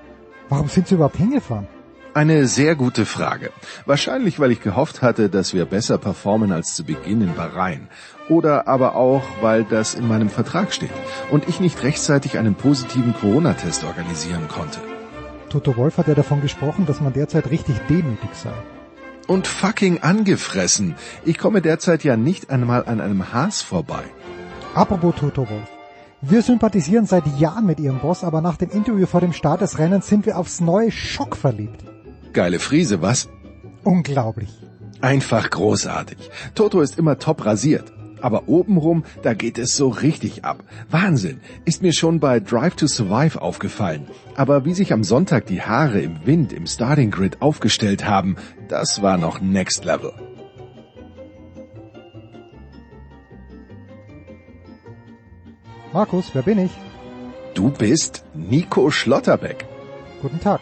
Warum 0.49 0.67
sind 0.67 0.89
Sie 0.89 0.95
überhaupt 0.95 1.15
hingefahren? 1.15 1.67
Eine 2.15 2.45
sehr 2.45 2.75
gute 2.75 3.07
Frage. 3.07 3.49
Wahrscheinlich, 3.87 4.39
weil 4.39 4.51
ich 4.51 4.61
gehofft 4.61 5.01
hatte, 5.01 5.29
dass 5.29 5.55
wir 5.55 5.65
besser 5.65 5.97
performen 5.97 6.51
als 6.51 6.75
zu 6.75 6.83
Beginn 6.83 7.21
in 7.21 7.33
Bahrain. 7.33 7.87
Oder 8.29 8.67
aber 8.67 8.95
auch, 8.95 9.23
weil 9.41 9.65
das 9.65 9.95
in 9.95 10.07
meinem 10.07 10.29
Vertrag 10.29 10.73
steht 10.73 10.91
und 11.29 11.47
ich 11.49 11.59
nicht 11.59 11.83
rechtzeitig 11.83 12.37
einen 12.37 12.55
positiven 12.55 13.13
Corona-Test 13.13 13.83
organisieren 13.83 14.47
konnte. 14.47 14.79
Toto 15.49 15.75
Wolf 15.75 15.97
hat 15.97 16.07
ja 16.07 16.15
davon 16.15 16.41
gesprochen, 16.41 16.85
dass 16.85 17.01
man 17.01 17.13
derzeit 17.13 17.51
richtig 17.51 17.75
demütig 17.89 18.29
sei. 18.33 18.53
Und 19.27 19.47
fucking 19.47 19.99
angefressen. 20.01 20.95
Ich 21.25 21.37
komme 21.37 21.61
derzeit 21.61 22.03
ja 22.03 22.17
nicht 22.17 22.49
einmal 22.49 22.85
an 22.85 22.99
einem 23.01 23.33
Haas 23.33 23.61
vorbei. 23.61 24.03
Apropos 24.73 25.15
Toto 25.15 25.49
Wolf. 25.49 25.69
Wir 26.21 26.41
sympathisieren 26.41 27.05
seit 27.05 27.27
Jahren 27.37 27.65
mit 27.65 27.79
ihrem 27.81 27.99
Boss, 27.99 28.23
aber 28.23 28.39
nach 28.39 28.55
dem 28.55 28.69
Interview 28.69 29.05
vor 29.05 29.19
dem 29.19 29.33
Start 29.33 29.59
des 29.59 29.77
Rennens 29.77 30.07
sind 30.07 30.25
wir 30.25 30.37
aufs 30.37 30.61
neue 30.61 30.91
Schock 30.91 31.35
verliebt. 31.35 31.83
Geile 32.31 32.59
Friese, 32.59 33.01
was? 33.01 33.27
Unglaublich. 33.83 34.49
Einfach 35.01 35.49
großartig. 35.49 36.17
Toto 36.55 36.79
ist 36.79 36.97
immer 36.97 37.19
top 37.19 37.45
rasiert. 37.45 37.91
Aber 38.23 38.47
obenrum, 38.47 39.03
da 39.21 39.33
geht 39.33 39.57
es 39.57 39.75
so 39.75 39.89
richtig 39.89 40.45
ab. 40.45 40.63
Wahnsinn. 40.89 41.41
Ist 41.65 41.81
mir 41.81 41.91
schon 41.91 42.21
bei 42.21 42.39
Drive 42.39 42.75
to 42.75 42.87
Survive 42.87 43.41
aufgefallen. 43.41 44.07
Aber 44.37 44.63
wie 44.63 44.73
sich 44.73 44.93
am 44.93 45.03
Sonntag 45.03 45.45
die 45.45 45.61
Haare 45.61 45.99
im 45.99 46.25
Wind 46.25 46.53
im 46.53 46.65
Starting 46.65 47.11
Grid 47.11 47.41
aufgestellt 47.41 48.07
haben, 48.07 48.37
das 48.69 49.01
war 49.01 49.17
noch 49.17 49.41
Next 49.41 49.83
Level. 49.83 50.13
Markus, 55.91 56.29
wer 56.31 56.43
bin 56.43 56.59
ich? 56.59 56.71
Du 57.55 57.71
bist 57.71 58.23
Nico 58.33 58.89
Schlotterbeck. 58.89 59.65
Guten 60.21 60.39
Tag. 60.39 60.61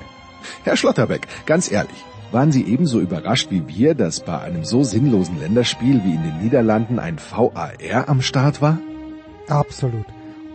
Herr 0.64 0.76
Schlotterbeck, 0.76 1.28
ganz 1.46 1.72
ehrlich, 1.72 2.04
waren 2.32 2.52
Sie 2.52 2.64
ebenso 2.64 3.00
überrascht 3.00 3.52
wie 3.52 3.68
wir, 3.68 3.96
dass 3.96 4.22
bei 4.22 4.40
einem 4.40 4.64
so 4.64 4.84
sinnlosen 4.84 5.40
Länderspiel 5.40 6.04
wie 6.04 6.16
in 6.16 6.24
den 6.24 6.42
Niederlanden 6.42 7.00
ein 7.00 7.18
VAR 7.18 7.74
am 8.08 8.22
Start 8.22 8.62
war? 8.62 8.78
Absolut. 9.48 10.06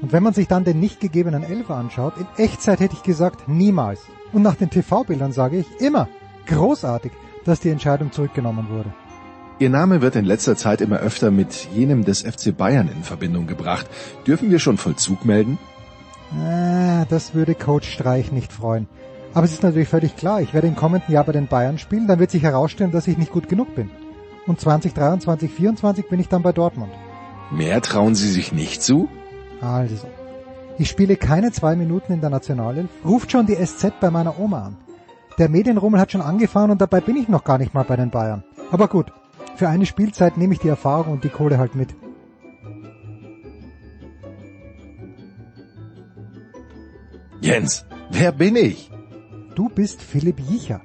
Und 0.03 0.13
wenn 0.13 0.23
man 0.23 0.35
sich 0.35 0.49
dann 0.49 0.65
den 0.65 0.81
nicht 0.81 1.01
gegebenen 1.01 1.43
Elfer 1.43 1.77
anschaut, 1.77 2.15
in 2.19 2.27
Echtzeit 2.37 2.81
hätte 2.81 2.95
ich 2.95 3.03
gesagt, 3.03 3.49
niemals. 3.49 4.01
Und 4.33 4.43
nach 4.43 4.55
den 4.55 4.71
TV-Bildern 4.71 5.33
sage 5.33 5.59
ich 5.59 5.81
immer, 5.81 6.09
großartig, 6.47 7.13
dass 7.45 7.61
die 7.61 7.71
Entscheidung 7.71 8.13
zurückgenommen 8.13 8.69
wurde. 8.71 8.93
Ihr 9.59 9.71
Name 9.71 10.03
wird 10.03 10.17
in 10.17 10.27
letzter 10.27 10.57
Zeit 10.57 10.83
immer 10.83 10.99
öfter 10.99 11.31
mit 11.31 11.69
jenem 11.75 12.05
des 12.05 12.23
FC 12.23 12.55
Bayern 12.55 12.91
in 12.95 13.03
Verbindung 13.03 13.47
gebracht. 13.47 13.87
Dürfen 14.27 14.51
wir 14.51 14.59
schon 14.59 14.77
Vollzug 14.77 15.25
melden? 15.25 15.59
Ah, 16.39 17.07
das 17.09 17.35
würde 17.35 17.55
Coach 17.55 17.91
Streich 17.91 18.33
nicht 18.33 18.53
freuen. 18.53 18.87
Aber 19.35 19.45
es 19.45 19.53
ist 19.53 19.63
natürlich 19.63 19.89
völlig 19.89 20.17
klar, 20.17 20.41
ich 20.41 20.55
werde 20.55 20.67
im 20.67 20.77
kommenden 20.77 21.13
Jahr 21.13 21.25
bei 21.25 21.33
den 21.33 21.47
Bayern 21.47 21.79
spielen, 21.79 22.07
dann 22.07 22.19
wird 22.19 22.31
sich 22.31 22.43
herausstellen, 22.43 22.93
dass 22.93 23.07
ich 23.07 23.19
nicht 23.19 23.33
gut 23.33 23.49
genug 23.49 23.75
bin. 23.75 23.91
Und 24.47 24.61
2023, 24.61 25.51
2024 25.51 26.09
bin 26.09 26.21
ich 26.21 26.29
dann 26.29 26.43
bei 26.43 26.53
Dortmund. 26.53 26.93
Mehr 27.51 27.81
trauen 27.83 28.15
Sie 28.15 28.31
sich 28.31 28.53
nicht 28.53 28.83
zu? 28.83 29.09
Also, 29.61 30.07
ich 30.79 30.89
spiele 30.89 31.17
keine 31.17 31.53
zwei 31.53 31.77
Minuten 31.77 32.13
in 32.13 32.21
der 32.21 32.31
Nationalelf, 32.31 32.89
ruft 33.05 33.33
schon 33.33 33.47
die 33.47 33.57
SZ 33.57 34.01
bei 34.01 34.11
meiner 34.11 34.39
Oma 34.39 34.67
an. 34.67 34.77
Der 35.39 35.49
Medienrummel 35.49 36.01
hat 36.01 36.13
schon 36.13 36.23
angefangen 36.23 36.71
und 36.71 36.81
dabei 36.81 37.01
bin 37.01 37.17
ich 37.17 37.29
noch 37.29 37.45
gar 37.45 37.59
nicht 37.59 37.75
mal 37.75 37.85
bei 37.85 37.97
den 37.97 38.11
Bayern. 38.11 38.43
Aber 38.71 38.89
gut, 38.89 39.13
für 39.57 39.69
eine 39.69 39.87
Spielzeit 39.87 40.37
nehme 40.37 40.55
ich 40.55 40.61
die 40.61 40.69
Erfahrung 40.69 41.15
und 41.15 41.25
die 41.25 41.29
Kohle 41.29 41.59
halt 41.59 41.75
mit. 41.75 41.95
Jens, 47.41 47.85
wer 48.11 48.33
bin 48.33 48.57
ich? 48.57 48.91
Du 49.57 49.71
bist 49.71 50.03
Philipp 50.03 50.39
Jicher. 50.39 50.83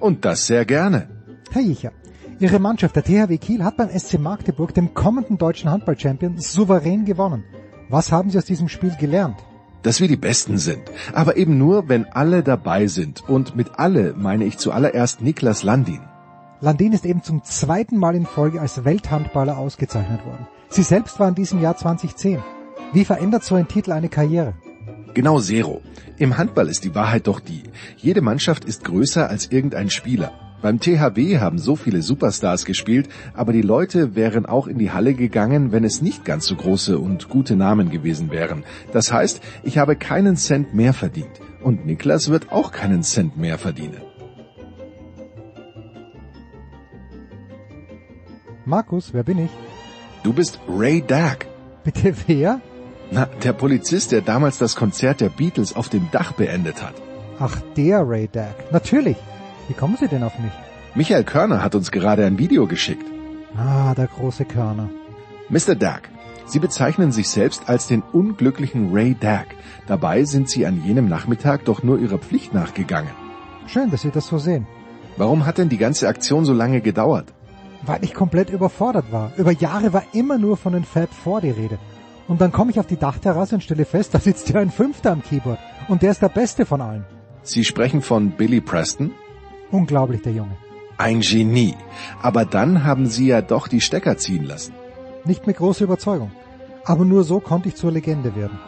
Und 0.00 0.24
das 0.24 0.46
sehr 0.46 0.64
gerne. 0.64 1.08
Herr 1.52 1.60
Jicher, 1.60 1.92
Ihre 2.40 2.58
Mannschaft, 2.58 2.96
der 2.96 3.04
THW 3.04 3.36
Kiel, 3.36 3.62
hat 3.62 3.76
beim 3.76 3.90
SC 3.90 4.18
Magdeburg, 4.18 4.72
dem 4.72 4.94
kommenden 4.94 5.36
deutschen 5.36 5.70
Handball-Champion, 5.70 6.38
souverän 6.38 7.04
gewonnen. 7.04 7.44
Was 7.90 8.10
haben 8.10 8.30
Sie 8.30 8.38
aus 8.38 8.46
diesem 8.46 8.70
Spiel 8.70 8.96
gelernt? 8.98 9.36
Dass 9.82 10.00
wir 10.00 10.08
die 10.08 10.16
Besten 10.16 10.56
sind. 10.56 10.80
Aber 11.12 11.36
eben 11.36 11.58
nur, 11.58 11.90
wenn 11.90 12.06
alle 12.06 12.42
dabei 12.42 12.86
sind. 12.86 13.28
Und 13.28 13.56
mit 13.56 13.78
alle 13.78 14.14
meine 14.14 14.46
ich 14.46 14.56
zuallererst 14.56 15.20
Niklas 15.20 15.62
Landin. 15.62 16.00
Landin 16.60 16.94
ist 16.94 17.04
eben 17.04 17.22
zum 17.22 17.44
zweiten 17.44 17.98
Mal 17.98 18.14
in 18.14 18.24
Folge 18.24 18.58
als 18.58 18.86
Welthandballer 18.86 19.58
ausgezeichnet 19.58 20.24
worden. 20.24 20.48
Sie 20.70 20.82
selbst 20.82 21.20
war 21.20 21.28
in 21.28 21.34
diesem 21.34 21.60
Jahr 21.60 21.76
2010. 21.76 22.42
Wie 22.94 23.04
verändert 23.04 23.44
so 23.44 23.54
ein 23.54 23.68
Titel 23.68 23.92
eine 23.92 24.08
Karriere? 24.08 24.54
Genau 25.14 25.38
Zero. 25.38 25.80
Im 26.18 26.36
Handball 26.38 26.68
ist 26.68 26.82
die 26.84 26.94
Wahrheit 26.96 27.28
doch 27.28 27.38
die. 27.38 27.62
Jede 27.96 28.20
Mannschaft 28.20 28.64
ist 28.64 28.82
größer 28.82 29.30
als 29.30 29.50
irgendein 29.50 29.88
Spieler. 29.88 30.32
Beim 30.60 30.80
THW 30.80 31.38
haben 31.38 31.58
so 31.58 31.76
viele 31.76 32.02
Superstars 32.02 32.64
gespielt, 32.64 33.08
aber 33.32 33.52
die 33.52 33.62
Leute 33.62 34.16
wären 34.16 34.44
auch 34.44 34.66
in 34.66 34.78
die 34.78 34.90
Halle 34.90 35.14
gegangen, 35.14 35.70
wenn 35.70 35.84
es 35.84 36.02
nicht 36.02 36.24
ganz 36.24 36.46
so 36.46 36.56
große 36.56 36.98
und 36.98 37.28
gute 37.28 37.54
Namen 37.54 37.90
gewesen 37.90 38.30
wären. 38.32 38.64
Das 38.92 39.12
heißt, 39.12 39.40
ich 39.62 39.78
habe 39.78 39.94
keinen 39.94 40.36
Cent 40.36 40.74
mehr 40.74 40.94
verdient. 40.94 41.40
Und 41.62 41.86
Niklas 41.86 42.30
wird 42.30 42.50
auch 42.50 42.72
keinen 42.72 43.02
Cent 43.02 43.36
mehr 43.36 43.58
verdienen. 43.58 44.00
Markus, 48.64 49.12
wer 49.12 49.22
bin 49.22 49.44
ich? 49.44 49.50
Du 50.22 50.32
bist 50.32 50.58
Ray 50.66 51.02
Dack. 51.06 51.46
Bitte 51.84 52.14
wer? 52.26 52.60
Na, 53.10 53.26
der 53.42 53.52
Polizist, 53.52 54.12
der 54.12 54.22
damals 54.22 54.58
das 54.58 54.76
Konzert 54.76 55.20
der 55.20 55.28
Beatles 55.28 55.76
auf 55.76 55.88
dem 55.88 56.10
Dach 56.10 56.32
beendet 56.32 56.82
hat. 56.82 56.94
Ach, 57.38 57.60
der 57.76 58.08
Ray 58.08 58.28
Dack. 58.28 58.72
Natürlich. 58.72 59.16
Wie 59.68 59.74
kommen 59.74 59.96
Sie 59.98 60.08
denn 60.08 60.22
auf 60.22 60.38
mich? 60.38 60.52
Michael 60.94 61.24
Körner 61.24 61.62
hat 61.62 61.74
uns 61.74 61.90
gerade 61.90 62.24
ein 62.24 62.38
Video 62.38 62.66
geschickt. 62.66 63.06
Ah, 63.56 63.94
der 63.94 64.06
große 64.06 64.44
Körner. 64.44 64.88
Mr. 65.48 65.74
Dack, 65.74 66.08
Sie 66.46 66.58
bezeichnen 66.58 67.10
sich 67.12 67.28
selbst 67.28 67.68
als 67.68 67.86
den 67.86 68.02
unglücklichen 68.02 68.92
Ray 68.92 69.14
Dack. 69.18 69.48
Dabei 69.86 70.24
sind 70.24 70.48
Sie 70.48 70.66
an 70.66 70.82
jenem 70.84 71.08
Nachmittag 71.08 71.64
doch 71.64 71.82
nur 71.82 71.98
Ihrer 71.98 72.18
Pflicht 72.18 72.52
nachgegangen. 72.54 73.10
Schön, 73.66 73.90
dass 73.90 74.02
Sie 74.02 74.10
das 74.10 74.26
so 74.26 74.38
sehen. 74.38 74.66
Warum 75.16 75.46
hat 75.46 75.58
denn 75.58 75.68
die 75.68 75.78
ganze 75.78 76.08
Aktion 76.08 76.44
so 76.44 76.52
lange 76.52 76.80
gedauert? 76.80 77.32
Weil 77.82 78.02
ich 78.04 78.14
komplett 78.14 78.50
überfordert 78.50 79.12
war. 79.12 79.32
Über 79.36 79.52
Jahre 79.52 79.92
war 79.92 80.04
immer 80.12 80.38
nur 80.38 80.56
von 80.56 80.72
den 80.72 80.84
Fab 80.84 81.12
Four 81.12 81.40
die 81.40 81.50
Rede. 81.50 81.78
Und 82.28 82.40
dann 82.40 82.52
komme 82.52 82.70
ich 82.70 82.80
auf 82.80 82.86
die 82.86 82.96
Dachterrasse 82.96 83.56
und 83.56 83.60
stelle 83.62 83.84
fest, 83.84 84.14
da 84.14 84.20
sitzt 84.20 84.48
ja 84.48 84.60
ein 84.60 84.70
Fünfter 84.70 85.12
am 85.12 85.22
Keyboard. 85.22 85.58
Und 85.88 86.02
der 86.02 86.10
ist 86.10 86.22
der 86.22 86.28
Beste 86.28 86.66
von 86.66 86.80
allen. 86.80 87.04
Sie 87.42 87.64
sprechen 87.64 88.00
von 88.00 88.30
Billy 88.30 88.60
Preston? 88.60 89.10
Unglaublich, 89.70 90.22
der 90.22 90.32
Junge. 90.32 90.56
Ein 90.96 91.20
Genie. 91.20 91.74
Aber 92.22 92.44
dann 92.44 92.84
haben 92.84 93.06
Sie 93.06 93.26
ja 93.26 93.42
doch 93.42 93.68
die 93.68 93.80
Stecker 93.80 94.16
ziehen 94.16 94.44
lassen. 94.44 94.72
Nicht 95.24 95.46
mit 95.46 95.56
großer 95.56 95.84
Überzeugung. 95.84 96.30
Aber 96.84 97.04
nur 97.04 97.24
so 97.24 97.40
konnte 97.40 97.68
ich 97.68 97.76
zur 97.76 97.90
Legende 97.90 98.34
werden. 98.36 98.58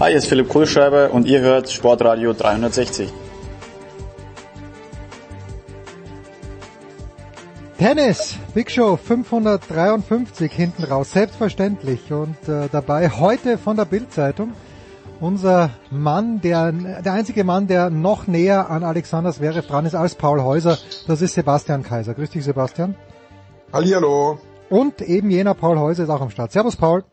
Hi, 0.00 0.08
hier 0.08 0.16
ist 0.16 0.28
Philipp 0.28 0.48
Kohlschreiber 0.48 1.12
und 1.12 1.26
ihr 1.26 1.42
hört 1.42 1.70
Sportradio 1.70 2.32
360. 2.32 3.12
Tennis, 7.76 8.38
Big 8.54 8.70
Show 8.70 8.96
553 8.96 10.50
hinten 10.50 10.84
raus, 10.84 11.12
selbstverständlich. 11.12 12.10
Und 12.14 12.48
äh, 12.48 12.70
dabei 12.72 13.10
heute 13.10 13.58
von 13.58 13.76
der 13.76 13.84
Bildzeitung 13.84 14.54
unser 15.20 15.68
Mann, 15.90 16.40
der, 16.40 16.72
der 16.72 17.12
einzige 17.12 17.44
Mann, 17.44 17.66
der 17.66 17.90
noch 17.90 18.26
näher 18.26 18.70
an 18.70 18.84
Alexander 18.84 19.34
Zverev 19.34 19.66
dran 19.66 19.84
ist 19.84 19.94
als 19.94 20.14
Paul 20.14 20.40
Häuser, 20.40 20.78
das 21.08 21.20
ist 21.20 21.34
Sebastian 21.34 21.82
Kaiser. 21.82 22.14
Grüß 22.14 22.30
dich, 22.30 22.44
Sebastian. 22.44 22.94
Hallihallo. 23.70 24.38
Und 24.70 25.02
eben 25.02 25.30
jener 25.30 25.52
Paul 25.52 25.78
Häuser 25.78 26.04
ist 26.04 26.08
auch 26.08 26.22
am 26.22 26.30
Start. 26.30 26.52
Servus, 26.52 26.76
Paul. 26.76 27.04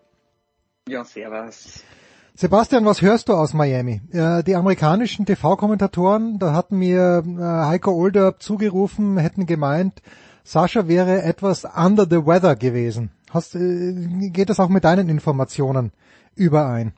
Ja, 0.88 1.03
servus. 1.03 1.83
Sebastian, 2.40 2.85
was 2.85 3.01
hörst 3.01 3.30
du 3.30 3.33
aus 3.33 3.56
Miami? 3.56 3.99
Äh, 4.11 4.43
die 4.43 4.53
amerikanischen 4.53 5.25
TV-Kommentatoren, 5.25 6.38
da 6.38 6.53
hatten 6.53 6.77
mir 6.77 7.24
äh, 7.25 7.41
Heiko 7.41 7.91
Older 7.93 8.38
zugerufen, 8.38 9.17
hätten 9.17 9.48
gemeint, 9.48 10.03
Sascha 10.43 10.88
wäre 10.88 11.24
etwas 11.24 11.66
under 11.66 12.06
the 12.07 12.27
weather 12.27 12.56
gewesen. 12.56 13.09
Hast, 13.32 13.56
äh, 13.56 14.30
geht 14.30 14.51
das 14.51 14.59
auch 14.59 14.69
mit 14.69 14.83
deinen 14.83 15.09
Informationen 15.09 15.93
überein? 16.35 16.93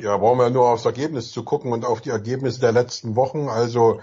Ja, 0.00 0.16
brauchen 0.16 0.38
wir 0.38 0.48
nur 0.48 0.70
aufs 0.70 0.86
Ergebnis 0.86 1.30
zu 1.30 1.42
gucken 1.44 1.70
und 1.70 1.84
auf 1.84 2.00
die 2.00 2.08
Ergebnisse 2.08 2.60
der 2.60 2.72
letzten 2.72 3.16
Wochen. 3.16 3.50
Also 3.50 4.00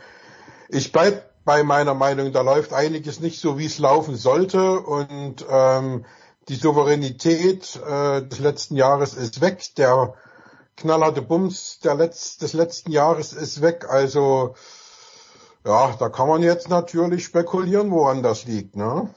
ich 0.69 0.92
bleib 0.92 1.24
bei 1.44 1.64
meiner 1.64 1.95
Meinung, 1.95 2.32
da 2.32 2.42
läuft 2.42 2.72
einiges 2.72 3.19
nicht 3.19 3.42
so, 3.42 3.58
wie 3.58 3.66
es 3.66 3.80
laufen 3.80 4.16
sollte 4.16 4.80
und 4.80 5.44
ähm, 5.50 6.06
die 6.48 6.56
Souveränität 6.56 7.80
äh, 7.88 8.22
des 8.22 8.40
letzten 8.40 8.75
Jahres 8.75 9.14
ist 9.14 9.41
weg. 9.41 9.64
Der 9.77 10.14
knallharte 10.77 11.22
Bums 11.22 11.80
der 11.80 11.95
Letz-, 11.95 12.38
des 12.40 12.53
letzten 12.53 12.91
Jahres 12.91 13.33
ist 13.33 13.61
weg. 13.61 13.85
Also 13.90 14.56
ja, 15.65 15.95
da 15.98 16.09
kann 16.09 16.27
man 16.27 16.43
jetzt 16.43 16.69
natürlich 16.69 17.25
spekulieren, 17.25 17.91
woran 17.91 18.22
das 18.22 18.45
liegt. 18.45 18.75
Ne? 18.75 19.09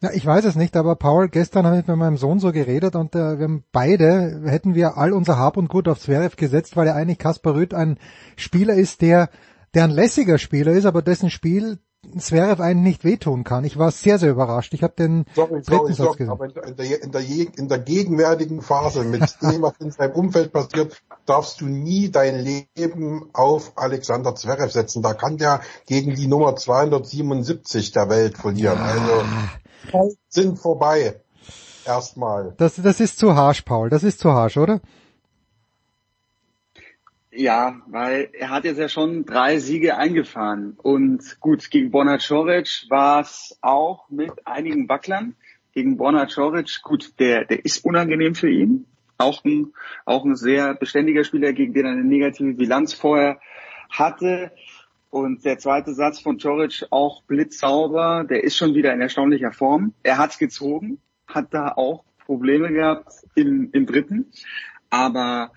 Ja, 0.00 0.10
ich 0.12 0.24
weiß 0.24 0.44
es 0.44 0.56
nicht, 0.56 0.76
aber 0.76 0.94
Paul, 0.94 1.28
gestern 1.28 1.66
habe 1.66 1.80
ich 1.80 1.86
mit 1.86 1.96
meinem 1.96 2.18
Sohn 2.18 2.38
so 2.38 2.52
geredet 2.52 2.94
und 2.94 3.14
äh, 3.14 3.38
wir 3.38 3.44
haben 3.44 3.64
beide, 3.72 4.42
hätten 4.44 4.74
wir 4.74 4.98
all 4.98 5.12
unser 5.12 5.38
Hab 5.38 5.56
und 5.56 5.68
Gut 5.68 5.88
auf 5.88 5.98
Zverev 5.98 6.36
gesetzt, 6.36 6.76
weil 6.76 6.86
er 6.86 6.94
eigentlich 6.94 7.18
Kaspar 7.18 7.54
Rüth 7.54 7.74
ein 7.74 7.98
Spieler 8.36 8.74
ist, 8.74 9.00
der, 9.00 9.30
der 9.74 9.84
ein 9.84 9.90
lässiger 9.90 10.38
Spieler 10.38 10.72
ist, 10.72 10.84
aber 10.84 11.02
dessen 11.02 11.30
Spiel 11.30 11.78
Zverev 12.18 12.62
einen 12.62 12.82
nicht 12.82 13.04
wehtun 13.04 13.44
kann. 13.44 13.64
Ich 13.64 13.78
war 13.78 13.90
sehr, 13.90 14.18
sehr 14.18 14.30
überrascht. 14.30 14.74
Ich 14.74 14.82
habe 14.82 14.94
den 14.96 15.26
sorry, 15.34 15.62
dritten 15.62 15.66
sorry, 15.66 15.94
Satz 15.94 15.96
sorry, 15.96 16.16
gesehen. 16.18 16.30
aber 16.30 16.44
in 16.46 16.54
der, 16.54 16.64
in, 16.64 16.76
der, 16.76 17.02
in, 17.02 17.12
der, 17.12 17.58
in 17.58 17.68
der 17.68 17.78
gegenwärtigen 17.78 18.62
Phase 18.62 19.04
mit 19.04 19.22
dem, 19.42 19.62
was 19.62 19.74
in 19.80 19.90
seinem 19.90 20.12
Umfeld 20.12 20.52
passiert, 20.52 21.02
darfst 21.26 21.60
du 21.60 21.66
nie 21.66 22.10
dein 22.10 22.38
Leben 22.38 23.30
auf 23.32 23.72
Alexander 23.76 24.34
Zverev 24.34 24.70
setzen. 24.72 25.02
Da 25.02 25.14
kann 25.14 25.36
der 25.36 25.60
gegen 25.86 26.14
die 26.14 26.26
Nummer 26.26 26.56
277 26.56 27.92
der 27.92 28.08
Welt 28.08 28.36
verlieren. 28.38 28.78
Also 28.78 30.16
sind 30.28 30.58
vorbei. 30.58 31.20
Erstmal. 31.84 32.54
Das, 32.56 32.74
das 32.76 33.00
ist 33.00 33.18
zu 33.18 33.36
harsch, 33.36 33.62
Paul. 33.62 33.90
Das 33.90 34.02
ist 34.02 34.18
zu 34.18 34.32
harsch, 34.32 34.56
oder? 34.56 34.80
Ja, 37.38 37.82
weil 37.86 38.30
er 38.32 38.48
hat 38.48 38.64
jetzt 38.64 38.78
ja 38.78 38.88
schon 38.88 39.26
drei 39.26 39.58
Siege 39.58 39.98
eingefahren. 39.98 40.78
Und 40.82 41.38
gut, 41.38 41.70
gegen 41.70 41.90
Bonner 41.90 42.16
Čorić 42.16 42.88
war 42.88 43.20
es 43.20 43.58
auch 43.60 44.08
mit 44.08 44.32
einigen 44.46 44.88
Wacklern. 44.88 45.36
Gegen 45.72 45.98
Bonner 45.98 46.28
Čorić, 46.28 46.80
gut, 46.82 47.12
der, 47.18 47.44
der 47.44 47.62
ist 47.62 47.84
unangenehm 47.84 48.34
für 48.34 48.48
ihn. 48.48 48.86
Auch 49.18 49.44
ein, 49.44 49.74
auch 50.06 50.24
ein 50.24 50.34
sehr 50.34 50.74
beständiger 50.74 51.24
Spieler, 51.24 51.52
gegen 51.52 51.74
den 51.74 51.84
er 51.84 51.92
eine 51.92 52.04
negative 52.04 52.54
Bilanz 52.54 52.94
vorher 52.94 53.38
hatte. 53.90 54.52
Und 55.10 55.44
der 55.44 55.58
zweite 55.58 55.92
Satz 55.92 56.20
von 56.20 56.38
Čorić 56.38 56.86
auch 56.90 57.22
blitzsauber. 57.24 58.24
Der 58.24 58.44
ist 58.44 58.56
schon 58.56 58.74
wieder 58.74 58.94
in 58.94 59.02
erstaunlicher 59.02 59.52
Form. 59.52 59.92
Er 60.02 60.16
hat's 60.16 60.38
gezogen, 60.38 61.02
hat 61.26 61.52
da 61.52 61.72
auch 61.76 62.04
Probleme 62.24 62.72
gehabt 62.72 63.12
im, 63.34 63.68
im 63.72 63.84
dritten. 63.84 64.32
Aber 64.88 65.52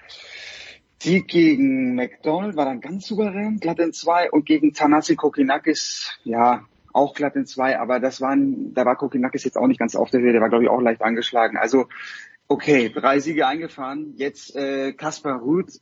die 1.01 1.25
gegen 1.25 1.95
McDonald 1.95 2.55
war 2.55 2.65
dann 2.65 2.81
ganz 2.81 3.07
souverän, 3.07 3.59
glatt 3.59 3.79
in 3.79 3.93
zwei. 3.93 4.29
Und 4.31 4.45
gegen 4.45 4.73
Tanasi 4.73 5.15
Kokinakis, 5.15 6.19
ja, 6.23 6.65
auch 6.91 7.13
glatt 7.13 7.35
in 7.35 7.45
zwei. 7.45 7.79
Aber 7.79 7.99
das 7.99 8.21
waren, 8.21 8.73
da 8.73 8.85
war 8.85 8.97
Kokinakis 8.97 9.43
jetzt 9.43 9.57
auch 9.57 9.67
nicht 9.67 9.79
ganz 9.79 9.95
auf 9.95 10.09
der 10.09 10.21
Höhe. 10.21 10.33
Der 10.33 10.41
war, 10.41 10.49
glaube 10.49 10.65
ich, 10.65 10.69
auch 10.69 10.81
leicht 10.81 11.01
angeschlagen. 11.01 11.57
Also, 11.57 11.87
okay, 12.47 12.89
drei 12.89 13.19
Siege 13.19 13.47
eingefahren. 13.47 14.13
Jetzt 14.17 14.55
äh, 14.55 14.93
Kaspar 14.93 15.39
Ruth. 15.39 15.79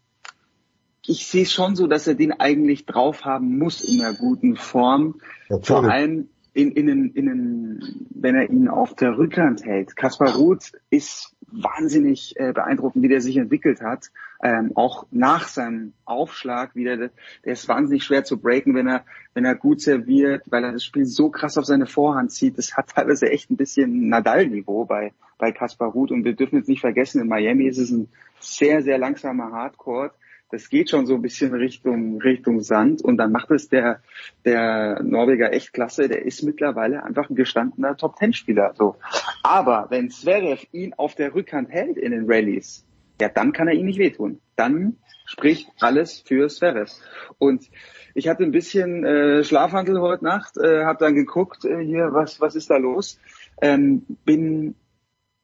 Ich 1.06 1.28
sehe 1.28 1.46
schon 1.46 1.76
so, 1.76 1.88
dass 1.88 2.06
er 2.06 2.16
den 2.16 2.34
eigentlich 2.34 2.86
drauf 2.86 3.24
haben 3.24 3.58
muss 3.58 3.82
in 3.82 4.02
einer 4.02 4.14
guten 4.14 4.58
Form. 4.58 5.22
Vor 5.62 5.86
allem 5.86 6.30
in, 6.58 6.72
in, 6.72 6.88
in, 6.90 7.12
in, 7.14 8.08
wenn 8.10 8.36
er 8.36 8.50
ihn 8.50 8.68
auf 8.68 8.96
der 8.96 9.16
Rückhand 9.16 9.64
hält. 9.64 9.96
Kaspar 9.96 10.34
Ruth 10.36 10.72
ist 10.90 11.36
wahnsinnig 11.52 12.34
äh, 12.38 12.52
beeindruckend, 12.52 13.04
wie 13.04 13.10
der 13.10 13.22
sich 13.22 13.38
entwickelt 13.38 13.80
hat. 13.80 14.08
Ähm, 14.42 14.72
auch 14.74 15.06
nach 15.12 15.48
seinem 15.48 15.94
Aufschlag 16.04 16.76
wieder, 16.76 16.98
der 16.98 17.12
ist 17.44 17.68
wahnsinnig 17.68 18.04
schwer 18.04 18.24
zu 18.24 18.40
breaken, 18.40 18.74
wenn 18.74 18.88
er, 18.88 19.06
wenn 19.36 19.46
er 19.46 19.54
gut 19.54 19.82
serviert, 19.82 20.46
weil 20.50 20.64
er 20.64 20.72
das 20.72 20.84
Spiel 20.84 21.06
so 21.06 21.30
krass 21.30 21.60
auf 21.60 21.66
seine 21.66 21.86
Vorhand 21.86 22.32
zieht. 22.32 22.58
Das 22.58 22.76
hat 22.76 22.90
teilweise 22.90 23.30
echt 23.30 23.52
ein 23.52 23.58
bisschen 23.58 24.10
Nadal-Niveau 24.10 24.86
bei, 24.86 25.14
bei 25.38 25.52
Kaspar 25.52 25.90
Ruth. 25.90 26.12
Und 26.12 26.24
wir 26.24 26.34
dürfen 26.34 26.58
jetzt 26.58 26.70
nicht 26.70 26.82
vergessen, 26.82 27.22
in 27.22 27.28
Miami 27.28 27.68
ist 27.68 27.78
es 27.78 27.92
ein 27.92 28.10
sehr, 28.40 28.82
sehr 28.82 28.98
langsamer 28.98 29.52
Hardcore 29.52 30.12
das 30.50 30.70
geht 30.70 30.90
schon 30.90 31.06
so 31.06 31.16
ein 31.16 31.22
bisschen 31.22 31.54
Richtung, 31.54 32.22
Richtung 32.22 32.62
Sand 32.62 33.02
und 33.02 33.18
dann 33.18 33.32
macht 33.32 33.52
es 33.52 33.68
der, 33.68 34.02
der 34.46 35.02
Norweger 35.04 35.52
echt 35.52 35.74
klasse. 35.74 36.08
Der 36.08 36.26
ist 36.26 36.44
mittlerweile 36.44 37.04
einfach 37.04 37.30
ein 37.30 37.36
gestandener 37.36 37.98
Top-Ten-Spieler, 37.98 38.74
so. 38.78 38.96
Aber 39.44 39.88
wenn 39.90 40.10
Zverev 40.10 40.66
ihn 40.72 40.94
auf 40.94 41.16
der 41.16 41.34
Rückhand 41.34 41.70
hält 41.70 41.98
in 41.98 42.12
den 42.12 42.26
Rallyes, 42.32 42.86
ja, 43.20 43.30
dann 43.30 43.52
kann 43.52 43.68
er 43.68 43.74
ihn 43.74 43.88
nicht 43.88 44.00
wehtun. 44.00 44.40
Dann 44.56 44.98
spricht 45.26 45.70
alles 45.82 46.24
für 46.26 46.48
Zverev. 46.48 46.92
Und 47.40 47.70
ich 48.14 48.28
hatte 48.28 48.44
ein 48.44 48.52
bisschen 48.52 49.04
äh, 49.04 49.44
Schlafhandel 49.44 50.00
heute 50.00 50.24
Nacht, 50.24 50.58
äh, 50.58 50.86
habe 50.86 51.00
dann 51.00 51.16
geguckt, 51.16 51.66
äh, 51.66 51.84
hier, 51.84 52.14
was, 52.14 52.40
was 52.40 52.56
ist 52.56 52.70
da 52.70 52.78
los? 52.78 53.20
Ähm, 53.62 54.06
bin 54.24 54.76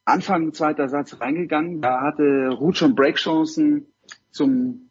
Anfang 0.05 0.53
zweiter 0.53 0.87
Satz 0.87 1.19
reingegangen, 1.19 1.81
da 1.81 2.01
hatte 2.01 2.49
Ruth 2.49 2.77
schon 2.77 2.95
Breakchancen 2.95 3.87
zum 4.31 4.89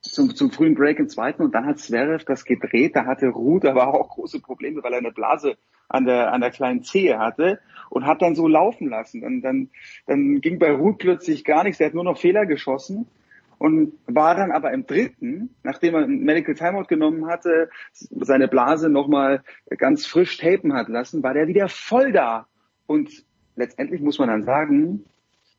zum, 0.00 0.34
zum 0.34 0.50
frühen 0.50 0.74
Break 0.74 0.98
im 0.98 1.08
zweiten 1.08 1.42
und 1.42 1.54
dann 1.54 1.66
hat 1.66 1.78
Zverev 1.78 2.24
das 2.24 2.44
gedreht. 2.44 2.96
Da 2.96 3.06
hatte 3.06 3.28
Ruth 3.28 3.64
aber 3.64 3.88
auch 3.88 4.10
große 4.10 4.40
Probleme, 4.40 4.82
weil 4.82 4.92
er 4.92 4.98
eine 4.98 5.12
Blase 5.12 5.56
an 5.88 6.06
der, 6.06 6.32
an 6.32 6.40
der 6.40 6.50
kleinen 6.50 6.82
Zehe 6.82 7.18
hatte 7.18 7.60
und 7.90 8.06
hat 8.06 8.22
dann 8.22 8.34
so 8.34 8.48
laufen 8.48 8.88
lassen. 8.88 9.24
Und 9.24 9.42
dann, 9.42 9.70
dann 10.06 10.40
ging 10.40 10.58
bei 10.58 10.72
Ruth 10.72 10.98
plötzlich 10.98 11.44
gar 11.44 11.64
nichts. 11.64 11.80
Er 11.80 11.86
hat 11.86 11.94
nur 11.94 12.04
noch 12.04 12.18
Fehler 12.18 12.46
geschossen 12.46 13.06
und 13.58 13.92
war 14.06 14.34
dann 14.34 14.52
aber 14.52 14.72
im 14.72 14.86
dritten, 14.86 15.54
nachdem 15.62 15.94
er 15.94 16.04
ein 16.04 16.24
Medical 16.24 16.54
Timeout 16.54 16.86
genommen 16.86 17.26
hatte, 17.26 17.68
seine 17.92 18.48
Blase 18.48 18.88
nochmal 18.88 19.42
ganz 19.76 20.06
frisch 20.06 20.38
tapen 20.38 20.72
hat 20.72 20.88
lassen, 20.88 21.22
war 21.22 21.34
der 21.34 21.46
wieder 21.46 21.68
voll 21.68 22.12
da. 22.12 22.46
Und 22.86 23.24
letztendlich 23.56 24.00
muss 24.00 24.18
man 24.18 24.28
dann 24.28 24.44
sagen, 24.44 25.04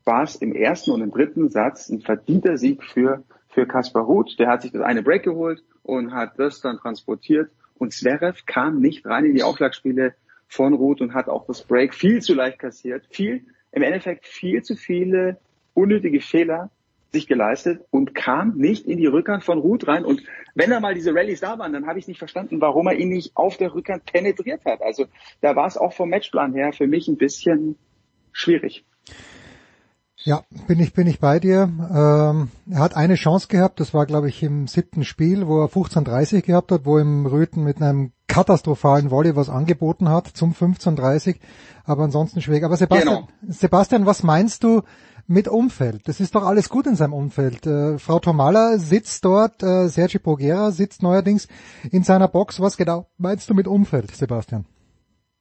war 0.04 0.24
es 0.24 0.34
im 0.34 0.52
ersten 0.52 0.90
und 0.90 1.00
im 1.00 1.12
dritten 1.12 1.48
Satz 1.48 1.88
ein 1.90 2.00
verdienter 2.00 2.56
Sieg 2.56 2.82
für 2.82 3.22
für 3.52 3.66
Kaspar 3.66 4.06
Huth. 4.06 4.38
Der 4.38 4.48
hat 4.48 4.62
sich 4.62 4.72
das 4.72 4.82
eine 4.82 5.02
Break 5.02 5.22
geholt 5.22 5.62
und 5.82 6.12
hat 6.12 6.38
das 6.38 6.60
dann 6.60 6.78
transportiert. 6.78 7.50
Und 7.76 7.92
Zverev 7.92 8.42
kam 8.46 8.80
nicht 8.80 9.06
rein 9.06 9.24
in 9.24 9.34
die 9.34 9.42
Aufschlagspiele 9.42 10.14
von 10.48 10.74
Ruth 10.74 11.00
und 11.00 11.14
hat 11.14 11.28
auch 11.28 11.46
das 11.46 11.62
Break 11.62 11.94
viel 11.94 12.20
zu 12.20 12.34
leicht 12.34 12.58
kassiert. 12.58 13.06
Viel, 13.10 13.46
im 13.72 13.82
Endeffekt 13.82 14.26
viel 14.26 14.62
zu 14.62 14.76
viele 14.76 15.38
unnötige 15.74 16.20
Fehler 16.20 16.70
sich 17.12 17.26
geleistet 17.26 17.84
und 17.90 18.14
kam 18.14 18.56
nicht 18.56 18.86
in 18.86 18.96
die 18.96 19.06
Rückhand 19.06 19.44
von 19.44 19.58
Ruth 19.58 19.86
rein. 19.86 20.04
Und 20.04 20.22
wenn 20.54 20.70
da 20.70 20.80
mal 20.80 20.94
diese 20.94 21.14
Rallyes 21.14 21.40
da 21.40 21.58
waren, 21.58 21.72
dann 21.72 21.86
habe 21.86 21.98
ich 21.98 22.08
nicht 22.08 22.18
verstanden, 22.18 22.60
warum 22.60 22.86
er 22.86 22.94
ihn 22.94 23.10
nicht 23.10 23.36
auf 23.36 23.58
der 23.58 23.74
Rückhand 23.74 24.06
penetriert 24.06 24.64
hat. 24.64 24.80
Also 24.82 25.06
da 25.42 25.54
war 25.54 25.66
es 25.66 25.76
auch 25.76 25.92
vom 25.92 26.08
Matchplan 26.08 26.54
her 26.54 26.72
für 26.72 26.86
mich 26.86 27.08
ein 27.08 27.18
bisschen 27.18 27.76
schwierig. 28.32 28.84
Ja, 30.24 30.42
bin 30.68 30.78
ich, 30.78 30.92
bin 30.92 31.06
ich 31.06 31.18
bei 31.18 31.40
dir. 31.40 31.62
Ähm, 31.62 32.50
er 32.70 32.78
hat 32.78 32.96
eine 32.96 33.16
Chance 33.16 33.48
gehabt, 33.48 33.80
das 33.80 33.92
war 33.92 34.06
glaube 34.06 34.28
ich 34.28 34.42
im 34.42 34.68
siebten 34.68 35.04
Spiel, 35.04 35.48
wo 35.48 35.60
er 35.60 35.68
15:30 35.68 36.42
gehabt 36.42 36.70
hat, 36.70 36.84
wo 36.84 36.98
ihm 36.98 37.26
Röthen 37.26 37.64
mit 37.64 37.82
einem 37.82 38.12
katastrophalen 38.28 39.10
Volley 39.10 39.34
was 39.34 39.48
angeboten 39.48 40.08
hat 40.08 40.28
zum 40.28 40.54
15:30, 40.54 41.40
aber 41.84 42.04
ansonsten 42.04 42.40
schwierig. 42.40 42.64
Aber 42.64 42.76
Sebastian, 42.76 43.26
genau. 43.26 43.28
Sebastian, 43.48 44.06
was 44.06 44.22
meinst 44.22 44.62
du 44.62 44.82
mit 45.26 45.48
Umfeld? 45.48 46.06
Das 46.06 46.20
ist 46.20 46.34
doch 46.34 46.44
alles 46.44 46.68
gut 46.68 46.86
in 46.86 46.94
seinem 46.94 47.14
Umfeld. 47.14 47.66
Äh, 47.66 47.98
Frau 47.98 48.20
Tomala 48.20 48.78
sitzt 48.78 49.24
dort, 49.24 49.62
äh, 49.62 49.88
Sergi 49.88 50.20
Pogera 50.20 50.70
sitzt 50.70 51.02
neuerdings 51.02 51.48
in 51.90 52.04
seiner 52.04 52.28
Box. 52.28 52.60
Was 52.60 52.76
genau 52.76 53.06
meinst 53.18 53.50
du 53.50 53.54
mit 53.54 53.66
Umfeld, 53.66 54.14
Sebastian? 54.14 54.66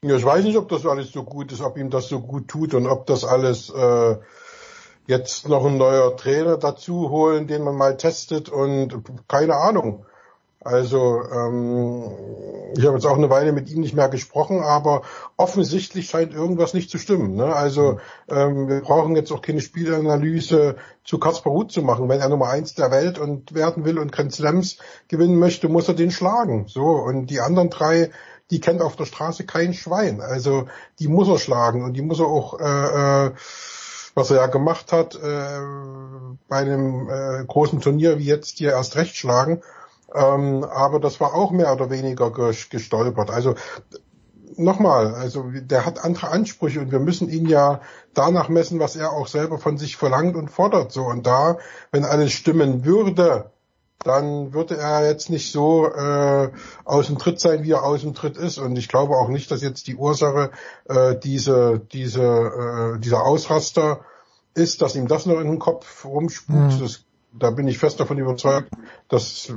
Ja, 0.03 0.15
ich 0.15 0.25
weiß 0.25 0.43
nicht, 0.45 0.57
ob 0.57 0.67
das 0.69 0.83
alles 0.87 1.11
so 1.11 1.23
gut 1.23 1.51
ist, 1.51 1.61
ob 1.61 1.77
ihm 1.77 1.91
das 1.91 2.07
so 2.07 2.21
gut 2.21 2.47
tut 2.47 2.73
und 2.73 2.87
ob 2.87 3.05
das 3.05 3.23
alles 3.23 3.69
äh 3.69 4.15
jetzt 5.11 5.47
noch 5.47 5.65
ein 5.65 5.77
neuer 5.77 6.15
Trainer 6.15 6.57
dazu 6.57 7.09
holen, 7.09 7.45
den 7.45 7.63
man 7.63 7.75
mal 7.75 7.97
testet 7.97 8.49
und 8.49 9.03
keine 9.27 9.57
Ahnung. 9.57 10.05
Also 10.63 11.23
ähm, 11.23 12.03
ich 12.77 12.85
habe 12.85 12.95
jetzt 12.95 13.05
auch 13.05 13.17
eine 13.17 13.31
Weile 13.31 13.51
mit 13.51 13.69
ihm 13.69 13.81
nicht 13.81 13.95
mehr 13.95 14.09
gesprochen, 14.09 14.61
aber 14.61 15.01
offensichtlich 15.35 16.07
scheint 16.07 16.33
irgendwas 16.33 16.75
nicht 16.75 16.91
zu 16.91 16.99
stimmen. 16.99 17.35
Ne? 17.35 17.53
Also 17.55 17.99
ähm, 18.29 18.67
wir 18.67 18.81
brauchen 18.81 19.15
jetzt 19.15 19.31
auch 19.31 19.41
keine 19.41 19.61
Spielanalyse 19.61 20.75
zu 21.03 21.17
Kaspar 21.17 21.51
Ruth 21.51 21.71
zu 21.71 21.81
machen. 21.81 22.07
Wenn 22.09 22.21
er 22.21 22.29
Nummer 22.29 22.49
eins 22.49 22.75
der 22.75 22.91
Welt 22.91 23.17
und 23.17 23.55
werden 23.55 23.85
will 23.85 23.97
und 23.97 24.11
Grand 24.11 24.33
Slams 24.33 24.77
gewinnen 25.07 25.39
möchte, 25.39 25.67
muss 25.67 25.87
er 25.87 25.95
den 25.95 26.11
schlagen. 26.11 26.67
So 26.67 26.83
und 26.83 27.25
die 27.27 27.39
anderen 27.39 27.71
drei, 27.71 28.11
die 28.51 28.59
kennt 28.59 28.81
auf 28.81 28.95
der 28.95 29.05
Straße 29.05 29.45
kein 29.47 29.73
Schwein. 29.73 30.21
Also 30.21 30.67
die 30.99 31.07
muss 31.07 31.27
er 31.27 31.39
schlagen 31.39 31.83
und 31.83 31.93
die 31.93 32.03
muss 32.03 32.19
er 32.19 32.27
auch 32.27 32.59
äh, 32.59 33.25
äh, 33.25 33.31
was 34.15 34.31
er 34.31 34.37
ja 34.37 34.47
gemacht 34.47 34.91
hat 34.91 35.15
äh, 35.15 35.59
bei 36.47 36.57
einem 36.57 37.09
äh, 37.09 37.45
großen 37.45 37.79
Turnier 37.81 38.19
wie 38.19 38.25
jetzt 38.25 38.57
hier 38.57 38.71
erst 38.71 38.95
recht 38.95 39.15
schlagen. 39.15 39.61
Ähm, 40.13 40.63
aber 40.63 40.99
das 40.99 41.19
war 41.19 41.33
auch 41.33 41.51
mehr 41.51 41.71
oder 41.71 41.89
weniger 41.89 42.31
gestolpert. 42.31 43.31
Also 43.31 43.55
nochmal, 44.57 45.15
also 45.15 45.45
der 45.53 45.85
hat 45.85 46.03
andere 46.03 46.29
Ansprüche 46.29 46.81
und 46.81 46.91
wir 46.91 46.99
müssen 46.99 47.29
ihn 47.29 47.45
ja 47.45 47.81
danach 48.13 48.49
messen, 48.49 48.79
was 48.79 48.95
er 48.95 49.11
auch 49.11 49.27
selber 49.27 49.57
von 49.57 49.77
sich 49.77 49.95
verlangt 49.95 50.35
und 50.35 50.49
fordert. 50.49 50.91
So 50.91 51.05
und 51.05 51.25
da, 51.25 51.57
wenn 51.91 52.05
alles 52.05 52.31
stimmen 52.33 52.85
würde, 52.85 53.51
dann 54.03 54.53
würde 54.53 54.77
er 54.77 55.07
jetzt 55.07 55.29
nicht 55.29 55.51
so 55.51 55.87
äh, 55.87 56.49
aus 56.85 57.07
dem 57.07 57.17
Tritt 57.17 57.39
sein, 57.39 57.63
wie 57.63 57.71
er 57.71 57.83
aus 57.83 58.01
dem 58.01 58.13
Tritt 58.13 58.37
ist. 58.37 58.57
Und 58.57 58.77
ich 58.77 58.87
glaube 58.87 59.15
auch 59.15 59.29
nicht, 59.29 59.51
dass 59.51 59.61
jetzt 59.61 59.87
die 59.87 59.95
Ursache 59.95 60.51
äh, 60.89 61.15
diese, 61.15 61.79
diese, 61.91 62.23
äh, 62.23 62.99
dieser 62.99 63.25
Ausraster 63.25 64.01
ist, 64.53 64.81
dass 64.81 64.95
ihm 64.95 65.07
das 65.07 65.25
noch 65.25 65.39
in 65.39 65.47
den 65.47 65.59
Kopf 65.59 66.05
rumspukt. 66.05 66.73
Mhm. 66.73 66.79
Das 66.79 67.05
da 67.33 67.49
bin 67.51 67.67
ich 67.67 67.77
fest 67.77 67.99
davon 67.99 68.17
überzeugt, 68.17 68.69
dass 69.07 69.53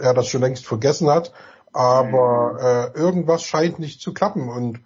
er 0.00 0.14
das 0.14 0.26
schon 0.26 0.40
längst 0.40 0.66
vergessen 0.66 1.08
hat. 1.08 1.32
Aber 1.72 2.92
äh, 2.94 2.98
irgendwas 2.98 3.44
scheint 3.44 3.78
nicht 3.78 4.00
zu 4.00 4.12
klappen. 4.12 4.48
Und 4.48 4.80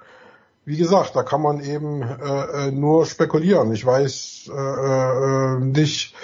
wie 0.64 0.76
gesagt, 0.76 1.16
da 1.16 1.22
kann 1.22 1.42
man 1.42 1.60
eben 1.60 2.02
äh, 2.02 2.68
äh 2.68 2.70
nur 2.70 3.06
spekulieren. 3.06 3.72
Ich 3.72 3.84
weiß 3.84 4.50
äh, 4.52 4.54
äh, 4.54 5.60
nicht, 5.60 6.14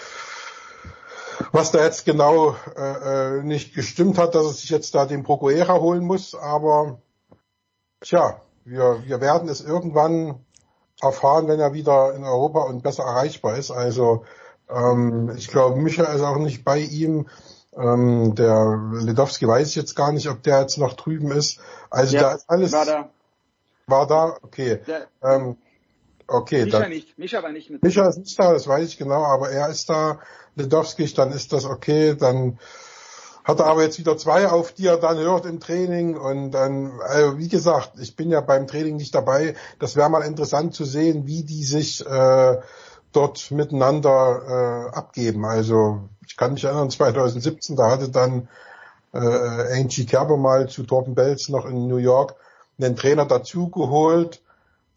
was 1.52 1.70
da 1.70 1.84
jetzt 1.84 2.04
genau 2.04 2.56
äh, 2.76 3.38
äh, 3.38 3.42
nicht 3.42 3.74
gestimmt 3.74 4.18
hat, 4.18 4.34
dass 4.34 4.46
es 4.46 4.62
sich 4.62 4.70
jetzt 4.70 4.94
da 4.94 5.04
den 5.06 5.22
Procuera 5.22 5.74
holen 5.74 6.04
muss. 6.04 6.34
Aber 6.34 6.98
tja, 8.00 8.40
wir, 8.64 9.02
wir 9.04 9.20
werden 9.20 9.48
es 9.48 9.60
irgendwann 9.60 10.44
erfahren, 11.00 11.48
wenn 11.48 11.60
er 11.60 11.74
wieder 11.74 12.14
in 12.14 12.24
Europa 12.24 12.62
und 12.62 12.82
besser 12.82 13.04
erreichbar 13.04 13.56
ist. 13.58 13.70
Also 13.70 14.24
ähm, 14.70 15.32
ich 15.36 15.48
glaube, 15.48 15.78
Micha 15.80 16.04
ist 16.04 16.22
auch 16.22 16.38
nicht 16.38 16.64
bei 16.64 16.78
ihm. 16.78 17.28
Ähm, 17.74 18.34
der 18.34 18.78
Ledowski 18.92 19.46
weiß 19.48 19.68
ich 19.68 19.76
jetzt 19.76 19.96
gar 19.96 20.12
nicht, 20.12 20.28
ob 20.28 20.42
der 20.42 20.60
jetzt 20.60 20.78
noch 20.78 20.94
drüben 20.94 21.30
ist. 21.30 21.58
Also 21.90 22.16
Ja, 22.16 22.22
da 22.22 22.32
ist 22.32 22.44
alles. 22.48 22.72
war 22.72 22.84
da. 22.84 23.08
War 23.86 24.06
da? 24.06 24.36
Okay. 24.42 24.80
Der- 24.86 25.06
ähm, 25.22 25.56
okay, 26.32 26.64
Mischa 26.64 26.80
dann. 26.80 26.90
nicht, 26.90 27.18
Mischa 27.18 27.42
war 27.42 27.52
nicht 27.52 27.70
mit. 27.70 27.82
Micha 27.82 28.08
ist 28.08 28.18
nicht 28.18 28.38
da, 28.38 28.52
das 28.52 28.66
weiß 28.66 28.88
ich 28.88 28.98
genau, 28.98 29.24
aber 29.24 29.50
er 29.50 29.68
ist 29.68 29.88
da. 29.88 30.20
Ledowski, 30.54 31.12
dann 31.14 31.32
ist 31.32 31.52
das 31.52 31.64
okay. 31.64 32.14
Dann 32.14 32.58
hat 33.44 33.58
er 33.58 33.66
aber 33.66 33.82
jetzt 33.82 33.98
wieder 33.98 34.16
zwei 34.16 34.48
auf, 34.48 34.72
die 34.72 34.86
er 34.86 34.98
dann 34.98 35.18
hört 35.18 35.46
im 35.46 35.60
Training. 35.60 36.16
Und 36.16 36.52
dann, 36.52 37.00
also 37.00 37.38
wie 37.38 37.48
gesagt, 37.48 37.92
ich 38.00 38.16
bin 38.16 38.30
ja 38.30 38.40
beim 38.40 38.66
Training 38.66 38.96
nicht 38.96 39.14
dabei. 39.14 39.54
Das 39.78 39.96
wäre 39.96 40.10
mal 40.10 40.22
interessant 40.22 40.74
zu 40.74 40.84
sehen, 40.84 41.26
wie 41.26 41.42
die 41.42 41.64
sich 41.64 42.04
äh, 42.06 42.58
dort 43.12 43.50
miteinander 43.50 44.90
äh, 44.92 44.96
abgeben. 44.96 45.44
Also 45.44 46.08
ich 46.26 46.36
kann 46.36 46.54
mich 46.54 46.64
erinnern, 46.64 46.90
2017, 46.90 47.76
da 47.76 47.90
hatte 47.90 48.10
dann 48.10 48.48
äh, 49.12 49.18
Angie 49.18 50.06
Kerber 50.06 50.36
mal 50.36 50.68
zu 50.68 50.84
Torben 50.84 51.14
Belz 51.14 51.48
noch 51.48 51.66
in 51.66 51.88
New 51.88 51.96
York 51.96 52.36
einen 52.80 52.96
Trainer 52.96 53.26
dazu 53.26 53.68
geholt. 53.68 54.41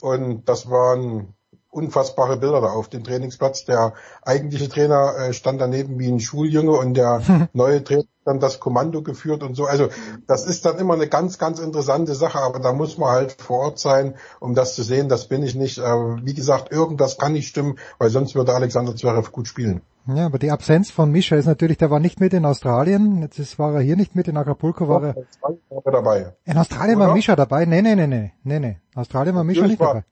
Und 0.06 0.48
das 0.48 0.70
waren 0.70 1.34
unfassbare 1.72 2.38
Bilder 2.38 2.62
da 2.62 2.68
auf 2.68 2.90
dem 2.90 3.04
Trainingsplatz. 3.04 3.66
Der 3.66 3.96
eigentliche 4.22 4.70
Trainer 4.70 5.16
äh, 5.18 5.34
stand 5.34 5.60
daneben 5.60 5.98
wie 5.98 6.08
ein 6.08 6.20
Schuljunge 6.20 6.74
und 6.74 6.94
der 6.94 7.50
neue 7.54 7.84
Trainer 7.84 8.02
hat 8.02 8.08
dann 8.24 8.40
das 8.40 8.60
Kommando 8.60 9.02
geführt 9.02 9.42
und 9.42 9.56
so. 9.56 9.66
Also 9.66 9.90
das 10.28 10.46
ist 10.46 10.64
dann 10.64 10.78
immer 10.78 10.94
eine 10.94 11.08
ganz, 11.08 11.40
ganz 11.40 11.58
interessante 11.58 12.14
Sache, 12.14 12.38
aber 12.38 12.60
da 12.60 12.72
muss 12.72 13.00
man 13.00 13.10
halt 13.10 13.42
vor 13.42 13.62
Ort 13.62 13.80
sein, 13.80 14.14
um 14.40 14.54
das 14.54 14.76
zu 14.76 14.84
sehen. 14.84 15.10
Das 15.10 15.28
bin 15.28 15.42
ich 15.42 15.56
nicht. 15.56 15.80
Aber 15.80 16.20
wie 16.22 16.36
gesagt, 16.36 16.72
irgendwas 16.72 17.18
kann 17.18 17.34
nicht 17.34 17.48
stimmen, 17.48 17.80
weil 17.98 18.12
sonst 18.12 18.36
würde 18.36 18.54
Alexander 18.54 18.96
Zverev 18.96 19.32
gut 19.32 19.48
spielen. 19.48 19.82
Ja, 20.08 20.28
aber 20.28 20.38
die 20.38 20.52
Absenz 20.52 20.92
von 20.92 21.12
Mischa 21.12 21.36
ist 21.36 21.48
natürlich, 21.48 21.78
der 21.78 21.90
war 21.90 22.00
nicht 22.00 22.20
mit 22.20 22.34
in 22.34 22.46
Australien, 22.46 23.22
jetzt 23.24 23.40
ist, 23.40 23.58
war 23.58 23.74
er 23.74 23.82
hier 23.82 23.96
nicht 23.96 24.16
mit, 24.16 24.28
in 24.28 24.38
Acapulco 24.38 24.88
war 24.88 25.04
er. 25.04 25.16
War 25.42 25.92
dabei. 25.92 26.34
In 26.46 26.58
Australien 26.58 27.00
war 27.00 27.14
Mischa 27.14 27.36
dabei? 27.36 27.66
Nee, 27.66 27.82
nee, 27.82 27.96
nee, 27.96 28.06
nee, 28.06 28.32
nee, 28.44 28.60
nee. 28.60 28.78
Australien 28.94 29.36
war 29.36 29.44
Mischa 29.44 29.66
nicht 29.66 29.82
dabei. 29.82 30.04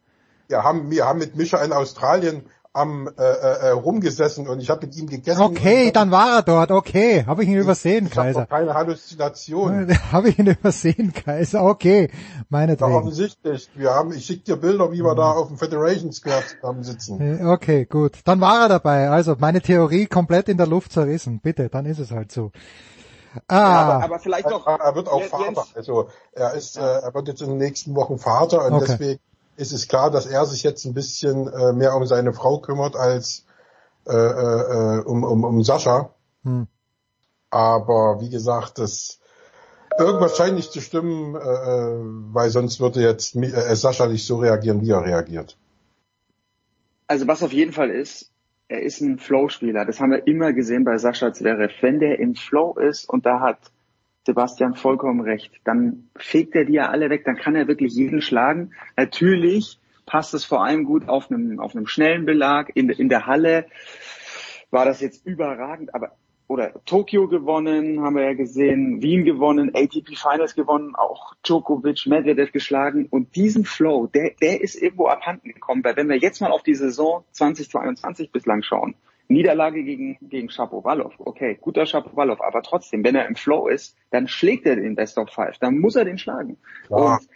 Wir 0.47 0.63
haben, 0.63 0.89
wir 0.89 1.05
haben 1.05 1.19
mit 1.19 1.35
Mischa 1.35 1.63
in 1.63 1.71
Australien 1.71 2.43
am 2.75 3.07
äh, 3.19 3.21
äh, 3.21 3.69
rumgesessen 3.69 4.47
und 4.47 4.59
ich 4.59 4.71
habe 4.71 4.87
mit 4.87 4.95
ihm 4.97 5.05
gegessen. 5.07 5.41
Okay, 5.41 5.91
dann 5.91 6.09
war 6.09 6.37
er 6.37 6.41
dort, 6.41 6.71
okay. 6.71 7.23
Habe 7.27 7.43
ich 7.43 7.49
ihn 7.49 7.57
übersehen, 7.57 8.07
Ich 8.07 8.17
habe 8.17 8.27
Kaiser. 8.33 8.45
keine 8.47 8.73
Halluzination. 8.73 9.95
Habe 10.11 10.29
ich 10.29 10.39
ihn 10.39 10.47
übersehen, 10.47 11.13
Kaiser, 11.13 11.63
okay. 11.63 12.09
Ja, 12.11 12.43
Meinetwegen. 12.49 12.93
offensichtlich. 12.95 13.69
Wir 13.75 13.91
haben, 13.93 14.11
ich 14.11 14.25
schicke 14.25 14.43
dir 14.43 14.55
Bilder, 14.57 14.91
wie 14.91 15.01
wir 15.03 15.13
da 15.13 15.31
auf 15.31 15.49
dem 15.49 15.57
Federation 15.59 16.11
Square 16.11 16.41
zusammen 16.47 16.83
sitzen. 16.83 17.21
Äh, 17.21 17.45
Okay, 17.45 17.85
gut. 17.85 18.17
Dann 18.25 18.41
war 18.41 18.63
er 18.63 18.69
dabei. 18.69 19.09
Also 19.09 19.35
meine 19.37 19.61
Theorie 19.61 20.07
komplett 20.07 20.49
in 20.49 20.57
der 20.57 20.65
Luft 20.67 20.91
zerrissen. 20.93 21.39
Bitte, 21.41 21.69
dann 21.69 21.85
ist 21.85 21.99
es 21.99 22.09
halt 22.11 22.31
so. 22.31 22.51
Ah, 23.47 23.57
aber, 23.95 24.03
aber 24.05 24.19
vielleicht 24.19 24.49
doch. 24.49 24.65
Er, 24.67 24.79
er 24.79 24.95
wird 24.95 25.07
auch 25.07 25.19
Jens- 25.19 25.29
Vater. 25.31 25.65
Also 25.75 26.07
er 26.33 26.53
ist, 26.53 26.77
äh, 26.77 26.81
er 26.81 27.13
wird 27.13 27.27
jetzt 27.27 27.41
in 27.41 27.49
den 27.49 27.57
nächsten 27.57 27.95
Wochen 27.95 28.17
Vater 28.17 28.65
und 28.65 28.73
Okay. 28.73 28.85
deswegen 28.89 29.19
ist 29.55 29.71
es 29.71 29.87
klar, 29.87 30.11
dass 30.11 30.25
er 30.25 30.45
sich 30.45 30.63
jetzt 30.63 30.85
ein 30.85 30.93
bisschen 30.93 31.47
äh, 31.47 31.73
mehr 31.73 31.95
um 31.95 32.05
seine 32.05 32.33
Frau 32.33 32.59
kümmert 32.59 32.95
als 32.95 33.45
äh, 34.07 34.11
äh, 34.15 35.03
um, 35.05 35.23
um, 35.23 35.43
um 35.43 35.63
Sascha. 35.63 36.13
Hm. 36.43 36.67
Aber 37.49 38.19
wie 38.19 38.29
gesagt, 38.29 38.79
das 38.79 39.19
irgendwas 39.97 40.35
scheint 40.35 40.55
nicht 40.55 40.71
zu 40.71 40.81
stimmen, 40.81 41.35
äh, 41.35 41.39
äh, 41.39 41.99
weil 42.33 42.49
sonst 42.49 42.79
würde 42.79 43.01
jetzt 43.01 43.35
Mi- 43.35 43.53
äh, 43.53 43.75
Sascha 43.75 44.07
nicht 44.07 44.25
so 44.25 44.37
reagieren, 44.37 44.81
wie 44.81 44.91
er 44.91 45.05
reagiert. 45.05 45.57
Also 47.07 47.27
was 47.27 47.43
auf 47.43 47.53
jeden 47.53 47.73
Fall 47.73 47.91
ist, 47.91 48.31
er 48.69 48.81
ist 48.81 49.01
ein 49.01 49.19
Flow-Spieler. 49.19 49.85
Das 49.85 49.99
haben 49.99 50.11
wir 50.11 50.25
immer 50.25 50.51
gesehen 50.53 50.83
bei 50.83 50.97
Sascha 50.97 51.31
Zverev. 51.31 51.73
Wenn 51.81 51.99
der 51.99 52.19
im 52.19 52.33
Flow 52.33 52.75
ist 52.79 53.07
und 53.07 53.25
da 53.25 53.39
hat 53.39 53.59
Sebastian 54.25 54.75
vollkommen 54.75 55.21
recht, 55.21 55.51
dann 55.65 56.09
fegt 56.15 56.55
er 56.55 56.65
die 56.65 56.73
ja 56.73 56.89
alle 56.89 57.09
weg, 57.09 57.25
dann 57.25 57.35
kann 57.35 57.55
er 57.55 57.67
wirklich 57.67 57.93
jeden 57.93 58.21
schlagen. 58.21 58.71
Natürlich 58.95 59.79
passt 60.05 60.33
es 60.33 60.45
vor 60.45 60.63
allem 60.63 60.85
gut 60.85 61.09
auf 61.09 61.29
einem, 61.29 61.59
auf 61.59 61.75
einem 61.75 61.87
schnellen 61.87 62.25
Belag. 62.25 62.71
In, 62.75 62.89
in 62.89 63.09
der 63.09 63.27
Halle 63.27 63.65
war 64.71 64.85
das 64.85 65.01
jetzt 65.01 65.25
überragend, 65.25 65.93
aber 65.93 66.13
oder 66.47 66.73
Tokio 66.85 67.27
gewonnen, 67.27 68.01
haben 68.01 68.15
wir 68.15 68.23
ja 68.23 68.33
gesehen, 68.33 69.01
Wien 69.01 69.23
gewonnen, 69.23 69.71
ATP 69.73 70.15
Finals 70.15 70.55
gewonnen, 70.55 70.93
auch 70.93 71.33
Djokovic, 71.43 72.05
Medvedev 72.05 72.51
geschlagen 72.51 73.07
und 73.09 73.35
diesen 73.35 73.65
Flow, 73.65 74.07
der, 74.07 74.31
der 74.41 74.61
ist 74.61 74.75
irgendwo 74.75 75.07
abhanden 75.07 75.53
gekommen, 75.53 75.83
weil 75.83 75.95
wenn 75.95 76.09
wir 76.09 76.17
jetzt 76.17 76.41
mal 76.41 76.51
auf 76.51 76.61
die 76.61 76.75
Saison 76.75 77.23
2022 77.31 78.31
bislang 78.31 78.61
schauen, 78.61 78.93
Niederlage 79.27 79.83
gegen, 79.83 80.17
gegen 80.21 80.49
Shapovalov, 80.49 81.13
okay, 81.19 81.57
guter 81.59 81.85
Shapovalov, 81.85 82.41
aber 82.41 82.61
trotzdem, 82.61 83.03
wenn 83.03 83.15
er 83.15 83.27
im 83.27 83.35
Flow 83.35 83.67
ist, 83.67 83.95
dann 84.11 84.27
schlägt 84.27 84.65
er 84.65 84.75
den 84.75 84.95
Best 84.95 85.17
of 85.17 85.29
Five, 85.29 85.57
dann 85.59 85.79
muss 85.79 85.95
er 85.95 86.05
den 86.05 86.17
schlagen. 86.17 86.57
Klar. 86.87 87.19
Und 87.19 87.29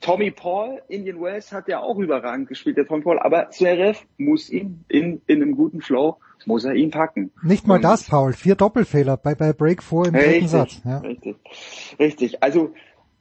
Tommy 0.00 0.30
Paul, 0.32 0.82
Indian 0.88 1.20
Wells, 1.20 1.52
hat 1.52 1.68
ja 1.68 1.80
auch 1.80 1.96
überragend 1.98 2.48
gespielt, 2.48 2.76
der 2.76 2.86
Tommy 2.86 3.02
Paul, 3.02 3.18
aber 3.20 3.50
Zverev 3.50 4.00
muss 4.18 4.50
ihn 4.50 4.84
in, 4.88 5.22
in 5.26 5.42
einem 5.42 5.54
guten 5.56 5.80
Flow, 5.80 6.16
muss 6.44 6.64
er 6.64 6.74
ihn 6.74 6.90
packen. 6.90 7.30
nicht 7.42 7.66
mal 7.68 7.76
Und- 7.76 7.82
das, 7.82 8.04
Paul. 8.08 8.32
Vier 8.32 8.56
Doppelfehler 8.56 9.16
bei, 9.16 9.34
bei 9.36 9.52
Break 9.52 9.82
4 9.82 10.06
im 10.06 10.12
dritten 10.14 10.48
Satz. 10.48 10.80
Ja. 10.84 10.98
richtig, 10.98 11.36
richtig. 12.00 12.42
Also 12.42 12.74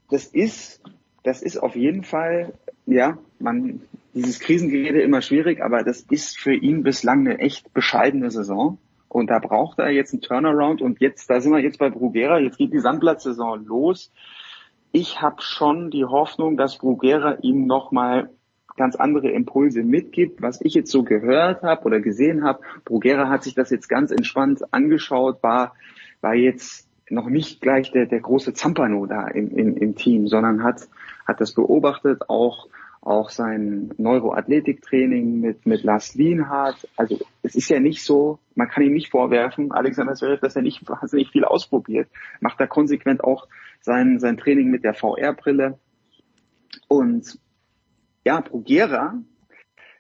das 0.10 0.26
ist, 0.26 0.82
das 1.24 1.42
ist 1.42 1.58
auf 1.58 1.76
jeden 1.76 2.04
Fall, 2.04 2.54
ja, 2.86 3.18
man, 3.40 3.82
dieses 4.14 4.40
Krisengerede 4.40 5.02
immer 5.02 5.22
schwierig, 5.22 5.62
aber 5.62 5.84
das 5.84 6.02
ist 6.02 6.38
für 6.38 6.54
ihn 6.54 6.84
bislang 6.84 7.20
eine 7.22 7.40
echt 7.40 7.74
bescheidene 7.74 8.32
Saison. 8.32 8.78
Und 9.08 9.30
da 9.30 9.40
braucht 9.40 9.80
er 9.80 9.90
jetzt 9.90 10.14
einen 10.14 10.22
Turnaround. 10.22 10.82
Und 10.82 11.02
jetzt, 11.02 11.30
da 11.30 11.42
sind 11.42 11.52
wir 11.52 11.60
jetzt 11.60 11.80
bei 11.80 11.90
Brugera, 11.90 12.40
jetzt 12.40 12.58
geht 12.58 12.74
die 12.74 12.80
Sandplatzsaison 12.80 13.66
los. 13.66 14.12
Ich 14.94 15.22
habe 15.22 15.42
schon 15.42 15.92
die 15.92 16.06
Hoffnung, 16.06 16.58
dass 16.58 16.78
Brugera 16.78 17.38
ihm 17.42 17.66
nochmal 17.66 18.30
ganz 18.78 18.96
andere 18.96 19.30
Impulse 19.30 19.84
mitgibt. 19.84 20.42
Was 20.42 20.62
ich 20.62 20.74
jetzt 20.74 20.92
so 20.92 21.04
gehört 21.04 21.62
habe 21.62 21.86
oder 21.86 22.00
gesehen 22.00 22.44
habe, 22.44 22.62
Brugera 22.86 23.30
hat 23.30 23.44
sich 23.44 23.54
das 23.54 23.70
jetzt 23.70 23.90
ganz 23.90 24.12
entspannt 24.12 24.62
angeschaut, 24.74 25.44
war, 25.44 25.76
war 26.22 26.36
jetzt 26.36 26.88
noch 27.10 27.28
nicht 27.28 27.62
gleich 27.62 27.92
der, 27.92 28.06
der 28.06 28.22
große 28.22 28.54
Zampano 28.54 29.06
da 29.06 29.28
im, 29.28 29.52
im, 29.52 29.78
im 29.78 29.96
Team, 29.96 30.28
sondern 30.28 30.64
hat, 30.64 30.88
hat 31.26 31.42
das 31.42 31.54
beobachtet, 31.54 32.30
auch, 32.30 32.68
auch 33.02 33.30
sein 33.30 33.94
Neuroathletiktraining 33.98 35.40
mit, 35.40 35.66
mit 35.66 35.84
Lars 35.84 36.16
Lienhardt. 36.16 36.88
Also 36.96 37.20
es 37.42 37.56
ist 37.56 37.70
ja 37.70 37.80
nicht 37.80 38.04
so, 38.04 38.40
man 38.56 38.70
kann 38.70 38.84
ihm 38.84 38.94
nicht 38.94 39.10
vorwerfen, 39.10 39.72
Alexander 39.72 40.14
Zverev, 40.14 40.42
dass 40.42 40.56
er 40.56 40.62
nicht 40.62 40.88
wahnsinnig 40.88 41.30
viel 41.30 41.46
ausprobiert. 41.46 42.10
Macht 42.40 42.60
da 42.60 42.68
konsequent 42.68 43.24
auch 43.24 43.48
sein, 43.80 44.20
sein 44.20 44.38
Training 44.38 44.70
mit 44.70 44.84
der 44.84 44.94
VR-Brille. 44.94 45.80
Und 46.88 47.40
ja, 48.24 48.40
Brugera 48.42 49.16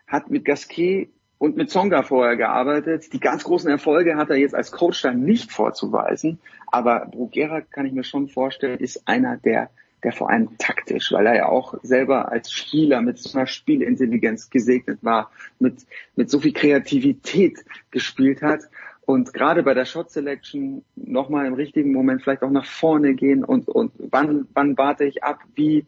hat 0.07 0.29
mit 0.29 0.45
Gasquet 0.45 1.09
und 1.41 1.57
mit 1.57 1.71
Zonga 1.71 2.03
vorher 2.03 2.37
gearbeitet. 2.37 3.11
Die 3.13 3.19
ganz 3.19 3.43
großen 3.43 3.69
Erfolge 3.69 4.15
hat 4.15 4.29
er 4.29 4.35
jetzt 4.35 4.53
als 4.53 4.71
Coach 4.71 5.01
dann 5.01 5.23
nicht 5.23 5.51
vorzuweisen. 5.51 6.39
Aber 6.67 7.07
Brugera 7.09 7.61
kann 7.61 7.87
ich 7.87 7.93
mir 7.93 8.03
schon 8.03 8.27
vorstellen, 8.27 8.77
ist 8.77 9.07
einer, 9.07 9.37
der, 9.37 9.71
der 10.03 10.11
vor 10.11 10.29
allem 10.29 10.57
taktisch, 10.57 11.11
weil 11.11 11.27
er 11.27 11.35
ja 11.35 11.45
auch 11.47 11.75
selber 11.83 12.31
als 12.31 12.51
Spieler 12.51 13.01
mit 13.01 13.19
so 13.19 13.37
einer 13.37 13.47
Spielintelligenz 13.47 14.49
gesegnet 14.49 14.99
war, 15.01 15.31
mit, 15.59 15.85
mit 16.15 16.29
so 16.29 16.39
viel 16.39 16.53
Kreativität 16.53 17.59
gespielt 17.91 18.41
hat. 18.41 18.61
Und 19.05 19.33
gerade 19.33 19.63
bei 19.63 19.73
der 19.73 19.85
Shot 19.85 20.11
Selection 20.11 20.83
nochmal 20.95 21.45
im 21.45 21.53
richtigen 21.53 21.91
Moment 21.91 22.21
vielleicht 22.21 22.43
auch 22.43 22.51
nach 22.51 22.65
vorne 22.65 23.13
gehen 23.13 23.43
und, 23.43 23.67
und 23.67 23.91
wann, 23.97 24.47
wann 24.53 24.77
warte 24.77 25.03
ich 25.05 25.23
ab, 25.23 25.39
wie, 25.55 25.85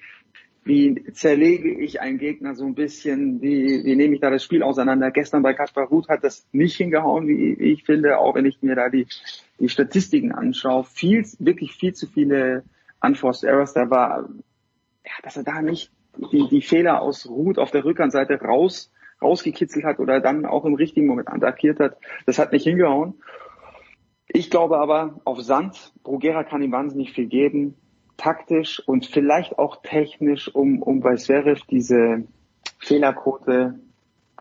wie 0.66 1.03
zerlege 1.14 1.72
ich 1.72 2.01
einen 2.01 2.17
Gegner 2.17 2.56
so 2.56 2.66
ein 2.66 2.75
bisschen, 2.75 3.42
wie, 3.42 3.83
wie 3.83 3.95
nehme 3.95 4.16
ich 4.16 4.22
da 4.22 4.30
das 4.30 4.43
Spiel 4.43 4.64
auseinander. 4.64 5.11
Gestern 5.11 5.43
bei 5.43 5.53
Kaspar 5.53 5.88
Ruth 5.88 6.09
hat 6.09 6.24
das 6.24 6.45
nicht 6.51 6.75
hingehauen, 6.75 7.27
wie 7.27 7.53
ich 7.53 7.83
finde, 7.83 8.17
auch 8.17 8.35
wenn 8.35 8.45
ich 8.45 8.61
mir 8.61 8.75
da 8.75 8.90
die, 8.90 9.08
die 9.59 9.69
Statistiken 9.69 10.32
anschaue. 10.32 10.83
Viel, 10.83 11.25
wirklich 11.40 11.74
viel 11.74 11.93
zu 11.93 12.08
viele 12.08 12.64
Unforced 13.03 13.43
Errors. 13.43 13.73
Da 13.73 13.90
war, 13.90 14.30
ja, 15.06 15.11
dass 15.22 15.38
er 15.38 15.43
da 15.43 15.61
nicht 15.61 15.91
die, 16.32 16.48
die 16.49 16.61
Fehler 16.61 17.01
aus 17.01 17.27
Ruth 17.27 17.59
auf 17.59 17.72
der 17.72 17.85
Rückhandseite 17.85 18.41
raus, 18.41 18.91
rausgekitzelt 19.22 19.85
hat 19.85 19.99
oder 19.99 20.19
dann 20.19 20.45
auch 20.45 20.65
im 20.65 20.75
richtigen 20.75 21.07
Moment 21.07 21.30
attackiert 21.30 21.80
hat. 21.80 21.98
Das 22.25 22.40
hat 22.40 22.51
nicht 22.51 22.64
hingehauen. 22.64 23.15
Ich 24.27 24.49
glaube 24.49 24.80
aber 24.80 25.19
auf 25.25 25.41
Sand, 25.41 25.93
Brugera 26.03 26.43
kann 26.43 26.61
ihm 26.61 26.72
wahnsinnig 26.72 27.14
viel 27.14 27.27
geben, 27.27 27.75
taktisch 28.17 28.82
und 28.85 29.06
vielleicht 29.06 29.59
auch 29.59 29.82
technisch, 29.83 30.53
um, 30.53 30.82
um 30.82 31.01
bei 31.01 31.15
Zverev 31.15 31.61
diese 31.69 32.23
Fehlerquote, 32.80 33.80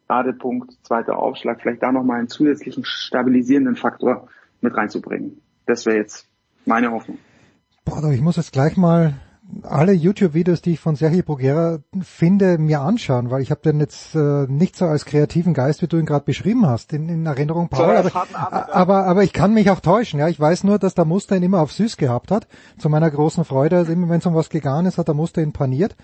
Radepunkt, 0.09 0.73
zweiter 0.83 1.19
Aufschlag, 1.19 1.61
vielleicht 1.61 1.83
da 1.83 1.93
nochmal 1.93 2.19
einen 2.19 2.29
zusätzlichen 2.29 2.85
stabilisierenden 2.85 3.77
Faktor 3.77 4.29
mit 4.61 4.77
reinzubringen. 4.77 5.41
Das 5.67 5.87
wäre 5.87 5.97
jetzt 5.97 6.29
meine 6.65 6.91
Hoffnung. 6.91 7.19
Boah, 7.85 8.11
ich 8.11 8.21
muss 8.21 8.37
jetzt 8.37 8.53
gleich 8.53 8.77
mal 8.77 9.15
alle 9.63 9.93
YouTube-Videos, 9.93 10.63
die 10.63 10.73
ich 10.73 10.81
von 10.81 10.97
Sergio 10.97 11.23
Bruguera 11.23 11.81
finde, 12.01 12.59
mir 12.59 12.81
anschauen, 12.81 13.31
weil 13.31 13.43
ich 13.43 13.51
habe 13.51 13.61
den 13.61 13.81
jetzt 13.81 14.15
äh, 14.15 14.47
nicht 14.49 14.77
so 14.77 14.87
als 14.87 15.05
kreativen 15.05 15.53
Geist, 15.53 15.83
wie 15.83 15.89
du 15.89 15.99
ihn 15.99 16.07
gerade 16.07 16.25
beschrieben 16.25 16.67
hast, 16.67 16.93
in, 16.93 17.09
in 17.09 17.27
Erinnerung, 17.27 17.69
Paul. 17.69 17.97
Aber, 17.97 18.75
aber, 18.75 19.07
aber 19.07 19.25
ich 19.25 19.33
kann 19.33 19.53
mich 19.53 19.71
auch 19.71 19.81
täuschen. 19.81 20.21
Ja, 20.21 20.29
ich 20.29 20.41
weiß 20.41 20.65
nur, 20.65 20.79
dass 20.79 20.95
der 20.95 21.05
Muster 21.05 21.37
ihn 21.37 21.43
immer 21.43 21.61
auf 21.61 21.73
süß 21.73 21.97
gehabt 21.97 22.31
hat. 22.31 22.47
Zu 22.79 22.89
meiner 22.89 23.11
großen 23.11 23.45
Freude, 23.45 23.77
also 23.77 23.93
immer 23.93 24.09
wenn 24.09 24.19
es 24.19 24.27
um 24.27 24.35
was 24.35 24.49
gegangen 24.49 24.87
ist, 24.87 24.99
hat 24.99 25.09
der 25.09 25.15
Muster 25.15 25.43
ihn 25.43 25.53
paniert. 25.53 25.97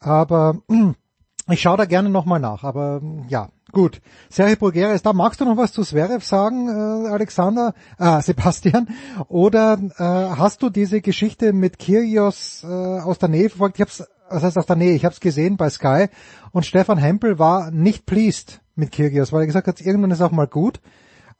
Aber 0.00 0.56
ich 1.50 1.60
schaue 1.60 1.76
da 1.76 1.84
gerne 1.84 2.10
nochmal 2.10 2.40
nach. 2.40 2.64
Aber 2.64 3.00
ja, 3.28 3.50
Gut, 3.70 4.00
Sergio 4.30 4.56
Bulgara 4.56 4.94
ist 4.94 5.04
da. 5.04 5.12
Magst 5.12 5.40
du 5.40 5.44
noch 5.44 5.58
was 5.58 5.72
zu 5.72 5.82
Zverev 5.82 6.24
sagen, 6.24 6.68
äh, 6.68 7.08
Alexander, 7.08 7.74
äh, 7.98 8.22
Sebastian? 8.22 8.88
Oder 9.28 9.78
äh, 9.98 10.02
hast 10.02 10.62
du 10.62 10.70
diese 10.70 11.02
Geschichte 11.02 11.52
mit 11.52 11.78
Kyrgios 11.78 12.64
äh, 12.64 12.66
aus 12.66 13.18
der 13.18 13.28
Nähe 13.28 13.50
verfolgt? 13.50 13.76
Ich 13.76 13.82
hab's, 13.82 14.04
was 14.30 14.42
heißt 14.42 14.56
aus 14.56 14.66
der 14.66 14.76
Nähe? 14.76 14.94
Ich 14.94 15.04
habe 15.04 15.12
es 15.12 15.20
gesehen 15.20 15.58
bei 15.58 15.68
Sky 15.68 16.06
und 16.52 16.64
Stefan 16.64 16.96
Hempel 16.96 17.38
war 17.38 17.70
nicht 17.70 18.06
pleased 18.06 18.62
mit 18.74 18.90
Kyrgios, 18.90 19.32
weil 19.32 19.42
er 19.42 19.46
gesagt 19.46 19.68
hat, 19.68 19.80
irgendwann 19.82 20.12
ist 20.12 20.22
auch 20.22 20.30
mal 20.30 20.46
gut 20.46 20.80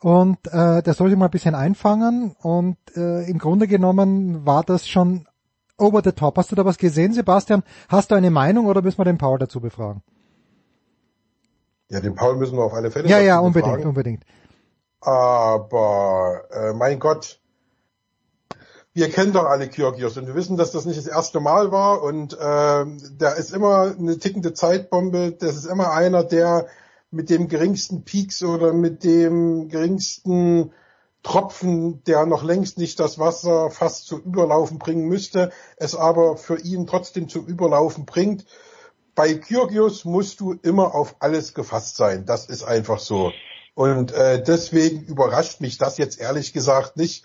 und 0.01 0.39
äh, 0.49 0.83
der 0.83 0.95
soll 0.95 1.09
sich 1.09 1.19
mal 1.19 1.27
ein 1.27 1.31
bisschen 1.31 1.55
einfangen 1.55 2.37
und 2.43 2.77
äh, 2.95 3.29
im 3.29 3.39
Grunde 3.39 3.67
genommen 3.67 4.45
war 4.45 4.65
das 4.65 4.87
schon 4.87 5.27
over 5.79 6.03
the 6.05 6.13
top. 6.13 6.37
Hast 6.37 6.53
du 6.53 6.57
da 6.57 6.65
was 6.65 6.77
gesehen, 6.77 7.15
Sebastian? 7.15 7.63
Hast 7.89 8.11
du 8.11 8.17
eine 8.17 8.31
Meinung 8.31 8.67
oder 8.67 8.83
müssen 8.83 8.99
wir 8.99 9.05
den 9.05 9.19
Paul 9.19 9.39
dazu 9.39 9.61
befragen? 9.61 10.03
Ja, 11.91 12.01
den 12.01 12.15
Paul 12.15 12.37
müssen 12.37 12.57
wir 12.57 12.65
auf 12.65 12.75
alle 12.75 12.91
Fälle. 12.91 13.09
Ja, 13.09 13.21
ja, 13.21 13.39
unbedingt, 13.39 13.75
fragen. 13.75 13.89
unbedingt. 13.89 14.25
Aber 15.01 16.43
äh, 16.51 16.73
mein 16.75 16.99
Gott, 16.99 17.41
wir 18.93 19.09
kennen 19.11 19.33
doch 19.33 19.45
alle 19.45 19.69
Kyrgios 19.69 20.17
und 20.17 20.27
wir 20.27 20.35
wissen, 20.35 20.57
dass 20.57 20.73
das 20.73 20.85
nicht 20.85 20.99
das 20.99 21.07
erste 21.07 21.41
Mal 21.41 21.71
war 21.71 22.03
und 22.03 22.35
äh, 22.35 22.85
der 23.21 23.37
ist 23.37 23.55
immer 23.55 23.95
eine 23.99 24.19
tickende 24.19 24.55
Zeitbombe. 24.55 25.33
Das 25.33 25.57
ist 25.57 25.67
immer 25.67 25.93
einer, 25.93 26.25
der 26.25 26.67
mit 27.11 27.31
dem 27.31 27.49
geringsten 27.49 28.05
Peaks 28.05 28.43
oder 28.43 28.73
mit 28.73 29.05
dem 29.05 29.69
geringsten 29.69 30.73
Tropfen, 31.23 32.03
der 32.05 32.27
noch 32.27 32.43
längst 32.43 32.79
nicht 32.79 33.01
das 33.01 33.19
Wasser 33.19 33.71
fast 33.71 34.07
zu 34.07 34.19
Überlaufen 34.19 34.79
bringen 34.79 35.09
müsste, 35.09 35.53
es 35.77 35.95
aber 35.95 36.37
für 36.37 36.61
ihn 36.61 36.87
trotzdem 36.87 37.29
zum 37.29 37.47
Überlaufen 37.47 38.05
bringt 38.05 38.45
bei 39.19 39.35
Kyrgios 39.35 40.05
musst 40.05 40.39
du 40.39 40.53
immer 40.63 40.95
auf 40.95 41.17
alles 41.19 41.53
gefasst 41.53 41.97
sein. 41.97 42.25
Das 42.25 42.47
ist 42.47 42.63
einfach 42.63 43.01
so. 43.01 43.33
Und 43.75 44.13
äh, 44.13 44.41
deswegen 44.41 45.03
überrascht 45.07 45.61
mich 45.61 45.77
das 45.77 45.99
jetzt 45.99 46.21
ehrlich 46.21 46.53
gesagt 46.53 46.97
nicht. 46.97 47.25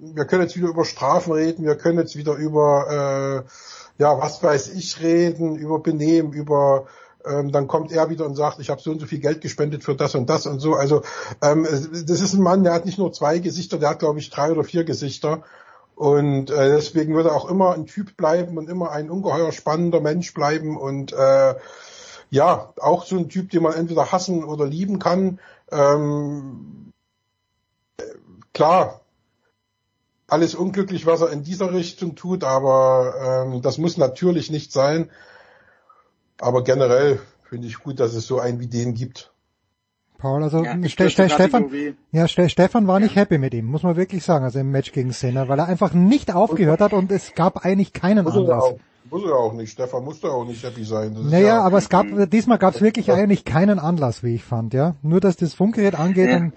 Wir 0.00 0.24
können 0.24 0.42
jetzt 0.42 0.56
wieder 0.56 0.66
über 0.66 0.84
Strafen 0.84 1.32
reden, 1.32 1.64
wir 1.64 1.76
können 1.76 2.00
jetzt 2.00 2.16
wieder 2.16 2.34
über, 2.34 3.44
äh, 3.46 4.02
ja, 4.02 4.18
was 4.18 4.42
weiß 4.42 4.74
ich 4.74 5.00
reden, 5.00 5.54
über 5.54 5.78
Benehmen, 5.78 6.32
über 6.32 6.88
ähm, 7.24 7.52
dann 7.52 7.68
kommt 7.68 7.92
er 7.92 8.10
wieder 8.10 8.26
und 8.26 8.34
sagt, 8.34 8.58
ich 8.58 8.68
habe 8.68 8.80
so 8.80 8.90
und 8.90 8.98
so 8.98 9.06
viel 9.06 9.20
Geld 9.20 9.40
gespendet 9.40 9.84
für 9.84 9.94
das 9.94 10.16
und 10.16 10.28
das 10.28 10.46
und 10.46 10.58
so. 10.58 10.74
Also 10.74 11.02
ähm, 11.40 11.68
das 12.04 12.20
ist 12.20 12.34
ein 12.34 12.42
Mann, 12.42 12.64
der 12.64 12.72
hat 12.72 12.84
nicht 12.84 12.98
nur 12.98 13.12
zwei 13.12 13.38
Gesichter, 13.38 13.78
der 13.78 13.90
hat 13.90 14.00
glaube 14.00 14.18
ich 14.18 14.30
drei 14.30 14.50
oder 14.50 14.64
vier 14.64 14.82
Gesichter. 14.82 15.44
Und 15.96 16.50
äh, 16.50 16.68
deswegen 16.68 17.14
wird 17.14 17.26
er 17.26 17.34
auch 17.34 17.48
immer 17.48 17.72
ein 17.72 17.86
Typ 17.86 18.18
bleiben 18.18 18.58
und 18.58 18.68
immer 18.68 18.90
ein 18.92 19.10
ungeheuer 19.10 19.50
spannender 19.50 20.00
Mensch 20.02 20.34
bleiben 20.34 20.76
und 20.76 21.14
äh, 21.14 21.54
ja, 22.28 22.72
auch 22.78 23.06
so 23.06 23.16
ein 23.16 23.30
Typ, 23.30 23.48
den 23.50 23.62
man 23.62 23.72
entweder 23.72 24.12
hassen 24.12 24.44
oder 24.44 24.66
lieben 24.66 24.98
kann. 24.98 25.40
Ähm, 25.72 26.92
klar, 28.52 29.00
alles 30.28 30.54
unglücklich, 30.54 31.06
was 31.06 31.22
er 31.22 31.30
in 31.30 31.44
dieser 31.44 31.72
Richtung 31.72 32.14
tut, 32.14 32.44
aber 32.44 33.46
ähm, 33.46 33.62
das 33.62 33.78
muss 33.78 33.96
natürlich 33.96 34.50
nicht 34.50 34.72
sein. 34.72 35.10
Aber 36.38 36.62
generell 36.62 37.20
finde 37.48 37.68
ich 37.68 37.78
gut, 37.78 38.00
dass 38.00 38.12
es 38.12 38.26
so 38.26 38.38
einen 38.38 38.60
wie 38.60 38.66
den 38.66 38.92
gibt. 38.92 39.32
Paul, 40.18 40.42
also 40.42 40.64
ja, 40.64 40.76
Ste 40.88 41.10
Ste 41.10 41.28
Stefan, 41.28 41.70
ja, 42.12 42.26
Ste 42.28 42.48
Stefan 42.48 42.86
war 42.86 43.00
nicht 43.00 43.16
happy 43.16 43.38
mit 43.38 43.54
ihm, 43.54 43.66
muss 43.66 43.82
man 43.82 43.96
wirklich 43.96 44.24
sagen, 44.24 44.44
also 44.44 44.58
im 44.58 44.70
Match 44.70 44.92
gegen 44.92 45.12
Sinner, 45.12 45.48
weil 45.48 45.58
er 45.58 45.66
einfach 45.66 45.92
nicht 45.92 46.34
aufgehört 46.34 46.80
hat 46.80 46.92
und 46.92 47.12
es 47.12 47.34
gab 47.34 47.64
eigentlich 47.64 47.92
keinen 47.92 48.24
muss 48.24 48.34
Anlass. 48.34 48.64
Er 48.64 48.70
auch, 48.70 48.78
muss 49.10 49.24
er 49.24 49.36
auch 49.36 49.52
nicht, 49.52 49.72
Stefan 49.72 50.04
musste 50.04 50.30
auch 50.30 50.44
nicht 50.44 50.62
happy 50.62 50.84
sein. 50.84 51.14
Das 51.14 51.24
naja, 51.24 51.46
ja, 51.46 51.62
aber 51.62 51.78
es 51.78 51.88
gab, 51.88 52.06
diesmal 52.30 52.58
gab 52.58 52.74
es 52.74 52.80
wirklich 52.80 53.08
ja. 53.08 53.14
eigentlich 53.14 53.44
keinen 53.44 53.78
Anlass, 53.78 54.22
wie 54.22 54.34
ich 54.34 54.44
fand, 54.44 54.74
ja. 54.74 54.96
Nur, 55.02 55.20
dass 55.20 55.36
das 55.36 55.54
Funkgerät 55.54 55.98
angeht 55.98 56.30
ja. 56.30 56.36
und, 56.36 56.52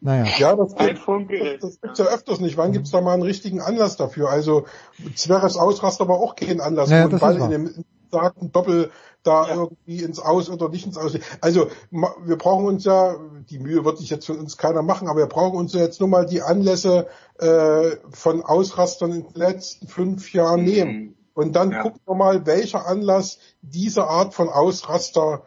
naja. 0.00 0.26
Ja, 0.38 0.54
das, 0.54 0.74
gibt, 0.76 1.00
das, 1.08 1.60
das 1.60 1.80
gibt's 1.80 1.98
ja 1.98 2.04
öfters 2.06 2.40
nicht. 2.40 2.56
Wann 2.56 2.72
gibt's 2.72 2.90
da 2.90 3.00
mal 3.00 3.14
einen 3.14 3.22
richtigen 3.22 3.60
Anlass 3.60 3.96
dafür? 3.96 4.28
Also, 4.28 4.66
Zveres 5.14 5.56
Ausraster 5.56 6.06
war 6.08 6.16
auch 6.16 6.36
kein 6.36 6.60
Anlass, 6.60 6.90
naja, 6.90 7.10
wo 7.10 7.14
ein 7.14 7.20
Ball 7.20 7.36
in 7.36 7.50
dem 7.50 7.84
sagten 8.14 8.52
Doppel 8.52 8.90
da 9.26 9.48
ja. 9.48 9.54
irgendwie 9.54 10.02
ins 10.02 10.20
Aus 10.20 10.48
oder 10.48 10.68
nicht 10.68 10.86
ins 10.86 10.96
Aus. 10.96 11.18
Also 11.40 11.68
wir 11.90 12.36
brauchen 12.36 12.66
uns 12.66 12.84
ja, 12.84 13.16
die 13.50 13.58
Mühe 13.58 13.84
wird 13.84 13.98
sich 13.98 14.10
jetzt 14.10 14.26
von 14.26 14.38
uns 14.38 14.56
keiner 14.56 14.82
machen, 14.82 15.08
aber 15.08 15.20
wir 15.20 15.26
brauchen 15.26 15.58
uns 15.58 15.72
ja 15.72 15.80
jetzt 15.80 16.00
nur 16.00 16.08
mal 16.08 16.26
die 16.26 16.42
Anlässe 16.42 17.08
äh, 17.38 17.96
von 18.10 18.42
Ausrastern 18.42 19.12
in 19.12 19.22
den 19.24 19.34
letzten 19.34 19.88
fünf 19.88 20.32
Jahren 20.32 20.60
mhm. 20.60 20.66
nehmen. 20.66 21.16
Und 21.34 21.56
dann 21.56 21.72
ja. 21.72 21.82
gucken 21.82 22.00
wir 22.06 22.14
mal, 22.14 22.46
welcher 22.46 22.86
Anlass 22.86 23.38
diese 23.60 24.06
Art 24.06 24.34
von 24.34 24.48
Ausraster 24.48 25.42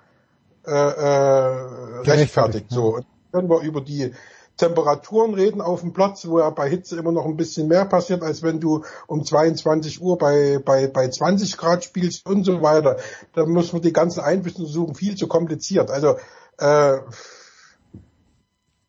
äh, 0.65 0.71
äh, 0.71 2.01
rechtfertigt. 2.01 2.65
So, 2.69 2.95
und 2.95 3.05
können 3.31 3.49
wir 3.49 3.61
über 3.61 3.79
die 3.79 4.13
Temperaturen 4.57 5.33
reden 5.33 5.61
auf 5.61 5.81
dem 5.81 5.93
Platz, 5.93 6.27
wo 6.27 6.39
ja 6.39 6.49
bei 6.49 6.69
Hitze 6.69 6.97
immer 6.97 7.11
noch 7.11 7.25
ein 7.25 7.37
bisschen 7.37 7.67
mehr 7.67 7.85
passiert, 7.85 8.23
als 8.23 8.43
wenn 8.43 8.59
du 8.59 8.83
um 9.05 9.23
22 9.23 10.01
Uhr 10.01 10.17
bei, 10.17 10.59
bei, 10.63 10.87
bei 10.87 11.07
20 11.07 11.57
Grad 11.57 11.83
spielst 11.83 12.25
und 12.25 12.43
so 12.43 12.61
weiter. 12.61 12.97
Da 13.33 13.45
muss 13.45 13.71
man 13.71 13.81
die 13.81 13.93
ganzen 13.93 14.21
Einflüsse 14.21 14.65
suchen, 14.65 14.95
viel 14.95 15.15
zu 15.15 15.27
kompliziert. 15.27 15.91
Also 15.91 16.17
äh, 16.57 16.97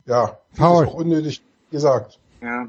ja, 0.07 0.39
Paul. 0.57 0.85
ist 0.85 0.91
auch 0.91 0.95
unnötig 0.95 1.43
gesagt. 1.71 2.19
Ja. 2.41 2.69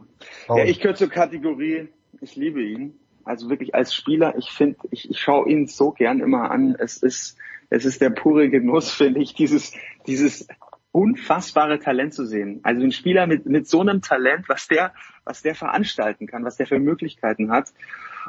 ja, 0.49 0.65
ich 0.65 0.79
gehöre 0.79 0.95
zur 0.95 1.09
Kategorie, 1.09 1.87
ich 2.21 2.35
liebe 2.35 2.61
ihn. 2.61 2.99
Also 3.23 3.49
wirklich 3.49 3.75
als 3.75 3.93
Spieler, 3.93 4.35
ich 4.37 4.51
finde, 4.51 4.77
ich, 4.91 5.09
ich 5.09 5.19
schaue 5.19 5.49
ihn 5.49 5.67
so 5.67 5.91
gern 5.91 6.19
immer 6.19 6.51
an. 6.51 6.75
Es 6.77 6.97
ist, 6.97 7.37
es 7.69 7.85
ist 7.85 8.01
der 8.01 8.09
pure 8.09 8.49
Genuss, 8.49 8.89
finde 8.91 9.21
ich, 9.21 9.33
dieses, 9.35 9.71
dieses 10.07 10.47
unfassbare 10.91 11.79
Talent 11.79 12.13
zu 12.13 12.25
sehen. 12.25 12.61
Also 12.63 12.81
ein 12.81 12.91
Spieler 12.91 13.27
mit, 13.27 13.45
mit 13.45 13.67
so 13.67 13.81
einem 13.81 14.01
Talent, 14.01 14.49
was 14.49 14.67
der, 14.67 14.93
was 15.23 15.41
der 15.41 15.55
veranstalten 15.55 16.27
kann, 16.27 16.43
was 16.43 16.57
der 16.57 16.67
für 16.67 16.79
Möglichkeiten 16.79 17.51
hat. 17.51 17.73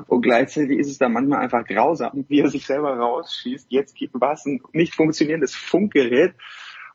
Und 0.06 0.22
gleichzeitig 0.22 0.78
ist 0.78 0.90
es 0.90 0.98
dann 0.98 1.12
manchmal 1.12 1.40
einfach 1.40 1.64
grausam, 1.64 2.24
wie 2.28 2.40
er 2.40 2.48
sich 2.48 2.66
selber 2.66 2.96
rausschießt. 2.96 3.66
Jetzt 3.70 3.96
war 4.12 4.32
es 4.32 4.44
ein 4.46 4.60
nicht 4.72 4.94
funktionierendes 4.94 5.54
Funkgerät. 5.54 6.34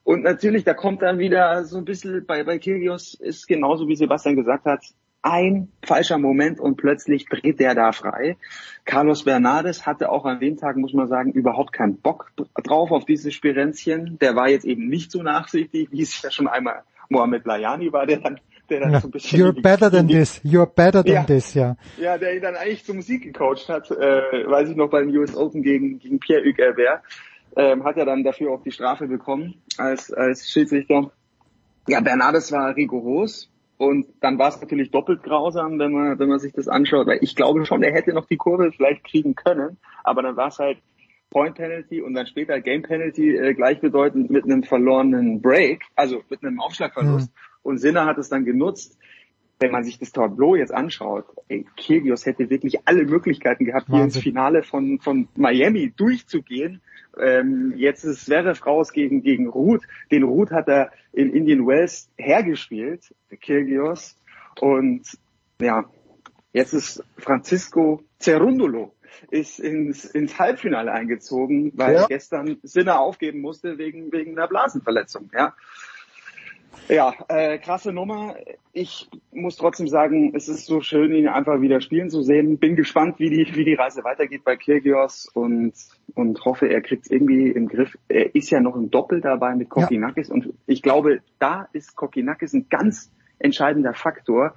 Und 0.03 0.21
natürlich, 0.21 0.63
da 0.63 0.75
kommt 0.75 1.01
dann 1.01 1.17
wieder 1.17 1.65
so 1.65 1.79
ein 1.79 1.85
bisschen 1.85 2.25
bei, 2.25 2.43
bei 2.43 2.59
Kyrgios 2.59 3.15
ist 3.15 3.47
genauso 3.47 3.87
wie 3.87 3.95
Sebastian 3.95 4.35
gesagt 4.35 4.65
hat, 4.65 4.83
ein 5.25 5.69
falscher 5.83 6.19
Moment 6.19 6.59
und 6.59 6.77
plötzlich 6.77 7.25
dreht 7.25 7.59
der 7.59 7.73
da 7.73 7.91
frei. 7.91 8.37
Carlos 8.85 9.23
Bernardes 9.23 9.87
hatte 9.87 10.09
auch 10.11 10.25
an 10.25 10.39
dem 10.39 10.57
Tag, 10.57 10.77
muss 10.77 10.93
man 10.93 11.07
sagen, 11.07 11.31
überhaupt 11.31 11.73
keinen 11.73 11.97
Bock 11.97 12.31
drauf 12.63 12.91
auf 12.91 13.05
dieses 13.05 13.33
Spirenzchen. 13.33 14.19
Der 14.19 14.35
war 14.35 14.49
jetzt 14.49 14.65
eben 14.65 14.87
nicht 14.87 15.11
so 15.11 15.23
nachsichtig, 15.23 15.89
wie 15.91 16.03
es 16.03 16.21
ja 16.21 16.29
schon 16.29 16.47
einmal 16.47 16.83
Mohamed 17.09 17.45
Layani 17.45 17.91
war, 17.91 18.05
der 18.05 18.17
dann 18.17 18.39
der 18.69 18.79
dann 18.79 18.93
ja, 18.93 18.99
so 18.99 19.07
ein 19.07 19.11
bisschen 19.11 19.39
You're 19.39 19.61
better 19.61 19.91
than 19.91 20.07
this, 20.07 20.41
you're 20.43 20.65
better 20.65 21.03
than 21.03 21.13
ja, 21.13 21.23
this, 21.23 21.53
ja. 21.53 21.75
Ja, 21.99 22.17
der 22.17 22.35
ihn 22.35 22.41
dann 22.41 22.55
eigentlich 22.55 22.83
zur 22.83 22.95
Musik 22.95 23.23
gecoacht 23.23 23.69
hat, 23.69 23.91
äh, 23.91 24.47
weiß 24.47 24.69
ich 24.69 24.75
noch 24.75 24.89
beim 24.89 25.09
US 25.09 25.35
Open 25.35 25.61
gegen, 25.61 25.99
gegen 25.99 26.19
Pierre-Hugues 26.19 26.57
Herbert, 26.57 27.01
ähm, 27.55 27.83
hat 27.83 27.97
er 27.97 28.05
dann 28.05 28.23
dafür 28.23 28.51
auch 28.51 28.63
die 28.63 28.71
Strafe 28.71 29.07
bekommen 29.07 29.61
als, 29.77 30.11
als 30.11 30.49
Schiedsrichter. 30.49 31.11
Ja, 31.87 31.99
Bernardes 32.01 32.51
war 32.51 32.75
rigoros, 32.75 33.49
und 33.77 34.07
dann 34.21 34.39
war 34.39 34.49
es 34.49 34.61
natürlich 34.61 34.91
doppelt 34.91 35.23
grausam, 35.23 35.79
wenn 35.79 35.91
man, 35.91 36.17
wenn 36.19 36.29
man 36.29 36.39
sich 36.39 36.53
das 36.53 36.67
anschaut, 36.67 37.07
weil 37.07 37.19
ich 37.21 37.35
glaube 37.35 37.65
schon, 37.65 37.83
er 37.83 37.93
hätte 37.93 38.13
noch 38.13 38.25
die 38.25 38.37
Kurve 38.37 38.71
vielleicht 38.71 39.03
kriegen 39.03 39.35
können, 39.35 39.77
aber 40.03 40.21
dann 40.21 40.37
war 40.37 40.47
es 40.47 40.59
halt 40.59 40.77
Point 41.29 41.55
Penalty 41.55 42.01
und 42.01 42.13
dann 42.13 42.27
später 42.27 42.61
Game 42.61 42.83
Penalty 42.83 43.35
äh, 43.35 43.53
gleichbedeutend 43.53 44.29
mit 44.29 44.45
einem 44.45 44.63
verlorenen 44.63 45.41
Break, 45.41 45.83
also 45.95 46.21
mit 46.29 46.43
einem 46.43 46.61
Aufschlagverlust. 46.61 47.29
Mhm. 47.29 47.39
Und 47.63 47.77
Sinner 47.79 48.05
hat 48.05 48.17
es 48.17 48.29
dann 48.29 48.45
genutzt. 48.45 48.97
wenn 49.59 49.71
man 49.71 49.83
sich 49.83 49.97
das 49.99 50.11
Tableau 50.11 50.55
jetzt 50.55 50.73
anschaut, 50.73 51.25
ey, 51.47 51.65
Kyrgios 51.77 52.25
hätte 52.25 52.49
wirklich 52.49 52.87
alle 52.87 53.05
Möglichkeiten 53.05 53.65
gehabt, 53.65 53.87
hier 53.87 54.03
ins 54.03 54.17
Finale 54.17 54.63
von, 54.63 54.99
von 54.99 55.27
Miami 55.35 55.93
durchzugehen. 55.95 56.81
Ähm, 57.19 57.73
jetzt 57.75 58.03
ist 58.03 58.25
Zverev 58.25 58.65
raus 58.65 58.91
gegen, 58.91 59.21
gegen 59.21 59.47
Ruth. 59.47 59.83
Den 60.11 60.23
Ruth 60.23 60.51
hat 60.51 60.67
er 60.67 60.91
in 61.13 61.31
Indian 61.31 61.65
Wells 61.67 62.09
hergespielt, 62.17 63.13
Kyrgios. 63.41 64.17
Und 64.59 65.17
ja, 65.61 65.85
jetzt 66.53 66.73
ist 66.73 67.03
Francisco 67.17 68.03
Cerundolo 68.19 68.93
ist 69.31 69.59
ins, 69.59 70.05
ins 70.05 70.37
Halbfinale 70.39 70.91
eingezogen, 70.91 71.71
weil 71.75 71.95
Ja. 71.95 72.07
gestern 72.07 72.57
Sinner 72.63 72.99
aufgeben 72.99 73.39
musste 73.41 73.77
wegen, 73.77 74.11
wegen 74.11 74.37
einer 74.37 74.47
Blasenverletzung. 74.47 75.29
Ja, 75.33 75.55
ja 76.89 77.13
äh, 77.27 77.57
krasse 77.57 77.91
Nummer. 77.91 78.35
Ich 78.73 79.09
muss 79.31 79.55
trotzdem 79.55 79.87
sagen, 79.87 80.33
es 80.35 80.47
ist 80.47 80.65
so 80.65 80.81
schön, 80.81 81.13
ihn 81.13 81.27
einfach 81.27 81.61
wieder 81.61 81.81
spielen 81.81 82.09
zu 82.09 82.21
sehen. 82.21 82.57
Bin 82.57 82.75
gespannt, 82.75 83.19
wie 83.19 83.29
die, 83.29 83.55
wie 83.55 83.65
die 83.65 83.73
Reise 83.73 84.03
weitergeht 84.03 84.43
bei 84.43 84.55
Kyrgios 84.55 85.29
und, 85.33 85.73
und 86.13 86.43
hoffe, 86.45 86.67
er 86.67 86.81
kriegt 86.81 87.05
es 87.05 87.11
irgendwie 87.11 87.49
im 87.49 87.67
Griff. 87.67 87.97
Er 88.07 88.35
ist 88.35 88.49
ja 88.49 88.59
noch 88.59 88.75
im 88.75 88.91
Doppel 88.91 89.21
dabei 89.21 89.55
mit 89.55 89.69
Kokinakis 89.69 90.29
und 90.29 90.53
ich 90.67 90.81
glaube, 90.81 91.21
da 91.39 91.67
ist 91.73 91.95
Kokinakis 91.95 92.53
ein 92.53 92.67
ganz 92.69 93.11
entscheidender 93.39 93.93
Faktor. 93.93 94.55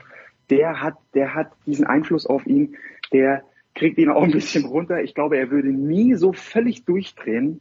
Der 0.51 0.83
hat, 0.83 0.95
der 1.15 1.35
hat 1.35 1.53
diesen 1.67 1.87
Einfluss 1.87 2.27
auf 2.27 2.47
ihn, 2.47 2.77
der 3.13 3.45
kriegt 3.75 3.99
ihn 3.99 4.11
auch 4.11 4.23
ein 4.23 4.33
bisschen 4.33 4.65
runter. 4.65 5.03
Ich 5.03 5.15
glaube, 5.15 5.39
er 5.39 5.51
würde 5.51 5.69
nie 5.69 6.15
so 6.15 6.33
völlig 6.33 6.85
durchdrehen 6.85 7.61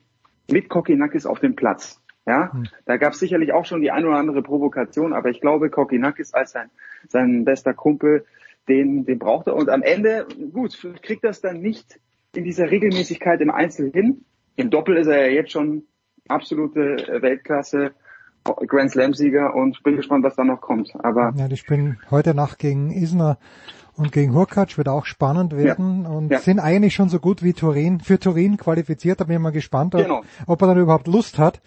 mit 0.50 0.70
Kokinakis 0.70 1.26
auf 1.26 1.40
dem 1.40 1.56
Platz. 1.56 2.02
Ja, 2.28 2.52
da 2.86 2.98
gab 2.98 3.14
es 3.14 3.20
sicherlich 3.20 3.54
auch 3.54 3.66
schon 3.66 3.80
die 3.82 3.90
ein 3.90 4.06
oder 4.06 4.18
andere 4.18 4.44
Provokation, 4.44 5.14
aber 5.14 5.30
ich 5.30 5.40
glaube, 5.40 5.70
Kokinakis 5.70 6.34
als 6.34 6.52
sein, 6.52 6.70
sein 7.08 7.46
bester 7.46 7.74
Kumpel, 7.74 8.26
den, 8.68 9.06
den 9.06 9.18
braucht 9.18 9.48
er. 9.48 9.56
Und 9.56 9.70
am 9.70 9.82
Ende, 9.82 10.28
gut, 10.52 10.78
kriegt 11.02 11.24
er 11.24 11.30
es 11.30 11.40
dann 11.40 11.62
nicht 11.62 12.02
in 12.36 12.44
dieser 12.44 12.70
Regelmäßigkeit 12.70 13.40
im 13.40 13.50
Einzel 13.50 13.92
hin. 13.92 14.26
Im 14.58 14.70
Doppel 14.70 14.98
ist 14.98 15.08
er 15.08 15.26
ja 15.28 15.32
jetzt 15.32 15.52
schon 15.52 15.84
absolute 16.28 16.98
Weltklasse, 17.22 17.92
Grand 18.44 18.92
Slam-Sieger 18.92 19.56
und 19.56 19.82
bin 19.84 19.96
gespannt, 19.96 20.24
was 20.26 20.36
da 20.36 20.44
noch 20.44 20.60
kommt. 20.62 20.94
Aber 21.00 21.34
Ja, 21.38 21.48
die 21.48 21.58
spielen 21.58 21.98
heute 22.12 22.34
Nacht 22.34 22.60
gegen 22.60 22.92
Isner 22.92 23.38
und 23.96 24.12
gegen 24.12 24.34
Hurkacz, 24.34 24.78
wird 24.78 24.90
auch 24.90 25.06
spannend 25.06 25.56
werden 25.56 26.06
und 26.06 26.30
Ja. 26.32 26.40
sind 26.40 26.60
eigentlich 26.60 26.94
schon 26.94 27.10
so 27.10 27.20
gut 27.20 27.42
wie 27.44 27.54
Turin, 27.54 28.00
für 28.02 28.20
Turin 28.20 28.58
qualifiziert. 28.58 29.20
Da 29.22 29.26
bin 29.26 29.36
ich 29.38 29.42
mal 29.42 29.52
gespannt, 29.52 29.96
ob, 29.96 30.02
Genau. 30.04 30.22
ob 30.46 30.62
er 30.62 30.68
dann 30.68 30.80
überhaupt 30.80 31.08
Lust 31.08 31.40
hat, 31.40 31.62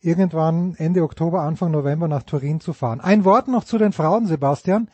irgendwann 0.00 0.74
Ende 0.76 1.02
Oktober, 1.02 1.42
Anfang 1.42 1.70
November 1.70 2.08
nach 2.08 2.22
Turin 2.22 2.60
zu 2.60 2.72
fahren. 2.72 3.00
Ein 3.00 3.24
Wort 3.24 3.48
noch 3.48 3.64
zu 3.64 3.78
den 3.78 3.92
Frauen, 3.92 4.26
Sebastian. 4.26 4.88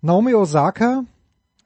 Naomi 0.00 0.34
Osaka, 0.34 1.04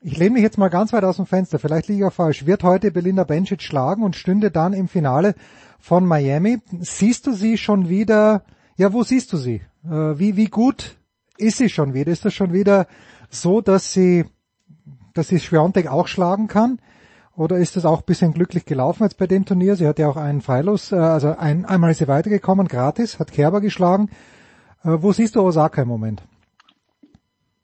ich 0.00 0.16
lehne 0.16 0.34
mich 0.34 0.42
jetzt 0.42 0.58
mal 0.58 0.68
ganz 0.68 0.92
weit 0.92 1.04
aus 1.04 1.16
dem 1.16 1.26
Fenster, 1.26 1.58
vielleicht 1.58 1.88
liege 1.88 2.00
ich 2.00 2.06
auch 2.06 2.12
falsch, 2.12 2.46
wird 2.46 2.64
heute 2.64 2.90
Belinda 2.90 3.24
Bencic 3.24 3.62
schlagen 3.62 4.02
und 4.02 4.16
stünde 4.16 4.50
dann 4.50 4.72
im 4.72 4.88
Finale 4.88 5.34
von 5.78 6.04
Miami. 6.06 6.60
Siehst 6.80 7.26
du 7.26 7.32
sie 7.32 7.56
schon 7.56 7.88
wieder, 7.88 8.42
ja, 8.76 8.92
wo 8.92 9.02
siehst 9.04 9.32
du 9.32 9.36
sie? 9.36 9.62
Äh, 9.84 10.18
wie, 10.18 10.36
wie 10.36 10.48
gut 10.48 10.96
ist 11.36 11.58
sie 11.58 11.68
schon 11.68 11.94
wieder? 11.94 12.10
Ist 12.10 12.24
das 12.24 12.34
schon 12.34 12.52
wieder 12.52 12.86
so, 13.30 13.60
dass 13.60 13.92
sie, 13.92 14.24
dass 15.14 15.28
sie 15.28 15.40
Schwiontek 15.40 15.86
auch 15.86 16.08
schlagen 16.08 16.48
kann? 16.48 16.80
Oder 17.36 17.56
ist 17.58 17.76
das 17.76 17.84
auch 17.84 18.00
ein 18.00 18.04
bisschen 18.04 18.34
glücklich 18.34 18.66
gelaufen 18.66 19.04
jetzt 19.04 19.16
bei 19.16 19.26
dem 19.26 19.44
Turnier? 19.44 19.76
Sie 19.76 19.86
hat 19.86 19.98
ja 19.98 20.08
auch 20.08 20.16
einen 20.16 20.42
Freilos, 20.42 20.92
äh, 20.92 20.96
also 20.96 21.34
ein, 21.36 21.64
einmal 21.64 21.90
ist 21.92 21.98
sie 21.98 22.08
weitergekommen, 22.08 22.68
gratis, 22.68 23.18
hat 23.18 23.32
Kerber 23.32 23.60
geschlagen. 23.60 24.10
Äh, 24.84 24.98
wo 25.00 25.12
siehst 25.12 25.36
du 25.36 25.40
Osaka 25.40 25.82
im 25.82 25.88
Moment? 25.88 26.22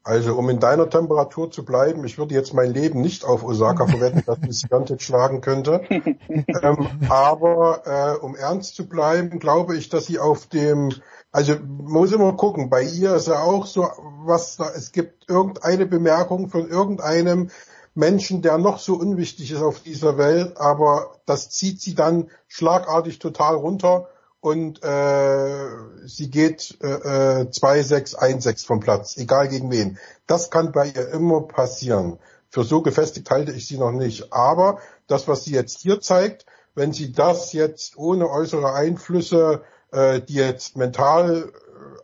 Also 0.08 0.36
um 0.36 0.48
in 0.48 0.58
deiner 0.58 0.88
Temperatur 0.88 1.50
zu 1.50 1.66
bleiben, 1.66 2.02
ich 2.04 2.16
würde 2.16 2.34
jetzt 2.34 2.54
mein 2.54 2.72
Leben 2.72 3.02
nicht 3.02 3.26
auf 3.26 3.44
Osaka 3.44 3.86
verwenden, 3.86 4.22
dass 4.24 4.38
sie 4.40 4.52
Sviantec 4.52 5.02
schlagen 5.02 5.42
könnte. 5.42 5.82
ähm, 5.90 6.88
aber 7.10 7.82
äh, 7.84 8.24
um 8.24 8.34
ernst 8.34 8.74
zu 8.74 8.88
bleiben, 8.88 9.38
glaube 9.38 9.76
ich, 9.76 9.90
dass 9.90 10.06
sie 10.06 10.18
auf 10.18 10.46
dem, 10.46 10.94
also 11.30 11.56
muss 11.60 12.12
immer 12.12 12.32
gucken, 12.38 12.70
bei 12.70 12.84
ihr 12.84 13.16
ist 13.16 13.28
ja 13.28 13.42
auch 13.42 13.66
so, 13.66 13.86
was 14.24 14.56
da, 14.56 14.70
es 14.74 14.92
gibt 14.92 15.28
irgendeine 15.28 15.84
Bemerkung 15.84 16.48
von 16.48 16.66
irgendeinem 16.66 17.50
Menschen, 17.94 18.42
der 18.42 18.58
noch 18.58 18.78
so 18.78 18.94
unwichtig 18.94 19.50
ist 19.50 19.62
auf 19.62 19.80
dieser 19.80 20.18
Welt, 20.18 20.56
aber 20.56 21.16
das 21.26 21.50
zieht 21.50 21.80
sie 21.80 21.94
dann 21.94 22.30
schlagartig 22.46 23.18
total 23.18 23.56
runter 23.56 24.08
und 24.40 24.82
äh, 24.84 25.66
sie 26.06 26.30
geht 26.30 26.78
äh, 26.80 26.86
äh, 26.86 27.50
2-6, 27.50 28.16
1-6 28.16 28.66
vom 28.66 28.80
Platz, 28.80 29.16
egal 29.16 29.48
gegen 29.48 29.70
wen. 29.70 29.98
Das 30.26 30.50
kann 30.50 30.72
bei 30.72 30.86
ihr 30.88 31.08
immer 31.08 31.40
passieren. 31.42 32.18
Für 32.50 32.64
so 32.64 32.80
gefestigt 32.80 33.30
halte 33.30 33.52
ich 33.52 33.66
sie 33.66 33.78
noch 33.78 33.92
nicht. 33.92 34.32
Aber 34.32 34.78
das, 35.06 35.28
was 35.28 35.44
sie 35.44 35.52
jetzt 35.52 35.80
hier 35.80 36.00
zeigt, 36.00 36.46
wenn 36.74 36.92
sie 36.92 37.12
das 37.12 37.52
jetzt 37.52 37.98
ohne 37.98 38.30
äußere 38.30 38.72
Einflüsse, 38.72 39.62
äh, 39.90 40.20
die 40.20 40.34
jetzt 40.34 40.76
mental 40.76 41.52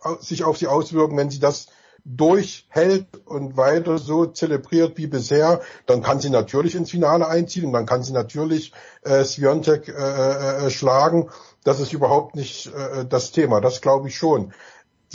äh, 0.04 0.22
sich 0.22 0.44
auf 0.44 0.58
sie 0.58 0.66
auswirken, 0.66 1.16
wenn 1.16 1.30
sie 1.30 1.40
das 1.40 1.68
durchhält 2.04 3.06
und 3.24 3.56
weiter 3.56 3.98
so 3.98 4.26
zelebriert 4.26 4.98
wie 4.98 5.06
bisher, 5.06 5.62
dann 5.86 6.02
kann 6.02 6.20
sie 6.20 6.30
natürlich 6.30 6.74
ins 6.74 6.90
Finale 6.90 7.26
einziehen 7.26 7.64
und 7.64 7.72
dann 7.72 7.86
kann 7.86 8.02
sie 8.02 8.12
natürlich 8.12 8.72
äh, 9.02 9.24
Sviontek 9.24 9.88
äh, 9.88 10.66
äh, 10.66 10.70
schlagen. 10.70 11.30
Das 11.64 11.80
ist 11.80 11.94
überhaupt 11.94 12.36
nicht 12.36 12.66
äh, 12.66 13.06
das 13.06 13.32
Thema. 13.32 13.60
Das 13.60 13.80
glaube 13.80 14.08
ich 14.08 14.16
schon. 14.16 14.52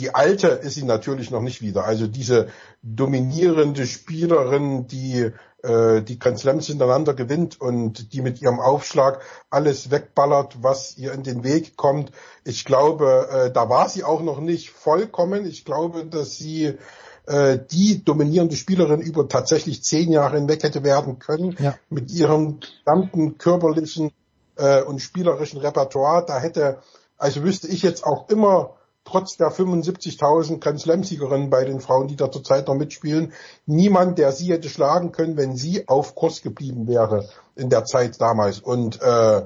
Die 0.00 0.14
alte 0.14 0.48
ist 0.48 0.74
sie 0.74 0.84
natürlich 0.84 1.30
noch 1.30 1.42
nicht 1.42 1.62
wieder. 1.62 1.84
Also 1.84 2.06
diese 2.06 2.48
dominierende 2.82 3.86
Spielerin, 3.86 4.86
die 4.86 5.30
äh, 5.62 6.02
die 6.02 6.18
Grand 6.18 6.38
Slams 6.38 6.66
hintereinander 6.66 7.14
gewinnt 7.14 7.60
und 7.60 8.12
die 8.12 8.22
mit 8.22 8.40
ihrem 8.40 8.60
Aufschlag 8.60 9.20
alles 9.50 9.90
wegballert, 9.90 10.62
was 10.62 10.96
ihr 10.96 11.12
in 11.12 11.22
den 11.22 11.44
Weg 11.44 11.76
kommt. 11.76 12.12
Ich 12.44 12.64
glaube, 12.64 13.28
äh, 13.30 13.52
da 13.52 13.68
war 13.68 13.88
sie 13.88 14.04
auch 14.04 14.22
noch 14.22 14.40
nicht 14.40 14.70
vollkommen. 14.70 15.46
Ich 15.46 15.64
glaube, 15.64 16.06
dass 16.06 16.36
sie 16.36 16.78
äh, 17.26 17.58
die 17.70 18.02
dominierende 18.04 18.56
Spielerin 18.56 19.00
über 19.00 19.28
tatsächlich 19.28 19.84
zehn 19.84 20.10
Jahre 20.10 20.36
hinweg 20.36 20.62
hätte 20.62 20.82
werden 20.82 21.18
können 21.18 21.56
Ja. 21.58 21.74
mit 21.88 22.10
ihrem 22.10 22.60
gesamten 22.60 23.38
körperlichen 23.38 24.12
äh, 24.56 24.82
und 24.82 25.00
spielerischen 25.00 25.60
Repertoire. 25.60 26.24
Da 26.26 26.38
hätte, 26.40 26.78
also 27.18 27.42
wüsste 27.42 27.68
ich 27.68 27.82
jetzt 27.82 28.04
auch 28.04 28.28
immer 28.30 28.76
trotz 29.04 29.36
der 29.36 29.50
75.000 29.50 30.60
Grand 30.60 30.80
Slam-Siegerinnen 30.80 31.50
bei 31.50 31.64
den 31.64 31.80
Frauen, 31.80 32.08
die 32.08 32.16
da 32.16 32.30
zurzeit 32.30 32.68
noch 32.68 32.74
mitspielen, 32.74 33.32
niemand, 33.66 34.18
der 34.18 34.32
sie 34.32 34.52
hätte 34.52 34.68
schlagen 34.68 35.12
können, 35.12 35.36
wenn 35.36 35.56
sie 35.56 35.88
auf 35.88 36.14
Kurs 36.14 36.42
geblieben 36.42 36.86
wäre 36.86 37.28
in 37.56 37.70
der 37.70 37.84
Zeit 37.84 38.20
damals. 38.20 38.60
Und 38.60 39.00
äh, 39.00 39.42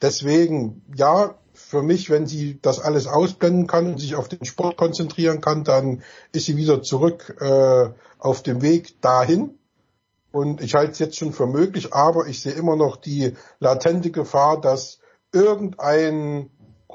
deswegen, 0.00 0.82
ja, 0.94 1.34
für 1.52 1.82
mich, 1.82 2.10
wenn 2.10 2.26
sie 2.26 2.58
das 2.60 2.80
alles 2.80 3.06
ausblenden 3.06 3.66
kann 3.66 3.86
und 3.86 4.00
sich 4.00 4.14
auf 4.14 4.28
den 4.28 4.44
Sport 4.44 4.76
konzentrieren 4.76 5.40
kann, 5.40 5.64
dann 5.64 6.02
ist 6.32 6.46
sie 6.46 6.56
wieder 6.56 6.82
zurück 6.82 7.36
äh, 7.40 7.90
auf 8.18 8.42
dem 8.42 8.62
Weg 8.62 9.00
dahin. 9.02 9.58
Und 10.32 10.60
ich 10.60 10.74
halte 10.74 10.92
es 10.92 10.98
jetzt 11.00 11.16
schon 11.16 11.32
für 11.32 11.46
möglich, 11.46 11.92
aber 11.92 12.26
ich 12.26 12.40
sehe 12.40 12.52
immer 12.52 12.76
noch 12.76 12.96
die 12.96 13.34
latente 13.58 14.10
Gefahr, 14.10 14.60
dass 14.60 15.00
irgendein 15.32 16.50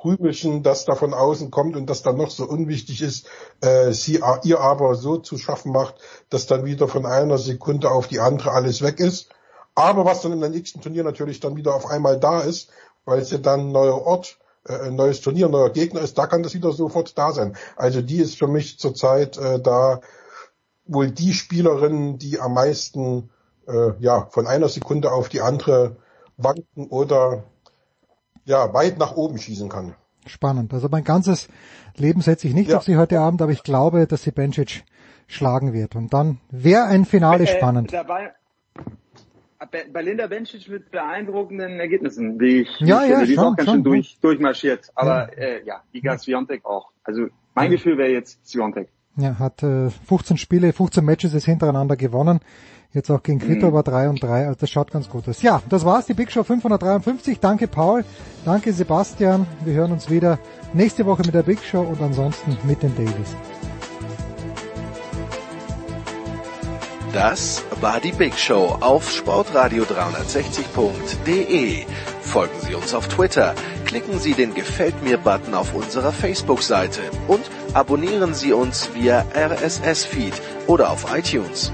Krümelchen, 0.05 0.61
das 0.61 0.85
da 0.85 0.93
von 0.93 1.15
außen 1.15 1.49
kommt 1.49 1.75
und 1.75 1.89
das 1.89 2.03
dann 2.03 2.17
noch 2.17 2.29
so 2.29 2.45
unwichtig 2.45 3.01
ist, 3.01 3.27
äh, 3.61 3.91
sie 3.91 4.21
ihr 4.43 4.59
aber 4.59 4.93
so 4.93 5.17
zu 5.17 5.39
schaffen 5.39 5.71
macht, 5.71 5.95
dass 6.29 6.45
dann 6.45 6.63
wieder 6.63 6.87
von 6.87 7.07
einer 7.07 7.39
Sekunde 7.39 7.89
auf 7.89 8.07
die 8.07 8.19
andere 8.19 8.51
alles 8.51 8.83
weg 8.83 8.99
ist. 8.99 9.29
Aber 9.73 10.05
was 10.05 10.21
dann 10.21 10.39
im 10.39 10.51
nächsten 10.51 10.79
Turnier 10.81 11.03
natürlich 11.03 11.39
dann 11.39 11.55
wieder 11.55 11.73
auf 11.73 11.87
einmal 11.87 12.19
da 12.19 12.41
ist, 12.41 12.69
weil 13.05 13.19
es 13.19 13.31
ja 13.31 13.39
dann 13.39 13.61
ein 13.61 13.71
neuer 13.71 13.99
Ort, 14.05 14.37
äh, 14.67 14.73
ein 14.73 14.95
neues 14.95 15.21
Turnier, 15.21 15.47
ein 15.47 15.51
neuer 15.51 15.71
Gegner 15.71 16.01
ist, 16.01 16.19
da 16.19 16.27
kann 16.27 16.43
das 16.43 16.53
wieder 16.53 16.71
sofort 16.71 17.17
da 17.17 17.31
sein. 17.31 17.57
Also 17.75 18.03
die 18.03 18.17
ist 18.17 18.37
für 18.37 18.47
mich 18.47 18.77
zurzeit 18.77 19.39
äh, 19.39 19.59
da 19.59 20.01
wohl 20.85 21.09
die 21.09 21.33
Spielerin, 21.33 22.19
die 22.19 22.39
am 22.39 22.53
meisten 22.53 23.31
äh, 23.67 23.93
ja 23.99 24.27
von 24.29 24.45
einer 24.45 24.69
Sekunde 24.69 25.11
auf 25.11 25.29
die 25.29 25.41
andere 25.41 25.95
wanken 26.37 26.89
oder 26.89 27.43
ja 28.45 28.73
weit 28.73 28.97
nach 28.97 29.15
oben 29.15 29.37
schießen 29.37 29.69
kann. 29.69 29.95
Spannend. 30.25 30.73
Also 30.73 30.87
mein 30.89 31.03
ganzes 31.03 31.49
Leben 31.97 32.21
setze 32.21 32.47
ich 32.47 32.53
nicht 32.55 32.73
auf 32.73 32.83
sie 32.83 32.97
heute 32.97 33.19
Abend, 33.19 33.41
aber 33.41 33.51
ich 33.51 33.63
glaube, 33.63 34.07
dass 34.07 34.23
sie 34.23 34.31
Bencic 34.31 34.83
schlagen 35.27 35.73
wird. 35.73 35.95
Und 35.95 36.13
dann 36.13 36.39
wäre 36.49 36.85
ein 36.85 37.05
Finale 37.05 37.45
spannend. 37.47 37.93
Äh, 37.93 37.97
dabei, 37.97 38.33
Be- 39.71 39.85
Belinda 39.91 40.27
Bencic 40.27 40.67
mit 40.69 40.91
beeindruckenden 40.91 41.79
Ergebnissen, 41.79 42.39
wie 42.39 42.61
ich 42.61 42.79
Ja, 42.79 43.03
ja. 43.03 43.23
Die 43.23 43.31
ist 43.31 43.35
schon, 43.35 43.43
auch 43.45 43.55
ganz 43.55 43.65
schon, 43.69 43.75
schön 43.77 43.83
durch, 43.83 44.17
durchmarschiert. 44.21 44.91
Aber 44.95 45.35
äh, 45.37 45.63
ja, 45.65 45.81
Iga 45.91 46.17
Swiatek 46.17 46.65
auch. 46.65 46.91
Also 47.03 47.27
mein 47.55 47.71
Gefühl 47.71 47.97
wäre 47.97 48.09
jetzt 48.11 48.45
Swiatek. 48.47 48.89
Ja, 49.17 49.39
hat 49.39 49.63
äh, 49.63 49.89
15 49.89 50.37
Spiele, 50.37 50.73
15 50.73 51.03
Matches 51.03 51.33
ist 51.33 51.45
hintereinander 51.45 51.95
gewonnen. 51.95 52.41
Jetzt 52.95 53.11
auch 53.11 53.21
gegen 53.21 53.37
Kvitova 53.39 53.83
3 53.83 54.07
und 54.07 54.23
3, 54.23 54.47
also 54.47 54.57
das 54.57 54.69
schaut 54.69 54.89
ganz 54.89 55.09
gut 55.09 55.27
aus. 55.27 55.41
Ja, 55.41 55.61
das 55.67 55.83
war's, 55.83 56.05
die 56.05 56.13
Big 56.13 56.31
Show 56.31 56.43
553. 56.43 57.41
Danke 57.41 57.67
Paul, 57.67 58.05
danke 58.45 58.71
Sebastian. 58.71 59.45
Wir 59.65 59.73
hören 59.73 59.91
uns 59.91 60.09
wieder 60.09 60.39
nächste 60.71 61.05
Woche 61.05 61.23
mit 61.25 61.35
der 61.35 61.43
Big 61.43 61.61
Show 61.61 61.81
und 61.81 62.01
ansonsten 62.01 62.57
mit 62.63 62.81
den 62.81 62.95
Dailies. 62.95 63.35
Das 67.11 67.65
war 67.81 67.99
die 67.99 68.13
Big 68.13 68.37
Show 68.37 68.77
auf 68.79 69.09
sportradio360.de. 69.09 71.83
Folgen 72.21 72.61
Sie 72.61 72.75
uns 72.75 72.93
auf 72.93 73.09
Twitter, 73.09 73.55
klicken 73.85 74.19
Sie 74.19 74.35
den 74.35 74.53
Gefällt 74.53 75.03
mir-Button 75.03 75.53
auf 75.53 75.75
unserer 75.75 76.13
Facebook-Seite 76.13 77.01
und 77.27 77.41
abonnieren 77.73 78.33
Sie 78.33 78.53
uns 78.53 78.89
via 78.93 79.25
RSS-Feed 79.35 80.41
oder 80.67 80.91
auf 80.91 81.13
iTunes. 81.13 81.73